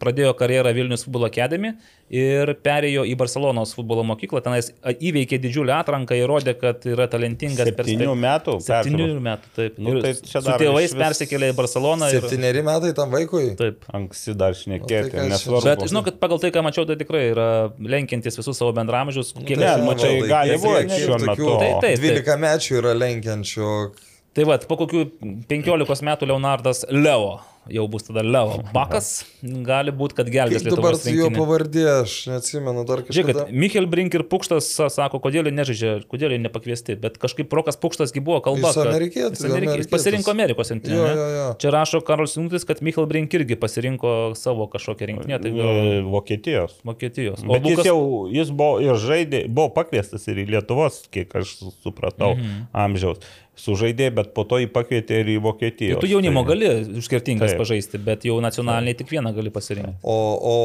pradėjo 0.01 0.35
karjerą 0.37 0.69
Vilnius 0.77 1.01
futbolo 1.07 1.25
akademy 1.31 1.71
ir 2.13 2.51
perėjo 2.61 3.01
į 3.09 3.15
Barcelonos 3.17 3.71
futbolo 3.73 4.03
mokyklą, 4.05 4.41
tenais 4.45 4.69
įveikė 4.91 5.39
didžiulę 5.41 5.73
atranką, 5.79 6.13
įrodė, 6.19 6.53
kad 6.59 6.85
yra 6.85 7.07
talentingas. 7.09 7.71
Septynių 7.71 8.13
metų? 8.21 8.59
Septynių 8.61 9.07
pertraukos. 9.07 9.23
metų, 9.29 9.49
taip. 9.55 9.79
Nu, 9.81 9.95
Ir 9.95 10.01
tai 10.05 10.13
su 10.19 10.43
tėvais 10.61 10.91
išvis- 10.91 11.01
persikėlė 11.01 11.49
į 11.49 11.57
Barceloną. 11.57 12.11
Ir, 12.13 12.21
Septyneri 12.21 12.61
metai 12.67 12.93
tam 12.93 13.09
vaikui. 13.09 13.55
taip. 13.57 13.81
Anksti 13.97 14.37
dar 14.37 14.53
šnekėti, 14.53 15.09
Nu, 15.09 15.15
tai 15.17 15.27
nesvarbu. 15.33 15.63
Bet 15.65 15.87
žinau, 15.89 16.03
kad 16.05 16.19
pagal 16.21 16.39
tai, 16.39 16.51
ką 16.51 16.61
mačiau, 16.69 16.85
tai 16.85 16.95
tikrai 17.01 17.31
yra 17.33 17.49
lenkiantis 17.81 18.37
visus 18.37 18.57
savo 18.61 18.73
bendramžius. 18.77 19.33
Kiek 19.33 19.57
nu, 19.57 19.89
mačiau. 19.89 20.21
tai 20.21 20.29
gali 20.29 20.53
kiek- 20.53 20.61
būti 20.61 21.01
šiuo 21.01 21.19
metu. 21.25 21.49
Taip, 21.57 21.81
taip. 21.81 21.99
12 21.99 22.37
mečių 22.45 22.77
yra 22.83 22.93
lenkiančių. 22.93 23.91
Tai 24.31 24.45
vad, 24.47 24.63
po 24.69 24.77
kokių 24.79 25.05
15 25.51 26.05
metų 26.07 26.27
Leonardas 26.29 26.85
Leo, 26.87 27.41
jau 27.69 27.83
bus 27.91 28.05
tada 28.07 28.21
Leo 28.23 28.61
Bakas, 28.71 29.25
gali 29.69 29.91
būti, 29.91 30.15
kad 30.17 30.29
gelbės 30.31 30.63
Kaip 30.63 30.71
dabar 30.71 30.95
Lietuvos 30.95 31.03
jo 31.11 31.25
rinktinę. 31.27 31.41
pavardė, 31.41 31.83
aš 31.99 32.13
neatsimenu 32.31 32.85
dar 32.87 33.01
Žiūrėk, 33.03 33.27
kažką. 33.27 33.35
kad 33.49 33.51
Michael 33.63 33.89
Brink 33.91 34.15
ir 34.15 34.23
Pukštas 34.31 34.69
sa- 34.71 34.87
sako, 34.89 35.19
kodėl 35.25 35.49
jie 35.49 35.53
nežaidžia, 35.57 35.91
kodėl 36.07 36.31
jie 36.31 36.39
nepakviesti, 36.45 36.95
bet 37.03 37.19
kažkaip 37.19 37.49
Prokas 37.51 37.75
Pukštasgi 37.83 38.23
buvo 38.23 38.39
kalba. 38.45 38.71
Jis 38.71 38.79
amerikietis, 38.85 39.43
jis 39.43 39.49
amerikietis. 39.51 39.51
amerikietis. 39.51 39.91
Pasirinko 39.91 40.31
Amerikos 40.37 40.71
rinktinę. 40.77 40.95
Jo, 40.95 41.03
ne? 41.03 41.19
jo, 41.19 41.27
jo. 41.35 41.45
Čia 41.65 41.75
rašo 41.75 42.01
Karolis 42.07 42.37
Juntis, 42.39 42.63
kad 42.71 42.79
Michael 42.87 43.11
Brink 43.11 43.35
irgi 43.35 43.59
pasirinko 43.59 44.15
savo 44.39 44.69
kažkokią 44.71 45.11
rinktinę, 45.11 45.41
tai 45.43 45.51
gal 45.59 45.75
E, 45.91 46.01
Vokietijos. 46.07 46.79
Vokietijos. 46.87 47.43
O 47.43 47.51
Bet 47.51 47.67
jis 47.67 47.75
Lukas, 47.83 47.91
jau, 47.91 48.01
jis 48.31 48.55
buvo 48.55 48.79
ir 48.79 48.95
žaidė, 48.95 49.43
buvo 49.51 49.69
pakviestas 49.75 50.23
ir 50.31 50.39
į 50.47 50.49
Lietuvos, 50.55 51.03
kiek 51.11 51.35
aš 51.43 51.57
supratau, 51.83 52.37
Mhm. 52.39 52.67
amžiaus. 52.73 53.19
Sužaidė, 53.61 54.07
bet 54.17 54.31
po 54.37 54.45
to 54.49 54.57
jį 54.61 54.69
pakvietė 54.73 55.19
ir 55.21 55.27
į 55.35 55.37
Vokietiją. 55.43 55.99
tu 56.01 56.09
jaunimo 56.09 56.41
Tai- 56.41 56.55
gali 56.55 57.01
skirtingas 57.05 57.53
Taip. 57.53 57.61
pažaisti, 57.61 57.99
bet 58.01 58.25
jau 58.25 58.39
nacionaliniai 58.41 58.97
tik 58.97 59.11
vieną 59.13 59.33
gali 59.37 59.53
pasirinkti. 59.53 59.99
O, 60.01 60.17
o, 60.53 60.55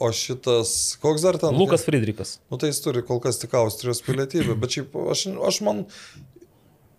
o 0.00 0.08
šitas, 0.16 0.72
koks 1.02 1.26
dar 1.26 1.36
ten? 1.42 1.52
Lukas 1.58 1.84
Friedrichas. 1.84 2.38
Nu 2.48 2.56
tai 2.56 2.72
jis 2.72 2.80
turi 2.84 3.04
kol 3.04 3.20
kas 3.20 3.40
tik 3.42 3.52
Austrijos 3.58 4.00
pilietybę, 4.06 4.56
bet 4.56 4.78
šiaip 4.78 4.96
aš, 5.12 5.28
aš 5.50 5.62
man... 5.68 5.84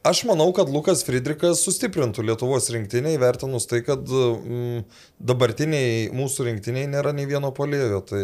Aš 0.09 0.21
manau, 0.23 0.47
kad 0.55 0.69
Lukas 0.71 1.01
Friedrichas 1.03 1.59
sustiprintų 1.65 2.23
Lietuvos 2.23 2.69
rinktinę 2.71 3.11
įvertinus 3.17 3.65
tai, 3.67 3.81
kad 3.83 4.05
mm, 4.07 4.85
dabartiniai 5.19 6.05
mūsų 6.15 6.45
rinktiniai 6.47 6.87
nėra 6.87 7.11
nei 7.17 7.27
vieno 7.27 7.51
polėjo. 7.51 7.99
Tai... 8.07 8.23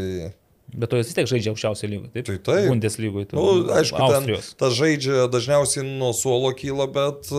Bet 0.74 0.90
to 0.90 1.00
jis 1.00 1.10
vis 1.10 1.18
tiek 1.18 1.28
žaidžia 1.30 1.52
aukščiausiai 1.54 1.90
lygoje, 1.92 2.12
taip? 2.16 2.28
Tai 2.28 2.38
taip. 2.50 2.70
Bundeslygoje. 2.72 3.28
Nu, 3.38 3.50
aišku, 3.78 4.00
ten 4.12 4.40
tas 4.60 4.78
žaidžia 4.78 5.28
dažniausiai 5.32 5.86
nuo 5.86 6.10
suolo 6.18 6.50
kyla, 6.58 6.88
bet, 6.92 7.30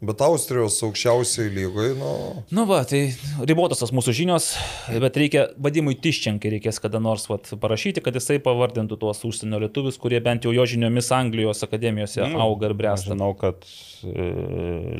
bet 0.00 0.22
Austrijos 0.24 0.78
aukščiausiai 0.86 1.50
lygoje, 1.52 1.96
nu. 1.98 2.12
Nu 2.54 2.64
va, 2.70 2.80
tai 2.88 3.02
ribotos 3.50 3.82
tos 3.82 3.92
mūsų 3.92 4.14
žinios, 4.22 4.52
bet 5.04 5.18
reikia, 5.20 5.48
vadimui 5.60 5.98
Tiščenkai 6.00 6.54
reikės 6.54 6.80
kada 6.84 7.02
nors 7.02 7.26
vat, 7.28 7.50
parašyti, 7.60 8.04
kad 8.04 8.16
jisai 8.16 8.38
pavardintų 8.44 9.00
tuos 9.02 9.20
užsienio 9.28 9.60
lietuvius, 9.66 10.00
kurie 10.00 10.22
bent 10.24 10.46
jau 10.46 10.54
jo 10.54 10.66
žiniomis 10.72 11.10
Anglijos 11.18 11.66
akademijose 11.66 12.24
nu, 12.24 12.40
auga 12.46 12.70
ir 12.70 12.78
bręsta. 12.78 13.12
Žinau, 13.12 13.34
kad 13.42 13.66
e, 14.06 14.30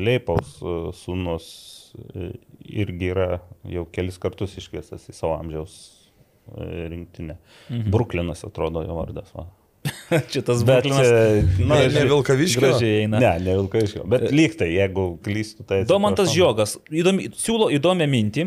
Leipaus 0.03 0.59
e, 0.61 0.77
sūnus 0.99 1.49
e, 1.95 2.35
irgi 2.85 3.15
yra 3.15 3.33
jau 3.71 3.89
kelis 3.95 4.21
kartus 4.21 4.59
iškviestas 4.61 5.09
į 5.09 5.17
savo 5.17 5.39
amžiaus 5.39 6.02
rinktinė. 6.59 7.37
Mhm. 7.71 7.91
Bruklinas 7.93 8.45
atrodo 8.49 8.85
jo 8.87 8.97
vardas. 8.99 9.33
Va. 9.37 9.47
Šitas 10.33 10.65
Bruklinas. 10.67 11.09
Na, 11.59 11.79
ne, 11.81 11.89
ne 11.95 12.05
Vilkaviškio. 12.07 12.75
Ne, 13.11 13.21
ne 13.21 13.57
Vilkaviškio. 13.61 14.05
Bet 14.11 14.29
lyg 14.35 14.59
tai, 14.59 14.73
jeigu 14.77 15.07
klystu, 15.25 15.67
tai... 15.67 15.83
Domantas 15.89 16.31
Žiogas 16.35 16.77
įdomi, 16.91 17.33
siūlo 17.39 17.71
įdomią 17.75 18.09
mintį. 18.11 18.47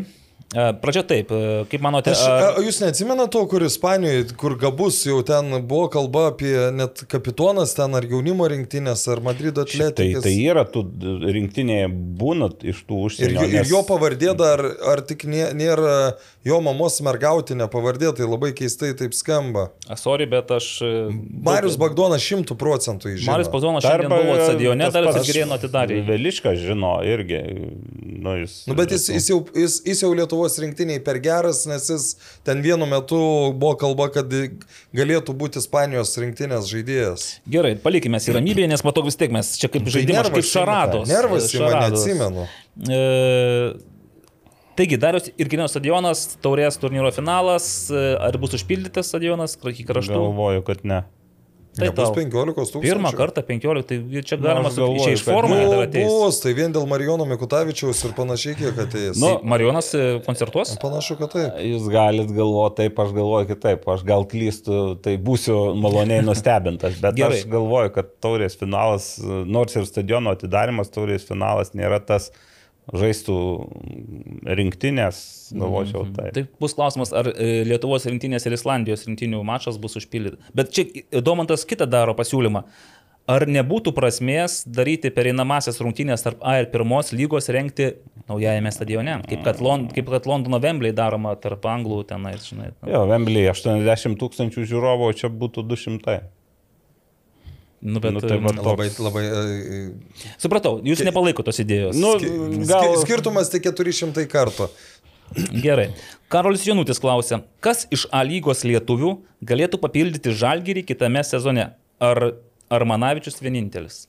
Pradžia 0.54 1.02
taip, 1.02 1.32
kaip 1.70 1.82
manote. 1.82 2.12
Aš, 2.14 2.20
a, 2.22 2.50
jūs 2.62 2.78
neatsimenate 2.78 3.32
to, 3.34 3.40
kur 3.50 3.64
Ispanijoje, 3.66 4.28
kur 4.38 4.54
gabus 4.60 5.00
jau 5.02 5.18
ten 5.26 5.50
buvo 5.66 5.88
kalba 5.90 6.28
apie 6.30 6.52
net 6.70 7.02
kapitonas 7.10 7.74
ten 7.74 7.98
ar 7.98 8.06
jaunimo 8.06 8.46
rinktinės, 8.52 9.02
ar 9.10 9.20
Madrido 9.26 9.64
atletikas. 9.66 10.22
Tai, 10.22 10.30
tai 10.30 10.34
yra, 10.38 10.62
tu 10.70 10.84
rinktinėje 11.34 11.90
būnat 12.20 12.62
iš 12.62 12.84
tų 12.86 13.00
užsienio. 13.08 13.42
Ir, 13.42 13.56
nes... 13.56 13.66
ir 13.66 13.72
jo 13.74 13.82
pavardė 13.88 14.36
dar, 14.38 14.62
ar 14.92 15.02
tik 15.06 15.26
nė, 15.26 15.48
nėra 15.58 15.96
jo 16.46 16.60
mamos 16.62 17.00
mergautinė 17.02 17.66
pavardė, 17.72 18.12
tai 18.14 18.30
labai 18.30 18.52
keistai 18.56 18.92
taip 18.98 19.18
skamba. 19.18 19.66
Sorry, 19.98 20.30
bet 20.30 20.54
aš... 20.54 20.70
Marius 21.46 21.74
Bagdonas 21.80 22.22
šimtų 22.22 22.54
procentų 22.60 23.16
žino. 23.16 23.32
Marius 23.34 23.50
Bagdonas 23.50 23.82
šiandien 23.84 24.14
buvo 24.14 24.38
stadione, 24.38 24.90
dar 24.94 25.10
jis 25.10 25.26
Girėno 25.26 25.58
atidarė. 25.58 26.00
Veliškas 26.06 26.62
žino 26.62 26.96
irgi. 27.02 27.42
Nu, 28.26 28.38
jis, 28.40 28.60
nu, 28.70 28.78
bet 28.78 28.94
jis, 28.94 29.10
jis, 29.10 29.26
jau, 29.34 29.42
jis, 29.54 29.80
jis 29.86 30.00
jau 30.02 30.14
Lietuvos 30.14 30.35
Lietuvos 30.36 30.58
rinktiniai 30.60 31.00
per 31.00 31.18
geras, 31.22 31.64
nes 31.66 31.88
jis 31.88 32.04
ten 32.44 32.60
vienu 32.62 32.86
metu 32.86 33.18
buvo 33.56 33.74
kalba, 33.80 34.08
kad 34.12 34.28
galėtų 34.96 35.32
būti 35.32 35.60
Ispanijos 35.62 36.12
rinktinės 36.20 36.68
žaidėjas. 36.68 37.26
Gerai, 37.48 37.76
palikime 37.80 38.20
į 38.20 38.36
ramybėje, 38.36 38.68
nes 38.68 38.84
matau 38.84 39.04
vis 39.06 39.16
tiek 39.16 39.32
mes 39.32 39.54
čia 39.56 39.70
kaip 39.72 39.86
tai 39.86 39.96
žaidimas, 39.96 40.30
kaip 40.34 40.48
šarados. 40.48 41.08
Nervas, 41.08 41.48
šarados. 41.52 42.04
neatsimenu. 42.04 42.48
E, 42.84 43.02
Taigi, 44.76 44.98
Darius 45.00 45.30
ir 45.40 45.48
Kinijos 45.48 45.72
stadionas, 45.72 46.26
taurės 46.44 46.76
turnyro 46.76 47.08
finalas, 47.16 47.88
e, 47.88 48.02
ar 48.20 48.36
bus 48.36 48.58
užpildytas 48.58 49.08
stadionas, 49.08 49.56
kraštų? 49.56 50.12
Galvoju, 50.12 50.66
kad 50.68 50.84
ne. 50.84 51.06
Tai 51.76 51.90
bus 51.92 52.12
15 52.16 52.54
tūkstančių. 52.56 52.80
Pirmą 52.84 53.10
kartą 53.16 53.42
15, 53.44 53.84
tai 53.90 54.22
čia 54.24 54.38
galima 54.40 54.70
čia 54.72 55.12
iš 55.12 55.24
formų 55.26 55.58
ateis. 55.82 56.08
Bus, 56.08 56.38
tai 56.40 56.54
vien 56.56 56.72
dėl 56.72 56.86
Marijono 56.88 57.26
Mikutavičiaus 57.28 58.00
ir 58.08 58.14
panašiai 58.16 58.56
kiek 58.56 58.80
ateis. 58.86 59.20
Nu, 59.20 59.34
Marijonas 59.44 59.90
e, 59.96 60.06
koncertuos? 60.24 60.72
Panašu, 60.80 61.18
kad 61.20 61.34
taip. 61.34 61.60
Jūs 61.60 61.90
galit 61.92 62.32
galvoti 62.32 62.80
taip, 62.80 63.04
aš 63.04 63.12
galvoju 63.16 63.50
kitaip, 63.52 63.84
aš 63.92 64.06
gal 64.08 64.24
klystu, 64.30 64.80
tai 65.04 65.18
būsiu 65.20 65.58
maloniai 65.76 66.24
nustebintas, 66.24 66.96
bet 67.02 67.20
Gerai. 67.20 67.42
aš 67.42 67.48
galvoju, 67.52 67.92
kad 67.98 68.12
taurės 68.24 68.56
finalas, 68.56 69.12
nors 69.44 69.76
ir 69.76 69.84
stadiono 69.88 70.32
atidarimas, 70.32 70.92
taurės 70.94 71.28
finalas 71.28 71.76
nėra 71.76 72.00
tas 72.00 72.30
žaistų 72.94 73.36
rinktinės, 74.58 75.18
galvočiau. 75.54 76.04
Mm 76.04 76.12
-hmm. 76.12 76.34
Tai 76.34 76.44
bus 76.60 76.74
klausimas, 76.74 77.12
ar 77.12 77.32
e, 77.32 77.64
Lietuvos 77.66 78.06
rinktinės 78.06 78.46
ir 78.46 78.54
Islandijos 78.54 79.06
rinktinių 79.06 79.42
mačas 79.44 79.78
bus 79.78 79.96
užpildytas. 79.96 80.38
Bet 80.54 80.70
čia 80.70 80.86
Domantas 81.22 81.66
kitą 81.66 81.86
daro 81.86 82.14
pasiūlymą. 82.14 82.62
Ar 83.26 83.42
nebūtų 83.42 83.90
prasmės 83.90 84.62
daryti 84.70 85.10
pereinamasias 85.10 85.80
rungtynės 85.82 86.22
tarp 86.22 86.38
A 86.46 86.60
ir 86.60 86.68
pirmos 86.70 87.10
lygos 87.10 87.48
renkti 87.48 87.96
naujajame 88.28 88.70
stadione, 88.70 89.16
kaip 89.26 89.42
kad, 89.42 89.60
Lond 89.60 89.92
kaip 89.92 90.06
kad 90.10 90.26
Londono 90.26 90.60
Wembley 90.62 90.92
daroma 90.94 91.34
tarp 91.34 91.66
anglų 91.66 92.04
tenais, 92.06 92.46
žinai. 92.46 92.70
Jo, 92.86 93.02
Wembley 93.10 93.48
80 93.50 94.14
tūkstančių 94.20 94.62
žiūrovų, 94.70 95.10
čia 95.18 95.28
būtų 95.28 95.66
200. 95.66 96.20
Nu, 97.80 98.00
bet, 98.00 98.14
nu, 98.16 98.22
tai 98.24 98.38
va, 98.40 98.52
labai, 98.56 98.88
labai... 98.98 99.22
Uh, 99.28 100.30
Supratau, 100.40 100.78
jūs 100.86 101.02
nepalaikote 101.04 101.50
tos 101.50 101.60
idėjos. 101.60 101.98
Nu, 102.00 102.14
gal... 102.66 102.96
Skirtumas 103.02 103.52
tik 103.52 103.68
400 103.68 104.24
kartų. 104.32 104.70
Gerai. 105.62 105.90
Karolis 106.32 106.64
Jonutis 106.66 107.00
klausia, 107.02 107.42
kas 107.60 107.84
iš 107.92 108.06
A 108.14 108.22
lygos 108.26 108.64
lietuvių 108.66 109.16
galėtų 109.46 109.80
papildyti 109.82 110.34
žalgyrį 110.34 110.86
kitame 110.88 111.22
sezone? 111.26 111.72
Ar, 112.02 112.20
ar 112.72 112.84
Manavičius 112.88 113.40
vienintelis? 113.40 114.06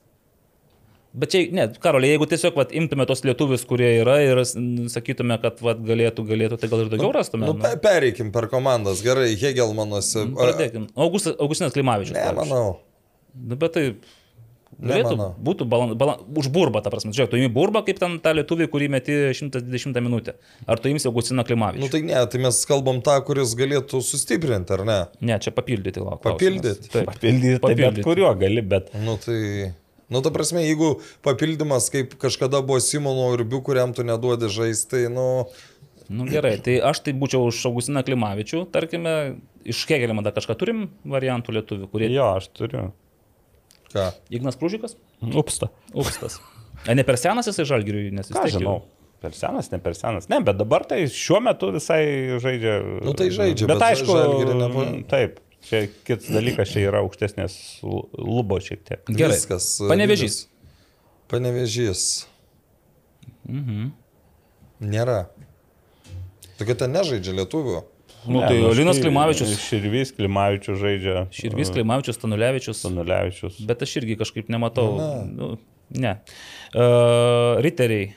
Bet 1.18 1.32
čia, 1.32 1.40
ne, 1.56 1.64
Karolė, 1.82 2.10
jeigu 2.12 2.26
tiesiog 2.28 2.58
vat, 2.58 2.72
imtume 2.76 3.06
tos 3.08 3.22
lietuvius, 3.24 3.64
kurie 3.68 3.88
yra 4.02 4.18
ir 4.22 4.42
sakytume, 4.92 5.38
kad 5.42 5.62
vat, 5.64 5.80
galėtų, 5.88 6.24
galėtų, 6.28 6.58
tai 6.60 6.68
gal 6.70 6.84
ir 6.84 6.90
daugiau 6.92 7.14
rastume. 7.16 7.48
Nu, 7.48 7.54
nu. 7.56 7.70
pereikim 7.82 8.28
per 8.34 8.46
komandas, 8.52 9.00
gerai, 9.04 9.30
Hegelmanas. 9.40 10.12
Pradėkim. 10.36 10.90
Augustas, 10.98 11.38
Augustinas 11.40 11.74
Klimavičius. 11.74 12.18
Ne, 12.18 12.28
manau. 12.36 12.76
Nu, 13.34 13.58
bet 13.58 13.76
tai 13.76 13.84
Galėtų, 14.78 15.16
būtų 15.42 15.66
balan, 15.66 15.92
balan, 15.98 16.20
už 16.38 16.50
burbą, 16.54 16.78
ta 16.84 16.90
prasme. 16.92 17.10
Žiūrėk, 17.16 17.30
tu 17.32 17.38
įimi 17.40 17.50
burbą 17.50 17.80
kaip 17.86 17.98
ten 17.98 18.18
tą 18.22 18.34
lietuvį, 18.36 18.68
kurį 18.70 18.88
meti 18.94 19.16
120 19.34 19.98
minutę. 20.04 20.36
Ar 20.70 20.78
tu 20.78 20.90
įimsi 20.90 21.08
Augustiną 21.10 21.42
Klimavičių? 21.48 21.82
Nu 21.82 21.88
tai 21.90 22.02
ne, 22.06 22.20
tai 22.30 22.42
mes 22.44 22.60
kalbam 22.68 23.00
tą, 23.02 23.16
kuris 23.26 23.56
galėtų 23.58 23.98
sustiprinti, 24.06 24.76
ar 24.76 24.84
ne? 24.86 24.98
Ne, 25.24 25.40
čia 25.42 25.54
papildyti, 25.56 26.04
lauk. 26.04 26.20
Papildyti. 26.22 26.92
Taip, 26.92 27.08
papildyti. 27.10 27.62
papildyti. 27.64 27.96
Bet 27.98 28.06
kuriuo 28.06 28.30
gali, 28.38 28.62
bet. 28.74 28.92
Nu 29.02 29.16
tai... 29.24 29.72
Nu, 30.08 30.22
ta 30.24 30.30
prasme, 30.32 30.62
jeigu 30.64 30.94
papildymas, 31.26 31.90
kaip 31.92 32.14
kažkada 32.20 32.62
buvo 32.64 32.78
Simono 32.80 33.26
Urbių, 33.34 33.60
kuriam 33.66 33.90
tu 33.96 34.06
neduodi 34.06 34.48
žaisti, 34.52 34.88
tai, 34.94 35.02
nu... 35.12 35.26
Nu 36.08 36.24
gerai, 36.30 36.54
tai 36.64 36.78
aš 36.88 37.02
tai 37.04 37.12
būčiau 37.18 37.50
už 37.50 37.58
Augustiną 37.68 38.00
Klimavičių, 38.06 38.62
tarkime, 38.72 39.18
iš 39.68 39.82
Kegelimo 39.90 40.24
dar 40.24 40.32
kažką 40.38 40.56
turim 40.56 40.86
variantų 41.04 41.58
lietuvių, 41.58 41.90
kurie... 41.92 42.08
Jo, 42.14 42.30
aš 42.38 42.48
turiu. 42.56 42.86
Ką? 43.92 44.10
Ignas 44.34 44.58
Krūžikas? 44.60 44.96
Upsta. 45.24 45.70
Upstas. 45.96 46.38
A 46.86 46.94
ne 46.94 47.04
per 47.06 47.18
senas 47.20 47.48
jisai 47.48 47.66
žalgiriui, 47.68 48.12
nes 48.14 48.30
jis 48.30 48.54
žinau. 48.58 48.82
Per 49.18 49.34
senas, 49.34 49.72
ne 49.72 49.80
per 49.82 49.96
senas. 49.98 50.28
Ne, 50.30 50.38
bet 50.46 50.60
dabar 50.60 50.84
tai 50.86 51.00
šiuo 51.10 51.40
metu 51.42 51.72
visai 51.74 52.02
žaidžia. 52.38 52.74
Nu 53.02 53.14
tai 53.18 53.32
žaidžia, 53.34 53.66
bet, 53.66 53.80
bet 53.80 53.86
aišku, 53.88 54.18
nepa... 54.60 54.84
taip. 55.10 55.40
Čia 55.66 55.80
kitas 56.06 56.28
dalykas, 56.30 56.70
čia 56.70 56.84
yra 56.86 57.00
aukštesnės 57.02 57.54
lubo 57.82 58.60
šiek 58.62 58.84
tiek. 58.86 59.02
Gerai. 59.10 59.34
Viskas. 59.34 59.72
Panevežys. 59.90 60.36
Panevežys. 61.28 62.04
Mhm. 63.48 63.90
Nėra. 64.86 65.24
Tokia 66.60 66.78
ten 66.78 66.94
nežaidžia 66.94 67.34
lietuvių. 67.40 67.82
Nu, 68.28 68.44
tai 68.44 68.60
ne, 68.60 68.70
Linas 68.76 69.00
Klimavičius. 69.02 69.56
Širvys 69.64 70.14
Klimavičius 70.16 70.78
žaidžia. 70.82 71.24
Širvys 71.34 71.72
Klimavičius, 71.74 72.20
Tanulevičius. 72.22 72.84
Tanulevičius. 72.84 73.58
Bet 73.68 73.84
aš 73.86 73.98
irgi 74.02 74.18
kažkaip 74.20 74.52
nematau. 74.52 74.88
Na. 75.00 75.10
Nu, 75.26 75.50
ne. 75.96 76.16
Uh, 76.74 77.58
riteriai. 77.64 78.12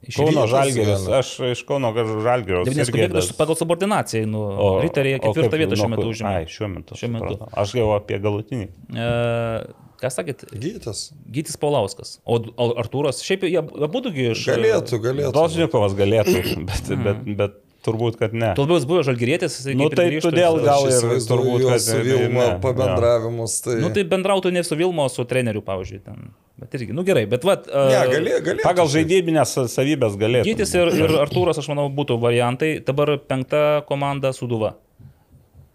Iš 0.00 0.16
Kauno 0.16 0.46
Žalgeris. 0.48 1.04
Aš 1.12 1.34
iš 1.50 1.62
Kauno 1.68 1.92
Žalgerio. 1.92 2.64
Nes 2.64 3.34
pagal 3.36 3.58
subordinaciją, 3.58 4.24
nu, 4.30 4.40
o, 4.40 4.70
riteriai 4.80 5.20
ketvirtą 5.20 5.60
vietą 5.60 5.76
šiuo 5.76 5.90
metu 5.92 6.08
užima. 6.08 6.32
Ai, 6.40 6.48
šiuo 6.48 6.70
metu. 6.72 6.96
Šiuo 6.96 7.12
metu. 7.18 7.34
Supratau. 7.36 7.52
Aš 7.60 7.74
jau 7.76 7.92
apie 7.98 8.20
galutinį. 8.22 8.70
Uh, 8.96 9.88
Ką 10.00 10.08
sakėt? 10.08 10.46
Gytis. 10.56 11.10
Gytis 11.28 11.58
Paulauskas. 11.60 12.14
O 12.24 12.38
Artūras, 12.80 13.20
šiaip 13.20 13.44
jie 13.44 13.58
abu 13.60 14.00
iš... 14.08 14.46
Galėtų, 14.48 15.00
galėtų. 15.04 15.32
Dosnikovas 15.36 15.96
galėtų, 15.98 16.38
bet, 16.70 16.88
bet, 17.04 17.26
bet 17.36 17.58
Turbūt, 17.80 18.18
kad 18.20 18.34
ne. 18.36 18.52
Jis 18.58 18.84
buvo 18.88 19.00
žalgyrėtis. 19.06 19.54
Nu, 19.72 19.86
tai 19.94 20.10
todėl 20.20 20.58
gal 20.60 20.84
ir 20.90 21.22
turbūt, 21.24 21.64
kad 21.64 21.80
su 21.80 21.96
Vilma 22.04 22.42
ne, 22.44 22.58
pabendravimus. 22.60 23.56
Tai... 23.64 23.78
Nu, 23.80 23.88
tai 23.96 24.04
bendrautų 24.08 24.52
ne 24.52 24.62
su 24.66 24.76
Vilmo, 24.76 25.06
su 25.12 25.24
treneriu, 25.28 25.62
pavyzdžiui. 25.64 26.02
Ten. 26.04 26.28
Bet 26.60 26.76
irgi, 26.76 26.92
nu 26.92 27.06
gerai, 27.08 27.24
bet 27.30 27.46
vat, 27.48 27.64
ne, 27.72 28.02
galė, 28.10 28.36
galė, 28.44 28.60
pagal 28.66 28.90
žaidybinės 28.92 29.56
savybės 29.72 30.18
galėtų. 30.20 30.50
Gytis 30.50 30.76
ir, 30.76 30.92
ir 30.92 31.16
Artūras, 31.22 31.56
aš 31.62 31.70
manau, 31.72 31.86
būtų 31.96 32.18
variantai. 32.20 32.74
Dabar 32.84 33.14
penkta 33.24 33.80
komanda 33.88 34.34
Suduva. 34.36 34.74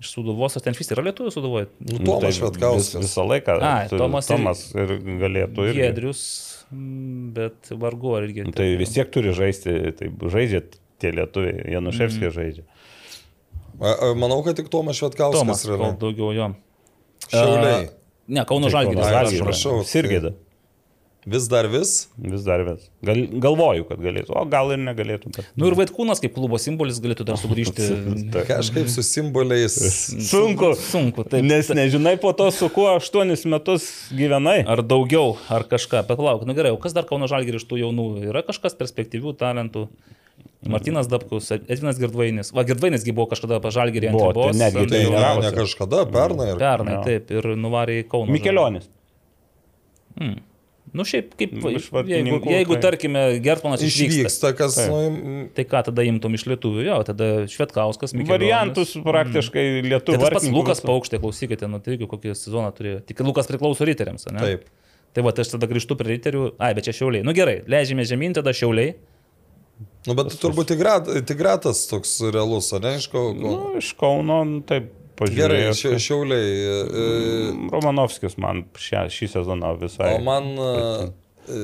Iš 0.03 0.13
Suduvos, 0.13 0.59
ar 0.59 0.61
ten 0.61 0.77
vis 0.77 0.93
yra 0.93 1.07
lietuvių 1.09 1.33
Suduvoje? 1.33 1.71
Nu, 1.79 1.97
nu, 1.97 2.05
Tomas 2.05 2.27
tai 2.27 2.33
Švetkauskas. 2.37 2.93
Vis, 2.99 3.09
visą 3.09 3.25
laiką. 3.25 3.57
A, 3.65 3.75
Tomas, 3.89 4.29
Tomas 4.29 4.65
ir, 4.77 4.97
ir 4.99 5.19
galėtų. 5.25 5.69
Irgi. 5.71 5.81
Giedrius, 5.81 6.23
bet 7.39 7.73
vargu 7.73 8.13
ar 8.19 8.29
irgi. 8.29 8.45
Nu, 8.45 8.53
tai 8.53 8.75
vis 8.77 8.93
tiek 8.93 9.09
turi 9.09 9.33
žaisti, 9.33 9.79
tai 9.97 10.13
žaidžiat 10.21 10.77
tie 11.01 11.11
lietuviai, 11.15 11.65
Januševskis 11.75 12.29
mm. 12.29 12.35
žaidžia. 12.37 12.65
Manau, 14.15 14.39
kad 14.45 14.55
tik 14.55 14.71
Tomas 14.71 14.99
Švetkauskas 14.99 15.43
Tomas, 15.43 15.67
yra. 15.67 15.91
Daugiau 15.99 16.31
jo. 16.35 16.49
Šiauliai. 17.27 17.91
Ne, 18.31 18.45
Kauno 18.47 18.71
Žalgiris. 18.73 19.05
Aš 19.05 19.39
prašau. 19.43 19.79
Sirgėda. 19.85 20.33
Vis 21.25 21.47
dar 21.49 21.65
vis. 21.65 22.07
Vis 22.21 22.43
dar 22.45 22.61
vis. 22.61 22.83
Gal, 23.01 23.23
galvoju, 23.41 23.87
kad 23.89 24.01
galėtų, 24.01 24.29
o 24.37 24.43
gal 24.45 24.69
ir 24.75 24.81
negalėtų. 24.83 25.31
Bet... 25.33 25.47
Nu 25.57 25.65
ir 25.71 25.75
Vaitkūnas 25.79 26.21
kaip 26.21 26.35
klubo 26.35 26.59
simbolis 26.61 26.99
galėtų 27.01 27.25
dar 27.25 27.39
sugrįžti. 27.41 27.87
Kažkaip 28.51 28.91
su 28.93 29.01
simboliais. 29.05 29.73
Sunku. 30.29 30.75
Sunku, 30.77 31.25
taip. 31.25 31.41
Nes 31.49 31.71
nežinai 31.73 32.13
po 32.21 32.29
to, 32.37 32.51
su 32.53 32.69
kuo 32.73 32.91
aštuonis 32.93 33.47
metus 33.49 33.87
gyvenai. 34.13 34.59
Ar 34.69 34.83
daugiau, 34.85 35.33
ar 35.49 35.65
kažką. 35.69 36.03
Bet 36.05 36.21
lauk, 36.21 36.45
nu 36.45 36.53
gerai, 36.57 36.75
o 36.77 36.81
kas 36.81 36.93
dar 36.93 37.09
Kauno 37.09 37.25
Žalgirį 37.31 37.63
iš 37.63 37.65
tų 37.71 37.81
jaunų? 37.81 38.07
Yra 38.29 38.45
kažkas 38.45 38.77
perspektyvių 38.77 39.33
talentų? 39.41 39.87
Martinas 40.67 41.07
Dabkus, 41.07 41.51
Edvinas 41.51 41.99
Girdvainis. 42.01 42.51
Va, 42.55 42.63
Girdvainisgi 42.63 43.13
buvo 43.13 43.27
kažkada 43.33 43.59
pažalgirį 43.61 44.09
ant 44.09 44.17
Buvo, 44.17 44.31
tai 44.33 44.51
ribos. 44.51 44.61
ant- 44.61 44.89
tai 44.89 45.03
Ne, 45.03 45.41
ne 45.45 45.51
kažkada, 45.57 46.05
pernai. 46.11 46.49
ir- 46.53 46.57
Pernai, 46.61 46.93
Jo. 46.97 47.03
taip, 47.05 47.31
ir 47.31 47.43
nuvarė 47.55 48.03
į 48.03 48.07
Kauną. 48.09 48.31
Mikelionis. 48.31 48.87
Hmm. 50.17 50.35
Nu 50.95 51.03
šiaip, 51.03 51.33
kaip, 51.35 51.51
Nu, 51.59 51.69
jeigu, 52.07 52.37
jeigu 52.47 52.75
tai- 52.77 52.81
tarkime, 52.81 53.21
Gertmanas 53.43 53.81
išvyksta, 53.83 54.29
Išvyksta, 54.29 54.51
kas, 54.55 54.77
nu, 54.87 55.49
tai 55.53 55.65
ką 55.65 55.81
tada 55.83 56.01
imtum 56.07 56.31
iš 56.37 56.45
lietuvių? 56.47 56.85
Jo, 56.85 57.03
tada 57.03 57.25
Švetkauskas, 57.51 58.13
Mikelionis. 58.13 58.29
Variantus 58.29 58.93
praktiškai 59.03 59.81
Tai 59.81 59.89
lietuvių. 59.91 60.19
tas 60.21 60.29
pats 60.29 60.47
Lukas 60.49 60.79
Paukštė, 60.81 61.19
klausykite, 61.19 61.67
nu 61.69 61.79
tai 61.79 61.97
kokį 61.97 62.31
sezoną 62.31 62.71
turėjo. 62.71 63.01
Tik 63.05 63.19
Lukas 63.27 63.47
priklauso 63.47 63.83
riteriams, 63.83 64.31
ne? 64.31 64.39
taip. 64.39 64.63
Tai 65.13 65.23
va, 65.23 65.31
tai 65.31 65.43
aš 65.43 65.51
tada 65.57 65.67
grįžtu 65.67 65.97
prie 65.97 66.17
riterių. 66.17 66.53
Ai, 66.59 66.73
bet 66.73 66.85
čia 66.85 66.93
šiauliai. 66.93 67.23
Nu 67.23 67.33
gerai, 67.33 67.63
leidžiame 67.67 68.03
žemyn, 68.07 68.33
tada 68.33 68.51
šiauliai. 68.51 68.95
Nu, 70.05 70.13
bet 70.17 70.35
turbūt 70.41 70.69
Tigrat, 70.69 71.09
Tigratas 71.25 71.85
toks 71.89 72.19
realus, 72.33 72.69
ar 72.77 72.83
ne, 72.85 72.95
iš 72.99 73.09
ko? 73.09 73.27
Nu, 73.33 73.55
iš 73.79 73.91
Kauno, 73.97 74.43
nu, 74.45 74.61
taip, 74.67 74.91
Gerai, 75.15 75.61
pažiūrėjau. 75.71 75.75
šia, 75.79 75.99
šiauliai. 76.03 76.55
e, 76.83 77.03
Romanovskis 77.71 78.35
man 78.41 78.65
šią, 78.75 79.05
šį 79.15 79.29
sezoną 79.37 79.75
visai. 79.79 80.11
O 80.17 80.23
man 80.25 80.49
e, 80.59 80.73
e, 81.47 81.61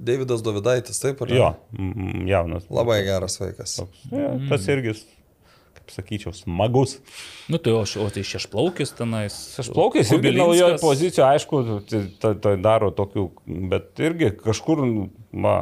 Davidas 0.00 0.42
Dovidaitis, 0.42 0.98
taip, 1.02 1.20
ar 1.22 1.30
ne? 1.30 1.36
Jo, 1.38 1.50
mm, 1.76 2.22
jaunas. 2.30 2.70
Labai 2.72 3.02
geras 3.06 3.36
vaikas. 3.42 3.76
Toks, 3.82 4.06
ja, 4.10 4.32
tas 4.48 4.64
irgi, 4.72 4.96
kaip 5.76 5.92
sakyčiau, 5.94 6.32
smagus. 6.34 6.96
Nu 7.52 7.60
tai 7.62 7.76
o, 7.76 7.84
o 7.84 8.08
tai 8.10 8.24
šešplaukis 8.26 8.94
tenais. 8.98 9.36
Aš 9.60 9.70
plaukęs 9.76 10.14
irgi 10.16 10.32
naujoje 10.38 10.80
pozicijoje, 10.82 11.26
aišku, 11.28 11.62
tai, 11.90 12.02
tai, 12.22 12.32
tai 12.48 12.56
daro 12.64 12.90
tokių, 12.96 13.28
bet 13.70 14.02
irgi 14.02 14.32
kažkur, 14.40 14.82
va, 15.34 15.54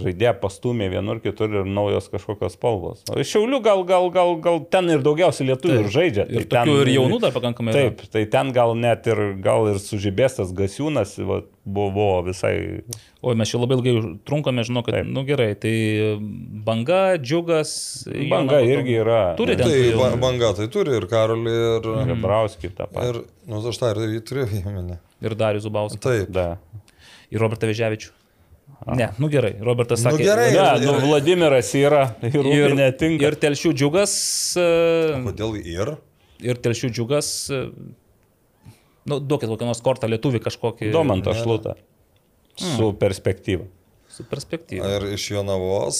žaidė 0.00 0.32
pastumė 0.40 0.90
vienur, 0.92 1.20
kitur 1.24 1.52
ir 1.62 1.68
naujos 1.68 2.10
kažkokios 2.12 2.56
spalvos. 2.58 3.02
O 3.12 3.16
iš 3.22 3.30
Šiaulių 3.34 3.60
gal, 3.64 3.82
gal, 3.88 4.08
gal, 4.12 4.34
gal 4.44 4.60
ten 4.72 4.90
ir 4.92 5.00
daugiausiai 5.04 5.48
lietuvių 5.50 5.78
ir 5.84 5.88
žaidžia. 5.94 6.26
Ir 6.28 6.44
tai 6.44 6.64
tokių 6.64 6.76
ir 6.82 6.90
jaunų 6.94 7.20
dar 7.24 7.32
pakankamai. 7.36 7.72
yra. 7.74 7.82
Taip, 7.88 8.04
tai 8.12 8.24
ten 8.32 8.52
gal 8.56 8.74
net 8.76 9.08
ir, 9.10 9.20
gal 9.44 9.70
ir 9.72 9.80
sužibėstas 9.82 10.52
gasiūnas 10.56 11.14
va, 11.28 11.40
buvo 11.64 12.08
visai. 12.26 12.82
Oi, 13.24 13.34
mes 13.40 13.48
čia 13.48 13.60
labai 13.62 13.78
ilgai 13.78 13.94
trunkame, 14.28 14.64
žinau, 14.68 14.82
kad, 14.84 14.98
Taip. 14.98 15.08
nu 15.16 15.22
gerai, 15.28 15.50
tai 15.56 15.74
banga, 16.66 17.16
džiugas. 17.20 17.72
Banga 18.30 18.60
irgi 18.64 18.98
yra. 19.00 19.22
Turi 19.40 19.56
ten 19.56 19.70
Tai 19.70 19.78
ba- 20.00 20.10
banga 20.20 20.52
tai 20.58 20.68
turi 20.72 20.98
ir 20.98 21.06
Karolį, 21.08 21.54
ir... 21.78 21.88
Gabrauskį 22.12 22.72
tą 22.76 22.88
patį. 22.92 23.08
Ir, 23.14 23.22
nu, 23.48 23.62
aš 23.72 23.80
tą 23.80 23.94
ir 23.94 24.02
jį 24.18 24.20
turiu 24.28 24.44
įmonę. 24.60 24.98
Ir 25.24 25.38
Darius 25.40 25.64
Zubauskas. 25.64 26.02
Taip. 26.04 26.28
Da. 26.34 26.50
Ir 27.32 27.40
Robertą 27.40 27.70
Veževičių. 27.70 28.12
Ne, 28.96 29.08
nu 29.18 29.28
gerai, 29.32 29.54
Robertas 29.64 30.02
Nu 30.04 30.10
sakė. 30.10 30.24
gerai, 30.26 30.50
Ne, 30.52 30.64
ir- 30.82 30.86
nu, 30.86 30.94
Vladimiras 31.06 31.70
yra 31.74 32.02
ir, 32.22 32.34
Ir, 32.34 32.46
ir 32.70 32.74
netinka. 32.76 33.22
ir 33.30 33.36
telšių 33.40 33.72
džiugas. 33.72 34.14
e, 34.60 35.22
Kodėl 35.24 35.56
ir? 35.64 35.94
Ir 36.44 36.56
telšių 36.56 36.90
džiugas. 36.92 37.30
e, 37.50 37.70
Nu, 39.06 39.18
duokit 39.20 39.48
kokią 39.50 39.66
nors 39.68 39.82
kortą 39.84 40.08
lietuvį 40.08 40.40
kažkokį. 40.40 40.90
Domantą 40.92 41.34
šlutą. 41.36 41.74
Su 42.56 42.92
perspektyva. 42.96 43.66
Su 44.08 44.24
perspektyva. 44.24 44.86
Ir 44.96 45.02
iš 45.12 45.26
Jonavos. 45.34 45.98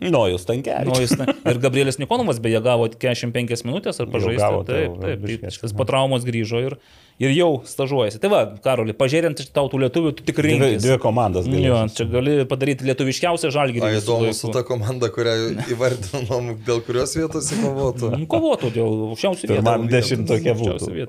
Nojus 0.00 0.44
Tankėlis. 0.46 0.86
Nu, 0.86 0.94
jis, 1.02 1.12
ne- 1.18 1.26
ir 1.52 1.58
Gabrielis 1.58 1.98
Nikonovas 1.98 2.38
beje 2.40 2.60
gavo 2.62 2.86
45 2.88 3.64
minutės 3.66 3.98
ar 4.00 4.06
pažaisti. 4.06 4.38
gavo, 4.40 4.62
tai 4.64 4.86
taip, 4.86 5.00
taip, 5.02 5.20
taip. 5.26 5.62
Jis 5.62 5.72
po 5.76 5.84
traumos 5.84 6.24
grįžo 6.24 6.60
ir, 6.64 6.76
ir 7.22 7.32
jau 7.34 7.48
stažuojasi. 7.66 8.20
Tai 8.22 8.30
va, 8.32 8.40
Karoli, 8.64 8.94
pažiūrint 8.96 9.42
iš 9.42 9.50
tautų 9.54 9.80
lietuvių, 9.84 10.12
tu 10.18 10.26
tik 10.28 10.38
Dvi, 10.38 10.76
dvi 10.82 10.96
komandas 11.02 11.48
Jo, 11.48 11.54
galėjo. 11.56 11.80
čia 11.96 12.06
gali 12.12 12.36
padaryti 12.50 12.86
lietuviškiausią 12.88 13.50
žalgį. 13.54 13.82
Na, 13.82 13.90
įdomu 13.98 14.30
su 14.36 14.52
ta 14.54 14.62
komanda, 14.66 15.10
kurią 15.14 15.34
įvardinom, 15.74 16.54
dėl 16.66 16.80
kurios 16.86 17.14
vietos 17.18 17.50
įkovotų. 17.56 18.12
Kovotų 18.30 18.72
dėl 18.78 18.96
aukščiausių 19.10 19.46
vietų. 19.50 19.58
Pirmam 19.58 19.86
dešimtokė 19.92 20.56
būtų. 20.62 21.06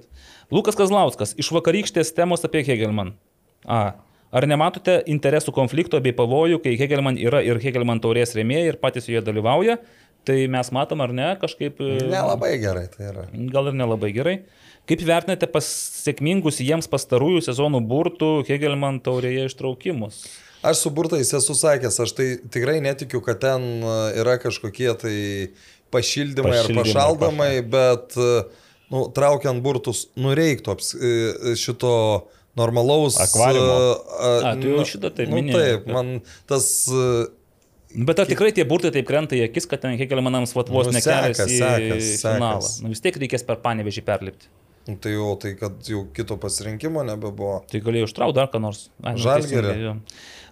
Lukas 0.49 0.77
Kazlauskas, 0.79 1.35
iš 1.37 1.51
vakarykštės 1.53 2.13
temos 2.17 2.45
apie 2.47 2.63
Hegelman. 2.65 3.13
A. 3.69 3.99
Ar 4.29 4.45
nematote 4.45 4.99
interesų 5.09 5.49
konflikto 5.55 5.97
bei 6.05 6.13
pavojų, 6.13 6.59
kai 6.61 6.75
Hegelman 6.77 7.15
yra 7.17 7.39
ir 7.41 7.57
Hegelman 7.61 7.97
taurės 8.01 8.35
rėmėjai 8.37 8.67
ir 8.75 8.77
patys 8.81 9.07
joje 9.09 9.23
dalyvauja? 9.25 9.79
Tai 10.27 10.35
mes 10.51 10.69
matom 10.75 11.01
ar 11.01 11.13
ne, 11.15 11.29
kažkaip... 11.41 11.79
e, 11.81 12.01
Nelabai 12.11 12.51
gerai 12.61 12.87
tai 12.91 13.07
yra. 13.13 13.23
Gal 13.53 13.71
ir 13.71 13.77
nelabai 13.79 14.11
gerai. 14.13 14.35
Kaip 14.89 15.01
vertinate 15.05 15.47
pasiekmingus 15.53 16.59
jiems 16.65 16.87
pastarųjų 16.89 17.43
sezonų 17.45 17.79
burtų 17.89 18.29
Hegelman 18.47 18.99
taurėje 19.05 19.47
ištraukimus? 19.51 20.23
Aš 20.65 20.81
su 20.83 20.91
burtais 20.91 21.29
esu 21.37 21.53
sakęs, 21.55 21.99
aš 22.03 22.11
tai 22.17 22.25
tikrai 22.51 22.79
netikiu, 22.83 23.21
kad 23.23 23.39
ten 23.41 23.67
e, 23.79 23.93
yra 24.19 24.35
kažkokie 24.41 24.89
tai 24.99 25.15
pašildymai 25.93 26.51
ar 26.51 26.65
Pašildymai, 26.67 26.83
pašaldomai, 26.83 27.53
bet 27.71 28.17
e, 28.19 28.33
nu, 28.91 29.05
traukiant 29.15 29.63
burtus, 29.65 30.07
nu 30.19 30.33
reiktų 30.37 30.75
aps- 30.75 30.95
e, 30.99 31.55
šito 31.57 31.93
normalaus 32.59 33.15
Akvariumo. 33.23 33.77
e, 34.19 34.33
A, 34.51 34.53
tu 34.59 34.73
jau 34.73 34.81
nu, 34.81 34.89
šitą 34.89 35.13
taip 35.15 35.31
nu, 35.31 35.39
minėjai, 35.39 35.77
Taip, 35.79 35.87
man 35.95 36.11
tas 36.49 36.67
Bet 37.95 38.19
ar 38.21 38.27
tikrai 38.29 38.51
tie 38.53 38.63
burtai 38.69 38.91
taip 38.93 39.07
krenta 39.09 39.33
į 39.37 39.47
akis, 39.47 39.65
kad 39.69 39.81
ten 39.81 39.95
Hegelmanams 39.97 40.53
vat 40.53 40.67
vos 40.69 40.85
Nu, 40.87 40.93
nekelias 40.93 41.39
į 41.41 41.57
sekas, 41.57 42.09
finalą? 42.21 42.59
sekas. 42.61 42.81
Nu, 42.83 42.91
vis 42.93 43.01
tiek 43.01 43.15
reikės 43.17 43.45
per 43.47 43.57
panevežį 43.63 44.03
perlipti. 44.05 44.45
nu, 44.89 44.95
tai 45.01 45.11
jau 45.15 45.31
tai, 45.41 45.55
kad 45.57 45.73
jau 45.89 46.03
kito 46.13 46.37
pasirinkimo 46.37 47.01
nebebuvo. 47.05 47.63
Tai 47.69 47.81
galėjau 47.81 48.07
ištraukti 48.09 48.35
dar 48.37 48.47
ką 48.53 48.61
nors. 48.61 48.89
Ai, 49.03 49.15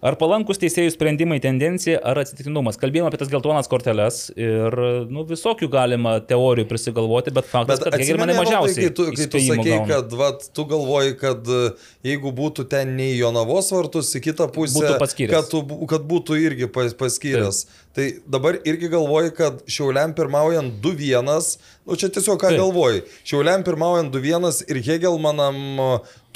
Ar 0.05 0.17
palankus 0.19 0.59
teisėjų 0.61 0.91
sprendimai 0.93 1.39
tendencija 1.41 1.97
ar 2.05 2.19
atsitiktinumas? 2.21 2.77
Kalbėjome 2.77 3.09
apie 3.09 3.19
tas 3.21 3.31
geltonas 3.31 3.69
korteles 3.71 4.19
ir 4.37 4.75
nu, 5.09 5.23
visokių 5.27 5.69
galima 5.73 6.17
teorijų 6.29 6.67
prisigalvoti, 6.69 7.33
bet 7.33 7.49
faktas, 7.49 7.81
Bet 7.81 7.89
kad 7.89 8.03
Hegelmanai 8.03 8.35
mažiausiai. 8.37 8.87
kai 8.87 8.93
tu, 8.93 9.07
kai 9.17 9.27
tu 9.33 9.41
sakei, 9.41 9.79
kad 9.89 10.13
vat, 10.19 10.45
tu 10.53 10.67
galvoji, 10.69 11.15
kad 11.17 11.49
e, 11.49 11.63
jeigu 12.05 12.33
būtų 12.37 12.67
ten 12.69 12.93
ne 12.99 13.09
į 13.15 13.17
Jonavos 13.23 13.71
vartus, 13.73 14.13
į 14.19 14.23
kitą 14.29 14.49
pusę, 14.53 14.77
Būtų 14.77 15.29
kad, 15.31 15.49
tu, 15.49 15.63
kad 15.89 16.05
būtų 16.05 16.37
irgi 16.43 16.69
pas, 16.69 16.93
paskyręs. 16.97 17.65
Tai 17.97 18.05
dabar 18.29 18.59
irgi 18.69 18.91
galvoji, 18.93 19.33
kad 19.33 19.63
Šiauliam 19.65 20.13
pirmaujant 20.13 20.75
2-1, 20.83 21.57
nu 21.87 21.97
čia 21.97 22.11
tiesiog 22.13 22.37
ką 22.37 22.51
Taip. 22.51 22.61
galvoji, 22.61 23.01
Šiauliam 23.25 23.65
pirmaujant 23.65 24.13
2-1 24.13 24.61
ir 24.69 24.81
Hegelmanam 24.85 25.57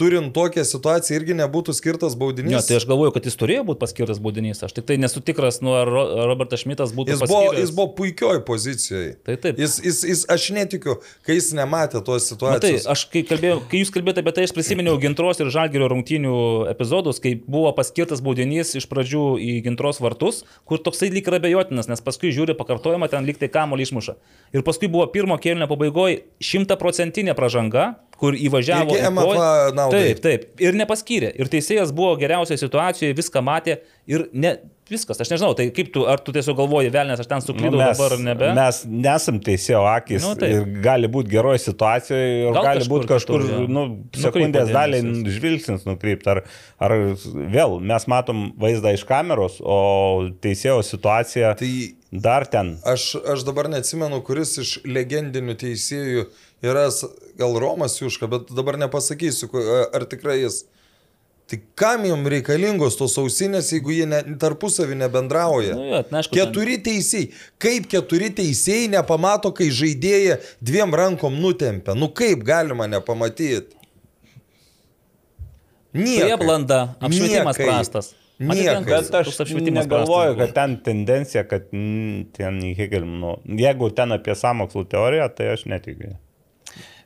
turint 0.01 0.33
tokią 0.33 0.63
situaciją 0.65 1.19
irgi 1.21 1.35
nebūtų 1.37 1.75
skirtas 1.77 2.15
baudinys. 2.17 2.55
Ne, 2.57 2.61
tai 2.65 2.79
aš 2.81 2.87
galvoju, 2.89 3.13
kad 3.13 3.27
jis 3.29 3.37
turėjo 3.37 3.63
būti 3.69 3.81
paskirtas 3.83 4.17
baudinys. 4.23 4.63
Aš 4.65 4.73
tik 4.79 4.87
tai 4.89 4.97
nesu 4.97 5.21
tikras, 5.21 5.59
nu, 5.61 5.75
ar 5.77 5.85
Ro- 5.93 6.25
Robertas 6.31 6.63
Šmitas 6.65 6.95
būtų 6.97 7.13
Jis 7.13 7.21
buvo, 7.21 7.43
paskirtas. 7.45 7.61
jis 7.61 7.73
buvo 7.77 7.87
puikioj 7.99 8.39
pozicijoje. 8.47 9.11
Tai 9.27 9.35
taip. 9.45 9.61
Jis, 9.61 9.77
jis, 9.85 9.99
jis, 10.09 10.23
aš 10.33 10.47
netikiu, 10.57 10.97
kai 11.27 11.37
jis 11.37 11.51
nematė 11.57 12.01
tos 12.07 12.25
situacijos. 12.31 12.87
aš 12.89 13.05
kai, 13.13 13.21
kalbėjau, 13.29 13.59
kai 13.69 13.83
jūs 13.83 13.93
kalbėjote 13.93 14.23
apie 14.25 14.33
tai, 14.39 14.47
aš 14.49 14.55
prisiminiau 14.57 14.97
Gintros 15.03 15.39
ir 15.43 15.53
Žalgirio 15.53 15.91
rungtynių 15.93 16.33
epizodus, 16.73 17.21
kai 17.21 17.35
buvo 17.45 17.69
paskirtas 17.77 18.23
baudinys 18.25 18.73
iš 18.79 18.89
pradžių 18.89 19.23
į 19.37 19.51
Gintros 19.67 20.01
vartus, 20.01 20.41
kur 20.65 20.81
toksai 20.81 21.11
lyg 21.13 21.29
yra 21.29 21.39
bejotinas, 21.43 21.91
nes 21.91 22.01
paskui 22.01 22.33
žiūri 22.33 22.57
pakartojimą, 22.57 23.11
ten 23.13 23.27
lyg 23.29 23.37
tai 23.41 23.51
kamolį 23.53 23.85
išmuša. 23.89 24.17
Ir 24.57 24.65
paskui 24.65 24.89
buvo 24.91 25.05
pirmo 25.13 25.37
kėlinio 25.41 25.67
pabaigoje 25.69 26.23
šimtaprocentinė 26.41 27.35
pražanga, 27.37 27.95
kur 28.21 28.37
įvažiavo. 28.37 28.93
Irgi 28.93 29.07
į 29.07 29.13
MFA 29.15 29.47
naudai. 29.77 30.03
Taip, 30.11 30.21
taip. 30.25 30.45
Ir 30.61 30.77
nepaskyrė. 30.77 31.33
Ir 31.41 31.49
teisėjas 31.51 31.93
buvo 31.95 32.13
geriausioje 32.21 32.61
situacijoje, 32.61 33.17
viską 33.17 33.41
matė 33.45 33.79
ir 34.09 34.27
ne, 34.33 34.55
viskas. 34.91 35.21
Aš 35.23 35.31
nežinau, 35.33 35.51
tai 35.57 35.67
kaip 35.73 35.91
tu, 35.93 36.03
ar 36.09 36.21
tu 36.23 36.33
tiesiog 36.35 36.57
galvoji, 36.59 36.91
velnės, 36.93 37.21
aš 37.23 37.29
ten 37.31 37.43
suklydau 37.43 37.77
nu, 37.77 37.81
dabar 37.81 38.15
ar 38.15 38.23
nebe? 38.25 38.49
mes 38.57 38.81
nesam 38.89 39.39
teisėjo 39.43 39.81
akis. 39.93 40.25
Nu, 40.25 40.33
taip. 40.39 40.53
ir 40.57 40.83
gali 40.83 41.09
būti 41.11 41.31
geroje 41.33 41.63
situacijoje, 41.65 42.27
ir 42.43 42.57
Gal 42.57 42.67
gali 42.69 42.89
būti 42.91 43.09
kažkur, 43.11 43.45
kitur, 43.47 43.71
nu, 43.71 43.85
sekundės 44.17 44.73
dalį 44.73 45.01
žvilgsnis 45.37 45.87
nukrypti. 45.87 46.31
Ar, 46.35 46.43
ar 46.81 46.97
vėl 47.55 47.79
mes 47.93 48.07
matom 48.11 48.49
vaizdą 48.61 48.93
iš 48.97 49.07
kameros, 49.09 49.59
o 49.63 49.79
teisėjo 50.43 50.81
situacija 50.85 51.55
Tai 51.61 51.71
dar 52.11 52.45
ten. 52.51 52.75
Aš, 52.87 53.15
aš 53.33 53.43
dabar 53.47 53.69
neatsimenu, 53.71 54.19
kuris 54.27 54.57
iš 54.61 54.71
legendinių 54.87 55.55
teisėjų 55.61 56.25
yra, 56.65 56.87
gal 57.39 57.57
Romas 57.59 57.97
Juška, 58.01 58.27
bet 58.31 58.51
dabar 58.55 58.77
nepasakysiu, 58.81 59.49
ar 59.93 60.05
tikrai 60.09 60.41
jis. 60.43 60.63
Tai 61.51 61.57
kam 61.75 62.05
jam 62.07 62.21
reikalingos 62.31 62.95
tos 62.95 63.17
ausinės, 63.19 63.73
jeigu 63.75 63.91
jie 63.91 64.05
ne, 64.07 64.21
tarpusavį 64.39 64.95
nebendrauja? 65.01 65.73
Nu, 65.75 65.83
jo, 65.89 65.99
na, 66.07 66.21
aišku, 66.21 66.31
ten- 66.31 66.45
keturi 66.47 66.77
teisėjai. 66.85 67.27
Kaip 67.59 67.89
keturi 67.91 68.29
teisėjai 68.37 68.87
nepamato, 68.93 69.51
kai 69.57 69.67
žaidėja 69.67 70.37
dviem 70.63 70.95
rankom 70.95 71.35
nutempia? 71.43 71.97
Nu 71.97 72.07
kaip 72.07 72.45
galima 72.47 72.87
nepamatyti? 72.87 73.75
Prieblanda, 75.91 76.95
apšvietimas 77.03 77.57
Niekai. 77.57 77.67
prastas. 77.67 78.13
Matėte, 78.41 78.79
Niekai. 78.79 78.87
kas 78.87 79.09
Bet 79.11 79.41
aš 79.43 79.51
negalvoju, 79.53 80.37
kad 80.39 80.53
ten 80.55 80.77
tendencija, 80.85 81.43
kad 81.45 81.67
mm, 81.75 82.31
ten 82.33 82.61
Hegel, 82.77 83.03
nu, 83.05 83.35
jeigu 83.59 83.91
ten 83.93 84.15
apie 84.15 84.33
samokslų 84.39 84.87
teoriją, 84.89 85.27
tai 85.35 85.51
aš 85.57 85.67
netikiu. 85.69 86.15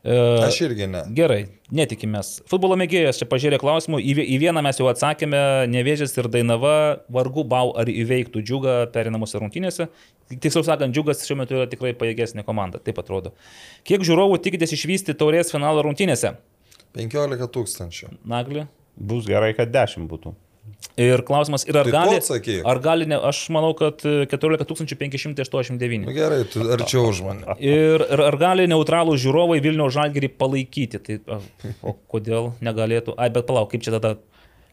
Aš 0.05 0.59
irgi 0.67 0.85
ne. 0.85 0.99
Gerai, 1.17 1.39
netikimės. 1.73 2.35
Futbolo 2.49 2.75
mėgėjas 2.77 3.17
čia 3.17 3.25
pažiūrė 3.29 3.57
klausimų, 3.61 3.97
į 4.05 4.37
vieną 4.43 4.61
mes 4.61 4.77
jau 4.77 4.85
atsakėme, 4.91 5.39
Nevėžės 5.73 6.13
ir 6.19 6.29
Dainava, 6.29 6.75
vargu 7.09 7.41
bau 7.49 7.71
ar 7.73 7.89
įveiktų 7.89 8.43
džiugą 8.45 8.75
perinamuose 8.93 9.41
rungtynėse. 9.41 9.89
Tiksliau 10.29 10.61
sakant, 10.67 10.93
džiugas 10.93 11.25
šiuo 11.25 11.39
metu 11.41 11.57
yra 11.57 11.65
tikrai 11.71 11.95
pajėgesnė 11.97 12.45
komanda, 12.45 12.77
taip 12.77 13.01
atrodo. 13.01 13.33
Kiek 13.87 14.05
žiūrovų 14.05 14.37
tikitės 14.45 14.77
išvysti 14.77 15.17
taurės 15.17 15.49
finalo 15.55 15.81
rungtynėse? 15.87 16.35
15 16.93 17.49
tūkstančių. 17.57 18.13
Nagli. 18.29 18.69
Bus 18.95 19.25
gerai, 19.27 19.55
kad 19.57 19.73
10 19.73 20.05
būtų. 20.11 20.37
Ir 20.95 21.21
klausimas, 21.27 21.65
ir 21.67 21.75
ar 21.75 21.83
Tai 21.89 21.91
gali... 21.91 22.19
Ar 22.63 22.79
gali, 22.79 23.03
ne, 23.11 23.17
aš 23.27 23.41
manau, 23.51 23.73
kad 23.75 23.99
e, 24.07 24.23
14 24.31 24.63
Nu 24.71 24.95
589. 24.95 26.05
gerai, 26.15 26.37
tu 26.47 26.63
arčiau 26.71 27.09
už 27.11 27.19
mane. 27.25 27.43
Ir, 27.59 27.99
ir 28.05 28.23
ar 28.29 28.37
gali 28.39 28.63
neutralų 28.71 29.17
žiūrovai 29.19 29.57
Vilnių 29.65 29.89
žalgerį 29.91 30.29
palaikyti? 30.39 31.01
Tai, 31.03 31.41
o 31.83 31.97
kodėl 32.13 32.53
negalėtų? 32.63 33.17
Ai, 33.19 33.27
bet 33.35 33.43
palauk, 33.49 33.73
kaip 33.73 33.83
čia 33.83 33.91
tada 33.97 34.13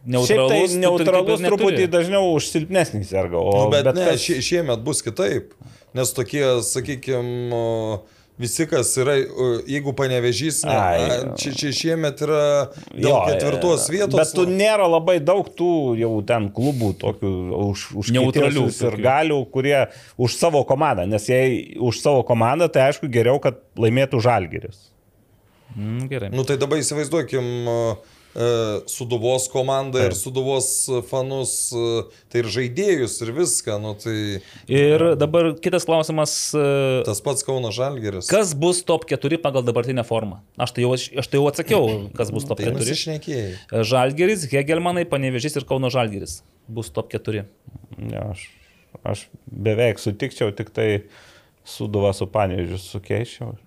neutralus? 0.06 0.54
Tai 0.76 0.78
neutralus 0.84 1.42
truputį 1.42 1.88
dažniau 1.90 2.30
už 2.36 2.52
silpnesnį 2.54 3.02
serga. 3.10 3.42
O, 3.42 3.64
Nu, 3.64 3.66
bet, 3.74 3.82
bet 3.90 3.98
ne, 3.98 4.06
kas- 4.12 4.22
šie, 4.22 4.38
šiemet 4.46 4.86
bus 4.86 5.02
kitaip. 5.02 5.56
Nes 5.98 6.14
tokie, 6.14 6.44
sakykime, 6.70 7.98
visi, 8.42 8.66
kas 8.70 8.90
yra, 9.00 9.14
jeigu 9.70 9.94
panevežys, 9.96 10.62
ne, 10.68 10.76
Ai, 10.76 11.18
čia, 11.38 11.54
čia 11.56 11.72
šiemet 11.78 12.22
yra 12.26 12.42
dėl 12.90 13.08
Jo, 13.08 13.18
ketvirtos 13.30 13.88
vietos. 13.92 14.18
Bet 14.18 14.34
tu 14.36 14.46
nėra 14.50 14.88
labai 14.90 15.18
daug 15.24 15.48
tų 15.58 15.72
jau 16.00 16.12
ten 16.28 16.50
klubų, 16.54 16.92
tokių 17.02 17.32
už, 17.70 17.86
už 18.02 18.12
Neutralių 18.18 18.66
ir 18.72 18.98
galių, 19.02 19.42
kurie 19.54 19.76
už 20.20 20.38
savo 20.38 20.64
komandą. 20.68 21.06
Nes 21.10 21.28
jei 21.30 21.76
už 21.80 22.02
savo 22.02 22.24
komandą, 22.28 22.70
tai 22.72 22.90
aišku 22.90 23.10
geriau, 23.12 23.40
kad 23.42 23.62
laimėtų 23.78 24.22
žalgeris. 24.24 24.88
Mm, 25.76 26.08
gerai. 26.10 26.32
Nu 26.34 26.44
tai 26.44 26.58
dabar 26.60 26.80
įsivaizduokim 26.82 27.46
e, 27.72 27.76
Suduvos 28.88 29.44
komandą 29.52 30.00
ir 30.00 30.12
Taip. 30.14 30.20
Suduvos 30.22 30.68
fanus, 31.10 31.52
e, 31.76 32.04
tai 32.32 32.40
ir 32.40 32.48
žaidėjus 32.54 33.18
ir 33.26 33.32
viską. 33.36 33.76
Nu 33.82 33.92
tai 34.00 34.40
Ir 34.72 35.04
dabar 35.20 35.50
kitas 35.60 35.84
klausimas. 35.84 36.54
e, 36.56 37.02
tas 37.04 37.20
pats 37.20 37.44
Kauno 37.44 37.68
Žalgeris. 37.74 38.30
Kas 38.32 38.54
bus 38.56 38.80
top 38.88 39.04
4 39.10 39.36
pagal 39.42 39.62
dabartinę 39.66 40.04
formą? 40.08 40.40
Aš 40.56 40.72
tai 40.72 40.86
jau, 40.86 40.94
aš 40.96 41.28
tai 41.28 41.36
jau 41.40 41.44
atsakiau, 41.50 41.84
kas 42.16 42.32
bus 42.32 42.48
top 42.48 42.62
Tai 42.62 42.70
4. 42.72 42.78
nusišnekėjai. 42.80 43.84
Žalgeris, 43.84 44.48
Hegelmanai, 44.52 45.04
Panevežys 45.04 45.60
ir 45.60 45.68
Kauno 45.68 45.90
Žalgeris 45.92 46.40
bus 46.72 46.88
top 46.94 47.12
4. 47.12 47.44
Ja, 48.12 48.30
aš, 48.32 48.48
aš 49.04 49.26
beveik 49.46 50.00
sutikčiau, 50.00 50.54
tik 50.56 50.70
tai 50.72 51.04
suduva 51.68 52.14
su 52.16 52.24
panėžiu 52.26 52.80
sukeičiau. 52.80 53.58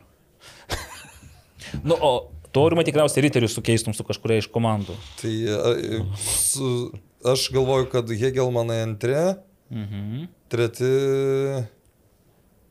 Nu, 1.84 1.96
o 1.98 2.30
Taurimą 2.56 2.86
tikriausiai 2.88 3.26
riterius 3.28 3.56
sukeistum 3.58 3.94
su 3.98 4.06
kažkuria 4.08 4.40
iš 4.44 4.48
komandų. 4.54 4.96
Tai 5.20 5.34
su, 6.24 6.70
aš 7.28 7.50
galvoju, 7.56 7.90
kad 7.92 8.10
Hegelmanai 8.12 8.82
antri, 8.88 9.18
Mhm. 9.76 10.26
treti. 10.48 10.90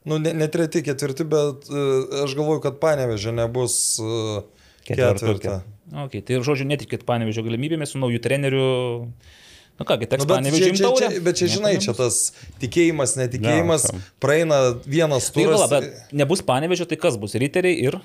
Nu, 0.04 0.18
ne, 0.20 0.32
ne 0.36 0.46
treti, 0.52 0.82
ketvirti, 0.84 1.24
bet 1.24 1.64
e, 1.72 1.84
aš 2.24 2.34
galvoju, 2.36 2.60
kad 2.64 2.76
Panevežė 2.82 3.32
nebus 3.34 3.76
Ketvirta. 4.84 5.14
ketvirta. 5.16 5.54
Okay, 6.04 6.20
tai 6.24 6.36
ir 6.38 6.44
žodžiu, 6.44 6.66
netikit 6.68 7.06
Panevežio 7.08 7.44
galimybėmis 7.46 7.92
su 7.94 8.00
naujų 8.02 8.20
treneriu. 8.24 8.68
Na 9.80 9.82
ką, 9.88 9.96
teks 10.06 10.22
Nu, 10.22 10.36
nu, 10.38 10.50
bet, 10.54 10.76
čia, 10.78 10.90
čia, 10.94 11.08
bet 11.24 11.38
čia, 11.40 11.46
žinai, 11.50 11.72
čia 11.82 11.96
tas 11.98 12.30
tikėjimas, 12.62 13.16
netikėjimas, 13.18 13.88
Ne, 13.90 14.02
praeina 14.22 14.58
vienas 14.86 15.32
Tai 15.34 15.42
turas. 15.48 15.64
gal, 15.66 15.80
bet 15.80 16.12
nebus 16.14 16.44
Panevežio, 16.46 16.86
tai 16.86 17.00
kas 17.00 17.16
bus? 17.18 17.34
Riteriai 17.34 17.80
ir 17.88 17.96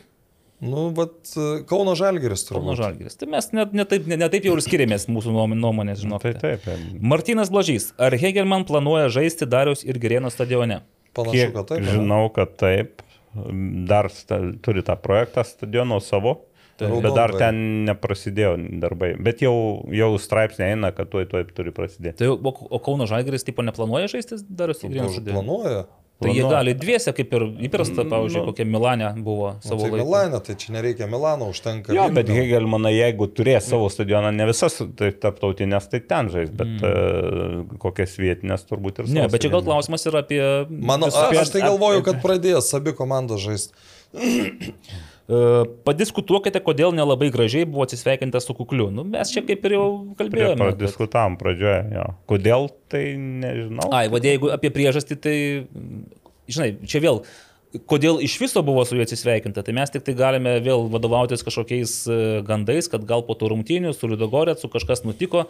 Nu, 0.62 0.90
bet 0.92 1.32
e, 1.40 1.64
Kauno 1.70 1.94
Žalgeris 1.96 2.44
Kauno 2.50 2.74
turbūt. 2.74 2.80
Žalgiris. 2.82 3.16
Tai 3.22 3.30
mes 3.32 3.46
net 3.56 3.72
ne 3.78 3.86
taip, 3.88 4.08
ne, 4.12 4.18
ne 4.20 4.28
taip 4.34 4.44
jau 4.44 4.58
ir 4.58 4.64
skiriamės 4.66 5.06
mūsų 5.08 5.32
nuom- 5.32 5.56
nuomonės, 5.56 6.02
Tai 6.02 6.08
žinokite. 6.08 6.40
taip. 6.44 6.68
Martinas 7.00 7.52
Blažys. 7.54 7.94
Ar 7.98 8.12
Hegelman 8.20 8.66
planuoja 8.68 9.08
žaisti 9.14 9.48
Dariaus 9.48 9.86
ir 9.88 9.96
Gerėno 10.04 10.28
stadione? 10.34 10.82
Panašu, 11.16 11.32
Kiek 11.38 11.54
kad 11.56 11.72
taip. 11.72 11.88
žinau, 11.88 12.26
kad 12.36 12.58
taip. 12.60 13.02
Dar 13.88 14.10
sta, 14.10 14.40
turi 14.66 14.82
tą 14.84 14.96
projektą 15.00 15.44
stadiono 15.46 16.00
savo. 16.04 16.42
Taip. 16.80 16.94
Bet 17.04 17.12
dar 17.16 17.32
ten 17.36 17.86
neprasidėjo 17.86 18.54
darbai. 18.80 19.14
Bet 19.20 19.42
jau, 19.44 19.54
jau 19.92 20.14
straipsnė 20.20 20.70
eina, 20.74 20.94
kad 20.96 21.10
tuoj 21.12 21.26
tuoj 21.28 21.44
turi 21.56 21.74
prasidėti. 21.76 22.22
Tai, 22.22 22.30
o, 22.36 22.54
o 22.72 22.80
Kauno 22.80 23.04
Žalgiris 23.10 23.44
tipo 23.44 23.62
neplanuoja 23.68 24.08
žaisti 24.12 24.40
Dariaus 24.48 24.84
ir 24.84 24.94
Gerėno 24.94 25.12
stadione? 25.12 25.36
Planuoja. 25.36 25.82
Tai 26.20 26.34
jie 26.34 26.42
planuoja. 26.42 26.58
gali 26.58 26.74
dviese, 26.76 27.14
kaip 27.16 27.32
ir 27.38 27.44
įprasta, 27.70 28.04
pavyzdžiui, 28.04 28.42
Nu. 28.42 28.48
kokia 28.52 28.66
Milane 28.68 29.12
buvo 29.24 29.54
Nu, 29.54 29.62
savo 29.64 29.86
tai 29.86 29.92
laiku. 29.94 30.04
Milane, 30.04 30.40
tai 30.44 30.56
čia 30.60 30.74
nereikia 30.76 31.08
Milano, 31.08 31.48
užtenka. 31.54 31.94
Jo, 31.96 32.10
bet. 32.12 32.28
Hegelmanai, 32.36 32.92
jeigu 32.92 33.30
turės 33.32 33.70
savo 33.72 33.88
stadioną, 33.88 34.34
ne 34.36 34.48
visas 34.50 34.76
tai 35.00 35.14
tarptautinės, 35.16 35.88
tai 35.88 36.02
ten 36.04 36.28
žais, 36.34 36.52
bet 36.52 36.74
mm. 36.84 37.78
kokias 37.80 38.18
vietinės 38.20 38.68
turbūt 38.68 39.00
ir 39.00 39.08
Ne, 39.16 39.30
bet 39.32 39.46
čia 39.46 39.54
gal 39.54 39.64
klausimas 39.64 40.04
yra 40.12 40.20
apie... 40.26 40.42
Mano, 40.68 41.08
visas- 41.08 41.32
a, 41.32 41.46
aš 41.46 41.56
tai 41.56 41.64
galvoju, 41.64 42.04
kad 42.04 42.20
pradės 42.26 42.68
abi 42.76 42.92
komandos 43.00 43.40
žaisti. 43.48 43.74
E, 45.30 45.42
Padiskutuokite, 45.86 46.62
kodėl 46.66 46.96
nelabai 46.98 47.30
gražiai 47.34 47.68
buvo 47.70 47.86
atsisveikinta 47.86 48.42
su 48.42 48.56
kukliu. 48.58 48.90
Nu, 48.94 49.06
mes 49.06 49.30
čia 49.34 49.44
kaip 49.46 49.68
ir 49.70 49.78
jau 49.78 49.90
kalbėjome. 50.18 50.72
padiskutavom 50.74 51.38
pradžioje, 51.42 51.84
jo. 51.94 52.08
Kodėl, 52.32 52.72
tai 52.90 53.04
nežinau. 53.20 53.92
Ai, 53.94 54.08
vad 54.10 54.26
jeigu 54.26 54.50
apie 54.56 54.74
priežastį, 54.74 55.20
tai, 55.22 55.38
žinai, 56.50 56.72
čia 56.90 57.04
vėl, 57.04 57.22
kodėl 57.90 58.18
iš 58.26 58.40
viso 58.42 58.64
buvo 58.66 58.82
su 58.88 58.98
juo 58.98 59.06
atsisveikinta, 59.06 59.62
tai 59.66 59.76
mes 59.78 59.92
tik 59.94 60.06
tai 60.08 60.16
galime 60.18 60.56
vėl 60.66 60.88
vadovautis 60.90 61.46
kažkokiais 61.46 61.94
e, 62.10 62.18
gandais, 62.48 62.90
kad 62.90 63.06
gal 63.06 63.22
po 63.28 63.36
tų 63.38 63.52
rungtynių 63.54 63.94
su 63.94 64.10
Liudogorėcu 64.10 64.72
kažkas 64.74 65.06
nutiko 65.06 65.46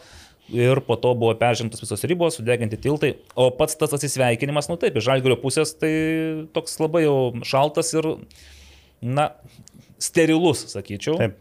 ir 0.51 0.81
po 0.83 0.97
to 0.99 1.13
buvo 1.15 1.31
peržengtos 1.39 1.85
visos 1.85 2.03
ribos, 2.09 2.35
sudeginti 2.35 2.79
tiltai, 2.81 3.13
o 3.39 3.47
pats 3.55 3.77
tas 3.79 3.95
atsisveikinimas, 3.95 4.67
nu 4.71 4.75
taip, 4.81 4.99
iš 4.99 5.07
žalgerio 5.07 5.39
pusės 5.39 5.71
tai 5.79 5.93
toks 6.55 6.79
labai 6.81 7.05
jau 7.05 7.17
šaltas 7.47 7.93
ir, 7.95 8.11
na, 8.99 9.29
sterilus, 10.01 10.65
sakyčiau. 10.73 11.19
Taip. 11.19 11.37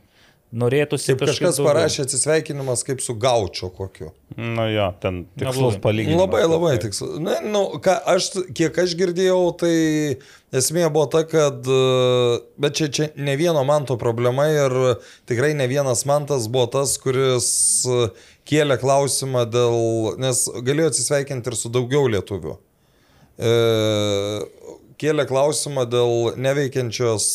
Norėtųsi 0.49 1.13
Kaip 1.13 1.27
kažkas 1.27 1.59
daugiau. 1.59 1.67
parašė 1.69 2.05
atsisveikinimas 2.07 2.81
kaip 2.87 3.03
su 3.05 3.13
gaučio 3.21 3.69
kokiu. 3.77 4.15
Nu 4.33 4.65
jo, 4.73 4.87
ten 5.03 5.27
tikslus 5.37 5.77
palyginimas. 5.85 6.23
Labai, 6.23 6.41
labai 6.49 6.71
tikslu. 6.81 7.19
Na, 7.21 7.35
nu, 7.45 7.67
ką, 7.85 7.99
aš, 8.15 8.31
kiek 8.57 8.79
aš 8.81 8.95
girdėjau, 8.97 9.43
tai 9.61 9.75
esmė 10.57 10.87
buvo 10.89 11.05
ta, 11.13 11.27
kad, 11.29 11.69
e, 11.69 12.39
bet 12.65 12.81
čia, 12.81 12.89
čia 12.89 13.11
ne 13.21 13.37
vieno 13.37 13.61
manto 13.69 13.99
problema 14.01 14.49
ir 14.49 14.77
tikrai 15.29 15.53
ne 15.59 15.69
vienas 15.69 16.07
mantas 16.09 16.49
buvo 16.49 16.65
tas, 16.79 16.97
kuris 17.03 17.51
e, 17.85 18.09
kėlė 18.49 18.81
klausimą 18.81 19.45
dėl, 19.53 20.17
nes 20.17 20.47
galėjo 20.65 20.95
atsisveikinti 20.95 21.53
ir 21.53 21.61
su 21.61 21.69
daugiau 21.77 22.09
lietuvių. 22.09 22.57
E, 23.37 23.53
kėlė 24.99 25.29
klausimą 25.29 25.85
dėl 25.93 26.41
neveikiančios 26.41 27.29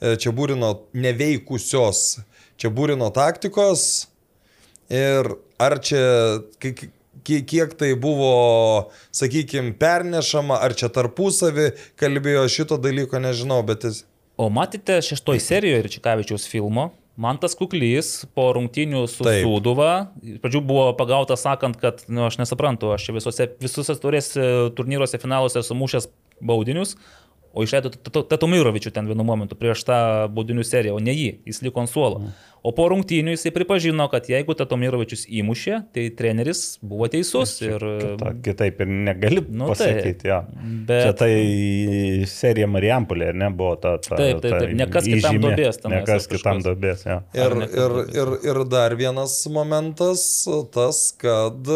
čia 0.00 0.32
būrino 0.34 0.72
neveikusios 0.94 2.20
čia 2.60 2.70
būrino 2.70 3.10
taktikos 3.14 4.06
ir 4.92 5.30
ar 5.58 5.78
čia 5.82 6.40
ki- 6.62 6.90
ki- 7.24 7.42
kiek 7.48 7.72
tai 7.78 7.94
buvo, 7.98 8.90
sakykime, 9.14 9.72
pernešama, 9.80 10.58
ar 10.60 10.74
čia 10.76 10.90
tarpusavį 10.92 11.70
kalbėjo 12.00 12.44
šito 12.52 12.78
dalyko, 12.78 13.18
nežinau, 13.22 13.62
bet 13.66 13.86
jis... 13.88 14.02
O 14.36 14.50
matėte 14.52 14.98
šeštoj 15.02 15.40
serijoje 15.40 15.94
Čikavičiaus 15.96 16.44
filmo? 16.50 16.90
Mantas 17.16 17.54
Kuklys 17.54 18.24
po 18.34 18.48
rungtynių 18.56 19.04
su 19.06 19.22
Taip. 19.22 19.44
Sūduva, 19.46 19.90
pradžių 20.42 20.60
buvo 20.66 20.88
pagautas 20.98 21.44
sakant, 21.46 21.78
kad, 21.78 22.02
na, 22.08 22.16
nu, 22.16 22.24
aš 22.26 22.40
nesuprantu, 22.42 22.90
aš 22.90 23.06
čia 23.06 23.14
visose, 23.14 23.46
visose 23.62 23.94
turės 24.02 24.32
turnyruose 24.74 25.20
finaluose 25.22 25.62
sumušęs 25.62 26.10
baudinius, 26.42 26.96
o 27.54 27.62
išleido 27.64 27.90
Tatomirovičių 28.28 28.90
ten 28.94 29.06
vienu 29.10 29.24
momentu 29.26 29.56
prieš 29.58 29.84
tą 29.88 29.98
baudinių 30.34 30.64
seriją, 30.66 30.96
o 30.98 31.02
ne 31.02 31.14
jį, 31.14 31.30
jis 31.48 31.62
liko 31.64 31.80
ant 31.84 31.90
suolo. 31.92 32.20
O 32.64 32.70
po 32.72 32.86
rungtynių 32.88 33.34
jisai 33.34 33.50
pripažino, 33.52 34.06
kad 34.08 34.24
jeigu 34.30 34.54
Tatomirovičius 34.56 35.26
įmušė, 35.28 35.82
tai 35.92 36.06
treneris 36.16 36.78
buvo 36.80 37.10
teisus. 37.12 37.58
Ir, 37.60 37.82
Ta, 38.20 38.30
kitaip 38.46 38.80
ir 38.80 38.88
negali 38.88 39.42
Nu, 39.52 39.66
pasakyti. 39.68 40.14
taip. 40.22 40.24
Jo. 40.30 40.38
Bet- 40.88 41.02
Čia 41.04 41.12
tai 41.20 41.34
serija 42.30 42.66
Marijampolė, 42.72 43.28
ar 43.34 43.38
ne, 43.42 43.50
buvo 43.52 43.76
ta... 43.76 43.98
ta 44.00 44.16
Taip, 44.16 44.40
taip, 44.40 44.56
taip, 44.56 44.72
ne 44.80 44.86
kas 44.88 45.04
kitam 45.04 45.36
įžymė, 45.36 45.42
duobės 45.44 45.80
tenais 45.82 46.00
Ne 46.00 46.08
kas 46.08 46.24
ar 46.30 46.32
kitam 46.38 46.64
dobės, 46.64 47.04
jo. 47.10 47.18
Ir, 47.36 47.56
ir, 47.68 47.96
ir, 48.16 48.32
ir 48.48 48.62
dar 48.72 48.96
vienas 48.96 49.36
momentas, 49.52 50.24
tas, 50.72 51.04
kad... 51.20 51.68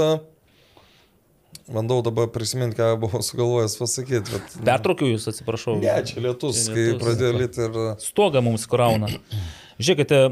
Bandau 1.69 2.01
dabar 2.05 2.31
prisiminti, 2.33 2.79
ką 2.79 2.95
buvau 3.03 3.21
sugalvojęs 3.25 3.77
pasakyti, 3.77 4.33
bet... 4.33 4.55
Pertraukiu 4.69 5.11
jūs, 5.13 5.29
atsiprašau. 5.29 5.77
Ne, 5.83 5.99
čia 6.09 6.23
lietus, 6.25 6.63
Čia 6.65 6.75
kai 6.75 6.85
lietus. 6.87 7.03
pradėjo 7.03 7.33
lyti 7.37 7.65
ir... 7.67 7.79
Stogą 8.03 8.43
mums 8.45 8.65
krauna. 8.71 9.11
Žiūrėkite, 9.79 10.23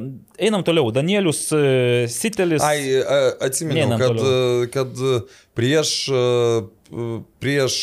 einam 0.42 0.64
toliau. 0.66 0.88
Danielius 0.94 1.44
e, 1.54 1.60
Sitelis. 2.10 2.64
Ai, 2.66 2.98
atsimenu, 3.46 3.94
kad, 4.00 4.16
toliau. 4.16 4.64
a, 4.64 4.70
kad 4.74 5.04
a, 5.06 5.20
prieš, 5.54 5.92
prieš 7.44 7.76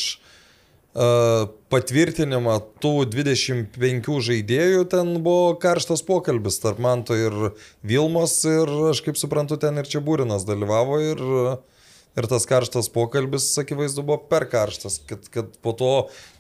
patvirtinimą 0.94 2.60
tų 2.84 2.92
25 3.10 4.10
žaidėjų 4.28 4.84
ten 4.92 5.16
buvo 5.26 5.56
karštas 5.58 6.04
pokalbis 6.06 6.60
tarp 6.62 6.78
Manto 6.78 7.18
ir 7.18 7.34
Vilmos 7.82 8.36
ir 8.46 8.70
aš 8.92 9.02
kaip 9.02 9.18
suprantu, 9.18 9.58
ten 9.58 9.82
ir 9.82 9.90
čia 9.90 10.04
Būrinas 10.06 10.46
dalyvavo 10.46 11.00
ir, 11.02 11.24
ir 12.18 12.28
tas 12.30 12.46
karštas 12.50 12.90
pokalbis, 12.94 13.48
akivaizdu, 13.62 14.04
buvo 14.06 14.20
per 14.30 14.46
karštas, 14.52 15.00
kad, 15.10 15.26
kad 15.34 15.56
po 15.64 15.74
to 15.78 15.92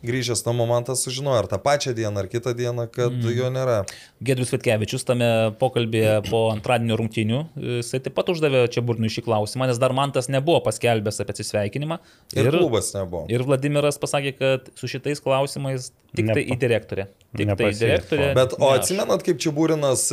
grįžęs 0.05 0.45
namo 0.47 0.67
Mantas 0.69 1.03
sužinojo 1.05 1.41
ar 1.43 1.49
tą 1.51 1.59
pačią 1.63 1.95
dieną, 1.97 2.23
ar 2.23 2.29
kitą 2.31 2.53
dieną, 2.57 2.87
kad 2.93 3.13
mm. 3.13 3.31
jo 3.37 3.49
nėra. 3.53 3.79
Gedrius 4.23 4.53
Vitkevičius 4.53 5.07
tame 5.07 5.29
pokalbėje 5.59 6.19
po 6.29 6.45
antradienio 6.53 6.97
rungtynių, 6.99 7.41
jisai 7.79 8.03
taip 8.03 8.17
pat 8.19 8.31
uždavė 8.33 8.65
čia 8.73 8.83
burnui 8.85 9.11
šį 9.13 9.25
klausimą, 9.25 9.67
nes 9.71 9.81
dar 9.81 9.95
man 9.95 10.13
tas 10.15 10.29
nebuvo 10.31 10.61
paskelbęs 10.67 11.23
apie 11.23 11.35
atsisveikinimą. 11.35 11.99
Ir, 12.35 12.47
ir 12.47 12.59
klubas 12.59 12.93
nebuvo. 12.95 13.25
Ir 13.33 13.45
Vladimiras 13.47 13.99
pasakė, 14.01 14.37
kad 14.37 14.71
su 14.79 14.91
šitais 14.91 15.23
klausimais 15.23 15.91
tik 16.13 16.29
tai 16.29 16.43
Nepa- 16.43 16.53
į 16.53 16.59
direktorę. 16.61 17.07
Tik 17.09 17.39
tai 17.39 17.43
į 17.43 17.49
nepasieks 17.49 17.79
direktorę. 17.81 18.27
to. 18.29 18.37
Bet, 18.37 18.55
o 18.59 18.69
atsimenat, 18.75 19.23
kaip 19.25 19.39
Čiabūrinas 19.41 20.05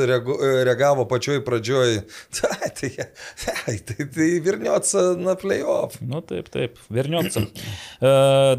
reagavo 0.64 1.05
pačioj 1.10 1.42
pradžioj, 1.44 2.00
tai, 2.39 2.70
tai, 2.78 2.90
tai, 3.44 3.76
tai, 3.90 4.06
tai 4.06 4.28
Virniots 4.44 4.97
na 5.20 5.36
playoff. 5.50 5.98
Nu 6.06 6.22
taip, 6.24 6.48
taip, 6.54 6.80
Verniopcam. 6.94 7.50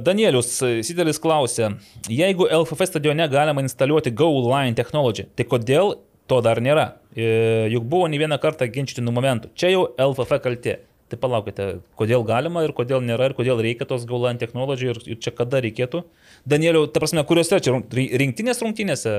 Danielius 0.06 0.54
Sidelis 0.86 1.22
klausė, 1.24 1.74
jeigu 2.12 2.52
LFF 2.52 2.92
stadione 2.92 3.28
galima 3.32 3.64
instaliuoti 3.64 4.14
Go 4.14 4.30
Line 4.52 4.76
technology, 4.78 5.26
tai 5.36 5.48
kodėl 5.50 5.96
to 6.30 6.44
dar 6.46 6.62
nėra? 6.64 6.94
Juk 7.16 7.88
buvo 7.92 8.08
ne 8.12 8.20
vieną 8.22 8.38
kartą 8.44 8.68
ginčytinų 8.72 9.12
momentų. 9.16 9.56
Čia 9.56 9.74
jau 9.74 9.84
LFF 10.12 10.40
kaltė. 10.44 10.78
Tai 11.12 11.18
palaukite, 11.20 11.66
kodėl 12.00 12.22
galima 12.24 12.62
ir 12.64 12.72
kodėl 12.72 13.02
nėra 13.04 13.26
ir 13.28 13.34
kodėl 13.36 13.60
reikia 13.60 13.84
tos 13.90 14.06
Go 14.08 14.22
Line 14.22 14.40
technology 14.40 14.88
ir, 14.94 15.00
ir 15.12 15.18
čia 15.20 15.34
kada 15.36 15.60
reikėtų? 15.60 16.06
Danieliu, 16.48 16.86
ta 16.88 17.02
prasme, 17.04 17.26
kuriuose 17.28 17.60
čia 17.60 17.74
rinktinės 17.92 18.64
rungtynėse? 18.64 19.16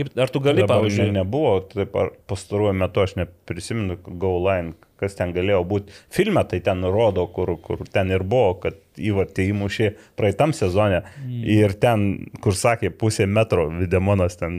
Kaip, 0.00 0.12
ar 0.26 0.32
tu 0.34 0.42
gali, 0.44 0.64
Dabar 0.64 0.80
pavyzdžiui, 0.80 1.08
ne, 1.12 1.20
nebuvo, 1.22 1.56
taip 1.70 1.96
ar 2.00 2.12
pastaruoju 2.30 2.76
metu 2.82 3.04
aš 3.04 3.16
neprisimenu 3.20 3.98
Go 4.20 4.36
Line, 4.48 4.74
kas 5.00 5.14
ten 5.16 5.30
galėjo 5.32 5.62
būti. 5.64 5.94
Filme 6.12 6.42
tai 6.44 6.58
ten 6.64 6.82
rodo, 6.84 7.22
kur, 7.32 7.54
kur 7.64 7.80
ten 7.88 8.10
ir 8.12 8.20
buvo, 8.28 8.58
kad 8.60 8.76
įvartį 9.00 9.46
įmušė 9.54 9.86
praeitam 10.18 10.52
sezone. 10.52 10.98
Mm. 11.22 11.38
Ir 11.54 11.72
ten, 11.80 12.02
kur 12.44 12.52
sakė, 12.58 12.90
pusė 13.00 13.24
metro 13.24 13.64
Videmonas 13.78 14.36
ten. 14.36 14.58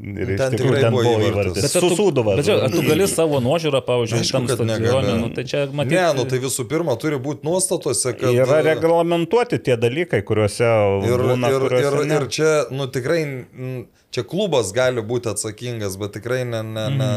Ir 0.00 0.32
iš 0.32 0.40
Ten 0.40 0.54
tikrųjų 0.56 0.72
tikrai 0.72 0.80
ten 0.86 0.96
buvo 0.96 1.12
įvartis. 1.18 1.28
įvartis. 1.28 1.66
Bet 1.66 1.84
Susūduvas. 1.84 2.40
Bet 2.40 2.48
ar 2.54 2.72
tu 2.72 2.84
gali 2.86 3.08
savo 3.12 3.42
nuožiūrą, 3.44 3.82
pavyzdžiui, 3.90 4.22
Aišku, 4.24 4.40
tam 4.54 4.70
negali. 4.72 5.18
nu, 5.20 5.28
tai 5.36 5.44
čia 5.52 5.66
matyti. 5.68 5.98
Ne, 5.98 6.06
nu 6.16 6.24
tai 6.32 6.40
visų 6.46 6.64
pirma 6.72 6.96
turi 7.04 7.20
būti 7.28 7.44
nuostatose, 7.44 8.14
kad... 8.16 8.32
Yra 8.32 8.62
reglamentuoti 8.70 9.60
tie 9.68 9.76
dalykai, 9.76 10.22
kuriuose 10.24 10.64
Ir, 11.12 11.26
būna, 11.28 11.52
ir, 11.52 11.60
kuriuose 11.66 11.92
ir, 11.92 12.00
ne. 12.08 12.20
ir 12.22 12.28
čia, 12.32 12.50
nu 12.72 12.88
tikrai, 12.94 13.20
mm, 13.28 13.84
čia 14.18 14.26
klubas 14.26 14.72
gali 14.74 15.02
būti 15.04 15.30
atsakingas, 15.30 15.96
bet 16.00 16.16
tikrai 16.18 16.42
ne, 16.44 16.62
ne, 16.66 16.86
ne, 16.90 17.10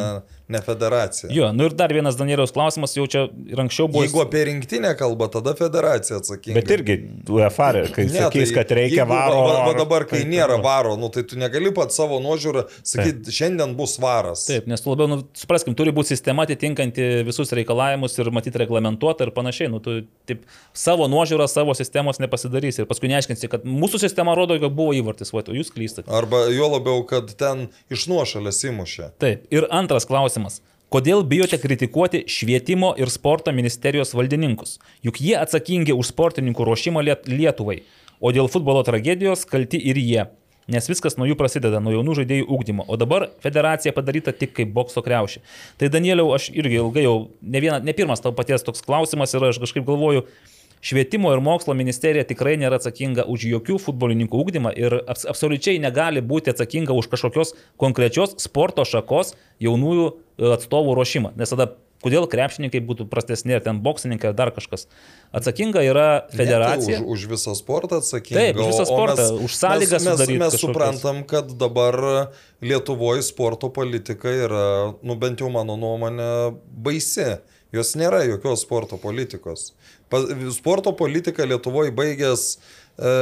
ne 0.51 0.61
federacija. 0.65 1.29
Jo, 1.33 1.49
nu 1.55 1.65
ir 1.69 1.75
dar 1.77 1.93
vienas 1.95 2.17
Danieliaus 2.19 2.51
klausimas, 2.55 2.93
jau 2.97 3.07
čia 3.09 3.25
ir 3.47 3.59
anksčiau 3.63 3.87
buvo. 3.91 4.03
Jeigu 4.05 4.21
apie 4.23 4.43
rinktinę 4.49 4.91
kalba, 4.99 5.29
tada 5.33 5.53
federacija 5.57 6.19
atsakinga. 6.21 6.55
Bet 6.59 6.71
irgi 6.75 6.97
UEFA, 7.31 7.71
kai 7.95 8.05
Ne, 8.09 8.19
sakys, 8.25 8.51
tai 8.51 8.57
kad 8.59 8.73
reikia 8.77 9.03
jeigu 9.03 9.13
varo. 9.13 9.39
Va, 9.45 9.53
va 9.61 9.69
ar- 9.71 9.77
dabar, 9.79 10.05
kai 10.09 10.21
tai- 10.23 10.29
nėra 10.33 10.57
varo, 10.63 10.95
nu, 10.99 11.09
tai 11.13 11.23
tu 11.23 11.37
negali 11.39 11.71
pat 11.75 11.93
savo 11.95 12.19
nuožiūrą 12.23 12.65
sakyti, 12.83 13.31
šiandien 13.31 13.75
bus 13.79 13.97
varas. 14.01 14.45
Taip, 14.49 14.67
nes 14.67 14.81
tu 14.83 14.89
labiau, 14.91 15.07
nu, 15.11 15.21
supraskim, 15.37 15.75
turi 15.77 15.93
būti 15.95 16.11
sistema 16.15 16.43
atitinkanti 16.47 17.23
visus 17.27 17.51
reikalavimus 17.55 18.17
ir 18.19 18.31
matyti 18.33 18.59
reglamentuota 18.65 19.23
ir 19.27 19.31
panašiai. 19.35 19.69
Nu, 19.71 19.79
tu 19.79 20.01
taip, 20.27 20.43
savo 20.73 21.07
nuožiūrą, 21.11 21.47
savo 21.47 21.73
sistemos 21.77 22.19
nepasidarysi 22.19 22.81
ir 22.83 22.89
paskui 22.89 23.07
neaiškinsi, 23.11 23.49
kad 23.51 23.63
mūsų 23.63 23.99
sistema 24.01 24.35
rodo, 24.35 24.57
kad 24.59 24.71
buvo 24.75 24.91
įvartis, 24.97 25.31
va, 25.33 25.43
o 25.47 25.53
jūs 25.55 25.71
klystate. 25.73 26.09
Arba 26.11 26.45
jo 26.51 26.67
labiau, 26.75 27.05
kad 27.07 27.29
ten 27.39 27.67
iš 27.93 28.07
nuošalės 28.11 28.63
įmušė. 28.69 29.11
Taip, 29.21 29.45
ir 29.53 29.67
antras 29.69 30.05
klausimas. 30.09 30.40
Kodėl 30.91 31.21
bijote 31.23 31.55
kritikuoti 31.55 32.25
švietimo 32.27 32.89
ir 32.99 33.07
sporto 33.07 33.53
ministerijos 33.55 34.11
valdininkus? 34.11 34.73
Juk 35.07 35.21
jie 35.23 35.37
atsakingi 35.39 35.95
už 35.95 36.09
sportininkų 36.11 36.65
ruošimą 36.67 37.03
Liet 37.07 37.29
Lietuvai, 37.31 37.77
o 38.19 38.33
dėl 38.35 38.49
futbolo 38.51 38.81
tragedijos 38.83 39.45
kalti 39.47 39.79
ir 39.79 39.99
jie. 40.01 40.25
Nes 40.71 40.87
viskas 40.91 41.15
nuo 41.17 41.25
jų 41.25 41.37
prasideda, 41.39 41.79
nuo 41.79 41.93
jaunų 41.95 42.17
žaidėjų 42.19 42.49
ūkdymo. 42.57 42.85
O 42.91 42.97
dabar 42.99 43.29
federacija 43.43 43.95
padaryta 43.95 44.33
tik 44.35 44.51
kaip 44.57 44.75
bokso 44.75 45.01
kreušė. 45.03 45.41
Tai 45.79 45.89
Danieliau, 45.91 46.29
aš 46.35 46.49
irgi 46.51 46.81
ilgai 46.83 47.05
jau, 47.07 47.15
ne, 47.41 47.63
viena, 47.63 47.79
ne 47.79 47.95
pirmas 47.97 48.21
tavo 48.23 48.35
paties 48.37 48.67
toks 48.67 48.83
klausimas 48.85 49.33
ir 49.33 49.47
aš 49.47 49.61
kažkaip 49.63 49.87
galvoju, 49.87 50.27
Švietimo 50.81 51.29
ir 51.35 51.41
mokslo 51.45 51.75
ministerija 51.77 52.25
tikrai 52.25 52.55
nėra 52.57 52.79
atsakinga 52.81 53.27
už 53.29 53.45
jokių 53.51 53.77
futbolininkų 53.83 54.39
ūkdymą 54.41 54.71
ir 54.81 54.95
abs 55.05 55.27
absoliučiai 55.29 55.77
negali 55.83 56.23
būti 56.25 56.49
atsakinga 56.55 56.95
už 56.97 57.11
kažkokios 57.11 57.53
konkrečios 57.81 58.33
sporto 58.41 58.81
šakos 58.87 59.35
jaunųjų 59.61 60.07
e, 60.09 60.49
atstovų 60.57 60.97
ruošimą. 60.97 61.35
Nes 61.37 61.53
tada 61.53 61.69
kodėl 62.01 62.25
krepšininkai 62.25 62.81
būtų 62.81 63.05
prastesni, 63.11 63.53
ar 63.53 63.61
ten 63.61 63.77
boksininkai, 63.85 64.31
ar 64.31 64.37
dar 64.37 64.49
kažkas. 64.55 64.87
Atsakinga 65.37 65.83
yra 65.85 66.07
federacija. 66.33 66.97
Ne, 66.97 67.05
tai 67.05 67.05
už, 67.05 67.27
už 67.27 67.29
visą 67.35 67.53
sportą 67.57 68.01
atsakinga. 68.01 68.39
Taip, 68.41 68.57
už 68.57 68.71
visą 68.73 68.87
sportą, 68.89 69.21
mes- 69.21 69.45
už 69.45 69.57
sąlygas 69.59 70.07
mes, 70.09 70.25
mes, 70.25 70.33
mes 70.47 70.59
suprantam, 70.63 71.21
kad 71.29 71.53
dabar 71.61 72.01
Lietuvoje 72.61 73.21
sporto 73.25 73.69
politika 73.69 74.29
yra, 74.33 74.65
nu 75.05 75.15
bent 75.17 75.45
jau 75.45 75.53
mano 75.53 75.77
nuomonė, 75.77 76.57
baisi. 76.73 77.37
Jos 77.71 77.93
nėra 77.95 78.25
jokios 78.27 78.65
sporto 78.65 78.97
politikos. 78.99 79.69
Sporto 80.55 80.93
politika 80.97 81.45
Lietuvoje 81.47 81.93
baigės 81.95 82.45
e, 82.55 83.13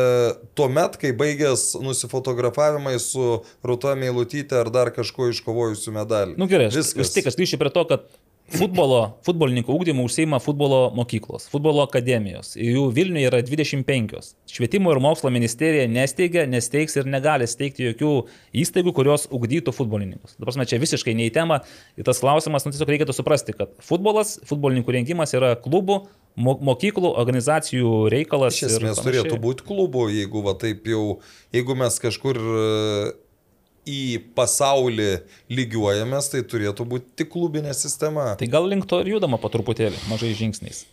tuo 0.57 0.69
met, 0.73 0.97
kai 1.01 1.11
baigės 1.17 1.71
nusifotografavimai 1.81 2.97
su 3.03 3.41
Rūta 3.65 3.95
Meilutytė 3.99 4.63
ar 4.63 4.71
dar 4.73 4.93
kažkuo 4.95 5.29
iškovojusiu 5.33 5.93
medalį. 5.95 6.37
Na 6.37 6.45
nu, 6.45 6.49
gerai, 6.51 6.69
aš 6.71 6.81
Viskas. 6.81 6.97
vis 7.03 7.15
tik 7.17 7.29
grįšiu 7.29 7.61
prie 7.61 7.73
to, 7.75 7.85
kad 7.89 8.09
futbolo, 8.53 8.99
futbolininkų 9.25 9.73
ūkdymu 9.75 10.05
užsieima 10.07 10.39
futbolo 10.43 10.79
mokyklos, 10.97 11.47
futbolo 11.51 11.83
akademijos. 11.85 12.55
Jų 12.59 12.87
Vilniuje 12.95 13.29
yra 13.29 13.41
25. 13.45 14.31
Švietimo 14.49 14.93
ir 14.93 15.01
mokslo 15.03 15.31
ministerija 15.33 15.87
nesteigia, 15.91 16.45
nesteigs 16.49 16.97
ir 16.99 17.09
negali 17.09 17.47
steigti 17.49 17.89
jokių 17.89 18.13
įstaigų, 18.63 18.93
kurios 18.97 19.27
ugdytų 19.33 19.73
futbolininkus. 19.75 20.37
Dabar 20.39 20.59
mes 20.61 20.71
čia 20.71 20.81
visiškai 20.81 21.15
ne 21.17 21.29
į 21.29 21.35
temą. 21.35 21.61
Ir 21.99 22.07
tas 22.09 22.21
klausimas, 22.23 22.65
nu 22.65 22.73
tiesiog 22.73 22.93
reikėtų 22.95 23.15
suprasti, 23.15 23.55
kad 23.57 23.75
futbolas, 23.85 24.37
futbolininkų 24.49 24.97
rengimas 24.97 25.35
yra 25.37 25.55
klubų, 25.59 26.01
mo 26.39 26.57
mokyklų, 26.71 27.13
organizacijų 27.19 27.93
reikalas. 28.13 28.59
Iš 28.59 28.75
esmės 28.75 29.01
turėtų 29.03 29.39
būti 29.41 29.65
klubų, 29.67 30.09
jeigu 30.15 30.43
va 30.45 30.55
taip 30.59 30.87
jau, 30.89 31.19
jeigu 31.55 31.75
mes 31.79 31.99
kažkur 32.01 32.39
į 33.89 34.01
pasaulį 34.37 35.09
lygiuojamės, 35.53 36.29
tai 36.33 36.43
turėtų 36.45 36.85
būti 36.93 37.11
tik 37.21 37.31
klubinė 37.33 37.73
sistema. 37.77 38.31
Tai 38.39 38.49
gal 38.51 38.69
link 38.69 38.87
to 38.89 39.01
ir 39.03 39.15
judama 39.15 39.41
po 39.41 39.51
truputėlį, 39.53 39.97
mažai 40.11 40.35
žingsniais. 40.37 40.85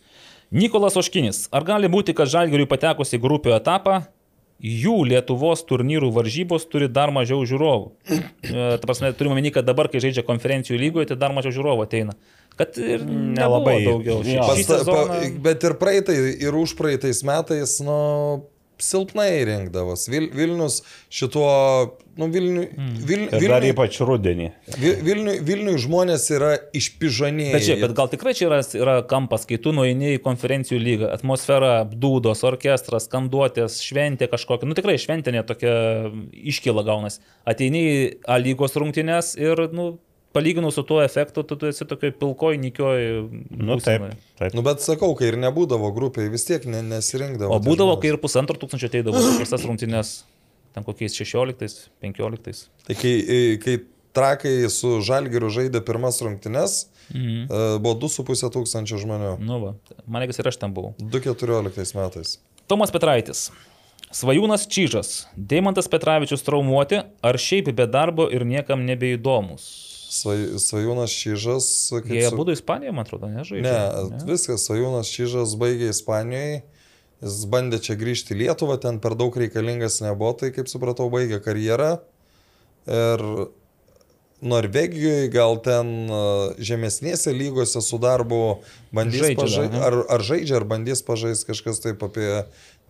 Nikolas 0.54 0.96
Oškinis. 0.96 1.46
Ar 1.54 1.66
gali 1.66 1.90
būti, 1.90 2.14
kad 2.16 2.30
Žalgiriui 2.30 2.68
patekus 2.70 3.10
į 3.16 3.20
grupių 3.22 3.56
etapą, 3.56 4.04
jų 4.62 5.00
Lietuvos 5.10 5.64
turnyrų 5.68 6.12
varžybos 6.14 6.64
turi 6.70 6.86
dar 6.88 7.10
mažiau 7.12 7.42
žiūrovų? 7.48 7.90
E, 8.06 8.78
Ta 8.78 8.84
prasme, 8.86 9.10
turime 9.18 9.34
omeny, 9.34 9.50
kad 9.52 9.66
dabar, 9.66 9.90
kai 9.92 10.00
žaidžia 10.04 10.24
konferencijų 10.26 10.78
lygoje, 10.80 11.10
tai 11.10 11.18
dar 11.20 11.34
mažiau 11.36 11.52
žiūrovų 11.58 11.84
ateina. 11.88 12.14
Kad 12.56 12.78
ir 12.80 13.02
nelabai 13.04 13.80
daugiau. 13.84 14.22
Šį, 14.24 14.36
Jo. 14.38 14.46
šį 14.46 14.62
Pasta, 14.62 14.78
pa, 14.78 14.84
sezoną... 14.86 15.32
bet 15.44 15.66
ir 15.66 15.74
praeitai, 15.82 16.16
ir 16.46 16.56
užpraeitais 16.56 17.20
metais, 17.26 17.74
nu, 17.84 17.98
silpnai 18.82 19.30
rinkdavos. 19.48 20.06
Vil, 20.10 20.28
Vilnius 20.36 20.80
šituo, 21.12 21.48
nu, 22.20 22.28
Vilnių, 22.32 22.64
Vil, 23.06 23.24
Ir 23.26 23.32
dar 23.32 23.60
Vilnių, 23.62 23.72
ypač 23.72 23.98
rudenį. 24.04 24.48
Vilnių, 24.80 25.36
Vilnių 25.46 25.76
žmonės 25.82 26.26
yra 26.36 26.52
išpižanėjai. 26.76 27.54
Bet 27.56 27.66
žiūrėk, 27.66 27.84
bet 27.86 27.96
gal 27.98 28.10
tikrai 28.12 28.34
čia 28.36 28.48
yra, 28.48 28.60
yra 28.78 28.96
kampas, 29.08 29.46
kai 29.48 29.58
tu 29.62 29.72
nueini 29.76 30.16
į 30.16 30.22
konferencijų 30.24 30.80
lygą, 30.82 31.12
atmosfera, 31.16 31.74
dūdos, 31.88 32.44
orkestras, 32.48 33.08
skanduotės, 33.10 33.80
šventė 33.84 34.30
kažkokia, 34.32 34.68
nu 34.68 34.76
tikrai 34.78 34.98
šventinė 35.00 35.46
tokia 35.48 35.76
iškyla 36.54 36.86
gaunas. 36.86 37.20
Ateini 37.48 37.86
į 37.86 37.96
A 38.28 38.40
lygos 38.42 38.76
rungtynės 38.76 39.34
ir, 39.40 39.68
nu, 39.76 39.94
palyginus 40.36 40.76
su 40.76 40.84
tuo 40.86 41.00
efektu, 41.04 41.42
tu, 41.48 41.56
tu 41.56 41.68
esi 41.70 41.86
tokioj 41.88 42.12
pilkoj, 42.20 42.58
nikioj. 42.60 43.04
Nu 43.50 43.78
taip. 43.80 44.06
taip. 44.38 44.54
Nu, 44.56 44.64
bet 44.66 44.84
sakau, 44.84 45.14
kai 45.18 45.32
ir 45.32 45.40
nebūdavo 45.40 45.90
grupiai, 45.96 46.28
vis 46.32 46.44
tiek 46.48 46.64
ne, 46.68 46.84
nesirinkdavo. 46.84 47.56
O 47.56 47.60
būdavo, 47.62 47.94
žmonės. 47.94 48.02
kai 48.04 48.12
ir 48.12 48.20
pusantro 48.22 48.58
tūkstančio 48.60 48.90
ateidavo 48.92 49.22
į 49.22 49.36
visas 49.40 49.64
rungtynės, 49.66 50.14
ten 50.76 50.86
kokiais 50.86 51.16
16, 51.16 51.86
15. 52.04 52.66
Tai 52.88 52.98
kai, 53.00 53.14
kai 53.64 53.78
trakai 54.16 54.54
su 54.72 54.98
Žalgiriu 55.04 55.48
žaidė 55.52 55.80
pirmas 55.86 56.20
rungtynes, 56.24 56.82
mhm. 57.12 57.46
buvo 57.84 57.96
2,5 58.06 58.52
tūkstančio 58.58 59.00
žmonių. 59.02 59.38
Nu, 59.44 59.62
va, 59.62 59.72
man 60.04 60.24
reikas 60.24 60.42
ir 60.42 60.52
aš 60.52 60.60
ten 60.60 60.76
buvau. 60.76 60.94
2014 61.00 61.96
metais. 61.98 62.36
Tomas 62.66 62.92
Petraitis. 62.94 63.48
Svajūnas 64.16 64.68
Čyžas, 64.70 65.26
Deimantas 65.34 65.88
Petravičius 65.90 66.44
traumuoti, 66.46 67.00
ar 67.26 67.38
šiaip 67.42 67.72
be 67.74 67.88
darbo 67.90 68.28
ir 68.30 68.46
niekam 68.46 68.84
nebeįdomus? 68.86 69.95
Svaj, 70.06 70.42
svajūnas 70.62 71.12
kaip 72.04 72.14
Jie 72.14 72.28
su- 72.30 72.36
būtų 72.38 72.54
Ispanijoje, 72.54 72.92
man 72.94 73.04
atrodo, 73.06 73.26
nežaidžia. 73.32 73.66
Ne, 73.66 74.24
viskas, 74.28 74.66
Svajūnas 74.68 75.10
Čyžas 75.10 75.56
baigė 75.58 75.90
Ispanijoje. 75.90 76.62
Jis 77.24 77.44
bandė 77.48 77.78
čia 77.80 77.96
grįžti 77.96 78.34
į 78.36 78.42
Lietuvą, 78.44 78.76
ten 78.80 79.00
per 79.00 79.14
daug 79.16 79.34
reikalingas 79.40 80.02
nebuvo, 80.04 80.34
tai 80.36 80.50
kaip 80.52 80.68
supratau, 80.68 81.08
baigė 81.10 81.40
karjerą. 81.42 81.94
Ir 82.86 83.22
Norvegijoje 84.46 85.30
gal 85.32 85.56
ten 85.64 86.10
a, 86.12 86.18
žemesnėse 86.60 87.32
lygose 87.32 87.80
su 87.80 87.96
darbu 87.98 88.40
bandys 88.94 89.22
Žaidžia 89.22 89.36
dar, 89.38 89.46
pažaisti. 89.48 89.72
ne? 89.72 89.80
Ar, 89.88 89.94
ar 90.12 90.24
žaidžia, 90.28 90.58
ar 90.60 90.66
bandys 90.68 91.00
pažaisti 91.06 91.48
kažkas 91.48 91.80
taip 91.80 92.04
apie 92.04 92.28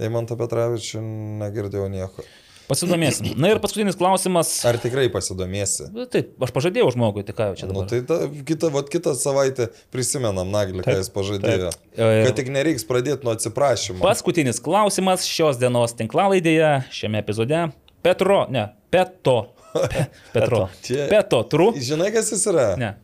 Deimantą 0.01 0.35
Petravičių, 0.41 1.01
negirdėjau 1.45 1.86
nieko. 1.93 2.27
Pasidomėsim. 2.67 3.28
Na 3.39 3.53
ir 3.53 3.61
paskutinis 3.62 3.95
klausimas. 3.99 4.49
Ar 4.67 4.78
tikrai 4.83 5.07
pasidomėsi? 5.15 5.86
Na, 5.95 6.07
Taip, 6.11 6.33
aš 6.43 6.51
pažadėjau 6.57 6.89
žmogui, 6.97 7.23
tai 7.28 7.35
ką 7.39 7.47
čia 7.61 7.69
Nu, 7.69 7.77
dabar. 7.85 7.89
tai 7.93 8.01
ta, 8.09 8.19
kitą, 8.49 8.70
vat, 8.75 8.89
kitą 8.91 9.12
savaitę 9.19 9.69
prisimenam 9.95 10.51
Naglį, 10.51 10.83
ką 10.86 10.97
jis 10.99 11.11
pažadėjo. 11.15 11.70
Ir- 11.95 12.27
Kad 12.27 12.36
tik 12.41 12.51
nereiks 12.51 12.83
pradėti 12.89 13.23
nuo 13.27 13.36
atsiprašymo. 13.36 14.03
Paskutinis 14.03 14.59
klausimas 14.62 15.28
šios 15.31 15.61
dienos 15.62 15.95
tinklalaidėje, 15.95 16.73
šiame 16.91 17.23
epizode. 17.23 17.69
Petro, 18.03 18.47
ne, 18.51 18.69
Peto. 18.91 19.53
Pe, 19.77 20.07
Petro. 20.35 20.67
Čia- 20.83 21.07
Peto, 21.11 21.43
tru. 21.47 21.70
Žinai, 21.78 22.11
kas 22.15 22.33
jis 22.35 22.47
yra? 22.51 22.69
Ne. 22.81 22.95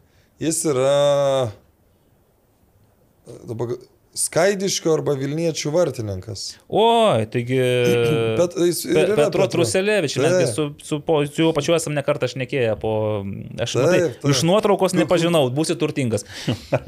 Jis 0.42 0.58
yra 0.72 1.52
dabar 3.46 3.76
Skaidiškio 4.12 4.90
arba 4.92 5.14
Vilniečių 5.16 5.70
vartininkas. 5.72 6.40
Oi, 6.68 7.24
taigi. 7.32 7.56
Bet 8.40 8.56
jis 8.60 8.82
ir 8.84 8.92
Pe, 8.98 9.04
Petro 9.08 9.24
Petro. 9.24 9.46
Truselevičius, 9.54 10.20
netgi 10.26 10.48
su, 10.50 10.66
su, 10.84 10.98
su 11.30 11.40
juo 11.40 11.52
pačiu 11.56 11.72
esam 11.78 11.94
nekartą 11.96 12.28
šnekėję 12.28 12.74
po... 12.82 12.92
Aš 13.64 13.72
Taip, 13.78 13.86
matai, 13.86 14.00
taip. 14.10 14.26
iš 14.34 14.42
nuotraukos 14.44 14.92
nepažinau, 14.98 15.46
būsi 15.56 15.78
turtingas. 15.80 16.26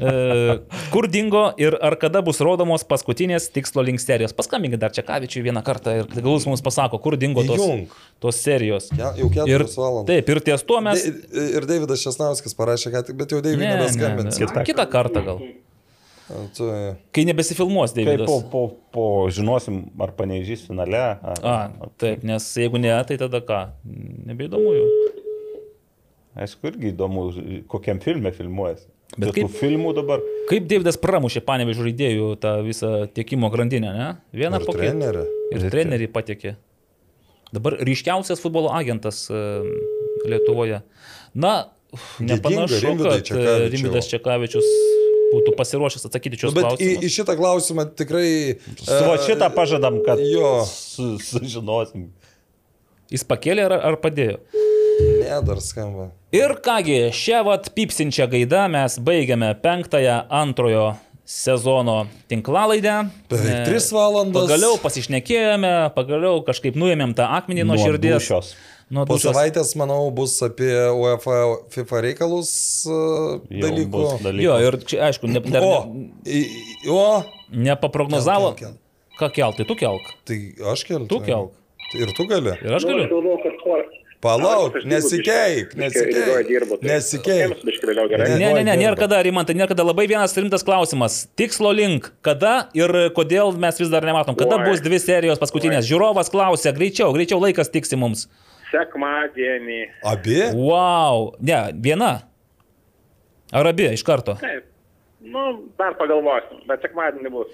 E, 0.05 0.57
kur 0.91 1.07
dingo 1.09 1.47
ir 1.61 1.75
ar 1.83 1.95
kada 1.99 2.19
bus 2.25 2.37
rodomos 2.43 2.83
paskutinės 2.87 3.47
tikslo 3.55 3.81
link 3.85 4.01
serijos? 4.03 4.33
Paskambinkit 4.37 4.81
dar 4.81 4.93
Čekavičiui 4.93 5.41
vieną 5.45 5.61
kartą 5.65 5.93
ir 6.01 6.09
gal 6.19 6.35
jis 6.35 6.45
mums 6.49 6.61
pasako, 6.65 6.99
kur 7.01 7.15
dingo 7.19 7.43
tos, 7.47 7.61
Įjunk. 7.63 7.95
tos 8.21 8.39
serijos. 8.43 8.89
Ja, 8.99 9.13
jau 9.17 9.29
keturias 9.33 9.77
valandas. 9.79 10.09
taip, 10.11 10.29
ir 10.35 10.41
ties 10.45 10.65
tuo 10.67 10.81
mes... 10.85 11.05
De, 11.05 11.45
ir 11.57 11.67
Davidas 11.69 12.03
Šesnauskas 12.05 12.57
parašė, 12.59 12.91
tik, 13.07 13.15
bet 13.21 13.33
jau 13.33 13.41
Davidai 13.45 13.63
Ne, 13.63 13.71
ne, 13.71 13.79
nebeskambins. 13.85 14.41
ne. 14.43 14.65
Kitą 14.67 14.85
kartą 14.91 15.25
gal. 15.25 15.41
Tu, 16.25 16.65
Kai 17.13 17.25
nebesifilmuos, 17.29 17.93
Kai 17.93 18.05
Davidas. 18.07 18.25
po, 18.25 18.39
po, 18.49 18.61
po 18.91 19.03
žinosim, 19.29 19.83
ar 20.01 20.09
paneižys 20.17 20.63
finale. 20.65 20.97
Ar, 21.21 21.37
A, 21.45 21.55
taip, 22.01 22.23
nes 22.25 22.47
jeigu 22.57 22.79
ne, 22.81 22.89
tai 23.05 23.17
tada 23.21 23.43
ką? 23.45 23.59
Nebeįdomu 24.31 24.71
jau. 24.73 24.87
Aišku, 26.35 26.67
irgi 26.71 26.89
įdomu, 26.91 27.27
kokiam 27.71 28.01
filme 28.03 28.31
filmuojasi. 28.35 28.89
Bet 29.21 29.35
kaip- 29.37 29.53
filmų 29.53 29.93
dabar? 29.95 30.19
Kaip 30.49 30.65
Davidas 30.67 30.97
pramušė 30.99 31.43
panevežų 31.45 31.85
žaidėjų 31.91 32.31
tą 32.41 32.55
visą 32.65 32.89
tiekimo 33.13 33.51
grandinę, 33.53 33.93
ne? 33.93 34.09
Vieną 34.33 34.59
ir 34.59 34.65
po 34.65 34.73
kito. 34.73 34.81
trenerį. 34.81 35.23
Ir 35.53 35.69
treneriai 35.71 36.09
patikė. 36.11 36.55
Dabar 37.53 37.77
ryškiausias 37.85 38.41
futbolo 38.41 38.73
agentas 38.73 39.29
e, 39.29 39.37
Lietuvoje. 40.25 40.81
Na, 41.37 41.69
nepanašu, 42.19 42.97
kad 42.97 43.31
e. 43.31 43.69
Rimvidas 43.69 44.09
Čekavičius 44.09 44.65
būtų 45.33 45.53
pasiruošęs 45.57 46.05
atsakyti 46.09 46.37
Nu, 46.37 46.41
šios 46.43 46.53
į, 46.53 46.59
klausimus. 46.61 47.05
į 47.07 47.09
šitą 47.15 47.35
klausimą 47.39 47.85
tikrai... 47.97 48.29
Su 48.81 49.01
va 49.09 49.15
šitą 49.25 49.49
pažadam, 49.55 50.01
kad 50.05 50.21
Jo, 50.21 50.51
su, 50.69 51.15
sužinosim. 51.23 52.09
Jis 53.13 53.23
pakėlė 53.29 53.67
ar, 53.69 53.77
ar 53.91 53.97
padėjo? 54.01 54.39
ne, 54.95 55.41
dar 55.45 55.59
skamba. 55.61 56.09
Ir 56.35 56.53
kągi, 56.63 56.99
šią 57.15 57.41
vat 57.47 57.67
pipsinčią 57.75 58.29
gaidą 58.31 58.65
mes 58.71 58.95
baigiame 59.03 59.49
penktąją 59.63 60.21
antrojo 60.31 60.93
sezono 61.25 62.05
tinklalaidę. 62.29 62.93
Beveik 63.31 63.55
E, 63.55 63.65
tris 63.65 63.87
valandas. 63.93 64.45
Pagaliau 64.45 64.77
pasišnekėjome, 64.83 65.73
pagaliau 65.95 66.39
kažkaip 66.47 66.77
nuėmėm 66.77 67.15
tą 67.17 67.25
akmenį 67.39 67.65
nuo 67.65 67.75
Nuo 67.79 67.85
širdies. 67.87 68.19
dūšios. 68.21 68.51
Nuo 68.93 69.01
Po 69.09 69.15
dūšios. 69.17 69.33
savaitės, 69.33 69.71
manau, 69.79 70.11
bus 70.13 70.35
apie 70.45 70.69
UEFA 70.93 71.37
FIFA 71.73 72.01
reikalus 72.05 72.51
uh, 72.85 73.39
dalykų. 73.49 74.03
dalykų. 74.21 74.43
Jo, 74.45 74.57
ir 74.61 74.77
čia, 74.85 74.99
aišku, 75.07 75.25
ne, 75.31 75.41
dar 75.41 75.65
O, 75.65 75.71
ne, 75.89 76.43
o, 76.93 77.23
nepaprognozavo. 77.49 78.53
Kelk, 78.53 78.75
kelk, 78.77 78.81
Ką 79.15 79.29
kelk, 79.31 79.57
tai 79.57 79.65
tu 79.65 79.75
kelk. 79.79 80.09
tai 80.27 80.37
aš 80.73 80.83
keliu. 80.85 81.07
Tu 81.09 81.19
kelk. 81.23 81.53
Ir 81.95 82.09
tu 82.17 82.25
gali. 82.29 82.53
Ir 82.61 82.73
aš 82.77 82.85
galiu. 82.85 83.07
porą. 83.63 83.85
Palauk, 84.25 84.73
nesikeik, 84.89 85.75
nesikeik. 85.77 86.47
tai 86.81 86.89
Nesikeik. 86.89 87.51
Ne, 88.39 88.53
ne, 88.53 88.63
ne, 88.63 88.73
nėra 88.79 88.95
kada, 88.97 89.19
Rimantai, 89.21 89.53
nėra 89.57 89.69
kada. 89.69 89.83
Labai 89.85 90.07
vienas 90.09 90.33
rimtas 90.37 90.63
klausimas. 90.65 91.27
Tikslo 91.37 91.69
link. 91.75 92.09
Kada 92.25 92.69
ir 92.73 92.89
kodėl 93.17 93.53
mes 93.53 93.77
vis 93.81 93.91
dar 93.93 94.01
nematom? 94.07 94.37
Kada 94.39 94.57
bus 94.65 94.81
dvi 94.81 94.97
serijos 95.03 95.37
paskutinės? 95.41 95.85
Žiūrovas 95.85 96.31
klausia, 96.33 96.73
greičiau, 96.73 97.13
greičiau 97.13 97.37
laikas 97.43 97.69
tiksi 97.69 97.99
mums. 98.01 98.25
Sekmadienį. 98.71 99.81
Abi? 100.11 100.39
Wow. 100.57 101.33
Ne, 101.39 101.59
viena. 101.83 102.13
Ar 103.55 103.69
abi 103.69 103.89
iš 103.93 104.03
karto? 104.05 104.35
Taip. 104.41 104.71
Nu, 105.25 105.43
dar 105.79 105.95
pagalvosim, 105.97 106.59
bet 106.69 106.83
sekmadienį 106.85 107.31
bus. 107.33 107.53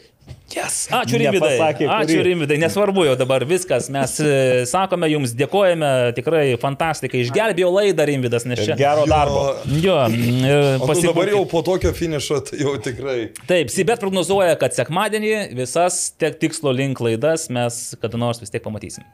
Yes. 0.56 0.88
Ačiū 0.92 1.20
Rimvidai. 1.22 1.56
Ačiū. 1.60 2.22
Rimvidai. 2.26 2.58
Nesvarbu 2.62 3.06
jau 3.08 3.16
dabar 3.20 3.46
viskas. 3.48 3.88
Mes 3.94 4.18
e, 4.20 4.32
sakome 4.70 5.08
jums, 5.12 5.34
dėkojame. 5.38 6.12
Tikrai 6.18 6.44
fantastika. 6.62 7.20
Išgelbėjo 7.20 7.72
laidą 7.72 8.08
Rimvidas, 8.10 8.46
nes 8.50 8.60
čia. 8.60 8.76
Gero 8.80 9.06
darbo. 9.10 9.46
Jo, 9.82 9.98
mm, 10.10 10.44
e, 10.44 10.58
dabar 10.76 10.92
pasibūkit. 10.92 11.34
jau 11.36 11.44
po 11.52 11.64
tokio 11.66 11.94
finišo, 11.96 12.42
tai 12.50 12.62
jau 12.64 12.76
tikrai. 12.84 13.18
Taip, 13.50 13.72
Sibet 13.74 14.02
prognozuoja, 14.04 14.58
kad 14.60 14.76
sekmadienį 14.76 15.34
visas 15.58 16.02
tiek 16.20 16.36
tikslo 16.42 16.74
link 16.76 17.00
laidas 17.04 17.48
mes 17.54 17.80
kada 18.02 18.20
nors 18.20 18.42
vis 18.42 18.52
tiek 18.52 18.64
pamatysim. 18.64 19.06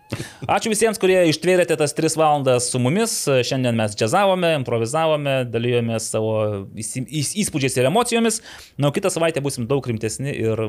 Ačiū 0.47 0.71
visiems, 0.73 0.99
kurie 1.01 1.19
ištvėrėte 1.31 1.77
tas 1.79 1.93
3 1.97 2.17
valandas 2.19 2.71
su 2.71 2.81
mumis. 2.81 3.13
Šiandien 3.47 3.77
mes 3.77 3.95
džiazavome, 3.97 4.53
improvizavome, 4.61 5.37
dalyjomės 5.51 6.09
savo 6.13 6.33
įspūdžiais 6.77 7.77
ir 7.79 7.89
emocijomis. 7.91 8.41
Na, 8.81 8.91
kitą 8.95 9.11
savaitę 9.13 9.43
busim 9.45 9.67
daug 9.69 9.85
rimtesni 9.87 10.33
ir 10.33 10.63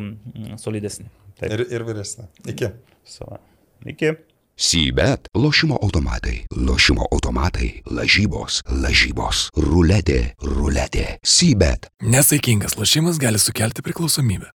mm, 0.58 0.64
solidesni. 0.64 1.06
Ir, 1.46 1.62
ir 1.70 1.86
vyresnė. 1.86 2.26
Iki. 2.50 2.72
Sava. 3.06 3.38
Iki. 3.86 4.16
Sybet, 4.58 5.28
lošimo 5.38 5.76
automatai, 5.82 6.40
lošimo 6.50 7.06
automatai, 7.14 7.68
lažybos, 7.94 8.64
lažybos, 8.66 9.44
ruletė, 9.54 10.32
ruletė, 10.42 11.04
sybet. 11.22 11.86
Nesaikingas 12.02 12.74
lošimas 12.74 13.22
gali 13.22 13.38
sukelti 13.38 13.86
priklausomybę. 13.86 14.50